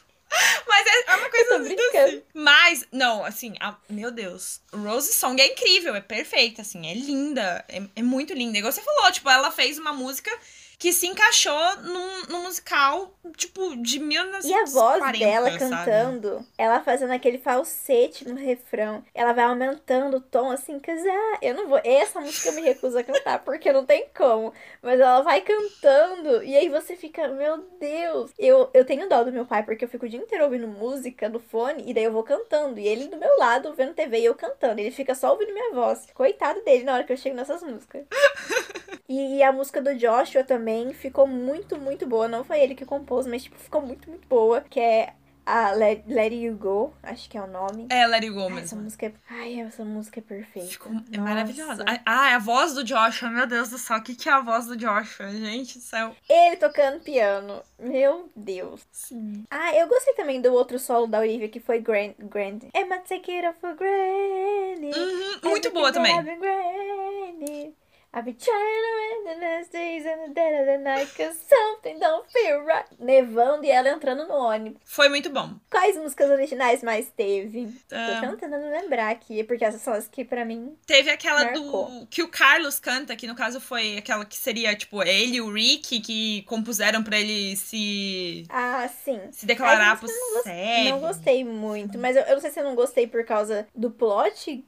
Mas 0.67 0.87
é, 0.87 1.11
é 1.11 1.15
uma 1.15 1.29
coisa 1.29 1.59
muito 1.59 1.81
assim. 1.97 2.21
Mas, 2.33 2.85
não, 2.91 3.23
assim, 3.23 3.53
a- 3.59 3.75
meu 3.89 4.11
Deus. 4.11 4.59
Rose 4.73 5.13
Song 5.13 5.39
é 5.41 5.47
incrível, 5.47 5.95
é 5.95 6.01
perfeita, 6.01 6.61
assim, 6.61 6.87
é 6.89 6.93
linda. 6.93 7.63
É, 7.69 7.81
é 7.95 8.01
muito 8.01 8.33
linda. 8.33 8.57
Igual 8.57 8.71
você 8.73 8.81
falou, 8.81 9.11
tipo, 9.11 9.29
ela 9.29 9.51
fez 9.51 9.77
uma 9.77 9.93
música 9.93 10.31
que 10.77 10.91
se 10.91 11.07
encaixou 11.07 11.77
num, 11.83 12.23
num 12.29 12.43
musical, 12.43 13.13
tipo, 13.35 13.75
de 13.77 13.99
1940, 13.99 14.47
E 14.47 14.53
a 14.53 14.65
voz 14.65 15.19
dela 15.19 15.49
sabe? 15.51 15.59
cantando, 15.59 16.45
ela 16.57 16.81
fazendo 16.81 17.11
aquele 17.11 17.37
falsete 17.37 18.27
no 18.27 18.35
refrão, 18.35 19.03
ela 19.13 19.33
vai 19.33 19.45
aumentando 19.45 20.17
o 20.17 20.21
tom 20.21 20.51
assim, 20.51 20.79
cause 20.79 21.07
ah, 21.07 21.37
eu 21.41 21.55
não 21.55 21.67
vou, 21.67 21.79
essa 21.83 22.19
música 22.19 22.49
eu 22.49 22.53
me 22.53 22.61
recuso 22.61 22.97
a 22.97 23.03
cantar 23.03 23.43
porque 23.43 23.71
não 23.71 23.85
tem 23.85 24.07
como, 24.15 24.53
mas 24.81 24.99
ela 24.99 25.21
vai 25.21 25.41
cantando 25.41 26.43
e 26.43 26.55
aí 26.55 26.69
você 26.69 26.95
fica, 26.95 27.27
meu 27.29 27.57
Deus, 27.79 28.31
eu, 28.37 28.69
eu 28.73 28.85
tenho 28.85 29.07
dó 29.09 29.23
do 29.23 29.31
meu 29.31 29.45
pai 29.45 29.63
porque 29.63 29.85
eu 29.85 29.89
fico 29.89 30.05
o 30.05 30.09
dia 30.09 30.19
inteiro 30.19 30.43
ouvindo 30.43 30.67
música 30.67 31.29
no 31.29 31.39
fone 31.39 31.83
e 31.85 31.93
daí 31.93 32.03
eu 32.03 32.11
vou 32.11 32.23
cantando 32.23 32.79
e 32.79 32.87
ele 32.87 33.07
do 33.07 33.17
meu 33.17 33.37
lado 33.37 33.73
vendo 33.73 33.93
TV 33.93 34.19
e 34.19 34.25
eu 34.25 34.35
cantando, 34.35 34.79
ele 34.79 34.91
fica 34.91 35.15
só 35.15 35.31
ouvindo 35.31 35.53
minha 35.53 35.73
voz, 35.73 36.07
coitado 36.13 36.63
dele 36.63 36.83
na 36.83 36.95
hora 36.95 37.03
que 37.03 37.13
eu 37.13 37.17
chego 37.17 37.35
nessas 37.35 37.63
músicas. 37.63 38.05
E, 39.07 39.37
e 39.37 39.43
a 39.43 39.51
música 39.51 39.79
do 39.81 39.93
Joshua 39.95 40.43
também 40.43 40.64
ficou 40.93 41.27
muito, 41.27 41.77
muito 41.77 42.07
boa. 42.07 42.27
Não 42.27 42.43
foi 42.43 42.59
ele 42.59 42.75
que 42.75 42.85
compôs, 42.85 43.27
mas 43.27 43.43
tipo, 43.43 43.57
ficou 43.57 43.81
muito, 43.81 44.09
muito 44.09 44.27
boa. 44.27 44.61
Que 44.61 44.79
é 44.79 45.13
a 45.45 45.71
Let, 45.71 46.03
Let 46.07 46.33
You 46.33 46.57
Go, 46.57 46.93
acho 47.03 47.29
que 47.29 47.37
é 47.37 47.41
o 47.41 47.45
nome. 47.47 47.85
É, 47.89 48.07
Let 48.07 48.23
It 48.23 48.31
Go 48.31 48.41
Ai, 48.41 48.47
essa 48.47 48.75
mesmo. 48.75 48.81
música 48.81 49.05
é... 49.05 49.13
Ai, 49.29 49.59
essa 49.59 49.85
música 49.85 50.19
é 50.19 50.23
perfeita. 50.23 50.67
Ficou, 50.67 50.91
é 51.11 51.17
maravilhosa. 51.19 51.85
Ah, 52.05 52.31
é 52.31 52.33
a 52.33 52.39
voz 52.39 52.73
do 52.73 52.83
Joshua, 52.83 53.29
meu 53.29 53.45
Deus 53.45 53.69
do 53.69 53.77
céu. 53.77 53.97
O 53.97 54.01
que, 54.01 54.15
que 54.15 54.27
é 54.27 54.31
a 54.31 54.41
voz 54.41 54.65
do 54.65 54.75
Joshua? 54.75 55.29
Gente 55.29 55.77
do 55.77 55.83
céu. 55.83 56.15
Ele 56.27 56.55
tocando 56.55 56.99
piano. 57.01 57.61
Meu 57.77 58.29
Deus. 58.35 58.81
Sim. 58.91 59.43
Ah, 59.51 59.75
eu 59.75 59.87
gostei 59.87 60.15
também 60.15 60.41
do 60.41 60.51
outro 60.51 60.79
solo 60.79 61.05
da 61.05 61.19
Olivia, 61.19 61.47
que 61.47 61.59
foi 61.59 61.79
Grand. 61.79 62.13
Grand. 62.17 62.59
Emma 62.73 62.97
Take 62.99 63.31
It 63.31 63.47
Off 63.47 63.59
for 63.59 63.75
Granny. 63.75 64.91
Uhum, 64.95 65.49
muito 65.49 65.71
boa 65.71 65.91
também. 65.93 66.15
Granny. 66.23 67.75
I've 68.15 68.23
been 68.23 68.37
trying 68.37 68.81
to 68.87 68.93
win 68.97 69.39
the 69.39 69.45
last 69.45 69.71
days 69.73 70.05
and 70.05 70.29
the 70.29 70.33
dead 70.33 70.61
of 70.61 70.65
the 70.67 70.77
night 70.77 71.09
Cause 71.17 71.35
something 71.49 71.99
don't 71.99 72.25
feel 72.31 72.61
right 72.63 72.85
Nevando 72.97 73.65
e 73.65 73.69
ela 73.71 73.89
entrando 73.89 74.25
no 74.25 74.33
ônibus 74.35 74.79
Foi 74.85 75.09
muito 75.09 75.29
bom. 75.29 75.51
Quais 75.69 75.97
músicas 75.97 76.29
originais 76.29 76.81
mais 76.81 77.09
teve? 77.09 77.65
Tô 77.89 77.95
Ah, 77.95 78.21
tentando 78.39 78.69
lembrar 78.69 79.09
aqui 79.09 79.43
Porque 79.43 79.65
essas 79.65 79.81
são 79.81 79.93
as 79.93 80.07
que 80.07 80.23
pra 80.23 80.45
mim 80.45 80.77
Teve 80.87 81.09
aquela 81.11 81.43
Marcou. 81.43 81.89
do. 81.89 82.07
que 82.07 82.23
o 82.23 82.29
Carlos 82.29 82.79
canta, 82.79 83.15
que 83.17 83.27
no 83.27 83.35
caso 83.35 83.59
foi 83.59 83.97
aquela 83.97 84.23
que 84.23 84.37
seria, 84.37 84.73
tipo, 84.75 85.03
ele 85.03 85.35
e 85.37 85.41
o 85.41 85.51
Rick 85.51 85.99
que 85.99 86.41
compuseram 86.43 87.03
pra 87.03 87.19
ele 87.19 87.55
se. 87.57 88.45
Ah, 88.49 88.87
sim 89.03 89.19
se 89.31 89.45
declarar 89.45 89.99
pro 89.99 90.07
sério. 90.41 90.91
Não 90.91 90.99
gostei 91.01 91.43
muito 91.43 91.97
Mas 91.97 92.15
eu, 92.15 92.23
eu 92.23 92.35
não 92.35 92.41
sei 92.41 92.51
se 92.51 92.59
eu 92.61 92.63
não 92.63 92.75
gostei 92.75 93.07
por 93.07 93.25
causa 93.25 93.67
do 93.75 93.91
plot 93.91 94.63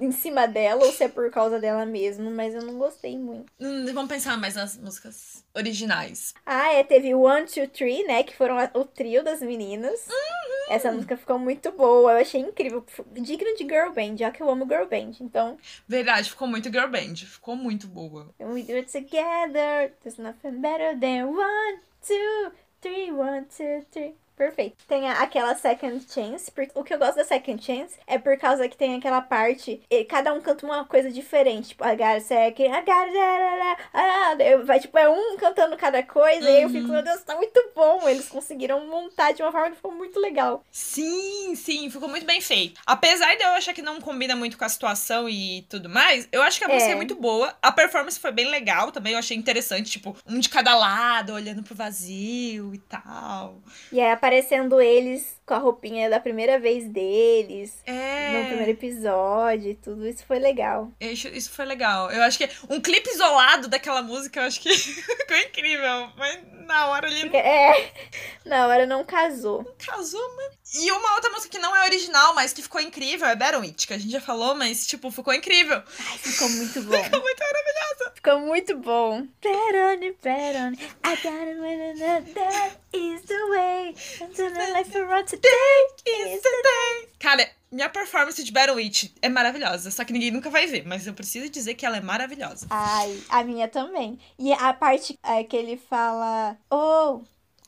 Em 0.00 0.12
cima 0.12 0.46
dela 0.48 0.82
Ou 0.84 0.92
se 0.92 1.04
é 1.04 1.08
por 1.08 1.30
causa 1.30 1.60
dela 1.60 1.84
mesmo 1.84 2.30
Mas 2.30 2.54
eu 2.54 2.62
não 2.62 2.72
gostei 2.78 2.85
muito 3.18 3.46
Hum, 3.60 3.86
vamos 3.92 4.08
pensar 4.08 4.36
mais 4.38 4.54
nas 4.54 4.76
músicas 4.76 5.44
originais. 5.54 6.34
Ah, 6.44 6.72
é, 6.72 6.82
teve 6.84 7.14
One, 7.14 7.46
Two, 7.46 7.68
Three, 7.68 8.04
né? 8.04 8.22
Que 8.22 8.34
foram 8.34 8.56
o 8.74 8.84
trio 8.84 9.22
das 9.24 9.40
meninas. 9.40 10.06
Uhum. 10.08 10.74
Essa 10.74 10.90
música 10.90 11.16
ficou 11.16 11.38
muito 11.38 11.70
boa, 11.72 12.12
eu 12.12 12.18
achei 12.18 12.40
incrível. 12.40 12.84
Digno 13.12 13.56
de 13.56 13.64
girl 13.64 13.92
band, 13.92 14.16
já 14.16 14.30
que 14.30 14.42
eu 14.42 14.50
amo 14.50 14.66
girl 14.66 14.86
band. 14.86 15.12
Então, 15.20 15.56
Verdade, 15.86 16.30
ficou 16.30 16.48
muito 16.48 16.70
girl 16.70 16.88
band. 16.88 17.16
Ficou 17.16 17.56
muito 17.56 17.86
boa. 17.86 18.34
we 18.40 18.62
do 18.62 18.72
it 18.74 18.90
together. 18.90 19.92
There's 20.02 20.18
nothing 20.18 20.60
better 20.60 20.98
than 20.98 21.26
one, 21.26 21.78
two, 22.06 22.52
three, 22.80 23.12
one, 23.12 23.46
two, 23.56 23.84
three. 23.92 24.14
Perfeito. 24.36 24.76
Tem 24.86 25.08
a- 25.08 25.20
aquela 25.22 25.54
second 25.54 26.04
chance. 26.12 26.50
porque 26.50 26.70
o 26.74 26.84
que 26.84 26.92
eu 26.94 26.98
gosto 26.98 27.16
da 27.16 27.24
second 27.24 27.62
chance 27.64 27.94
é 28.06 28.18
por 28.18 28.36
causa 28.38 28.68
que 28.68 28.76
tem 28.76 28.94
aquela 28.96 29.20
parte. 29.22 29.80
E 29.90 30.04
cada 30.04 30.32
um 30.34 30.40
canta 30.40 30.64
uma 30.66 30.84
coisa 30.84 31.10
diferente. 31.10 31.68
Tipo, 31.68 31.84
a 31.84 32.20
second, 32.20 32.68
I 32.68 32.82
got 32.82 33.76
a, 33.92 34.34
daí 34.34 34.56
vai, 34.62 34.78
tipo, 34.80 34.96
é 34.98 35.08
um 35.08 35.36
cantando 35.36 35.76
cada 35.76 36.02
coisa. 36.02 36.48
E 36.48 36.56
aí 36.56 36.62
eu 36.62 36.68
fico, 36.68 36.86
Uhum. 36.86 36.92
meu 36.92 37.02
Deus, 37.02 37.22
tá 37.22 37.34
muito 37.36 37.70
bom. 37.74 38.08
Eles 38.08 38.28
conseguiram 38.28 38.86
montar 38.86 39.32
de 39.32 39.42
uma 39.42 39.50
forma 39.52 39.70
que 39.70 39.76
ficou 39.76 39.92
muito 39.92 40.18
legal. 40.20 40.62
Sim, 40.70 41.54
sim, 41.54 41.88
ficou 41.90 42.08
muito 42.08 42.26
bem 42.26 42.40
feito. 42.40 42.80
Apesar 42.86 43.34
de 43.36 43.42
eu 43.42 43.48
achar 43.50 43.72
que 43.72 43.82
não 43.82 44.00
combina 44.00 44.36
muito 44.36 44.58
com 44.58 44.64
a 44.64 44.68
situação 44.68 45.28
e 45.28 45.64
tudo 45.68 45.88
mais, 45.88 46.28
eu 46.30 46.42
acho 46.42 46.58
que 46.58 46.64
a 46.64 46.68
música 46.68 46.90
é 46.90 46.92
É. 46.92 46.96
muito 46.96 47.14
boa. 47.14 47.54
A 47.62 47.72
performance 47.72 48.18
foi 48.20 48.32
bem 48.32 48.46
legal 48.50 48.92
também, 48.92 49.12
eu 49.14 49.18
achei 49.18 49.36
interessante, 49.36 49.90
tipo, 49.90 50.16
um 50.26 50.38
de 50.38 50.48
cada 50.48 50.74
lado, 50.76 51.32
olhando 51.32 51.62
pro 51.62 51.74
vazio 51.74 52.74
e 52.74 52.78
tal. 52.78 53.56
E 53.92 54.00
aí 54.00 54.10
aparecendo 54.26 54.80
eles 54.80 55.40
com 55.46 55.54
a 55.54 55.58
roupinha 55.58 56.10
da 56.10 56.18
primeira 56.18 56.58
vez 56.58 56.88
deles. 56.88 57.78
É. 57.86 58.32
No 58.40 58.46
primeiro 58.48 58.70
episódio 58.72 59.76
tudo. 59.76 60.06
Isso 60.08 60.24
foi 60.26 60.40
legal. 60.40 60.90
Isso, 61.00 61.28
isso 61.28 61.50
foi 61.52 61.64
legal. 61.64 62.10
Eu 62.10 62.22
acho 62.22 62.36
que 62.38 62.48
um 62.68 62.80
clipe 62.80 63.08
isolado 63.08 63.68
daquela 63.68 64.02
música, 64.02 64.40
eu 64.40 64.44
acho 64.46 64.60
que 64.60 64.68
ficou 64.76 65.36
incrível. 65.36 66.08
Mas 66.16 66.40
na 66.66 66.88
hora 66.88 67.06
ali 67.06 67.20
Fica- 67.20 67.38
É, 67.38 67.92
na 68.44 68.66
hora 68.66 68.84
não 68.84 69.04
casou. 69.04 69.62
não 69.62 69.74
casou, 69.78 70.36
mas. 70.36 70.55
E 70.74 70.90
uma 70.90 71.14
outra 71.14 71.30
música 71.30 71.48
que 71.48 71.58
não 71.58 71.74
é 71.76 71.84
original, 71.84 72.34
mas 72.34 72.52
que 72.52 72.60
ficou 72.60 72.80
incrível 72.80 73.26
é 73.28 73.36
Battle 73.36 73.62
It, 73.62 73.86
que 73.86 73.94
a 73.94 73.98
gente 73.98 74.10
já 74.10 74.20
falou, 74.20 74.54
mas, 74.54 74.86
tipo, 74.86 75.10
ficou 75.10 75.32
incrível. 75.32 75.82
Ai, 76.10 76.18
ficou 76.18 76.48
muito 76.50 76.82
bom. 76.82 77.02
Ficou 77.04 77.20
muito 77.20 77.40
maravilhosa. 77.40 78.12
Ficou 78.14 78.40
muito 78.40 78.76
bom. 78.78 79.26
Bet 79.40 79.76
on 79.76 80.02
it, 80.02 80.18
bet 80.22 80.56
on 80.56 80.72
it. 80.72 80.82
I 81.04 81.16
got 81.22 81.48
it 81.48 81.60
when 81.60 81.98
that, 81.98 82.34
that 82.34 82.76
is 82.92 83.22
the 83.22 83.46
way. 83.50 83.94
Until 84.20 84.52
the 84.52 84.72
life 84.72 84.98
run 84.98 85.24
today 85.24 85.86
is 86.04 86.42
the 86.42 86.50
day. 86.50 87.08
Cara, 87.20 87.48
minha 87.70 87.88
performance 87.88 88.42
de 88.42 88.50
Battle 88.52 88.78
It 88.78 89.14
é 89.22 89.28
maravilhosa, 89.28 89.90
só 89.90 90.04
que 90.04 90.12
ninguém 90.12 90.30
nunca 90.30 90.50
vai 90.50 90.66
ver, 90.66 90.84
mas 90.86 91.06
eu 91.06 91.14
preciso 91.14 91.48
dizer 91.48 91.74
que 91.74 91.86
ela 91.86 91.96
é 91.96 92.00
maravilhosa. 92.00 92.66
Ai, 92.70 93.22
a 93.28 93.44
minha 93.44 93.68
também. 93.68 94.18
E 94.38 94.52
a 94.52 94.72
parte 94.72 95.18
é, 95.22 95.44
que 95.44 95.56
ele 95.56 95.76
fala: 95.76 96.56
Oh, 96.70 97.22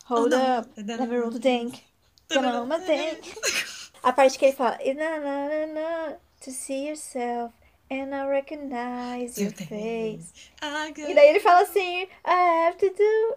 hold 0.06 0.32
Oh, 0.34 0.60
up, 0.60 0.68
let 0.76 1.00
me 1.08 1.16
roll 1.18 1.30
the 1.32 1.38
tank. 1.38 1.80
Roll 2.30 2.66
my 2.66 2.78
tank. 2.80 3.34
A 4.02 4.12
parte 4.12 4.38
que 4.38 4.46
ele 4.46 4.56
fala: 4.56 4.78
na, 4.94 5.18
na, 5.18 5.66
na, 5.66 6.16
To 6.42 6.50
see 6.52 6.86
yourself 6.88 7.52
and 7.90 8.14
I 8.14 8.26
recognize 8.26 9.38
your 9.38 9.50
face. 9.50 10.50
E 10.62 11.14
daí 11.14 11.30
ele 11.30 11.40
fala 11.40 11.62
assim: 11.62 12.06
I 12.24 12.66
have 12.66 12.76
to 12.78 12.88
do 12.90 13.36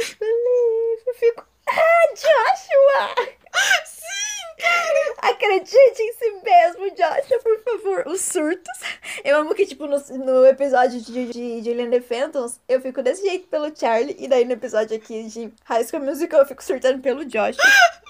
is 0.00 0.14
believe. 0.14 1.02
Eu 1.06 1.14
fico: 1.14 1.46
Ah, 1.68 2.14
Joshua! 2.14 3.14
Sim, 3.84 4.56
cara! 4.58 5.32
Acredite 5.32 6.02
em 6.02 6.12
si 6.14 6.30
mesmo, 6.42 6.90
Joshua, 6.90 7.38
por 7.42 7.62
favor. 7.62 8.08
Os 8.08 8.20
surtos. 8.20 8.78
Eu 9.24 9.38
amo 9.38 9.54
que, 9.54 9.66
tipo, 9.66 9.86
no, 9.86 9.98
no 10.24 10.46
episódio 10.46 11.00
de, 11.00 11.26
de, 11.32 11.60
de 11.60 11.74
Lena 11.74 12.00
Phantoms, 12.00 12.60
eu 12.68 12.80
fico 12.80 13.02
desse 13.02 13.22
jeito 13.22 13.46
pelo 13.48 13.74
Charlie. 13.74 14.16
E 14.18 14.26
daí 14.26 14.44
no 14.44 14.52
episódio 14.52 14.96
aqui 14.96 15.24
de 15.24 15.52
High 15.64 15.84
School 15.84 16.04
Musical, 16.04 16.40
eu 16.40 16.46
fico 16.46 16.62
surtando 16.62 17.00
pelo 17.00 17.24
Joshua. 17.24 17.62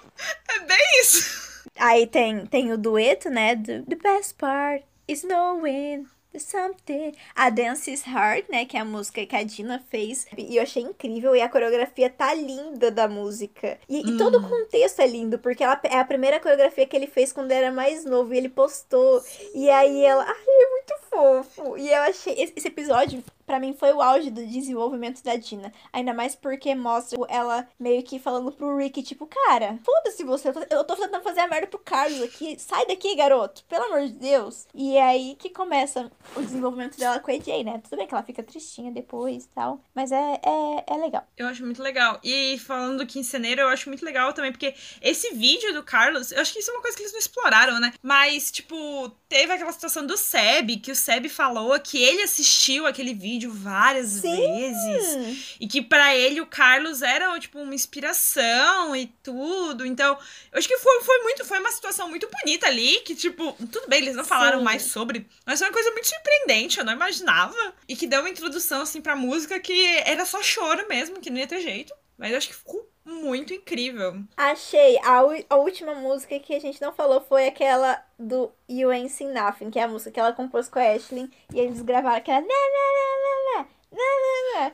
É 0.49 0.61
bem 0.61 1.01
isso. 1.01 1.43
Aí 1.77 2.07
tem, 2.07 2.47
tem 2.47 2.73
o 2.73 2.79
dueto, 2.79 3.29
né? 3.29 3.57
Do 3.57 3.83
The 3.83 3.97
best 3.97 4.35
part 4.37 4.85
is 5.09 5.25
knowing 5.25 6.07
something. 6.39 7.13
A 7.35 7.51
Dance 7.51 7.91
is 7.91 8.03
Hard, 8.03 8.45
né? 8.49 8.65
Que 8.65 8.77
é 8.77 8.81
a 8.81 8.85
música 8.85 9.25
que 9.25 9.37
a 9.37 9.43
Dina 9.43 9.83
fez. 9.91 10.27
E 10.37 10.57
eu 10.57 10.63
achei 10.63 10.83
incrível. 10.83 11.35
E 11.35 11.41
a 11.41 11.49
coreografia 11.49 12.11
tá 12.11 12.35
linda 12.35 12.91
da 12.91 13.09
música. 13.09 13.79
E, 13.89 14.01
e 14.01 14.17
todo 14.17 14.39
o 14.39 14.49
contexto 14.49 15.01
é 15.01 15.07
lindo, 15.07 15.39
porque 15.39 15.63
ela 15.63 15.81
é 15.85 15.99
a 15.99 16.05
primeira 16.05 16.41
coreografia 16.41 16.87
que 16.87 16.97
ele 16.97 17.07
fez 17.07 17.33
quando 17.33 17.53
era 17.53 17.71
mais 17.71 18.05
novo. 18.05 18.35
E 18.35 18.39
ele 18.39 18.49
postou. 18.49 19.23
E 19.55 19.69
aí 19.71 20.05
ela. 20.05 20.25
Ai, 20.25 20.35
é 20.49 20.71
muito 20.71 20.95
fofo. 21.11 21.77
E 21.77 21.89
eu 21.89 22.03
achei. 22.03 22.35
Esse, 22.35 22.53
esse 22.57 22.69
episódio. 22.69 23.23
Pra 23.53 23.61
mim 23.61 23.75
foi 23.75 23.93
o 23.93 24.01
auge 24.01 24.31
do 24.31 24.47
desenvolvimento 24.47 25.23
da 25.23 25.37
Dina. 25.37 25.75
Ainda 25.93 26.15
mais 26.15 26.35
porque 26.35 26.75
mostra 26.75 27.19
ela 27.29 27.69
meio 27.79 28.03
que 28.03 28.19
falando 28.19 28.51
pro 28.51 28.79
Rick, 28.79 29.03
tipo, 29.03 29.27
cara, 29.27 29.79
foda-se 29.85 30.25
você, 30.25 30.49
eu 30.71 30.85
tô 30.85 30.97
tentando 30.97 31.23
fazer 31.23 31.41
a 31.41 31.49
merda 31.49 31.67
pro 31.67 31.79
Carlos 31.79 32.23
aqui. 32.23 32.59
Sai 32.59 32.87
daqui, 32.87 33.15
garoto, 33.15 33.63
pelo 33.65 33.85
amor 33.85 34.07
de 34.07 34.15
Deus. 34.15 34.67
E 34.75 34.97
é 34.97 35.03
aí 35.03 35.37
que 35.39 35.51
começa 35.51 36.11
o 36.35 36.41
desenvolvimento 36.41 36.97
dela 36.97 37.21
com 37.21 37.31
a 37.31 37.35
AJ, 37.35 37.63
né? 37.63 37.79
Tudo 37.85 37.99
bem 37.99 38.07
que 38.07 38.15
ela 38.15 38.23
fica 38.23 38.43
tristinha 38.43 38.91
depois 38.91 39.45
e 39.45 39.49
tal. 39.49 39.83
Mas 39.95 40.11
é, 40.11 40.17
é, 40.17 40.85
é 40.87 40.97
legal. 40.97 41.27
Eu 41.37 41.47
acho 41.47 41.63
muito 41.63 41.83
legal. 41.83 42.19
E 42.25 42.57
falando 42.59 43.01
do 43.01 43.07
quinceneiro, 43.07 43.61
eu 43.61 43.69
acho 43.69 43.91
muito 43.91 44.03
legal 44.03 44.33
também, 44.33 44.51
porque 44.51 44.75
esse 45.03 45.35
vídeo 45.35 45.75
do 45.75 45.83
Carlos, 45.83 46.33
eu 46.33 46.41
acho 46.41 46.55
que 46.55 46.61
isso 46.61 46.71
é 46.71 46.75
uma 46.75 46.81
coisa 46.81 46.97
que 46.97 47.03
eles 47.03 47.13
não 47.13 47.21
exploraram, 47.21 47.79
né? 47.79 47.93
Mas, 48.03 48.51
tipo, 48.51 49.11
teve 49.29 49.53
aquela 49.53 49.73
situação 49.73 50.07
do 50.07 50.17
Seb, 50.17 50.79
que 50.79 50.91
o 50.91 50.97
Seb 50.97 51.29
falou 51.29 51.79
que 51.79 52.03
ele 52.03 52.23
assistiu 52.23 52.87
aquele 52.87 53.13
vídeo 53.13 53.42
várias 53.47 54.09
Sim. 54.09 54.37
vezes. 54.37 55.57
E 55.61 55.67
que 55.67 55.83
pra 55.83 56.15
ele 56.15 56.41
o 56.41 56.47
Carlos 56.47 57.03
era, 57.03 57.39
tipo, 57.39 57.59
uma 57.59 57.75
inspiração 57.75 58.95
e 58.95 59.07
tudo. 59.23 59.87
Então, 59.87 60.19
eu 60.53 60.59
acho 60.59 60.69
que 60.69 60.79
foi, 60.79 61.01
foi 61.03 61.19
muito, 61.23 61.45
foi 61.45 61.59
uma 61.59 61.71
situação 61.73 62.09
muito 62.09 62.29
bonita 62.29 62.67
ali, 62.67 63.01
que, 63.01 63.15
tipo, 63.15 63.53
tudo 63.71 63.89
bem, 63.89 64.03
eles 64.03 64.17
não 64.17 64.25
falaram 64.25 64.59
Sim. 64.59 64.65
mais 64.65 64.83
sobre, 64.83 65.27
mas 65.47 65.59
foi 65.59 65.69
uma 65.69 65.75
coisa 65.75 65.91
muito 65.91 66.09
surpreendente, 66.09 66.79
eu 66.79 66.85
não 66.85 66.93
imaginava. 66.93 67.55
E 67.89 67.97
que 67.97 68.07
deu 68.07 68.21
uma 68.21 68.31
introdução, 68.31 68.83
assim, 68.83 69.01
pra 69.01 69.17
música 69.17 69.59
que 69.61 69.87
era 70.05 70.25
só 70.25 70.43
choro 70.43 70.87
mesmo, 70.89 71.21
que 71.21 71.31
não 71.31 71.39
ia 71.39 71.47
ter 71.47 71.61
jeito. 71.61 71.95
Mas 72.19 72.31
eu 72.31 72.39
acho 72.39 72.49
que 72.49 72.55
ficou 72.55 72.92
muito 73.05 73.53
incrível. 73.53 74.23
Achei. 74.37 74.99
A, 74.99 75.23
a 75.51 75.57
última 75.57 75.95
música 75.95 76.39
que 76.39 76.55
a 76.55 76.61
gente 76.61 76.81
não 76.81 76.93
falou 76.93 77.21
foi 77.21 77.47
aquela 77.47 78.03
do 78.19 78.51
You 78.69 78.91
Ain't 78.91 79.11
Seen 79.11 79.33
Nothing, 79.33 79.71
que 79.71 79.79
é 79.79 79.83
a 79.83 79.89
música 79.89 80.11
que 80.11 80.21
ela 80.21 80.33
compôs 80.33 80.69
com 80.69 80.79
a 80.79 80.83
Ashley. 80.83 81.31
E 81.53 81.61
eles 81.61 81.83
gravaram 81.83 82.17
aquela. 82.17 82.41
Na, 82.41 82.47
na, 82.47 82.53
na, 82.95 83.55
na, 83.55 83.67
na, 83.93 83.93
na, 83.93 84.61
na, 84.61 84.73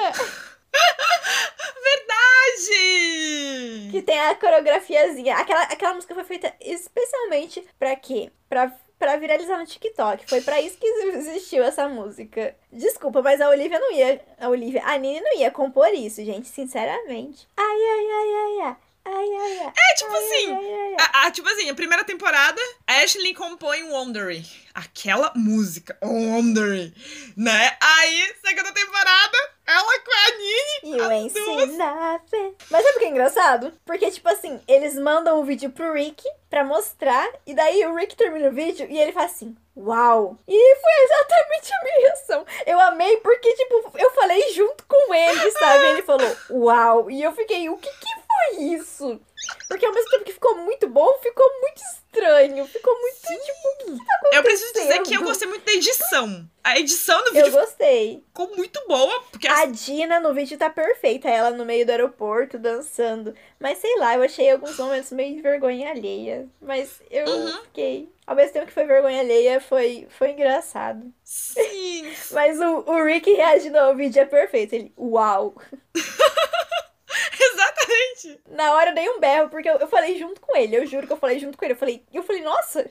ah! 0.00 0.12
Verdade! 1.82 2.78
Que 3.90 4.02
tem 4.02 4.20
a 4.20 4.34
coreografiazinha. 4.34 5.36
Aquela, 5.36 5.62
aquela 5.64 5.94
música 5.94 6.14
foi 6.14 6.24
feita 6.24 6.54
especialmente 6.60 7.66
pra 7.78 7.96
quê? 7.96 8.30
Pra 8.48 8.74
pra 9.02 9.16
viralizar 9.16 9.58
no 9.58 9.66
TikTok. 9.66 10.24
Foi 10.28 10.40
pra 10.42 10.60
isso 10.60 10.78
que 10.78 10.86
existiu 10.86 11.64
essa 11.64 11.88
música. 11.88 12.54
Desculpa, 12.72 13.20
mas 13.20 13.40
a 13.40 13.48
Olivia 13.48 13.80
não 13.80 13.90
ia. 13.92 14.20
A 14.40 14.48
Olivia, 14.48 14.80
a 14.84 14.96
Nini 14.96 15.20
não 15.20 15.36
ia 15.40 15.50
compor 15.50 15.88
isso, 15.92 16.24
gente, 16.24 16.46
sinceramente. 16.46 17.48
Ai, 17.56 17.64
ai, 17.66 18.06
ai, 18.06 18.34
ai, 18.34 18.66
ai. 18.68 18.76
Ai, 19.04 19.28
ai, 19.36 19.58
ai. 19.58 19.72
É 19.76 19.94
tipo 19.96 20.12
ai, 20.12 20.24
assim, 20.24 20.52
ai. 20.54 20.96
A, 21.00 21.26
a- 21.26 21.30
tipo 21.32 21.48
assim, 21.48 21.68
a 21.68 21.74
primeira 21.74 22.04
temporada, 22.04 22.60
a 22.86 23.00
Ashley 23.02 23.34
compõe 23.34 23.82
Wondering. 23.90 24.44
Aquela 24.72 25.32
música, 25.34 25.98
Wondering, 26.00 26.94
né? 27.36 27.76
Aí, 27.80 28.32
segunda 28.46 28.70
temporada, 28.72 29.36
ela 29.72 30.00
com 30.00 30.10
a 30.12 30.36
Nini. 30.36 31.00
Ain't 31.02 31.32
seen 31.32 31.76
nothing. 31.76 32.56
Mas 32.70 32.84
sabe 32.84 32.96
o 32.96 32.98
que 32.98 33.04
é 33.04 33.08
engraçado? 33.08 33.72
Porque, 33.84 34.10
tipo 34.10 34.28
assim, 34.28 34.60
eles 34.68 34.94
mandam 34.98 35.40
o 35.40 35.44
vídeo 35.44 35.70
pro 35.70 35.92
Rick 35.92 36.22
pra 36.50 36.64
mostrar. 36.64 37.28
E 37.46 37.54
daí 37.54 37.84
o 37.86 37.94
Rick 37.94 38.16
termina 38.16 38.48
o 38.48 38.52
vídeo 38.52 38.86
e 38.90 38.98
ele 38.98 39.12
faz 39.12 39.32
assim. 39.32 39.56
Uau! 39.74 40.36
E 40.46 40.76
foi 40.76 41.04
exatamente 41.04 41.72
a 41.72 41.82
minha 41.82 42.08
reação. 42.08 42.46
Eu 42.66 42.78
amei 42.78 43.16
porque, 43.18 43.52
tipo, 43.54 43.90
eu 43.98 44.10
falei 44.10 44.52
junto 44.52 44.84
com 44.86 45.14
ele, 45.14 45.50
sabe? 45.52 45.84
Ele 45.86 46.02
falou, 46.02 46.36
uau! 46.50 47.10
E 47.10 47.22
eu 47.22 47.32
fiquei, 47.32 47.70
o 47.70 47.78
que 47.78 47.88
que 47.88 48.22
foi 48.26 48.64
isso? 48.64 49.20
Porque 49.68 49.86
ao 49.86 49.92
mesmo 49.92 50.10
tempo 50.10 50.24
que 50.24 50.32
ficou 50.32 50.56
muito 50.56 50.88
bom, 50.88 51.18
ficou 51.22 51.46
muito 51.60 51.80
estranho. 51.82 52.66
Ficou 52.66 52.94
muito, 53.00 53.16
tipo, 53.16 53.92
o 53.92 53.98
que 53.98 54.04
tá 54.04 54.14
acontecendo? 54.14 54.34
Eu 54.34 54.42
preciso 54.42 54.72
dizer 54.74 55.02
que 55.02 55.14
eu 55.14 55.22
gostei 55.22 55.48
muito 55.48 55.64
da 55.64 55.72
edição. 55.72 56.48
A 56.62 56.78
edição 56.78 57.18
do 57.24 57.28
Eu 57.30 57.32
vídeo 57.46 57.52
gostei. 57.52 58.22
ficou 58.28 58.54
muito 58.56 58.80
boa, 58.86 59.20
porque 59.32 59.48
A 59.48 59.64
Dina 59.66 60.20
no 60.20 60.32
vídeo 60.34 60.56
tá 60.58 60.70
perfeita, 60.70 61.28
ela 61.28 61.50
no 61.50 61.64
meio 61.64 61.84
do 61.86 61.90
aeroporto 61.90 62.58
dançando. 62.58 63.34
Mas 63.58 63.78
sei 63.78 63.98
lá, 63.98 64.14
eu 64.14 64.22
achei 64.22 64.50
alguns 64.50 64.76
momentos 64.78 65.10
meio 65.10 65.34
de 65.36 65.42
vergonha 65.42 65.90
alheia. 65.90 66.46
Mas 66.60 67.00
eu 67.10 67.26
Uhum. 67.26 67.62
fiquei. 67.64 68.08
Ao 68.26 68.36
mesmo 68.36 68.52
tempo 68.52 68.66
que 68.66 68.72
foi 68.72 68.84
vergonha 68.84 69.20
alheia, 69.20 69.60
foi, 69.60 70.06
foi 70.10 70.30
engraçado. 70.30 71.12
sim, 71.24 72.12
Mas 72.30 72.60
o, 72.60 72.84
o 72.86 73.04
Rick 73.04 73.32
reagindo 73.32 73.78
ao 73.78 73.96
vídeo 73.96 74.20
é 74.20 74.24
perfeito. 74.26 74.74
Ele, 74.74 74.92
uau! 74.96 75.54
exatamente. 77.40 78.40
Na 78.48 78.72
hora 78.72 78.90
eu 78.90 78.94
dei 78.94 79.08
um 79.10 79.20
berro, 79.20 79.48
porque 79.48 79.68
eu, 79.68 79.76
eu 79.76 79.88
falei 79.88 80.18
junto 80.18 80.40
com 80.40 80.56
ele. 80.56 80.76
Eu 80.76 80.86
juro 80.86 81.06
que 81.06 81.12
eu 81.12 81.16
falei 81.18 81.38
junto 81.38 81.56
com 81.58 81.64
ele. 81.64 81.74
Eu 81.74 81.78
falei, 81.78 82.04
eu 82.12 82.22
falei, 82.22 82.42
nossa! 82.42 82.88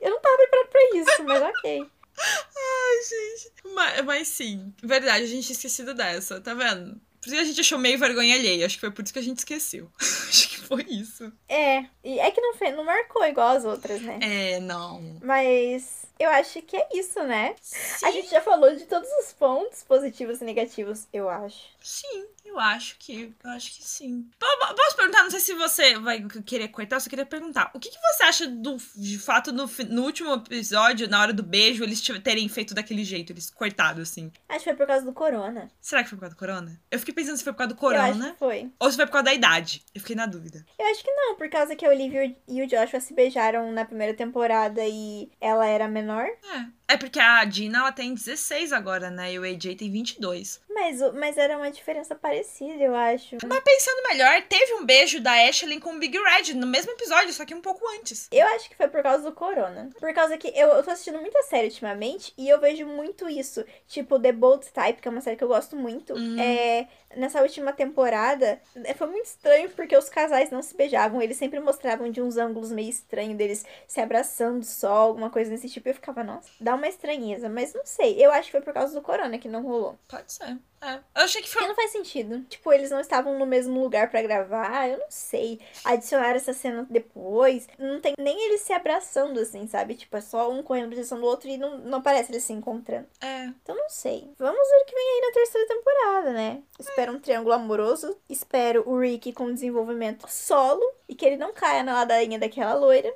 Eu 0.00 0.10
não 0.10 0.20
tava 0.20 0.36
preparado 0.36 0.68
pra 0.68 0.80
isso, 0.98 1.24
mas 1.24 1.42
ok. 1.42 1.86
Ai, 2.18 3.02
gente. 3.02 3.52
Mas, 3.74 4.04
mas 4.04 4.28
sim, 4.28 4.72
verdade, 4.82 5.24
a 5.24 5.26
gente 5.26 5.44
tinha 5.46 5.54
esquecido 5.56 5.94
dessa, 5.94 6.40
tá 6.40 6.54
vendo? 6.54 7.00
Por 7.20 7.28
isso 7.28 7.36
que 7.36 7.40
a 7.40 7.44
gente 7.44 7.60
achou 7.60 7.78
meio 7.78 7.98
vergonha 7.98 8.34
alheia. 8.34 8.66
Acho 8.66 8.74
que 8.76 8.80
foi 8.82 8.90
por 8.90 9.02
isso 9.02 9.12
que 9.12 9.18
a 9.18 9.22
gente 9.22 9.38
esqueceu. 9.38 9.90
Acho 9.98 10.48
que 10.50 10.58
foi 10.60 10.82
isso. 10.88 11.32
É, 11.48 11.84
e 12.04 12.18
é 12.18 12.30
que 12.30 12.40
não, 12.40 12.54
fe- 12.54 12.70
não 12.72 12.84
marcou 12.84 13.24
igual 13.24 13.48
as 13.56 13.64
outras, 13.64 14.00
né? 14.02 14.18
É, 14.20 14.60
não. 14.60 15.18
Mas 15.22 16.04
eu 16.18 16.28
acho 16.30 16.60
que 16.62 16.76
é 16.76 16.86
isso, 16.92 17.22
né? 17.22 17.54
Sim. 17.62 18.06
A 18.06 18.10
gente 18.10 18.30
já 18.30 18.40
falou 18.42 18.74
de 18.76 18.84
todos 18.84 19.08
os 19.22 19.32
pontos 19.32 19.82
positivos 19.82 20.40
e 20.40 20.44
negativos, 20.44 21.06
eu 21.12 21.28
acho. 21.30 21.58
Sim, 21.82 22.26
eu 22.54 22.60
acho 22.60 22.96
que. 22.98 23.32
Eu 23.44 23.50
acho 23.50 23.74
que 23.74 23.82
sim. 23.84 24.28
Po- 24.38 24.46
po- 24.66 24.74
Posso 24.74 24.96
perguntar? 24.96 25.22
Não 25.22 25.30
sei 25.30 25.40
se 25.40 25.54
você 25.54 25.98
vai 25.98 26.22
querer 26.44 26.68
cortar, 26.68 26.96
eu 26.96 27.00
só 27.00 27.08
queria 27.10 27.26
perguntar. 27.26 27.70
O 27.74 27.80
que, 27.80 27.90
que 27.90 27.98
você 28.00 28.22
acha 28.24 28.46
do 28.46 28.76
de 28.96 29.18
fato 29.18 29.52
no, 29.52 29.68
no 29.88 30.02
último 30.02 30.32
episódio, 30.34 31.08
na 31.08 31.20
hora 31.20 31.32
do 31.32 31.42
beijo, 31.42 31.82
eles 31.84 32.00
terem 32.22 32.48
feito 32.48 32.74
daquele 32.74 33.04
jeito, 33.04 33.32
eles 33.32 33.50
cortado 33.50 34.00
assim? 34.02 34.30
Acho 34.48 34.58
que 34.60 34.64
foi 34.64 34.74
por 34.74 34.86
causa 34.86 35.04
do 35.04 35.12
corona. 35.12 35.70
Será 35.80 36.02
que 36.02 36.08
foi 36.10 36.16
por 36.16 36.22
causa 36.22 36.34
do 36.34 36.38
corona? 36.38 36.80
Eu 36.90 36.98
fiquei 36.98 37.14
pensando 37.14 37.36
se 37.36 37.44
foi 37.44 37.52
por 37.52 37.58
causa 37.58 37.74
do 37.74 37.78
corona 37.78 38.30
que 38.32 38.38
foi. 38.38 38.70
ou 38.78 38.90
se 38.90 38.96
foi 38.96 39.06
por 39.06 39.12
causa 39.12 39.24
da 39.24 39.34
idade. 39.34 39.82
Eu 39.94 40.00
fiquei 40.00 40.16
na 40.16 40.26
dúvida. 40.26 40.64
Eu 40.78 40.86
acho 40.90 41.02
que 41.02 41.10
não, 41.12 41.34
por 41.36 41.48
causa 41.48 41.74
que 41.76 41.84
a 41.84 41.90
Olivia 41.90 42.34
e 42.48 42.62
o 42.62 42.66
Joshua 42.66 43.00
se 43.00 43.14
beijaram 43.14 43.72
na 43.72 43.84
primeira 43.84 44.14
temporada 44.14 44.82
e 44.84 45.30
ela 45.40 45.66
era 45.66 45.88
menor. 45.88 46.26
É. 46.26 46.66
É 46.86 46.96
porque 46.98 47.18
a 47.18 47.42
Dina 47.46 47.78
ela 47.78 47.92
tem 47.92 48.12
16 48.12 48.72
agora, 48.72 49.10
né? 49.10 49.32
E 49.32 49.38
o 49.38 49.42
AJ 49.42 49.74
tem 49.76 49.90
22. 49.90 50.60
Mas, 50.68 51.00
o- 51.00 51.12
mas 51.14 51.38
era 51.38 51.56
uma 51.56 51.70
diferença 51.70 52.14
parecida, 52.14 52.82
eu 52.82 52.94
acho. 52.94 53.36
Mas 53.46 53.60
pensando 53.60 54.02
melhor, 54.08 54.42
teve 54.42 54.74
um 54.74 54.84
beijo 54.84 55.18
da 55.20 55.32
Ashley 55.48 55.80
com 55.80 55.94
o 55.94 55.98
Big 55.98 56.16
Red 56.18 56.52
no 56.54 56.66
mesmo 56.66 56.92
episódio, 56.92 57.32
só 57.32 57.44
que 57.46 57.54
um 57.54 57.60
pouco 57.62 57.82
antes. 57.98 58.28
Eu 58.30 58.46
acho 58.48 58.68
que 58.68 58.76
foi 58.76 58.88
por 58.88 59.02
causa 59.02 59.22
do 59.22 59.32
corona. 59.32 59.88
Por 59.98 60.12
causa 60.12 60.36
que 60.36 60.48
eu, 60.48 60.68
eu 60.68 60.82
tô 60.82 60.90
assistindo 60.90 61.18
muita 61.20 61.42
série 61.44 61.68
ultimamente 61.68 62.34
e 62.36 62.48
eu 62.48 62.60
vejo 62.60 62.84
muito 62.86 63.28
isso. 63.30 63.64
Tipo, 63.88 64.18
The 64.20 64.32
Bold 64.32 64.66
Type, 64.70 65.00
que 65.00 65.08
é 65.08 65.10
uma 65.10 65.20
série 65.22 65.36
que 65.36 65.44
eu 65.44 65.48
gosto 65.48 65.74
muito. 65.76 66.12
Hum. 66.14 66.38
É, 66.38 66.86
nessa 67.16 67.40
última 67.40 67.72
temporada, 67.72 68.60
é, 68.84 68.92
foi 68.92 69.06
muito 69.06 69.26
estranho 69.26 69.70
porque 69.70 69.96
os 69.96 70.08
casais 70.10 70.50
não 70.50 70.60
se 70.60 70.76
beijavam. 70.76 71.22
Eles 71.22 71.36
sempre 71.38 71.60
mostravam 71.60 72.10
de 72.10 72.20
uns 72.20 72.36
ângulos 72.36 72.70
meio 72.72 72.90
estranhos 72.90 73.38
deles 73.38 73.64
se 73.86 74.00
abraçando 74.00 74.62
só, 74.64 74.92
alguma 74.92 75.30
coisa 75.30 75.50
desse 75.50 75.70
tipo. 75.70 75.88
E 75.88 75.90
eu 75.92 75.94
ficava, 75.94 76.22
nossa, 76.24 76.50
dá 76.60 76.74
uma 76.74 76.83
estranheza. 76.88 77.48
Mas 77.48 77.74
não 77.74 77.84
sei. 77.86 78.24
Eu 78.24 78.30
acho 78.32 78.46
que 78.46 78.52
foi 78.52 78.60
por 78.60 78.72
causa 78.74 78.94
do 78.94 79.02
corona 79.02 79.38
que 79.38 79.48
não 79.48 79.62
rolou. 79.62 79.98
Pode 80.08 80.32
ser. 80.32 80.58
É. 80.84 80.94
Eu 80.94 81.24
achei 81.24 81.40
que 81.40 81.48
foi. 81.48 81.62
Porque 81.62 81.68
não 81.68 81.74
faz 81.74 81.92
sentido. 81.92 82.40
Tipo, 82.48 82.72
eles 82.72 82.90
não 82.90 83.00
estavam 83.00 83.38
no 83.38 83.46
mesmo 83.46 83.80
lugar 83.80 84.10
pra 84.10 84.22
gravar. 84.22 84.88
Eu 84.88 84.98
não 84.98 85.10
sei. 85.10 85.60
Adicionaram 85.84 86.36
essa 86.36 86.52
cena 86.52 86.86
depois. 86.90 87.66
Não 87.78 88.00
tem 88.00 88.14
nem 88.18 88.46
eles 88.46 88.60
se 88.60 88.72
abraçando, 88.72 89.40
assim, 89.40 89.66
sabe? 89.66 89.94
Tipo, 89.94 90.16
é 90.16 90.20
só 90.20 90.50
um 90.50 90.62
correndo 90.62 90.84
na 90.84 90.90
direção 90.90 91.18
do 91.18 91.26
outro 91.26 91.48
e 91.48 91.56
não, 91.56 91.78
não 91.78 92.02
parece 92.02 92.30
eles 92.30 92.44
se 92.44 92.52
encontrando. 92.52 93.06
É. 93.20 93.44
Então 93.62 93.74
não 93.74 93.88
sei. 93.88 94.30
Vamos 94.38 94.68
ver 94.68 94.76
o 94.76 94.84
que 94.84 94.94
vem 94.94 95.04
aí 95.04 95.20
na 95.22 95.32
terceira 95.32 95.68
temporada, 95.68 96.32
né? 96.32 96.62
Espero 96.78 97.12
um 97.12 97.20
triângulo 97.20 97.54
amoroso. 97.54 98.16
Espero 98.28 98.82
o 98.86 98.98
Rick 98.98 99.32
com 99.32 99.52
desenvolvimento 99.52 100.26
solo. 100.28 100.82
E 101.08 101.14
que 101.14 101.24
ele 101.24 101.36
não 101.36 101.52
caia 101.52 101.82
na 101.82 101.94
ladainha 101.94 102.38
daquela 102.38 102.74
loira. 102.74 103.12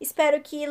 Espero 0.00 0.40
que 0.40 0.66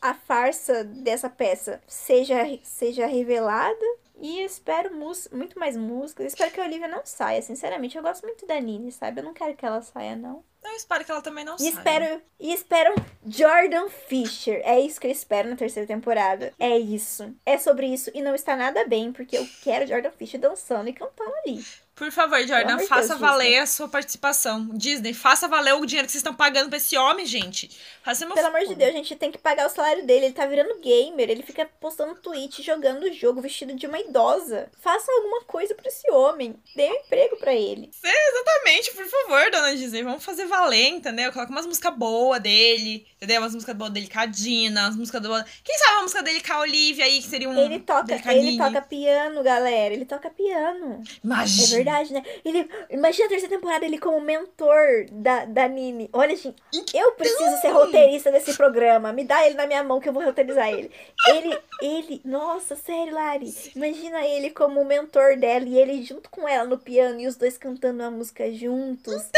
a 0.00 0.14
farsa 0.14 0.84
dessa 0.84 1.28
peça 1.28 1.80
seja, 1.86 2.36
seja 2.62 3.06
revelada. 3.06 3.84
E 4.18 4.40
espero 4.42 4.94
muito 4.94 5.58
mais 5.58 5.76
músicas. 5.76 6.26
Espero 6.26 6.50
que 6.50 6.60
a 6.60 6.64
Olivia 6.64 6.88
não 6.88 7.02
saia. 7.04 7.42
Sinceramente, 7.42 7.96
eu 7.96 8.02
gosto 8.02 8.22
muito 8.24 8.46
da 8.46 8.58
Nini, 8.58 8.90
sabe? 8.90 9.20
Eu 9.20 9.24
não 9.24 9.34
quero 9.34 9.54
que 9.54 9.64
ela 9.66 9.82
saia, 9.82 10.16
não. 10.16 10.42
Eu 10.64 10.72
espero 10.72 11.04
que 11.04 11.10
ela 11.12 11.20
também 11.22 11.44
não 11.44 11.54
E 11.54 11.58
saia. 11.58 11.68
espero, 11.70 12.22
e 12.40 12.52
espero 12.52 12.94
Jordan 13.26 13.88
Fisher. 13.88 14.60
É 14.64 14.80
isso 14.80 15.00
que 15.00 15.06
eu 15.06 15.10
espero 15.10 15.48
na 15.50 15.54
terceira 15.56 15.86
temporada. 15.86 16.52
É 16.58 16.76
isso. 16.78 17.32
É 17.44 17.56
sobre 17.58 17.86
isso. 17.86 18.10
E 18.14 18.22
não 18.22 18.34
está 18.34 18.56
nada 18.56 18.84
bem, 18.86 19.12
porque 19.12 19.36
eu 19.36 19.46
quero 19.62 19.86
Jordan 19.86 20.10
Fisher 20.10 20.40
dançando 20.40 20.88
e 20.88 20.92
cantando 20.92 21.32
ali. 21.44 21.64
Por 21.96 22.12
favor, 22.12 22.38
Jordan, 22.46 22.74
amor 22.74 22.82
de 22.82 22.88
faça 22.88 23.16
valer 23.16 23.56
a 23.56 23.66
sua 23.66 23.88
participação. 23.88 24.68
Disney, 24.74 25.14
faça 25.14 25.48
valer 25.48 25.72
o 25.72 25.86
dinheiro 25.86 26.04
que 26.06 26.12
vocês 26.12 26.20
estão 26.20 26.34
pagando 26.34 26.68
pra 26.68 26.76
esse 26.76 26.94
homem, 26.94 27.24
gente. 27.24 27.70
Faça 28.02 28.26
uma 28.26 28.34
Pelo 28.34 28.48
amor 28.48 28.66
de 28.66 28.74
Deus, 28.74 28.92
gente, 28.92 29.16
tem 29.16 29.32
que 29.32 29.38
pagar 29.38 29.66
o 29.66 29.70
salário 29.70 30.04
dele. 30.04 30.26
Ele 30.26 30.34
tá 30.34 30.44
virando 30.44 30.78
gamer. 30.78 31.30
Ele 31.30 31.42
fica 31.42 31.64
postando 31.80 32.14
tweet, 32.16 32.62
jogando 32.62 33.04
o 33.04 33.12
jogo, 33.14 33.40
vestido 33.40 33.74
de 33.74 33.86
uma 33.86 33.98
idosa. 33.98 34.70
Façam 34.78 35.16
alguma 35.16 35.40
coisa 35.44 35.74
pra 35.74 35.88
esse 35.88 36.10
homem. 36.10 36.54
Dê 36.76 36.84
um 36.84 36.96
emprego 36.96 37.38
pra 37.38 37.54
ele. 37.54 37.88
Exatamente, 38.04 38.92
por 38.92 39.06
favor, 39.06 39.50
dona 39.50 39.74
Disney. 39.74 40.02
Vamos 40.02 40.22
fazer 40.22 40.44
valer, 40.44 40.88
entendeu? 40.88 41.32
Coloca 41.32 41.50
umas 41.50 41.64
músicas 41.64 41.94
boas 41.96 42.42
dele, 42.42 43.06
entendeu? 43.16 43.40
Umas 43.40 43.54
músicas 43.54 43.74
boas 43.74 43.90
dele 43.90 44.10
com 44.12 44.20
a 44.20 44.26
Dina, 44.26 44.82
umas 44.82 44.96
músicas 44.96 45.22
boas. 45.22 45.44
Quem 45.64 45.78
sabe 45.78 45.92
uma 45.92 46.02
música 46.02 46.22
dele 46.22 46.42
com 46.42 46.52
a 46.52 46.60
Olivia 46.60 47.06
aí, 47.06 47.22
que 47.22 47.28
seria 47.28 47.48
um. 47.48 47.58
Ele 47.58 47.80
toca, 47.80 48.34
ele 48.34 48.58
toca 48.58 48.82
piano, 48.82 49.42
galera. 49.42 49.94
Ele 49.94 50.04
toca 50.04 50.28
piano. 50.28 51.02
É 51.02 51.20
Imagina. 51.24 51.85
Verdade, 51.86 52.12
né? 52.12 52.22
Ele, 52.44 52.68
imagina 52.90 53.26
a 53.26 53.28
terceira 53.28 53.54
temporada 53.54 53.84
ele 53.84 53.98
como 53.98 54.20
mentor 54.20 55.06
da, 55.10 55.44
da 55.44 55.68
Nini. 55.68 56.10
Olha, 56.12 56.34
gente, 56.36 56.56
eu 56.92 57.12
preciso 57.12 57.60
ser 57.60 57.68
roteirista 57.68 58.32
desse 58.32 58.54
programa. 58.56 59.12
Me 59.12 59.24
dá 59.24 59.46
ele 59.46 59.54
na 59.54 59.66
minha 59.66 59.84
mão 59.84 60.00
que 60.00 60.08
eu 60.08 60.12
vou 60.12 60.24
roteirizar 60.24 60.68
ele. 60.68 60.90
Ele, 61.28 61.58
ele, 61.80 62.20
nossa, 62.24 62.74
sério, 62.74 63.14
Lari. 63.14 63.54
Imagina 63.74 64.26
ele 64.26 64.50
como 64.50 64.84
mentor 64.84 65.36
dela 65.36 65.64
e 65.64 65.78
ele 65.78 66.02
junto 66.02 66.28
com 66.28 66.48
ela 66.48 66.64
no 66.64 66.78
piano 66.78 67.20
e 67.20 67.26
os 67.26 67.36
dois 67.36 67.56
cantando 67.56 68.02
a 68.02 68.10
música 68.10 68.50
juntos. 68.52 69.30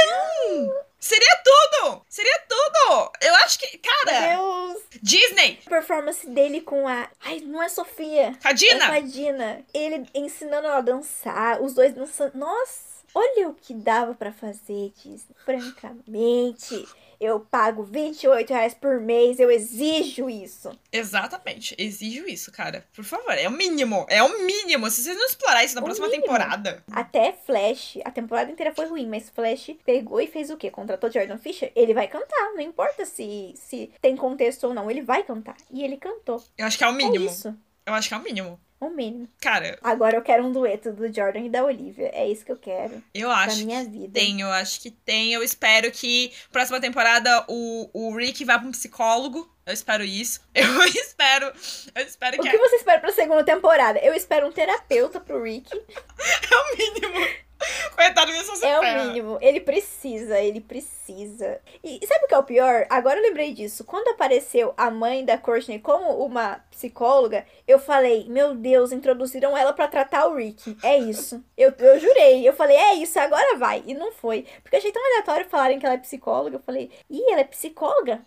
Seria 1.00 1.42
tudo! 1.44 2.02
Seria 2.08 2.40
tudo! 2.48 3.10
Eu 3.20 3.34
acho 3.36 3.58
que, 3.58 3.78
cara, 3.78 4.34
Deus! 4.36 4.82
Disney, 5.00 5.60
A 5.66 5.70
performance 5.70 6.26
dele 6.26 6.60
com 6.60 6.88
a. 6.88 7.08
Ai, 7.24 7.40
não 7.40 7.62
é 7.62 7.68
Sofia. 7.68 8.36
com 8.42 8.48
a 8.48 8.50
É 8.50 8.54
Dina. 8.54 8.86
com 8.86 8.92
a 8.92 9.00
Dina. 9.00 9.64
Ele 9.72 10.08
ensinando 10.14 10.66
ela 10.66 10.78
a 10.78 10.80
dançar, 10.82 11.62
os 11.62 11.72
dois 11.74 11.94
dançando. 11.94 12.36
Nossa! 12.36 12.98
Olha 13.14 13.48
o 13.48 13.54
que 13.54 13.72
dava 13.74 14.14
pra 14.14 14.32
fazer, 14.32 14.92
Disney. 15.02 15.34
Francamente, 15.44 16.86
eu 17.20 17.40
pago 17.40 17.82
28 17.82 18.50
reais 18.50 18.74
por 18.74 19.00
mês, 19.00 19.38
eu 19.40 19.50
exijo 19.50 20.28
isso. 20.30 20.70
Exatamente, 20.92 21.74
exijo 21.78 22.26
isso, 22.28 22.50
cara. 22.52 22.84
Por 22.94 23.04
favor, 23.04 23.32
é 23.32 23.48
o 23.48 23.52
mínimo. 23.52 24.06
É 24.08 24.22
o 24.22 24.44
mínimo. 24.44 24.90
Se 24.90 25.02
vocês 25.02 25.16
não 25.16 25.26
explorar 25.26 25.64
isso 25.64 25.74
na 25.74 25.80
O 25.80 25.84
próxima 25.84 26.06
mínimo. 26.06 26.24
temporada. 26.24 26.82
Até 26.92 27.32
Flash, 27.32 27.98
a 28.04 28.10
temporada 28.10 28.50
inteira 28.50 28.74
foi 28.74 28.86
ruim, 28.86 29.06
mas 29.08 29.28
Flash 29.30 29.70
pegou 29.84 30.20
e 30.20 30.26
fez 30.26 30.50
o 30.50 30.56
quê? 30.56 30.70
Contratou 30.70 31.10
Jordan 31.10 31.38
Fisher? 31.38 31.72
Ele 31.74 31.94
vai 31.94 32.08
cantar, 32.08 32.52
não 32.54 32.60
importa 32.60 33.04
se, 33.04 33.52
se 33.56 33.90
tem 34.00 34.16
contexto 34.16 34.64
ou 34.68 34.74
não, 34.74 34.90
ele 34.90 35.02
vai 35.02 35.22
cantar. 35.22 35.56
E 35.70 35.82
ele 35.84 35.96
cantou. 35.96 36.42
Eu 36.56 36.66
acho 36.66 36.78
que 36.78 36.84
é 36.84 36.86
o 36.88 36.90
É 36.90 36.94
mínimo. 36.94 37.26
isso, 37.26 37.54
Eu 37.86 37.94
acho 37.94 38.08
que 38.08 38.14
é 38.14 38.16
o 38.18 38.22
mínimo. 38.22 38.60
O 38.80 38.90
mínimo. 38.90 39.28
Cara, 39.40 39.78
Agora 39.82 40.16
eu 40.16 40.22
quero 40.22 40.44
um 40.44 40.52
dueto 40.52 40.92
do 40.92 41.12
Jordan 41.12 41.40
e 41.40 41.48
da 41.50 41.64
Olivia. 41.64 42.10
É 42.12 42.28
isso 42.28 42.44
que 42.44 42.52
eu 42.52 42.56
quero 42.56 43.02
eu 43.14 43.30
acho 43.30 43.64
minha 43.64 43.84
que 43.84 43.90
vida. 43.90 44.12
tem, 44.12 44.40
eu 44.40 44.50
acho 44.50 44.80
que 44.80 44.90
tem. 44.90 45.32
Eu 45.32 45.42
espero 45.42 45.90
que 45.90 46.32
próxima 46.52 46.80
temporada 46.80 47.44
o, 47.48 47.90
o 47.92 48.16
Rick 48.16 48.44
vá 48.44 48.58
pra 48.58 48.68
um 48.68 48.72
psicólogo. 48.72 49.48
Eu 49.68 49.74
espero 49.74 50.02
isso. 50.02 50.40
Eu 50.56 50.82
espero. 50.84 51.52
Eu 51.94 52.02
espero 52.02 52.38
O 52.38 52.40
que 52.40 52.48
que 52.48 52.56
você 52.56 52.76
espera 52.76 52.98
pra 52.98 53.12
segunda 53.12 53.44
temporada? 53.44 53.98
Eu 53.98 54.14
espero 54.14 54.46
um 54.46 54.52
terapeuta 54.52 55.20
pro 55.20 55.42
Rick. 55.42 55.68
é 55.76 56.56
o 56.56 56.76
mínimo. 56.78 57.48
Coitado 57.94 58.32
mesmo 58.32 58.56
se 58.56 58.64
É 58.64 58.78
o 58.78 59.04
mínimo. 59.04 59.38
Ele 59.42 59.60
precisa, 59.60 60.40
ele 60.40 60.62
precisa. 60.62 61.60
E 61.84 62.00
sabe 62.06 62.24
o 62.24 62.28
que 62.28 62.34
é 62.34 62.38
o 62.38 62.44
pior? 62.44 62.86
Agora 62.88 63.18
eu 63.18 63.22
lembrei 63.22 63.52
disso. 63.52 63.84
Quando 63.84 64.08
apareceu 64.08 64.72
a 64.74 64.90
mãe 64.90 65.22
da 65.22 65.36
Courtney 65.36 65.80
como 65.80 66.24
uma 66.24 66.64
psicóloga, 66.70 67.44
eu 67.66 67.78
falei, 67.78 68.26
meu 68.26 68.54
Deus, 68.54 68.90
introduziram 68.90 69.54
ela 69.54 69.74
pra 69.74 69.86
tratar 69.86 70.28
o 70.28 70.36
Rick. 70.36 70.78
É 70.82 70.96
isso. 70.96 71.44
Eu, 71.58 71.74
eu 71.78 72.00
jurei. 72.00 72.48
Eu 72.48 72.54
falei, 72.54 72.76
é 72.76 72.94
isso, 72.94 73.18
agora 73.20 73.58
vai. 73.58 73.82
E 73.86 73.92
não 73.92 74.12
foi. 74.12 74.46
Porque 74.62 74.76
achei 74.76 74.92
tão 74.92 75.04
aleatório 75.04 75.46
falarem 75.50 75.78
que 75.78 75.84
ela 75.84 75.96
é 75.96 75.98
psicóloga. 75.98 76.56
Eu 76.56 76.62
falei, 76.62 76.90
ih, 77.10 77.32
ela 77.32 77.42
é 77.42 77.44
psicóloga? 77.44 78.24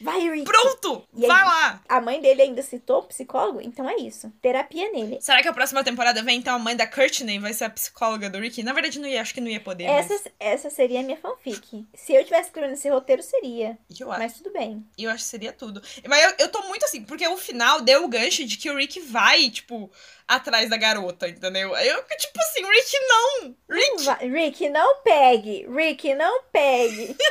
Vai, 0.00 0.20
Rick. 0.28 0.44
Pronto! 0.44 1.06
E 1.14 1.22
aí? 1.22 1.28
Vai 1.28 1.44
lá! 1.44 1.82
A 1.88 2.00
mãe 2.00 2.20
dele 2.20 2.42
ainda 2.42 2.62
citou 2.62 2.98
o 2.98 3.02
psicólogo, 3.04 3.60
então 3.60 3.88
é 3.88 3.96
isso. 3.96 4.32
Terapia 4.42 4.90
nele. 4.92 5.18
Será 5.20 5.40
que 5.42 5.48
a 5.48 5.52
próxima 5.52 5.82
temporada 5.84 6.22
vem 6.22 6.38
então 6.38 6.54
a 6.54 6.58
mãe 6.58 6.76
da 6.76 6.86
Courtney 6.86 7.38
vai 7.38 7.52
ser 7.52 7.64
a 7.64 7.70
psicóloga 7.70 8.28
do 8.28 8.38
Rick? 8.38 8.62
Na 8.62 8.72
verdade, 8.72 8.98
não 8.98 9.08
ia, 9.08 9.20
acho 9.20 9.32
que 9.34 9.40
não 9.40 9.48
ia 9.48 9.60
poder. 9.60 9.86
mas 9.86 10.10
Essa, 10.10 10.30
essa 10.38 10.70
seria 10.70 11.00
a 11.00 11.02
minha 11.02 11.16
fanfic. 11.16 11.86
Se 11.94 12.12
eu 12.14 12.24
tivesse 12.24 12.48
escrevendo 12.48 12.74
esse 12.74 12.88
roteiro, 12.88 13.22
seria. 13.22 13.78
eu 13.98 14.10
acho. 14.10 14.20
Mas 14.20 14.32
tudo 14.34 14.52
bem. 14.52 14.84
Eu 14.98 15.10
acho 15.10 15.24
que 15.24 15.30
seria 15.30 15.52
tudo. 15.52 15.82
Mas 16.08 16.22
eu, 16.24 16.34
eu 16.40 16.48
tô 16.48 16.62
muito 16.68 16.84
assim, 16.84 17.02
porque 17.02 17.26
o 17.28 17.36
final 17.36 17.80
deu 17.80 18.04
o 18.04 18.08
gancho 18.08 18.44
de 18.44 18.56
que 18.56 18.70
o 18.70 18.76
Rick 18.76 19.00
vai, 19.00 19.48
tipo, 19.50 19.90
atrás 20.26 20.68
da 20.70 20.76
garota, 20.76 21.28
entendeu? 21.28 21.76
Eu, 21.76 22.02
tipo 22.04 22.40
assim, 22.40 22.62
Rick 22.64 22.98
não! 23.08 23.56
Rick! 23.70 24.04
Vai- 24.04 24.28
Rick, 24.28 24.68
não 24.70 24.96
pegue. 25.02 25.66
Rick, 25.68 26.14
não 26.14 26.42
pegue. 26.52 27.16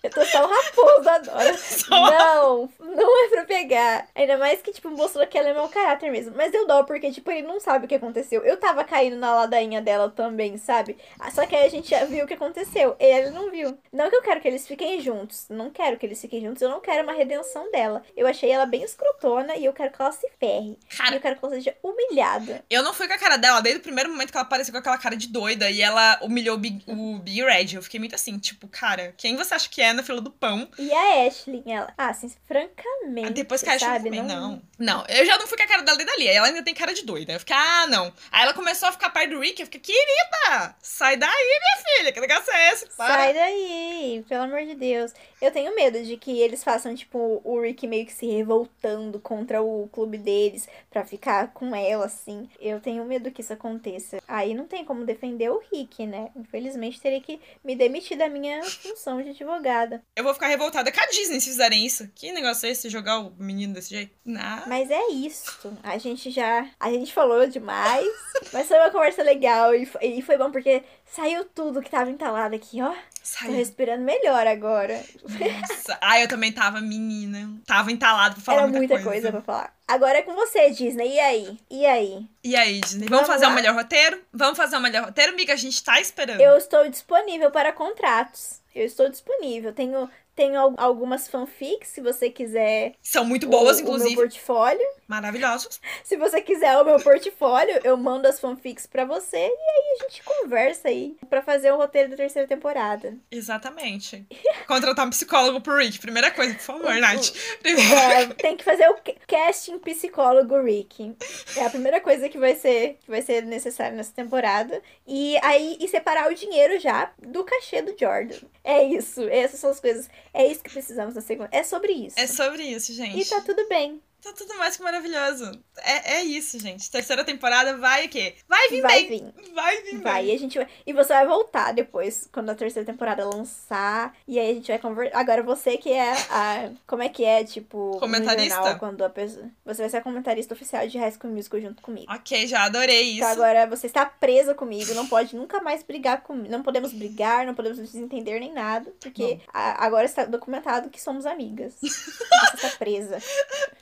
Eu 0.00 0.10
tô 0.10 0.24
só 0.24 0.44
o 0.44 0.48
raposo 0.48 1.08
agora. 1.10 1.54
Só- 1.58 1.90
Não, 1.90 2.68
não 2.78 3.24
é 3.24 3.28
pra 3.30 3.44
pegar. 3.44 4.08
Ainda 4.14 4.38
mais 4.38 4.62
que, 4.62 4.70
tipo, 4.70 4.88
mostrou 4.90 5.26
que 5.26 5.36
ela 5.36 5.48
é 5.48 5.52
mau 5.52 5.68
caráter 5.68 6.08
mesmo. 6.12 6.34
Mas 6.36 6.54
eu 6.54 6.68
dou, 6.68 6.84
porque, 6.84 7.10
tipo, 7.10 7.28
ele 7.32 7.42
não 7.46 7.58
sabe 7.58 7.84
o 7.84 7.88
que 7.88 7.96
aconteceu. 7.96 8.44
Eu 8.44 8.56
tava 8.56 8.84
caindo 8.84 9.16
na 9.16 9.34
ladainha 9.34 9.82
dela 9.82 10.08
também, 10.08 10.56
sabe? 10.56 10.96
Ah, 11.18 11.32
Só 11.32 11.44
que 11.46 11.56
aí 11.56 11.66
a 11.66 11.68
gente 11.68 11.90
já 11.90 12.04
viu 12.04 12.24
o 12.24 12.28
que 12.28 12.34
aconteceu. 12.34 12.94
Ele 13.00 13.30
não 13.30 13.50
viu. 13.50 13.76
Não 13.92 14.08
que 14.08 14.14
eu 14.14 14.22
quero 14.22 14.40
que 14.40 14.46
eles 14.46 14.68
fiquem 14.68 15.00
juntos. 15.00 15.46
Não 15.50 15.68
quero 15.68 15.98
que 15.98 16.06
eles 16.06 16.20
fiquem 16.20 16.42
juntos. 16.42 16.62
Eu 16.62 16.68
não 16.68 16.80
quero 16.80 17.02
uma 17.02 17.12
redenção 17.12 17.68
dela. 17.72 18.00
Eu 18.16 18.28
achei 18.28 18.52
ela 18.52 18.66
bem 18.66 18.84
escrotona 18.84 19.56
e 19.56 19.64
eu 19.64 19.72
quero 19.72 19.90
que 19.92 20.00
ela 20.00 20.12
se 20.12 20.28
ferre. 20.38 20.78
E 20.80 20.96
Cara, 20.96 21.16
eu 21.16 21.20
quero 21.20 21.36
que 21.36 21.44
ela 21.44 21.54
seja 21.56 21.76
humilhada. 21.82 22.37
Eu 22.68 22.82
não 22.82 22.92
fui 22.92 23.06
com 23.06 23.14
a 23.14 23.18
cara 23.18 23.36
dela 23.36 23.60
desde 23.60 23.80
o 23.80 23.82
primeiro 23.82 24.10
momento 24.10 24.30
que 24.30 24.36
ela 24.36 24.46
apareceu 24.46 24.72
com 24.72 24.78
aquela 24.78 24.98
cara 24.98 25.16
de 25.16 25.28
doida 25.28 25.70
e 25.70 25.80
ela 25.80 26.18
humilhou 26.22 26.56
o 26.56 26.58
Big, 26.58 26.82
o 26.86 27.18
Big 27.18 27.42
Red. 27.42 27.74
Eu 27.74 27.82
fiquei 27.82 27.98
muito 28.00 28.14
assim, 28.14 28.38
tipo, 28.38 28.68
cara, 28.68 29.14
quem 29.16 29.36
você 29.36 29.54
acha 29.54 29.68
que 29.68 29.80
é 29.80 29.92
na 29.92 30.02
fila 30.02 30.20
do 30.20 30.30
pão? 30.30 30.68
E 30.78 30.92
a 30.92 31.26
Ashley, 31.26 31.62
ela. 31.66 31.92
Ah, 31.96 32.10
assim, 32.10 32.32
francamente. 32.46 33.30
Depois 33.32 33.62
que 33.62 33.70
a 33.70 33.74
Ashley 33.74 33.90
sabe? 33.90 34.04
também, 34.04 34.22
não. 34.22 34.62
não. 34.78 35.04
eu 35.08 35.24
já 35.24 35.38
não 35.38 35.46
fui 35.46 35.56
com 35.56 35.64
a 35.64 35.68
cara 35.68 35.82
dela 35.82 35.96
desde 35.96 36.14
ali. 36.14 36.28
Ela 36.28 36.48
ainda 36.48 36.62
tem 36.62 36.74
cara 36.74 36.94
de 36.94 37.04
doida. 37.04 37.32
Eu 37.32 37.40
fiquei, 37.40 37.56
ah, 37.56 37.86
não. 37.88 38.12
Aí 38.30 38.42
ela 38.42 38.54
começou 38.54 38.88
a 38.88 38.92
ficar 38.92 39.10
perto 39.10 39.30
do 39.30 39.40
Rick. 39.40 39.60
Eu 39.60 39.66
fiquei, 39.66 39.80
querida, 39.80 40.74
sai 40.80 41.16
daí, 41.16 41.30
minha 41.30 41.96
filha. 41.96 42.12
Que 42.12 42.20
negócio 42.20 42.52
é 42.52 42.72
esse? 42.72 42.86
Para. 42.96 43.14
Sai 43.14 43.34
daí, 43.34 44.24
pelo 44.28 44.44
amor 44.44 44.64
de 44.64 44.74
Deus. 44.74 45.12
Eu 45.40 45.50
tenho 45.50 45.74
medo 45.74 46.02
de 46.02 46.16
que 46.16 46.40
eles 46.40 46.64
façam, 46.64 46.94
tipo, 46.94 47.40
o 47.44 47.60
Rick 47.60 47.86
meio 47.86 48.06
que 48.06 48.12
se 48.12 48.26
revoltando 48.26 49.20
contra 49.20 49.62
o 49.62 49.88
clube 49.92 50.18
deles 50.18 50.68
pra 50.90 51.04
ficar 51.04 51.48
com 51.52 51.74
ela, 51.74 52.06
assim. 52.06 52.27
Eu 52.60 52.80
tenho 52.80 53.04
medo 53.04 53.30
que 53.30 53.40
isso 53.40 53.52
aconteça. 53.52 54.20
Aí 54.26 54.54
não 54.54 54.66
tem 54.66 54.84
como 54.84 55.04
defender 55.04 55.50
o 55.50 55.62
Rick, 55.72 56.06
né? 56.06 56.30
Infelizmente, 56.36 57.00
teria 57.00 57.20
que 57.20 57.40
me 57.64 57.74
demitir 57.74 58.16
da 58.16 58.28
minha 58.28 58.62
função 58.64 59.22
de 59.22 59.30
advogada. 59.30 60.02
Eu 60.16 60.24
vou 60.24 60.34
ficar 60.34 60.48
revoltada 60.48 60.90
com 60.92 61.00
a 61.00 61.06
Disney 61.06 61.40
se 61.40 61.48
fizerem 61.50 61.86
isso. 61.86 62.10
Que 62.14 62.32
negócio 62.32 62.66
é 62.66 62.70
esse? 62.70 62.88
Jogar 62.88 63.20
o 63.20 63.32
menino 63.38 63.74
desse 63.74 63.90
jeito? 63.90 64.12
Não. 64.24 64.66
Mas 64.66 64.90
é 64.90 65.08
isso. 65.10 65.72
A 65.82 65.98
gente 65.98 66.30
já. 66.30 66.68
A 66.78 66.90
gente 66.90 67.12
falou 67.12 67.46
demais. 67.46 68.06
mas 68.52 68.68
foi 68.68 68.78
uma 68.78 68.90
conversa 68.90 69.22
legal. 69.22 69.74
E 69.74 69.86
foi, 69.86 70.04
e 70.04 70.22
foi 70.22 70.36
bom 70.36 70.50
porque 70.50 70.82
saiu 71.06 71.44
tudo 71.44 71.82
que 71.82 71.90
tava 71.90 72.10
entalado 72.10 72.54
aqui, 72.54 72.80
ó. 72.82 72.94
Tô 73.32 73.44
Sai. 73.46 73.50
respirando 73.50 74.02
melhor 74.04 74.46
agora. 74.46 75.04
Nossa. 75.22 75.98
Ah, 76.00 76.20
eu 76.20 76.28
também 76.28 76.50
tava 76.52 76.80
menina. 76.80 77.50
Tava 77.66 77.92
entalado 77.92 78.36
pra 78.36 78.44
falar 78.44 78.58
Era 78.62 78.66
muita, 78.68 78.94
muita 78.94 79.10
coisa. 79.10 79.30
pra 79.30 79.42
falar. 79.42 79.74
Agora 79.86 80.18
é 80.18 80.22
com 80.22 80.34
você, 80.34 80.70
Disney. 80.70 81.14
E 81.14 81.20
aí? 81.20 81.58
E 81.70 81.86
aí? 81.86 82.26
E 82.42 82.56
aí, 82.56 82.80
Disney? 82.80 83.06
Vamos, 83.08 83.26
Vamos 83.26 83.28
fazer 83.28 83.46
o 83.46 83.54
melhor 83.54 83.74
roteiro? 83.74 84.20
Vamos 84.32 84.56
fazer 84.56 84.76
o 84.76 84.80
melhor 84.80 85.04
roteiro, 85.04 85.32
amiga? 85.32 85.52
A 85.52 85.56
gente 85.56 85.82
tá 85.82 86.00
esperando. 86.00 86.40
Eu 86.40 86.56
estou 86.56 86.88
disponível 86.88 87.50
para 87.50 87.72
contratos. 87.72 88.60
Eu 88.74 88.84
estou 88.86 89.08
disponível. 89.08 89.72
Tenho, 89.72 90.08
tenho 90.38 90.58
al- 90.58 90.74
algumas 90.78 91.26
fanfics, 91.28 91.88
se 91.88 92.00
você 92.00 92.30
quiser. 92.30 92.92
São 93.02 93.24
muito 93.24 93.48
boas, 93.48 93.78
o, 93.78 93.82
inclusive. 93.82 94.10
O 94.14 94.16
meu 94.16 94.20
portfólio. 94.22 94.86
Maravilhosos. 95.08 95.80
Se 96.04 96.16
você 96.16 96.40
quiser 96.40 96.78
o 96.78 96.84
meu 96.84 97.00
portfólio, 97.00 97.80
eu 97.82 97.96
mando 97.96 98.28
as 98.28 98.38
fanfics 98.38 98.86
pra 98.86 99.04
você. 99.04 99.36
E 99.36 99.40
aí 99.40 99.98
a 99.98 100.02
gente 100.04 100.22
conversa 100.22 100.88
aí 100.88 101.16
pra 101.28 101.42
fazer 101.42 101.72
o 101.72 101.76
roteiro 101.76 102.10
da 102.10 102.16
terceira 102.16 102.46
temporada. 102.46 103.16
Exatamente. 103.30 104.24
Contratar 104.66 105.06
um 105.06 105.10
psicólogo 105.10 105.60
pro 105.60 105.76
Rick. 105.76 105.98
Primeira 105.98 106.30
coisa, 106.30 106.54
por 106.54 106.60
favor, 106.62 106.94
Nath. 106.96 107.30
Primeira... 107.60 108.20
É, 108.22 108.26
tem 108.26 108.56
que 108.56 108.62
fazer 108.64 108.88
o 108.90 108.94
ca- 108.94 109.14
casting 109.26 109.78
psicólogo 109.78 110.62
Rick. 110.62 111.16
É 111.56 111.64
a 111.64 111.70
primeira 111.70 112.00
coisa 112.00 112.28
que 112.28 112.38
vai 112.38 112.54
ser, 112.54 112.98
que 113.04 113.10
vai 113.10 113.22
ser 113.22 113.42
necessário 113.44 113.96
nessa 113.96 114.12
temporada. 114.12 114.80
E 115.06 115.36
aí, 115.42 115.76
e 115.80 115.88
separar 115.88 116.30
o 116.30 116.34
dinheiro 116.34 116.78
já 116.78 117.10
do 117.18 117.42
cachê 117.44 117.82
do 117.82 117.96
Jordan. 117.98 118.36
É 118.68 118.84
isso. 118.84 119.22
Essas 119.30 119.60
são 119.60 119.70
as 119.70 119.80
coisas. 119.80 120.10
É 120.34 120.46
isso 120.46 120.62
que 120.62 120.68
precisamos 120.68 121.14
na 121.14 121.22
segunda. 121.22 121.48
É 121.50 121.62
sobre 121.62 121.90
isso. 121.90 122.20
É 122.20 122.26
sobre 122.26 122.64
isso, 122.64 122.92
gente. 122.92 123.18
E 123.18 123.24
tá 123.24 123.40
tudo 123.40 123.66
bem. 123.66 124.02
Tá 124.22 124.32
tudo 124.32 124.56
mais 124.58 124.76
que 124.76 124.82
maravilhoso. 124.82 125.50
É, 125.78 126.14
é 126.16 126.22
isso, 126.24 126.58
gente. 126.58 126.90
Terceira 126.90 127.22
temporada 127.24 127.76
vai 127.76 128.06
o 128.06 128.08
quê? 128.08 128.34
Vai 128.48 128.68
vir 128.68 128.82
Vai 128.82 129.04
bem. 129.06 129.32
vir. 129.36 129.54
Vai 129.54 129.82
vir 129.82 130.00
Vai, 130.00 130.22
bem. 130.24 130.32
e 130.32 130.36
a 130.36 130.38
gente 130.38 130.58
vai. 130.58 130.66
E 130.84 130.92
você 130.92 131.12
vai 131.14 131.24
voltar 131.26 131.72
depois, 131.72 132.28
quando 132.32 132.50
a 132.50 132.54
terceira 132.54 132.84
temporada 132.84 133.24
lançar. 133.24 134.14
E 134.26 134.38
aí 134.38 134.50
a 134.50 134.54
gente 134.54 134.66
vai 134.68 134.78
conversar. 134.80 135.16
Agora 135.18 135.42
você 135.42 135.76
que 135.76 135.92
é 135.92 136.12
a. 136.30 136.70
Como 136.86 137.02
é 137.02 137.08
que 137.08 137.24
é, 137.24 137.44
tipo. 137.44 137.96
Comentarista? 138.00 138.56
jornal, 138.56 138.78
quando 138.78 139.04
a 139.04 139.08
pessoa. 139.08 139.46
Você 139.64 139.82
vai 139.82 139.88
ser 139.90 139.96
a 139.98 140.02
comentarista 140.02 140.52
oficial 140.52 140.86
de 140.88 140.98
High 140.98 141.12
School 141.12 141.32
Musical 141.32 141.60
junto 141.60 141.80
comigo. 141.80 142.12
Ok, 142.12 142.46
já 142.48 142.64
adorei 142.64 143.02
isso. 143.10 143.18
Então 143.18 143.30
agora 143.30 143.66
você 143.68 143.86
está 143.86 144.04
presa 144.04 144.52
comigo, 144.52 144.92
não 144.94 145.06
pode 145.06 145.36
nunca 145.36 145.60
mais 145.60 145.82
brigar 145.84 146.22
comigo. 146.22 146.50
Não 146.50 146.62
podemos 146.64 146.92
brigar, 146.92 147.46
não 147.46 147.54
podemos 147.54 147.78
nos 147.78 147.92
desentender 147.92 148.40
nem 148.40 148.52
nada. 148.52 148.92
Porque 149.00 149.40
a- 149.54 149.84
agora 149.86 150.04
está 150.04 150.24
documentado 150.24 150.90
que 150.90 151.00
somos 151.00 151.24
amigas. 151.24 151.74
Você 151.80 152.66
está 152.66 152.70
presa. 152.78 153.18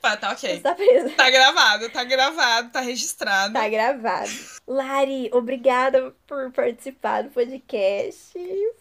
Tá, 0.03 0.17
tá 0.28 0.36
Você 0.36 0.47
ok. 0.62 0.74
presa. 0.74 1.11
Tá 1.11 1.31
gravado, 1.31 1.89
tá 1.90 2.05
gravado, 2.05 2.70
tá 2.70 2.81
registrado. 2.81 3.53
Tá 3.53 3.69
gravado. 3.69 4.31
Lari, 4.66 5.31
obrigada 5.32 6.12
por 6.27 6.51
participar 6.53 7.23
do 7.23 7.31
podcast. 7.31 8.32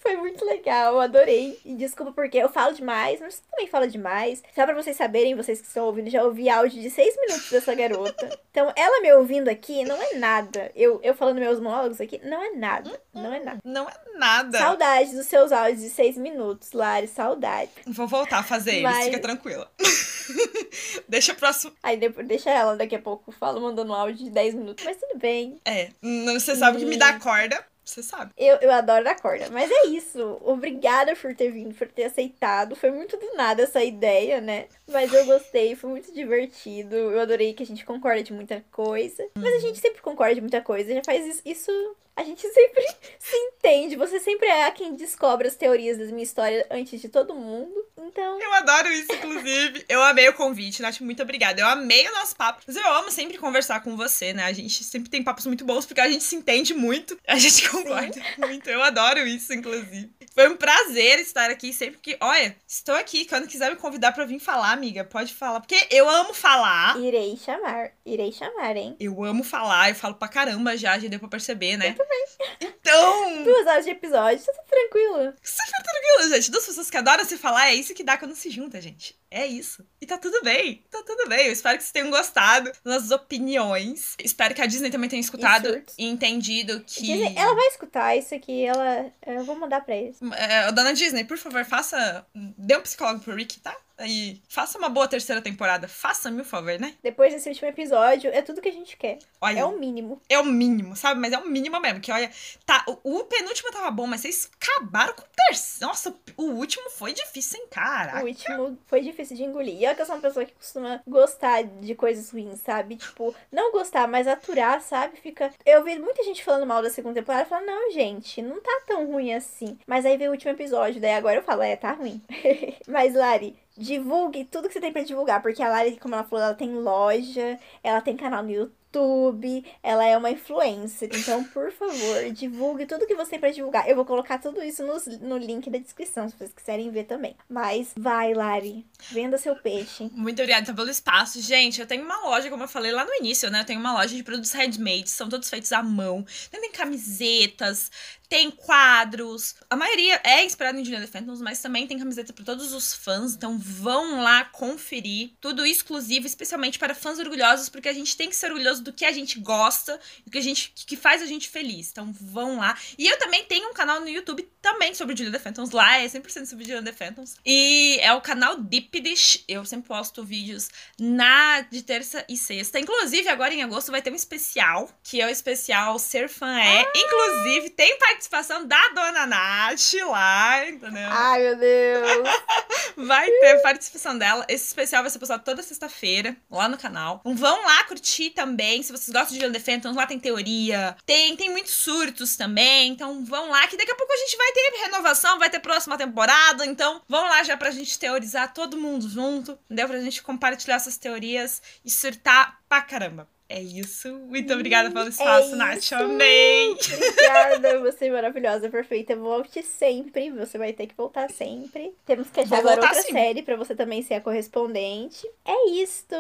Foi 0.01 0.17
muito 0.17 0.43
legal, 0.45 0.99
adorei. 0.99 1.59
E 1.63 1.75
desculpa 1.75 2.11
porque 2.11 2.37
eu 2.37 2.49
falo 2.49 2.73
demais, 2.73 3.19
mas 3.19 3.35
você 3.35 3.41
também 3.51 3.67
fala 3.67 3.87
demais. 3.87 4.41
Só 4.53 4.65
pra 4.65 4.73
vocês 4.75 4.97
saberem, 4.97 5.35
vocês 5.35 5.61
que 5.61 5.67
estão 5.67 5.85
ouvindo, 5.85 6.09
já 6.09 6.23
ouvi 6.23 6.49
áudio 6.49 6.81
de 6.81 6.89
seis 6.89 7.15
minutos 7.21 7.49
dessa 7.51 7.73
garota. 7.75 8.39
Então, 8.51 8.71
ela 8.75 9.01
me 9.01 9.13
ouvindo 9.13 9.47
aqui 9.49 9.83
não 9.83 10.01
é 10.01 10.15
nada. 10.15 10.71
Eu, 10.75 10.99
eu 11.03 11.13
falando 11.13 11.39
meus 11.39 11.59
monólogos 11.59 12.01
aqui, 12.01 12.19
não 12.23 12.41
é 12.41 12.51
nada. 12.51 12.99
Não 13.13 13.33
é 13.33 13.39
nada. 13.39 13.59
Não 13.63 13.87
é 13.87 13.93
nada. 14.17 14.57
Saudades 14.57 15.13
dos 15.13 15.27
seus 15.27 15.51
áudios 15.51 15.81
de 15.81 15.89
seis 15.89 16.17
minutos, 16.17 16.71
Lari, 16.71 17.07
saudade. 17.07 17.69
Vou 17.87 18.07
voltar 18.07 18.39
a 18.39 18.43
fazer 18.43 18.71
eles, 18.71 18.83
Mas- 18.83 19.05
fica 19.05 19.19
tranquila. 19.19 19.69
Deixa 21.07 21.34
próximo. 21.39 21.73
Aí 21.83 21.97
depois 21.97 22.27
deixa 22.27 22.49
ela, 22.49 22.75
daqui 22.75 22.95
a 22.95 23.01
pouco 23.01 23.31
falo 23.31 23.61
mandando 23.61 23.91
um 23.91 23.95
áudio 23.95 24.25
de 24.25 24.29
10 24.29 24.55
minutos, 24.55 24.83
mas 24.83 24.97
tudo 24.97 25.19
bem. 25.19 25.59
É, 25.65 25.89
você 26.33 26.55
sabe 26.55 26.79
que 26.79 26.85
me 26.85 26.97
dá 26.97 27.19
corda. 27.19 27.63
Você 27.85 28.01
sabe. 28.01 28.31
Eu, 28.35 28.55
eu 28.57 28.71
adoro 28.71 29.03
dar 29.03 29.21
corda, 29.21 29.47
mas 29.51 29.69
é 29.69 29.87
isso. 29.89 30.39
Obrigada 30.41 31.15
por 31.15 31.35
ter 31.35 31.51
vindo, 31.51 31.75
por 31.75 31.87
ter 31.87 32.05
aceitado. 32.05 32.75
Foi 32.75 32.89
muito 32.89 33.15
do 33.15 33.35
nada 33.35 33.61
essa 33.61 33.83
ideia, 33.83 34.41
né? 34.41 34.65
Mas 34.91 35.13
eu 35.13 35.23
gostei, 35.27 35.75
foi 35.75 35.91
muito 35.91 36.11
divertido. 36.11 36.95
Eu 36.95 37.19
adorei 37.19 37.53
que 37.53 37.61
a 37.61 37.65
gente 37.65 37.85
concorda 37.85 38.23
de 38.23 38.33
muita 38.33 38.65
coisa. 38.71 39.23
Mas 39.37 39.53
a 39.53 39.59
gente 39.59 39.77
sempre 39.77 40.01
concorda 40.01 40.33
de 40.33 40.41
muita 40.41 40.61
coisa. 40.61 40.95
Já 40.95 41.03
faz 41.05 41.27
isso, 41.27 41.41
isso 41.45 41.95
a 42.15 42.23
gente 42.23 42.41
sempre 42.47 42.83
se 43.19 43.35
entende. 43.35 43.95
Você 43.95 44.19
sempre 44.19 44.47
é 44.47 44.69
quem 44.71 44.95
descobre 44.95 45.47
as 45.47 45.55
teorias 45.55 45.97
da 45.97 46.05
minha 46.05 46.23
história 46.23 46.65
antes 46.71 47.01
de 47.01 47.09
todo 47.09 47.35
mundo. 47.35 47.73
Então. 47.97 48.39
Eu 48.39 48.53
adoro 48.53 48.87
isso, 48.89 49.11
inclusive. 49.11 49.85
Eu 49.89 50.01
amei 50.01 50.29
o 50.29 50.33
convite, 50.33 50.81
Nath. 50.81 51.01
Muito 51.01 51.21
obrigada. 51.23 51.59
Eu 51.59 51.67
amei 51.67 52.07
o 52.07 52.13
nosso 52.13 52.35
papo. 52.35 52.61
Mas 52.65 52.75
eu 52.75 52.87
amo 52.93 53.11
sempre 53.11 53.37
conversar 53.37 53.81
com 53.81 53.97
você, 53.97 54.33
né? 54.33 54.45
A 54.45 54.53
gente 54.53 54.83
sempre 54.83 55.09
tem 55.09 55.23
papos 55.23 55.45
muito 55.45 55.65
bons 55.65 55.85
porque 55.85 56.01
a 56.01 56.09
gente 56.09 56.23
se 56.23 56.35
entende 56.35 56.73
muito. 56.73 57.17
A 57.27 57.37
gente 57.37 57.67
concorda 57.69 58.13
Sim. 58.13 58.21
muito. 58.37 58.69
Eu 58.69 58.83
adoro 58.83 59.19
isso, 59.27 59.53
inclusive. 59.53 60.11
Foi 60.33 60.49
um 60.49 60.55
prazer 60.55 61.19
estar 61.19 61.49
aqui 61.49 61.73
sempre 61.73 61.99
que. 61.99 62.17
Olha, 62.21 62.55
estou 62.67 62.95
aqui. 62.95 63.25
Quando 63.25 63.47
quiser 63.47 63.69
me 63.71 63.75
convidar 63.77 64.11
pra 64.11 64.25
vir 64.25 64.39
falar, 64.39 64.71
amiga, 64.71 65.03
pode 65.03 65.33
falar. 65.33 65.59
Porque 65.59 65.87
eu 65.89 66.07
amo 66.09 66.33
falar. 66.33 66.97
Irei 66.99 67.35
chamar. 67.37 67.91
Irei 68.05 68.31
chamar, 68.31 68.75
hein? 68.77 68.95
Eu 68.99 69.23
amo 69.23 69.43
falar. 69.43 69.89
Eu 69.89 69.95
falo 69.95 70.15
pra 70.15 70.27
caramba 70.27 70.77
já, 70.77 70.97
já 70.99 71.07
deu 71.07 71.19
pra 71.19 71.27
perceber, 71.27 71.77
né? 71.77 71.95
Também. 72.05 72.25
Então. 72.61 73.43
Duas 73.43 73.67
horas 73.67 73.85
de 73.85 73.91
episódio, 73.91 74.45
tá 74.45 74.53
tudo 74.53 74.67
tranquilo. 74.69 75.33
Super 75.41 75.81
tranquilo, 76.05 76.29
gente. 76.29 76.51
Duas 76.51 76.65
pessoas 76.65 76.89
que 76.89 76.97
adoram 76.97 77.25
se 77.25 77.37
falar, 77.37 77.67
é 77.67 77.75
isso 77.75 77.93
que 77.93 78.03
dá 78.03 78.17
quando 78.17 78.35
se 78.35 78.49
junta, 78.49 78.79
gente. 78.79 79.15
É 79.29 79.45
isso. 79.45 79.85
E 79.99 80.05
tá 80.05 80.17
tudo 80.17 80.41
bem. 80.43 80.83
Tá 80.89 81.01
tudo 81.05 81.27
bem. 81.27 81.47
Eu 81.47 81.51
espero 81.51 81.77
que 81.77 81.83
vocês 81.83 81.91
tenham 81.91 82.09
gostado 82.09 82.71
das 82.83 82.93
nossas 82.93 83.11
opiniões. 83.11 84.15
Espero 84.23 84.53
que 84.53 84.61
a 84.61 84.65
Disney 84.65 84.89
também 84.89 85.09
tenha 85.09 85.19
escutado 85.19 85.83
e 85.97 86.07
entendido 86.07 86.79
que. 86.81 87.01
Disney, 87.01 87.33
ela 87.35 87.53
vai 87.53 87.67
escutar 87.67 88.15
isso 88.15 88.33
aqui. 88.33 88.63
Ela. 88.65 89.11
Eu 89.25 89.43
vou 89.43 89.55
mandar 89.55 89.81
pra 89.81 89.95
eles. 89.95 90.17
É, 90.37 90.71
dona 90.71 90.93
Disney, 90.93 91.25
por 91.25 91.37
favor, 91.37 91.65
faça. 91.65 92.25
Dê 92.33 92.77
um 92.77 92.81
psicólogo 92.81 93.21
pro 93.21 93.35
Rick, 93.35 93.59
tá? 93.59 93.75
Aí, 93.97 94.41
faça 94.49 94.77
uma 94.77 94.89
boa 94.89 95.07
terceira 95.07 95.41
temporada. 95.41 95.87
Faça-me 95.87 96.41
o 96.41 96.45
favor, 96.45 96.77
né? 96.79 96.95
Depois 97.01 97.33
desse 97.33 97.47
último 97.47 97.69
episódio, 97.69 98.29
é 98.29 98.41
tudo 98.41 98.61
que 98.61 98.67
a 98.67 98.73
gente 98.73 98.97
quer. 98.97 99.19
Olha, 99.39 99.59
é 99.59 99.65
o 99.65 99.79
mínimo. 99.79 100.21
É 100.27 100.37
o 100.37 100.43
mínimo, 100.43 100.97
sabe? 100.97 101.19
Mas 101.19 101.31
é 101.31 101.37
o 101.37 101.47
mínimo 101.47 101.79
mesmo. 101.79 102.01
Que 102.01 102.11
olha, 102.11 102.29
tá, 102.65 102.83
o, 102.87 103.19
o 103.19 103.23
penúltimo 103.23 103.71
tava 103.71 103.89
bom, 103.91 104.05
mas 104.05 104.21
vocês 104.21 104.49
acabaram 104.59 105.13
com 105.13 105.21
o 105.21 105.25
terceiro. 105.47 105.87
Nossa, 105.95 106.13
o 106.35 106.43
último 106.43 106.89
foi 106.89 107.13
difícil, 107.13 107.57
hein, 107.57 107.67
cara? 107.71 108.21
O 108.21 108.27
último 108.27 108.77
foi 108.85 108.99
difícil 108.99 109.37
de 109.37 109.45
engolir. 109.45 109.79
E 109.79 109.85
olha 109.85 109.95
que 109.95 110.01
eu 110.01 110.05
sou 110.05 110.15
uma 110.15 110.21
pessoa 110.21 110.43
que 110.43 110.53
costuma 110.53 111.01
gostar 111.07 111.63
de 111.63 111.95
coisas 111.95 112.31
ruins, 112.31 112.59
sabe? 112.59 112.97
Tipo, 112.97 113.33
não 113.49 113.71
gostar, 113.71 114.05
mas 114.05 114.27
aturar, 114.27 114.81
sabe? 114.81 115.15
Fica. 115.15 115.53
Eu 115.65 115.85
vi 115.85 115.97
muita 115.97 116.21
gente 116.23 116.43
falando 116.43 116.65
mal 116.67 116.83
da 116.83 116.89
segunda 116.89 117.15
temporada 117.15 117.45
falando, 117.45 117.67
não, 117.67 117.91
gente, 117.91 118.41
não 118.41 118.59
tá 118.59 118.81
tão 118.85 119.09
ruim 119.09 119.33
assim. 119.33 119.79
Mas 119.87 120.05
aí 120.05 120.17
veio 120.17 120.31
o 120.31 120.33
último 120.33 120.51
episódio, 120.51 120.99
daí 120.99 121.13
agora 121.13 121.37
eu 121.37 121.43
falo, 121.43 121.61
é, 121.61 121.77
tá 121.77 121.93
ruim. 121.93 122.21
mas, 122.89 123.15
Lari, 123.15 123.57
divulgue 123.77 124.43
tudo 124.43 124.67
que 124.67 124.73
você 124.73 124.81
tem 124.81 124.91
para 124.91 125.03
divulgar, 125.03 125.41
porque 125.41 125.63
a 125.63 125.69
Lari, 125.69 125.95
como 125.95 126.13
ela 126.13 126.25
falou, 126.25 126.43
ela 126.43 126.55
tem 126.55 126.73
loja, 126.75 127.57
ela 127.81 128.01
tem 128.01 128.17
canal 128.17 128.43
no 128.43 128.51
YouTube 128.51 128.84
YouTube, 128.95 129.65
ela 129.83 130.05
é 130.05 130.17
uma 130.17 130.31
influencer. 130.31 131.09
Então, 131.13 131.43
por 131.43 131.71
favor, 131.71 132.31
divulgue 132.31 132.85
tudo 132.85 133.05
que 133.05 133.15
você 133.15 133.31
tem 133.31 133.39
pra 133.39 133.51
divulgar. 133.51 133.87
Eu 133.87 133.95
vou 133.95 134.05
colocar 134.05 134.37
tudo 134.37 134.63
isso 134.63 134.83
no, 134.83 135.27
no 135.27 135.37
link 135.37 135.69
da 135.69 135.77
descrição, 135.77 136.29
se 136.29 136.37
vocês 136.37 136.53
quiserem 136.53 136.89
ver 136.89 137.03
também. 137.03 137.35
Mas 137.49 137.91
vai, 137.95 138.33
Lari, 138.33 138.85
venda 139.11 139.37
seu 139.37 139.55
peixe. 139.55 140.09
Muito 140.13 140.41
obrigada 140.41 140.73
pelo 140.73 140.89
espaço. 140.89 141.41
Gente, 141.41 141.81
eu 141.81 141.87
tenho 141.87 142.03
uma 142.03 142.21
loja, 142.21 142.49
como 142.49 142.63
eu 142.63 142.67
falei 142.67 142.91
lá 142.91 143.05
no 143.05 143.13
início, 143.15 143.49
né? 143.49 143.61
Eu 143.61 143.65
tenho 143.65 143.79
uma 143.79 143.93
loja 143.93 144.15
de 144.15 144.23
produtos 144.23 144.53
handmade, 144.53 145.09
são 145.09 145.27
todos 145.27 145.49
feitos 145.49 145.71
à 145.73 145.83
mão. 145.83 146.25
Tem 146.49 146.71
camisetas, 146.71 147.91
tem 148.27 148.49
quadros. 148.49 149.55
A 149.69 149.75
maioria 149.75 150.19
é 150.23 150.43
inspirada 150.43 150.79
em 150.79 150.83
Juliana 150.83 151.07
Phantoms, 151.07 151.41
mas 151.41 151.61
também 151.61 151.85
tem 151.85 151.99
camiseta 151.99 152.33
para 152.33 152.43
todos 152.43 152.73
os 152.73 152.93
fãs. 152.93 153.35
Então 153.35 153.57
vão 153.57 154.21
lá 154.23 154.45
conferir. 154.45 155.31
Tudo 155.39 155.65
exclusivo, 155.65 156.25
especialmente 156.25 156.79
para 156.79 156.95
fãs 156.95 157.19
orgulhosos, 157.19 157.69
porque 157.69 157.89
a 157.89 157.93
gente 157.93 158.17
tem 158.17 158.29
que 158.29 158.35
ser 158.35 158.47
orgulhoso 158.47 158.83
do 158.85 158.93
que 158.93 159.03
a 159.03 159.11
gente 159.11 159.39
gosta, 159.39 159.99
do 160.23 160.31
que 160.31 160.37
a 160.37 160.41
gente 160.41 160.71
que 160.85 160.95
faz 160.95 161.21
a 161.21 161.25
gente 161.25 161.49
feliz. 161.49 161.89
Então 161.91 162.13
vão 162.13 162.57
lá. 162.57 162.77
E 162.97 163.07
eu 163.07 163.17
também 163.17 163.43
tenho 163.45 163.69
um 163.69 163.73
canal 163.73 163.99
no 163.99 164.07
YouTube 164.07 164.47
também 164.61 164.93
sobre 164.93 165.15
Julia 165.15 165.31
The 165.31 165.39
Phantoms. 165.39 165.71
Lá 165.71 165.97
é 165.97 166.05
100% 166.05 166.45
sobre 166.45 166.65
Julia 166.65 166.83
The 166.83 166.93
Phantoms. 166.93 167.35
E 167.45 167.97
é 168.01 168.13
o 168.13 168.21
canal 168.21 168.57
Deep 168.57 168.99
Dish. 168.99 169.43
Eu 169.47 169.65
sempre 169.65 169.87
posto 169.87 170.23
vídeos 170.23 170.69
na 170.99 171.61
de 171.61 171.81
terça 171.81 172.23
e 172.29 172.37
sexta. 172.37 172.79
Inclusive, 172.79 173.27
agora 173.27 173.53
em 173.53 173.63
agosto 173.63 173.91
vai 173.91 174.01
ter 174.01 174.11
um 174.11 174.15
especial, 174.15 174.89
que 175.03 175.19
é 175.19 175.25
o 175.25 175.29
especial 175.29 175.97
Ser 175.99 176.29
Fã 176.29 176.59
É. 176.59 176.81
Ah! 176.81 176.91
Inclusive, 176.95 177.71
tem 177.71 177.97
participação 177.97 178.65
da 178.65 178.87
Dona 178.89 179.25
Nath 179.25 179.93
lá, 180.09 180.67
entendeu? 180.67 181.09
Ai, 181.09 181.41
meu 181.41 181.55
Deus! 181.57 182.27
vai 182.97 183.29
ter 183.29 183.61
participação 183.61 184.17
dela. 184.17 184.45
Esse 184.47 184.67
especial 184.67 185.01
vai 185.01 185.09
ser 185.09 185.19
postado 185.19 185.43
toda 185.43 185.63
sexta-feira 185.63 186.35
lá 186.49 186.67
no 186.67 186.77
canal. 186.77 187.21
Vão 187.23 187.65
lá 187.65 187.83
curtir 187.85 188.31
também 188.31 188.74
também. 188.75 188.83
Se 188.83 188.91
vocês 188.91 189.09
gostam 189.09 189.37
de 189.37 189.51
The 189.51 189.59
Phantoms, 189.59 189.95
lá 189.95 190.05
tem 190.05 190.19
teoria. 190.19 190.95
Tem, 191.05 191.35
tem 191.35 191.49
muitos 191.49 191.73
surtos 191.73 192.35
também. 192.35 192.91
Então 192.91 193.23
vão 193.23 193.49
lá, 193.49 193.67
que 193.67 193.77
daqui 193.77 193.91
a 193.91 193.95
pouco 193.95 194.11
a 194.11 194.17
gente 194.17 194.37
vai 194.37 194.51
ter 194.51 194.81
renovação, 194.83 195.39
vai 195.39 195.49
ter 195.49 195.59
próxima 195.59 195.97
temporada. 195.97 196.65
Então 196.65 197.01
vão 197.07 197.23
lá 197.23 197.43
já 197.43 197.55
pra 197.55 197.71
gente 197.71 197.97
teorizar 197.97 198.53
todo 198.53 198.77
mundo 198.77 199.09
junto. 199.09 199.57
Deu 199.69 199.87
pra 199.87 199.99
gente 199.99 200.21
compartilhar 200.21 200.75
essas 200.75 200.97
teorias 200.97 201.61
e 201.83 201.89
surtar 201.89 202.59
pra 202.67 202.81
caramba. 202.81 203.27
É 203.47 203.61
isso. 203.61 204.11
Muito 204.11 204.51
obrigada 204.51 204.89
pelo 204.89 205.07
espaço, 205.07 205.53
é 205.53 205.55
Nath. 205.55 205.93
Amei! 205.93 206.71
Obrigada, 206.81 207.79
você 207.79 208.05
é 208.07 208.09
maravilhosa, 208.09 208.69
perfeita. 208.69 209.15
Volte 209.15 209.61
sempre. 209.61 210.31
Você 210.31 210.57
vai 210.57 210.73
ter 210.73 210.87
que 210.87 210.95
voltar 210.95 211.29
sempre. 211.29 211.93
Temos 212.07 212.27
que 212.31 212.39
achar 212.39 212.57
agora 212.57 212.81
outra 212.81 213.03
sim. 213.03 213.11
série 213.11 213.43
pra 213.43 213.55
você 213.55 213.75
também 213.75 214.01
ser 214.01 214.15
a 214.15 214.21
correspondente. 214.21 215.29
É 215.45 215.69
isto! 215.69 216.15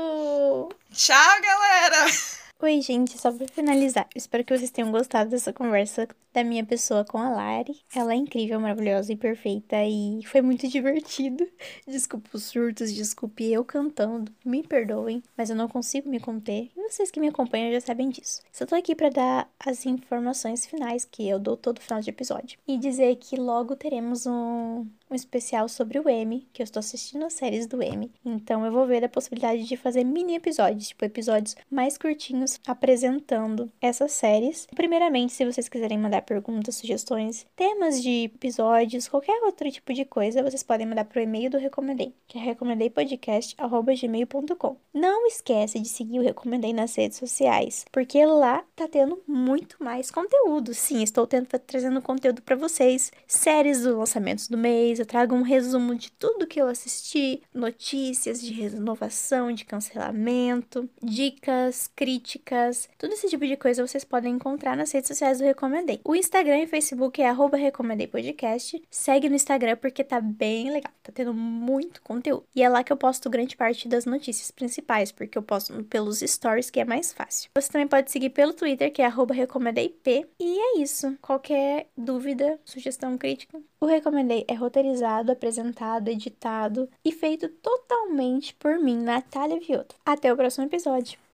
Tchau, 0.93 1.41
galera! 1.41 2.05
Oi, 2.65 2.81
gente, 2.81 3.15
só 3.19 3.31
pra 3.31 3.47
finalizar, 3.47 4.09
espero 4.15 4.43
que 4.43 4.57
vocês 4.57 4.71
tenham 4.71 4.91
gostado 4.91 5.29
dessa 5.29 5.53
conversa 5.53 6.07
da 6.33 6.43
minha 6.43 6.65
pessoa 6.65 7.05
com 7.05 7.19
a 7.19 7.29
Lari. 7.29 7.79
Ela 7.95 8.13
é 8.13 8.15
incrível, 8.15 8.59
maravilhosa 8.59 9.13
e 9.13 9.15
perfeita 9.15 9.77
e 9.85 10.21
foi 10.25 10.41
muito 10.41 10.65
divertido. 10.67 11.47
Desculpe 11.87 12.27
os 12.33 12.45
surtos, 12.45 12.91
desculpe 12.91 13.53
eu 13.53 13.63
cantando, 13.63 14.31
me 14.43 14.63
perdoem, 14.63 15.21
mas 15.37 15.51
eu 15.51 15.55
não 15.55 15.67
consigo 15.67 16.09
me 16.09 16.19
conter 16.19 16.71
e 16.75 16.89
vocês 16.89 17.11
que 17.11 17.19
me 17.19 17.27
acompanham 17.27 17.71
já 17.71 17.81
sabem 17.81 18.09
disso. 18.09 18.41
Só 18.51 18.65
tô 18.65 18.73
aqui 18.73 18.95
para 18.95 19.09
dar 19.09 19.49
as 19.59 19.85
informações 19.85 20.65
finais 20.65 21.05
que 21.05 21.29
eu 21.29 21.37
dou 21.37 21.55
todo 21.55 21.79
final 21.79 22.01
de 22.01 22.09
episódio 22.09 22.57
e 22.67 22.79
dizer 22.79 23.15
que 23.17 23.35
logo 23.35 23.75
teremos 23.75 24.25
um 24.25 24.87
um 25.15 25.17
especial 25.17 25.69
sobre 25.69 25.97
o 25.97 26.09
M, 26.09 26.45
que 26.51 26.61
eu 26.61 26.65
estou 26.65 26.81
assistindo 26.81 27.23
as 27.25 27.31
séries 27.33 27.65
do 27.65 27.81
M. 27.81 28.11
Então 28.23 28.63
eu 28.65 28.71
vou 28.71 28.85
ver 28.85 29.03
a 29.05 29.09
possibilidade 29.09 29.63
de 29.63 29.77
fazer 29.77 30.03
mini 30.03 30.35
episódios, 30.35 30.89
tipo 30.89 31.05
episódios 31.05 31.55
mais 31.71 31.97
curtinhos 31.97 32.59
apresentando 32.67 33.71
essas 33.81 34.11
séries. 34.11 34.67
Primeiramente, 34.75 35.31
se 35.31 35.45
vocês 35.45 35.69
quiserem 35.69 35.97
mandar 35.97 36.23
perguntas, 36.23 36.75
sugestões, 36.75 37.47
temas 37.55 38.03
de 38.03 38.25
episódios, 38.25 39.07
qualquer 39.07 39.41
outro 39.43 39.71
tipo 39.71 39.93
de 39.93 40.03
coisa, 40.03 40.43
vocês 40.43 40.63
podem 40.63 40.85
mandar 40.85 41.05
pro 41.05 41.21
e-mail 41.21 41.49
do 41.49 41.57
Recomendei, 41.57 42.13
que 42.27 42.37
é 42.37 42.41
recomendeipodcast@gmail.com. 42.41 44.75
Não 44.93 45.25
esquece 45.27 45.79
de 45.79 45.87
seguir 45.87 46.19
o 46.19 46.23
Recomendei 46.23 46.73
nas 46.73 46.93
redes 46.95 47.17
sociais, 47.17 47.85
porque 47.91 48.25
lá 48.25 48.65
tá 48.75 48.89
tendo 48.89 49.23
muito 49.25 49.81
mais 49.81 50.11
conteúdo. 50.11 50.73
Sim, 50.73 51.01
estou 51.01 51.25
tendo, 51.25 51.47
trazendo 51.65 52.01
conteúdo 52.01 52.41
para 52.41 52.57
vocês, 52.57 53.09
séries 53.25 53.83
dos 53.83 53.95
lançamentos 53.95 54.49
do 54.49 54.57
mês, 54.57 54.99
eu 55.05 55.07
trago 55.07 55.35
um 55.35 55.43
resumo 55.43 55.93
de 55.93 56.11
tudo 56.11 56.47
que 56.47 56.59
eu 56.59 56.67
assisti, 56.67 57.39
notícias 57.53 58.41
de 58.41 58.51
renovação, 58.51 59.51
de 59.51 59.63
cancelamento, 59.63 60.89
dicas, 61.01 61.87
críticas, 61.95 62.89
todo 62.97 63.13
esse 63.13 63.29
tipo 63.29 63.45
de 63.45 63.55
coisa 63.55 63.85
vocês 63.85 64.03
podem 64.03 64.33
encontrar 64.33 64.75
nas 64.75 64.91
redes 64.91 65.09
sociais 65.09 65.37
do 65.37 65.43
Recomendei. 65.43 66.01
O 66.03 66.15
Instagram 66.15 66.61
e 66.61 66.67
Facebook 66.67 67.21
é 67.21 67.29
arroba 67.29 67.55
Recomendei 67.55 68.07
Podcast. 68.07 68.81
Segue 68.89 69.29
no 69.29 69.35
Instagram 69.35 69.77
porque 69.77 70.03
tá 70.03 70.19
bem 70.19 70.71
legal, 70.71 70.91
tá 71.03 71.11
tendo 71.13 71.35
muito 71.35 72.01
conteúdo. 72.01 72.43
E 72.55 72.63
é 72.63 72.67
lá 72.67 72.83
que 72.83 72.91
eu 72.91 72.97
posto 72.97 73.29
grande 73.29 73.55
parte 73.55 73.87
das 73.87 74.05
notícias 74.05 74.49
principais, 74.49 75.11
porque 75.11 75.37
eu 75.37 75.43
posto 75.43 75.83
pelos 75.83 76.21
stories, 76.21 76.71
que 76.71 76.79
é 76.79 76.85
mais 76.85 77.13
fácil. 77.13 77.51
Você 77.55 77.71
também 77.71 77.87
pode 77.87 78.09
seguir 78.09 78.31
pelo 78.31 78.53
Twitter, 78.53 78.91
que 78.91 79.03
é 79.03 79.07
RecomendeIP. 79.07 80.25
E 80.39 80.59
é 80.59 80.79
isso. 80.79 81.15
Qualquer 81.21 81.89
dúvida, 81.95 82.59
sugestão, 82.65 83.15
crítica, 83.19 83.61
o 83.79 83.85
Recomendei 83.85 84.43
é 84.47 84.55
roteirizado, 84.85 85.31
apresentado, 85.31 86.09
editado 86.09 86.87
e 87.03 87.11
feito 87.11 87.49
totalmente 87.49 88.53
por 88.55 88.77
mim, 88.77 88.97
Natália 88.97 89.59
Vioto. 89.59 89.95
Até 90.05 90.31
o 90.31 90.37
próximo 90.37 90.65
episódio. 90.65 91.17